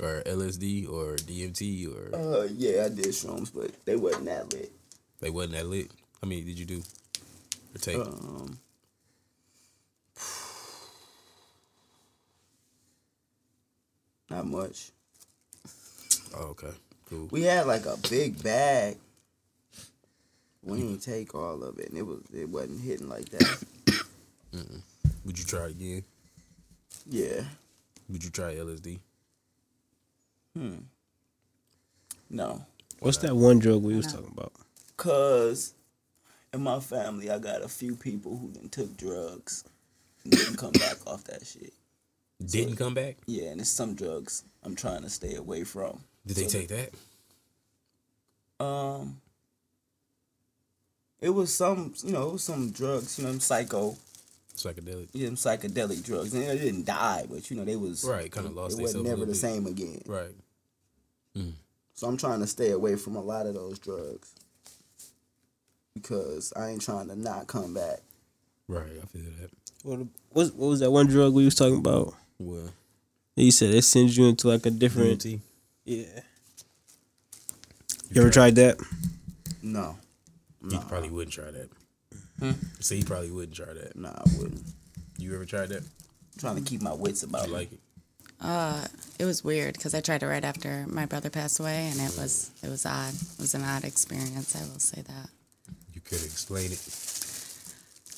or 0.00 0.22
LSD, 0.24 0.88
or 0.88 1.16
DMT, 1.16 1.86
or 1.88 2.14
Uh, 2.16 2.48
yeah, 2.56 2.84
I 2.86 2.88
did 2.88 3.06
shrooms, 3.06 3.50
but 3.54 3.70
they 3.84 3.96
wasn't 3.96 4.24
that 4.26 4.52
lit. 4.52 4.72
they 5.20 5.30
wasn't 5.30 5.54
that 5.54 5.66
lit? 5.66 5.90
How 6.20 6.28
many 6.28 6.42
did 6.42 6.58
you 6.58 6.64
do? 6.66 6.82
Or 7.74 7.78
take? 7.78 7.96
Um, 7.98 8.58
not 14.30 14.46
much. 14.46 14.90
oh, 16.36 16.44
okay, 16.50 16.70
cool. 17.08 17.28
We 17.30 17.42
had 17.42 17.66
like 17.66 17.86
a 17.86 17.96
big 18.08 18.42
bag. 18.42 18.96
We 20.62 20.78
didn't 20.78 21.00
take 21.00 21.34
all 21.34 21.62
of 21.64 21.78
it, 21.78 21.88
and 21.90 21.98
it 21.98 22.02
was 22.06 22.20
it 22.32 22.48
wasn't 22.48 22.80
hitting 22.80 23.08
like 23.08 23.28
that. 23.30 23.58
Would 25.24 25.38
you 25.38 25.44
try 25.44 25.66
again? 25.68 26.04
Yeah. 27.08 27.42
Would 28.08 28.22
you 28.24 28.30
try 28.30 28.54
LSD? 28.54 28.98
No. 30.54 30.78
What's 33.00 33.18
that 33.18 33.34
one 33.36 33.58
drug 33.58 33.82
we 33.82 33.94
was 33.96 34.12
talking 34.12 34.30
about? 34.32 34.52
Cause 34.96 35.74
in 36.52 36.62
my 36.62 36.80
family 36.80 37.30
I 37.30 37.38
got 37.38 37.62
a 37.62 37.68
few 37.68 37.96
people 37.96 38.36
who 38.38 38.50
then 38.52 38.68
took 38.68 38.96
drugs 38.96 39.64
and 40.24 40.32
didn't 40.32 40.56
come 40.56 40.72
back 40.72 40.96
off 41.06 41.24
that 41.24 41.46
shit. 41.46 41.72
Didn't 42.44 42.76
come 42.76 42.94
back. 42.94 43.16
Yeah, 43.26 43.50
and 43.50 43.60
it's 43.60 43.70
some 43.70 43.94
drugs 43.94 44.44
I'm 44.62 44.76
trying 44.76 45.02
to 45.02 45.10
stay 45.10 45.34
away 45.34 45.64
from. 45.64 46.00
Did 46.26 46.36
they 46.36 46.46
take 46.46 46.68
that? 46.68 46.90
Um 48.64 49.20
it 51.20 51.30
was 51.30 51.52
some 51.54 51.94
you 52.04 52.12
know, 52.12 52.36
some 52.36 52.70
drugs, 52.70 53.18
you 53.18 53.24
know, 53.26 53.36
psycho 53.38 53.96
Psychedelic. 54.56 55.08
yeah, 55.14 55.26
them 55.26 55.36
psychedelic 55.36 56.04
drugs. 56.04 56.34
And 56.34 56.42
they 56.44 56.58
didn't 56.58 56.84
die, 56.84 57.24
but 57.28 57.50
you 57.50 57.56
know, 57.56 57.64
they 57.64 57.76
was 57.76 58.04
Right, 58.04 58.30
kinda 58.30 58.50
lost 58.50 58.78
It 58.78 58.82
wasn't 58.82 59.04
theyself 59.04 59.06
a 59.06 59.08
never 59.08 59.20
the 59.20 59.32
bit. 59.32 59.36
same 59.36 59.66
again. 59.66 60.02
Right. 60.06 60.34
Mm. 61.36 61.52
So 61.94 62.06
I'm 62.08 62.16
trying 62.16 62.40
to 62.40 62.46
stay 62.46 62.70
away 62.70 62.96
from 62.96 63.16
a 63.16 63.20
lot 63.20 63.46
of 63.46 63.54
those 63.54 63.78
drugs. 63.78 64.34
Because 65.94 66.52
I 66.56 66.68
ain't 66.70 66.80
trying 66.82 67.08
to 67.08 67.16
not 67.16 67.46
come 67.46 67.74
back. 67.74 67.98
Right. 68.66 68.82
I 69.02 69.06
feel 69.06 69.22
that. 69.40 69.50
What, 69.82 69.98
what, 70.30 70.54
what 70.54 70.68
was 70.68 70.80
that 70.80 70.90
one 70.90 71.06
drug 71.06 71.34
we 71.34 71.44
was 71.44 71.54
talking 71.54 71.78
about? 71.78 72.14
Well, 72.38 72.70
You 73.36 73.50
said 73.50 73.74
it 73.74 73.82
sends 73.82 74.16
you 74.16 74.26
into 74.28 74.48
like 74.48 74.64
a 74.66 74.70
different. 74.70 75.20
DMT. 75.20 75.40
Yeah. 75.84 76.20
You 78.10 78.20
ever 78.22 78.30
tried 78.30 78.54
that? 78.56 78.78
No. 79.62 79.96
He 80.70 80.78
probably 80.88 81.10
wouldn't 81.10 81.32
try 81.34 81.50
that. 81.50 81.68
Hmm? 82.38 82.52
So 82.80 82.94
you 82.94 83.04
probably 83.04 83.30
wouldn't 83.30 83.54
try 83.56 83.72
that. 83.72 83.96
Nah, 83.96 84.10
I 84.10 84.22
wouldn't. 84.38 84.62
You 85.18 85.34
ever 85.34 85.44
tried 85.44 85.70
that? 85.70 85.82
I'm 85.82 86.38
trying 86.38 86.56
to 86.56 86.62
keep 86.62 86.82
my 86.82 86.92
wits 86.92 87.22
about 87.22 87.44
I 87.44 87.46
me. 87.46 87.52
like 87.52 87.72
it. 87.72 87.80
Uh, 88.42 88.84
it 89.18 89.24
was 89.24 89.44
weird 89.44 89.74
because 89.74 89.94
I 89.94 90.00
tried 90.00 90.22
it 90.22 90.26
right 90.26 90.44
after 90.44 90.84
my 90.88 91.06
brother 91.06 91.30
passed 91.30 91.60
away, 91.60 91.88
and 91.92 92.00
it 92.00 92.16
was 92.18 92.50
it 92.62 92.68
was 92.68 92.84
odd. 92.84 93.14
It 93.14 93.38
was 93.40 93.54
an 93.54 93.62
odd 93.62 93.84
experience. 93.84 94.56
I 94.56 94.60
will 94.70 94.80
say 94.80 95.02
that. 95.02 95.28
You 95.94 96.00
could 96.00 96.22
explain 96.24 96.72
it. 96.72 96.80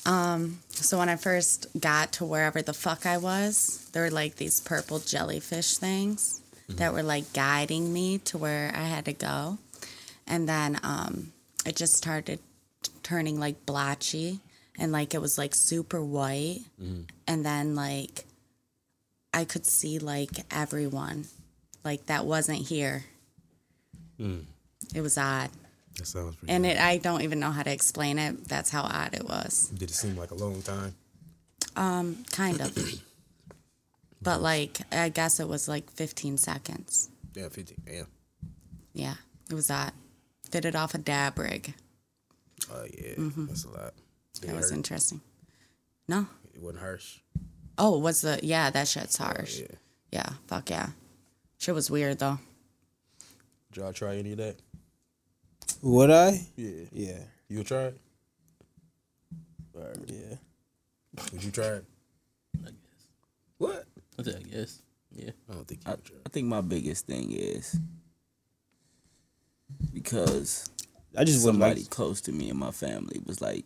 Um. 0.05 0.59
So 0.71 0.97
when 0.97 1.09
I 1.09 1.15
first 1.15 1.67
got 1.79 2.13
to 2.13 2.25
wherever 2.25 2.61
the 2.61 2.73
fuck 2.73 3.05
I 3.05 3.17
was, 3.17 3.87
there 3.93 4.03
were 4.03 4.11
like 4.11 4.35
these 4.35 4.59
purple 4.61 4.99
jellyfish 4.99 5.77
things 5.77 6.41
that 6.67 6.93
were 6.93 7.03
like 7.03 7.31
guiding 7.33 7.93
me 7.93 8.17
to 8.19 8.37
where 8.39 8.71
I 8.75 8.83
had 8.83 9.05
to 9.05 9.13
go. 9.13 9.59
And 10.27 10.49
then 10.49 10.79
um, 10.81 11.31
it 11.65 11.75
just 11.75 11.93
started 11.95 12.39
t- 12.81 12.91
turning 13.03 13.39
like 13.39 13.65
blotchy 13.67 14.39
and 14.79 14.91
like 14.91 15.13
it 15.13 15.21
was 15.21 15.37
like 15.37 15.53
super 15.53 16.01
white. 16.03 16.61
And 17.27 17.45
then 17.45 17.75
like 17.75 18.25
I 19.35 19.45
could 19.45 19.65
see 19.65 19.99
like 19.99 20.31
everyone 20.49 21.25
like 21.83 22.05
that 22.07 22.25
wasn't 22.25 22.59
here. 22.59 23.03
It 24.17 25.01
was 25.01 25.17
odd. 25.17 25.49
That 25.97 26.07
sounds 26.07 26.35
pretty. 26.35 26.53
And 26.53 26.65
it, 26.65 26.77
I 26.79 26.97
don't 26.97 27.21
even 27.21 27.39
know 27.39 27.51
how 27.51 27.63
to 27.63 27.71
explain 27.71 28.17
it. 28.17 28.47
That's 28.47 28.69
how 28.69 28.81
odd 28.83 29.13
it 29.13 29.25
was. 29.27 29.69
Did 29.73 29.89
it 29.89 29.93
seem 29.93 30.15
like 30.17 30.31
a 30.31 30.35
long 30.35 30.61
time? 30.61 30.95
Um, 31.75 32.23
kind 32.31 32.61
of. 32.61 32.77
but 34.21 34.41
like, 34.41 34.77
I 34.91 35.09
guess 35.09 35.39
it 35.39 35.47
was 35.47 35.67
like 35.67 35.89
15 35.91 36.37
seconds. 36.37 37.09
Yeah, 37.33 37.49
fifteen. 37.49 37.81
Yeah. 37.85 38.03
Yeah, 38.93 39.13
it 39.49 39.53
was 39.53 39.67
that. 39.67 39.93
Fitted 40.49 40.75
off 40.75 40.93
a 40.95 40.97
dab 40.97 41.37
rig. 41.37 41.73
Oh 42.71 42.85
yeah, 42.85 43.15
Mm-hmm. 43.15 43.47
that's 43.47 43.65
a 43.65 43.69
lot. 43.69 43.93
Did 44.35 44.49
That 44.49 44.53
it 44.53 44.57
was 44.57 44.69
hurt? 44.69 44.77
interesting. 44.77 45.19
No. 46.07 46.27
It 46.53 46.61
wasn't 46.61 46.81
harsh. 46.81 47.19
Oh, 47.77 47.97
was 47.99 48.21
the 48.21 48.39
yeah? 48.43 48.69
That 48.69 48.87
shit's 48.87 49.17
harsh. 49.17 49.59
Yeah. 49.59 49.75
Yeah. 50.11 50.29
Fuck 50.47 50.69
yeah. 50.69 50.89
Shit 51.57 51.75
was 51.75 51.91
weird 51.91 52.19
though. 52.19 52.39
Did 53.71 53.81
y'all 53.81 53.93
try 53.93 54.17
any 54.17 54.31
of 54.31 54.37
that? 54.37 54.55
Would 55.81 56.11
I? 56.11 56.47
Yeah. 56.55 56.85
Yeah. 56.91 57.19
You 57.49 57.57
would 57.59 57.67
try 57.67 57.85
it? 57.85 57.99
Yeah. 60.07 60.37
Would 61.31 61.43
you 61.43 61.51
try 61.51 61.65
it? 61.65 61.85
I 62.63 62.69
guess. 62.69 63.07
What? 63.57 63.85
I 64.17 64.23
said, 64.23 64.43
I 64.45 64.55
guess. 64.55 64.81
Yeah. 65.11 65.31
I 65.49 65.53
don't 65.53 65.67
think 65.67 65.81
you 65.85 65.91
I, 65.91 65.95
would 65.95 66.05
try. 66.05 66.17
I 66.25 66.29
think 66.29 66.47
my 66.47 66.61
biggest 66.61 67.05
thing 67.07 67.31
is 67.31 67.77
because 69.93 70.69
I 71.17 71.23
just 71.23 71.43
wouldn't 71.43 71.61
somebody 71.61 71.81
like. 71.81 71.89
close 71.89 72.21
to 72.21 72.31
me 72.31 72.49
and 72.49 72.59
my 72.59 72.71
family 72.71 73.19
was 73.25 73.41
like 73.41 73.65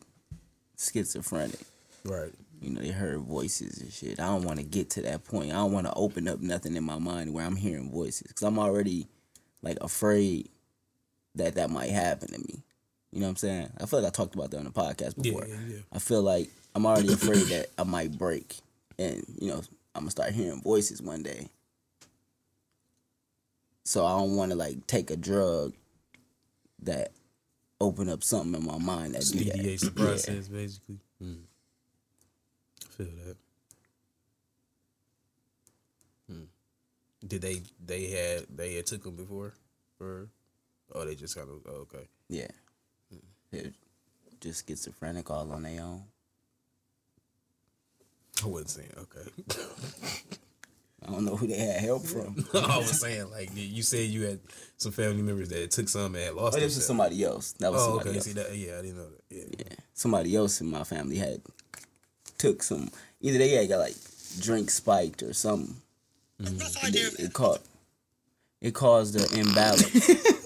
schizophrenic. 0.77 1.59
Right. 2.05 2.31
You 2.61 2.71
know, 2.71 2.81
they 2.81 2.89
heard 2.91 3.19
voices 3.21 3.79
and 3.79 3.91
shit. 3.91 4.19
I 4.19 4.25
don't 4.25 4.43
want 4.43 4.59
to 4.59 4.65
get 4.65 4.89
to 4.91 5.01
that 5.03 5.23
point. 5.23 5.51
I 5.51 5.55
don't 5.55 5.71
want 5.71 5.87
to 5.87 5.93
open 5.93 6.27
up 6.27 6.39
nothing 6.41 6.75
in 6.75 6.83
my 6.83 6.99
mind 6.99 7.33
where 7.33 7.45
I'm 7.45 7.55
hearing 7.55 7.89
voices 7.91 8.27
because 8.27 8.43
I'm 8.43 8.59
already 8.59 9.07
like 9.61 9.77
afraid 9.81 10.49
that 11.35 11.55
that 11.55 11.69
might 11.69 11.89
happen 11.91 12.29
to 12.33 12.39
me. 12.39 12.63
You 13.11 13.21
know 13.21 13.27
what 13.27 13.31
I'm 13.31 13.35
saying? 13.37 13.69
I 13.79 13.85
feel 13.85 14.01
like 14.01 14.07
I 14.09 14.11
talked 14.11 14.35
about 14.35 14.51
that 14.51 14.57
on 14.57 14.65
the 14.65 14.71
podcast 14.71 15.21
before. 15.21 15.45
yeah, 15.47 15.55
yeah. 15.67 15.77
I 15.93 15.99
feel 15.99 16.21
like 16.21 16.49
I'm 16.75 16.85
already 16.85 17.13
afraid 17.13 17.47
that 17.47 17.67
I 17.77 17.83
might 17.83 18.17
break 18.17 18.57
and, 18.97 19.23
you 19.39 19.49
know, 19.49 19.61
I'm 19.95 20.01
gonna 20.01 20.11
start 20.11 20.33
hearing 20.33 20.61
voices 20.61 21.01
one 21.01 21.23
day. 21.23 21.47
So 23.85 24.05
I 24.05 24.17
don't 24.19 24.35
want 24.35 24.51
to 24.51 24.57
like 24.57 24.85
take 24.85 25.09
a 25.11 25.15
drug 25.15 25.73
that 26.83 27.11
open 27.81 28.09
up 28.09 28.23
something 28.23 28.59
in 28.59 28.67
my 28.67 28.77
mind 28.77 29.15
that 29.15 29.25
do 29.31 29.39
that. 29.45 29.55
Deviates 29.55 29.83
Yeah. 29.85 29.89
process, 29.91 30.47
basically. 30.47 30.99
Mm. 31.23 31.39
Feel 32.99 33.07
that. 33.25 33.37
Hmm. 36.29 36.43
Did 37.25 37.41
they 37.41 37.61
they 37.85 38.07
had 38.07 38.45
they 38.53 38.75
had 38.75 38.85
took 38.87 39.03
them 39.03 39.15
before, 39.15 39.53
or 40.01 40.27
oh 40.93 41.05
they 41.05 41.15
just 41.15 41.37
kind 41.37 41.47
of 41.49 41.61
oh, 41.71 41.87
okay. 41.87 42.09
Yeah. 42.27 42.47
They're 43.51 43.71
just 44.41 44.67
schizophrenic 44.67 45.31
all 45.31 45.49
on 45.53 45.63
their 45.63 45.81
own. 45.81 46.03
I 48.43 48.47
wasn't 48.47 48.69
saying 48.69 48.91
okay. 48.97 49.29
I 51.07 51.11
don't 51.11 51.23
know 51.23 51.37
who 51.37 51.47
they 51.47 51.57
had 51.57 51.79
help 51.79 52.05
from. 52.05 52.35
I 52.53 52.77
was 52.79 52.99
saying 52.99 53.31
like 53.31 53.49
you 53.53 53.81
said 53.81 54.09
you 54.09 54.23
had 54.25 54.41
some 54.75 54.91
family 54.91 55.21
members 55.21 55.47
that 55.49 55.71
took 55.71 55.87
some 55.87 56.15
and 56.15 56.25
had 56.25 56.33
lost. 56.33 56.55
But 56.55 56.59
this 56.59 56.75
was 56.75 56.85
somebody 56.85 57.23
else. 57.23 57.53
That 57.53 57.71
was 57.71 57.81
Oh, 57.81 57.85
somebody 57.97 58.09
okay. 58.09 58.17
else. 58.17 58.25
See 58.25 58.33
that? 58.33 58.57
Yeah, 58.57 58.73
I 58.77 58.81
didn't 58.81 58.97
know 58.97 59.07
that. 59.09 59.23
Yeah. 59.29 59.43
Yeah. 59.57 59.75
Somebody 59.93 60.35
else 60.35 60.59
in 60.59 60.69
my 60.69 60.83
family 60.83 61.15
had 61.15 61.41
took 62.39 62.63
some 62.63 62.89
either 63.21 63.37
they 63.37 63.49
had 63.51 63.69
got 63.69 63.77
like 63.79 63.95
drink 64.39 64.71
spiked 64.71 65.21
or 65.21 65.33
something. 65.33 65.75
Mm-hmm. 66.41 66.87
It, 66.87 67.19
it 67.19 67.33
caught 67.33 67.59
it 68.61 68.73
caused 68.73 69.13
the 69.13 69.39
imbalance. 69.39 70.09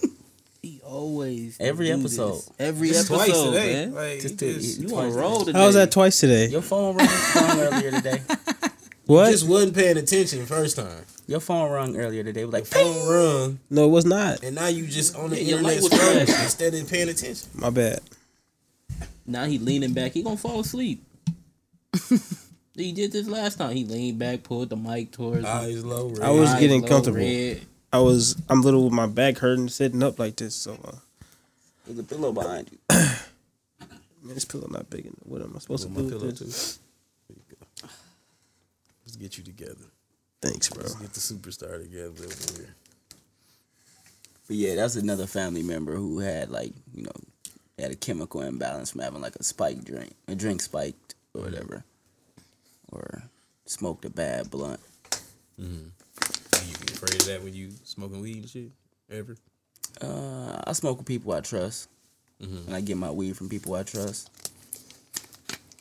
He 0.61 0.79
always 0.81 1.57
Every 1.59 1.91
episode. 1.91 2.35
this. 2.35 2.49
Every 2.57 2.87
It's 2.87 2.99
episode, 3.11 3.15
twice 3.15 3.43
today. 3.43 3.73
man. 3.73 3.93
Like, 3.93 4.21
Just 4.21 4.39
to- 4.39 4.53
just- 4.53 4.79
You 4.79 4.87
twice 4.87 5.11
on 5.13 5.19
a 5.19 5.21
roll 5.21 5.43
today? 5.43 5.59
How 5.59 5.65
was 5.65 5.75
that 5.75 5.91
twice 5.91 6.19
today? 6.21 6.45
Your 6.47 6.61
phone 6.61 6.95
rang, 6.95 7.09
earlier 7.59 7.91
today. 7.91 8.21
What? 9.05 9.29
just 9.31 9.45
wasn't 9.49 9.75
paying 9.75 9.97
attention 9.97 10.45
first 10.45 10.77
time. 10.77 11.03
Your 11.27 11.41
phone 11.41 11.69
rung 11.69 11.97
earlier 11.97 12.23
today. 12.23 12.43
It 12.43 12.45
was 12.45 12.53
like 12.53 12.65
Phone 12.65 13.09
rung, 13.09 13.59
no, 13.69 13.83
it 13.87 13.89
was 13.89 14.05
not. 14.05 14.41
and 14.41 14.55
now 14.55 14.67
you 14.67 14.87
just 14.87 15.17
on 15.17 15.31
the 15.31 15.35
Yeah, 15.43 15.57
your 15.57 15.57
internet 15.59 15.81
light 15.83 15.91
was 15.91 15.99
scrolling 15.99 16.25
flashing. 16.27 16.43
instead 16.45 16.73
of 16.73 16.89
paying 16.89 17.09
attention. 17.09 17.49
My 17.55 17.69
bad. 17.69 17.99
Now 19.25 19.43
he 19.43 19.57
leaning 19.57 19.91
back. 19.91 20.13
He 20.13 20.23
gonna 20.23 20.37
fall 20.37 20.61
asleep. 20.61 21.03
he 22.75 22.91
did 22.91 23.11
this 23.11 23.27
last 23.27 23.57
time. 23.57 23.75
He 23.75 23.85
leaned 23.85 24.19
back, 24.19 24.43
pulled 24.43 24.69
the 24.69 24.75
mic 24.75 25.11
towards. 25.11 25.39
him. 25.39 25.45
Eyes 25.45 25.83
low. 25.83 26.09
Red. 26.09 26.21
I 26.21 26.31
was 26.31 26.49
Eyes 26.51 26.59
getting 26.59 26.81
low, 26.81 26.87
comfortable. 26.87 27.17
red. 27.19 27.61
I 27.91 27.99
was. 27.99 28.35
I'm 28.49 28.61
little 28.61 28.83
with 28.85 28.93
my 28.93 29.05
back 29.07 29.37
hurting, 29.37 29.69
sitting 29.69 30.01
up 30.03 30.17
like 30.19 30.35
this. 30.37 30.55
So, 30.55 30.77
uh, 30.83 30.97
there's 31.85 31.99
a 31.99 32.03
pillow 32.03 32.31
behind 32.31 32.71
you. 32.71 32.77
man, 32.89 34.33
this 34.33 34.45
pillow 34.45 34.67
not 34.71 34.89
big 34.89 35.05
enough. 35.05 35.15
What 35.23 35.41
am 35.41 35.53
I 35.55 35.59
supposed 35.59 35.87
With 35.87 35.95
to 35.97 36.01
my 36.03 36.09
do? 36.09 36.15
pillow 36.15 36.25
with 36.27 36.39
too. 36.39 36.45
There 37.29 37.37
you 37.49 37.55
go. 37.83 37.87
Let's 39.05 39.15
get 39.17 39.37
you 39.37 39.43
together. 39.43 39.85
Thanks, 40.41 40.69
bro. 40.69 40.81
Let's 40.83 40.95
get 40.95 41.13
the 41.13 41.19
superstar 41.19 41.81
together 41.81 42.07
over 42.25 42.57
here. 42.57 42.75
But 44.47 44.55
yeah, 44.57 44.75
that's 44.75 44.95
another 44.95 45.27
family 45.27 45.63
member 45.63 45.95
who 45.95 46.19
had 46.19 46.49
like, 46.49 46.73
you 46.93 47.03
know, 47.03 47.11
had 47.79 47.91
a 47.91 47.95
chemical 47.95 48.41
imbalance 48.41 48.91
from 48.91 49.01
having 49.01 49.21
like 49.21 49.35
a 49.35 49.43
spiked 49.43 49.85
drink, 49.85 50.13
a 50.27 50.35
drink 50.35 50.61
spiked 50.61 51.12
or 51.33 51.41
whatever, 51.41 51.83
or 52.91 53.23
smoked 53.65 54.05
a 54.05 54.09
bad 54.09 54.49
blunt. 54.49 54.79
Do 55.57 55.65
you 55.65 56.73
get 56.79 56.91
afraid 56.91 57.15
of 57.21 57.25
that 57.27 57.43
when 57.43 57.53
you 57.53 57.71
smoking 57.83 58.21
weed 58.21 58.37
and 58.37 58.49
shit? 58.49 58.71
Ever? 59.11 59.35
Uh, 60.01 60.61
I 60.65 60.73
smoke 60.73 60.97
with 60.97 61.07
people 61.07 61.33
I 61.33 61.41
trust, 61.41 61.89
and 62.39 62.73
I 62.73 62.81
get 62.81 62.97
my 62.97 63.11
weed 63.11 63.37
from 63.37 63.49
people 63.49 63.75
I 63.75 63.83
trust. 63.83 64.29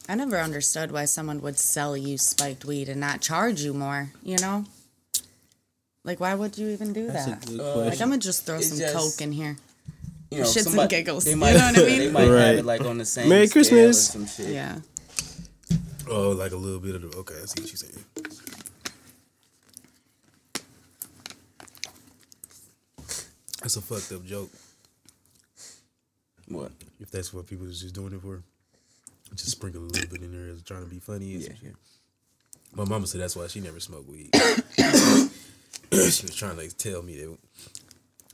I 0.09 0.15
never 0.15 0.39
understood 0.39 0.91
why 0.91 1.05
someone 1.05 1.41
would 1.43 1.59
sell 1.59 1.97
you 1.97 2.19
spiked 2.19 2.65
weed 2.65 2.89
and 2.89 3.01
not 3.01 3.21
charge 3.21 3.63
you 3.63 3.73
more, 3.73 4.11
you 4.23 4.37
know? 4.39 4.65
Like, 6.05 6.19
why 6.19 6.35
would 6.35 6.59
you 6.59 6.69
even 6.71 6.93
do 6.93 7.07
That's 7.07 7.27
a 7.27 7.31
that? 7.31 7.47
good 7.47 7.61
Uh, 7.61 7.77
Like. 7.77 8.01
I'm 8.01 8.09
gonna 8.09 8.19
just 8.19 8.45
throw 8.45 8.57
It's 8.57 8.69
some 8.71 8.79
just- 8.79 8.95
coke 8.95 9.21
in 9.21 9.33
here. 9.33 9.57
You 10.31 10.39
know, 10.39 10.45
Shits 10.45 10.77
and 10.79 10.89
giggles, 10.91 11.25
They 11.25 11.31
you 11.33 11.37
might, 11.37 11.53
know 11.53 11.59
what 11.67 11.79
I 11.79 11.83
mean? 11.87 11.99
They 11.99 12.11
might 12.11 12.23
have 12.23 12.57
it 12.59 12.65
like 12.65 12.81
on 12.81 12.97
the 12.99 13.05
same. 13.05 13.29
Merry 13.29 13.47
scale 13.47 13.61
or 13.61 13.65
Christmas. 13.65 14.09
Some 14.09 14.27
shit. 14.27 14.49
Yeah. 14.49 14.79
Oh, 16.15 16.33
like 16.33 16.53
a 16.53 16.57
little 16.57 16.79
bit 16.79 16.95
of 16.95 17.11
the. 17.11 17.19
Okay, 17.19 17.35
I 17.43 17.47
see 17.47 17.63
what 17.63 17.71
you're 17.71 17.77
saying. 17.79 18.05
That's 23.63 23.77
a 23.77 23.81
fucked 23.81 24.13
up 24.13 24.27
joke. 24.27 24.51
What? 26.49 26.73
If 27.01 27.11
that's 27.11 27.33
what 27.33 27.47
people 27.47 27.67
is 27.67 27.81
just 27.81 27.95
doing 27.95 28.13
it 28.13 28.21
for, 28.21 28.43
just 29.35 29.53
sprinkle 29.53 29.81
a 29.81 29.85
little 29.85 30.11
bit 30.11 30.21
in 30.21 30.33
there 30.33 30.53
as 30.53 30.63
trying 30.63 30.85
to 30.85 30.91
be 30.91 30.99
funny. 30.99 31.35
and 31.35 31.45
some 31.45 31.55
Yeah. 31.63 31.71
My 32.75 32.85
mama 32.85 33.07
said 33.07 33.23
that's 33.23 33.35
why 33.35 33.47
she 33.47 33.61
never 33.61 33.81
smoked 33.81 34.09
weed. 34.09 34.35
she 34.35 36.27
was 36.27 36.35
trying 36.35 36.57
to 36.57 36.63
like, 36.63 36.77
tell 36.77 37.01
me 37.03 37.17
that 37.17 37.39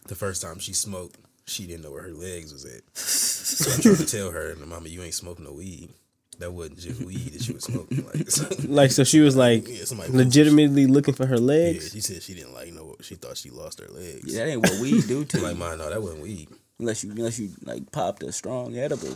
the 0.06 0.16
first 0.16 0.42
time 0.42 0.58
she 0.58 0.72
smoked, 0.72 1.16
she 1.44 1.66
didn't 1.68 1.84
know 1.84 1.92
where 1.92 2.02
her 2.02 2.12
legs 2.12 2.52
was 2.52 2.64
at. 2.64 2.82
So 2.96 3.70
I'm 3.70 3.80
trying 3.82 3.96
to 3.96 4.06
tell 4.06 4.32
her, 4.32 4.56
"Mama, 4.66 4.88
you 4.88 5.02
ain't 5.02 5.14
smoking 5.14 5.44
no 5.44 5.52
weed. 5.52 5.90
That 6.38 6.52
wasn't 6.52 6.78
just 6.78 7.02
weed 7.02 7.32
that 7.34 7.42
she 7.42 7.52
was 7.52 7.64
smoking." 7.64 8.06
Like, 8.06 8.30
so, 8.30 8.46
Like, 8.68 8.90
so 8.92 9.02
she 9.04 9.20
was 9.20 9.34
like 9.36 9.66
yeah, 9.68 9.84
somebody 9.84 10.12
legitimately 10.12 10.86
looking 10.86 11.14
for 11.14 11.26
her 11.26 11.36
Yeah, 11.36 11.40
legs. 11.40 11.92
she 11.92 12.00
said 12.00 12.22
she 12.22 12.34
didn't 12.34 12.54
like 12.54 12.72
know. 12.72 12.94
She 13.00 13.16
thought 13.16 13.36
she 13.36 13.50
lost 13.50 13.80
her 13.80 13.88
legs. 13.88 14.32
Yeah, 14.32 14.44
that 14.44 14.50
ain't 14.52 14.62
what 14.62 14.80
weed 14.80 15.06
do 15.08 15.24
to 15.24 15.40
like 15.42 15.54
you. 15.54 15.58
mine, 15.58 15.78
no, 15.78 15.90
that 15.90 16.00
wasn't 16.00 16.22
weed. 16.22 16.48
Unless 16.78 17.02
you, 17.04 17.10
unless 17.10 17.38
you 17.40 17.50
like 17.64 17.90
popped 17.90 18.22
a 18.22 18.30
strong 18.30 18.76
edible. 18.76 19.14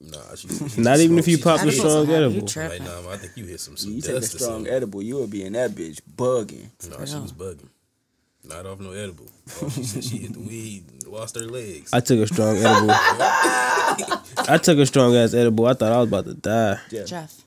Nah, 0.00 0.18
she, 0.36 0.46
she 0.48 0.80
Not 0.80 0.92
just 0.92 1.02
even 1.02 1.18
if 1.18 1.26
you 1.26 1.38
popped 1.38 1.64
a 1.64 1.72
strong 1.72 2.06
will 2.06 2.14
edible. 2.14 2.34
You 2.42 2.46
some- 2.46 2.62
Like, 2.68 2.78
tripping. 2.78 2.84
nah, 2.84 3.10
I 3.10 3.16
think 3.16 3.32
you 3.36 3.46
hit 3.46 3.58
some, 3.60 3.76
some 3.76 3.90
You 3.92 4.00
take 4.02 4.16
a 4.16 4.22
strong 4.22 4.68
edible, 4.68 5.02
you 5.02 5.16
would 5.16 5.30
be 5.30 5.44
in 5.44 5.54
that 5.54 5.70
bitch 5.72 6.00
bugging. 6.16 6.68
No, 6.90 7.04
she 7.04 7.16
was 7.18 7.32
bugging. 7.32 7.68
Not 8.44 8.64
off 8.66 8.78
no 8.78 8.92
edible. 8.92 9.26
Oh, 9.60 9.68
she 9.70 9.82
said 9.82 10.04
she 10.04 10.18
hit 10.18 10.34
the 10.34 10.38
weed, 10.38 10.84
lost 11.06 11.34
her 11.34 11.46
legs. 11.46 11.92
I 11.92 12.00
took 12.00 12.20
a 12.20 12.26
strong 12.26 12.56
edible. 12.58 12.94
I 14.48 14.58
took 14.58 14.78
a 14.78 14.86
strong 14.86 15.14
ass 15.16 15.34
edible. 15.34 15.66
I 15.66 15.74
thought 15.74 15.92
I 15.92 15.98
was 15.98 16.08
about 16.08 16.24
to 16.26 16.34
die. 16.34 16.78
Yeah. 16.90 17.04
Jeff. 17.04 17.42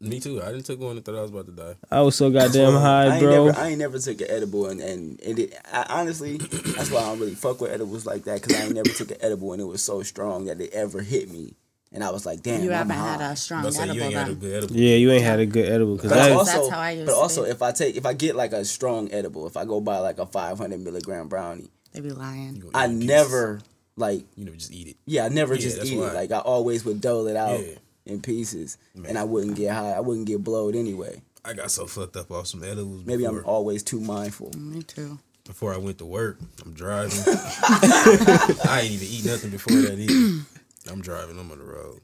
Me 0.00 0.20
too. 0.20 0.42
I 0.42 0.46
didn't 0.52 0.66
took 0.66 0.80
one 0.80 0.96
and 0.96 1.04
thought 1.04 1.14
I 1.16 1.22
was 1.22 1.30
about 1.30 1.46
to 1.46 1.52
die. 1.52 1.74
I 1.90 2.02
was 2.02 2.14
so 2.16 2.30
goddamn 2.30 2.76
I 2.76 2.80
high, 2.80 3.06
ain't 3.14 3.22
bro. 3.22 3.46
Never, 3.46 3.58
I 3.58 3.68
ain't 3.68 3.78
never 3.78 3.98
took 3.98 4.20
an 4.20 4.26
edible, 4.28 4.66
and 4.66 4.80
and, 4.80 5.20
and 5.22 5.38
it, 5.38 5.54
I, 5.72 5.86
honestly, 5.88 6.36
that's 6.36 6.90
why 6.90 6.98
I 7.00 7.04
don't 7.04 7.20
really 7.20 7.34
fuck 7.34 7.60
with 7.60 7.70
edibles 7.70 8.04
like 8.04 8.24
that 8.24 8.42
because 8.42 8.56
I 8.60 8.64
ain't 8.64 8.74
never 8.74 8.90
took 8.90 9.12
an 9.12 9.16
edible 9.20 9.52
and 9.52 9.62
it 9.62 9.64
was 9.66 9.82
so 9.82 10.02
strong 10.02 10.44
that 10.46 10.60
it 10.60 10.72
ever 10.74 11.00
hit 11.00 11.30
me, 11.30 11.54
and 11.90 12.04
I 12.04 12.10
was 12.10 12.26
like, 12.26 12.42
damn, 12.42 12.62
You 12.62 12.70
I'm 12.72 12.90
haven't 12.90 12.96
had 12.96 13.32
a 13.32 13.36
strong 13.36 13.62
But 13.62 13.78
I 13.78 13.84
you 13.84 13.90
edible 13.92 14.04
ain't 14.04 14.14
had 14.14 14.28
a 14.28 14.34
good 14.34 14.54
edible. 14.56 14.76
Yeah, 14.76 14.96
you 14.96 15.10
ain't 15.12 15.24
had 15.24 15.40
a 15.40 15.46
good 15.46 15.68
edible 15.70 15.96
because 15.96 16.10
But 16.10 16.16
That's- 16.16 16.32
I, 16.34 16.38
also, 16.38 16.52
that's 16.58 16.68
how 16.70 16.80
I 16.80 16.90
used 16.90 17.06
but 17.06 17.14
also 17.14 17.44
be. 17.44 17.50
if 17.50 17.62
I 17.62 17.72
take 17.72 17.96
if 17.96 18.04
I 18.04 18.12
get 18.12 18.36
like 18.36 18.52
a 18.52 18.64
strong 18.64 19.10
edible, 19.10 19.46
if 19.46 19.56
I 19.56 19.64
go 19.64 19.80
buy 19.80 19.98
like 20.00 20.18
a 20.18 20.26
500 20.26 20.80
milligram 20.80 21.28
brownie, 21.28 21.70
They 21.92 22.00
be 22.00 22.10
lying. 22.10 22.62
I 22.74 22.86
eat 22.88 22.90
pieces. 23.00 23.06
never 23.06 23.60
like 23.96 24.24
You 24.36 24.44
know, 24.44 24.52
just 24.52 24.72
eat 24.72 24.88
it. 24.88 24.96
yeah, 25.06 25.24
I 25.24 25.28
never 25.28 25.54
Yeah, 25.54 25.60
just 25.60 25.84
eat 25.84 25.98
why. 25.98 26.08
it. 26.10 26.14
Like 26.14 26.32
I 26.32 26.38
always 26.38 26.84
would 26.84 27.00
dole 27.00 27.26
it 27.28 27.36
out 27.36 27.60
Yeah. 27.60 27.74
in 28.06 28.20
pieces, 28.20 28.76
Man. 28.94 29.10
and 29.10 29.18
I 29.18 29.24
wouldn't 29.24 29.56
get 29.56 29.72
high. 29.72 29.92
I 29.92 30.00
wouldn't 30.00 30.26
get 30.26 30.42
blowed 30.44 30.74
anyway. 30.74 31.22
I 31.44 31.52
got 31.52 31.70
so 31.70 31.86
fucked 31.86 32.16
up 32.16 32.30
off 32.30 32.46
some 32.46 32.62
edibles. 32.64 33.04
Maybe 33.04 33.24
before. 33.24 33.40
I'm 33.40 33.44
always 33.46 33.82
too 33.82 34.00
mindful. 34.00 34.50
Me 34.56 34.82
too. 34.82 35.18
before 35.44 35.74
I 35.74 35.76
went 35.76 35.98
to 35.98 36.06
work. 36.06 36.38
I'm 36.64 36.72
driving. 36.72 37.18
I 37.26 38.80
ain't 38.82 38.92
even 38.92 39.08
eat 39.08 39.24
nothing 39.26 39.50
before 39.50 39.76
that 39.76 39.98
either. 39.98 40.44
I'm 40.90 41.00
driving. 41.02 41.38
I'm 41.38 41.50
on 41.50 41.58
the 41.58 41.64
road, 41.64 42.00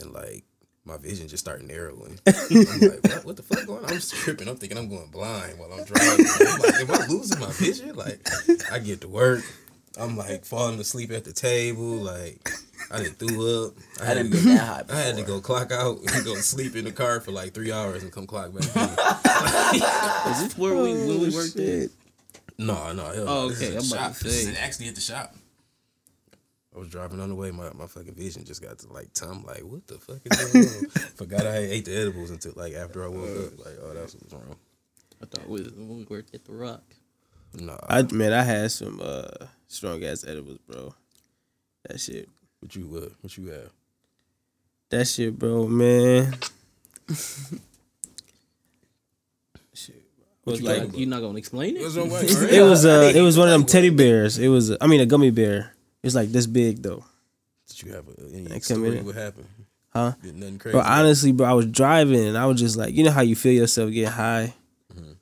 and 0.00 0.12
like 0.12 0.44
my 0.84 0.96
vision 0.98 1.28
just 1.28 1.44
started 1.44 1.66
narrowing. 1.66 2.18
I'm 2.26 2.34
like, 2.80 3.02
what, 3.02 3.24
what 3.24 3.36
the 3.36 3.42
fuck 3.42 3.66
going 3.66 3.84
on? 3.84 3.90
I'm 3.90 3.96
just 3.96 4.14
tripping. 4.14 4.48
I'm 4.48 4.56
thinking 4.56 4.78
I'm 4.78 4.88
going 4.88 5.08
blind 5.10 5.58
while 5.58 5.72
I'm 5.72 5.84
driving. 5.84 6.26
I'm 6.46 6.60
like, 6.60 6.74
am 6.74 6.90
I 6.90 7.06
losing 7.08 7.40
my 7.40 7.50
vision? 7.52 7.94
Like, 7.96 8.20
I 8.70 8.78
get 8.78 9.00
to 9.00 9.08
work. 9.08 9.42
I'm 9.98 10.16
like 10.16 10.44
falling 10.44 10.78
asleep 10.78 11.10
at 11.10 11.24
the 11.24 11.32
table. 11.32 11.96
Like, 11.96 12.50
I 12.90 12.98
didn't 12.98 13.18
threw 13.18 13.66
up. 13.66 13.74
I 14.02 14.04
had 14.06 14.14
didn't 14.14 14.32
to 14.32 14.36
been 14.36 14.56
that 14.56 14.60
high 14.60 14.84
I 14.96 15.00
had 15.00 15.16
to 15.16 15.22
go 15.22 15.40
clock 15.40 15.72
out 15.72 15.98
and 15.98 16.24
go 16.24 16.34
sleep 16.36 16.76
in 16.76 16.84
the 16.84 16.92
car 16.92 17.20
for 17.20 17.32
like 17.32 17.54
three 17.54 17.72
hours 17.72 18.02
and 18.02 18.12
come 18.12 18.26
clock 18.26 18.52
back 18.54 18.64
in. 18.76 20.30
Is 20.32 20.42
this 20.42 20.58
where 20.58 20.74
we 20.74 20.92
when 20.92 21.20
we 21.20 21.28
oh, 21.32 21.36
worked 21.36 21.56
at? 21.56 21.90
No, 22.58 22.92
no. 22.92 23.04
hell 23.04 23.24
no. 23.24 23.24
Oh, 23.26 23.48
This 23.48 23.62
is 23.62 23.68
okay. 23.68 23.76
a 23.76 23.80
I'm 23.80 23.86
about 23.86 24.14
Shop. 24.14 24.22
to 24.22 24.30
say. 24.30 24.56
actually 24.60 24.88
at 24.88 24.94
the 24.94 25.00
shop. 25.00 25.34
I 26.74 26.78
was 26.78 26.88
driving 26.88 27.20
on 27.20 27.30
the 27.30 27.34
way. 27.34 27.50
My, 27.50 27.72
my 27.72 27.86
fucking 27.86 28.14
vision 28.14 28.44
just 28.44 28.62
got 28.62 28.78
to 28.80 28.92
like, 28.92 29.08
I'm 29.22 29.44
like, 29.44 29.60
what 29.60 29.86
the 29.86 29.94
fuck 29.94 30.18
is 30.24 30.52
going 30.52 30.66
on? 30.66 30.90
Forgot 31.16 31.46
I 31.46 31.56
ate 31.58 31.86
the 31.86 31.96
edibles 31.96 32.30
until 32.30 32.52
like 32.54 32.74
after 32.74 33.02
I 33.02 33.08
woke 33.08 33.52
up. 33.52 33.58
Like, 33.64 33.76
oh, 33.82 33.94
that's 33.94 34.14
what's 34.14 34.32
wrong. 34.32 34.56
I 35.22 35.26
thought 35.26 35.48
we, 35.48 35.62
was 35.62 35.72
when 35.72 35.96
we 35.96 36.04
worked 36.04 36.34
at 36.34 36.44
the 36.44 36.52
Rock. 36.52 36.82
Nah, 37.56 37.78
I 37.88 38.02
man, 38.02 38.32
I 38.32 38.42
had 38.42 38.70
some 38.70 39.00
uh 39.02 39.46
strong 39.68 40.04
ass 40.04 40.24
edibles, 40.26 40.58
bro. 40.68 40.94
That 41.88 42.00
shit, 42.00 42.28
what 42.60 42.74
you 42.74 42.84
uh, 42.96 43.08
what 43.20 43.36
you 43.36 43.48
have? 43.48 43.70
that 44.90 45.06
shit, 45.06 45.38
bro, 45.38 45.66
man. 45.66 46.34
shit 49.72 50.06
was 50.46 50.60
you 50.60 50.66
like, 50.66 50.96
you're 50.96 51.08
not 51.08 51.20
gonna 51.20 51.38
explain 51.38 51.76
it? 51.76 51.80
It 52.52 52.62
was 52.62 52.86
uh 52.86 53.12
it 53.14 53.20
was 53.20 53.36
one 53.36 53.48
of 53.48 53.52
them 53.52 53.64
teddy 53.66 53.90
bears. 53.90 54.38
It 54.38 54.48
was 54.48 54.74
I 54.80 54.86
mean 54.86 55.00
a 55.00 55.06
gummy 55.06 55.30
bear. 55.30 55.74
It's 56.02 56.14
like 56.14 56.30
this 56.30 56.46
big 56.46 56.82
though. 56.82 57.04
Did 57.68 57.82
you 57.82 57.92
have 57.92 58.04
a, 58.08 58.34
any 58.34 58.48
come 58.48 58.60
story? 58.60 59.02
What 59.02 59.16
happened? 59.16 59.48
Huh? 59.92 60.12
Did 60.22 60.36
nothing 60.36 60.58
crazy? 60.58 60.72
Bro, 60.72 60.82
honestly, 60.86 61.32
bro, 61.32 61.46
I 61.48 61.52
was 61.52 61.66
driving 61.66 62.24
and 62.24 62.38
I 62.38 62.46
was 62.46 62.60
just 62.60 62.76
like, 62.76 62.94
you 62.94 63.02
know 63.02 63.10
how 63.10 63.22
you 63.22 63.34
feel 63.34 63.52
yourself 63.52 63.90
getting 63.90 64.12
high. 64.12 64.54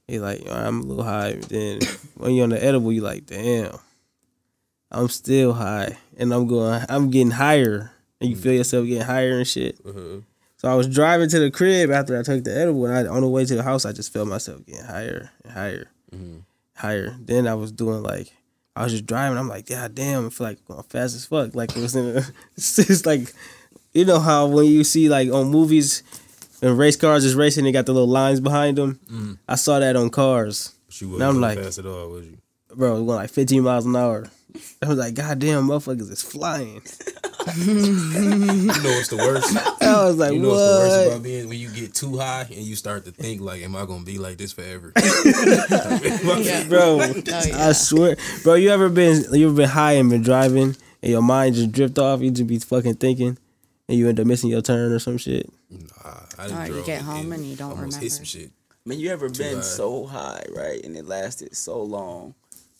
Mm-hmm. 0.09 0.15
You 0.15 0.21
like, 0.21 0.41
"All 0.49 0.55
right, 0.55 0.67
I'm 0.67 0.81
a 0.81 0.85
little 0.85 1.05
high. 1.05 1.33
Then 1.33 1.81
when 2.15 2.35
you're 2.35 2.45
on 2.45 2.51
the 2.51 2.65
edible, 2.65 2.93
you 2.93 3.01
like, 3.01 3.27
damn, 3.27 3.79
I'm 4.91 5.09
still 5.09 5.53
high, 5.55 5.97
and 6.17 6.33
I'm 6.33 6.47
going, 6.47 6.85
I'm 6.89 7.11
getting 7.11 7.33
higher, 7.33 7.93
and 8.21 8.31
you 8.31 8.37
feel 8.37 8.55
yourself 8.55 8.87
getting 8.87 9.07
higher 9.07 9.39
and 9.39 9.47
shit. 9.47 9.79
Uh-huh. 9.85 10.21
So 10.57 10.71
I 10.71 10.75
was 10.75 10.89
driving 10.89 11.29
to 11.29 11.39
the 11.39 11.51
crib 11.51 11.91
after 11.91 12.19
I 12.19 12.23
took 12.23 12.45
the 12.45 12.57
edible, 12.57 12.87
and 12.87 13.07
I, 13.07 13.11
on 13.11 13.21
the 13.21 13.29
way 13.29 13.45
to 13.45 13.55
the 13.55 13.63
house, 13.63 13.85
I 13.85 13.93
just 13.93 14.13
felt 14.13 14.29
myself 14.29 14.65
getting 14.65 14.85
higher 14.85 15.31
and 15.43 15.53
higher, 15.53 15.91
higher. 16.77 17.17
Then 17.21 17.47
I 17.47 17.55
was 17.55 17.71
doing 17.71 18.03
like, 18.03 18.33
I 18.77 18.83
was 18.85 18.93
just 18.93 19.07
driving. 19.07 19.37
I'm 19.37 19.49
like, 19.49 19.67
God 19.67 19.95
damn, 19.95 20.27
I 20.27 20.31
feel 20.31 20.47
like 20.47 20.65
going 20.65 20.83
fast 20.85 21.15
as 21.15 21.27
fuck. 21.27 21.55
Like 21.55 21.77
it 21.77 21.81
was 21.81 21.95
in 21.95 22.17
a, 22.17 22.23
it's 22.57 23.05
like, 23.05 23.33
you 23.93 24.05
know 24.05 24.21
how 24.21 24.47
when 24.47 24.67
you 24.67 24.85
see 24.85 25.09
like 25.09 25.31
on 25.31 25.49
movies, 25.49 26.03
when 26.65 26.77
race 26.77 26.97
cars 26.97 27.25
is 27.25 27.35
racing, 27.35 27.65
they 27.65 27.73
got 27.73 27.87
the 27.87 27.93
little 27.93 28.09
lines 28.09 28.41
behind 28.41 28.79
them. 28.79 28.99
Mm. 29.11 29.39
I 29.49 29.55
saw 29.57 29.79
that 29.79 29.97
on 29.97 30.11
cars, 30.11 30.75
But 30.87 31.01
you 31.01 31.09
wasn't 31.11 31.29
I'm 31.29 31.41
going 31.41 31.43
like- 31.43 31.59
fast 31.65 31.79
at 31.79 31.87
all, 31.87 32.09
was 32.11 32.27
you? 32.27 32.39
bro. 32.75 32.89
It 32.97 32.99
was 33.01 33.07
going 33.07 33.17
like 33.19 33.31
15 33.31 33.63
miles 33.63 33.87
an 33.87 33.95
hour. 33.97 34.27
I 34.83 34.87
was 34.89 34.99
like, 34.99 35.15
God 35.15 35.39
damn, 35.41 35.67
motherfuckers 35.69 36.11
is 36.11 36.23
flying. 36.23 36.81
You 37.45 37.75
know 37.75 38.91
what's 38.97 39.09
the 39.09 39.17
worst? 39.19 39.55
I 39.83 40.05
was 40.07 40.17
like, 40.17 40.33
You 40.33 40.39
know 40.39 40.49
what's 40.49 40.61
the 40.63 40.79
worst 40.89 41.07
about 41.09 41.23
being 41.23 41.47
when 41.49 41.59
you 41.59 41.69
get 41.69 41.93
too 41.93 42.17
high 42.17 42.43
and 42.51 42.57
you 42.65 42.75
start 42.75 43.05
to 43.05 43.11
think 43.11 43.43
like, 43.43 43.61
am 43.61 43.77
I 43.77 43.85
gonna 43.85 44.03
be 44.03 44.17
like 44.17 44.39
this 44.39 44.53
forever? 44.55 44.93
bro. 46.69 47.01
Oh, 47.03 47.23
I 47.55 47.73
swear, 47.73 48.17
bro. 48.43 48.55
You 48.55 48.71
ever 48.71 48.89
been 48.89 49.25
you 49.33 49.47
ever 49.49 49.57
been 49.57 49.69
high 49.69 49.93
and 49.93 50.09
been 50.09 50.23
driving 50.23 50.75
and 51.03 51.13
your 51.13 51.21
mind 51.21 51.57
just 51.57 51.71
drift 51.73 51.99
off? 51.99 52.23
You 52.23 52.31
just 52.31 52.47
be 52.47 52.59
fucking 52.59 52.95
thinking, 52.95 53.37
and 53.89 53.99
you 53.99 54.09
end 54.09 54.19
up 54.21 54.27
missing 54.27 54.51
your 54.51 54.63
turn 54.63 54.93
or 54.93 54.99
some 54.99 55.19
shit. 55.19 55.51
Nah, 55.71 56.21
I 56.39 56.47
didn't 56.47 56.71
Or 56.73 56.77
you 56.79 56.85
get 56.85 57.03
home 57.03 57.33
and 57.33 57.45
you 57.45 57.57
don't 57.57 57.73
almost 57.73 58.01
hit 58.01 58.13
some 58.13 58.23
remember. 58.23 58.27
shit. 58.27 58.51
Man, 58.87 58.99
you 58.99 59.11
ever 59.11 59.29
been 59.31 59.57
high. 59.57 59.63
so 59.63 60.05
high, 60.07 60.45
right? 60.55 60.83
And 60.85 60.97
it 60.97 61.07
lasted 61.07 61.57
so 61.57 61.83
long 61.83 62.35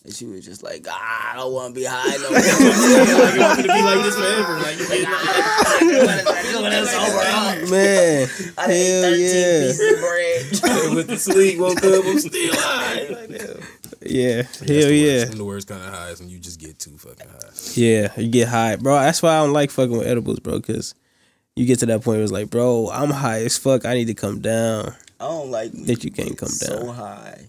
that 0.05 0.21
you 0.21 0.29
was 0.31 0.45
just 0.45 0.63
like, 0.63 0.87
ah, 0.89 1.33
I 1.33 1.37
don't 1.37 1.53
want 1.53 1.75
to 1.75 1.81
be 1.81 1.87
high 1.89 2.17
no 2.19 2.31
more. 2.31 2.39
like 2.39 3.35
you 3.35 3.41
want 3.41 3.57
me 3.57 3.63
to 3.63 3.69
be 3.73 3.83
like 3.83 4.03
this 4.05 4.15
forever? 4.17 4.59
Like 4.61 4.79
you 4.79 4.87
Man, 7.71 8.29
I 8.59 8.63
done 8.63 8.71
ate 8.71 8.91
hell 8.91 9.03
13 9.03 9.21
yeah, 9.21 9.67
pieces 9.67 9.93
of 9.95 10.01
bread. 10.01 10.95
with 10.95 11.07
the 11.09 11.19
sleep, 11.19 11.59
woke 11.59 11.83
up, 11.85 12.05
I'm 12.05 12.19
still 12.19 12.55
high. 12.55 13.07
Like, 13.09 13.29
damn. 13.31 13.61
Yeah, 14.07 14.37
That's 14.43 14.59
hell 14.59 14.69
the 14.69 14.95
yeah, 14.95 15.13
Worst. 15.19 15.31
And 15.31 15.41
the 15.41 15.45
worst 15.45 15.69
kind 15.69 15.83
of 15.83 15.89
high 15.95 16.11
is 16.11 16.21
when 16.21 16.29
you 16.29 16.39
just 16.39 16.61
get 16.61 16.79
too 16.79 16.97
fucking 16.99 17.29
high. 17.29 17.51
yeah. 17.75 18.13
You 18.21 18.29
get 18.29 18.49
high, 18.49 18.77
bro. 18.77 18.95
That's 19.01 19.23
why 19.23 19.37
I 19.37 19.43
don't 19.43 19.53
like 19.53 19.71
fucking 19.71 19.97
with 19.97 20.07
edibles, 20.07 20.41
bro. 20.41 20.61
Cause 20.61 20.95
you 21.57 21.67
get 21.67 21.79
to 21.81 21.87
that 21.87 22.03
point 22.03 22.17
where 22.17 22.23
it's 22.23 22.33
like, 22.33 22.51
bro, 22.51 22.91
I'm 22.93 23.11
high 23.11 23.43
as 23.43 23.57
fuck. 23.59 23.85
I 23.85 23.95
need 23.95 24.07
to 24.07 24.15
come 24.15 24.41
down. 24.41 24.95
I 25.21 25.29
don't 25.29 25.51
like 25.51 25.73
That 25.73 26.03
you 26.05 26.11
can't 26.11 26.37
come 26.37 26.49
so 26.49 26.67
down. 26.77 26.87
So 26.87 26.93
high 26.93 27.47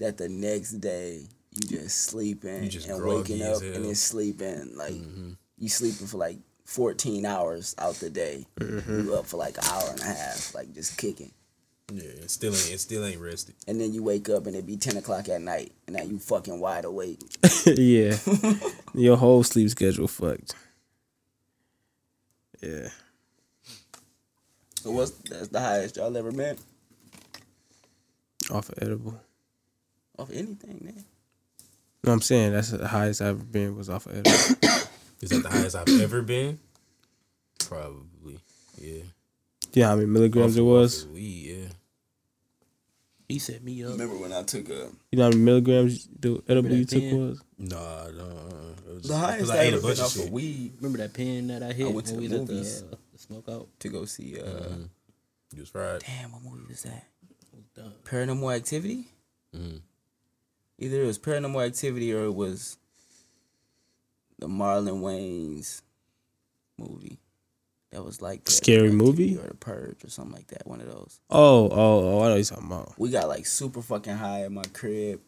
that 0.00 0.18
the 0.18 0.28
next 0.28 0.72
day 0.80 1.22
you 1.52 1.68
just 1.78 2.02
sleeping 2.04 2.64
You 2.64 2.68
just 2.68 2.88
and 2.88 3.02
waking 3.02 3.42
up 3.42 3.62
hell. 3.62 3.72
and 3.74 3.84
then 3.84 3.94
sleeping 3.94 4.76
like 4.76 4.94
Mm-hmm. 4.94 5.30
you 5.58 5.68
sleeping 5.68 6.06
for 6.06 6.18
like 6.18 6.38
14 6.64 7.24
hours 7.26 7.74
out 7.78 7.94
the 7.96 8.10
day. 8.10 8.46
Mm-hmm. 8.60 9.04
You 9.06 9.14
up 9.14 9.26
for 9.26 9.36
like 9.36 9.56
an 9.58 9.64
hour 9.70 9.90
and 9.90 10.00
a 10.00 10.04
half, 10.04 10.54
like 10.54 10.72
just 10.74 10.96
kicking. 10.98 11.32
Yeah, 11.94 12.04
it 12.24 12.30
still 12.30 12.52
ain't. 12.54 12.70
It 12.72 12.78
still 12.80 13.04
ain't 13.04 13.20
rested. 13.20 13.54
And 13.66 13.80
then 13.80 13.92
you 13.92 14.02
wake 14.02 14.28
up 14.28 14.46
and 14.46 14.56
it 14.56 14.66
be 14.66 14.76
10 14.76 14.96
o'clock 14.96 15.28
at 15.28 15.40
night 15.42 15.72
and 15.86 15.96
now 15.96 16.02
you 16.02 16.18
fucking 16.18 16.58
wide 16.60 16.84
awake. 16.84 17.20
yeah, 17.66 18.16
your 18.94 19.16
whole 19.16 19.42
sleep 19.42 19.68
schedule 19.70 20.08
fucked. 20.08 20.54
Yeah, 22.62 22.88
So 24.80 24.92
what's 24.92 25.10
that's 25.10 25.48
the 25.48 25.58
highest 25.60 25.96
y'all 25.96 26.16
ever 26.16 26.30
been 26.30 26.56
off 28.52 28.68
of 28.68 28.78
edible. 28.80 29.20
off 30.18 30.30
anything, 30.30 30.78
man? 30.80 31.04
No, 32.04 32.12
I'm 32.12 32.20
saying 32.20 32.52
that's 32.52 32.70
the 32.70 32.86
highest 32.86 33.20
I've 33.20 33.28
ever 33.28 33.44
been 33.44 33.76
was 33.76 33.88
off 33.90 34.06
of 34.06 34.12
edible. 34.12 34.30
Is 35.20 35.30
that 35.30 35.42
the 35.42 35.48
highest 35.50 35.74
I've 35.76 36.00
ever 36.00 36.22
been? 36.22 36.58
Probably. 37.58 38.38
Yeah. 38.78 39.02
Yeah, 39.72 39.84
know 39.84 39.88
how 39.90 39.94
many 39.96 40.06
milligrams 40.06 40.54
Off 40.56 40.58
it 40.58 40.62
was? 40.62 41.02
of 41.04 41.10
Weed, 41.12 41.56
yeah. 41.62 41.68
He 43.32 43.38
set 43.38 43.64
me 43.64 43.82
up. 43.82 43.92
Remember 43.92 44.18
when 44.18 44.30
I 44.32 44.42
took 44.42 44.68
a 44.68 44.90
You 45.10 45.16
know 45.18 45.22
how 45.24 45.30
many 45.30 45.40
milligrams 45.42 46.06
the 46.20 46.42
edible 46.48 46.74
you 46.74 46.84
took 46.84 47.00
pen? 47.00 47.28
was? 47.28 47.42
Nah, 47.56 48.10
no. 48.10 48.24
uh, 48.24 48.92
It 48.96 49.02
the 49.04 49.16
highest 49.16 49.40
'cause 49.40 49.50
I, 49.50 49.56
I 49.56 49.60
ate 49.62 49.72
a 49.72 49.76
ever 49.76 49.86
bunch 49.88 50.00
of 50.00 50.12
shit. 50.12 50.30
weed 50.30 50.72
Remember 50.76 50.98
that 50.98 51.14
pen 51.14 51.46
that 51.46 51.62
I 51.62 51.72
hit 51.72 51.90
went 51.94 52.06
to 52.08 52.12
the 52.14 52.20
was 52.20 52.32
at 52.32 52.38
movies. 52.40 52.82
the, 52.82 52.86
uh, 52.88 52.96
the 53.12 53.18
smokeout? 53.18 53.66
to 53.78 53.88
go 53.88 54.04
see 54.04 54.38
uh 54.38 54.44
Mm-hmm. 54.44 54.82
You 55.54 55.60
was 55.60 55.70
fried. 55.70 56.02
damn 56.06 56.32
what 56.32 56.42
movie 56.42 56.66
was 56.68 56.82
that? 56.82 57.06
Done. 57.74 57.92
Paranormal 58.04 58.54
Activity? 58.54 59.06
Mhm. 59.56 59.80
Either 60.78 61.02
it 61.02 61.06
was 61.06 61.18
Paranormal 61.18 61.66
Activity 61.66 62.12
or 62.12 62.24
it 62.24 62.34
was 62.34 62.76
the 64.38 64.46
Marlon 64.46 65.00
Wayans 65.00 65.80
movie. 66.78 67.18
That 67.92 68.02
was 68.04 68.20
like 68.22 68.48
Scary 68.48 68.88
Paranormal 68.88 68.92
movie? 68.94 69.24
Activity 69.34 69.44
or 69.46 69.48
the 69.48 69.54
Purge 69.56 70.04
or 70.04 70.08
something 70.10 70.34
like 70.34 70.46
that. 70.48 70.66
One 70.66 70.80
of 70.80 70.86
those. 70.90 71.20
Oh, 71.30 71.68
oh, 71.70 71.70
oh! 71.72 72.22
I 72.22 72.28
know 72.28 72.34
you're 72.36 72.44
talking 72.44 72.66
about. 72.66 72.94
We 72.98 73.10
got 73.10 73.28
like 73.28 73.44
super 73.46 73.82
fucking 73.82 74.16
high 74.16 74.42
at 74.42 74.52
my 74.52 74.64
crib, 74.72 75.20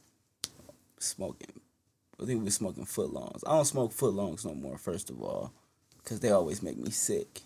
smoking. 0.99 1.61
I 2.21 2.25
think 2.25 2.39
we 2.39 2.45
was 2.45 2.55
smoking 2.55 2.87
footlongs. 2.87 3.43
I 3.47 3.53
don't 3.53 3.65
smoke 3.67 3.93
footlongs 3.93 4.45
no 4.47 4.55
more. 4.55 4.79
First 4.79 5.11
of 5.11 5.21
all, 5.21 5.53
because 5.99 6.21
they 6.21 6.31
always 6.31 6.63
make 6.63 6.79
me 6.79 6.91
sick. 6.91 7.43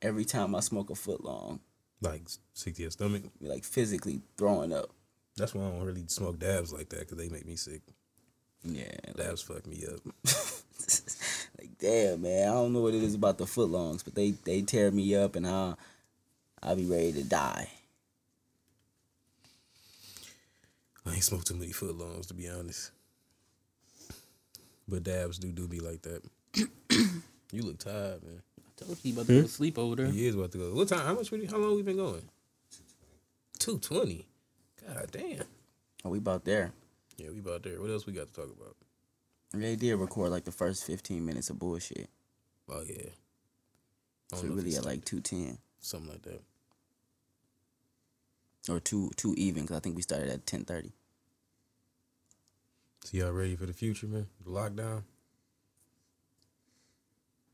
Every 0.00 0.24
time 0.24 0.54
I 0.54 0.60
smoke 0.60 0.90
a 0.90 0.94
footlong, 0.94 1.60
Like 2.00 2.22
sick 2.54 2.74
to 2.76 2.82
your 2.82 2.90
stomach. 2.90 3.22
like 3.40 3.64
physically 3.64 4.22
throwing 4.36 4.72
up. 4.72 4.90
That's 5.36 5.54
why 5.54 5.66
I 5.66 5.70
don't 5.70 5.84
really 5.84 6.04
smoke 6.08 6.38
dabs 6.38 6.72
like 6.72 6.88
that 6.90 7.00
because 7.00 7.18
they 7.18 7.28
make 7.28 7.46
me 7.46 7.56
sick. 7.56 7.82
Yeah, 8.64 8.84
like, 9.08 9.16
Dabs 9.16 9.42
fuck 9.42 9.66
me 9.66 9.84
up. 9.86 10.00
like 11.58 11.70
damn 11.78 12.22
man, 12.22 12.48
I 12.48 12.52
don't 12.52 12.72
know 12.72 12.80
what 12.80 12.94
it 12.94 13.02
is 13.02 13.14
about 13.14 13.38
the 13.38 13.44
footlongs, 13.44 14.04
but 14.04 14.14
they 14.14 14.32
they 14.44 14.62
tear 14.62 14.90
me 14.90 15.14
up 15.14 15.36
and 15.36 15.46
I 15.46 15.74
I'll 16.62 16.76
be 16.76 16.86
ready 16.86 17.12
to 17.14 17.24
die. 17.24 17.68
I 21.04 21.14
ain't 21.14 21.24
smoked 21.24 21.48
too 21.48 21.54
many 21.54 21.72
footlongs 21.72 22.28
to 22.28 22.34
be 22.34 22.48
honest. 22.48 22.90
But 24.88 25.04
dabs 25.04 25.38
do 25.38 25.50
do 25.52 25.66
be 25.66 25.80
like 25.80 26.02
that. 26.02 26.22
you 27.52 27.62
look 27.62 27.78
tired, 27.78 28.22
man. 28.22 28.42
I 28.58 28.84
told 28.84 28.90
you 28.90 28.96
he 29.02 29.12
about 29.12 29.26
to 29.26 29.32
go 29.32 29.40
hmm? 29.40 29.46
sleep 29.46 29.78
over 29.78 29.96
there. 29.96 30.06
He 30.06 30.26
is 30.26 30.34
about 30.34 30.52
to 30.52 30.58
go. 30.58 30.74
What 30.74 30.88
time? 30.88 31.06
How 31.06 31.14
much? 31.14 31.30
we- 31.30 31.46
How 31.46 31.56
long 31.58 31.76
we 31.76 31.82
been 31.82 31.96
going? 31.96 32.28
Two 33.58 33.78
twenty. 33.78 34.26
God 34.86 35.08
damn. 35.12 35.44
Are 36.04 36.10
we 36.10 36.18
about 36.18 36.44
there? 36.44 36.72
Yeah, 37.16 37.30
we 37.30 37.38
about 37.38 37.62
there. 37.62 37.80
What 37.80 37.90
else 37.90 38.06
we 38.06 38.12
got 38.12 38.28
to 38.28 38.34
talk 38.34 38.50
about? 38.50 38.76
They 39.54 39.76
did 39.76 39.94
record 39.96 40.30
like 40.30 40.44
the 40.44 40.52
first 40.52 40.84
fifteen 40.84 41.24
minutes 41.26 41.50
of 41.50 41.58
bullshit. 41.58 42.08
Oh 42.70 42.82
yeah. 42.88 43.10
So 44.34 44.42
we 44.42 44.48
if 44.48 44.54
really 44.56 44.76
at 44.76 44.84
like 44.84 45.04
two 45.04 45.20
ten 45.20 45.58
something 45.80 46.10
like 46.10 46.22
that. 46.22 46.40
or 48.70 48.80
two 48.80 49.10
two 49.16 49.34
even 49.36 49.62
because 49.64 49.76
I 49.76 49.80
think 49.80 49.96
we 49.96 50.02
started 50.02 50.30
at 50.30 50.46
ten 50.46 50.64
thirty. 50.64 50.92
So 53.04 53.18
y'all 53.18 53.32
ready 53.32 53.56
for 53.56 53.66
the 53.66 53.72
future, 53.72 54.06
man? 54.06 54.26
The 54.44 54.50
lockdown. 54.50 55.02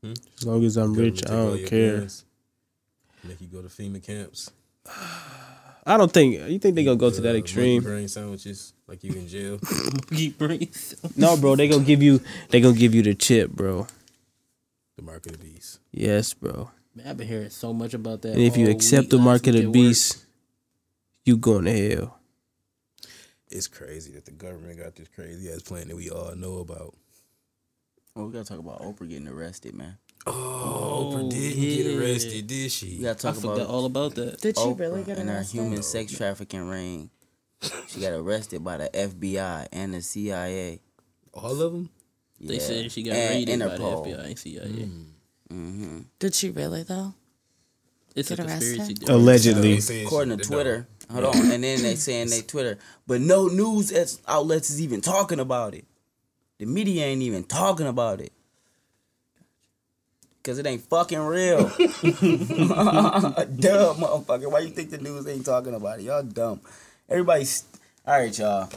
Hmm? 0.03 0.13
As 0.37 0.45
long 0.45 0.63
as 0.63 0.77
I'm 0.77 0.93
rich, 0.93 1.25
I 1.25 1.31
don't 1.31 1.65
care. 1.65 1.97
guns, 1.99 2.23
Make 3.23 3.41
you 3.41 3.47
go 3.47 3.61
to 3.61 3.67
FEMA 3.67 4.01
camps. 4.01 4.51
I 5.85 5.97
don't 5.97 6.11
think 6.11 6.35
you 6.49 6.59
think 6.59 6.75
they 6.75 6.83
gonna 6.83 6.97
go 6.97 7.09
to 7.09 7.21
that 7.21 7.29
monkey 7.29 7.39
extreme. 7.39 7.83
Brain 7.83 8.07
sandwiches, 8.07 8.73
like 8.87 9.03
you 9.03 9.13
in 9.13 9.27
jail. 9.27 9.59
Keep 10.09 10.37
breathing. 10.37 10.69
No, 11.15 11.37
bro, 11.37 11.55
they 11.55 11.67
gonna 11.67 11.83
give 11.83 12.03
you 12.03 12.21
they 12.49 12.61
gonna 12.61 12.77
give 12.77 12.93
you 12.93 13.01
the 13.01 13.15
chip, 13.15 13.51
bro. 13.51 13.87
the 14.95 15.01
mark 15.03 15.25
of 15.25 15.33
the 15.33 15.37
beast. 15.39 15.79
Yes, 15.91 16.33
bro. 16.33 16.69
Man, 16.95 17.07
I've 17.07 17.17
been 17.17 17.27
hearing 17.27 17.49
so 17.49 17.73
much 17.73 17.93
about 17.93 18.21
that. 18.23 18.33
And 18.33 18.41
if 18.41 18.57
you 18.57 18.69
accept 18.69 19.09
the 19.09 19.17
last 19.17 19.25
mark 19.25 19.47
of 19.47 19.53
week 19.55 19.63
the 19.73 19.79
at 19.79 19.85
work. 19.85 20.25
you 21.25 21.37
going 21.37 21.65
to 21.65 21.95
hell. 21.95 22.19
It's 23.49 23.67
crazy 23.67 24.11
that 24.13 24.25
the 24.25 24.31
government 24.31 24.77
got 24.79 24.95
this 24.95 25.07
crazy 25.07 25.51
ass 25.51 25.61
plan 25.61 25.87
that 25.87 25.95
we 25.95 26.09
all 26.09 26.35
know 26.35 26.59
about. 26.59 26.95
Oh, 28.15 28.25
we 28.25 28.33
gotta 28.33 28.45
talk 28.45 28.59
about 28.59 28.81
Oprah 28.81 29.09
getting 29.09 29.27
arrested, 29.27 29.73
man. 29.75 29.97
Oh, 30.27 31.11
Oprah 31.13 31.23
Oh, 31.25 31.29
didn't 31.29 31.57
yeah. 31.57 31.83
get 31.83 31.99
arrested, 31.99 32.47
did 32.47 32.71
she? 32.71 32.97
We 32.97 33.03
gotta 33.03 33.27
I 33.27 33.31
talk 33.31 33.35
forgot 33.41 33.53
about 33.57 33.67
all 33.67 33.85
about 33.85 34.15
that. 34.15 34.41
Did 34.41 34.57
she 34.57 34.63
Oprah 34.63 34.79
really 34.79 35.03
get 35.03 35.17
arrested? 35.17 35.19
and 35.21 35.29
her 35.29 35.35
arrested? 35.37 35.57
human 35.61 35.83
sex 35.83 36.15
trafficking 36.15 36.67
ring. 36.67 37.09
She 37.87 37.99
got 38.01 38.13
arrested 38.13 38.63
by 38.63 38.77
the 38.77 38.89
FBI 38.93 39.67
and 39.71 39.93
the 39.93 40.01
CIA. 40.01 40.81
All 41.33 41.61
of 41.61 41.73
them. 41.73 41.89
They 42.39 42.59
said 42.59 42.91
she 42.91 43.03
got 43.03 43.15
And 43.15 43.29
raided 43.35 43.59
Interpol. 43.59 44.03
by 44.05 44.11
the 44.11 44.17
FBI 44.17 44.25
and 44.27 44.39
CIA. 44.39 44.89
Mm-hmm. 45.51 45.99
Did 46.19 46.35
she 46.35 46.49
really 46.51 46.83
though? 46.83 47.13
It's 48.15 48.31
a 48.31 48.35
Get 48.37 48.45
arrested? 48.45 48.75
conspiracy. 48.77 48.93
theory. 49.05 49.15
Allegedly. 49.15 49.75
They 49.79 50.03
According 50.05 50.37
to. 50.37 50.43
Twitter. 50.43 50.87
Hold 51.11 51.25
on. 51.25 51.51
And 51.51 51.63
then 51.63 51.81
they 51.83 51.95
saying 51.95 52.29
they 52.29 52.41
Twitter. 52.53 52.77
But 53.07 53.21
no 53.21 53.47
news 53.47 54.19
outlets 54.27 54.69
is 54.69 54.81
even 54.81 55.01
talking 55.01 55.39
about 55.39 55.73
it. 55.73 55.85
The 56.59 56.65
media 56.65 57.05
ain't 57.05 57.21
even 57.21 57.43
talking 57.43 57.87
about 57.87 58.21
it. 58.21 58.31
Cause 60.49 60.57
it 60.57 60.65
ain't 60.65 60.81
fucking 60.81 61.19
real. 61.19 61.57
dumb 61.69 61.77
motherfucker. 64.01 64.51
Why 64.51 64.61
you 64.61 64.69
think 64.69 64.89
the 64.89 64.97
news 64.97 65.27
ain't 65.27 65.45
talking 65.45 65.75
about 65.75 65.99
it? 65.99 66.05
Y'all 66.05 66.23
dumb. 66.23 66.59
Everybody's 67.07 67.65
all 68.03 68.19
right, 68.19 68.35
y'all. 68.35 68.67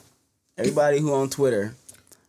Everybody 0.58 0.98
who 0.98 1.14
on 1.14 1.30
Twitter 1.30 1.74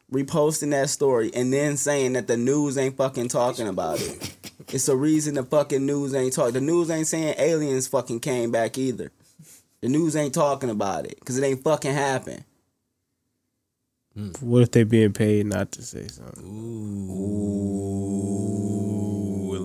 reposting 0.10 0.72
that 0.72 0.90
story 0.90 1.30
and 1.34 1.52
then 1.52 1.76
saying 1.76 2.14
that 2.14 2.28
the 2.28 2.38
news 2.38 2.78
ain't 2.78 2.96
fucking 2.96 3.28
talking 3.28 3.68
about 3.68 4.00
it. 4.00 4.34
It's 4.70 4.88
a 4.88 4.96
reason 4.96 5.34
the 5.36 5.44
fucking 5.44 5.86
news 5.86 6.16
ain't 6.16 6.32
talking. 6.32 6.54
The 6.54 6.62
news 6.62 6.90
ain't 6.90 7.08
saying 7.08 7.36
aliens 7.38 7.90
fucking 7.90 8.22
came 8.22 8.50
back 8.50 8.78
either. 8.78 9.12
The 9.82 9.90
news 9.90 10.16
ain't 10.16 10.34
talking 10.34 10.70
about 10.70 11.06
it 11.06 11.20
because 11.20 11.38
it 11.38 11.44
ain't 11.44 11.66
fucking 11.66 11.92
happen. 11.94 12.46
What 14.40 14.62
if 14.62 14.72
they 14.72 14.84
being 14.84 15.12
paid 15.12 15.48
not 15.48 15.74
to 15.74 15.82
say 15.82 16.08
something? 16.08 16.46
Ooh, 16.46 17.34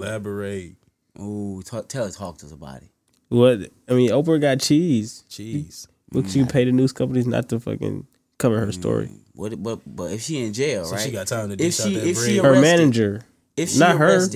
elaborate. 0.03 0.77
Ooh, 1.21 1.63
talk, 1.65 1.89
tell 1.89 2.09
talk 2.11 2.39
to 2.39 2.47
somebody. 2.47 2.91
What 3.29 3.71
I 3.89 3.95
mean, 3.95 4.11
Oprah 4.11 4.41
got 4.41 4.61
cheese. 4.61 5.25
Cheese. 5.29 5.89
Would 6.13 6.35
you 6.35 6.47
mm. 6.47 6.53
pay 6.53 6.65
the 6.65 6.73
news 6.73 6.93
companies 6.93 7.27
not 7.27 7.49
to 7.51 7.61
fucking 7.61 8.07
cover 8.39 8.61
her 8.61 8.73
story? 8.73 9.07
Mm. 9.07 9.21
What? 9.35 9.63
But 9.63 9.81
but 9.85 10.13
if 10.13 10.23
she 10.23 10.45
in 10.45 10.53
jail, 10.53 10.85
So 10.85 10.95
right? 10.97 11.05
she 11.05 11.11
got 11.11 11.27
time 11.27 11.49
to 11.49 11.55
if 11.55 11.59
dish 11.59 11.81
out 11.81 11.89
she 11.89 11.95
that 11.95 12.07
if 12.07 12.19
she 12.25 12.41
bread. 12.41 12.55
Her 12.55 12.61
manager. 12.61 13.23
if 13.57 13.71
she 13.71 13.79
not 13.79 13.99
her. 13.99 14.27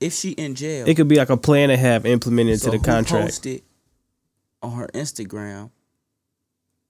if 0.00 0.14
she 0.14 0.30
in 0.32 0.54
jail, 0.54 0.88
It 0.88 0.94
could 0.94 1.08
be 1.08 1.16
like 1.16 1.30
a 1.30 1.36
plan 1.36 1.68
to 1.68 1.76
have 1.76 2.06
implemented 2.06 2.60
so 2.60 2.68
into 2.68 2.78
the 2.78 2.82
who 2.82 2.92
contract. 2.92 3.26
posted 3.26 3.62
on 4.62 4.72
her 4.72 4.88
Instagram 4.94 5.70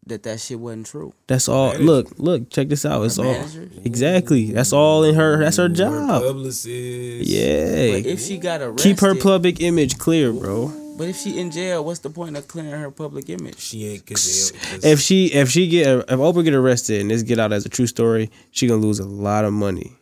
that 0.09 0.23
that 0.25 0.41
shit 0.41 0.59
wasn't 0.59 0.87
true. 0.87 1.13
That's 1.27 1.49
all. 1.49 1.69
Manager. 1.73 1.85
Look, 1.85 2.09
look, 2.19 2.51
check 2.51 2.69
this 2.69 2.85
out. 2.85 3.03
It's 3.05 3.17
Her 3.17 3.25
all 3.25 3.33
manager? 3.33 3.69
exactly. 3.85 4.53
That's 4.53 4.73
all 4.73 5.05
in 5.05 5.15
her. 5.15 5.39
That's 5.39 5.57
her 5.57 5.65
Her 5.65 5.69
job. 5.69 6.23
publicist. 6.23 6.65
But 6.67 7.27
Yeah. 7.27 8.13
if 8.13 8.21
she 8.21 8.39
got 8.39 8.61
arrested, 8.61 8.83
Keep 8.83 9.01
her 9.01 9.15
public 9.15 9.61
image 9.61 9.99
clear, 9.99 10.33
bro. 10.33 10.73
But 10.97 11.09
if 11.09 11.17
she 11.17 11.39
in 11.39 11.53
jail, 11.53 11.85
what's 11.85 12.01
the 12.01 12.11
point 12.11 12.37
of 12.37 12.49
clearing 12.49 12.73
her 12.81 12.91
public 12.91 13.29
image? 13.31 13.59
She 13.61 13.87
ain't 13.87 14.05
cause 14.05 14.51
they, 14.53 14.59
'cause 14.59 14.85
If 14.85 15.01
she 15.01 15.27
if 15.27 15.49
she 15.49 15.69
get 15.69 15.87
if 15.87 16.07
Oprah 16.19 16.43
get 16.43 16.55
arrested 16.55 17.01
and 17.01 17.11
this 17.11 17.23
get 17.23 17.39
out 17.39 17.53
as 17.53 17.65
a 17.65 17.69
true 17.69 17.87
story, 17.87 18.31
she 18.51 18.67
gonna 18.67 18.83
lose 18.83 18.99
a 18.99 19.05
lot 19.05 19.45
of 19.45 19.53
money. 19.53 19.93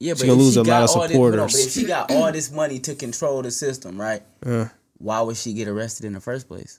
Yeah, 0.00 0.12
but 0.12 0.18
She 0.20 0.22
but 0.22 0.26
gonna 0.28 0.38
if 0.40 0.44
lose 0.44 0.54
she 0.54 0.60
a 0.60 0.62
lot 0.62 0.66
got 0.66 0.82
of 0.84 0.90
all 0.96 1.08
this- 1.08 1.16
on, 1.16 1.30
but 1.36 1.54
if 1.54 1.72
she 1.72 1.84
got 1.84 2.10
all 2.10 2.32
this 2.32 2.50
money 2.50 2.78
to 2.80 2.94
control 2.94 3.42
the 3.42 3.50
system, 3.50 4.00
right? 4.00 4.22
Uh, 4.44 4.66
Why 4.98 5.20
would 5.20 5.36
she 5.36 5.52
get 5.52 5.68
arrested 5.68 6.06
in 6.06 6.14
the 6.14 6.20
first 6.20 6.48
place? 6.48 6.78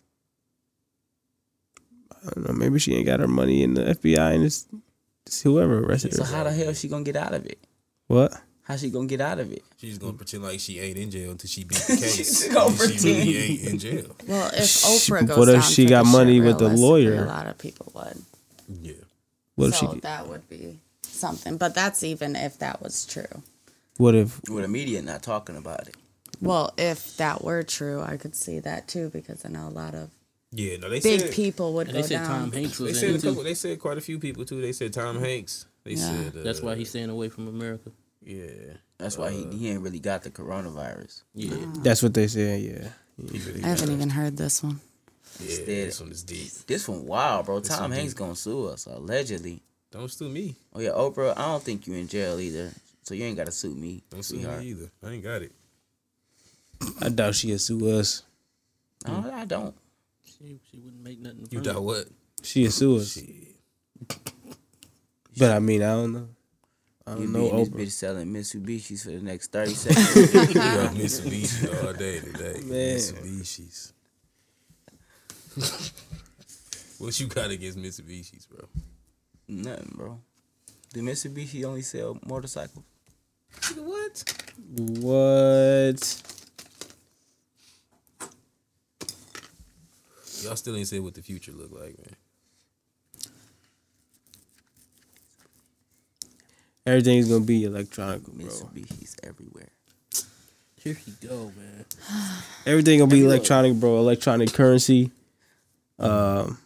I 2.25 2.29
don't 2.33 2.47
know. 2.47 2.53
Maybe 2.53 2.79
she 2.79 2.95
ain't 2.95 3.05
got 3.05 3.19
her 3.19 3.27
money 3.27 3.63
in 3.63 3.73
the 3.73 3.81
FBI 3.95 4.35
and 4.35 4.43
it's, 4.43 4.67
it's 5.25 5.41
whoever 5.41 5.79
arrested 5.79 6.13
So 6.13 6.23
her. 6.23 6.35
how 6.35 6.43
the 6.43 6.51
hell 6.51 6.73
she 6.73 6.87
gonna 6.87 7.03
get 7.03 7.15
out 7.15 7.33
of 7.33 7.45
it? 7.45 7.59
What? 8.07 8.33
How 8.63 8.75
she 8.75 8.89
gonna 8.89 9.07
get 9.07 9.21
out 9.21 9.39
of 9.39 9.51
it? 9.51 9.63
she's 9.77 9.97
gonna 9.97 10.13
pretend 10.13 10.43
like 10.43 10.59
she 10.59 10.79
ain't 10.79 10.97
in 10.97 11.09
jail 11.11 11.31
until 11.31 11.47
she 11.47 11.63
beat 11.63 11.77
the 11.87 11.95
case. 11.97 12.15
She's 12.15 12.47
gonna 12.53 12.69
And 12.83 12.99
she 12.99 13.13
really 13.13 13.37
ain't 13.37 13.61
in 13.63 13.79
jail. 13.79 14.15
Well, 14.27 14.47
if 14.53 14.63
Oprah 14.63 15.27
goes 15.27 15.37
what 15.37 15.49
if 15.49 15.55
down 15.61 15.63
she 15.71 15.85
for 15.85 15.89
got 15.89 16.05
the 16.05 16.11
money 16.11 16.41
with 16.41 16.57
the 16.59 16.69
lawyer? 16.69 17.23
A 17.23 17.27
lot 17.27 17.47
of 17.47 17.57
people 17.57 17.91
would. 17.95 18.21
Yeah. 18.81 18.93
What 19.55 19.69
if 19.69 19.75
so 19.75 19.93
she? 19.93 19.99
that 20.01 20.27
would 20.27 20.47
be 20.49 20.79
something. 21.03 21.57
But 21.57 21.75
that's 21.75 22.03
even 22.03 22.35
if 22.35 22.59
that 22.59 22.81
was 22.81 23.05
true. 23.05 23.41
What 23.97 24.15
if? 24.15 24.41
With 24.49 24.63
the 24.63 24.67
media 24.67 25.01
not 25.01 25.23
talking 25.23 25.55
about 25.57 25.87
it. 25.87 25.95
Well, 26.41 26.73
if 26.77 27.17
that 27.17 27.43
were 27.43 27.63
true, 27.63 28.01
I 28.01 28.17
could 28.17 28.35
see 28.35 28.59
that 28.59 28.87
too 28.87 29.09
because 29.09 29.43
I 29.45 29.49
know 29.49 29.67
a 29.67 29.69
lot 29.69 29.95
of 29.95 30.09
Yeah, 30.51 30.77
no, 30.77 30.89
they 30.89 31.01
big 31.01 31.19
said 31.21 31.31
people 31.33 31.73
would 31.73 31.87
go 31.87 31.93
they 31.93 32.01
said 32.03 32.09
down. 32.19 32.27
Tom 32.27 32.51
Hanks 32.53 32.77
they 32.77 32.83
was 32.85 32.99
said 32.99 33.09
in 33.09 33.15
a 33.17 33.21
couple, 33.21 33.43
they 33.43 33.53
said 33.53 33.79
quite 33.79 33.97
a 33.97 34.01
few 34.01 34.17
people 34.19 34.45
too. 34.45 34.61
They 34.61 34.71
said 34.71 34.93
Tom 34.93 35.19
Hanks. 35.19 35.65
They 35.83 35.91
Yeah. 35.91 35.97
said 36.31 36.37
uh, 36.37 36.43
That's 36.43 36.61
why 36.61 36.75
he's 36.75 36.89
staying 36.89 37.09
away 37.09 37.29
from 37.29 37.47
America. 37.47 37.91
yeah. 38.23 38.45
That's 38.97 39.15
why 39.17 39.29
he, 39.31 39.45
he 39.55 39.69
ain't 39.69 39.81
really 39.81 39.99
got 39.99 40.23
the 40.23 40.31
coronavirus. 40.31 41.21
Yeah. 41.35 41.55
That's 41.83 42.01
what 42.01 42.13
they 42.15 42.27
said. 42.27 42.61
Yeah. 42.61 42.87
Really 43.19 43.63
I 43.63 43.67
haven't 43.67 43.91
even 43.91 44.09
heard 44.09 44.37
this 44.37 44.63
one. 44.63 44.79
Yeah, 45.39 45.45
Instead- 45.49 45.65
this 45.67 45.99
one 46.01 46.11
is 46.11 46.23
deep. 46.23 46.51
This 46.65 46.87
one 46.87 47.05
wild, 47.05 47.45
bro. 47.45 47.59
This 47.59 47.69
Tom 47.77 47.91
Hanks 47.91 48.13
deep. 48.13 48.19
gonna 48.19 48.35
sue 48.35 48.67
us 48.67 48.85
allegedly. 48.87 49.61
Don't 49.91 50.09
sue 50.11 50.29
me. 50.29 50.55
Oh 50.73 50.79
yeah, 50.79 50.89
Oprah. 50.91 51.33
I 51.37 51.45
don't 51.45 51.61
think 51.63 51.85
you 51.87 51.93
in 51.93 52.07
jail 52.07 52.39
either, 52.39 52.71
so 53.03 53.13
you 53.13 53.23
ain't 53.25 53.37
gotta 53.37 53.51
sue 53.51 53.75
me. 53.75 54.01
Don't 54.09 54.23
sue 54.23 54.35
sweetheart. 54.37 54.61
me 54.61 54.67
either. 54.69 54.89
I 55.03 55.09
ain't 55.11 55.23
got 55.23 55.41
it. 55.43 55.51
I 57.01 57.09
doubt 57.09 57.35
she'll 57.35 57.59
sue 57.59 57.89
us. 57.99 58.23
No, 59.07 59.29
I 59.33 59.45
don't. 59.45 59.75
She, 60.39 60.59
she 60.69 60.77
wouldn't 60.77 61.03
make 61.03 61.19
nothing. 61.19 61.47
You 61.49 61.59
from 61.59 61.73
doubt 61.73 61.83
what? 61.83 62.05
She'll 62.43 62.71
sue 62.71 62.97
us. 62.97 63.13
Shit. 63.13 63.55
But 65.37 65.51
I 65.51 65.59
mean, 65.59 65.81
I 65.83 65.91
don't 65.93 66.13
know. 66.13 66.29
I 67.05 67.11
don't 67.11 67.21
be 67.21 67.27
know 67.27 67.49
in 67.49 67.55
this 67.57 67.69
bitch 67.69 67.91
selling 67.91 68.27
Mitsubishis 68.27 69.03
for 69.03 69.11
the 69.11 69.21
next 69.21 69.51
thirty 69.51 69.73
seconds. 69.73 70.33
We 70.33 70.53
got 70.53 70.91
Mitsubishi 70.95 71.85
all 71.85 71.93
day 71.93 72.19
today. 72.19 72.59
Man. 72.65 72.97
Mitsubishis. 72.97 73.93
what 76.97 77.19
you 77.19 77.27
got 77.27 77.49
against 77.49 77.77
Mitsubishis, 77.77 78.47
bro? 78.49 78.67
Nothing, 79.47 79.93
bro. 79.95 80.19
The 80.93 80.99
Mitsubishi 80.99 81.63
only 81.63 81.81
sell 81.81 82.17
motorcycles. 82.25 82.83
What? 83.75 84.23
What? 84.99 86.21
Y'all 90.43 90.55
still 90.55 90.75
ain't 90.75 90.87
said 90.87 91.01
what 91.01 91.13
the 91.15 91.21
future 91.21 91.51
look 91.51 91.71
like, 91.71 91.97
man. 91.97 92.15
Everything's 96.85 97.27
gonna 97.27 97.43
be 97.43 97.63
electronic, 97.65 98.23
bro. 98.23 98.45
Mitsubishis 98.45 99.15
everywhere. 99.23 99.67
Here 100.75 100.97
you 101.05 101.27
go, 101.27 101.51
man. 101.57 101.85
Everything 102.65 102.99
gonna 102.99 103.11
be 103.11 103.25
electronic, 103.25 103.73
bro. 103.75 103.97
Electronic 103.99 104.53
currency. 104.53 105.11
Um, 105.99 106.57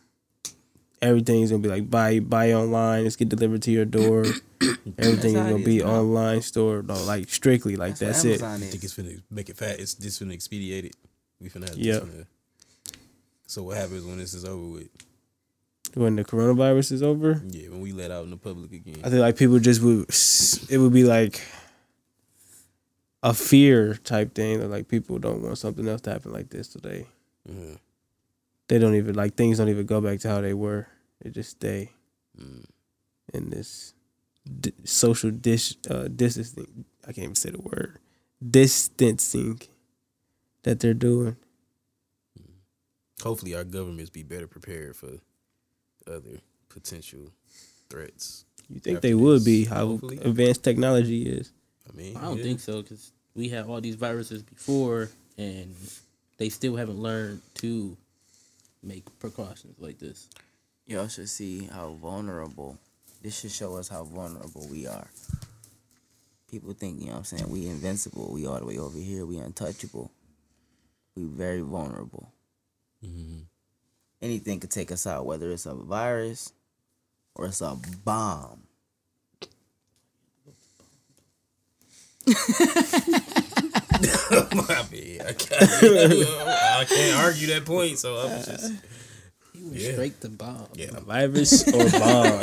everything's 1.02 1.50
gonna 1.50 1.64
be 1.64 1.70
like 1.70 1.90
buy 1.90 2.20
buy 2.20 2.54
online. 2.54 3.06
It's 3.08 3.16
get 3.16 3.30
delivered 3.30 3.64
to 3.64 3.72
your 3.72 3.86
door. 3.86 4.26
Everything 5.00 5.32
is 5.34 5.40
how 5.40 5.46
it 5.48 5.50
gonna 5.50 5.56
is 5.58 5.66
be 5.66 5.80
now. 5.80 5.86
online 5.92 6.42
store, 6.44 6.84
no, 6.84 7.04
like 7.06 7.30
strictly 7.30 7.76
like 7.76 7.98
that's, 7.98 8.24
what 8.24 8.34
it. 8.34 8.42
Amazon 8.44 8.60
You 8.60 8.66
is. 8.66 8.72
think 8.72 8.84
it's 8.84 8.94
finna 8.94 9.22
make 9.32 9.50
it 9.50 9.58
fat? 9.58 9.80
It's 9.80 9.96
just 9.96 10.22
finna 10.22 10.34
expedite 10.34 10.86
it. 10.86 10.96
We 11.40 11.50
finna 11.50 11.70
have 11.70 11.78
Yeah. 11.78 11.94
this 11.94 12.04
finna- 12.04 12.26
So 13.52 13.64
what 13.64 13.76
happens 13.76 14.06
when 14.06 14.18
this 14.18 14.34
is 14.34 14.46
over 14.46 14.66
with? 14.66 14.88
When 15.94 16.16
the 16.16 16.24
coronavirus 16.24 16.94
is 16.94 17.04
over, 17.04 17.42
Yeah, 17.50 17.68
when 17.68 17.82
we 17.82 17.92
let 17.92 18.10
out 18.10 18.24
in 18.24 18.30
the 18.30 18.38
public 18.38 18.72
again. 18.72 19.00
I 19.04 19.10
think 19.10 19.20
like 19.20 19.36
people 19.36 19.60
just 19.60 19.82
would. 19.82 20.06
It 20.70 20.78
would 20.78 20.94
be 20.94 21.04
like 21.04 21.42
a 23.22 23.34
fear 23.34 23.96
type 23.96 24.34
thing. 24.36 24.62
That 24.62 24.70
like 24.70 24.88
people 24.88 25.20
don't 25.20 25.42
want 25.44 25.58
something 25.58 25.86
else 25.86 26.00
to 26.04 26.12
happen 26.12 26.32
like 26.32 26.50
this 26.50 26.70
today. 26.70 27.08
Mhm. 27.46 27.78
They 28.70 28.80
don't 28.80 28.96
even 28.96 29.16
like 29.16 29.36
things. 29.36 29.58
Don't 29.58 29.68
even 29.68 29.86
go 29.86 30.00
back 30.00 30.22
to 30.22 30.30
how 30.30 30.40
they 30.40 30.54
were. 30.54 30.88
They 31.22 31.30
just 31.30 31.50
stay 31.50 31.92
in 33.34 33.50
this 33.50 33.94
di- 34.62 34.72
social 34.86 35.30
dis 35.30 35.76
uh, 35.90 36.08
distancing. 36.08 36.86
I 37.04 37.08
can't 37.12 37.26
even 37.26 37.36
say 37.36 37.50
the 37.50 37.60
word 37.60 38.00
distancing 38.50 39.60
that 40.64 40.80
they're 40.80 40.94
doing. 40.94 41.36
Hopefully, 43.22 43.56
our 43.56 43.64
governments 43.64 44.10
be 44.10 44.24
better 44.24 44.48
prepared 44.48 44.96
for 44.96 45.12
other 46.08 46.42
potential 46.70 47.32
threats. 47.90 48.46
You 48.70 48.80
think 48.80 48.98
After 48.98 49.08
they 49.08 49.14
would 49.14 49.44
be 49.44 49.66
how 49.66 49.88
hopefully. 49.88 50.18
advanced 50.18 50.64
technology 50.64 51.24
is? 51.24 51.52
I 51.90 51.96
mean, 51.96 52.18
I 52.18 52.22
don't 52.22 52.38
yeah. 52.38 52.44
think 52.44 52.60
so 52.60 52.82
because 52.82 53.12
we 53.36 53.50
had 53.50 53.66
all 53.66 53.82
these 53.82 53.96
viruses 53.96 54.44
before, 54.44 55.10
and 55.38 55.76
they 56.38 56.50
still 56.50 56.76
haven't 56.76 57.00
learned 57.00 57.42
to 57.56 57.96
make 58.84 59.04
precautions 59.20 59.76
like 59.80 60.00
this. 60.00 60.28
Y'all 60.88 61.08
should 61.08 61.30
see 61.30 61.66
how 61.66 61.92
vulnerable. 62.02 62.78
This 63.22 63.40
should 63.40 63.52
show 63.52 63.76
us 63.78 63.88
how 63.88 64.04
vulnerable 64.04 64.68
we 64.70 64.88
are. 64.88 65.08
People 66.50 66.74
think, 66.74 67.00
you 67.00 67.08
know 67.08 67.14
what 67.14 67.18
I'm 67.20 67.24
saying, 67.26 67.50
we 67.50 67.68
invincible. 67.68 68.32
We 68.34 68.48
all 68.48 68.60
the 68.60 68.66
way 68.66 68.78
over 68.78 68.98
here. 68.98 69.26
We 69.26 69.38
untouchable. 69.38 70.12
We 71.16 71.24
very 71.24 71.62
vulnerable. 71.62 72.32
Mm-hmm. 73.06 73.40
Anything 74.22 74.60
could 74.60 74.72
take 74.72 74.92
us 74.92 75.08
out, 75.08 75.26
whether 75.26 75.52
it's 75.52 75.66
a 75.66 75.74
virus 75.74 76.52
or 77.36 77.48
it's 77.48 77.62
a 77.62 77.78
bomb. 78.06 78.64
My 82.28 82.36
bad. 84.90 85.28
I 85.28 85.34
can't, 85.34 85.64
I 85.64 86.86
can't 86.88 87.18
argue 87.24 87.48
that 87.48 87.64
point. 87.66 87.98
So 88.00 88.16
I 88.16 88.24
was 88.26 88.46
just 88.46 88.74
He 89.54 89.64
went 89.64 89.76
Yeah. 89.76 89.92
straight 89.94 90.22
to 90.22 90.30
bomb. 90.30 90.68
yeah. 90.76 90.92
Virus 91.00 91.68
or 91.68 92.00
bomb? 92.00 92.40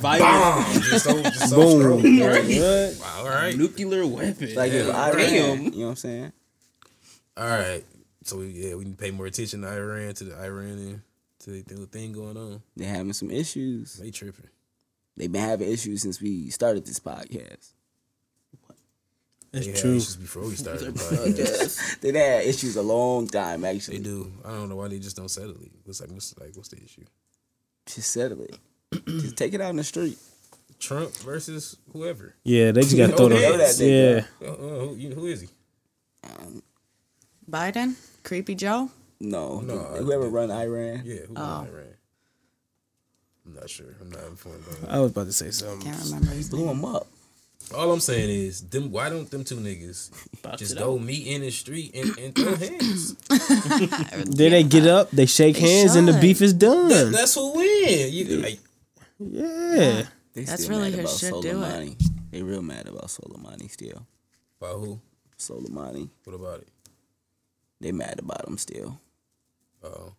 Bomb. 0.18 0.64
Just 0.82 1.04
so, 1.04 1.22
just 1.22 1.50
so 1.50 1.56
Boom. 1.56 2.00
strong. 2.00 2.02
What? 2.02 2.96
Wow, 3.00 3.18
all 3.18 3.28
right. 3.28 3.54
Nuclear 3.56 4.06
weapon. 4.06 4.54
Like 4.54 4.72
if 4.72 4.86
Yeah. 4.86 5.04
Iran, 5.08 5.16
Damn. 5.18 5.62
you 5.64 5.70
know 5.70 5.78
what 5.84 5.90
I'm 5.90 5.96
saying? 5.96 6.32
All 7.36 7.46
right. 7.46 7.84
So 8.22 8.38
we 8.38 8.46
yeah 8.48 8.74
we 8.74 8.84
need 8.84 8.98
to 8.98 9.02
pay 9.02 9.10
more 9.10 9.26
attention 9.26 9.62
to 9.62 9.68
Iran 9.68 10.14
to 10.14 10.24
the 10.24 10.36
Iranian 10.36 11.02
to 11.40 11.50
the 11.50 11.62
little 11.70 11.86
thing 11.86 12.12
going 12.12 12.36
on. 12.36 12.62
They're 12.76 12.88
having 12.94 13.12
some 13.14 13.30
issues. 13.30 13.94
They 13.94 14.10
tripping. 14.10 14.48
They've 15.16 15.30
been 15.32 15.40
having 15.42 15.70
issues 15.70 16.02
since 16.02 16.20
we 16.20 16.50
started 16.50 16.84
this 16.86 17.00
podcast. 17.00 17.72
That's 19.52 19.66
They 19.66 19.72
had 19.72 19.80
true. 19.80 19.90
issues 19.96 20.16
before 20.16 20.42
we 20.44 20.54
started. 20.54 20.94
the 20.94 21.00
podcast. 21.16 22.00
They've 22.00 22.14
had 22.14 22.44
issues 22.44 22.76
a 22.76 22.82
long 22.82 23.26
time, 23.26 23.64
actually. 23.64 23.98
they 23.98 24.04
do. 24.04 24.32
I 24.44 24.50
don't 24.50 24.68
know 24.68 24.76
why 24.76 24.88
they 24.88 24.98
just 25.00 25.16
don't 25.16 25.28
settle 25.30 25.56
it. 25.62 25.72
What's 25.84 26.00
like 26.00 26.10
what's 26.10 26.38
like 26.38 26.50
what's 26.56 26.68
the 26.68 26.76
issue? 26.82 27.04
Just 27.86 28.10
settle 28.12 28.42
it. 28.42 28.56
Just 29.06 29.36
take 29.36 29.52
it 29.54 29.60
out 29.60 29.70
in 29.70 29.76
the 29.76 29.84
street. 29.84 30.18
Trump 30.78 31.12
versus 31.16 31.76
whoever. 31.92 32.34
Yeah, 32.44 32.70
they 32.72 32.82
just 32.82 32.96
got 32.96 33.16
thrown. 33.16 33.32
Oh, 33.32 33.36
yeah, 33.36 33.50
them. 33.50 33.58
that 33.58 33.78
Yeah, 33.80 34.46
nigga. 34.46 34.48
Uh, 34.48 34.52
uh, 34.52 34.86
who, 34.86 34.94
you, 34.96 35.10
who 35.14 35.26
is 35.26 35.40
he? 35.42 35.48
Biden, 37.50 37.94
Creepy 38.22 38.54
Joe. 38.54 38.90
No, 39.20 39.60
No, 39.60 39.78
whoever 39.78 40.28
run 40.28 40.50
Iran. 40.50 41.02
Yeah, 41.04 41.20
who 41.28 41.34
Oh. 41.36 41.66
Iran? 41.68 41.86
I'm 43.46 43.54
not 43.54 43.68
sure. 43.70 43.94
I'm 44.00 44.10
not 44.10 44.24
informed. 44.24 44.64
I 44.88 45.00
was 45.00 45.10
about 45.10 45.26
to 45.26 45.32
say 45.32 45.50
something. 45.50 45.80
Can't 45.90 46.02
remember 46.04 46.30
his 46.32 46.48
Blew 46.50 46.68
him 46.68 46.84
up. 46.84 47.06
All 47.76 47.92
I'm 47.92 48.00
saying 48.00 48.30
is, 48.30 48.62
them. 48.62 48.90
Why 48.90 49.10
don't 49.10 49.30
them 49.30 49.44
two 49.44 49.56
niggas 49.56 50.10
Box 50.42 50.58
just 50.58 50.78
go 50.78 50.94
out. 50.94 51.02
meet 51.02 51.26
in 51.26 51.42
the 51.42 51.50
street 51.50 51.94
and, 51.94 52.16
and 52.18 52.34
throw 52.34 52.54
hands? 52.56 53.14
Then 54.36 54.52
they 54.52 54.62
get 54.62 54.86
up, 54.86 55.10
they 55.10 55.26
shake 55.26 55.56
They 55.56 55.60
hands, 55.80 55.94
and 55.94 56.08
the 56.08 56.18
beef 56.20 56.40
is 56.42 56.52
done. 56.54 56.88
That, 56.88 57.12
that's 57.12 57.34
who 57.34 57.52
win. 57.54 58.12
You 58.12 58.24
like, 58.38 58.58
yeah. 59.18 60.04
They 60.32 60.44
That's 60.44 60.64
still 60.64 60.78
really 60.78 60.90
mad 60.90 60.94
who 60.94 61.00
about 61.00 61.12
should 61.18 61.42
do 61.42 61.62
it. 61.62 62.02
They 62.30 62.42
real 62.42 62.62
mad 62.62 62.86
about 62.88 63.06
Soleimani 63.08 63.70
still. 63.70 64.06
about 64.60 64.78
who? 64.78 65.00
Soleimani. 65.38 66.08
What 66.24 66.34
about 66.34 66.60
it? 66.60 66.68
They 67.80 67.92
mad 67.92 68.18
about 68.18 68.46
him 68.46 68.58
still. 68.58 69.00
Oh, 69.82 70.12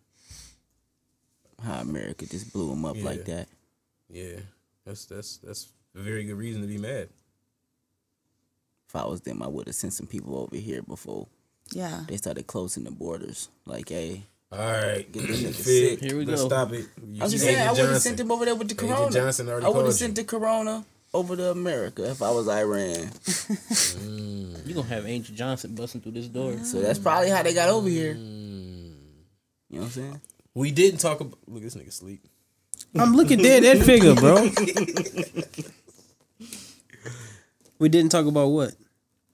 How 1.62 1.80
America 1.80 2.26
just 2.26 2.52
blew 2.52 2.72
him 2.72 2.84
up 2.84 2.96
Yeah. 2.96 3.04
like 3.04 3.24
that. 3.26 3.48
yeah. 4.08 4.40
That's 4.84 5.04
that's 5.04 5.36
that's 5.36 5.68
a 5.94 6.00
very 6.00 6.24
good 6.24 6.36
reason 6.36 6.60
to 6.62 6.66
be 6.66 6.78
mad. 6.78 7.08
If 8.88 8.96
I 8.96 9.04
was 9.06 9.20
them, 9.20 9.42
I 9.42 9.46
would 9.48 9.68
have 9.68 9.76
sent 9.76 9.92
some 9.92 10.06
people 10.08 10.36
over 10.36 10.56
here 10.56 10.82
before 10.82 11.28
Yeah. 11.72 12.04
they 12.08 12.16
started 12.16 12.46
closing 12.48 12.82
the 12.84 12.90
borders. 12.90 13.48
Like, 13.64 13.88
hey, 13.90 14.24
All 14.50 14.58
right, 14.58 15.10
Get 15.10 15.26
this 15.28 15.40
nigga 15.40 15.54
Fit, 15.54 15.64
sick. 15.64 16.00
Here 16.00 16.18
we 16.18 16.26
let's 16.26 16.42
go. 16.42 16.48
Stop 16.48 16.72
it. 16.72 16.86
You 17.10 17.22
I'm 17.22 17.30
just 17.30 17.42
saying, 17.44 17.58
I 17.66 17.70
would 17.72 17.78
have 17.90 18.02
sent 18.02 18.16
them 18.18 18.30
over 18.32 18.44
there 18.44 18.54
with 18.56 18.68
the 18.68 18.74
Agent 18.74 18.90
corona. 18.98 19.10
Johnson 19.12 19.48
already 19.48 19.64
I 19.66 19.68
would 19.70 19.86
have 19.86 19.94
sent 19.94 20.16
the 20.16 20.24
corona 20.24 20.84
over 21.14 21.36
to 21.36 21.50
America 21.50 22.08
if 22.10 22.22
I 22.22 22.30
was 22.30 22.48
Iran. 22.48 23.10
You 24.66 24.74
gonna 24.74 24.88
have 24.88 25.06
Angel 25.06 25.34
Johnson 25.34 25.74
busting 25.74 26.00
through 26.00 26.12
this 26.12 26.28
door. 26.28 26.56
So 26.64 26.80
that's 26.80 26.98
probably 26.98 27.28
how 27.30 27.42
they 27.42 27.52
got 27.54 27.68
over 27.68 27.88
here. 27.88 28.14
Mm. 28.14 28.94
You 29.68 29.78
know 29.78 29.80
what 29.80 29.84
I'm 29.84 29.90
saying? 29.90 30.20
We 30.54 30.70
didn't 30.70 31.00
talk 31.00 31.20
about. 31.20 31.38
Look, 31.46 31.62
this 31.62 31.74
nigga 31.74 31.92
sleep. 31.92 32.24
I'm 32.98 33.14
looking 33.14 33.38
dead 33.38 33.64
at 33.64 33.84
figure, 33.84 34.14
bro. 34.14 34.34
we 37.78 37.88
didn't 37.88 38.10
talk 38.10 38.26
about 38.26 38.48
what? 38.48 38.74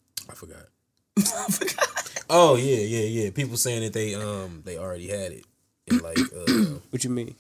I 0.31 0.35
forgot. 0.35 0.67
Oh 2.31 2.57
yeah, 2.57 2.77
yeah, 2.77 3.23
yeah. 3.23 3.31
People 3.31 3.57
saying 3.57 3.83
that 3.83 3.93
they 3.93 4.15
um 4.15 4.63
they 4.65 4.79
already 4.79 5.09
had 5.09 5.33
it, 5.33 5.45
and 5.89 6.03
like 6.03 6.19
uh 6.19 6.79
What 6.91 7.03
you 7.03 7.11
mean? 7.11 7.35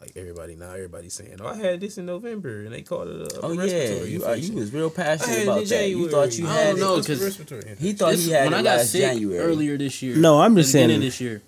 Like 0.00 0.12
everybody 0.16 0.56
now 0.56 0.70
everybody's 0.72 1.12
saying, 1.14 1.36
oh 1.40 1.46
I 1.48 1.56
had 1.56 1.80
this 1.80 1.98
in 1.98 2.06
November, 2.06 2.60
and 2.64 2.72
they 2.72 2.82
called 2.82 3.08
it 3.08 3.32
a, 3.32 3.40
Oh 3.40 3.52
upper 3.52 3.54
yeah, 3.54 3.60
respiratory 3.72 4.10
you, 4.10 4.24
uh, 4.24 4.28
infection. 4.28 4.52
you 4.54 4.60
was 4.60 4.72
real 4.72 4.90
passionate 4.90 5.42
about 5.42 5.62
in 5.62 5.68
that. 5.68 5.88
You 5.88 6.08
thought 6.10 6.38
you 6.38 6.44
January. 6.46 6.56
had 6.56 6.66
I 6.66 6.70
don't 6.70 6.80
know, 6.80 6.94
it. 6.94 6.98
Upper 7.00 7.06
'cause 7.06 7.22
respiratory 7.24 7.60
infection. 7.62 7.86
He 7.86 7.92
thought 7.92 8.10
This- 8.12 8.24
he 8.24 8.30
had 8.32 8.44
when 8.44 8.54
it 8.54 8.56
I 8.56 8.62
got 8.62 8.76
last 8.78 8.90
sick 8.92 9.00
January. 9.02 9.38
earlier 9.38 9.76
this 9.78 10.00
year. 10.02 10.16
No, 10.16 10.40
I'm 10.40 10.56
just 10.56 10.72
saying- 10.72 11.00
this 11.00 11.20
year. 11.20 11.42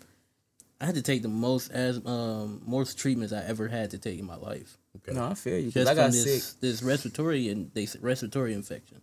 I 0.80 0.86
had 0.86 0.96
to 0.96 1.02
take 1.02 1.22
the 1.22 1.28
most 1.28 1.70
as 1.70 2.04
um 2.04 2.60
most 2.66 2.98
treatments 2.98 3.32
I 3.32 3.42
ever 3.44 3.68
had 3.68 3.90
to 3.92 3.98
take 3.98 4.18
in 4.18 4.26
my 4.26 4.34
life. 4.36 4.76
Okay. 4.96 5.12
No, 5.16 5.26
I 5.26 5.34
feel 5.34 5.56
you. 5.56 5.66
'cause 5.66 5.74
Just 5.74 5.90
I 5.90 5.94
got 5.94 6.10
this 6.12 6.44
sick. 6.44 6.60
this 6.60 6.82
respiratory 6.82 7.48
and 7.48 7.70
they 7.72 7.86
respiratory 8.00 8.52
infection. 8.52 9.00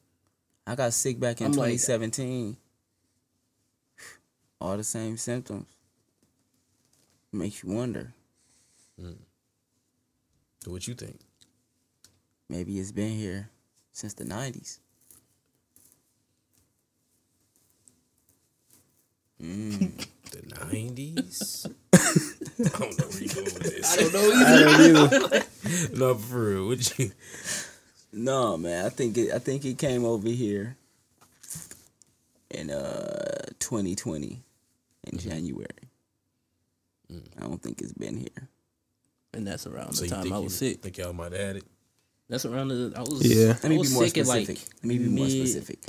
I 0.67 0.75
got 0.75 0.93
sick 0.93 1.19
back 1.19 1.39
in 1.41 1.47
I'm 1.47 1.51
like- 1.53 1.71
2017. 1.79 2.57
All 4.61 4.75
the 4.77 4.83
same 4.83 5.15
symptoms. 5.17 5.67
Makes 7.31 7.63
you 7.63 7.71
wonder. 7.71 8.13
So 10.69 10.73
what 10.73 10.87
you 10.87 10.93
think? 10.93 11.19
Maybe 12.47 12.77
it's 12.79 12.91
been 12.91 13.17
here 13.17 13.49
since 13.91 14.13
the 14.13 14.23
90s. 14.23 14.77
Mm. 19.41 20.05
The 20.29 20.43
nineties. 20.63 21.65
I 21.91 21.97
don't 22.77 22.99
know 22.99 23.05
where 23.07 23.23
you 23.23 23.29
going 23.29 23.45
with 23.45 23.63
this. 23.63 23.97
I 23.97 24.01
don't 24.01 24.13
know 24.13 24.31
I 24.45 25.09
don't 25.09 25.23
either. 25.23 25.97
no, 25.97 26.13
for 26.13 26.49
real. 26.51 26.67
What 26.67 26.99
you? 26.99 27.11
No, 28.13 28.57
man. 28.57 28.85
I 28.85 28.89
think 28.89 29.17
it. 29.17 29.33
I 29.33 29.39
think 29.39 29.65
it 29.65 29.79
came 29.79 30.05
over 30.05 30.29
here 30.29 30.77
in 32.51 32.69
uh 32.69 33.45
2020 33.57 34.43
in 35.05 35.17
January. 35.17 35.89
I 37.11 37.41
don't 37.41 37.59
think 37.59 37.81
it's 37.81 37.93
been 37.93 38.17
here. 38.17 38.49
And 39.33 39.45
that's 39.45 39.67
around 39.67 39.93
So 39.93 40.05
the 40.05 40.09
time 40.09 40.33
I 40.33 40.39
was 40.39 40.57
sick. 40.57 40.81
Think 40.81 40.97
y'all 40.97 41.13
might 41.13 41.31
have 41.31 41.41
had 41.41 41.55
it? 41.57 41.63
That's 42.29 42.45
around 42.45 42.69
the 42.69 42.93
I 42.95 43.01
was 43.01 43.25
Yeah. 43.25 43.47
Let 43.47 43.63
me 43.63 43.69
I 43.69 43.69
be 43.69 43.77
was 43.77 43.93
more 43.93 44.03
sick 44.05 44.17
at 44.19 44.25
specific. 44.27 44.57
like 44.57 44.67
Let 44.77 44.85
me 44.85 44.97
be 44.97 45.07
more 45.09 45.29
specific. 45.29 45.79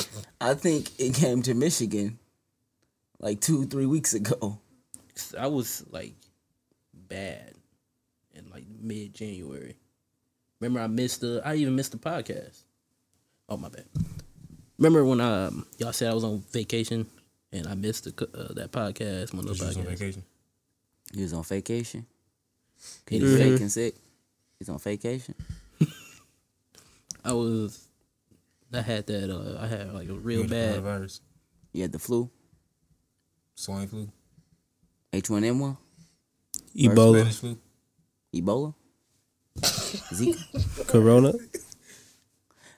I 0.40 0.54
think 0.54 0.90
it 0.98 1.14
came 1.14 1.42
to 1.42 1.54
Michigan 1.54 2.18
like 3.18 3.40
two, 3.40 3.66
three 3.66 3.86
weeks 3.86 4.14
ago. 4.14 4.58
I 5.38 5.48
was 5.48 5.84
like 5.90 6.14
bad 6.94 7.52
in 8.34 8.48
like 8.50 8.64
mid 8.80 9.14
January. 9.14 9.76
Remember 10.60 10.80
I 10.80 10.86
missed 10.86 11.20
the 11.20 11.42
I 11.44 11.56
even 11.56 11.76
missed 11.76 11.92
the 11.92 11.98
podcast. 11.98 12.62
Oh 13.48 13.56
my 13.56 13.68
bad. 13.68 13.84
Remember 14.78 15.04
when 15.04 15.20
um 15.20 15.66
y'all 15.78 15.92
said 15.92 16.10
I 16.10 16.14
was 16.14 16.24
on 16.24 16.42
vacation 16.52 17.06
and 17.52 17.66
I 17.66 17.74
missed 17.74 18.04
the 18.04 18.28
uh, 18.34 18.54
that 18.54 18.72
podcast 18.72 19.34
one 19.34 19.44
of 19.44 19.48
Cause 19.48 19.58
the 19.58 19.64
you 19.64 19.68
was 19.68 19.76
on 19.76 19.84
vacation. 19.84 20.22
He 21.12 21.22
was 21.22 21.32
on 21.34 21.42
vacation. 21.44 22.06
He 23.08 23.18
Mhm. 23.18 23.22
was 23.22 23.38
faking 23.38 23.68
sick. 23.68 23.94
He's 24.58 24.68
on 24.68 24.78
vacation. 24.78 25.34
I 27.24 27.32
was 27.32 27.88
I 28.72 28.80
had 28.80 29.06
that 29.06 29.30
uh 29.30 29.58
I 29.60 29.66
had 29.66 29.92
like 29.92 30.08
a 30.08 30.14
real 30.14 30.42
You 30.42 30.48
bad 30.48 30.80
virus. 30.82 31.20
You 31.72 31.82
had 31.82 31.92
the 31.92 31.98
flu, 31.98 32.30
swine 33.54 33.86
flu, 33.88 34.08
H1N1, 35.12 35.76
Ebola, 36.76 37.20
Spanish 37.20 37.36
flu. 37.38 37.58
Ebola, 38.34 38.74
Zika. 39.60 40.86
Corona. 40.88 41.32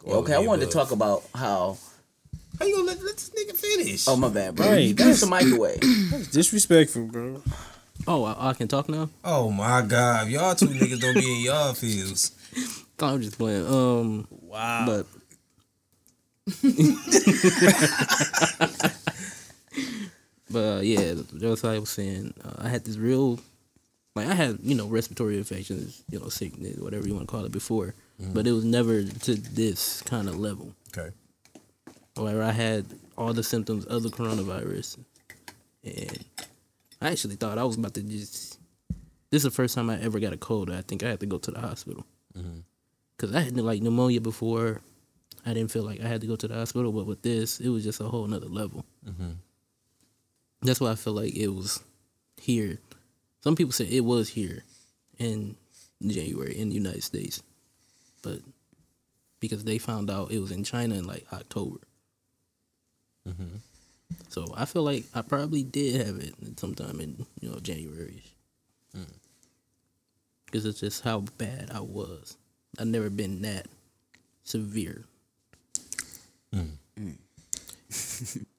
All 0.06 0.14
okay, 0.14 0.34
of 0.34 0.42
I 0.42 0.46
wanted 0.46 0.66
to 0.66 0.72
talk 0.72 0.90
about 0.90 1.22
how. 1.34 1.76
How 2.58 2.66
you 2.66 2.76
gonna 2.76 2.88
let, 2.88 3.02
let 3.02 3.16
this 3.16 3.30
nigga 3.30 3.56
finish? 3.56 4.06
Oh 4.06 4.16
my 4.16 4.28
bad, 4.28 4.54
bro. 4.54 4.66
Right, 4.68 4.94
Pass 4.96 5.20
the 5.20 5.26
microwave. 5.26 5.80
That's 6.10 6.28
disrespectful, 6.28 7.06
bro. 7.06 7.42
Oh, 8.06 8.24
I, 8.24 8.50
I 8.50 8.54
can 8.54 8.68
talk 8.68 8.88
now? 8.88 9.08
Oh 9.24 9.50
my 9.50 9.82
god, 9.82 10.28
y'all 10.28 10.54
two 10.54 10.66
niggas 10.66 11.00
don't 11.00 11.14
be 11.14 11.38
in 11.38 11.44
y'all 11.44 11.74
fields. 11.74 12.32
I'm 13.00 13.20
just 13.20 13.38
playing. 13.38 13.66
Um 13.66 14.28
wow. 14.30 14.86
But 14.86 15.06
But 20.52 20.58
uh, 20.58 20.80
yeah, 20.82 21.14
just 21.38 21.64
like 21.64 21.76
I 21.76 21.78
was 21.78 21.88
saying, 21.88 22.34
uh, 22.44 22.52
I 22.58 22.68
had 22.68 22.84
this 22.84 22.98
real, 22.98 23.40
like 24.14 24.26
I 24.26 24.34
had 24.34 24.58
you 24.62 24.74
know 24.74 24.86
respiratory 24.86 25.38
infections, 25.38 26.02
you 26.10 26.20
know 26.20 26.28
sickness, 26.28 26.78
whatever 26.78 27.08
you 27.08 27.14
want 27.14 27.26
to 27.26 27.32
call 27.32 27.46
it 27.46 27.52
before, 27.52 27.94
but 28.34 28.46
it 28.46 28.52
was 28.52 28.64
never 28.64 29.02
to 29.02 29.34
this 29.34 30.02
kind 30.02 30.28
of 30.28 30.38
level. 30.38 30.74
Okay. 30.96 31.10
Where 32.16 32.42
I 32.42 32.52
had 32.52 32.84
all 33.16 33.32
the 33.32 33.42
symptoms 33.42 33.86
of 33.86 34.02
the 34.02 34.10
coronavirus, 34.10 34.98
and 35.84 36.24
I 37.02 37.10
actually 37.10 37.34
thought 37.36 37.58
I 37.58 37.64
was 37.64 37.76
about 37.76 37.94
to 37.94 38.02
just. 38.02 38.58
This 39.30 39.40
is 39.40 39.44
the 39.44 39.50
first 39.50 39.74
time 39.74 39.90
I 39.90 39.98
ever 40.00 40.20
got 40.20 40.32
a 40.32 40.36
cold. 40.36 40.70
I 40.70 40.82
think 40.82 41.02
I 41.02 41.08
had 41.08 41.20
to 41.20 41.26
go 41.26 41.38
to 41.38 41.50
the 41.50 41.60
hospital 41.60 42.06
mm-hmm. 42.36 42.60
because 43.16 43.34
I 43.34 43.40
had 43.40 43.56
like 43.56 43.82
pneumonia 43.82 44.20
before. 44.20 44.82
I 45.44 45.54
didn't 45.54 45.72
feel 45.72 45.82
like 45.82 46.00
I 46.00 46.06
had 46.06 46.20
to 46.20 46.26
go 46.26 46.36
to 46.36 46.46
the 46.46 46.54
hospital, 46.54 46.92
but 46.92 47.06
with 47.06 47.22
this, 47.22 47.58
it 47.58 47.68
was 47.68 47.82
just 47.82 48.00
a 48.00 48.04
whole 48.04 48.26
nother 48.26 48.46
level. 48.46 48.84
Mm-hmm. 49.04 49.32
That's 50.62 50.80
why 50.80 50.92
I 50.92 50.94
feel 50.94 51.14
like 51.14 51.34
it 51.34 51.48
was 51.48 51.82
here. 52.40 52.78
Some 53.42 53.56
people 53.56 53.72
say 53.72 53.86
it 53.86 54.04
was 54.04 54.28
here 54.28 54.62
in 55.18 55.56
January 56.06 56.56
in 56.56 56.68
the 56.68 56.76
United 56.76 57.02
States, 57.02 57.42
but 58.22 58.38
because 59.40 59.64
they 59.64 59.78
found 59.78 60.10
out 60.10 60.30
it 60.30 60.38
was 60.38 60.52
in 60.52 60.62
China 60.62 60.94
in 60.94 61.06
like 61.06 61.26
October. 61.32 61.80
Mm-hmm. 63.28 63.56
So 64.28 64.46
I 64.56 64.64
feel 64.64 64.82
like 64.82 65.04
I 65.14 65.22
probably 65.22 65.62
did 65.62 66.06
have 66.06 66.16
it 66.18 66.34
sometime 66.58 67.00
in 67.00 67.26
you 67.40 67.50
know 67.50 67.58
January, 67.58 68.22
because 70.46 70.64
mm. 70.64 70.68
it's 70.68 70.80
just 70.80 71.04
how 71.04 71.20
bad 71.38 71.70
I 71.72 71.80
was. 71.80 72.36
I've 72.78 72.86
never 72.86 73.10
been 73.10 73.42
that 73.42 73.66
severe. 74.44 75.04
Mm. 76.54 76.70
Mm. 76.98 78.46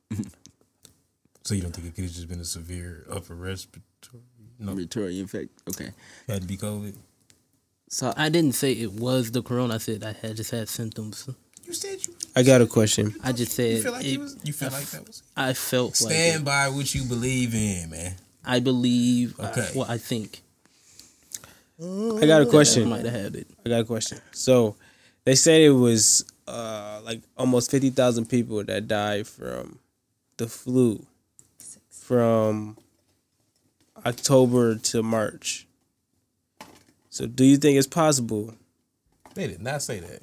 So 1.44 1.54
you 1.54 1.62
don't 1.62 1.74
think 1.76 1.88
it 1.88 1.96
could 1.96 2.06
have 2.06 2.14
just 2.14 2.30
been 2.30 2.40
a 2.40 2.46
severe 2.46 3.06
upper 3.12 3.36
respiratory? 3.36 4.24
No, 4.60 4.72
Respiratory 4.72 5.20
infect. 5.20 5.50
Okay. 5.70 5.90
had 6.28 6.42
to 6.42 6.48
be 6.48 6.56
COVID. 6.56 6.96
So 7.90 8.14
I 8.16 8.30
didn't 8.30 8.54
say 8.54 8.72
it 8.72 8.94
was 8.94 9.32
the 9.32 9.44
corona. 9.44 9.76
I 9.76 9.78
said 9.78 10.04
I 10.04 10.14
had 10.14 10.38
just 10.38 10.52
had 10.52 10.70
symptoms. 10.70 11.28
You 11.66 11.74
said 11.74 12.06
you. 12.08 12.16
I 12.36 12.44
got 12.44 12.62
a 12.62 12.66
question. 12.68 13.16
I 13.24 13.32
just 13.32 13.52
said 13.52 13.78
You 13.78 13.84
feel 13.84 13.92
like 13.92 14.06
it, 14.06 14.14
it 14.14 14.20
was. 14.20 14.38
You 14.44 14.54
feel 14.54 14.72
like 14.72 14.86
that 14.88 15.06
was. 15.08 15.24
I 15.38 15.54
felt 15.54 16.02
like 16.02 16.12
Stand 16.14 16.42
it. 16.42 16.46
by 16.46 16.70
what 16.70 16.94
you 16.96 17.04
believe 17.04 17.54
in, 17.54 17.90
man. 17.92 18.16
I 18.46 18.60
believe 18.60 19.40
uh, 19.40 19.48
Okay. 19.52 19.70
what 19.74 19.90
I 19.90 19.98
think. 19.98 20.42
I 21.82 22.26
got 22.26 22.42
a 22.42 22.46
question. 22.46 22.84
I 22.84 22.90
might 22.90 23.06
have 23.06 23.14
had 23.14 23.36
it. 23.36 23.48
I 23.66 23.70
got 23.70 23.82
a 23.82 23.86
question. 23.86 24.20
So, 24.32 24.76
they 25.26 25.36
said 25.36 25.62
it 25.62 25.72
was 25.72 26.26
uh 26.48 27.02
like 27.04 27.22
almost 27.38 27.72
fifty 27.72 27.90
thousand 27.90 28.26
people 28.30 28.64
that 28.64 28.88
died 28.88 29.28
from 29.28 29.80
the 30.38 30.48
flu 30.48 31.06
from 31.90 32.78
October 34.06 34.76
to 34.76 35.02
March. 35.04 35.68
So, 37.10 37.28
do 37.28 37.44
you 37.46 37.58
think 37.58 37.78
it's 37.78 37.88
possible? 37.88 38.56
They 39.36 39.48
did 39.48 39.62
not 39.62 39.82
say 39.82 40.00
that. 40.00 40.22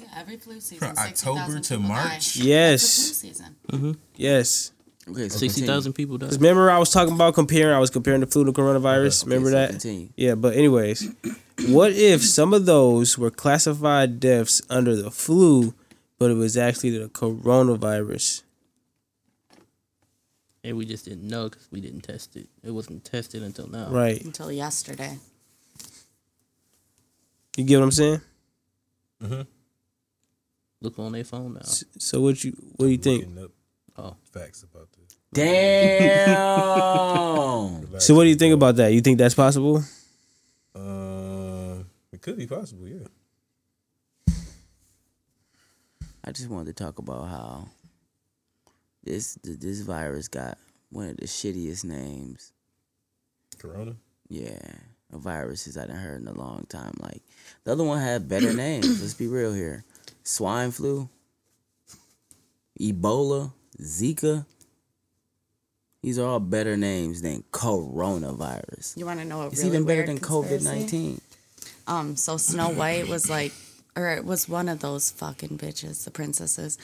Yeah, 0.00 0.06
every 0.16 0.36
flu 0.36 0.60
season. 0.60 0.78
From 0.88 0.96
60,000 0.96 1.38
October 1.42 1.60
to 1.60 1.68
people 1.76 1.82
die. 1.88 1.88
March? 1.88 2.10
That's 2.12 2.34
the 2.34 2.44
Yes, 2.44 3.04
flu 3.04 3.14
season. 3.28 3.56
Mm-hmm. 3.70 3.92
yes. 4.16 4.72
okay, 5.08 5.28
Sixty 5.28 5.66
thousand 5.66 5.92
people 5.94 6.18
died. 6.18 6.30
'Cause 6.30 6.38
remember, 6.38 6.70
I 6.70 6.78
was 6.78 6.90
talking 6.90 7.14
about 7.14 7.34
comparing. 7.34 7.74
I 7.74 7.78
was 7.78 7.90
comparing 7.90 8.20
the 8.20 8.26
flu 8.26 8.44
to 8.44 8.52
coronavirus. 8.52 9.20
continue. 9.20 9.34
remember 9.36 9.50
so 9.50 9.56
that? 9.56 9.70
continue. 9.70 10.08
Yeah, 10.16 10.34
but 10.34 10.54
anyways, 10.56 11.08
what 11.68 11.92
if 11.92 12.22
some 12.24 12.54
of 12.54 12.66
those 12.66 13.18
were 13.18 13.30
classified 13.30 14.20
deaths 14.20 14.62
under 14.70 14.94
the 14.96 15.10
flu, 15.10 15.74
but 16.18 16.30
it 16.30 16.34
was 16.34 16.56
actually 16.56 16.96
the 16.98 17.08
coronavirus? 17.08 18.42
And 20.64 20.76
we 20.76 20.84
just 20.84 21.04
didn't 21.04 21.26
know 21.26 21.48
because 21.48 21.66
we 21.72 21.80
didn't 21.80 22.02
test 22.02 22.36
it. 22.36 22.48
It 22.62 22.70
wasn't 22.70 23.04
tested 23.04 23.42
until 23.42 23.66
now. 23.68 23.88
Right. 23.90 24.24
Until 24.24 24.52
yesterday. 24.52 25.18
You 27.56 27.64
get 27.64 27.78
what 27.78 27.84
I'm 27.84 27.90
saying? 27.90 28.20
Mm-hmm. 29.22 29.42
Look 30.82 30.98
on 30.98 31.12
their 31.12 31.24
phone 31.24 31.54
now. 31.54 31.60
S- 31.60 31.84
So 31.98 32.20
what 32.20 32.42
you 32.44 32.52
what 32.76 32.86
do 32.86 32.92
you 32.92 32.98
think? 32.98 33.38
Up 33.38 33.50
Oh, 33.96 34.16
facts 34.32 34.62
about 34.64 34.88
this. 34.92 35.16
Damn. 35.32 36.42
So 37.98 38.14
what 38.16 38.24
do 38.24 38.30
you 38.30 38.36
think 38.36 38.52
about 38.54 38.76
that? 38.76 38.92
You 38.92 39.00
think 39.00 39.18
that's 39.18 39.34
possible? 39.34 39.84
Uh, 40.74 41.84
it 42.10 42.20
could 42.20 42.36
be 42.36 42.46
possible, 42.46 42.88
yeah. 42.88 43.06
I 46.24 46.32
just 46.32 46.48
wanted 46.48 46.74
to 46.76 46.84
talk 46.84 46.98
about 46.98 47.28
how 47.28 47.68
this 49.04 49.38
this 49.44 49.80
virus 49.82 50.28
got 50.28 50.56
one 50.90 51.10
of 51.10 51.16
the 51.16 51.26
shittiest 51.26 51.84
names. 51.84 52.52
Corona. 53.58 53.94
Yeah, 54.28 54.58
a 55.12 55.18
viruses 55.18 55.76
I 55.76 55.86
done 55.86 55.96
heard 55.96 56.20
in 56.22 56.28
a 56.28 56.32
long 56.32 56.64
time. 56.68 56.94
Like 57.00 57.22
the 57.64 57.72
other 57.72 57.84
one 57.84 58.00
had 58.00 58.28
better 58.28 58.52
names. 58.66 59.00
Let's 59.00 59.14
be 59.14 59.26
real 59.26 59.52
here: 59.52 59.84
swine 60.22 60.70
flu, 60.70 61.08
Ebola, 62.80 63.52
Zika. 63.80 64.46
These 66.02 66.18
are 66.18 66.26
all 66.26 66.40
better 66.40 66.76
names 66.76 67.22
than 67.22 67.44
coronavirus. 67.52 68.96
You 68.96 69.06
want 69.06 69.20
to 69.20 69.24
know 69.24 69.38
what 69.38 69.52
It's 69.52 69.58
really 69.62 69.76
even 69.76 69.86
better 69.86 69.98
weird 70.04 70.08
than? 70.08 70.18
COVID 70.18 70.64
nineteen. 70.64 71.20
Um, 71.86 72.16
so 72.16 72.36
Snow 72.36 72.70
White 72.70 73.08
was 73.08 73.28
like, 73.30 73.52
or 73.96 74.08
it 74.10 74.24
was 74.24 74.48
one 74.48 74.68
of 74.68 74.80
those 74.80 75.10
fucking 75.10 75.58
bitches, 75.58 76.04
the 76.04 76.10
princesses. 76.10 76.78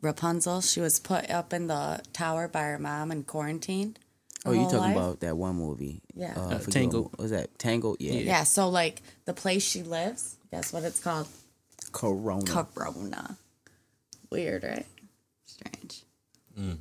Rapunzel, 0.00 0.60
she 0.62 0.80
was 0.80 0.98
put 0.98 1.30
up 1.30 1.52
in 1.52 1.68
the 1.68 2.00
tower 2.12 2.48
by 2.48 2.62
her 2.62 2.78
mom 2.78 3.10
and 3.12 3.24
quarantined. 3.26 3.98
Oh, 4.44 4.50
you 4.50 4.60
whole 4.62 4.70
talking 4.70 4.80
life. 4.88 4.96
about 4.96 5.20
that 5.20 5.36
one 5.36 5.54
movie? 5.54 6.02
Yeah. 6.14 6.34
uh, 6.36 6.54
Uh, 6.54 6.58
Tangled. 6.58 7.10
What, 7.12 7.18
was 7.20 7.30
that 7.30 7.56
Tangled? 7.58 7.98
Yeah. 8.00 8.14
Yeah, 8.14 8.42
so 8.42 8.68
like 8.68 9.00
the 9.26 9.32
place 9.32 9.62
she 9.64 9.84
lives, 9.84 10.36
guess 10.50 10.72
what 10.72 10.82
it's 10.82 10.98
called? 10.98 11.28
Corona. 11.84 12.44
Corona. 12.74 13.36
Weird, 14.30 14.64
right? 14.64 14.86
Strange. 15.46 16.02
mm, 16.58 16.78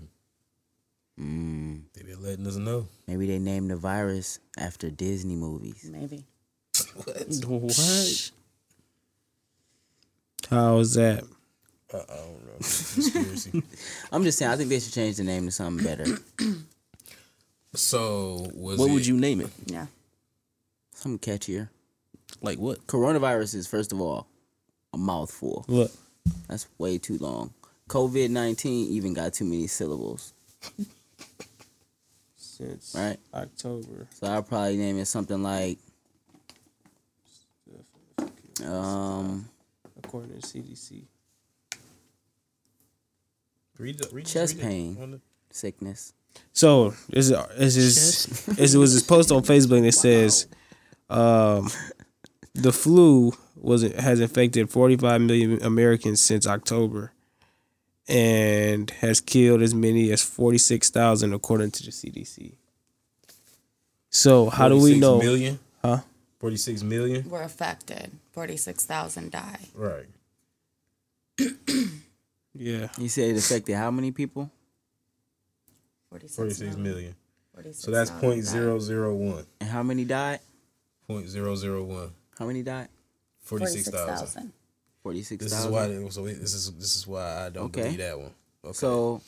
They 1.94 2.04
been 2.04 2.22
letting 2.24 2.48
us 2.48 2.56
know. 2.58 2.88
maybe 3.08 3.26
they 3.28 3.40
named 3.40 3.72
the 3.72 3.76
virus 3.76 4.40
after 4.58 4.90
Disney 4.90 5.36
movies. 5.36 5.90
Maybe. 5.92 6.24
what? 7.04 8.32
How 10.50 10.78
is 10.80 10.94
that? 10.96 11.24
Uh, 11.94 11.98
I 12.10 12.16
don't 12.16 12.46
know. 12.46 12.54
Conspiracy. 12.58 13.64
I'm 14.12 14.24
just 14.24 14.38
saying. 14.38 14.52
I 14.52 14.56
think 14.56 14.70
they 14.70 14.80
should 14.80 14.94
change 14.94 15.18
the 15.18 15.24
name 15.24 15.46
to 15.46 15.52
something 15.52 15.86
better. 15.86 16.06
so 17.76 18.48
was 18.54 18.80
What 18.80 18.90
it, 18.90 18.94
would 18.94 19.06
you 19.06 19.18
name 19.18 19.42
it? 19.42 19.50
Yeah. 19.66 19.88
something 20.94 21.20
catchier. 21.20 21.70
Like 22.42 22.58
what? 22.60 22.88
Coronavirus 22.88 23.56
is 23.56 23.68
first 23.68 23.92
of 23.92 24.00
all 24.02 24.28
a 24.94 24.98
mouthful. 24.98 25.66
Look, 25.68 25.92
That's 26.48 26.68
way 26.78 26.98
too 26.98 27.18
long. 27.18 27.54
COVID 27.90 28.30
nineteen 28.30 28.92
even 28.92 29.14
got 29.14 29.34
too 29.34 29.46
many 29.46 29.68
syllables, 29.68 30.34
since 32.38 32.94
right? 32.98 33.18
October. 33.34 34.08
So 34.20 34.28
I'll 34.28 34.44
probably 34.44 34.78
name 34.78 34.98
it 34.98 35.06
something 35.06 35.42
like 35.44 35.78
um 38.66 39.48
According 40.04 40.40
to 40.40 40.48
CDC. 40.48 41.04
read, 43.78 43.98
the- 44.00 44.10
read, 44.12 44.26
Chest 44.26 44.56
read 44.56 44.64
pain. 44.64 44.98
on 45.02 45.12
the- 45.12 45.22
sickness. 45.52 46.14
So 46.54 46.94
this 47.10 47.30
is 47.30 47.38
this 47.58 47.76
is 47.78 48.46
this 48.56 48.76
was 48.76 48.94
this 48.94 49.04
post 49.04 49.32
on 49.32 49.44
Facebook 49.44 49.82
that 49.84 49.92
says, 49.94 50.48
um, 51.10 51.70
the 52.54 52.72
flu 52.72 53.34
was 53.62 53.84
has 53.94 54.20
infected 54.20 54.70
45 54.70 55.22
million 55.22 55.62
Americans 55.64 56.20
since 56.22 56.46
October, 56.48 57.12
and 58.08 58.90
has 59.02 59.22
killed 59.22 59.62
as 59.62 59.74
many 59.74 60.12
as 60.12 60.22
46,000 60.24 61.34
according 61.34 61.72
to 61.72 61.84
the 61.84 61.92
CDC. 61.92 62.54
So 64.10 64.50
how 64.50 64.68
do 64.68 64.78
we 64.78 65.00
know? 65.00 65.20
Million? 65.20 65.60
Huh? 65.84 66.00
46 66.40 66.84
million? 66.84 67.30
Were 67.30 67.44
affected. 67.44 68.12
46,000 68.32 69.32
died. 69.32 69.68
Right. 69.76 70.08
Yeah, 72.54 72.90
You 72.98 73.08
said 73.08 73.30
it 73.34 73.38
affected 73.40 73.76
how 73.78 73.92
many 73.92 74.12
people? 74.12 74.52
46, 76.10 76.36
46 76.36 76.76
million. 76.76 77.16
46 77.54 77.80
So 77.80 77.92
that's 77.92 78.10
died. 78.10 78.20
point 78.22 78.44
zero 78.44 78.78
zero 78.78 79.16
one. 79.16 79.46
And 79.62 79.70
how 79.70 79.82
many 79.84 80.04
died? 80.04 80.42
Point 81.08 81.30
zero 81.30 81.56
zero 81.56 81.82
one. 81.86 82.12
How 82.38 82.46
many 82.46 82.62
died? 82.62 82.90
46,000. 83.42 84.06
46,000. 84.08 84.54
Forty 85.04 85.24
six 85.24 85.44
This 85.44 85.54
is 85.60 85.66
why 85.66 85.88
so 86.10 86.26
this 86.26 86.54
is 86.54 86.72
this 86.74 86.96
is 86.96 87.08
why 87.08 87.46
I 87.48 87.50
don't 87.50 87.66
Okay. 87.66 87.82
believe 87.84 87.98
that 87.98 88.20
one. 88.20 88.32
Okay. 88.64 88.74
So, 88.74 89.22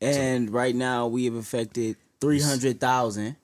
and 0.00 0.50
right 0.50 0.74
now 0.74 1.06
we 1.06 1.24
have 1.26 1.34
affected 1.36 1.96
three 2.20 2.40
hundred 2.40 2.80
thousand 2.80 3.36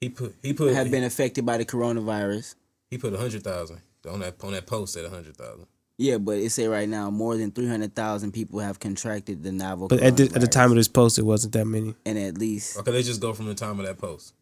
he 0.00 0.08
put 0.08 0.34
he 0.42 0.54
put 0.54 0.72
have 0.74 0.90
been 0.90 1.04
affected 1.04 1.44
by 1.44 1.58
the 1.58 1.64
coronavirus. 1.66 2.54
he 2.90 2.96
put 2.96 3.12
100,000 3.12 3.80
on 4.10 4.20
that 4.20 4.42
on 4.42 4.52
that 4.52 4.66
post 4.66 4.96
at 4.96 5.02
100,000. 5.04 5.66
Yeah, 5.98 6.16
but 6.18 6.38
it 6.38 6.50
say 6.50 6.68
right 6.68 6.88
now 6.88 7.10
more 7.10 7.36
than 7.36 7.50
three 7.50 7.66
hundred 7.68 7.94
thousand 7.94 8.32
people 8.32 8.60
have 8.60 8.80
contracted 8.80 9.42
the 9.42 9.52
novel. 9.52 9.88
but 9.88 10.00
at 10.00 10.16
the, 10.16 10.24
at 10.24 10.40
the 10.40 10.46
time 10.46 10.70
of 10.70 10.76
this 10.76 10.88
post, 10.88 11.18
it 11.18 11.22
wasn't 11.24 11.52
that 11.52 11.66
many. 11.66 11.94
and 12.06 12.18
at 12.18 12.38
least 12.38 12.78
Okay, 12.78 12.90
let's 12.92 13.06
just 13.06 13.20
go 13.20 13.34
from 13.34 13.44
the 13.46 13.54
time 13.54 13.78
of 13.78 13.84
that 13.84 13.98
post. 13.98 14.32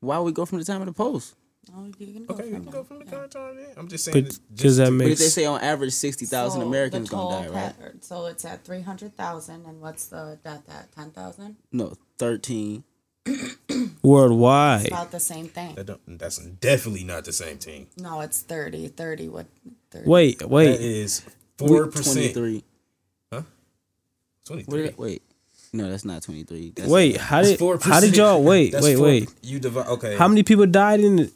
why 0.00 0.18
would 0.18 0.24
we 0.24 0.32
go 0.32 0.44
from 0.46 0.58
the 0.58 0.64
time 0.64 0.80
of 0.82 0.86
the 0.86 0.92
post? 0.92 1.36
Oh, 1.76 1.84
you 1.98 2.12
can 2.14 2.24
go 2.24 2.34
Okay, 2.34 2.44
we 2.46 2.52
from 2.54 2.62
can 2.64 2.72
go 2.72 2.84
from 2.84 2.98
the 3.00 3.04
Yeah. 3.04 3.10
contour 3.10 3.54
then. 3.54 3.66
I'm 3.76 3.88
just 3.88 4.04
saying. 4.04 4.22
But 4.24 4.30
that 4.32 4.56
does 4.56 4.76
that 4.78 4.86
to- 4.86 4.98
But 4.98 5.04
they 5.06 5.14
say 5.14 5.44
on 5.44 5.60
average 5.60 5.92
sixty 5.92 6.26
thousand 6.26 6.62
So 6.62 6.66
Americans 6.66 7.08
gonna 7.10 7.36
die, 7.36 7.44
toll 7.46 7.54
right? 7.54 7.78
pa- 7.78 7.86
So 8.00 8.26
it's 8.26 8.44
at 8.44 8.64
three 8.64 8.80
hundred 8.80 9.16
thousand, 9.16 9.66
and 9.66 9.80
what's 9.80 10.06
the 10.06 10.38
death 10.42 10.62
at 10.68 10.90
ten 10.92 11.10
thousand? 11.10 11.56
No, 11.72 11.94
thirteen. 12.18 12.84
worldwide? 14.02 14.86
About 14.88 15.10
the 15.10 15.20
same 15.20 15.48
thing. 15.48 15.74
That 15.74 15.86
don't, 15.86 16.18
that's 16.18 16.38
definitely 16.38 17.04
not 17.04 17.24
the 17.24 17.32
same 17.32 17.58
thing. 17.58 17.86
No, 17.98 18.20
it's 18.20 18.40
30. 18.40 18.88
30 18.88 19.28
what? 19.28 19.46
30. 19.90 20.08
Wait, 20.08 20.42
wait. 20.48 20.80
is 20.80 21.22
four 21.58 21.86
percent. 21.88 22.14
Twenty-three. 22.34 22.64
Twenty 24.46 24.64
What 24.64 24.76
did 24.78 24.98
wait, 24.98 25.22
no, 25.72 25.88
that's 25.90 26.04
not 26.04 26.22
twenty-three. 26.22 26.72
That's 26.74 26.88
Wait, 26.88 27.18
how 27.18 27.42
did 27.42 27.58
Four 27.58 27.78
how 27.80 28.00
did 28.00 28.16
y'all 28.16 28.42
wait? 28.42 28.74
Wait, 28.80 28.96
wait. 28.96 29.28
You 29.42 29.60
divide. 29.60 29.86
Okay. 29.86 30.16
How 30.16 30.26
many 30.26 30.42
people 30.42 30.66
died 30.66 31.00
in 31.00 31.16
the, 31.16 31.32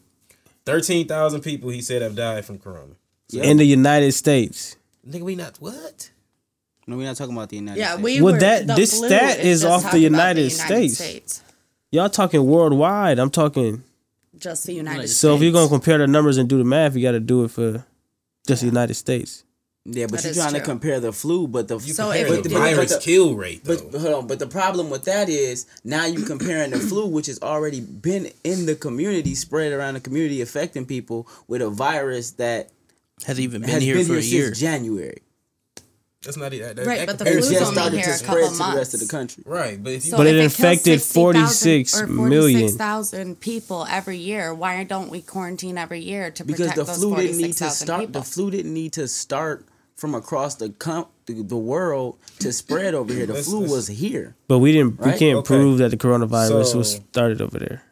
Thirteen 0.67 1.07
thousand 1.07 1.43
people. 1.43 1.71
He 1.71 1.83
said 1.83 2.03
have 2.03 2.17
died 2.17 2.45
from 2.45 2.59
corona. 2.59 2.95
Yeah. 3.31 3.45
in 3.45 3.57
the 3.57 3.65
United 3.65 4.13
States? 4.13 4.77
Nigga, 5.09 5.23
we 5.23 5.35
not 5.35 5.57
what? 5.59 6.11
No, 6.87 6.97
we're 6.99 7.07
not 7.07 7.17
talking 7.17 7.35
about 7.35 7.49
the 7.49 7.57
United 7.57 7.79
Yeah, 7.81 7.93
States. 7.93 8.03
we 8.05 8.21
Well, 8.23 8.35
were. 8.35 8.41
that- 8.41 8.67
the 8.67 8.75
this 8.75 8.93
stat 8.97 9.41
is 9.41 9.63
just 9.63 9.65
off 9.65 9.81
the 9.83 9.87
talking 9.89 10.07
about 10.07 10.37
United 10.37 10.51
States. 10.51 11.43
Y'all 11.91 12.11
talking 12.11 12.45
worldwide? 12.45 13.19
I'm 13.19 13.31
talking. 13.31 13.83
Just 14.39 14.67
the 14.67 14.75
United 14.75 15.03
States. 15.09 15.17
So 15.17 15.35
if 15.37 15.43
you're 15.43 15.53
gonna 15.53 15.69
compare 15.69 15.97
the 15.99 16.07
numbers 16.07 16.37
and 16.39 16.49
do 16.49 16.59
the 16.59 16.65
math, 16.65 16.95
you 16.97 17.03
got 17.03 17.13
to 17.13 17.21
do 17.21 17.45
it 17.45 17.51
for 17.53 17.85
just 18.47 18.61
the 18.63 18.67
United 18.67 18.95
States. 18.95 19.44
Yeah, 19.87 20.07
but 20.07 20.17
That 20.17 20.23
you're 20.25 20.31
is 20.31 20.37
trying 20.39 20.55
to 20.55 20.61
compare 20.63 20.99
the 20.99 21.13
flu, 21.13 21.47
but 21.47 21.69
the 21.69 21.79
So 21.79 22.05
compare 22.11 22.27
if 22.39 22.43
the 22.43 22.49
virus 22.49 22.93
but 22.93 23.01
the- 23.01 23.05
kill 23.05 23.35
rate 23.35 23.65
though. 23.65 23.77
But, 23.77 23.93
but 23.93 24.01
hold 24.01 24.15
on, 24.15 24.27
but 24.27 24.39
the 24.39 24.47
problem 24.47 24.89
with 24.89 25.05
that 25.05 25.29
is 25.29 25.67
now 25.85 26.07
you're 26.07 26.27
comparing 26.27 26.71
the 26.71 26.79
flu, 26.81 27.07
which 27.07 27.27
has 27.27 27.39
already 27.43 27.81
been 27.83 28.31
in 28.45 28.65
the 28.65 28.77
community, 28.77 29.35
spread 29.35 29.73
around 29.73 29.95
the 29.95 30.01
community, 30.01 30.41
affecting 30.41 30.87
people, 30.87 31.29
with 31.49 31.61
a 31.61 31.69
virus 31.69 32.31
that 32.33 32.71
Has 33.27 33.39
even 33.39 33.61
been 33.61 33.69
has 33.71 33.83
here 33.83 33.97
been 33.97 34.07
for 34.07 34.13
here 34.15 34.21
a 34.21 34.25
year. 34.25 34.45
since 34.47 34.61
January. 34.61 35.19
that's 36.23 36.39
not 36.39 36.53
that, 36.53 36.77
that, 36.77 36.87
Right, 36.87 37.01
that 37.01 37.07
but 37.07 37.19
the 37.19 37.25
It 37.27 37.35
comparison 37.35 37.43
flu's 37.43 37.51
just 37.51 37.53
is 37.53 37.61
not- 37.61 37.75
started 37.75 37.97
here 37.97 38.05
to 38.07 38.11
a 38.11 38.15
spread 38.15 38.43
couple 38.45 38.49
to 38.67 38.71
the 38.73 38.77
rest 38.79 38.95
of 38.95 39.01
the 39.01 39.07
country. 39.07 39.43
right. 39.47 39.85
But 39.85 39.93
if 39.93 40.05
you 40.07 40.11
So 40.13 40.17
But 40.17 40.27
if 40.29 40.33
it 40.33 40.39
kills 40.39 40.59
infected 40.61 41.01
60,000 41.03 41.13
46 41.13 42.01
or 42.01 42.07
46,000 42.07 43.41
people 43.41 43.87
every 43.91 44.17
year. 44.17 44.55
Why 44.55 44.83
don't 44.85 45.11
we 45.11 45.21
quarantine 45.21 45.77
every 45.77 46.01
year 46.01 46.31
to 46.31 46.43
Because 46.45 46.69
protect 46.69 46.77
the 46.79 46.85
those 46.85 46.97
flu 46.97 47.17
didn't 47.17 47.37
need 47.37 47.53
to 47.59 47.69
start. 47.69 48.01
people? 48.07 48.21
The 48.23 48.27
flu 48.27 48.51
didn't 48.51 48.73
need 48.73 48.95
to 48.95 49.07
start 49.09 49.67
from 49.97 50.15
across 50.15 50.57
the 50.57 50.71
com- 50.71 51.07
the, 51.27 51.43
the 51.43 51.57
world 51.57 52.19
to 52.41 52.53
spread 52.53 52.95
over 52.95 53.13
here. 53.13 53.27
The 53.27 53.35
Let's- 53.35 53.47
flu 53.49 53.61
let's- 53.61 53.73
was 53.73 53.87
here. 53.89 54.35
But 54.49 54.59
we 54.59 54.73
didn't. 54.73 54.99
We 55.01 55.13
can't 55.13 55.39
Okay. 55.39 55.47
prove 55.47 55.79
that 55.79 55.91
the 55.91 55.97
coronavirus 55.97 56.75
was 56.75 56.93
started 56.97 57.41
over 57.41 57.59
there. 57.59 57.83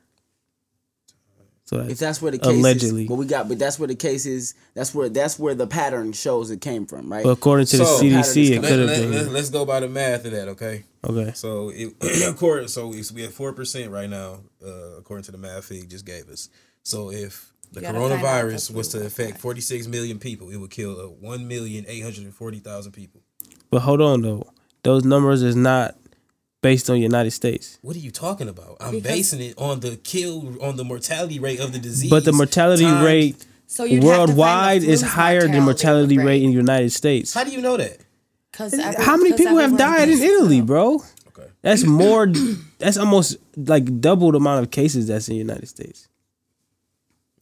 So 1.64 1.78
If 1.78 1.86
that's, 1.88 2.00
that's 2.00 2.22
where 2.22 2.32
the 2.32 2.38
case 2.38 2.48
Allegedly. 2.48 3.04
is, 3.04 3.08
but 3.08 3.14
we 3.14 3.24
got, 3.24 3.48
but 3.48 3.58
that's 3.58 3.78
where 3.78 3.88
the 3.88 3.94
case 3.94 4.26
is. 4.26 4.52
That's 4.74 4.94
where 4.94 5.08
that's 5.08 5.38
where 5.38 5.54
the 5.54 5.66
pattern 5.66 6.12
shows 6.12 6.50
it 6.50 6.60
came 6.60 6.84
from, 6.84 7.10
right? 7.10 7.24
but 7.24 7.30
according 7.30 7.64
to 7.66 7.78
the 7.78 7.86
So- 7.86 7.98
CDC, 8.00 8.50
it 8.56 8.60
Let- 8.62 8.68
could 8.68 8.78
have 8.80 8.88
let, 8.88 9.00
been. 9.00 9.10
let, 9.12 9.28
let's 9.32 9.48
go 9.48 9.64
by 9.64 9.80
the 9.80 9.88
math 9.88 10.26
of 10.26 10.32
that, 10.32 10.48
okay? 10.48 10.84
okay. 11.02 11.32
So, 11.34 11.70
it, 11.70 11.94
according, 12.28 12.68
so 12.68 12.92
it's, 12.92 13.10
we 13.10 13.24
at 13.24 13.32
four 13.32 13.54
percent 13.54 13.90
right 13.90 14.10
now, 14.10 14.40
uh, 14.62 14.98
according 14.98 15.24
to 15.24 15.32
the 15.32 15.38
math 15.38 15.70
he 15.70 15.86
just 15.86 16.04
gave 16.04 16.28
us. 16.28 16.50
So, 16.82 17.10
if 17.10 17.51
the 17.72 17.80
You 17.80 17.86
gotta 17.86 17.98
find 17.98 18.12
out 18.12 18.18
coronavirus 18.20 18.74
was 18.74 18.88
to 18.88 19.04
affect 19.04 19.38
forty 19.38 19.60
six 19.60 19.86
million 19.86 20.18
people, 20.18 20.50
it 20.50 20.56
would 20.56 20.70
kill 20.70 21.00
uh, 21.00 21.04
one 21.04 21.48
million 21.48 21.84
eight 21.88 22.02
hundred 22.02 22.24
and 22.24 22.34
forty 22.34 22.58
thousand 22.58 22.92
people. 22.92 23.22
But 23.70 23.80
hold 23.80 24.00
on 24.00 24.22
though, 24.22 24.52
those 24.82 25.04
numbers 25.04 25.42
is 25.42 25.56
not 25.56 25.96
based 26.60 26.88
on 26.90 27.00
United 27.00 27.32
States. 27.32 27.78
What 27.82 27.96
are 27.96 28.00
you 28.00 28.10
talking 28.10 28.48
about? 28.48 28.76
I'm 28.80 28.92
Because- 28.92 29.10
basing 29.10 29.40
it 29.40 29.54
on 29.58 29.80
the 29.80 29.96
kill, 29.96 30.62
on 30.62 30.76
the 30.76 30.84
mortality 30.84 31.38
rate 31.38 31.60
of 31.60 31.72
the 31.72 31.78
disease. 31.78 32.10
But 32.10 32.24
the 32.24 32.32
mortality 32.32 32.84
times- 32.84 33.04
rate 33.04 33.46
So 33.66 33.84
you'd 33.84 34.02
have 34.02 34.02
to 34.02 34.06
find 34.06 34.28
the 34.28 34.32
worldwide 34.32 34.82
is 34.84 35.00
flu's 35.00 35.12
higher 35.12 35.48
than 35.48 35.62
mortality 35.62 36.18
rate 36.18 36.42
in 36.42 36.50
the 36.50 36.56
United 36.56 36.92
States. 36.92 37.34
How 37.34 37.42
do 37.44 37.50
you 37.50 37.60
know 37.60 37.76
that? 37.76 37.98
Cuz 38.52 38.78
How 38.80 39.16
many 39.16 39.32
people 39.32 39.56
have 39.56 39.76
died 39.78 40.08
in 40.10 40.20
Italy, 40.20 40.60
bro? 40.60 41.02
Okay. 41.28 41.48
That's 41.62 41.84
more. 41.84 42.30
that's 42.78 42.98
almost 42.98 43.38
like 43.56 44.00
double 44.00 44.30
the 44.30 44.36
amount 44.36 44.62
of 44.62 44.70
cases 44.70 45.06
that's 45.08 45.28
in 45.28 45.34
the 45.34 45.38
United 45.38 45.68
States. 45.68 46.06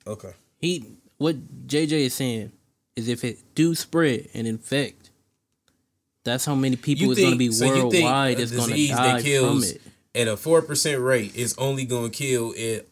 Okay. 0.07 0.33
He 0.59 0.85
what 1.19 1.67
JJ 1.67 1.93
is 1.93 2.15
saying 2.15 2.53
is 2.97 3.09
if 3.09 3.25
it 3.25 3.39
do 3.55 3.75
spread 3.75 4.29
and 4.35 4.47
infect, 4.47 5.11
that's 6.25 6.45
how 6.45 6.55
many 6.55 6.77
people 6.77 7.11
is 7.13 7.19
going 7.19 7.33
to 7.33 7.39
be 7.39 7.51
so 7.51 7.65
you 7.67 7.91
think 7.91 8.05
worldwide 8.05 8.39
is 8.41 8.53
going 8.53 8.71
to 8.71 8.89
die 8.89 9.13
that 9.17 9.23
kills 9.25 9.73
from 9.73 9.81
it. 10.15 10.21
at 10.23 10.29
a 10.29 10.37
four 10.37 10.63
percent 10.63 11.01
rate 11.01 11.35
is 11.37 11.55
only 11.59 11.85
going 11.85 12.11
to 12.11 12.17
kill 12.17 12.51
at 12.53 12.87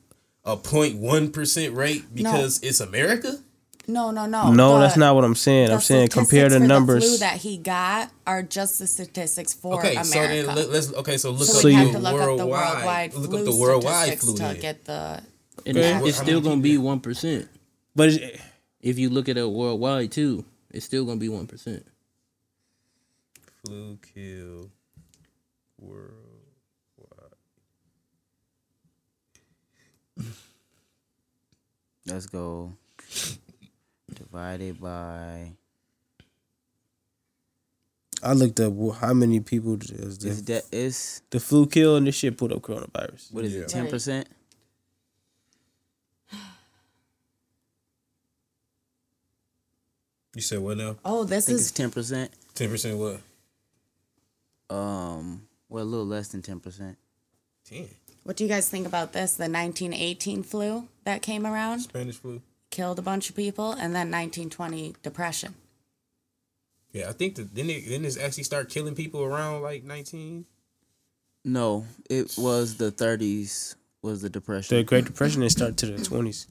a 0.44 0.56
0.1 0.56 1.32
percent 1.32 1.74
rate 1.74 2.04
because 2.14 2.62
it's 2.62 2.80
America? 2.80 3.38
No, 3.86 4.10
no, 4.10 4.26
no. 4.26 4.52
No, 4.52 4.74
The- 4.74 4.80
that's 4.80 4.96
not 4.98 5.14
what 5.14 5.24
I'm 5.24 5.34
saying. 5.34 5.70
I'm 5.70 5.80
saying 5.80 6.08
compare 6.08 6.48
the 6.50 6.58
for 6.60 6.66
numbers. 6.66 7.06
flu 7.08 7.16
that 7.18 7.38
he 7.38 7.56
got 7.56 8.10
are 8.26 8.42
just 8.42 8.78
the 8.78 8.86
statistics 8.86 9.54
for 9.54 9.78
Okay, 9.78 9.92
America. 9.96 10.04
so 10.06 10.20
then 10.20 10.46
let, 10.46 10.68
us 10.68 10.92
okay. 10.94 11.16
So 11.16 11.30
look 11.30 11.48
so 11.48 11.58
up 11.58 11.64
we 11.64 11.70
the 11.72 11.76
have 11.78 11.92
to 11.92 11.98
look 11.98 12.12
worldwide. 12.14 12.30
up 12.30 12.36
the 12.38 12.46
worldwide 12.46 13.14
look 13.14 13.30
flu 13.30 13.38
up 13.38 13.44
the 13.46 13.56
worldwide 13.56 14.18
flu. 14.20 14.36
to 14.36 14.58
get 14.60 14.84
the. 14.84 15.22
And 15.68 15.76
it's, 15.76 16.06
it's 16.08 16.18
still 16.18 16.40
going 16.40 16.58
to 16.58 16.62
be 16.62 16.78
one 16.78 17.00
percent. 17.00 17.48
but 17.94 18.10
If 18.80 18.98
you 18.98 19.10
look 19.10 19.28
at 19.28 19.36
it 19.36 19.48
worldwide 19.48 20.10
too, 20.12 20.44
it's 20.70 20.86
still 20.86 21.04
going 21.04 21.18
to 21.18 21.20
be 21.20 21.28
one 21.28 21.46
percent. 21.46 21.86
Flu 23.64 23.98
kill 24.14 24.70
world. 25.78 26.14
Let's 32.06 32.26
go. 32.26 32.72
Divided 34.14 34.80
by 34.80 35.52
I 38.22 38.32
looked 38.32 38.58
up 38.58 38.72
how 38.96 39.12
many 39.12 39.40
people 39.40 39.76
does 39.76 39.90
is 39.92 40.18
the, 40.18 40.52
that 40.54 40.64
is 40.72 41.22
the 41.30 41.38
flu 41.38 41.66
kill 41.66 41.96
and 41.96 42.06
this 42.06 42.16
shit 42.16 42.36
put 42.38 42.50
up 42.52 42.62
coronavirus. 42.62 43.32
what 43.32 43.44
is 43.44 43.54
Yeah. 43.54 43.60
it? 43.62 43.68
Ten 43.68 43.86
percent. 43.88 44.26
You 50.34 50.42
said 50.42 50.58
what 50.60 50.76
now? 50.76 50.96
Oh, 51.04 51.22
I 51.22 51.26
this 51.26 51.46
think 51.46 51.56
it's 51.56 51.66
is 51.66 51.72
ten 51.72 51.90
percent. 51.90 52.30
Ten 52.54 52.68
percent 52.70 52.98
what? 52.98 53.20
Um, 54.70 55.48
well, 55.68 55.82
a 55.82 55.86
little 55.86 56.06
less 56.06 56.28
than 56.28 56.42
ten 56.42 56.60
percent. 56.60 56.98
Ten. 57.64 57.88
what 58.24 58.36
do 58.36 58.44
you 58.44 58.50
guys 58.50 58.68
think 58.68 58.86
about 58.86 59.12
this? 59.12 59.32
The 59.34 59.42
1918 59.42 60.42
flu 60.42 60.88
that 61.04 61.20
came 61.22 61.46
around 61.46 61.80
Spanish 61.80 62.16
flu. 62.16 62.40
killed 62.70 62.98
a 62.98 63.02
bunch 63.02 63.28
of 63.28 63.36
people, 63.36 63.72
and 63.72 63.94
then 63.94 64.10
1920 64.10 64.94
depression. 65.02 65.54
Yeah, 66.92 67.10
I 67.10 67.12
think 67.12 67.34
that 67.36 67.54
didn't 67.54 67.70
it, 67.70 67.84
didn't 67.84 68.02
this 68.02 68.16
actually 68.18 68.44
start 68.44 68.70
killing 68.70 68.94
people 68.94 69.22
around 69.22 69.62
like 69.62 69.84
nineteen? 69.84 70.46
No, 71.44 71.86
it 72.10 72.34
was 72.38 72.76
the 72.76 72.90
thirties. 72.90 73.76
Was 74.00 74.22
the 74.22 74.30
depression? 74.30 74.76
The 74.76 74.84
Great 74.84 75.06
Depression 75.06 75.40
didn't 75.40 75.52
start 75.52 75.76
to 75.78 75.86
the 75.86 76.04
twenties, 76.04 76.46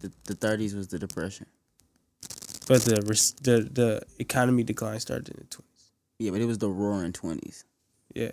the 0.00 0.12
the 0.24 0.34
thirties 0.34 0.74
was 0.74 0.88
the 0.88 0.98
depression. 1.00 1.46
But 2.72 2.82
the 2.82 3.34
the 3.42 3.68
the 3.70 4.02
economy 4.18 4.62
decline 4.62 4.98
started 4.98 5.28
in 5.28 5.36
the 5.40 5.44
twenties. 5.44 5.90
Yeah, 6.18 6.30
but 6.30 6.40
it 6.40 6.46
was 6.46 6.56
the 6.56 6.70
roaring 6.70 7.12
twenties. 7.12 7.66
Yeah, 8.14 8.32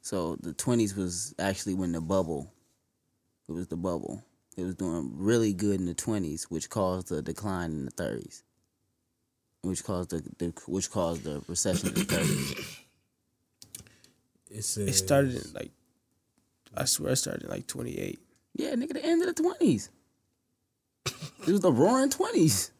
So 0.00 0.36
the 0.36 0.54
twenties 0.54 0.96
was 0.96 1.34
actually 1.38 1.74
when 1.74 1.92
the 1.92 2.00
bubble. 2.00 2.52
It 3.48 3.52
was 3.52 3.68
the 3.68 3.76
bubble. 3.76 4.24
It 4.56 4.64
was 4.64 4.76
doing 4.76 5.12
really 5.14 5.52
good 5.52 5.78
in 5.78 5.86
the 5.86 5.94
twenties, 5.94 6.44
which 6.44 6.70
caused 6.70 7.08
the 7.08 7.20
decline 7.20 7.72
in 7.72 7.84
the 7.84 7.90
thirties. 7.90 8.44
Which 9.62 9.84
caused 9.84 10.10
the, 10.10 10.22
the 10.38 10.54
which 10.66 10.90
caused 10.90 11.24
the 11.24 11.42
recession 11.46 11.88
in 11.88 11.94
the 11.94 12.04
thirties. 12.04 12.80
It, 14.50 14.88
it 14.88 14.94
started 14.94 15.34
in 15.34 15.52
like 15.52 15.70
I 16.74 16.84
swear 16.86 17.12
it 17.12 17.16
started 17.16 17.44
in 17.44 17.50
like 17.50 17.66
twenty 17.66 17.98
eight. 17.98 18.20
Yeah, 18.54 18.70
nigga, 18.70 18.94
the 18.94 19.04
end 19.04 19.22
of 19.22 19.34
the 19.34 19.42
twenties. 19.42 19.90
It 21.06 21.48
was 21.48 21.60
the 21.60 21.72
roaring 21.72 22.10
twenties. 22.10 22.70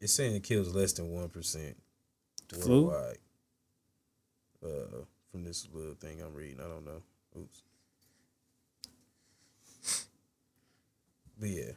It's 0.00 0.12
saying 0.12 0.34
it 0.36 0.42
kills 0.44 0.74
less 0.74 0.92
than 0.92 1.10
one 1.10 1.28
percent 1.28 1.76
Flu? 2.52 2.86
worldwide. 2.86 3.18
Uh, 4.64 5.04
from 5.30 5.44
this 5.44 5.68
little 5.72 5.94
thing 5.94 6.20
I'm 6.20 6.34
reading, 6.34 6.58
I 6.60 6.64
don't 6.68 6.84
know. 6.84 7.02
Oops. 7.38 7.62
But 11.40 11.48
yeah, 11.50 11.70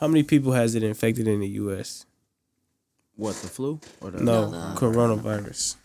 How 0.00 0.06
many 0.06 0.22
people 0.22 0.52
has 0.52 0.74
it 0.76 0.82
infected 0.84 1.26
in 1.26 1.40
the 1.40 1.48
U.S.? 1.48 2.06
What 3.16 3.34
the 3.36 3.48
flu 3.48 3.80
or 4.00 4.10
the 4.12 4.22
No, 4.22 4.50
the- 4.50 4.78
coronavirus. 4.78 5.76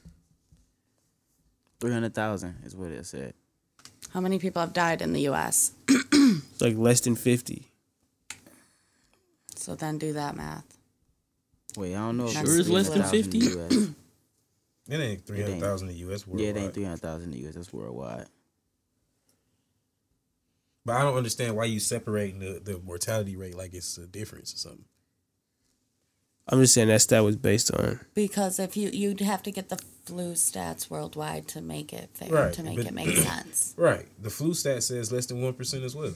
three 1.80 1.92
hundred 1.94 2.14
thousand 2.14 2.58
is 2.64 2.76
what 2.76 2.92
it 2.92 3.06
said. 3.06 3.34
How 4.12 4.20
many 4.20 4.38
people 4.38 4.60
have 4.62 4.74
died 4.74 5.02
in 5.02 5.14
the 5.14 5.22
U.S.? 5.22 5.72
It's 5.88 6.62
like 6.62 6.78
less 6.78 7.00
than 7.02 7.16
fifty. 7.16 7.72
So 9.56 9.74
then 9.76 9.98
do 9.98 10.14
that 10.14 10.36
math. 10.36 10.78
Wait, 11.78 11.96
I 11.96 12.00
don't 12.00 12.18
know. 12.18 12.26
if 12.26 12.32
Sure 12.34 12.42
it's 12.44 12.52
it's 12.54 12.70
less 12.70 12.90
than 12.90 13.04
300,000 13.04 13.34
in 13.34 13.40
the 13.40 13.48
US. 13.76 13.90
it 14.90 15.00
ain't 15.00 15.26
three 15.26 15.42
hundred 15.42 15.60
thousand 15.60 15.88
in 15.90 15.94
the 15.96 16.00
U.S. 16.02 16.26
yeah, 16.34 16.50
it 16.50 16.58
ain't 16.58 16.74
three 16.74 16.84
hundred 16.84 17.02
thousand 17.02 17.32
in 17.34 17.42
the 17.42 17.48
US. 17.50 17.56
That's 17.56 17.72
worldwide. 17.74 18.26
But 20.86 20.96
I 20.96 21.04
don't 21.04 21.16
understand 21.16 21.56
why 21.56 21.66
you 21.66 21.80
separating 21.80 22.40
the, 22.40 22.60
the 22.64 22.80
mortality 22.80 23.36
rate 23.36 23.56
like 23.56 23.74
it's 23.74 23.98
a 23.98 24.08
difference 24.08 24.54
or 24.54 24.58
something. 24.58 24.86
I'm 26.48 26.60
just 26.60 26.74
saying 26.74 26.88
that 26.88 27.02
stat 27.02 27.24
was 27.24 27.36
based 27.38 27.72
on. 27.72 28.00
Because 28.16 28.58
if 28.60 28.76
you 28.76 28.90
you'd 28.92 29.20
have 29.22 29.44
to 29.44 29.52
get 29.52 29.70
the 29.70 29.78
flu 30.06 30.34
stats 30.34 30.90
worldwide 30.90 31.48
to 31.50 31.62
make 31.62 31.94
it 31.94 32.10
fair, 32.16 32.30
Right, 32.30 32.54
to 32.54 32.64
make 32.64 32.78
but- 32.78 32.88
it 32.88 32.94
make 32.94 33.16
sense. 33.16 33.76
Right. 33.78 34.08
The 34.22 34.30
flu 34.32 34.54
stat 34.56 34.82
says 34.84 35.12
less 35.12 35.28
than 35.28 35.42
one 35.42 35.54
percent 35.54 35.84
as 35.84 35.96
well. 35.96 36.14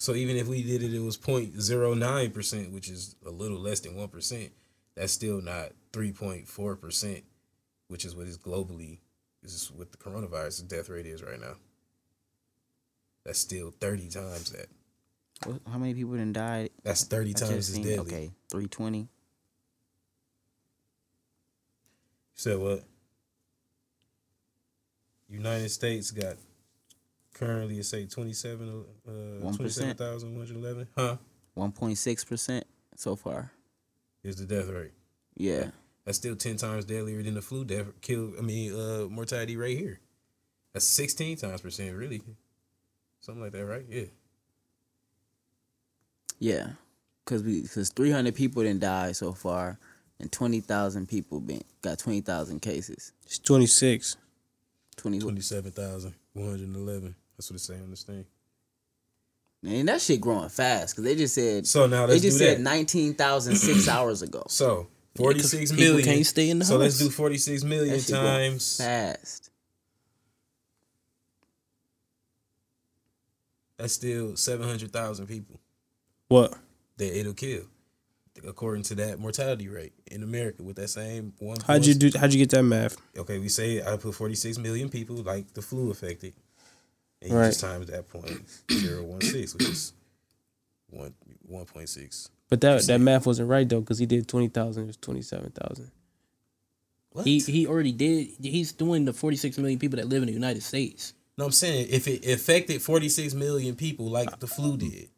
So 0.00 0.14
even 0.14 0.36
if 0.36 0.48
we 0.48 0.62
did 0.62 0.82
it, 0.82 0.94
it 0.94 0.98
was 1.00 1.18
009 1.18 2.30
percent, 2.32 2.72
which 2.72 2.88
is 2.88 3.14
a 3.24 3.30
little 3.30 3.58
less 3.58 3.80
than 3.80 3.94
one 3.94 4.08
percent. 4.08 4.50
That's 4.96 5.12
still 5.12 5.40
not 5.40 5.72
three 5.92 6.10
point 6.10 6.48
four 6.48 6.74
percent, 6.74 7.22
which 7.88 8.04
is 8.04 8.16
what 8.16 8.26
is 8.26 8.38
globally 8.38 8.98
this 9.42 9.52
is 9.54 9.70
what 9.70 9.90
the 9.90 9.96
coronavirus 9.98 10.68
death 10.68 10.88
rate 10.88 11.06
is 11.06 11.22
right 11.22 11.40
now. 11.40 11.54
That's 13.24 13.38
still 13.38 13.72
thirty 13.80 14.08
times 14.08 14.50
that. 14.52 14.66
What- 15.44 15.62
How 15.70 15.78
many 15.78 15.94
people 15.94 16.16
done 16.16 16.32
died? 16.32 16.70
That's 16.82 17.04
thirty 17.04 17.30
I 17.30 17.38
times 17.40 17.70
as 17.70 17.78
deadly. 17.78 17.98
Okay, 17.98 18.30
three 18.50 18.66
twenty. 18.66 19.08
Said 22.34 22.58
what? 22.58 22.84
United 25.28 25.68
States 25.68 26.10
got 26.10 26.36
Currently, 27.40 27.78
it's 27.78 27.88
say 27.88 28.04
27, 28.04 28.84
uh, 29.08 29.10
uh 29.10 29.52
27,111. 29.52 30.88
Huh? 30.94 31.16
1.6% 31.56 32.62
so 32.96 33.16
far. 33.16 33.50
Is 34.22 34.36
the 34.36 34.44
death 34.44 34.68
rate. 34.68 34.92
Yeah. 35.36 35.70
That's 36.04 36.18
still 36.18 36.36
10 36.36 36.56
times 36.56 36.84
deadlier 36.84 37.22
than 37.22 37.32
the 37.32 37.40
flu 37.40 37.64
death 37.64 37.86
kill, 38.02 38.34
I 38.38 38.42
mean, 38.42 38.78
uh, 38.78 39.06
mortality 39.08 39.56
right 39.56 39.76
here. 39.76 40.00
That's 40.74 40.84
16 40.84 41.38
times 41.38 41.62
percent, 41.62 41.96
really. 41.96 42.20
Something 43.20 43.42
like 43.42 43.52
that, 43.52 43.64
right? 43.64 43.86
Yeah. 43.88 44.04
Yeah. 46.38 46.66
Cause 47.24 47.42
we, 47.42 47.62
cause 47.62 47.88
300 47.88 48.34
people 48.34 48.62
didn't 48.62 48.80
die 48.80 49.12
so 49.12 49.32
far 49.32 49.78
and 50.18 50.30
20,000 50.30 51.08
people 51.08 51.40
been, 51.40 51.62
got 51.80 51.98
20,000 51.98 52.60
cases. 52.60 53.12
It's 53.24 53.38
26. 53.38 54.18
20, 54.98 55.20
27,111. 55.20 57.14
That's 57.40 57.50
what 57.50 57.54
it's 57.54 57.64
saying 57.64 57.80
on 57.82 57.88
this 57.88 58.02
thing. 58.02 58.26
and 59.64 59.88
that 59.88 60.02
shit 60.02 60.20
growing 60.20 60.50
fast. 60.50 60.94
Cause 60.94 61.02
they 61.06 61.14
just 61.16 61.34
said 61.34 61.66
So 61.66 61.86
now 61.86 62.04
they 62.04 62.12
let's 62.12 62.22
just 62.22 62.36
said 62.36 62.58
that. 62.58 62.62
nineteen 62.62 63.14
thousand 63.14 63.56
six 63.56 63.88
hours 63.88 64.20
ago. 64.20 64.42
So 64.48 64.88
forty 65.16 65.38
six 65.38 65.70
people 65.70 65.84
million. 65.84 66.04
can't 66.04 66.26
stay 66.26 66.50
in 66.50 66.58
the 66.58 66.66
so 66.66 66.76
let's 66.76 66.98
do 66.98 67.08
forty 67.08 67.38
six 67.38 67.64
million 67.64 67.94
That 67.94 68.02
shit 68.02 68.14
times 68.14 68.76
fast. 68.76 69.50
that's 73.78 73.94
still 73.94 74.36
seven 74.36 74.68
hundred 74.68 74.92
thousand 74.92 75.26
people. 75.28 75.58
What? 76.28 76.54
that 76.98 77.18
it'll 77.18 77.32
kill, 77.32 77.62
according 78.46 78.82
to 78.82 78.94
that 78.96 79.18
mortality 79.18 79.66
rate 79.68 79.94
in 80.10 80.22
America 80.22 80.62
with 80.62 80.76
that 80.76 80.88
same 80.88 81.32
one. 81.38 81.56
How'd 81.66 81.86
you 81.86 81.94
do? 81.94 82.10
How'd 82.18 82.34
you 82.34 82.38
get 82.38 82.50
that 82.50 82.62
math? 82.64 82.98
Okay, 83.16 83.38
we 83.38 83.48
say 83.48 83.80
I 83.82 83.96
put 83.96 84.14
forty 84.14 84.34
six 84.34 84.58
million 84.58 84.90
people 84.90 85.16
like 85.16 85.54
the 85.54 85.62
flu 85.62 85.90
affected, 85.90 86.34
and 87.22 87.30
you 87.30 87.36
Right. 87.36 87.46
just 87.48 87.60
times 87.60 87.86
that 87.88 88.08
point 88.08 88.42
zero 88.72 89.02
one 89.04 89.20
six, 89.20 89.54
which 89.54 89.68
is 89.68 89.92
one 90.88 91.14
one 91.46 91.64
point 91.66 91.88
six. 91.88 92.30
But 92.48 92.60
that 92.62 92.82
that 92.86 93.00
math 93.00 93.26
wasn't 93.26 93.48
right 93.48 93.68
though, 93.68 93.80
because 93.80 93.98
he 93.98 94.06
did 94.06 94.26
twenty 94.28 94.48
thousand. 94.48 94.84
It 94.84 94.86
was 94.88 94.96
twenty 94.96 95.22
seven 95.22 95.50
thousand. 95.52 95.90
What? 97.12 97.26
He 97.26 97.40
he 97.40 97.66
already 97.66 97.92
did. 97.92 98.28
He's 98.40 98.72
doing 98.72 99.04
the 99.04 99.12
46 99.12 99.58
million 99.58 99.78
people 99.80 99.96
that 99.96 100.08
live 100.08 100.22
in 100.22 100.26
the 100.28 100.32
United 100.32 100.62
States. 100.62 101.12
no, 101.36 101.44
I'm 101.46 101.50
saying 101.52 101.88
if 101.90 102.06
it 102.06 102.24
affected 102.26 102.80
forty 102.82 103.08
six 103.08 103.34
million 103.34 103.74
people 103.76 104.06
like 104.08 104.38
the 104.40 104.46
flu 104.46 104.76
did, 104.76 105.08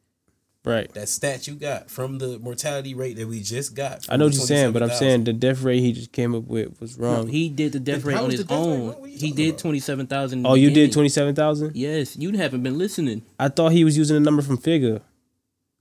Right. 0.65 0.93
that 0.95 1.09
stat 1.09 1.49
you 1.49 1.57
got 1.57 1.91
from 1.91 2.19
the 2.19 2.39
mortality 2.39 2.95
rate 2.95 3.17
that 3.17 3.27
we 3.27 3.41
just 3.41 3.75
got. 3.75 4.07
I 4.09 4.17
know 4.17 4.27
what 4.27 4.35
you're 4.35 4.47
saying, 4.47 4.73
but 4.73 4.81
I'm 4.83 4.91
27,000. 4.91 4.99
saying 4.99 5.25
the 5.25 5.33
death 5.33 5.63
rate 5.63 5.81
he 5.81 5.93
just 5.93 6.13
came 6.13 6.37
up 6.37 6.45
with 6.45 6.81
was 6.81 6.97
No, 6.97 7.07
wrong. 7.17 7.27
he 7.29 7.49
did 7.49 7.73
the 7.73 7.81
death 7.81 8.05
rate 8.05 8.15
how 8.17 8.25
on 8.25 8.31
his 8.31 8.41
the 8.41 8.45
death 8.47 8.59
rate 8.59 8.65
own. 8.65 8.79
wrong? 8.79 8.87
What 8.87 8.99
are 9.03 9.09
you 9.09 9.19
He 9.19 9.33
did 9.33 9.59
27,000. 9.59 10.47
oh, 10.47 10.55
you 10.55 10.71
did 10.71 10.93
twenty 10.93 11.09
seven 11.09 11.35
thousand. 11.35 11.75
Yes, 11.75 12.17
you 12.17 12.31
haven't 12.37 12.63
been 12.63 12.79
listening. 12.79 13.23
I 13.41 13.49
thought 13.49 13.73
he 13.73 13.83
was 13.83 13.99
using 13.99 14.17
a 14.17 14.21
number 14.21 14.41
from 14.41 14.57
Figure. 14.57 15.01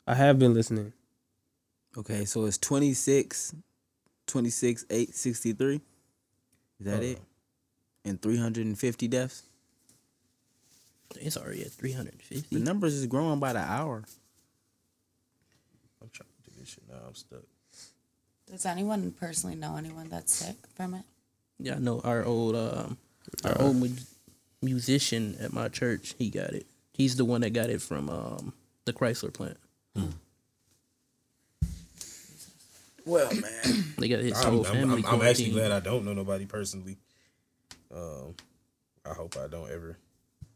I 0.08 0.16
have 0.16 0.40
been 0.40 0.56
listening. 0.56 0.93
Okay, 1.95 2.26
so 2.26 2.45
it's 2.45 2.58
26, 2.58 3.53
26, 4.26 4.85
863. 4.90 5.76
Is 5.76 5.82
that 6.88 7.03
it? 7.03 7.18
Uh-huh. 7.18 7.26
And 8.10 8.19
350 8.22 9.08
deaths? 9.10 9.43
It's 11.19 11.38
already 11.38 11.61
at 11.61 11.72
350. 11.72 12.56
The 12.58 12.64
numbers 12.64 12.95
is 12.95 13.06
growing 13.06 13.40
by 13.40 13.53
the 13.53 13.60
hour. 13.60 14.03
I'm 16.01 16.10
trying 16.11 16.30
to 16.45 16.50
do 16.50 16.50
this 16.61 16.69
shit 16.69 16.83
now. 16.88 16.95
I'm 17.07 17.15
stuck. 17.15 17.41
Does 18.49 18.65
anyone 18.65 19.11
personally 19.11 19.56
know 19.56 19.75
anyone 19.75 20.09
that's 20.09 20.33
sick 20.33 20.56
from 20.75 20.93
it? 20.93 21.03
Yeah, 21.59 21.75
I 21.75 21.80
know 21.80 22.01
our 22.03 22.23
old 22.23 22.56
um, 22.56 22.98
our 23.43 23.61
old 23.61 23.77
mu- 23.77 23.90
musician 24.61 25.38
at 25.40 25.53
my 25.53 25.67
church. 25.67 26.15
He 26.17 26.30
got 26.30 26.51
it. 26.51 26.65
He's 26.93 27.15
the 27.15 27.25
one 27.25 27.41
that 27.41 27.51
got 27.51 27.69
it 27.69 27.81
from 27.81 28.09
um, 28.09 28.53
the 28.85 28.93
Chrysler 28.93 29.33
plant. 29.33 29.57
Well, 33.06 33.33
man. 33.33 33.83
They 33.98 34.07
got 34.09 34.19
his 34.19 34.38
I'm, 34.38 34.51
whole 34.53 34.67
I'm, 34.67 34.73
family. 34.73 35.03
I'm, 35.07 35.22
I'm 35.22 35.27
actually 35.27 35.51
glad 35.51 35.72
I 35.72 35.80
don't 35.80 36.06
know 36.06 36.14
nobody 36.14 36.45
personally. 36.45 36.98
Um, 37.93 38.35
I 39.09 39.14
hope 39.14 39.35
I 39.38 39.48
don't 39.48 39.72
ever 39.72 39.98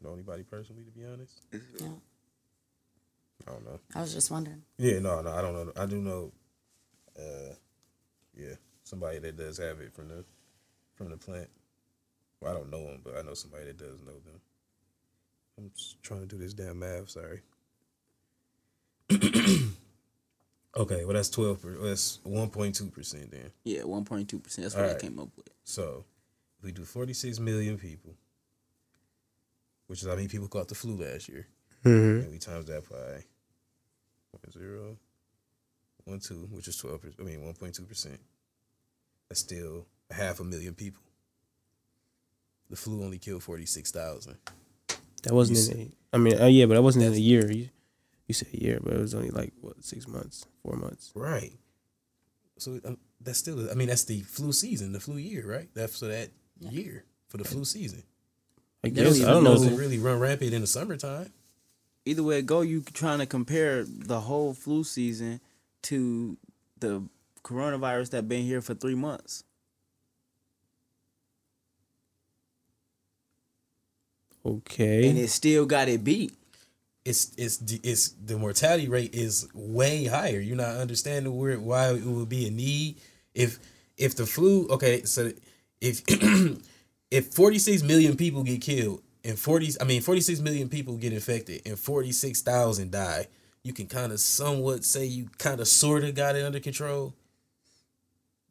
know 0.02 0.12
anybody 0.14 0.44
personally. 0.44 0.84
To 0.84 0.90
be 0.90 1.04
honest, 1.04 1.40
Yeah. 1.80 1.88
I 3.46 3.50
don't 3.52 3.64
know. 3.64 3.80
I 3.94 4.00
was 4.00 4.12
just 4.14 4.30
wondering. 4.30 4.62
Yeah, 4.78 4.98
no, 4.98 5.20
no, 5.22 5.30
I 5.32 5.40
don't 5.40 5.54
know. 5.54 5.72
I 5.76 5.86
do 5.86 5.96
know. 5.96 6.32
Uh, 7.18 7.54
yeah, 8.36 8.54
somebody 8.84 9.18
that 9.18 9.36
does 9.36 9.58
have 9.58 9.80
it 9.80 9.94
from 9.94 10.08
the 10.08 10.24
from 10.94 11.10
the 11.10 11.16
plant. 11.16 11.48
Well, 12.40 12.52
I 12.52 12.54
don't 12.54 12.70
know 12.70 12.84
them, 12.84 13.00
but 13.04 13.16
I 13.16 13.22
know 13.22 13.34
somebody 13.34 13.66
that 13.66 13.78
does 13.78 14.00
know 14.00 14.12
them. 14.12 14.40
I'm 15.58 15.70
just 15.74 16.02
trying 16.02 16.20
to 16.20 16.26
do 16.26 16.36
this 16.38 16.52
damn 16.54 16.78
math. 16.78 17.10
Sorry. 17.10 17.40
okay, 20.76 21.04
well 21.04 21.14
that's 21.14 21.30
twelve. 21.30 21.62
Per, 21.62 21.72
well, 21.78 21.88
that's 21.88 22.18
one 22.24 22.50
point 22.50 22.74
two 22.74 22.90
percent 22.90 23.30
then. 23.30 23.50
Yeah, 23.64 23.82
1.2%. 23.82 24.56
That's 24.56 24.74
what 24.74 24.84
I 24.84 24.86
Alright. 24.88 25.00
came 25.00 25.18
up 25.18 25.28
with. 25.36 25.48
So 25.64 26.04
we 26.62 26.72
do 26.72 26.84
46 26.84 27.38
million 27.40 27.78
people, 27.78 28.14
which 29.86 30.02
is 30.02 30.08
how 30.08 30.14
many 30.16 30.28
people 30.28 30.48
caught 30.48 30.68
the 30.68 30.74
flu 30.74 30.96
last 30.96 31.28
year, 31.28 31.46
Mm-hmm. 31.86 32.20
and 32.24 32.30
we 32.32 32.38
times 32.38 32.66
that 32.66 32.88
by 32.90 33.24
one 34.32 34.52
zero, 34.52 34.96
one 36.04 36.20
two, 36.20 36.48
which 36.52 36.68
is 36.68 36.76
12. 36.76 37.00
I 37.20 37.22
mean 37.22 37.40
1.2 37.40 37.88
percent. 37.88 38.20
That's 39.28 39.40
still 39.40 39.86
a 40.10 40.14
half 40.14 40.40
a 40.40 40.44
million 40.44 40.74
people. 40.74 41.02
The 42.70 42.76
flu 42.76 43.02
only 43.04 43.18
killed 43.18 43.42
46,000. 43.44 44.36
That 45.22 45.32
wasn't 45.34 45.58
You 45.76 45.82
in. 45.82 45.92
A, 46.12 46.16
I 46.16 46.18
mean, 46.18 46.40
uh, 46.40 46.46
yeah, 46.46 46.66
but 46.66 46.74
that 46.74 46.82
wasn't 46.82 47.04
in 47.04 47.12
a 47.12 47.16
year. 47.16 47.50
You, 47.50 47.68
you 48.26 48.34
said 48.34 48.48
a 48.52 48.62
year, 48.62 48.80
but 48.82 48.92
it 48.92 48.98
was 49.00 49.14
only 49.14 49.30
like 49.30 49.52
what 49.60 49.82
six 49.84 50.06
months, 50.08 50.46
four 50.62 50.76
months. 50.76 51.12
Right. 51.14 51.52
So 52.58 52.80
um, 52.84 52.98
that's 53.20 53.38
still. 53.38 53.70
I 53.70 53.74
mean, 53.74 53.88
that's 53.88 54.04
the 54.04 54.20
flu 54.20 54.52
season, 54.52 54.92
the 54.92 55.00
flu 55.00 55.16
year, 55.16 55.44
right? 55.48 55.68
That's 55.74 55.98
for 56.00 56.06
that 56.06 56.30
year 56.60 57.04
for 57.28 57.36
the 57.38 57.44
flu 57.44 57.64
season. 57.64 58.02
I 58.84 58.88
don't 58.88 59.04
guess 59.04 59.22
I 59.22 59.30
don't 59.30 59.40
It 59.40 59.44
know. 59.44 59.54
doesn't 59.54 59.76
really 59.76 59.98
run 59.98 60.18
rampant 60.20 60.52
in 60.54 60.60
the 60.60 60.66
summertime. 60.66 61.32
Either 62.06 62.22
way 62.22 62.38
it 62.38 62.46
go, 62.46 62.62
you 62.62 62.82
trying 62.94 63.18
to 63.18 63.26
compare 63.26 63.84
the 63.84 64.20
whole 64.20 64.54
flu 64.54 64.84
season 64.84 65.40
to 65.82 66.36
the 66.78 67.02
coronavirus 67.44 68.10
that 68.10 68.28
been 68.28 68.44
here 68.44 68.62
for 68.62 68.74
three 68.74 68.94
months. 68.94 69.44
Okay. 74.44 75.08
And 75.08 75.18
it 75.18 75.30
still 75.30 75.66
got 75.66 75.88
it 75.88 76.04
beat. 76.04 76.32
it's 77.04 77.32
it's 77.38 77.58
the- 77.58 77.80
it's 77.84 78.10
the 78.10 78.36
mortality 78.38 78.88
rate 78.88 79.14
is 79.14 79.48
way 79.54 80.06
higher. 80.06 80.40
You're 80.40 80.56
not 80.56 80.76
understanding 80.76 81.36
where 81.36 81.58
why 81.60 81.92
it 81.92 82.04
would 82.04 82.28
be 82.28 82.46
a 82.48 82.50
need 82.50 83.00
if 83.34 83.58
if 83.96 84.16
the 84.16 84.26
flu. 84.26 84.68
Okay, 84.68 85.04
so 85.04 85.32
if 85.80 86.02
if 87.10 87.34
46 87.34 87.82
million 87.84 88.16
people 88.16 88.42
get 88.42 88.60
killed 88.60 89.02
and 89.26 89.38
40 89.38 89.74
I 89.80 89.84
mean 89.84 90.00
46 90.00 90.40
million 90.40 90.68
people 90.68 90.96
get 90.96 91.12
infected 91.12 91.62
and 91.66 91.78
46,000 91.78 92.90
die, 92.90 93.26
you 93.62 93.72
can 93.72 93.86
kind 93.86 94.12
of 94.12 94.20
somewhat 94.20 94.84
say 94.84 95.04
you 95.04 95.28
kind 95.38 95.60
of 95.60 95.68
sort 95.68 96.04
of 96.04 96.14
got 96.14 96.36
it 96.36 96.44
under 96.44 96.60
control. 96.60 97.14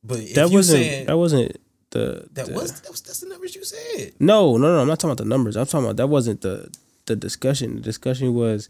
But 0.03 0.19
if 0.19 0.35
that 0.35 0.49
wasn't. 0.51 0.83
saying 0.83 1.05
that 1.07 1.17
wasn't 1.17 1.57
the. 1.91 2.27
that 2.33 2.47
the- 2.47 2.53
was 2.53 2.81
that 2.81 2.91
was 2.91 3.01
that's 3.01 3.21
the 3.21 3.29
numbers 3.29 3.55
you 3.55 3.63
said. 3.63 4.13
No, 4.19 4.57
no, 4.57 4.75
no. 4.75 4.81
I'm 4.81 4.87
not 4.87 4.99
talking 4.99 5.11
about 5.11 5.23
the 5.23 5.29
numbers. 5.29 5.55
I'm 5.55 5.65
talking 5.65 5.85
about 5.85 5.97
that 5.97 6.07
wasn't 6.07 6.41
the 6.41 6.69
the 7.05 7.15
discussion. 7.15 7.75
The 7.75 7.81
discussion 7.81 8.33
was 8.33 8.69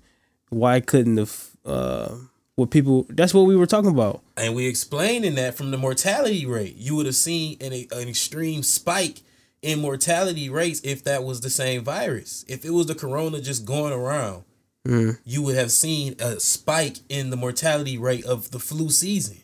why 0.49 0.79
couldn't 0.79 1.15
the 1.15 1.33
uh 1.65 2.15
what 2.55 2.71
people. 2.71 3.05
That's 3.09 3.33
what 3.33 3.43
we 3.43 3.55
were 3.57 3.65
talking 3.65 3.91
about. 3.91 4.21
And 4.37 4.55
we 4.55 4.67
explaining 4.67 5.35
that 5.35 5.55
from 5.55 5.71
the 5.71 5.77
mortality 5.77 6.45
rate, 6.45 6.75
you 6.77 6.95
would 6.95 7.05
have 7.05 7.15
seen 7.15 7.57
an, 7.59 7.73
an 7.73 8.07
extreme 8.07 8.63
spike 8.63 9.21
in 9.65 9.79
mortality 9.79 10.47
rates 10.47 10.79
if 10.83 11.03
that 11.05 11.23
was 11.23 11.41
the 11.41 11.49
same 11.49 11.83
virus. 11.83 12.45
If 12.47 12.63
it 12.63 12.69
was 12.69 12.85
the 12.85 12.93
corona 12.93 13.41
just 13.41 13.65
going 13.65 13.91
around, 13.91 14.43
hmm. 14.85 15.11
you 15.25 15.41
would 15.41 15.55
have 15.55 15.71
seen 15.71 16.15
a 16.19 16.39
spike 16.39 16.99
in 17.09 17.31
the 17.31 17.35
mortality 17.35 17.97
rate 17.97 18.25
of 18.25 18.51
the 18.51 18.59
flu 18.59 18.89
season. 18.89 19.37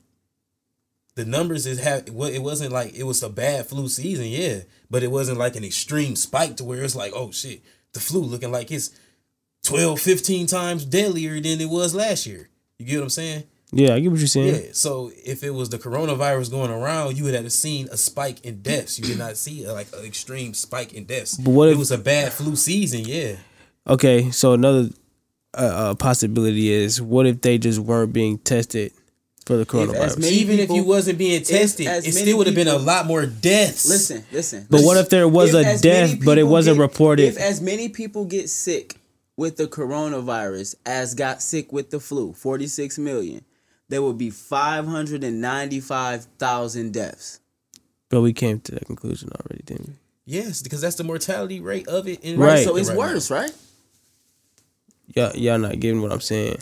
The 1.15 1.25
numbers 1.25 1.65
is 1.65 1.79
have 1.79 2.09
well, 2.09 2.29
it 2.29 2.43
wasn't 2.43 2.71
like 2.71 2.93
it 2.93 3.03
was 3.03 3.23
a 3.23 3.29
bad 3.29 3.65
flu 3.65 3.89
season, 3.89 4.27
yeah, 4.27 4.61
but 4.91 5.01
it 5.01 5.11
wasn't 5.11 5.39
like 5.39 5.55
an 5.55 5.63
extreme 5.63 6.15
spike 6.15 6.55
to 6.57 6.63
where 6.63 6.83
it's 6.83 6.95
like, 6.95 7.13
oh 7.15 7.31
shit, 7.31 7.61
the 7.93 7.99
flu 7.99 8.21
looking 8.21 8.51
like 8.51 8.71
it's 8.71 8.91
12, 9.63 9.99
15 9.99 10.47
times 10.47 10.85
deadlier 10.85 11.39
than 11.39 11.59
it 11.59 11.69
was 11.69 11.95
last 11.95 12.27
year. 12.27 12.49
You 12.77 12.85
get 12.85 12.97
what 12.97 13.03
I'm 13.03 13.09
saying? 13.09 13.43
Yeah, 13.73 13.95
I 13.95 13.99
get 14.01 14.11
what 14.11 14.19
you're 14.19 14.27
saying. 14.27 14.55
Yeah. 14.55 14.69
So 14.73 15.11
if 15.25 15.43
it 15.43 15.51
was 15.51 15.69
the 15.69 15.79
coronavirus 15.79 16.51
going 16.51 16.71
around, 16.71 17.17
you 17.17 17.23
would 17.23 17.33
have 17.33 17.51
seen 17.53 17.87
a 17.89 17.97
spike 17.97 18.45
in 18.45 18.61
deaths. 18.61 18.99
You 18.99 19.05
did 19.05 19.17
not 19.17 19.37
see 19.37 19.65
uh, 19.65 19.73
like 19.73 19.87
an 19.93 20.03
extreme 20.05 20.53
spike 20.53 20.93
in 20.93 21.05
deaths. 21.05 21.37
But 21.37 21.51
what 21.51 21.69
if, 21.69 21.75
it 21.75 21.79
was 21.79 21.91
a 21.91 21.97
bad 21.97 22.33
flu 22.33 22.55
season? 22.57 23.01
Yeah. 23.05 23.37
Okay, 23.87 24.29
so 24.31 24.53
another 24.53 24.89
uh, 25.57 25.61
uh, 25.61 25.95
possibility 25.95 26.69
is 26.69 27.01
what 27.01 27.25
if 27.25 27.41
they 27.41 27.57
just 27.57 27.79
weren't 27.79 28.11
being 28.11 28.39
tested 28.39 28.91
for 29.45 29.55
the 29.55 29.65
coronavirus? 29.65 30.19
many 30.19 30.33
Even 30.33 30.59
if 30.59 30.69
you 30.69 30.83
wasn't 30.83 31.17
being 31.17 31.41
tested, 31.41 31.87
it 31.87 32.11
still 32.11 32.37
would 32.39 32.47
have 32.47 32.55
been 32.55 32.67
a 32.67 32.77
lot 32.77 33.05
more 33.05 33.25
deaths. 33.25 33.87
Listen, 33.87 34.25
listen. 34.33 34.67
But 34.69 34.81
what 34.81 34.97
if 34.97 35.09
there 35.09 35.29
was 35.29 35.53
a 35.53 35.79
death, 35.79 36.23
but 36.23 36.37
it 36.37 36.43
wasn't 36.43 36.77
get- 36.77 36.81
reported? 36.81 37.23
If 37.23 37.37
as 37.37 37.61
many 37.61 37.87
people 37.87 38.25
get 38.25 38.49
sick 38.49 38.97
with 39.37 39.55
the 39.55 39.65
coronavirus 39.65 40.75
as 40.85 41.15
got 41.15 41.41
sick 41.41 41.71
with 41.71 41.89
the 41.89 42.01
flu, 42.01 42.33
46 42.33 42.99
million, 42.99 43.45
there 43.91 44.01
would 44.01 44.17
be 44.17 44.31
595,000 44.31 46.93
deaths. 46.93 47.39
But 48.09 48.21
we 48.21 48.33
came 48.33 48.59
to 48.61 48.71
that 48.71 48.85
conclusion 48.85 49.29
already, 49.33 49.63
didn't 49.65 49.89
we? 49.89 49.95
Yes, 50.25 50.61
because 50.61 50.79
that's 50.81 50.95
the 50.95 51.03
mortality 51.03 51.59
rate 51.59 51.87
of 51.87 52.07
it. 52.07 52.23
In 52.23 52.39
Right. 52.39 52.63
So 52.63 52.77
it's 52.77 52.87
right 52.89 52.95
now. 52.95 53.01
worse, 53.01 53.29
right? 53.29 53.51
Y'all, 55.13 55.35
y'all 55.35 55.59
not 55.59 55.77
getting 55.79 56.01
what 56.01 56.13
I'm 56.13 56.21
saying. 56.21 56.57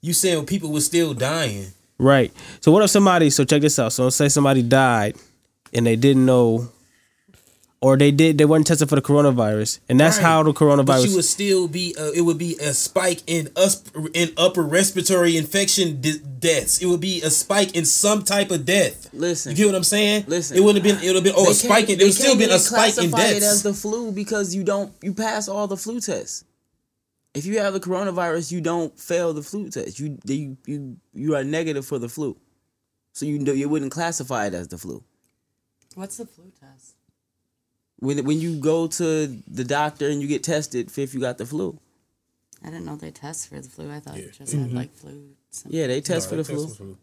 You 0.00 0.12
saying 0.12 0.46
people 0.46 0.72
were 0.72 0.80
still 0.80 1.12
dying? 1.14 1.66
Right. 1.98 2.32
So 2.60 2.70
what 2.70 2.84
if 2.84 2.90
somebody? 2.90 3.30
So 3.30 3.42
check 3.44 3.62
this 3.62 3.78
out. 3.78 3.92
So 3.92 4.04
let's 4.04 4.16
say 4.16 4.28
somebody 4.28 4.62
died, 4.62 5.16
and 5.72 5.86
they 5.86 5.96
didn't 5.96 6.26
know, 6.26 6.68
or 7.80 7.96
they 7.96 8.10
did. 8.10 8.38
They 8.38 8.44
weren't 8.44 8.66
tested 8.66 8.88
for 8.88 8.96
the 8.96 9.02
coronavirus, 9.02 9.80
and 9.88 10.00
that's 10.00 10.16
Right. 10.16 10.22
how 10.24 10.42
the 10.42 10.52
But 10.52 10.58
coronavirus. 10.60 11.08
you 11.08 11.14
would 11.16 11.24
still 11.24 11.68
be. 11.68 11.94
Uh, 11.98 12.10
it 12.12 12.22
would 12.22 12.38
be 12.38 12.56
a 12.56 12.72
spike 12.74 13.22
in 13.26 13.50
us 13.56 13.82
in 14.14 14.32
upper 14.36 14.62
respiratory 14.62 15.36
infection 15.36 16.00
de- 16.00 16.18
deaths. 16.18 16.78
It 16.80 16.86
would 16.86 17.00
be 17.00 17.20
a 17.22 17.30
spike 17.30 17.74
in 17.76 17.84
some 17.84 18.22
type 18.22 18.50
of 18.50 18.64
death. 18.64 19.08
Listen. 19.12 19.50
You 19.52 19.56
get 19.56 19.66
what 19.66 19.74
I'm 19.74 19.84
saying? 19.84 20.24
Listen. 20.26 20.56
It 20.56 20.60
wouldn't 20.64 20.84
have 20.84 20.96
been. 20.96 21.04
It 21.04 21.08
would 21.08 21.16
have 21.16 21.24
been. 21.24 21.34
Oh, 21.36 21.50
a 21.50 21.54
spike. 21.54 21.86
can't- 21.86 21.90
In, 21.90 21.98
they 21.98 22.04
would 22.06 22.14
still 22.14 22.26
can't 22.28 22.38
been 22.40 22.50
a 22.50 22.54
even 22.54 22.60
spike 22.60 22.98
in 22.98 23.10
classify 23.10 23.36
it 23.36 23.42
as 23.42 23.62
the 23.62 23.74
flu 23.74 24.10
because 24.12 24.54
you 24.54 24.64
don't 24.64 24.92
you 25.02 25.12
pass 25.12 25.48
all 25.48 25.66
the 25.66 25.76
flu 25.76 26.00
tests. 26.00 26.44
If 27.34 27.44
you 27.44 27.58
have 27.58 27.74
the 27.74 27.80
coronavirus, 27.80 28.50
you 28.50 28.62
don't 28.62 28.98
fail 28.98 29.34
the 29.34 29.42
flu 29.42 29.68
test. 29.68 29.98
You 30.00 30.16
you 30.24 30.56
you 30.66 30.96
you 31.14 31.36
are 31.36 31.44
negative 31.44 31.84
for 31.84 31.98
the 31.98 32.08
flu, 32.08 32.36
so 33.12 33.26
you 33.26 33.38
know 33.38 33.52
you 33.52 33.68
wouldn't 33.68 33.92
classify 33.92 34.46
it 34.46 34.54
as 34.54 34.68
the 34.68 34.78
flu. 34.78 35.02
What's 35.94 36.16
the 36.16 36.24
flu 36.26 36.44
test? 36.58 36.65
When 37.98 38.24
when 38.24 38.40
you 38.40 38.58
go 38.58 38.86
to 38.86 39.26
the 39.26 39.64
doctor 39.64 40.08
and 40.08 40.20
you 40.20 40.28
get 40.28 40.42
tested, 40.42 40.96
if 40.96 41.14
you 41.14 41.20
got 41.20 41.38
the 41.38 41.46
flu, 41.46 41.78
I 42.62 42.66
didn't 42.66 42.84
know 42.84 42.96
they 42.96 43.10
test 43.10 43.48
for 43.48 43.60
the 43.60 43.68
flu. 43.68 43.90
I 43.90 44.00
thought 44.00 44.18
it 44.18 44.32
just 44.32 44.52
had 44.52 44.66
mm-hmm. 44.66 44.76
like 44.76 44.94
flu. 44.94 45.30
symptoms. 45.50 45.74
yeah, 45.74 45.86
they 45.86 46.00
test 46.00 46.28
for 46.28 46.36
the 46.36 46.44
flu. 46.44 46.96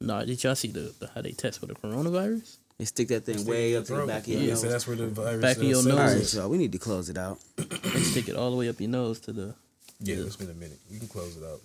Nah, 0.00 0.24
did 0.24 0.42
y'all 0.44 0.54
see 0.54 0.68
the, 0.68 0.94
the 1.00 1.08
how 1.14 1.22
they 1.22 1.32
test 1.32 1.58
for 1.58 1.66
the 1.66 1.74
coronavirus? 1.74 2.58
They 2.78 2.84
stick 2.84 3.08
that 3.08 3.24
thing 3.24 3.44
way 3.44 3.76
up 3.76 3.90
in 3.90 3.96
the 3.96 4.06
back 4.06 4.22
of 4.22 4.28
your 4.28 4.40
Yeah, 4.40 4.48
nose. 4.50 4.60
so 4.60 4.68
that's 4.68 4.86
where 4.86 4.96
the 4.96 5.08
virus. 5.08 5.42
Back 5.42 5.56
of 5.56 5.64
your 5.64 5.82
nose. 5.82 5.86
All 5.88 5.98
right, 5.98 6.24
so 6.24 6.48
we 6.48 6.58
need 6.58 6.70
to 6.70 6.78
close 6.78 7.08
it 7.08 7.18
out. 7.18 7.38
They 7.56 8.00
stick 8.00 8.28
it 8.28 8.36
all 8.36 8.52
the 8.52 8.56
way 8.56 8.68
up 8.68 8.78
your 8.80 8.90
nose 8.90 9.18
to 9.20 9.32
the. 9.32 9.54
Yeah, 10.00 10.16
it's 10.16 10.36
been 10.36 10.50
a 10.50 10.54
minute. 10.54 10.78
You 10.88 11.00
can 11.00 11.08
close 11.08 11.36
it 11.36 11.42
out. 11.42 11.60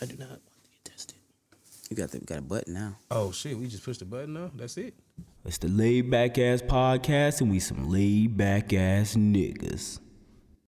I 0.00 0.06
do 0.06 0.16
not 0.16 0.28
want 0.28 0.42
to 0.44 0.70
get 0.70 0.92
tested. 0.92 1.16
You 1.90 1.96
got 1.96 2.12
the 2.12 2.20
got 2.20 2.38
a 2.38 2.42
button 2.42 2.74
now. 2.74 2.96
Oh 3.10 3.32
shit! 3.32 3.58
We 3.58 3.66
just 3.66 3.84
pushed 3.84 3.98
the 3.98 4.04
button 4.04 4.34
now. 4.34 4.52
That's 4.54 4.76
it. 4.76 4.94
It's 5.44 5.58
the 5.58 5.68
laid 5.68 6.10
back 6.10 6.38
ass 6.38 6.62
podcast, 6.62 7.42
and 7.42 7.50
we 7.50 7.58
some 7.58 7.90
laid 7.90 8.36
back 8.36 8.72
ass 8.72 9.14
niggas. 9.14 10.00